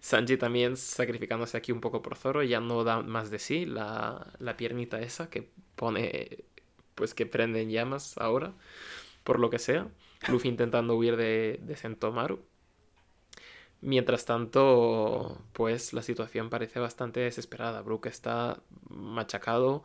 Sanji 0.00 0.36
también 0.36 0.76
sacrificándose 0.76 1.56
aquí 1.56 1.72
un 1.72 1.80
poco 1.80 2.02
por 2.02 2.16
Zoro, 2.16 2.42
ya 2.42 2.60
no 2.60 2.84
da 2.84 3.02
más 3.02 3.30
de 3.30 3.38
sí, 3.38 3.66
la, 3.66 4.26
la 4.38 4.56
piernita 4.56 5.00
esa 5.00 5.30
que 5.30 5.50
pone, 5.76 6.44
pues 6.94 7.14
que 7.14 7.26
prende 7.26 7.62
en 7.62 7.70
llamas 7.70 8.16
ahora, 8.18 8.54
por 9.24 9.40
lo 9.40 9.50
que 9.50 9.58
sea. 9.58 9.88
Luffy 10.28 10.48
intentando 10.48 10.96
huir 10.96 11.16
de, 11.16 11.60
de 11.62 11.76
Sentomaru. 11.76 12.40
Mientras 13.80 14.24
tanto, 14.24 15.40
pues 15.52 15.92
la 15.92 16.02
situación 16.02 16.50
parece 16.50 16.80
bastante 16.80 17.20
desesperada. 17.20 17.80
Brook 17.82 18.06
está 18.06 18.60
machacado, 18.88 19.84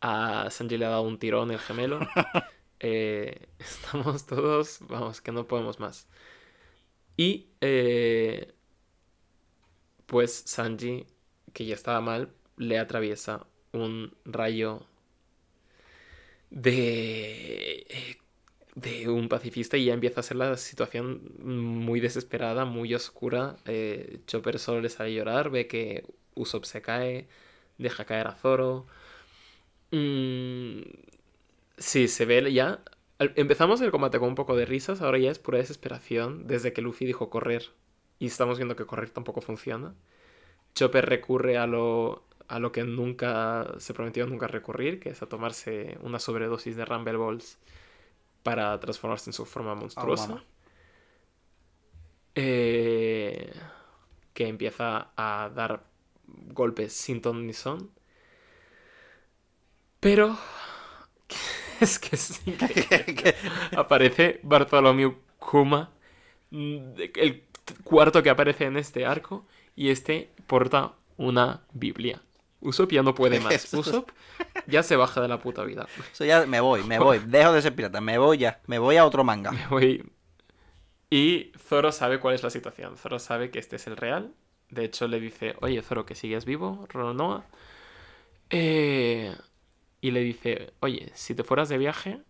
a 0.00 0.48
Sanji 0.50 0.78
le 0.78 0.86
ha 0.86 0.90
dado 0.90 1.02
un 1.02 1.18
tirón 1.18 1.50
el 1.50 1.58
gemelo. 1.58 2.00
Eh, 2.82 3.48
estamos 3.60 4.26
todos, 4.26 4.80
vamos, 4.82 5.20
que 5.22 5.32
no 5.32 5.46
podemos 5.48 5.80
más. 5.80 6.08
Y 7.16 7.48
eh, 7.60 8.52
pues 10.06 10.42
Sanji, 10.46 11.06
que 11.52 11.66
ya 11.66 11.74
estaba 11.74 12.00
mal, 12.00 12.32
le 12.56 12.78
atraviesa 12.78 13.46
un 13.72 14.14
rayo 14.24 14.86
de 16.50 17.86
de 18.76 19.08
un 19.10 19.28
pacifista 19.28 19.76
y 19.76 19.86
ya 19.86 19.94
empieza 19.94 20.20
a 20.20 20.22
ser 20.24 20.36
la 20.38 20.56
situación 20.56 21.32
muy 21.40 22.00
desesperada, 22.00 22.64
muy 22.66 22.94
oscura. 22.94 23.56
Eh, 23.66 24.20
Chopper 24.26 24.58
solo 24.58 24.80
le 24.82 24.90
sale 24.90 25.10
a 25.12 25.14
llorar, 25.14 25.50
ve 25.50 25.66
que 25.68 26.04
Usopp 26.36 26.64
se 26.64 26.82
cae, 26.82 27.28
deja 27.78 28.04
caer 28.06 28.28
a 28.28 28.34
Zoro. 28.34 28.86
Mm, 29.90 30.82
sí, 31.82 32.08
se 32.08 32.24
ve 32.24 32.52
ya. 32.52 32.80
Empezamos 33.18 33.80
el 33.80 33.90
combate 33.90 34.18
con 34.18 34.28
un 34.28 34.34
poco 34.34 34.56
de 34.56 34.64
risas, 34.64 35.00
ahora 35.00 35.18
ya 35.18 35.30
es 35.30 35.38
pura 35.38 35.58
desesperación 35.58 36.46
desde 36.46 36.72
que 36.72 36.82
Luffy 36.82 37.04
dijo 37.04 37.30
correr. 37.30 37.70
Y 38.18 38.26
estamos 38.26 38.58
viendo 38.58 38.76
que 38.76 38.86
correr 38.86 39.10
tampoco 39.10 39.40
funciona. 39.40 39.94
Chopper 40.74 41.06
recurre 41.06 41.58
a 41.58 41.66
lo, 41.66 42.24
a 42.48 42.58
lo 42.58 42.72
que 42.72 42.84
nunca 42.84 43.74
se 43.78 43.94
prometió 43.94 44.26
nunca 44.26 44.46
recurrir, 44.46 45.00
que 45.00 45.10
es 45.10 45.22
a 45.22 45.28
tomarse 45.28 45.98
una 46.02 46.18
sobredosis 46.18 46.76
de 46.76 46.84
Rumble 46.84 47.16
Balls 47.16 47.58
para 48.42 48.78
transformarse 48.80 49.30
en 49.30 49.34
su 49.34 49.44
forma 49.44 49.74
monstruosa. 49.74 50.42
Eh, 52.34 53.52
que 54.32 54.48
empieza 54.48 55.12
a 55.16 55.50
dar 55.54 55.84
golpes 56.26 56.92
sin 56.92 57.20
ton 57.20 57.46
ni 57.46 57.52
son. 57.52 57.90
Pero 60.00 60.36
es 61.82 61.98
que 61.98 62.16
es 62.16 62.46
increíble. 62.46 63.34
aparece 63.76 64.40
Bartholomew 64.42 65.14
Kuma, 65.38 65.90
mm, 66.50 66.78
el 67.16 67.44
cuarto 67.84 68.22
que 68.22 68.30
aparece 68.30 68.64
en 68.64 68.76
este 68.76 69.06
arco, 69.06 69.46
y 69.74 69.90
este 69.90 70.30
porta 70.46 70.92
una 71.16 71.62
Biblia. 71.72 72.20
Usopp 72.60 72.92
ya 72.92 73.02
no 73.02 73.14
puede 73.14 73.40
más. 73.40 73.74
Usopp 73.74 74.10
ya 74.66 74.82
se 74.82 74.96
baja 74.96 75.20
de 75.20 75.28
la 75.28 75.38
puta 75.38 75.64
vida. 75.64 75.86
Eso 76.12 76.24
ya 76.24 76.46
me 76.46 76.60
voy, 76.60 76.84
me 76.84 76.98
voy. 76.98 77.18
Dejo 77.18 77.52
de 77.52 77.62
ser 77.62 77.74
pirata, 77.74 78.00
me 78.00 78.18
voy 78.18 78.38
ya. 78.38 78.60
Me 78.66 78.78
voy 78.78 78.96
a 78.96 79.04
otro 79.04 79.24
manga. 79.24 79.50
Me 79.50 79.66
voy. 79.66 80.04
Y 81.10 81.52
Zoro 81.58 81.92
sabe 81.92 82.20
cuál 82.20 82.34
es 82.34 82.42
la 82.42 82.50
situación. 82.50 82.96
Zoro 82.96 83.18
sabe 83.18 83.50
que 83.50 83.58
este 83.58 83.76
es 83.76 83.86
el 83.86 83.96
real. 83.96 84.32
De 84.70 84.84
hecho, 84.84 85.08
le 85.08 85.20
dice, 85.20 85.56
oye, 85.60 85.82
Zoro, 85.82 86.06
que 86.06 86.14
sigues 86.14 86.44
vivo, 86.44 86.86
Ronoa. 86.88 87.44
Eh, 88.48 89.34
Y 90.02 90.10
le 90.10 90.20
dice, 90.20 90.74
oye, 90.80 91.10
si 91.14 91.34
te 91.34 91.44
fueras 91.44 91.70
de 91.70 91.78
viaje, 91.78 92.20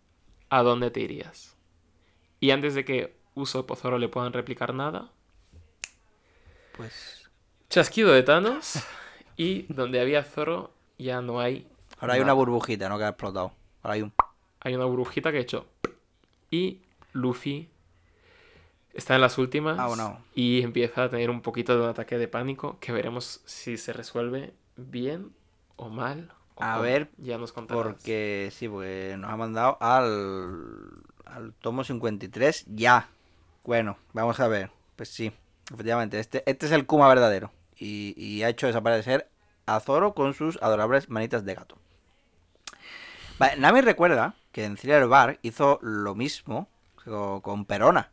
¿a 0.51 0.63
dónde 0.63 0.91
te 0.93 1.01
irías? 1.01 1.57
Y 2.39 2.51
antes 2.53 2.75
de 2.75 2.85
que 2.85 3.17
Usopp 3.35 3.71
o 3.71 3.77
Zoro 3.77 3.99
le 3.99 4.09
puedan 4.09 4.33
replicar 4.33 4.75
nada, 4.75 5.11
Pues. 6.77 7.29
chasquido 7.69 8.13
de 8.13 8.23
Thanos. 8.23 8.75
Y 9.37 9.63
donde 9.73 9.99
había 10.01 10.23
Zoro, 10.23 10.73
ya 10.99 11.23
no 11.23 11.41
hay. 11.41 11.67
Ahora 11.99 12.15
hay 12.15 12.21
una 12.21 12.35
burbujita, 12.35 12.89
¿no? 12.89 12.99
Que 12.99 13.05
ha 13.05 13.09
explotado. 13.09 13.53
Ahora 13.83 13.95
hay 13.95 14.03
un. 14.03 14.13
Hay 14.61 14.75
una 14.75 14.85
burbujita 14.85 15.33
que 15.33 15.39
ha 15.39 15.41
hecho. 15.41 15.67
Y 16.51 16.83
Luffy 17.13 17.71
está 18.93 19.15
en 19.15 19.23
las 19.23 19.39
últimas. 19.39 19.79
Ah, 19.79 19.87
bueno. 19.87 20.23
Y 20.35 20.61
empieza 20.63 21.05
a 21.05 21.09
tener 21.09 21.31
un 21.31 21.41
poquito 21.41 21.75
de 21.75 21.83
un 21.83 21.89
ataque 21.89 22.19
de 22.19 22.29
pánico. 22.29 22.77
Que 22.81 22.93
veremos 22.93 23.41
si 23.47 23.79
se 23.79 23.95
resuelve 23.95 24.53
bien 24.77 25.33
o 25.77 25.89
mal. 25.89 26.33
A 26.59 26.73
cómo. 26.73 26.83
ver, 26.83 27.09
Ya 27.19 27.39
nos 27.39 27.53
contarás. 27.53 27.83
Porque 27.83 28.51
sí, 28.53 28.69
porque 28.69 29.17
nos 29.19 29.31
ha 29.31 29.37
mandado 29.37 29.79
al, 29.81 31.03
al 31.25 31.53
tomo 31.55 31.85
53 31.85 32.67
ya. 32.69 33.09
Bueno, 33.65 33.97
vamos 34.13 34.41
a 34.41 34.49
ver. 34.49 34.71
Pues 34.97 35.09
sí, 35.09 35.33
efectivamente, 35.73 36.19
este, 36.19 36.43
este 36.47 36.67
es 36.67 36.73
el 36.73 36.87
Kuma 36.87 37.09
verdadero. 37.09 37.51
Y, 37.77 38.15
y 38.17 38.43
ha 38.43 38.49
hecho 38.49 38.67
desaparecer 38.67 39.29
a 39.67 39.81
Zoro 39.81 40.15
con 40.15 40.35
sus 40.35 40.61
adorables 40.63 41.09
manitas 41.09 41.45
de 41.45 41.55
gato. 41.55 41.77
Vale, 43.39 43.57
Nami 43.57 43.81
recuerda 43.81 44.35
que 44.53 44.65
en 44.65 44.77
Thriller 44.77 45.07
Bar 45.09 45.39
hizo 45.43 45.79
lo 45.83 46.15
mismo 46.15 46.69
con, 47.05 47.41
con 47.41 47.65
Perona. 47.65 48.11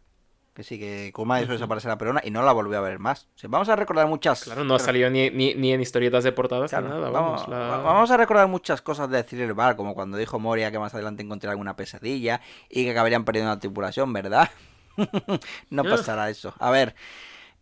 Que 0.59 0.63
sí, 0.65 0.77
que 0.77 1.11
Kuma 1.13 1.41
hizo 1.41 1.53
desaparecer 1.53 1.89
a 1.89 1.97
Perona 1.97 2.19
y 2.21 2.31
no 2.31 2.41
la 2.43 2.51
volvió 2.51 2.77
a 2.79 2.81
ver 2.81 2.99
más. 2.99 3.29
O 3.33 3.37
sea, 3.39 3.49
vamos 3.49 3.69
a 3.69 3.77
recordar 3.77 4.07
muchas. 4.07 4.43
Claro, 4.43 4.65
no 4.65 4.75
ha 4.75 4.79
salido 4.79 5.09
ni, 5.09 5.29
ni, 5.29 5.53
ni 5.55 5.71
en 5.71 5.79
historietas 5.79 6.25
de 6.25 6.33
portadas 6.33 6.69
Claro, 6.71 6.87
ni 6.89 6.93
nada. 6.95 7.09
vamos, 7.11 7.43
Vamos, 7.43 7.47
la- 7.47 7.57
va- 7.77 7.77
vamos 7.81 8.11
a 8.11 8.17
recordar 8.17 8.45
muchas 8.49 8.81
cosas 8.81 9.09
de 9.09 9.23
Thriller 9.23 9.53
Bar, 9.53 9.77
como 9.77 9.95
cuando 9.95 10.17
dijo 10.17 10.37
Moria 10.37 10.69
que 10.69 10.77
más 10.77 10.93
adelante 10.93 11.23
encontraría 11.23 11.51
alguna 11.53 11.77
pesadilla 11.77 12.41
y 12.69 12.83
que 12.83 12.91
acabarían 12.91 13.23
perdiendo 13.23 13.51
la 13.53 13.59
tripulación, 13.61 14.11
¿verdad? 14.11 14.49
no 15.69 15.83
pasará 15.85 16.29
eso. 16.29 16.53
A 16.59 16.71
ver, 16.71 16.93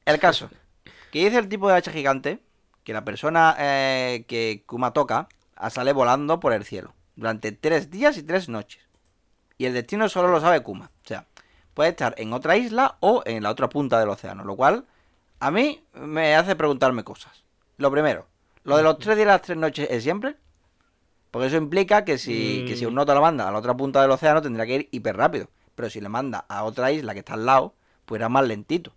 el 0.05 0.17
caso. 0.17 0.49
Que 1.11 1.23
dice 1.25 1.37
el 1.37 1.49
tipo 1.49 1.69
de 1.69 1.75
hacha 1.75 1.91
gigante 1.91 2.39
que 2.83 2.93
la 2.93 3.05
persona 3.05 3.55
eh, 3.59 4.25
que 4.27 4.63
Kuma 4.65 4.91
toca 4.93 5.27
ah, 5.55 5.69
sale 5.69 5.93
volando 5.93 6.39
por 6.39 6.51
el 6.51 6.65
cielo 6.65 6.95
durante 7.15 7.51
tres 7.51 7.91
días 7.91 8.17
y 8.17 8.23
tres 8.23 8.49
noches. 8.49 8.81
Y 9.59 9.65
el 9.65 9.75
destino 9.75 10.09
solo 10.09 10.29
lo 10.29 10.39
sabe 10.41 10.61
Kuma. 10.63 10.89
O 11.03 11.07
sea, 11.07 11.25
puede 11.77 11.91
estar 11.91 12.15
en 12.17 12.33
otra 12.33 12.57
isla 12.57 12.97
o 13.01 13.21
en 13.27 13.43
la 13.43 13.51
otra 13.51 13.69
punta 13.69 13.99
del 13.99 14.09
océano. 14.09 14.43
Lo 14.43 14.55
cual 14.55 14.85
a 15.39 15.51
mí 15.51 15.83
me 15.93 16.35
hace 16.35 16.55
preguntarme 16.55 17.03
cosas. 17.03 17.43
Lo 17.77 17.91
primero, 17.91 18.25
lo 18.63 18.77
de 18.77 18.81
los 18.81 18.97
tres 18.97 19.15
días 19.15 19.25
y 19.25 19.27
las 19.27 19.41
tres 19.43 19.57
noches 19.59 19.87
es 19.91 20.01
siempre. 20.01 20.37
Porque 21.29 21.49
eso 21.49 21.57
implica 21.57 22.03
que 22.03 22.17
si, 22.17 22.65
que 22.67 22.75
si 22.75 22.83
Mm. 22.85 22.87
un 22.87 22.95
nota 22.95 23.13
lo 23.13 23.21
manda 23.21 23.47
a 23.47 23.51
la 23.51 23.59
otra 23.59 23.77
punta 23.77 24.01
del 24.01 24.09
océano 24.09 24.41
tendrá 24.41 24.65
que 24.65 24.73
ir 24.75 24.89
hiper 24.91 25.15
rápido. 25.17 25.49
Pero 25.75 25.87
si 25.91 26.01
le 26.01 26.09
manda 26.09 26.45
a 26.49 26.63
otra 26.63 26.91
isla 26.91 27.13
que 27.13 27.19
está 27.19 27.35
al 27.35 27.45
lado, 27.45 27.75
pues 28.05 28.17
irá 28.17 28.27
más 28.27 28.47
lentito. 28.47 28.91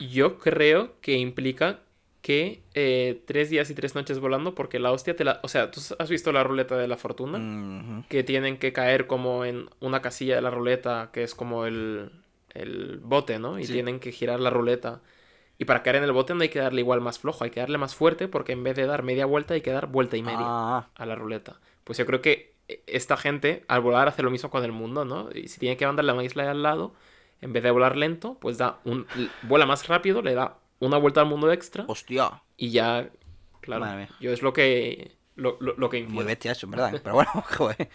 Yo 0.00 0.38
creo 0.40 1.00
que 1.00 1.12
implica 1.12 1.78
que 2.24 2.62
eh, 2.72 3.22
tres 3.26 3.50
días 3.50 3.68
y 3.68 3.74
tres 3.74 3.94
noches 3.94 4.18
volando, 4.18 4.54
porque 4.54 4.78
la 4.78 4.92
hostia 4.92 5.14
te 5.14 5.24
la. 5.24 5.40
O 5.42 5.48
sea, 5.48 5.70
¿tú 5.70 5.82
has 5.98 6.08
visto 6.08 6.32
la 6.32 6.42
ruleta 6.42 6.74
de 6.78 6.88
la 6.88 6.96
fortuna? 6.96 7.36
Mhm. 7.36 8.04
Que 8.08 8.24
tienen 8.24 8.56
que 8.56 8.72
caer 8.72 9.06
como 9.06 9.44
en 9.44 9.68
una 9.80 10.00
casilla 10.00 10.34
de 10.34 10.40
la 10.40 10.48
ruleta, 10.48 11.10
que 11.12 11.22
es 11.22 11.34
como 11.34 11.66
el, 11.66 12.10
el 12.54 12.98
bote, 13.02 13.38
¿no? 13.38 13.58
Y 13.58 13.66
Sí. 13.66 13.74
tienen 13.74 14.00
que 14.00 14.10
girar 14.10 14.40
la 14.40 14.48
ruleta. 14.48 15.02
Y 15.58 15.66
para 15.66 15.82
caer 15.82 15.96
en 15.96 16.04
el 16.04 16.12
bote 16.12 16.34
no 16.34 16.40
hay 16.40 16.48
que 16.48 16.60
darle 16.60 16.80
igual 16.80 17.02
más 17.02 17.18
flojo, 17.18 17.44
hay 17.44 17.50
que 17.50 17.60
darle 17.60 17.76
más 17.76 17.94
fuerte, 17.94 18.26
porque 18.26 18.52
en 18.52 18.64
vez 18.64 18.74
de 18.74 18.86
dar 18.86 19.02
media 19.02 19.26
vuelta 19.26 19.52
hay 19.52 19.60
que 19.60 19.70
dar 19.70 19.88
vuelta 19.88 20.16
y 20.16 20.22
media 20.22 20.46
Ah, 20.48 20.88
a 20.94 21.04
la 21.04 21.16
ruleta. 21.16 21.60
Pues 21.84 21.98
yo 21.98 22.06
creo 22.06 22.22
que 22.22 22.54
esta 22.86 23.18
gente 23.18 23.64
al 23.68 23.82
volar 23.82 24.08
hace 24.08 24.22
lo 24.22 24.30
mismo 24.30 24.48
con 24.48 24.64
el 24.64 24.72
mundo, 24.72 25.04
¿no? 25.04 25.28
Y 25.34 25.48
si 25.48 25.60
tiene 25.60 25.76
que 25.76 25.84
mandarle 25.86 26.12
a 26.12 26.14
una 26.14 26.24
isla 26.24 26.44
de 26.44 26.48
al 26.48 26.62
lado, 26.62 26.94
en 27.42 27.52
vez 27.52 27.62
de 27.62 27.70
volar 27.70 27.98
lento, 27.98 28.38
pues 28.40 28.56
da 28.56 28.78
un 28.84 29.06
vuela 29.42 29.66
más 29.66 29.86
rápido, 29.88 30.22
le 30.22 30.32
da 30.34 30.56
una 30.86 30.98
vuelta 30.98 31.20
al 31.20 31.26
mundo 31.26 31.50
extra 31.52 31.84
hostia. 31.88 32.42
y 32.56 32.70
ya, 32.70 33.08
claro, 33.60 33.80
Madre 33.84 33.96
mía. 34.06 34.08
yo 34.20 34.32
es 34.32 34.42
lo 34.42 34.52
que 34.52 35.16
lo, 35.36 35.56
lo- 35.60 35.74
lo 35.76 35.90
que 35.90 36.02
Muy 36.04 36.24
bestia 36.24 36.52
eso, 36.52 36.66
en 36.66 36.70
verdad. 36.72 37.00
Pero 37.02 37.14
bueno, 37.14 37.30
joder. 37.56 37.88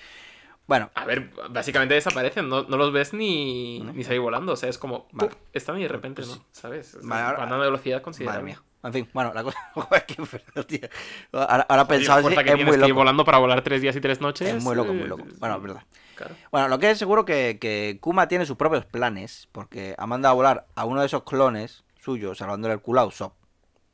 Bueno, 0.68 0.92
A 0.94 1.04
ver, 1.06 1.32
básicamente 1.50 1.96
desaparecen, 1.96 2.48
no, 2.48 2.62
no 2.64 2.78
los 2.78 2.92
ves 2.94 3.12
ni, 3.14 3.80
¿No? 3.80 3.92
ni 3.92 4.04
salir 4.04 4.20
volando, 4.22 4.54
o 4.54 4.56
sea, 4.56 4.70
es 4.70 4.78
como, 4.78 5.08
Vale. 5.14 5.32
están 5.52 5.80
y 5.80 5.82
de 5.82 5.88
repente 5.88 6.22
no, 6.24 6.46
¿sabes? 6.52 6.94
Es- 6.94 7.08
Vale, 7.08 7.24
ahora- 7.24 7.38
van 7.40 7.52
a 7.52 7.56
una 7.56 7.66
velocidad 7.66 7.96
madre 7.96 8.04
considerable. 8.04 8.44
mía. 8.44 8.62
En 8.84 8.94
fin, 8.94 9.10
bueno, 9.12 9.34
la 9.34 9.44
cosa 9.44 9.58
joder, 9.74 10.06
que 10.06 10.64
tío. 10.64 10.88
Ahora, 11.34 11.66
ahora 11.68 11.88
pensaba 11.88 12.22
que 12.22 12.28
es 12.30 12.56
muy 12.58 12.66
que 12.66 12.72
ir 12.76 12.80
loco. 12.80 12.94
volando 12.94 13.26
para 13.26 13.40
volar 13.40 13.62
tres 13.64 13.82
días 13.82 13.96
y 13.96 14.00
tres 14.00 14.22
noches. 14.22 14.48
Es 14.48 14.64
muy 14.64 14.76
loco, 14.76 14.94
muy 14.94 15.04
eh, 15.04 15.08
loco. 15.08 15.26
Bueno, 15.40 15.56
es 15.58 15.62
verdad. 15.64 15.84
Claro. 16.16 16.36
Bueno, 16.52 16.68
lo 16.70 16.78
que 16.80 16.92
es 16.92 16.98
seguro 17.00 17.26
que, 17.26 17.58
que 17.60 17.98
Kuma 18.00 18.28
tiene 18.28 18.46
sus 18.46 18.56
propios 18.56 18.86
planes, 18.86 19.50
porque 19.52 19.96
ha 19.98 20.06
mandado 20.06 20.32
a 20.34 20.36
volar 20.36 20.68
a 20.76 20.86
uno 20.86 21.00
de 21.02 21.08
esos 21.08 21.24
clones 21.24 21.84
suyos, 22.02 22.38
salvándole 22.38 22.74
el 22.74 22.82
culo 22.82 23.02
a 23.02 23.06
Usopp. 23.06 23.34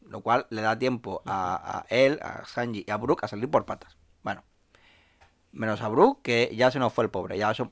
Lo 0.08 0.22
cual 0.22 0.46
le 0.52 0.62
da 0.62 0.78
tiempo 0.78 1.24
a, 1.26 1.80
a 1.80 1.86
él, 1.90 2.20
a 2.22 2.46
Sanji 2.46 2.84
y 2.88 2.92
a 2.92 2.98
Brook 2.98 3.24
a 3.24 3.28
salir 3.28 3.50
por 3.50 3.66
patas. 3.66 3.98
Bueno, 4.24 4.44
menos 5.52 5.82
a 5.82 5.88
Brook, 5.90 6.22
que 6.22 6.52
ya 6.56 6.70
se 6.72 6.80
nos 6.80 6.94
fue 6.94 7.06
el 7.06 7.10
pobre, 7.10 7.38
ya 7.38 7.52
eso. 7.52 7.72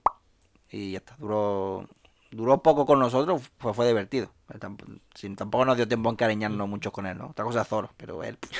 Y 0.69 0.93
ya 0.93 0.97
está, 0.99 1.15
duró, 1.17 1.87
duró 2.31 2.63
poco 2.63 2.85
con 2.87 2.99
nosotros, 2.99 3.41
fue, 3.59 3.73
fue 3.73 3.85
divertido. 3.87 4.31
Tamp- 4.59 4.99
sin- 5.13 5.35
tampoco 5.35 5.65
nos 5.65 5.77
dio 5.77 5.87
tiempo 5.87 6.09
a 6.09 6.13
encariñarnos 6.13 6.67
mucho 6.67 6.91
con 6.91 7.05
él, 7.05 7.17
¿no? 7.17 7.27
Otra 7.27 7.45
cosa 7.45 7.61
es 7.61 7.67
Zoro, 7.67 7.91
pero 7.97 8.23
él. 8.23 8.37
pff, 8.37 8.51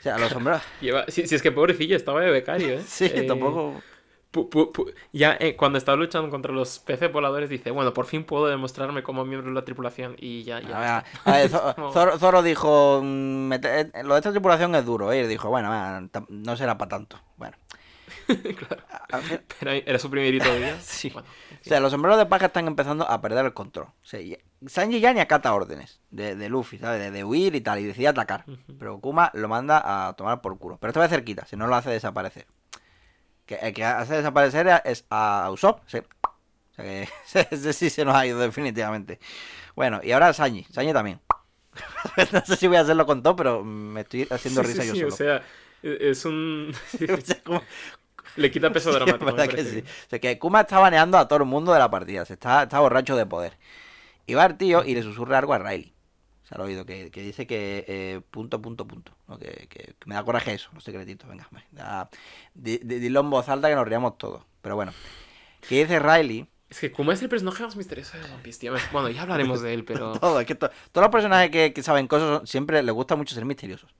o 0.00 0.02
sea, 0.02 0.18
los. 0.18 0.32
Lleva- 0.80 1.04
Si, 1.08 1.26
si 1.28 1.34
es 1.36 1.42
que 1.42 1.52
pobrecillo, 1.52 1.96
estaba 1.96 2.20
de 2.22 2.30
becario, 2.30 2.74
¿eh? 2.74 2.82
Sí, 2.86 3.04
Eh, 3.06 3.22
tampoco. 3.26 3.80
Pu- 4.32 4.48
pu- 4.48 4.72
pu- 4.72 4.94
ya 5.12 5.36
eh, 5.38 5.54
cuando 5.56 5.78
estaba 5.78 5.96
luchando 5.96 6.30
contra 6.30 6.52
los 6.52 6.78
peces 6.78 7.12
voladores 7.12 7.50
dice, 7.50 7.70
bueno, 7.70 7.92
por 7.92 8.06
fin 8.06 8.24
puedo 8.24 8.46
demostrarme 8.46 9.02
como 9.02 9.24
miembro 9.24 9.50
de 9.50 9.54
la 9.54 9.64
tripulación 9.64 10.16
y 10.18 10.42
ya, 10.44 10.60
ya. 10.60 10.76
A 10.76 10.80
ver, 10.80 11.04
a 11.24 11.32
ver, 11.76 11.92
Zoro, 11.92 12.18
Zoro 12.18 12.42
dijo, 12.42 13.00
mm, 13.02 13.52
eh, 13.52 13.92
lo 14.04 14.14
de 14.14 14.20
esta 14.20 14.30
tripulación 14.32 14.74
es 14.74 14.84
duro, 14.84 15.12
¿eh? 15.12 15.20
y 15.22 15.26
dijo, 15.26 15.48
bueno, 15.50 16.08
no 16.28 16.56
será 16.56 16.78
para 16.78 16.88
tanto. 16.88 17.20
Bueno, 17.36 17.56
Claro. 18.26 18.82
a- 19.12 19.18
fin- 19.18 19.40
Era, 19.60 19.98
su 19.98 20.10
primerito 20.10 20.54
día. 20.54 20.76
Sí. 20.80 21.10
Bueno, 21.10 21.28
en 21.50 21.56
o 21.58 21.64
sea, 21.64 21.80
los 21.80 21.90
sombreros 21.92 22.18
de 22.18 22.26
paja 22.26 22.46
están 22.46 22.66
empezando 22.66 23.08
a 23.08 23.20
perder 23.20 23.44
el 23.46 23.54
control. 23.54 23.86
O 23.86 23.92
sea, 24.06 24.20
ya- 24.20 24.38
Sanji 24.66 25.00
ya 25.00 25.12
ni 25.12 25.20
acata 25.20 25.52
órdenes 25.54 26.00
de, 26.10 26.36
de 26.36 26.48
Luffy, 26.48 26.78
¿sabes? 26.78 27.00
De, 27.00 27.10
de 27.10 27.24
huir 27.24 27.54
y 27.54 27.60
tal, 27.60 27.80
y 27.80 27.84
decide 27.84 28.08
atacar. 28.08 28.44
Pero 28.78 29.00
Kuma 29.00 29.30
lo 29.34 29.48
manda 29.48 30.08
a 30.08 30.12
tomar 30.14 30.40
por 30.40 30.56
culo. 30.58 30.78
Pero 30.80 30.90
esta 30.90 31.00
vez 31.00 31.10
cerquita, 31.10 31.44
si 31.46 31.56
no 31.56 31.66
lo 31.66 31.74
hace 31.74 31.90
desaparecer. 31.90 32.46
Que 33.46 33.56
el 33.56 33.74
que 33.74 33.84
hace 33.84 34.16
desaparecer 34.16 34.82
es 34.84 35.04
a 35.10 35.48
Usopp, 35.52 35.80
sí. 35.86 35.98
O 35.98 36.74
sea 36.74 36.84
que 36.84 37.08
ese 37.50 37.72
sí 37.72 37.90
se 37.90 38.04
nos 38.04 38.14
ha 38.14 38.26
ido 38.26 38.38
definitivamente. 38.38 39.18
Bueno, 39.74 40.00
y 40.02 40.12
ahora 40.12 40.32
Sanji, 40.32 40.64
Sanji 40.70 40.92
también. 40.92 41.20
no 42.32 42.44
sé 42.44 42.56
si 42.56 42.68
voy 42.68 42.76
a 42.76 42.80
hacerlo 42.80 43.06
con 43.06 43.22
todo, 43.22 43.36
pero 43.36 43.64
me 43.64 44.02
estoy 44.02 44.26
haciendo 44.30 44.62
Sí, 44.62 44.68
risa 44.68 44.82
sí, 44.82 44.88
yo 44.88 44.94
sí, 44.94 45.00
solo. 45.00 45.14
O 45.14 45.16
sea, 45.16 45.42
e- 45.82 45.98
es 46.10 46.24
un... 46.24 46.72
Le 48.36 48.50
quita 48.50 48.72
peso 48.72 48.90
Sí, 48.90 48.96
dramático. 48.96 49.24
me 49.26 49.32
verdad 49.32 49.48
que 49.54 49.64
sí. 49.64 49.80
O 50.06 50.10
sea, 50.10 50.18
que 50.18 50.38
Kuma 50.38 50.62
está 50.62 50.78
baneando 50.78 51.18
a 51.18 51.28
todo 51.28 51.40
el 51.40 51.44
mundo 51.46 51.72
de 51.72 51.78
la 51.78 51.90
partida. 51.90 52.24
Se 52.24 52.34
está, 52.34 52.62
está 52.62 52.80
borracho 52.80 53.16
de 53.16 53.26
poder. 53.26 53.58
Y 54.26 54.34
va 54.34 54.46
el 54.46 54.56
tío 54.56 54.84
y 54.84 54.94
le 54.94 55.02
susurra 55.02 55.38
algo 55.38 55.54
a 55.54 55.58
Riley. 55.58 55.94
He 56.56 56.66
oído, 56.66 56.84
que, 56.86 57.10
que 57.10 57.22
dice 57.22 57.46
que 57.46 57.84
eh, 57.88 58.20
punto, 58.30 58.60
punto, 58.60 58.86
punto. 58.86 59.12
¿no? 59.28 59.38
Que, 59.38 59.66
que- 59.70 59.94
que 59.98 60.06
me 60.06 60.14
da 60.14 60.24
coraje 60.24 60.54
eso, 60.54 60.70
los 60.74 60.84
secretitos. 60.84 61.28
Venga, 61.28 61.48
da- 61.72 62.08
di- 62.54 62.78
di- 62.82 62.98
dilo 62.98 63.20
en 63.20 63.30
voz 63.30 63.48
alta 63.48 63.68
que 63.68 63.74
nos 63.74 63.86
riamos 63.86 64.18
todos. 64.18 64.42
Pero 64.60 64.74
bueno. 64.76 64.92
Que 65.68 65.80
dice 65.82 65.98
Riley. 65.98 66.46
Es 66.70 66.80
que 66.80 66.90
Kuma 66.90 67.12
es 67.12 67.20
el 67.22 67.28
personaje 67.28 67.62
más 67.62 67.76
misterioso 67.76 68.16
de 68.16 68.24
One 68.24 68.42
Piece, 68.42 68.58
tío. 68.60 68.72
Bueno, 68.92 69.08
ya 69.10 69.22
hablaremos 69.22 69.60
de 69.62 69.74
él, 69.74 69.84
pero. 69.84 70.12
Todo, 70.20 70.40
es 70.40 70.46
que 70.46 70.54
to- 70.54 70.70
todos 70.90 71.04
los 71.04 71.12
personajes 71.12 71.50
que, 71.50 71.72
que 71.72 71.82
saben 71.82 72.06
cosas 72.08 72.38
son- 72.38 72.46
siempre 72.46 72.82
les 72.82 72.94
gusta 72.94 73.16
mucho 73.16 73.34
ser 73.34 73.44
misteriosos. 73.44 73.90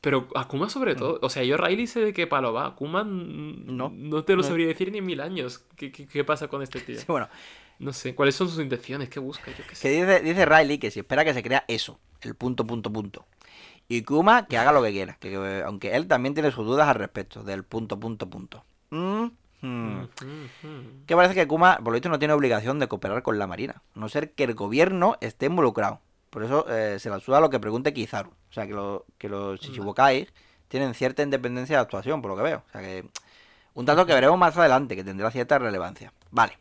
Pero 0.00 0.28
a 0.36 0.46
Kuma 0.46 0.68
sobre 0.68 0.94
todo. 0.94 1.18
O 1.22 1.30
sea, 1.30 1.42
yo 1.42 1.56
Riley 1.56 1.86
sé 1.88 2.00
de 2.00 2.12
qué 2.12 2.26
palo 2.28 2.52
va. 2.52 2.76
Kuma 2.76 3.02
mm, 3.02 3.64
No. 3.76 3.92
no 3.92 4.24
te 4.24 4.34
lo 4.36 4.42
No. 4.42 4.48
sabría 4.48 4.66
decir 4.68 4.92
ni 4.92 4.98
en 4.98 5.06
mil 5.06 5.20
años. 5.20 5.64
¿Qué, 5.76 5.90
qué, 5.90 6.06
qué 6.06 6.22
pasa 6.22 6.46
con 6.48 6.62
este 6.62 6.80
tío? 6.80 6.98
Sí, 6.98 7.06
bueno, 7.08 7.28
No 7.78 7.92
sé. 7.92 8.14
¿Cuáles 8.14 8.34
son 8.34 8.48
sus 8.48 8.58
intenciones? 8.62 9.08
¿Qué 9.08 9.20
busca? 9.20 9.50
Yo 9.50 9.56
qué 9.58 9.70
que 9.70 9.74
sé. 9.76 9.88
dice, 9.90 10.20
dice 10.20 10.46
Riley 10.46 10.78
que 10.78 10.90
si 10.90 11.00
espera 11.00 11.24
que 11.24 11.34
se 11.34 11.42
crea 11.42 11.64
eso, 11.68 11.98
el 12.22 12.34
punto, 12.34 12.66
punto, 12.66 12.92
punto. 12.92 13.26
Y 13.88 14.02
Kuma 14.02 14.46
que 14.46 14.58
haga 14.58 14.72
lo 14.72 14.82
que 14.82 14.90
quiera, 14.90 15.16
que, 15.20 15.30
que- 15.30 15.62
aunque 15.64 15.94
él 15.94 16.08
también 16.08 16.34
tiene 16.34 16.50
sus 16.50 16.66
dudas 16.66 16.88
al 16.88 16.96
respecto 16.96 17.42
del 17.44 17.62
punto, 17.64 18.00
punto, 18.00 18.28
punto. 18.28 18.64
Mm, 18.90 19.26
hmm. 19.62 20.00
Ujú. 20.02 21.04
Que 21.06 21.14
parece 21.14 21.34
que 21.34 21.46
Kuma, 21.46 21.76
por 21.76 21.86
lo 21.88 21.92
visto, 21.92 22.08
no 22.08 22.18
tiene 22.18 22.34
obligación 22.34 22.78
de 22.78 22.88
cooperar 22.88 23.22
con 23.22 23.38
la 23.38 23.46
Marina, 23.46 23.82
a 23.94 23.98
no 24.00 24.08
ser 24.08 24.32
que 24.32 24.44
el 24.44 24.54
gobierno 24.54 25.16
esté 25.20 25.46
involucrado. 25.46 26.00
Por 26.30 26.42
eso 26.42 26.66
eh, 26.68 26.98
se 26.98 27.08
la 27.10 27.20
suda 27.20 27.40
lo 27.40 27.48
que 27.50 27.60
pregunte 27.60 27.92
Kizaru. 27.94 28.30
O 28.30 28.52
sea, 28.52 28.66
que, 28.66 28.72
lo- 28.72 29.06
que 29.18 29.28
los 29.28 29.60
Shichibukai 29.60 30.28
tienen 30.68 30.92
cierta 30.94 31.22
independencia 31.22 31.76
de 31.76 31.82
actuación, 31.82 32.20
por 32.22 32.32
lo 32.32 32.36
que 32.36 32.42
veo. 32.42 32.64
O 32.68 32.72
sea, 32.72 32.80
que 32.80 33.04
un 33.74 33.84
dato 33.86 34.04
que 34.04 34.14
veremos 34.14 34.36
más 34.38 34.56
adelante, 34.56 34.96
que 34.96 35.04
tendrá 35.04 35.30
cierta 35.30 35.58
relevancia. 35.60 36.12
Vale. 36.32 36.58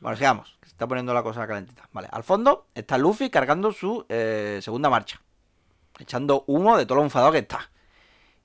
Bueno, 0.00 0.16
sigamos, 0.16 0.56
que 0.60 0.66
se 0.66 0.72
está 0.74 0.86
poniendo 0.86 1.14
la 1.14 1.22
cosa 1.22 1.46
calentita. 1.46 1.88
Vale, 1.92 2.08
al 2.10 2.24
fondo 2.24 2.66
está 2.74 2.98
Luffy 2.98 3.30
cargando 3.30 3.72
su 3.72 4.04
eh, 4.08 4.60
segunda 4.62 4.90
marcha. 4.90 5.20
Echando 5.98 6.44
humo 6.46 6.76
de 6.76 6.86
todo 6.86 6.98
lo 6.98 7.04
enfadado 7.04 7.32
que 7.32 7.38
está. 7.38 7.70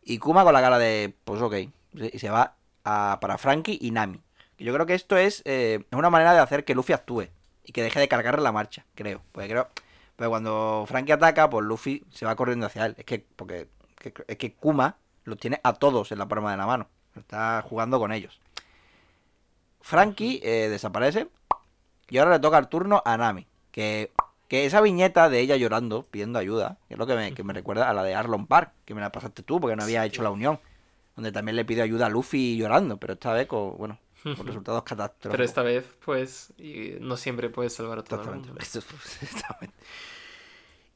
Y 0.04 0.20
Kuma 0.20 0.44
con 0.44 0.54
la 0.54 0.62
cara 0.62 0.78
de, 0.80 1.16
pues 1.26 1.42
ok. 1.42 1.56
Y 1.94 2.20
se 2.20 2.30
va 2.30 2.56
para 2.84 3.38
Frankie 3.38 3.78
y 3.82 3.92
Nami. 3.92 4.22
Yo 4.58 4.74
creo 4.74 4.86
que 4.86 4.94
esto 4.94 5.18
es 5.18 5.42
eh, 5.46 5.84
una 5.92 6.10
manera 6.10 6.34
de 6.34 6.40
hacer 6.40 6.64
que 6.66 6.76
Luffy 6.76 6.94
actúe. 6.94 7.28
Y 7.64 7.72
que 7.72 7.84
deje 7.84 8.00
de 8.00 8.08
cargar 8.08 8.42
la 8.42 8.52
marcha, 8.52 8.86
creo. 8.96 9.22
Porque 9.32 9.50
creo. 9.50 9.68
Pero 10.16 10.30
cuando 10.30 10.86
Frankie 10.88 11.12
ataca, 11.14 11.50
pues 11.50 11.66
Luffy 11.66 12.04
se 12.12 12.26
va 12.26 12.36
corriendo 12.36 12.66
hacia 12.66 12.86
él. 12.86 12.96
Es 12.98 13.06
que, 13.06 13.20
porque, 13.36 13.68
que- 13.98 14.14
es 14.28 14.38
que 14.38 14.54
Kuma 14.54 14.98
los 15.24 15.38
tiene 15.38 15.60
a 15.64 15.74
todos 15.74 16.12
en 16.12 16.18
la 16.20 16.28
palma 16.28 16.52
de 16.52 16.58
la 16.58 16.66
mano. 16.66 16.88
Está 17.16 17.62
jugando 17.68 18.00
con 18.00 18.12
ellos. 18.12 18.40
Frankie 19.82 20.40
eh, 20.44 20.68
desaparece. 20.70 21.28
Y 22.10 22.18
ahora 22.18 22.32
le 22.32 22.40
toca 22.40 22.58
el 22.58 22.68
turno 22.68 23.02
a 23.06 23.18
Nami. 23.18 23.48
Que, 23.72 24.12
que 24.48 24.66
esa 24.66 24.82
viñeta 24.82 25.30
de 25.30 25.40
ella 25.40 25.56
llorando, 25.56 26.04
pidiendo 26.04 26.40
ayuda, 26.40 26.78
que 26.88 26.96
es 26.96 26.98
lo 26.98 27.06
que 27.06 27.16
me, 27.16 27.34
que 27.34 27.44
me 27.44 27.54
recuerda 27.54 27.90
a 27.90 27.94
la 27.94 28.04
de 28.04 28.16
Arlon 28.16 28.48
Park, 28.48 28.74
que 28.86 28.96
me 28.96 29.02
la 29.02 29.12
pasaste 29.12 29.44
tú 29.44 29.60
porque 29.60 29.76
no 29.76 29.84
había 29.84 30.06
hecho 30.06 30.24
la 30.24 30.32
unión. 30.32 30.60
Donde 31.16 31.32
también 31.32 31.56
le 31.56 31.66
pidió 31.66 31.84
ayuda 31.84 32.06
a 32.06 32.10
Luffy 32.10 32.58
llorando, 32.58 32.98
pero 32.98 33.14
esta 33.14 33.34
vez 33.34 33.46
con, 33.46 33.78
bueno, 33.78 34.00
con 34.24 34.48
resultados 34.48 34.84
catastróficos. 34.84 35.32
Pero 35.32 35.44
esta 35.44 35.64
vez, 35.64 35.86
pues, 36.04 36.54
y 36.58 36.96
no 37.02 37.18
siempre 37.18 37.50
puedes 37.50 37.74
salvar 37.74 38.00
a 38.00 38.04
todo 38.04 38.22
el 38.24 38.30
mundo. 38.30 38.56
Exactamente. 38.60 39.76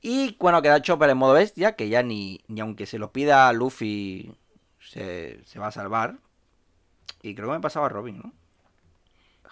Y 0.02 0.36
bueno, 0.40 0.62
queda 0.62 0.82
Chopper 0.82 1.10
en 1.10 1.18
modo 1.18 1.34
bestia, 1.34 1.76
que 1.76 1.90
ya 1.90 2.04
ni, 2.04 2.42
ni 2.48 2.62
aunque 2.62 2.86
se 2.86 3.00
lo 3.00 3.12
pida 3.12 3.48
a 3.48 3.54
Luffy 3.54 4.34
se, 4.80 5.42
se 5.46 5.60
va 5.60 5.68
a 5.68 5.72
salvar. 5.72 6.18
Y 7.22 7.36
creo 7.36 7.48
que 7.50 7.56
me 7.56 7.62
pasaba 7.62 7.86
a 7.86 7.90
Robin, 7.90 8.18
¿no? 8.18 8.34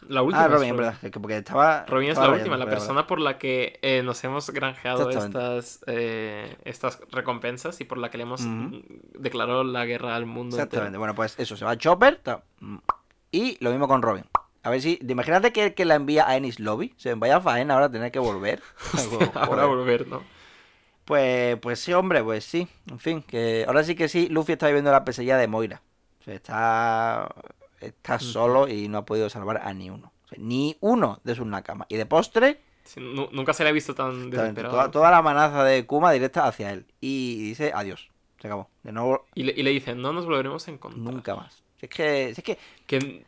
La 0.07 0.21
última. 0.23 0.43
ah, 0.43 0.47
Robin, 0.47 0.75
verdad. 0.75 0.95
porque 1.21 1.37
estaba. 1.37 1.85
Robin 1.87 2.07
es 2.09 2.13
estaba 2.13 2.31
la 2.31 2.37
última, 2.37 2.57
la 2.57 2.65
persona 2.65 3.07
por 3.07 3.19
la 3.19 3.37
que 3.37 3.79
eh, 3.81 4.01
nos 4.03 4.23
hemos 4.23 4.49
granjeado 4.49 5.09
estas, 5.09 5.83
eh, 5.87 6.57
estas 6.65 6.99
recompensas 7.11 7.79
y 7.81 7.85
por 7.85 7.97
la 7.97 8.09
que 8.09 8.17
le 8.17 8.23
hemos 8.23 8.41
Ujú. 8.41 8.49
mm, 8.49 8.83
declarado 9.19 9.63
la 9.63 9.85
guerra 9.85 10.15
al 10.15 10.25
mundo 10.25 10.55
Exactamente. 10.57 10.87
entero. 10.87 10.99
Bueno, 10.99 11.15
pues 11.15 11.37
eso, 11.39 11.55
se 11.55 11.65
va 11.65 11.77
Chopper. 11.77 12.17
ta- 12.17 12.43
mm, 12.59 12.77
Y 13.31 13.57
lo 13.63 13.69
mismo 13.71 13.87
con 13.87 14.01
Robin. 14.01 14.25
A 14.63 14.69
ver 14.69 14.81
si. 14.81 14.99
Imagínate 15.07 15.51
que, 15.53 15.73
que 15.73 15.85
la 15.85 15.95
envía 15.95 16.27
a 16.27 16.35
Ennis 16.35 16.59
Lobby. 16.59 16.93
Se 16.97 17.13
vaya 17.15 17.39
faena 17.39 17.73
ahora 17.75 17.89
tener 17.89 18.11
que 18.11 18.19
volver. 18.19 18.61
Ahora 19.35 19.45
Joder. 19.63 19.67
volver, 19.67 20.07
¿no? 20.07 20.21
Pues, 21.05 21.57
pues 21.59 21.79
sí, 21.79 21.93
hombre, 21.93 22.23
pues 22.23 22.43
sí. 22.45 22.67
En 22.89 22.99
fin, 22.99 23.21
que 23.23 23.65
ahora 23.67 23.83
sí 23.83 23.95
que 23.95 24.07
sí, 24.07 24.27
Luffy 24.29 24.53
está 24.53 24.67
viviendo 24.67 24.91
la 24.91 25.03
pesadilla 25.03 25.37
de 25.37 25.47
Moira. 25.47 25.81
O 26.19 26.23
sea, 26.23 26.35
está, 26.35 27.27
está 27.81 28.19
solo 28.19 28.67
y 28.67 28.87
no 28.87 28.99
ha 28.99 29.05
podido 29.05 29.29
salvar 29.29 29.61
a 29.63 29.73
ni 29.73 29.89
uno. 29.89 30.11
O 30.25 30.27
sea, 30.29 30.37
ni 30.39 30.77
uno 30.79 31.19
de 31.23 31.35
sus 31.35 31.45
nakamas. 31.45 31.87
Y 31.89 31.97
de 31.97 32.05
postre, 32.05 32.61
Sí, 32.83 32.99
nunca 32.99 33.53
se 33.53 33.63
le 33.63 33.69
ha 33.69 33.73
visto 33.73 33.93
tan 33.93 34.29
desesperado. 34.31 34.73
toda, 34.75 34.91
toda 34.91 35.11
la 35.11 35.17
amenaza 35.17 35.63
de 35.63 35.85
Kuma 35.85 36.11
directa 36.11 36.47
hacia 36.47 36.71
él. 36.71 36.85
Y 36.99 37.37
dice 37.43 37.71
adiós. 37.73 38.09
Se 38.39 38.47
acabó. 38.47 38.69
De 38.83 38.91
nuevo, 38.91 39.25
Y, 39.35 39.43
le, 39.43 39.53
y 39.55 39.61
le 39.63 39.69
dicen, 39.69 40.01
no 40.01 40.11
nos 40.13 40.25
volveremos 40.25 40.67
a 40.67 40.71
encontrar. 40.71 41.01
nunca 41.01 41.35
más. 41.35 41.63
Si 41.79 41.85
es 41.85 41.89
que, 41.91 42.33
si 42.35 42.41
es 42.41 42.43
que, 42.43 42.57
Que, 42.87 43.25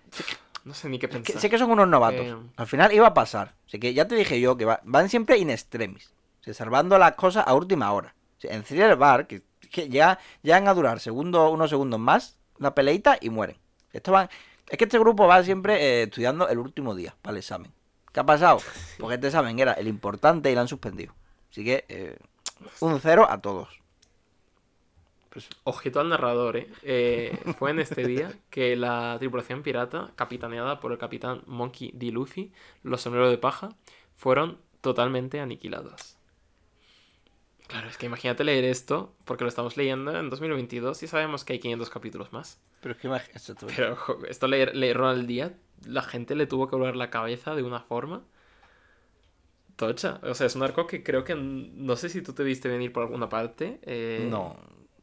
no 0.66 0.74
sé 0.74 0.90
ni 0.90 0.98
qué 0.98 1.08
que- 1.08 1.14
pensar. 1.20 1.40
sé 1.40 1.50
que 1.50 1.58
son 1.60 1.70
unos 1.72 1.88
novatos. 1.88 2.26
Eh. 2.26 2.36
Al 2.56 2.68
final 2.68 2.92
iba 2.94 3.08
a 3.08 3.14
pasar. 3.14 3.54
Así 3.68 3.80
que 3.80 3.94
ya 3.94 4.08
te 4.08 4.16
dije 4.16 4.42
yo 4.42 4.58
que 4.58 4.66
va- 4.66 4.82
van 4.84 5.08
siempre 5.10 5.38
in 5.38 5.50
extremis. 5.52 6.14
O 6.42 6.44
sea, 6.44 6.54
salvando 6.56 6.98
las 6.98 7.14
cosas 7.14 7.44
a 7.48 7.54
última 7.54 7.92
hora. 7.94 8.16
O 8.38 8.42
sea, 8.42 8.56
en 8.56 8.64
Thriller 8.64 8.96
Bar, 8.98 9.28
que, 9.28 9.44
que 9.72 9.88
ya 9.88 10.18
llegan 10.42 10.68
a 10.68 10.74
durar 10.74 11.00
segundo, 11.00 11.50
unos 11.52 11.70
segundos 11.70 12.00
más 12.00 12.38
la 12.58 12.74
peleita 12.76 13.18
y 13.22 13.30
mueren. 13.30 13.58
Es 13.94 14.78
que 14.78 14.84
este 14.86 15.00
grupo 15.00 15.28
va 15.28 15.44
siempre 15.44 15.76
eh, 15.76 16.04
estudiando 16.04 16.50
el 16.50 16.58
último 16.58 16.96
día 16.96 17.16
para 17.22 17.34
el 17.34 17.38
examen. 17.40 17.72
¿Qué 18.12 18.20
ha 18.20 18.26
pasado? 18.26 18.60
Porque 19.00 19.16
este 19.16 19.28
examen 19.28 19.58
era 19.60 19.74
el 19.74 19.88
importante 19.88 20.52
y 20.52 20.56
lo 20.56 20.62
han 20.62 20.68
suspendido. 20.68 21.14
Así 21.52 21.64
que 21.64 21.86
eh, 21.90 22.18
un 22.80 23.00
cero 23.00 23.28
a 23.30 23.42
todos. 23.42 23.84
Pues, 25.30 25.50
Ojito 25.64 26.00
al 26.00 26.10
narrador, 26.10 26.58
¿eh? 26.58 26.70
Eh, 26.84 27.38
Fue 27.58 27.72
en 27.72 27.80
este 27.80 28.06
día 28.06 28.32
que 28.52 28.76
la 28.76 29.16
tripulación 29.18 29.64
pirata, 29.64 30.12
capitaneada 30.16 30.80
por 30.80 30.92
el 30.92 31.00
capitán 31.00 31.42
Monkey 31.48 31.92
D. 31.94 32.12
Luffy, 32.12 32.52
los 32.84 33.02
sombreros 33.02 33.32
de 33.32 33.40
paja, 33.40 33.70
fueron 34.16 34.60
totalmente 34.82 35.40
aniquilados. 35.40 36.13
Claro, 37.74 37.90
es 37.90 37.98
que 37.98 38.06
imagínate 38.06 38.44
leer 38.44 38.66
esto, 38.66 39.16
porque 39.26 39.44
lo 39.44 39.48
estamos 39.50 39.78
leyendo 39.78 40.16
en 40.16 40.30
2022 40.30 41.02
y 41.02 41.08
sabemos 41.08 41.44
que 41.44 41.54
hay 41.54 41.60
500 41.60 41.90
capítulos 41.90 42.32
más. 42.32 42.60
pero 42.82 42.94
es 42.94 43.02
que 43.02 43.10
imag- 43.10 43.28
esto- 43.34 43.54
esto- 43.54 43.66
Pero 43.76 43.98
esto 44.30 44.48
leer, 44.48 44.76
leerlo 44.76 45.08
al 45.08 45.26
día, 45.26 45.54
la 45.86 46.04
gente 46.04 46.36
le 46.36 46.46
tuvo 46.46 46.70
que 46.70 46.76
volver 46.76 46.96
la 46.96 47.10
cabeza 47.10 47.56
de 47.56 47.64
una 47.64 47.80
forma 47.82 48.22
tocha. 49.76 50.20
O 50.24 50.36
sea, 50.36 50.46
es 50.48 50.56
un 50.56 50.62
arco 50.64 50.86
que 50.86 51.02
creo 51.04 51.24
que 51.24 51.34
no 51.36 51.96
sé 51.96 52.10
si 52.10 52.22
tú 52.22 52.34
te 52.34 52.44
viste 52.44 52.70
venir 52.70 52.94
por 52.94 53.04
alguna 53.04 53.28
parte. 53.30 53.80
eh, 53.84 54.28
no, 54.30 54.56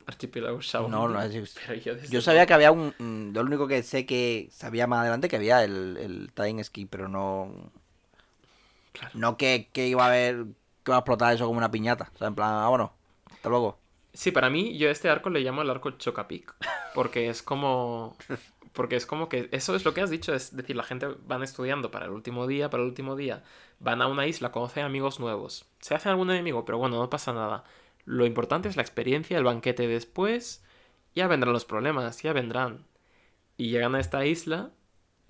Archipiélago 0.07 0.61
Shaolin. 0.61 0.91
no, 0.93 1.09
no 1.09 1.21
es 1.23 1.59
Pero 1.67 1.75
yo, 1.81 1.95
Yo 2.09 2.21
sabía 2.21 2.47
que 2.47 2.55
había 2.55 2.71
un. 2.73 2.95
mm, 2.99 3.33
Lo 3.35 3.41
único 3.43 3.67
que 3.67 3.83
sé 3.83 4.07
que 4.07 4.49
sabía 4.53 4.87
más 4.87 5.01
adelante 5.01 5.29
que 5.29 5.37
había 5.37 5.65
el, 5.65 5.97
el 5.97 6.33
Time 6.33 6.63
Ski, 6.63 6.87
pero 6.87 7.09
no. 7.09 7.73
Claro. 8.93 9.11
No 9.15 9.37
que, 9.37 9.69
que 9.73 9.87
iba 9.89 10.05
a 10.05 10.09
haber. 10.09 10.45
Que 10.83 10.91
iba 10.91 10.97
a 10.97 11.01
explotar 11.01 11.35
eso 11.35 11.47
como 11.47 11.59
una 11.59 11.71
piñata. 11.71 12.11
O 12.15 12.19
sea, 12.19 12.29
en 12.29 12.35
plan, 12.35 12.53
ah, 12.53 12.69
bueno, 12.69 12.93
hasta 13.31 13.49
luego. 13.49 13.79
Sí, 14.13 14.33
para 14.33 14.51
mí, 14.51 14.77
yo 14.77 14.89
a 14.89 14.93
este 14.93 15.09
arco 15.09 15.31
le 15.31 15.41
llamo 15.41 15.63
el 15.63 15.71
arco 15.71 15.93
Chocapic. 15.93 16.55
Porque 16.95 17.29
es 17.29 17.43
como. 17.43 18.17
Porque 18.73 18.97
es 18.97 19.07
como 19.07 19.29
que. 19.29 19.49
Eso 19.53 19.75
es 19.75 19.85
lo 19.85 19.95
que 19.95 20.01
has 20.01 20.11
dicho. 20.11 20.35
Es 20.35 20.57
decir, 20.57 20.77
la 20.77 20.83
gente 20.83 21.09
van 21.27 21.43
estudiando 21.43 21.91
para 21.91 22.07
el 22.07 22.13
último 22.13 22.47
día, 22.47 22.71
para 22.71 22.83
el 22.83 22.89
último 22.89 23.17
día. 23.17 23.43
Van 23.79 24.03
a 24.03 24.07
una 24.07 24.27
isla, 24.27 24.53
conocen 24.53 24.85
amigos 24.85 25.21
nuevos. 25.21 25.67
Se 25.81 25.95
hacen 25.95 26.11
algún 26.11 26.31
enemigo, 26.31 26.65
pero 26.65 26.79
bueno, 26.79 26.99
no 26.99 27.11
pasa 27.11 27.33
nada. 27.33 27.65
Lo 28.05 28.27
importante 28.27 28.69
es 28.69 28.77
la 28.77 28.83
experiencia, 28.83 29.39
el 29.39 29.45
banquete 29.45 29.87
después. 29.87 30.65
Ya 31.15 31.27
vendrán 31.27 31.53
los 31.53 31.65
problemas, 31.65 32.23
ya 32.23 32.33
vendrán. 32.33 32.87
Y 33.57 33.71
llegan 33.71 33.95
a 33.95 34.01
esta 34.01 34.25
isla. 34.27 34.71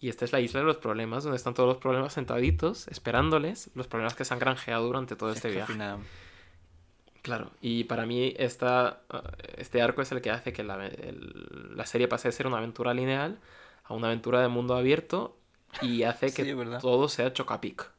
Y 0.00 0.08
esta 0.08 0.24
es 0.24 0.32
la 0.32 0.40
isla 0.40 0.60
de 0.60 0.66
los 0.66 0.78
problemas, 0.78 1.24
donde 1.24 1.36
están 1.36 1.52
todos 1.54 1.68
los 1.68 1.76
problemas 1.78 2.14
sentaditos, 2.14 2.88
esperándoles. 2.88 3.70
Los 3.74 3.86
problemas 3.86 4.14
que 4.14 4.24
se 4.24 4.32
han 4.32 4.40
granjeado 4.40 4.86
durante 4.86 5.14
todo 5.14 5.30
este 5.30 5.48
Es 5.48 5.54
viaje. 5.54 5.72
final- 5.74 5.98
Claro, 7.22 7.50
y 7.60 7.84
para 7.84 8.06
mí 8.06 8.32
esta, 8.38 9.02
uh, 9.12 9.18
este 9.58 9.82
arco 9.82 10.00
es 10.00 10.10
el 10.10 10.22
que 10.22 10.30
hace 10.30 10.54
que 10.54 10.64
la, 10.64 10.86
el- 10.86 11.76
la 11.76 11.84
serie 11.84 12.08
pase 12.08 12.28
de 12.28 12.32
ser 12.32 12.46
una 12.46 12.56
aventura 12.56 12.94
lineal 12.94 13.38
a 13.84 13.92
una 13.92 14.06
aventura 14.06 14.40
de 14.40 14.48
mundo 14.48 14.74
abierto 14.74 15.36
y 15.82 16.04
hace 16.04 16.26
que 16.34 16.44
Sí, 16.44 16.54
todo 16.80 17.08
sea 17.10 17.30
chocapic. 17.34 17.90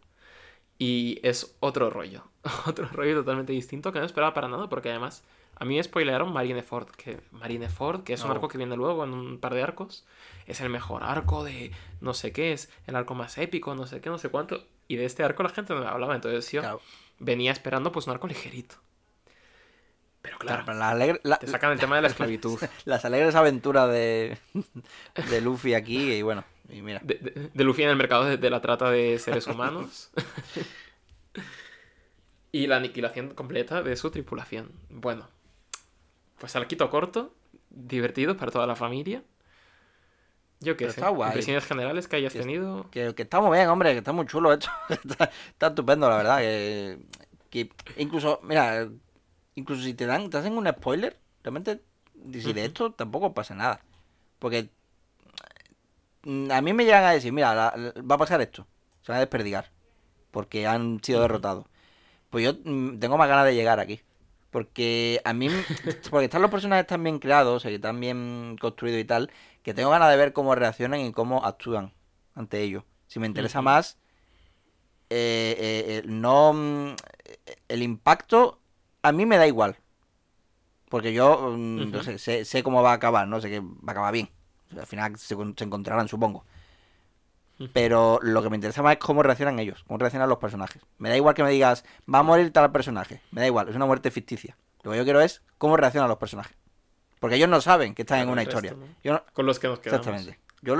Y 0.80 1.20
es 1.22 1.56
otro 1.60 1.92
rollo, 1.92 2.24
otro 2.66 2.88
rollo 2.88 3.14
totalmente 3.14 3.54
distinto 3.54 3.92
que 3.92 4.00
no 4.00 4.06
esperaba 4.06 4.34
para 4.34 4.48
nada 4.48 4.68
porque 4.70 4.90
además 4.90 5.24
a 5.62 5.66
mí 5.66 5.76
me 5.78 5.84
spoilearon 5.84 6.34
Marineford, 6.34 6.90
que 6.90 7.20
Marineford, 7.32 8.04
que 8.04 8.14
es 8.14 8.24
un 8.24 8.32
arco 8.32 8.48
que 8.48 8.58
viene 8.58 8.76
luego 8.76 9.04
en 9.04 9.14
un 9.14 9.38
par 9.40 9.54
de 9.54 9.62
arcos, 9.62 10.06
es 10.48 10.60
el 10.60 10.70
mejor 10.70 11.04
arco 11.04 11.44
de 11.44 11.72
no 12.00 12.16
sé 12.16 12.32
qué, 12.32 12.52
es 12.52 12.72
el 12.88 12.96
arco 12.96 13.14
más 13.14 13.38
épico, 13.38 13.76
no 13.76 13.86
sé 13.86 14.02
qué, 14.02 14.10
no 14.10 14.18
sé 14.18 14.30
cuánto, 14.30 14.64
y 14.88 14.96
de 14.96 15.06
este 15.06 15.24
arco 15.24 15.44
la 15.44 15.50
gente 15.50 15.76
no 15.76 15.82
me 15.82 15.88
hablaba, 15.88 16.16
entonces 16.16 16.52
yo 16.52 16.62
Claro, 16.62 16.82
venía 17.20 17.52
esperando 17.52 17.92
pues 17.92 18.08
un 18.08 18.14
arco 18.14 18.26
ligerito. 18.28 18.76
Pero 20.24 20.40
claro, 20.40 20.64
la- 21.24 21.38
te 21.38 21.46
sacan 21.48 21.72
el 21.74 21.80
tema 21.80 21.96
de 21.96 22.02
la 22.02 22.08
esclavitud. 22.14 22.60
las 22.86 23.06
alegres 23.06 23.36
aventuras 23.36 23.88
de, 23.92 24.40
de 25.30 25.42
Luffy 25.42 25.76
aquí, 25.76 26.12
y 26.12 26.22
bueno, 26.24 26.44
y 26.70 26.82
mira. 26.82 27.02
De, 27.04 27.16
de- 27.16 27.50
de 27.54 27.64
Luffy 27.64 27.84
en 27.84 27.90
el 27.90 27.96
mercado 27.98 28.26
de, 28.26 28.38
de 28.38 28.50
la 28.50 28.62
trata 28.62 28.90
de 28.90 29.20
seres 29.20 29.46
humanos. 29.46 30.10
y 32.52 32.68
la 32.68 32.78
aniquilación 32.78 33.34
completa 33.36 33.82
de 33.84 33.96
su 33.96 34.10
tripulación. 34.12 34.72
Bueno, 34.90 35.28
pues 36.42 36.56
al 36.56 36.66
quito 36.68 36.90
corto, 36.90 37.34
divertido 37.70 38.36
para 38.36 38.52
toda 38.52 38.66
la 38.68 38.76
familia. 38.76 39.24
Yo 40.60 40.74
qué 40.76 40.86
Pero 40.86 40.94
sé, 40.94 41.00
está 41.00 41.10
guay. 41.10 41.30
impresiones 41.30 41.66
generales 41.66 42.08
que 42.08 42.16
hayas 42.18 42.34
Que- 42.34 42.40
tenido. 42.40 42.90
Que, 42.92 43.16
que 43.16 43.22
está 43.24 43.40
muy 43.40 43.56
bien, 43.58 43.70
hombre, 43.70 43.92
que 43.94 44.00
está 44.00 44.12
muy 44.12 44.26
chulo 44.26 44.52
esto. 44.52 44.70
está, 44.90 45.32
está 45.50 45.68
estupendo, 45.68 46.10
la 46.10 46.18
verdad. 46.18 46.38
Que, 46.40 47.00
que 47.52 47.70
incluso, 47.98 48.40
mira, 48.44 48.90
incluso 49.56 49.84
si 49.84 49.94
te 49.94 50.06
dan, 50.08 50.30
te 50.30 50.38
hacen 50.38 50.58
un 50.58 50.68
spoiler, 50.68 51.18
realmente, 51.44 51.82
si 52.34 52.54
de 52.54 52.66
esto 52.66 52.92
tampoco 52.92 53.34
pasa 53.34 53.56
nada. 53.56 53.82
Porque 54.40 54.70
mm, 56.24 56.52
a 56.52 56.62
mí 56.62 56.74
me 56.74 56.86
llegan 56.86 57.04
a 57.04 57.12
decir, 57.12 57.32
mira, 57.34 57.54
la- 57.56 57.74
la- 57.78 58.02
va 58.02 58.16
a 58.16 58.20
pasar 58.20 58.42
esto, 58.42 58.68
se 59.02 59.12
van 59.12 59.18
a 59.18 59.22
desperdigar, 59.22 59.72
porque 60.32 60.68
han 60.68 61.00
sido 61.04 61.22
derrotados. 61.22 61.66
Pues 62.30 62.46
yo 62.46 62.54
mm, 62.64 63.00
tengo 63.00 63.18
más 63.18 63.28
ganas 63.30 63.46
de 63.46 63.56
llegar 63.56 63.80
aquí. 63.80 64.02
Porque 64.52 65.22
a 65.24 65.34
mí, 65.34 65.50
porque 66.10 66.26
están 66.26 66.42
los 66.42 66.52
personajes 66.52 66.86
tan 66.86 67.04
bien 67.04 67.20
creados, 67.20 67.66
y 67.66 67.80
tan 67.80 68.00
bien 68.00 68.58
construidos 68.60 69.02
y 69.02 69.06
tal, 69.06 69.32
que 69.64 69.74
tengo 69.74 69.90
ganas 69.90 70.10
de 70.12 70.18
ver 70.18 70.34
cómo 70.34 70.54
reaccionan 70.56 71.00
y 71.00 71.14
cómo 71.14 71.46
actúan 71.46 71.94
ante 72.36 72.62
ello. 72.62 72.86
Si 73.08 73.20
me 73.20 73.28
interesa 73.28 73.62
más, 73.62 73.98
eh, 75.10 75.56
eh, 75.60 76.04
no, 76.06 76.54
mm, 76.54 76.96
el 77.68 77.84
impacto 77.84 78.60
a 79.02 79.12
mí 79.12 79.26
me 79.26 79.38
da 79.38 79.48
igual. 79.48 79.78
Porque 80.90 81.14
yo 81.14 81.52
mm, 81.56 81.92
no 81.92 82.04
sé, 82.04 82.20
sé, 82.20 82.46
sé 82.46 82.64
cómo 82.64 82.84
va 82.84 82.92
a 82.92 82.96
acabar, 82.96 83.28
no 83.28 83.40
sé 83.40 83.50
que 83.50 83.62
va 83.62 83.68
a 83.88 83.92
acabar 83.92 84.14
bien. 84.14 84.30
Al 84.78 84.86
final 84.86 85.18
se, 85.18 85.36
se 85.36 85.64
encontrarán, 85.64 86.08
supongo. 86.08 86.46
Pero 87.74 88.20
lo 88.22 88.42
que 88.42 88.50
me 88.50 88.56
interesa 88.56 88.82
más 88.82 88.94
es 88.94 89.00
cómo 89.00 89.24
reaccionan 89.24 89.60
ellos, 89.60 89.84
cómo 89.88 89.98
reaccionan 90.00 90.30
los 90.30 90.38
personajes. 90.38 90.82
Me 90.98 91.10
da 91.10 91.18
igual 91.18 91.36
que 91.36 91.44
me 91.44 91.52
digas, 91.52 91.84
va 92.14 92.20
a 92.20 92.24
morir 92.24 92.52
tal 92.52 92.72
personaje. 92.72 93.22
Me 93.32 93.42
da 93.42 93.48
igual, 93.48 93.70
es 93.70 93.76
una 93.76 93.86
muerte 93.86 94.12
ficticia. 94.12 94.58
Lo 94.84 94.92
que 94.92 94.98
yo 94.98 95.04
quiero 95.04 95.22
es 95.22 95.42
cómo 95.58 95.78
reaccionan 95.78 96.10
los 96.10 96.18
personajes. 96.18 96.56
Porque 97.20 97.36
ellos 97.36 97.50
no 97.50 97.62
saben 97.62 97.94
que 97.94 98.02
están 98.02 98.20
en 98.20 98.30
una 98.30 98.42
historia. 98.44 98.72
resto, 98.72 98.86
¿no? 98.86 98.94
Yo 99.04 99.14
no- 99.14 99.24
Con 99.34 99.46
los 99.46 99.60
que 99.60 99.68
nos 99.68 99.80
quedamos. 99.80 100.08
Exactamente. 100.08 100.40
Yo, 100.64 100.76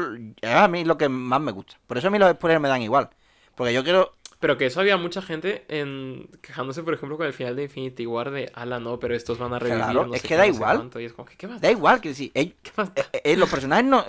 a 0.50 0.68
mí 0.68 0.86
lo 0.86 0.98
que 0.98 1.08
más 1.10 1.40
me 1.42 1.52
gusta. 1.52 1.76
Por 1.88 1.98
eso 1.98 2.08
a 2.08 2.12
mí 2.12 2.18
los 2.20 2.32
spoilers 2.32 2.62
me 2.62 2.68
dan 2.70 2.82
igual. 2.82 3.10
Porque 3.56 3.74
yo 3.74 3.84
quiero. 3.84 4.14
Pero 4.40 4.58
que 4.58 4.66
eso 4.66 4.80
había 4.80 4.98
mucha 4.98 5.22
gente 5.22 5.66
en... 5.70 6.28
quejándose, 6.42 6.82
por 6.82 6.96
ejemplo, 6.96 7.16
con 7.18 7.28
el 7.28 7.34
final 7.34 7.56
de 7.56 7.64
Infinity 7.66 8.08
War 8.08 8.32
de, 8.32 8.52
ala, 8.56 8.80
no, 8.80 8.98
pero 9.00 9.14
estos 9.16 9.38
van 9.38 9.54
a 9.54 9.60
revivir. 9.60 9.84
Claro, 9.84 10.08
no 10.08 10.16
es 10.16 10.22
sé 10.24 10.28
que 10.28 10.36
da 10.36 10.48
no 10.48 10.52
sé 10.52 10.56
igual. 10.58 10.78
cuánto", 10.78 11.00
y 11.00 11.06
es 11.06 11.14
como, 11.14 11.28
¿qué, 11.28 11.36
qué 11.38 11.48
más 11.48 11.62
Da 11.62 11.68
da? 11.68 11.72
igual 11.72 12.02
que 12.02 12.16
si. 12.16 12.32
ellos- 12.34 12.56
¿Qué 12.64 12.72
más 12.76 12.92
da? 12.96 13.02
eh, 13.14 13.22
eh, 13.24 13.36
los 13.38 13.50
personajes 13.50 13.86
no, 13.86 14.04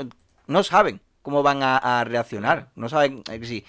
no 0.46 0.62
saben 0.62 1.02
cómo 1.22 1.42
van 1.42 1.62
a, 1.62 1.78
a 1.78 2.04
reaccionar. 2.04 2.70
No 2.74 2.88
saben. 2.88 3.22
eh, 3.30 3.40
si, 3.44 3.64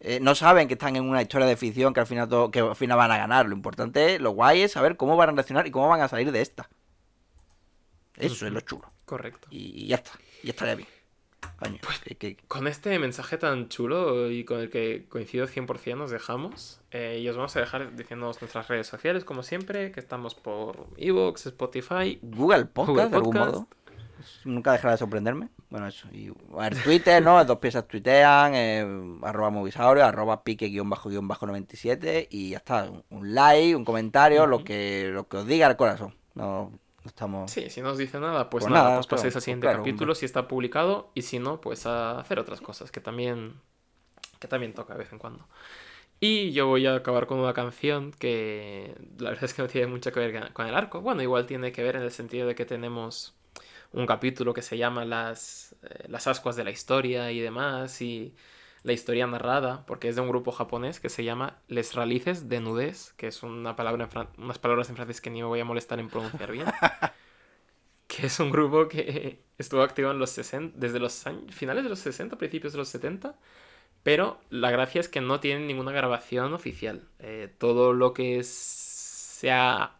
eh, 0.00 0.18
no 0.20 0.34
saben 0.34 0.66
que 0.68 0.74
están 0.74 0.96
en 0.96 1.04
una 1.08 1.22
historia 1.22 1.46
de 1.46 1.56
ficción 1.56 1.92
que 1.94 2.00
al 2.00 2.06
final 2.06 2.28
todo, 2.28 2.50
que 2.50 2.60
al 2.60 2.74
final 2.76 2.96
van 2.98 3.10
a 3.12 3.18
ganar. 3.18 3.46
Lo 3.46 3.54
importante, 3.54 4.18
lo 4.18 4.30
guay 4.30 4.62
es 4.62 4.72
saber 4.72 4.96
cómo 4.96 5.16
van 5.16 5.28
a 5.30 5.32
reaccionar 5.32 5.66
y 5.66 5.70
cómo 5.70 5.88
van 5.88 6.00
a 6.00 6.08
salir 6.08 6.32
de 6.32 6.40
esta. 6.40 6.68
Eso 8.16 8.46
es 8.46 8.52
lo 8.52 8.60
chulo. 8.60 8.90
Correcto. 9.04 9.48
Y, 9.50 9.84
y 9.84 9.86
ya 9.88 9.96
está. 9.96 10.12
Y 10.42 10.50
estaría 10.50 10.74
bien. 10.74 10.88
Coño, 11.58 11.78
Pues 11.82 11.98
que- 12.00 12.16
que- 12.16 12.36
Con 12.48 12.66
este 12.68 12.98
mensaje 12.98 13.36
tan 13.36 13.68
chulo 13.68 14.30
y 14.30 14.44
con 14.44 14.60
el 14.60 14.70
que 14.70 15.06
coincido 15.08 15.46
100% 15.46 15.96
nos 15.96 16.10
dejamos. 16.10 16.80
eh, 16.92 17.18
y 17.22 17.28
os 17.28 17.36
vamos 17.36 17.54
a 17.56 17.60
dejar 17.60 17.96
diciéndonos 17.96 18.40
nuestras 18.40 18.68
redes 18.68 18.86
sociales, 18.86 19.24
como 19.24 19.42
siempre, 19.42 19.90
que 19.92 20.00
estamos 20.00 20.34
por 20.34 20.86
Evox, 20.96 21.46
Spotify. 21.46 22.18
Google 22.22 22.66
Podcast, 22.66 22.88
Google 22.88 23.08
de 23.10 23.16
algún 23.16 23.34
modo. 23.36 23.68
Nunca 24.44 24.72
dejará 24.72 24.92
de 24.92 24.98
sorprenderme. 24.98 25.48
Bueno, 25.70 25.86
eso. 25.88 26.08
Y 26.12 26.28
a 26.28 26.56
ver, 26.62 26.78
Twitter, 26.80 27.22
¿no? 27.22 27.44
Dos 27.44 27.58
piezas 27.58 27.86
tuitean, 27.88 28.54
eh, 28.54 28.86
arroba 29.22 29.50
movisaurio, 29.50 30.04
arroba 30.04 30.44
pique 30.44 30.66
guion 30.68 30.90
bajo 30.90 31.08
guion 31.08 31.28
bajo 31.28 31.46
97 31.46 32.28
y 32.30 32.50
ya 32.50 32.58
está. 32.58 32.90
Un, 32.90 33.04
un 33.10 33.34
like, 33.34 33.74
un 33.76 33.84
comentario, 33.84 34.46
lo 34.46 34.58
Ujú. 34.58 34.64
que 34.64 35.10
lo 35.12 35.28
que 35.28 35.38
os 35.38 35.46
diga 35.46 35.66
el 35.68 35.76
corazón. 35.76 36.14
No, 36.34 36.70
no 37.04 37.08
estamos... 37.08 37.50
Sí, 37.50 37.70
si 37.70 37.82
no 37.82 37.90
os 37.90 37.98
dice 37.98 38.18
nada, 38.20 38.48
pues, 38.50 38.64
Pues 38.64 38.72
nada, 38.72 38.90
nada, 38.90 38.94
pues 38.94 39.06
paséis 39.06 39.34
claro, 39.34 39.36
al 39.36 39.42
siguiente 39.42 39.66
claro, 39.66 39.78
capítulo 39.78 40.12
hombre. 40.12 40.14
si 40.14 40.24
está 40.26 40.48
publicado. 40.48 41.10
Y 41.14 41.22
si 41.22 41.38
no, 41.38 41.60
pues 41.60 41.86
a 41.86 42.18
hacer 42.20 42.38
otras 42.38 42.60
cosas 42.60 42.90
que 42.90 43.00
también, 43.00 43.60
que 44.40 44.48
también 44.48 44.74
toca 44.74 44.94
de 44.94 45.00
vez 45.00 45.12
en 45.12 45.18
cuando. 45.18 45.48
Y 46.20 46.52
yo 46.52 46.66
voy 46.68 46.86
a 46.86 46.96
acabar 46.96 47.26
con 47.26 47.40
una 47.40 47.54
canción 47.54 48.12
que 48.12 48.94
la 49.18 49.30
verdad 49.30 49.44
es 49.44 49.54
que 49.54 49.62
no 49.62 49.68
tiene 49.68 49.88
mucho 49.88 50.12
que 50.12 50.20
ver 50.20 50.52
con 50.52 50.66
el 50.66 50.74
arco. 50.74 51.00
Bueno, 51.00 51.22
igual 51.22 51.46
tiene 51.46 51.72
que 51.72 51.82
ver 51.82 51.96
en 51.96 52.02
el 52.02 52.12
sentido 52.12 52.46
de 52.48 52.54
que 52.54 52.64
tenemos 52.66 53.34
un 53.92 54.06
capítulo 54.06 54.54
que 54.54 54.62
se 54.62 54.78
llama 54.78 55.04
Las, 55.04 55.76
eh, 55.82 56.06
las 56.08 56.26
ascuas 56.26 56.56
de 56.56 56.64
la 56.64 56.70
historia 56.70 57.30
y 57.32 57.40
demás, 57.40 58.00
y 58.02 58.34
la 58.82 58.92
historia 58.92 59.26
narrada, 59.26 59.84
porque 59.86 60.08
es 60.08 60.16
de 60.16 60.22
un 60.22 60.28
grupo 60.28 60.52
japonés 60.52 61.00
que 61.00 61.08
se 61.08 61.24
llama 61.24 61.58
Les 61.68 61.94
Ralices 61.94 62.48
de 62.48 62.60
Nudez, 62.60 63.12
que 63.16 63.28
es 63.28 63.42
una 63.42 63.76
palabra 63.76 64.08
en 64.12 64.42
unas 64.44 64.58
palabras 64.58 64.88
en 64.90 64.96
francés 64.96 65.20
que 65.20 65.30
ni 65.30 65.40
me 65.42 65.48
voy 65.48 65.60
a 65.60 65.64
molestar 65.64 66.00
en 66.00 66.08
pronunciar 66.08 66.50
bien. 66.52 66.66
que 68.06 68.26
es 68.26 68.40
un 68.40 68.50
grupo 68.50 68.88
que 68.88 69.42
estuvo 69.58 69.82
activo 69.82 70.10
en 70.10 70.18
los 70.18 70.30
60, 70.30 70.76
desde 70.78 70.98
los 71.00 71.26
años, 71.26 71.54
finales 71.54 71.84
de 71.84 71.90
los 71.90 71.98
60, 72.00 72.36
principios 72.36 72.72
de 72.72 72.78
los 72.78 72.88
70, 72.88 73.38
pero 74.02 74.40
la 74.50 74.70
gracia 74.70 75.00
es 75.00 75.08
que 75.08 75.20
no 75.20 75.40
tienen 75.40 75.66
ninguna 75.66 75.92
grabación 75.92 76.54
oficial. 76.54 77.08
Eh, 77.20 77.54
todo 77.58 77.92
lo 77.92 78.12
que 78.14 78.38
es- 78.38 78.48
se 78.48 79.50
ha 79.52 79.96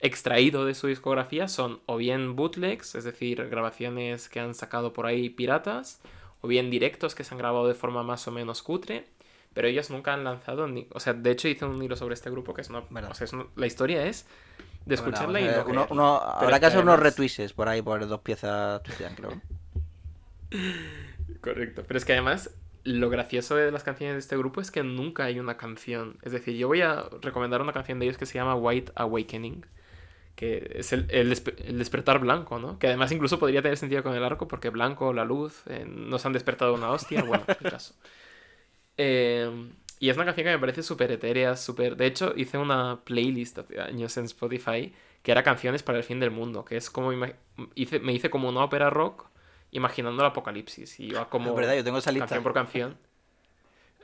extraído 0.00 0.64
de 0.66 0.74
su 0.74 0.86
discografía 0.88 1.48
son 1.48 1.80
o 1.86 1.96
bien 1.96 2.36
bootlegs, 2.36 2.94
es 2.94 3.04
decir, 3.04 3.48
grabaciones 3.48 4.28
que 4.28 4.40
han 4.40 4.54
sacado 4.54 4.92
por 4.92 5.06
ahí 5.06 5.30
piratas, 5.30 6.00
o 6.42 6.48
bien 6.48 6.70
directos 6.70 7.14
que 7.14 7.24
se 7.24 7.34
han 7.34 7.38
grabado 7.38 7.66
de 7.66 7.74
forma 7.74 8.02
más 8.02 8.26
o 8.28 8.30
menos 8.30 8.62
cutre, 8.62 9.06
pero 9.54 9.68
ellos 9.68 9.88
nunca 9.90 10.12
han 10.12 10.22
lanzado 10.24 10.68
ni... 10.68 10.86
O 10.92 11.00
sea, 11.00 11.14
de 11.14 11.30
hecho 11.30 11.48
hice 11.48 11.64
un 11.64 11.82
hilo 11.82 11.96
sobre 11.96 12.14
este 12.14 12.30
grupo 12.30 12.52
que 12.52 12.60
es 12.60 12.68
una... 12.68 12.82
Verdad. 12.90 13.10
O 13.10 13.14
sea, 13.14 13.24
es 13.24 13.32
una- 13.32 13.46
la 13.56 13.66
historia 13.66 14.04
es 14.06 14.26
de 14.84 14.94
escucharla 14.94 15.40
y 15.40 15.44
Bueno, 15.44 15.64
no 15.64 15.70
uno, 15.70 15.86
uno- 15.90 16.16
habrá 16.20 16.60
que 16.60 16.66
hacer 16.66 16.82
unos 16.82 17.00
retweets 17.00 17.52
por 17.54 17.68
ahí 17.68 17.80
por 17.80 18.06
dos 18.06 18.20
piezas 18.20 18.82
creo. 19.16 19.40
Correcto. 21.40 21.84
Pero 21.86 21.98
es 21.98 22.04
que 22.04 22.12
además, 22.12 22.50
lo 22.84 23.08
gracioso 23.10 23.56
de 23.56 23.70
las 23.70 23.82
canciones 23.82 24.14
de 24.14 24.20
este 24.20 24.36
grupo 24.36 24.60
es 24.60 24.70
que 24.70 24.82
nunca 24.82 25.24
hay 25.24 25.40
una 25.40 25.56
canción. 25.56 26.18
Es 26.22 26.32
decir, 26.32 26.54
yo 26.56 26.68
voy 26.68 26.82
a 26.82 27.04
recomendar 27.22 27.62
una 27.62 27.72
canción 27.72 27.98
de 27.98 28.06
ellos 28.06 28.18
que 28.18 28.26
se 28.26 28.34
llama 28.34 28.54
White 28.54 28.92
Awakening. 28.94 29.64
Que 30.36 30.70
es 30.76 30.92
el, 30.92 31.06
el 31.10 31.32
despe- 31.32 31.56
el 31.66 31.78
despertar 31.78 32.20
blanco, 32.20 32.58
¿no? 32.60 32.78
Que 32.78 32.88
además 32.88 33.10
incluso 33.12 33.38
podría 33.40 33.62
tener 33.62 33.78
sentido 33.78 34.02
con 34.04 34.14
el 34.14 34.22
arco, 34.24 34.48
porque 34.48 34.70
blanco, 34.70 35.12
la 35.14 35.24
luz, 35.24 35.62
eh, 35.66 35.84
nos 35.88 36.26
han 36.26 36.34
despertado 36.34 36.74
una 36.74 36.90
hostia. 36.90 37.22
Bueno, 37.24 37.44
el 37.48 37.70
caso. 37.70 37.94
Eh, 38.98 39.50
y 39.98 40.08
es 40.10 40.16
una 40.16 40.26
canción 40.26 40.44
que 40.46 40.52
me 40.52 40.58
parece 40.58 40.82
súper 40.82 41.10
etérea, 41.12 41.56
súper... 41.56 41.96
De 41.96 42.06
hecho, 42.06 42.32
hice 42.36 42.58
una 42.58 43.00
playlist 43.04 43.58
hace 43.58 43.80
años 43.80 44.16
en 44.16 44.24
Spotify 44.26 44.92
que 45.22 45.32
era 45.32 45.42
canciones 45.42 45.82
para 45.82 45.98
el 45.98 46.04
fin 46.04 46.20
del 46.20 46.30
mundo, 46.30 46.64
que 46.64 46.76
es 46.76 46.90
como... 46.90 47.12
Hice, 47.74 48.00
me 48.00 48.12
hice 48.12 48.30
como 48.30 48.48
una 48.48 48.62
ópera 48.64 48.90
rock 48.90 49.26
imaginando 49.70 50.22
el 50.22 50.28
apocalipsis. 50.28 51.00
Y 51.00 51.06
iba 51.08 51.28
como 51.28 51.50
Es 51.50 51.56
verdad, 51.56 51.76
yo 51.76 51.84
tengo 51.84 51.98
esa 51.98 52.12
lista. 52.12 52.26
canción 52.26 52.42
por 52.42 52.54
canción. 52.54 52.96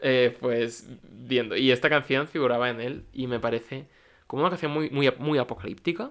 Eh, 0.00 0.36
pues 0.40 0.88
viendo. 1.02 1.56
Y 1.56 1.70
esta 1.70 1.88
canción 1.88 2.26
figuraba 2.26 2.70
en 2.70 2.80
él 2.80 3.04
y 3.12 3.26
me 3.28 3.38
parece 3.38 3.86
como 4.26 4.42
una 4.42 4.50
canción 4.50 4.72
muy, 4.72 4.90
muy, 4.90 5.12
muy 5.18 5.38
apocalíptica 5.38 6.10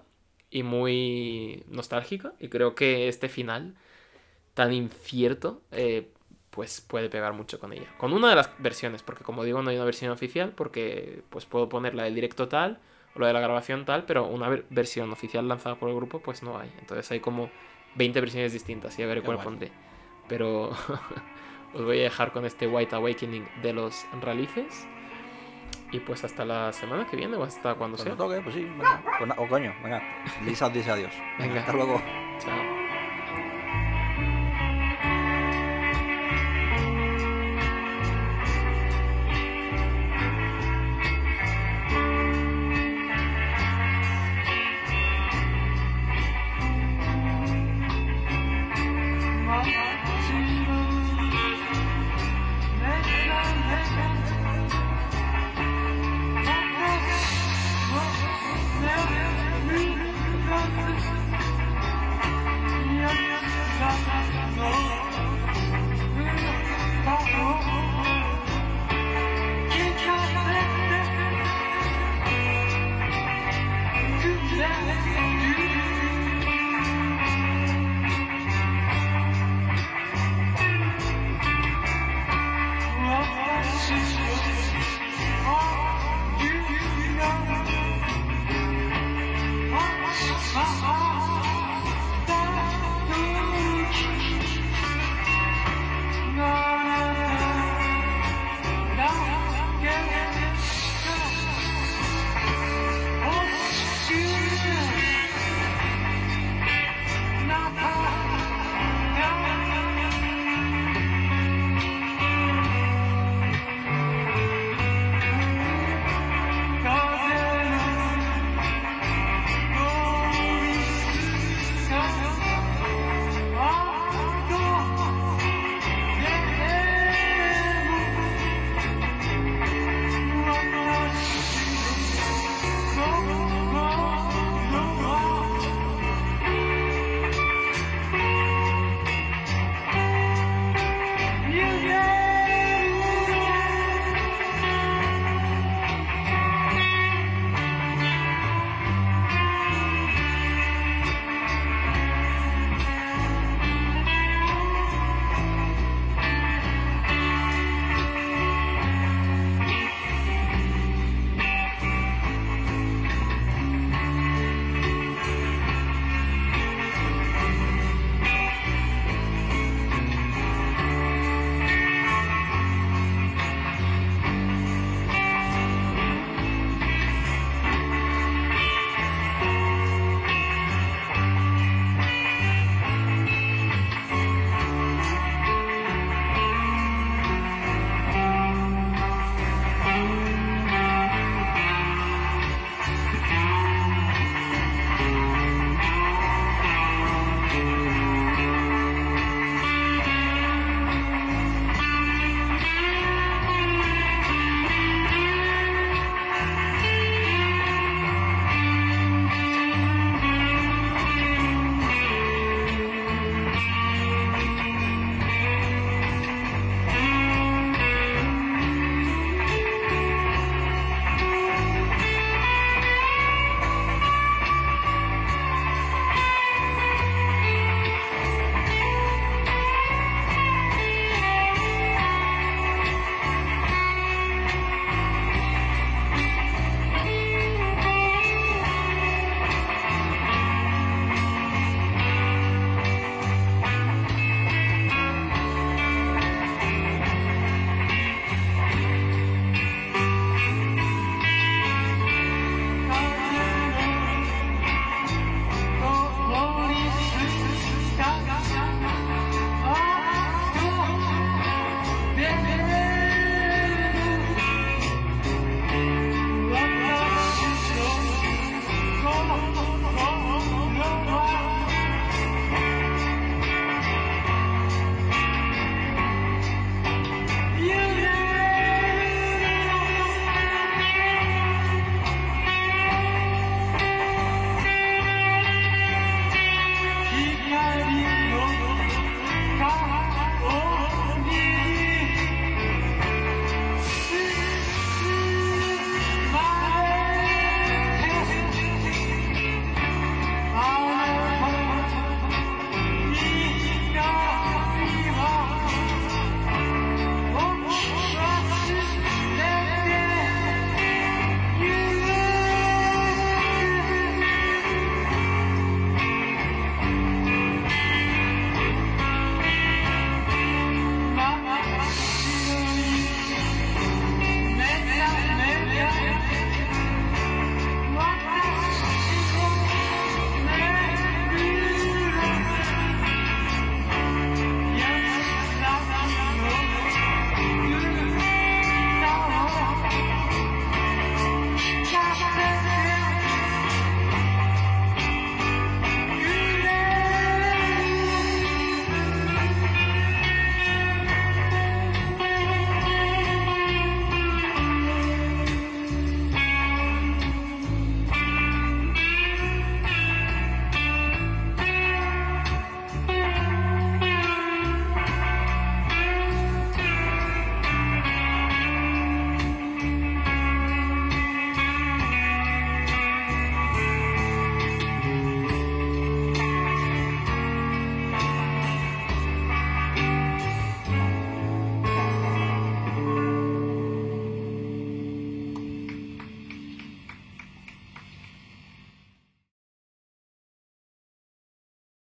y 0.52 0.62
muy 0.64 1.64
nostálgica. 1.70 2.34
Y 2.40 2.50
creo 2.50 2.76
que 2.76 3.08
este 3.08 3.30
final 3.30 3.74
tan 4.54 4.74
incierto 4.74 5.62
eh, 5.72 6.10
pues 6.50 6.82
puede 6.82 7.10
pegar 7.10 7.34
mucho 7.34 7.60
con 7.60 7.72
ella. 7.74 7.88
Con 7.98 8.12
una 8.14 8.30
de 8.30 8.36
las 8.36 8.52
versiones, 8.60 9.02
porque 9.02 9.24
como 9.24 9.44
digo 9.44 9.62
no 9.64 9.70
hay 9.70 9.78
una 9.78 9.86
versión 9.86 10.12
oficial 10.12 10.52
porque 10.52 11.24
pues 11.30 11.46
puedo 11.46 11.70
poner 11.70 11.96
la 11.96 12.04
del 12.04 12.14
directo 12.16 12.48
tal 12.50 12.80
o 13.16 13.20
la 13.20 13.28
de 13.28 13.34
la 13.34 13.40
grabación 13.40 13.86
tal, 13.86 14.06
pero 14.06 14.26
una 14.28 14.50
ver- 14.50 14.66
versión 14.70 15.12
oficial 15.12 15.48
lanzada 15.48 15.76
por 15.76 15.90
el 15.90 15.96
grupo 15.96 16.20
pues 16.20 16.44
no 16.44 16.58
hay. 16.60 16.70
Entonces 16.80 17.10
hay 17.12 17.22
como 17.22 17.50
20 17.96 18.20
versiones 18.20 18.52
distintas 18.54 19.00
y 19.00 19.04
a 19.04 19.08
ver 19.08 19.20
Qué 19.20 19.26
cuál 19.26 19.38
guay. 19.38 19.46
pondré. 19.46 19.72
Pero 20.28 20.70
os 21.74 21.82
voy 21.84 22.00
a 22.00 22.04
dejar 22.04 22.34
con 22.34 22.46
este 22.46 22.68
White 22.68 22.96
Awakening 22.96 23.48
de 23.62 23.74
los 23.74 24.06
Ralices. 24.22 24.86
Y 25.92 26.00
pues 26.00 26.24
hasta 26.24 26.46
la 26.46 26.72
semana 26.72 27.06
que 27.06 27.18
viene 27.18 27.36
o 27.36 27.44
hasta 27.44 27.76
cuando 27.76 27.98
sea. 27.98 28.16
Cuando 28.16 28.26
toque, 28.26 28.42
pues 28.42 28.56
sí, 28.56 28.64
venga. 28.64 29.02
Pues 29.18 29.28
na- 29.28 29.36
o 29.38 29.48
coño, 29.48 29.74
venga. 29.84 30.02
Lisa 30.46 30.70
dice 30.70 30.90
adiós. 30.92 31.14
Venga. 31.38 31.60
Hasta 31.62 31.74
luego. 31.74 32.02
Chao. 32.40 32.81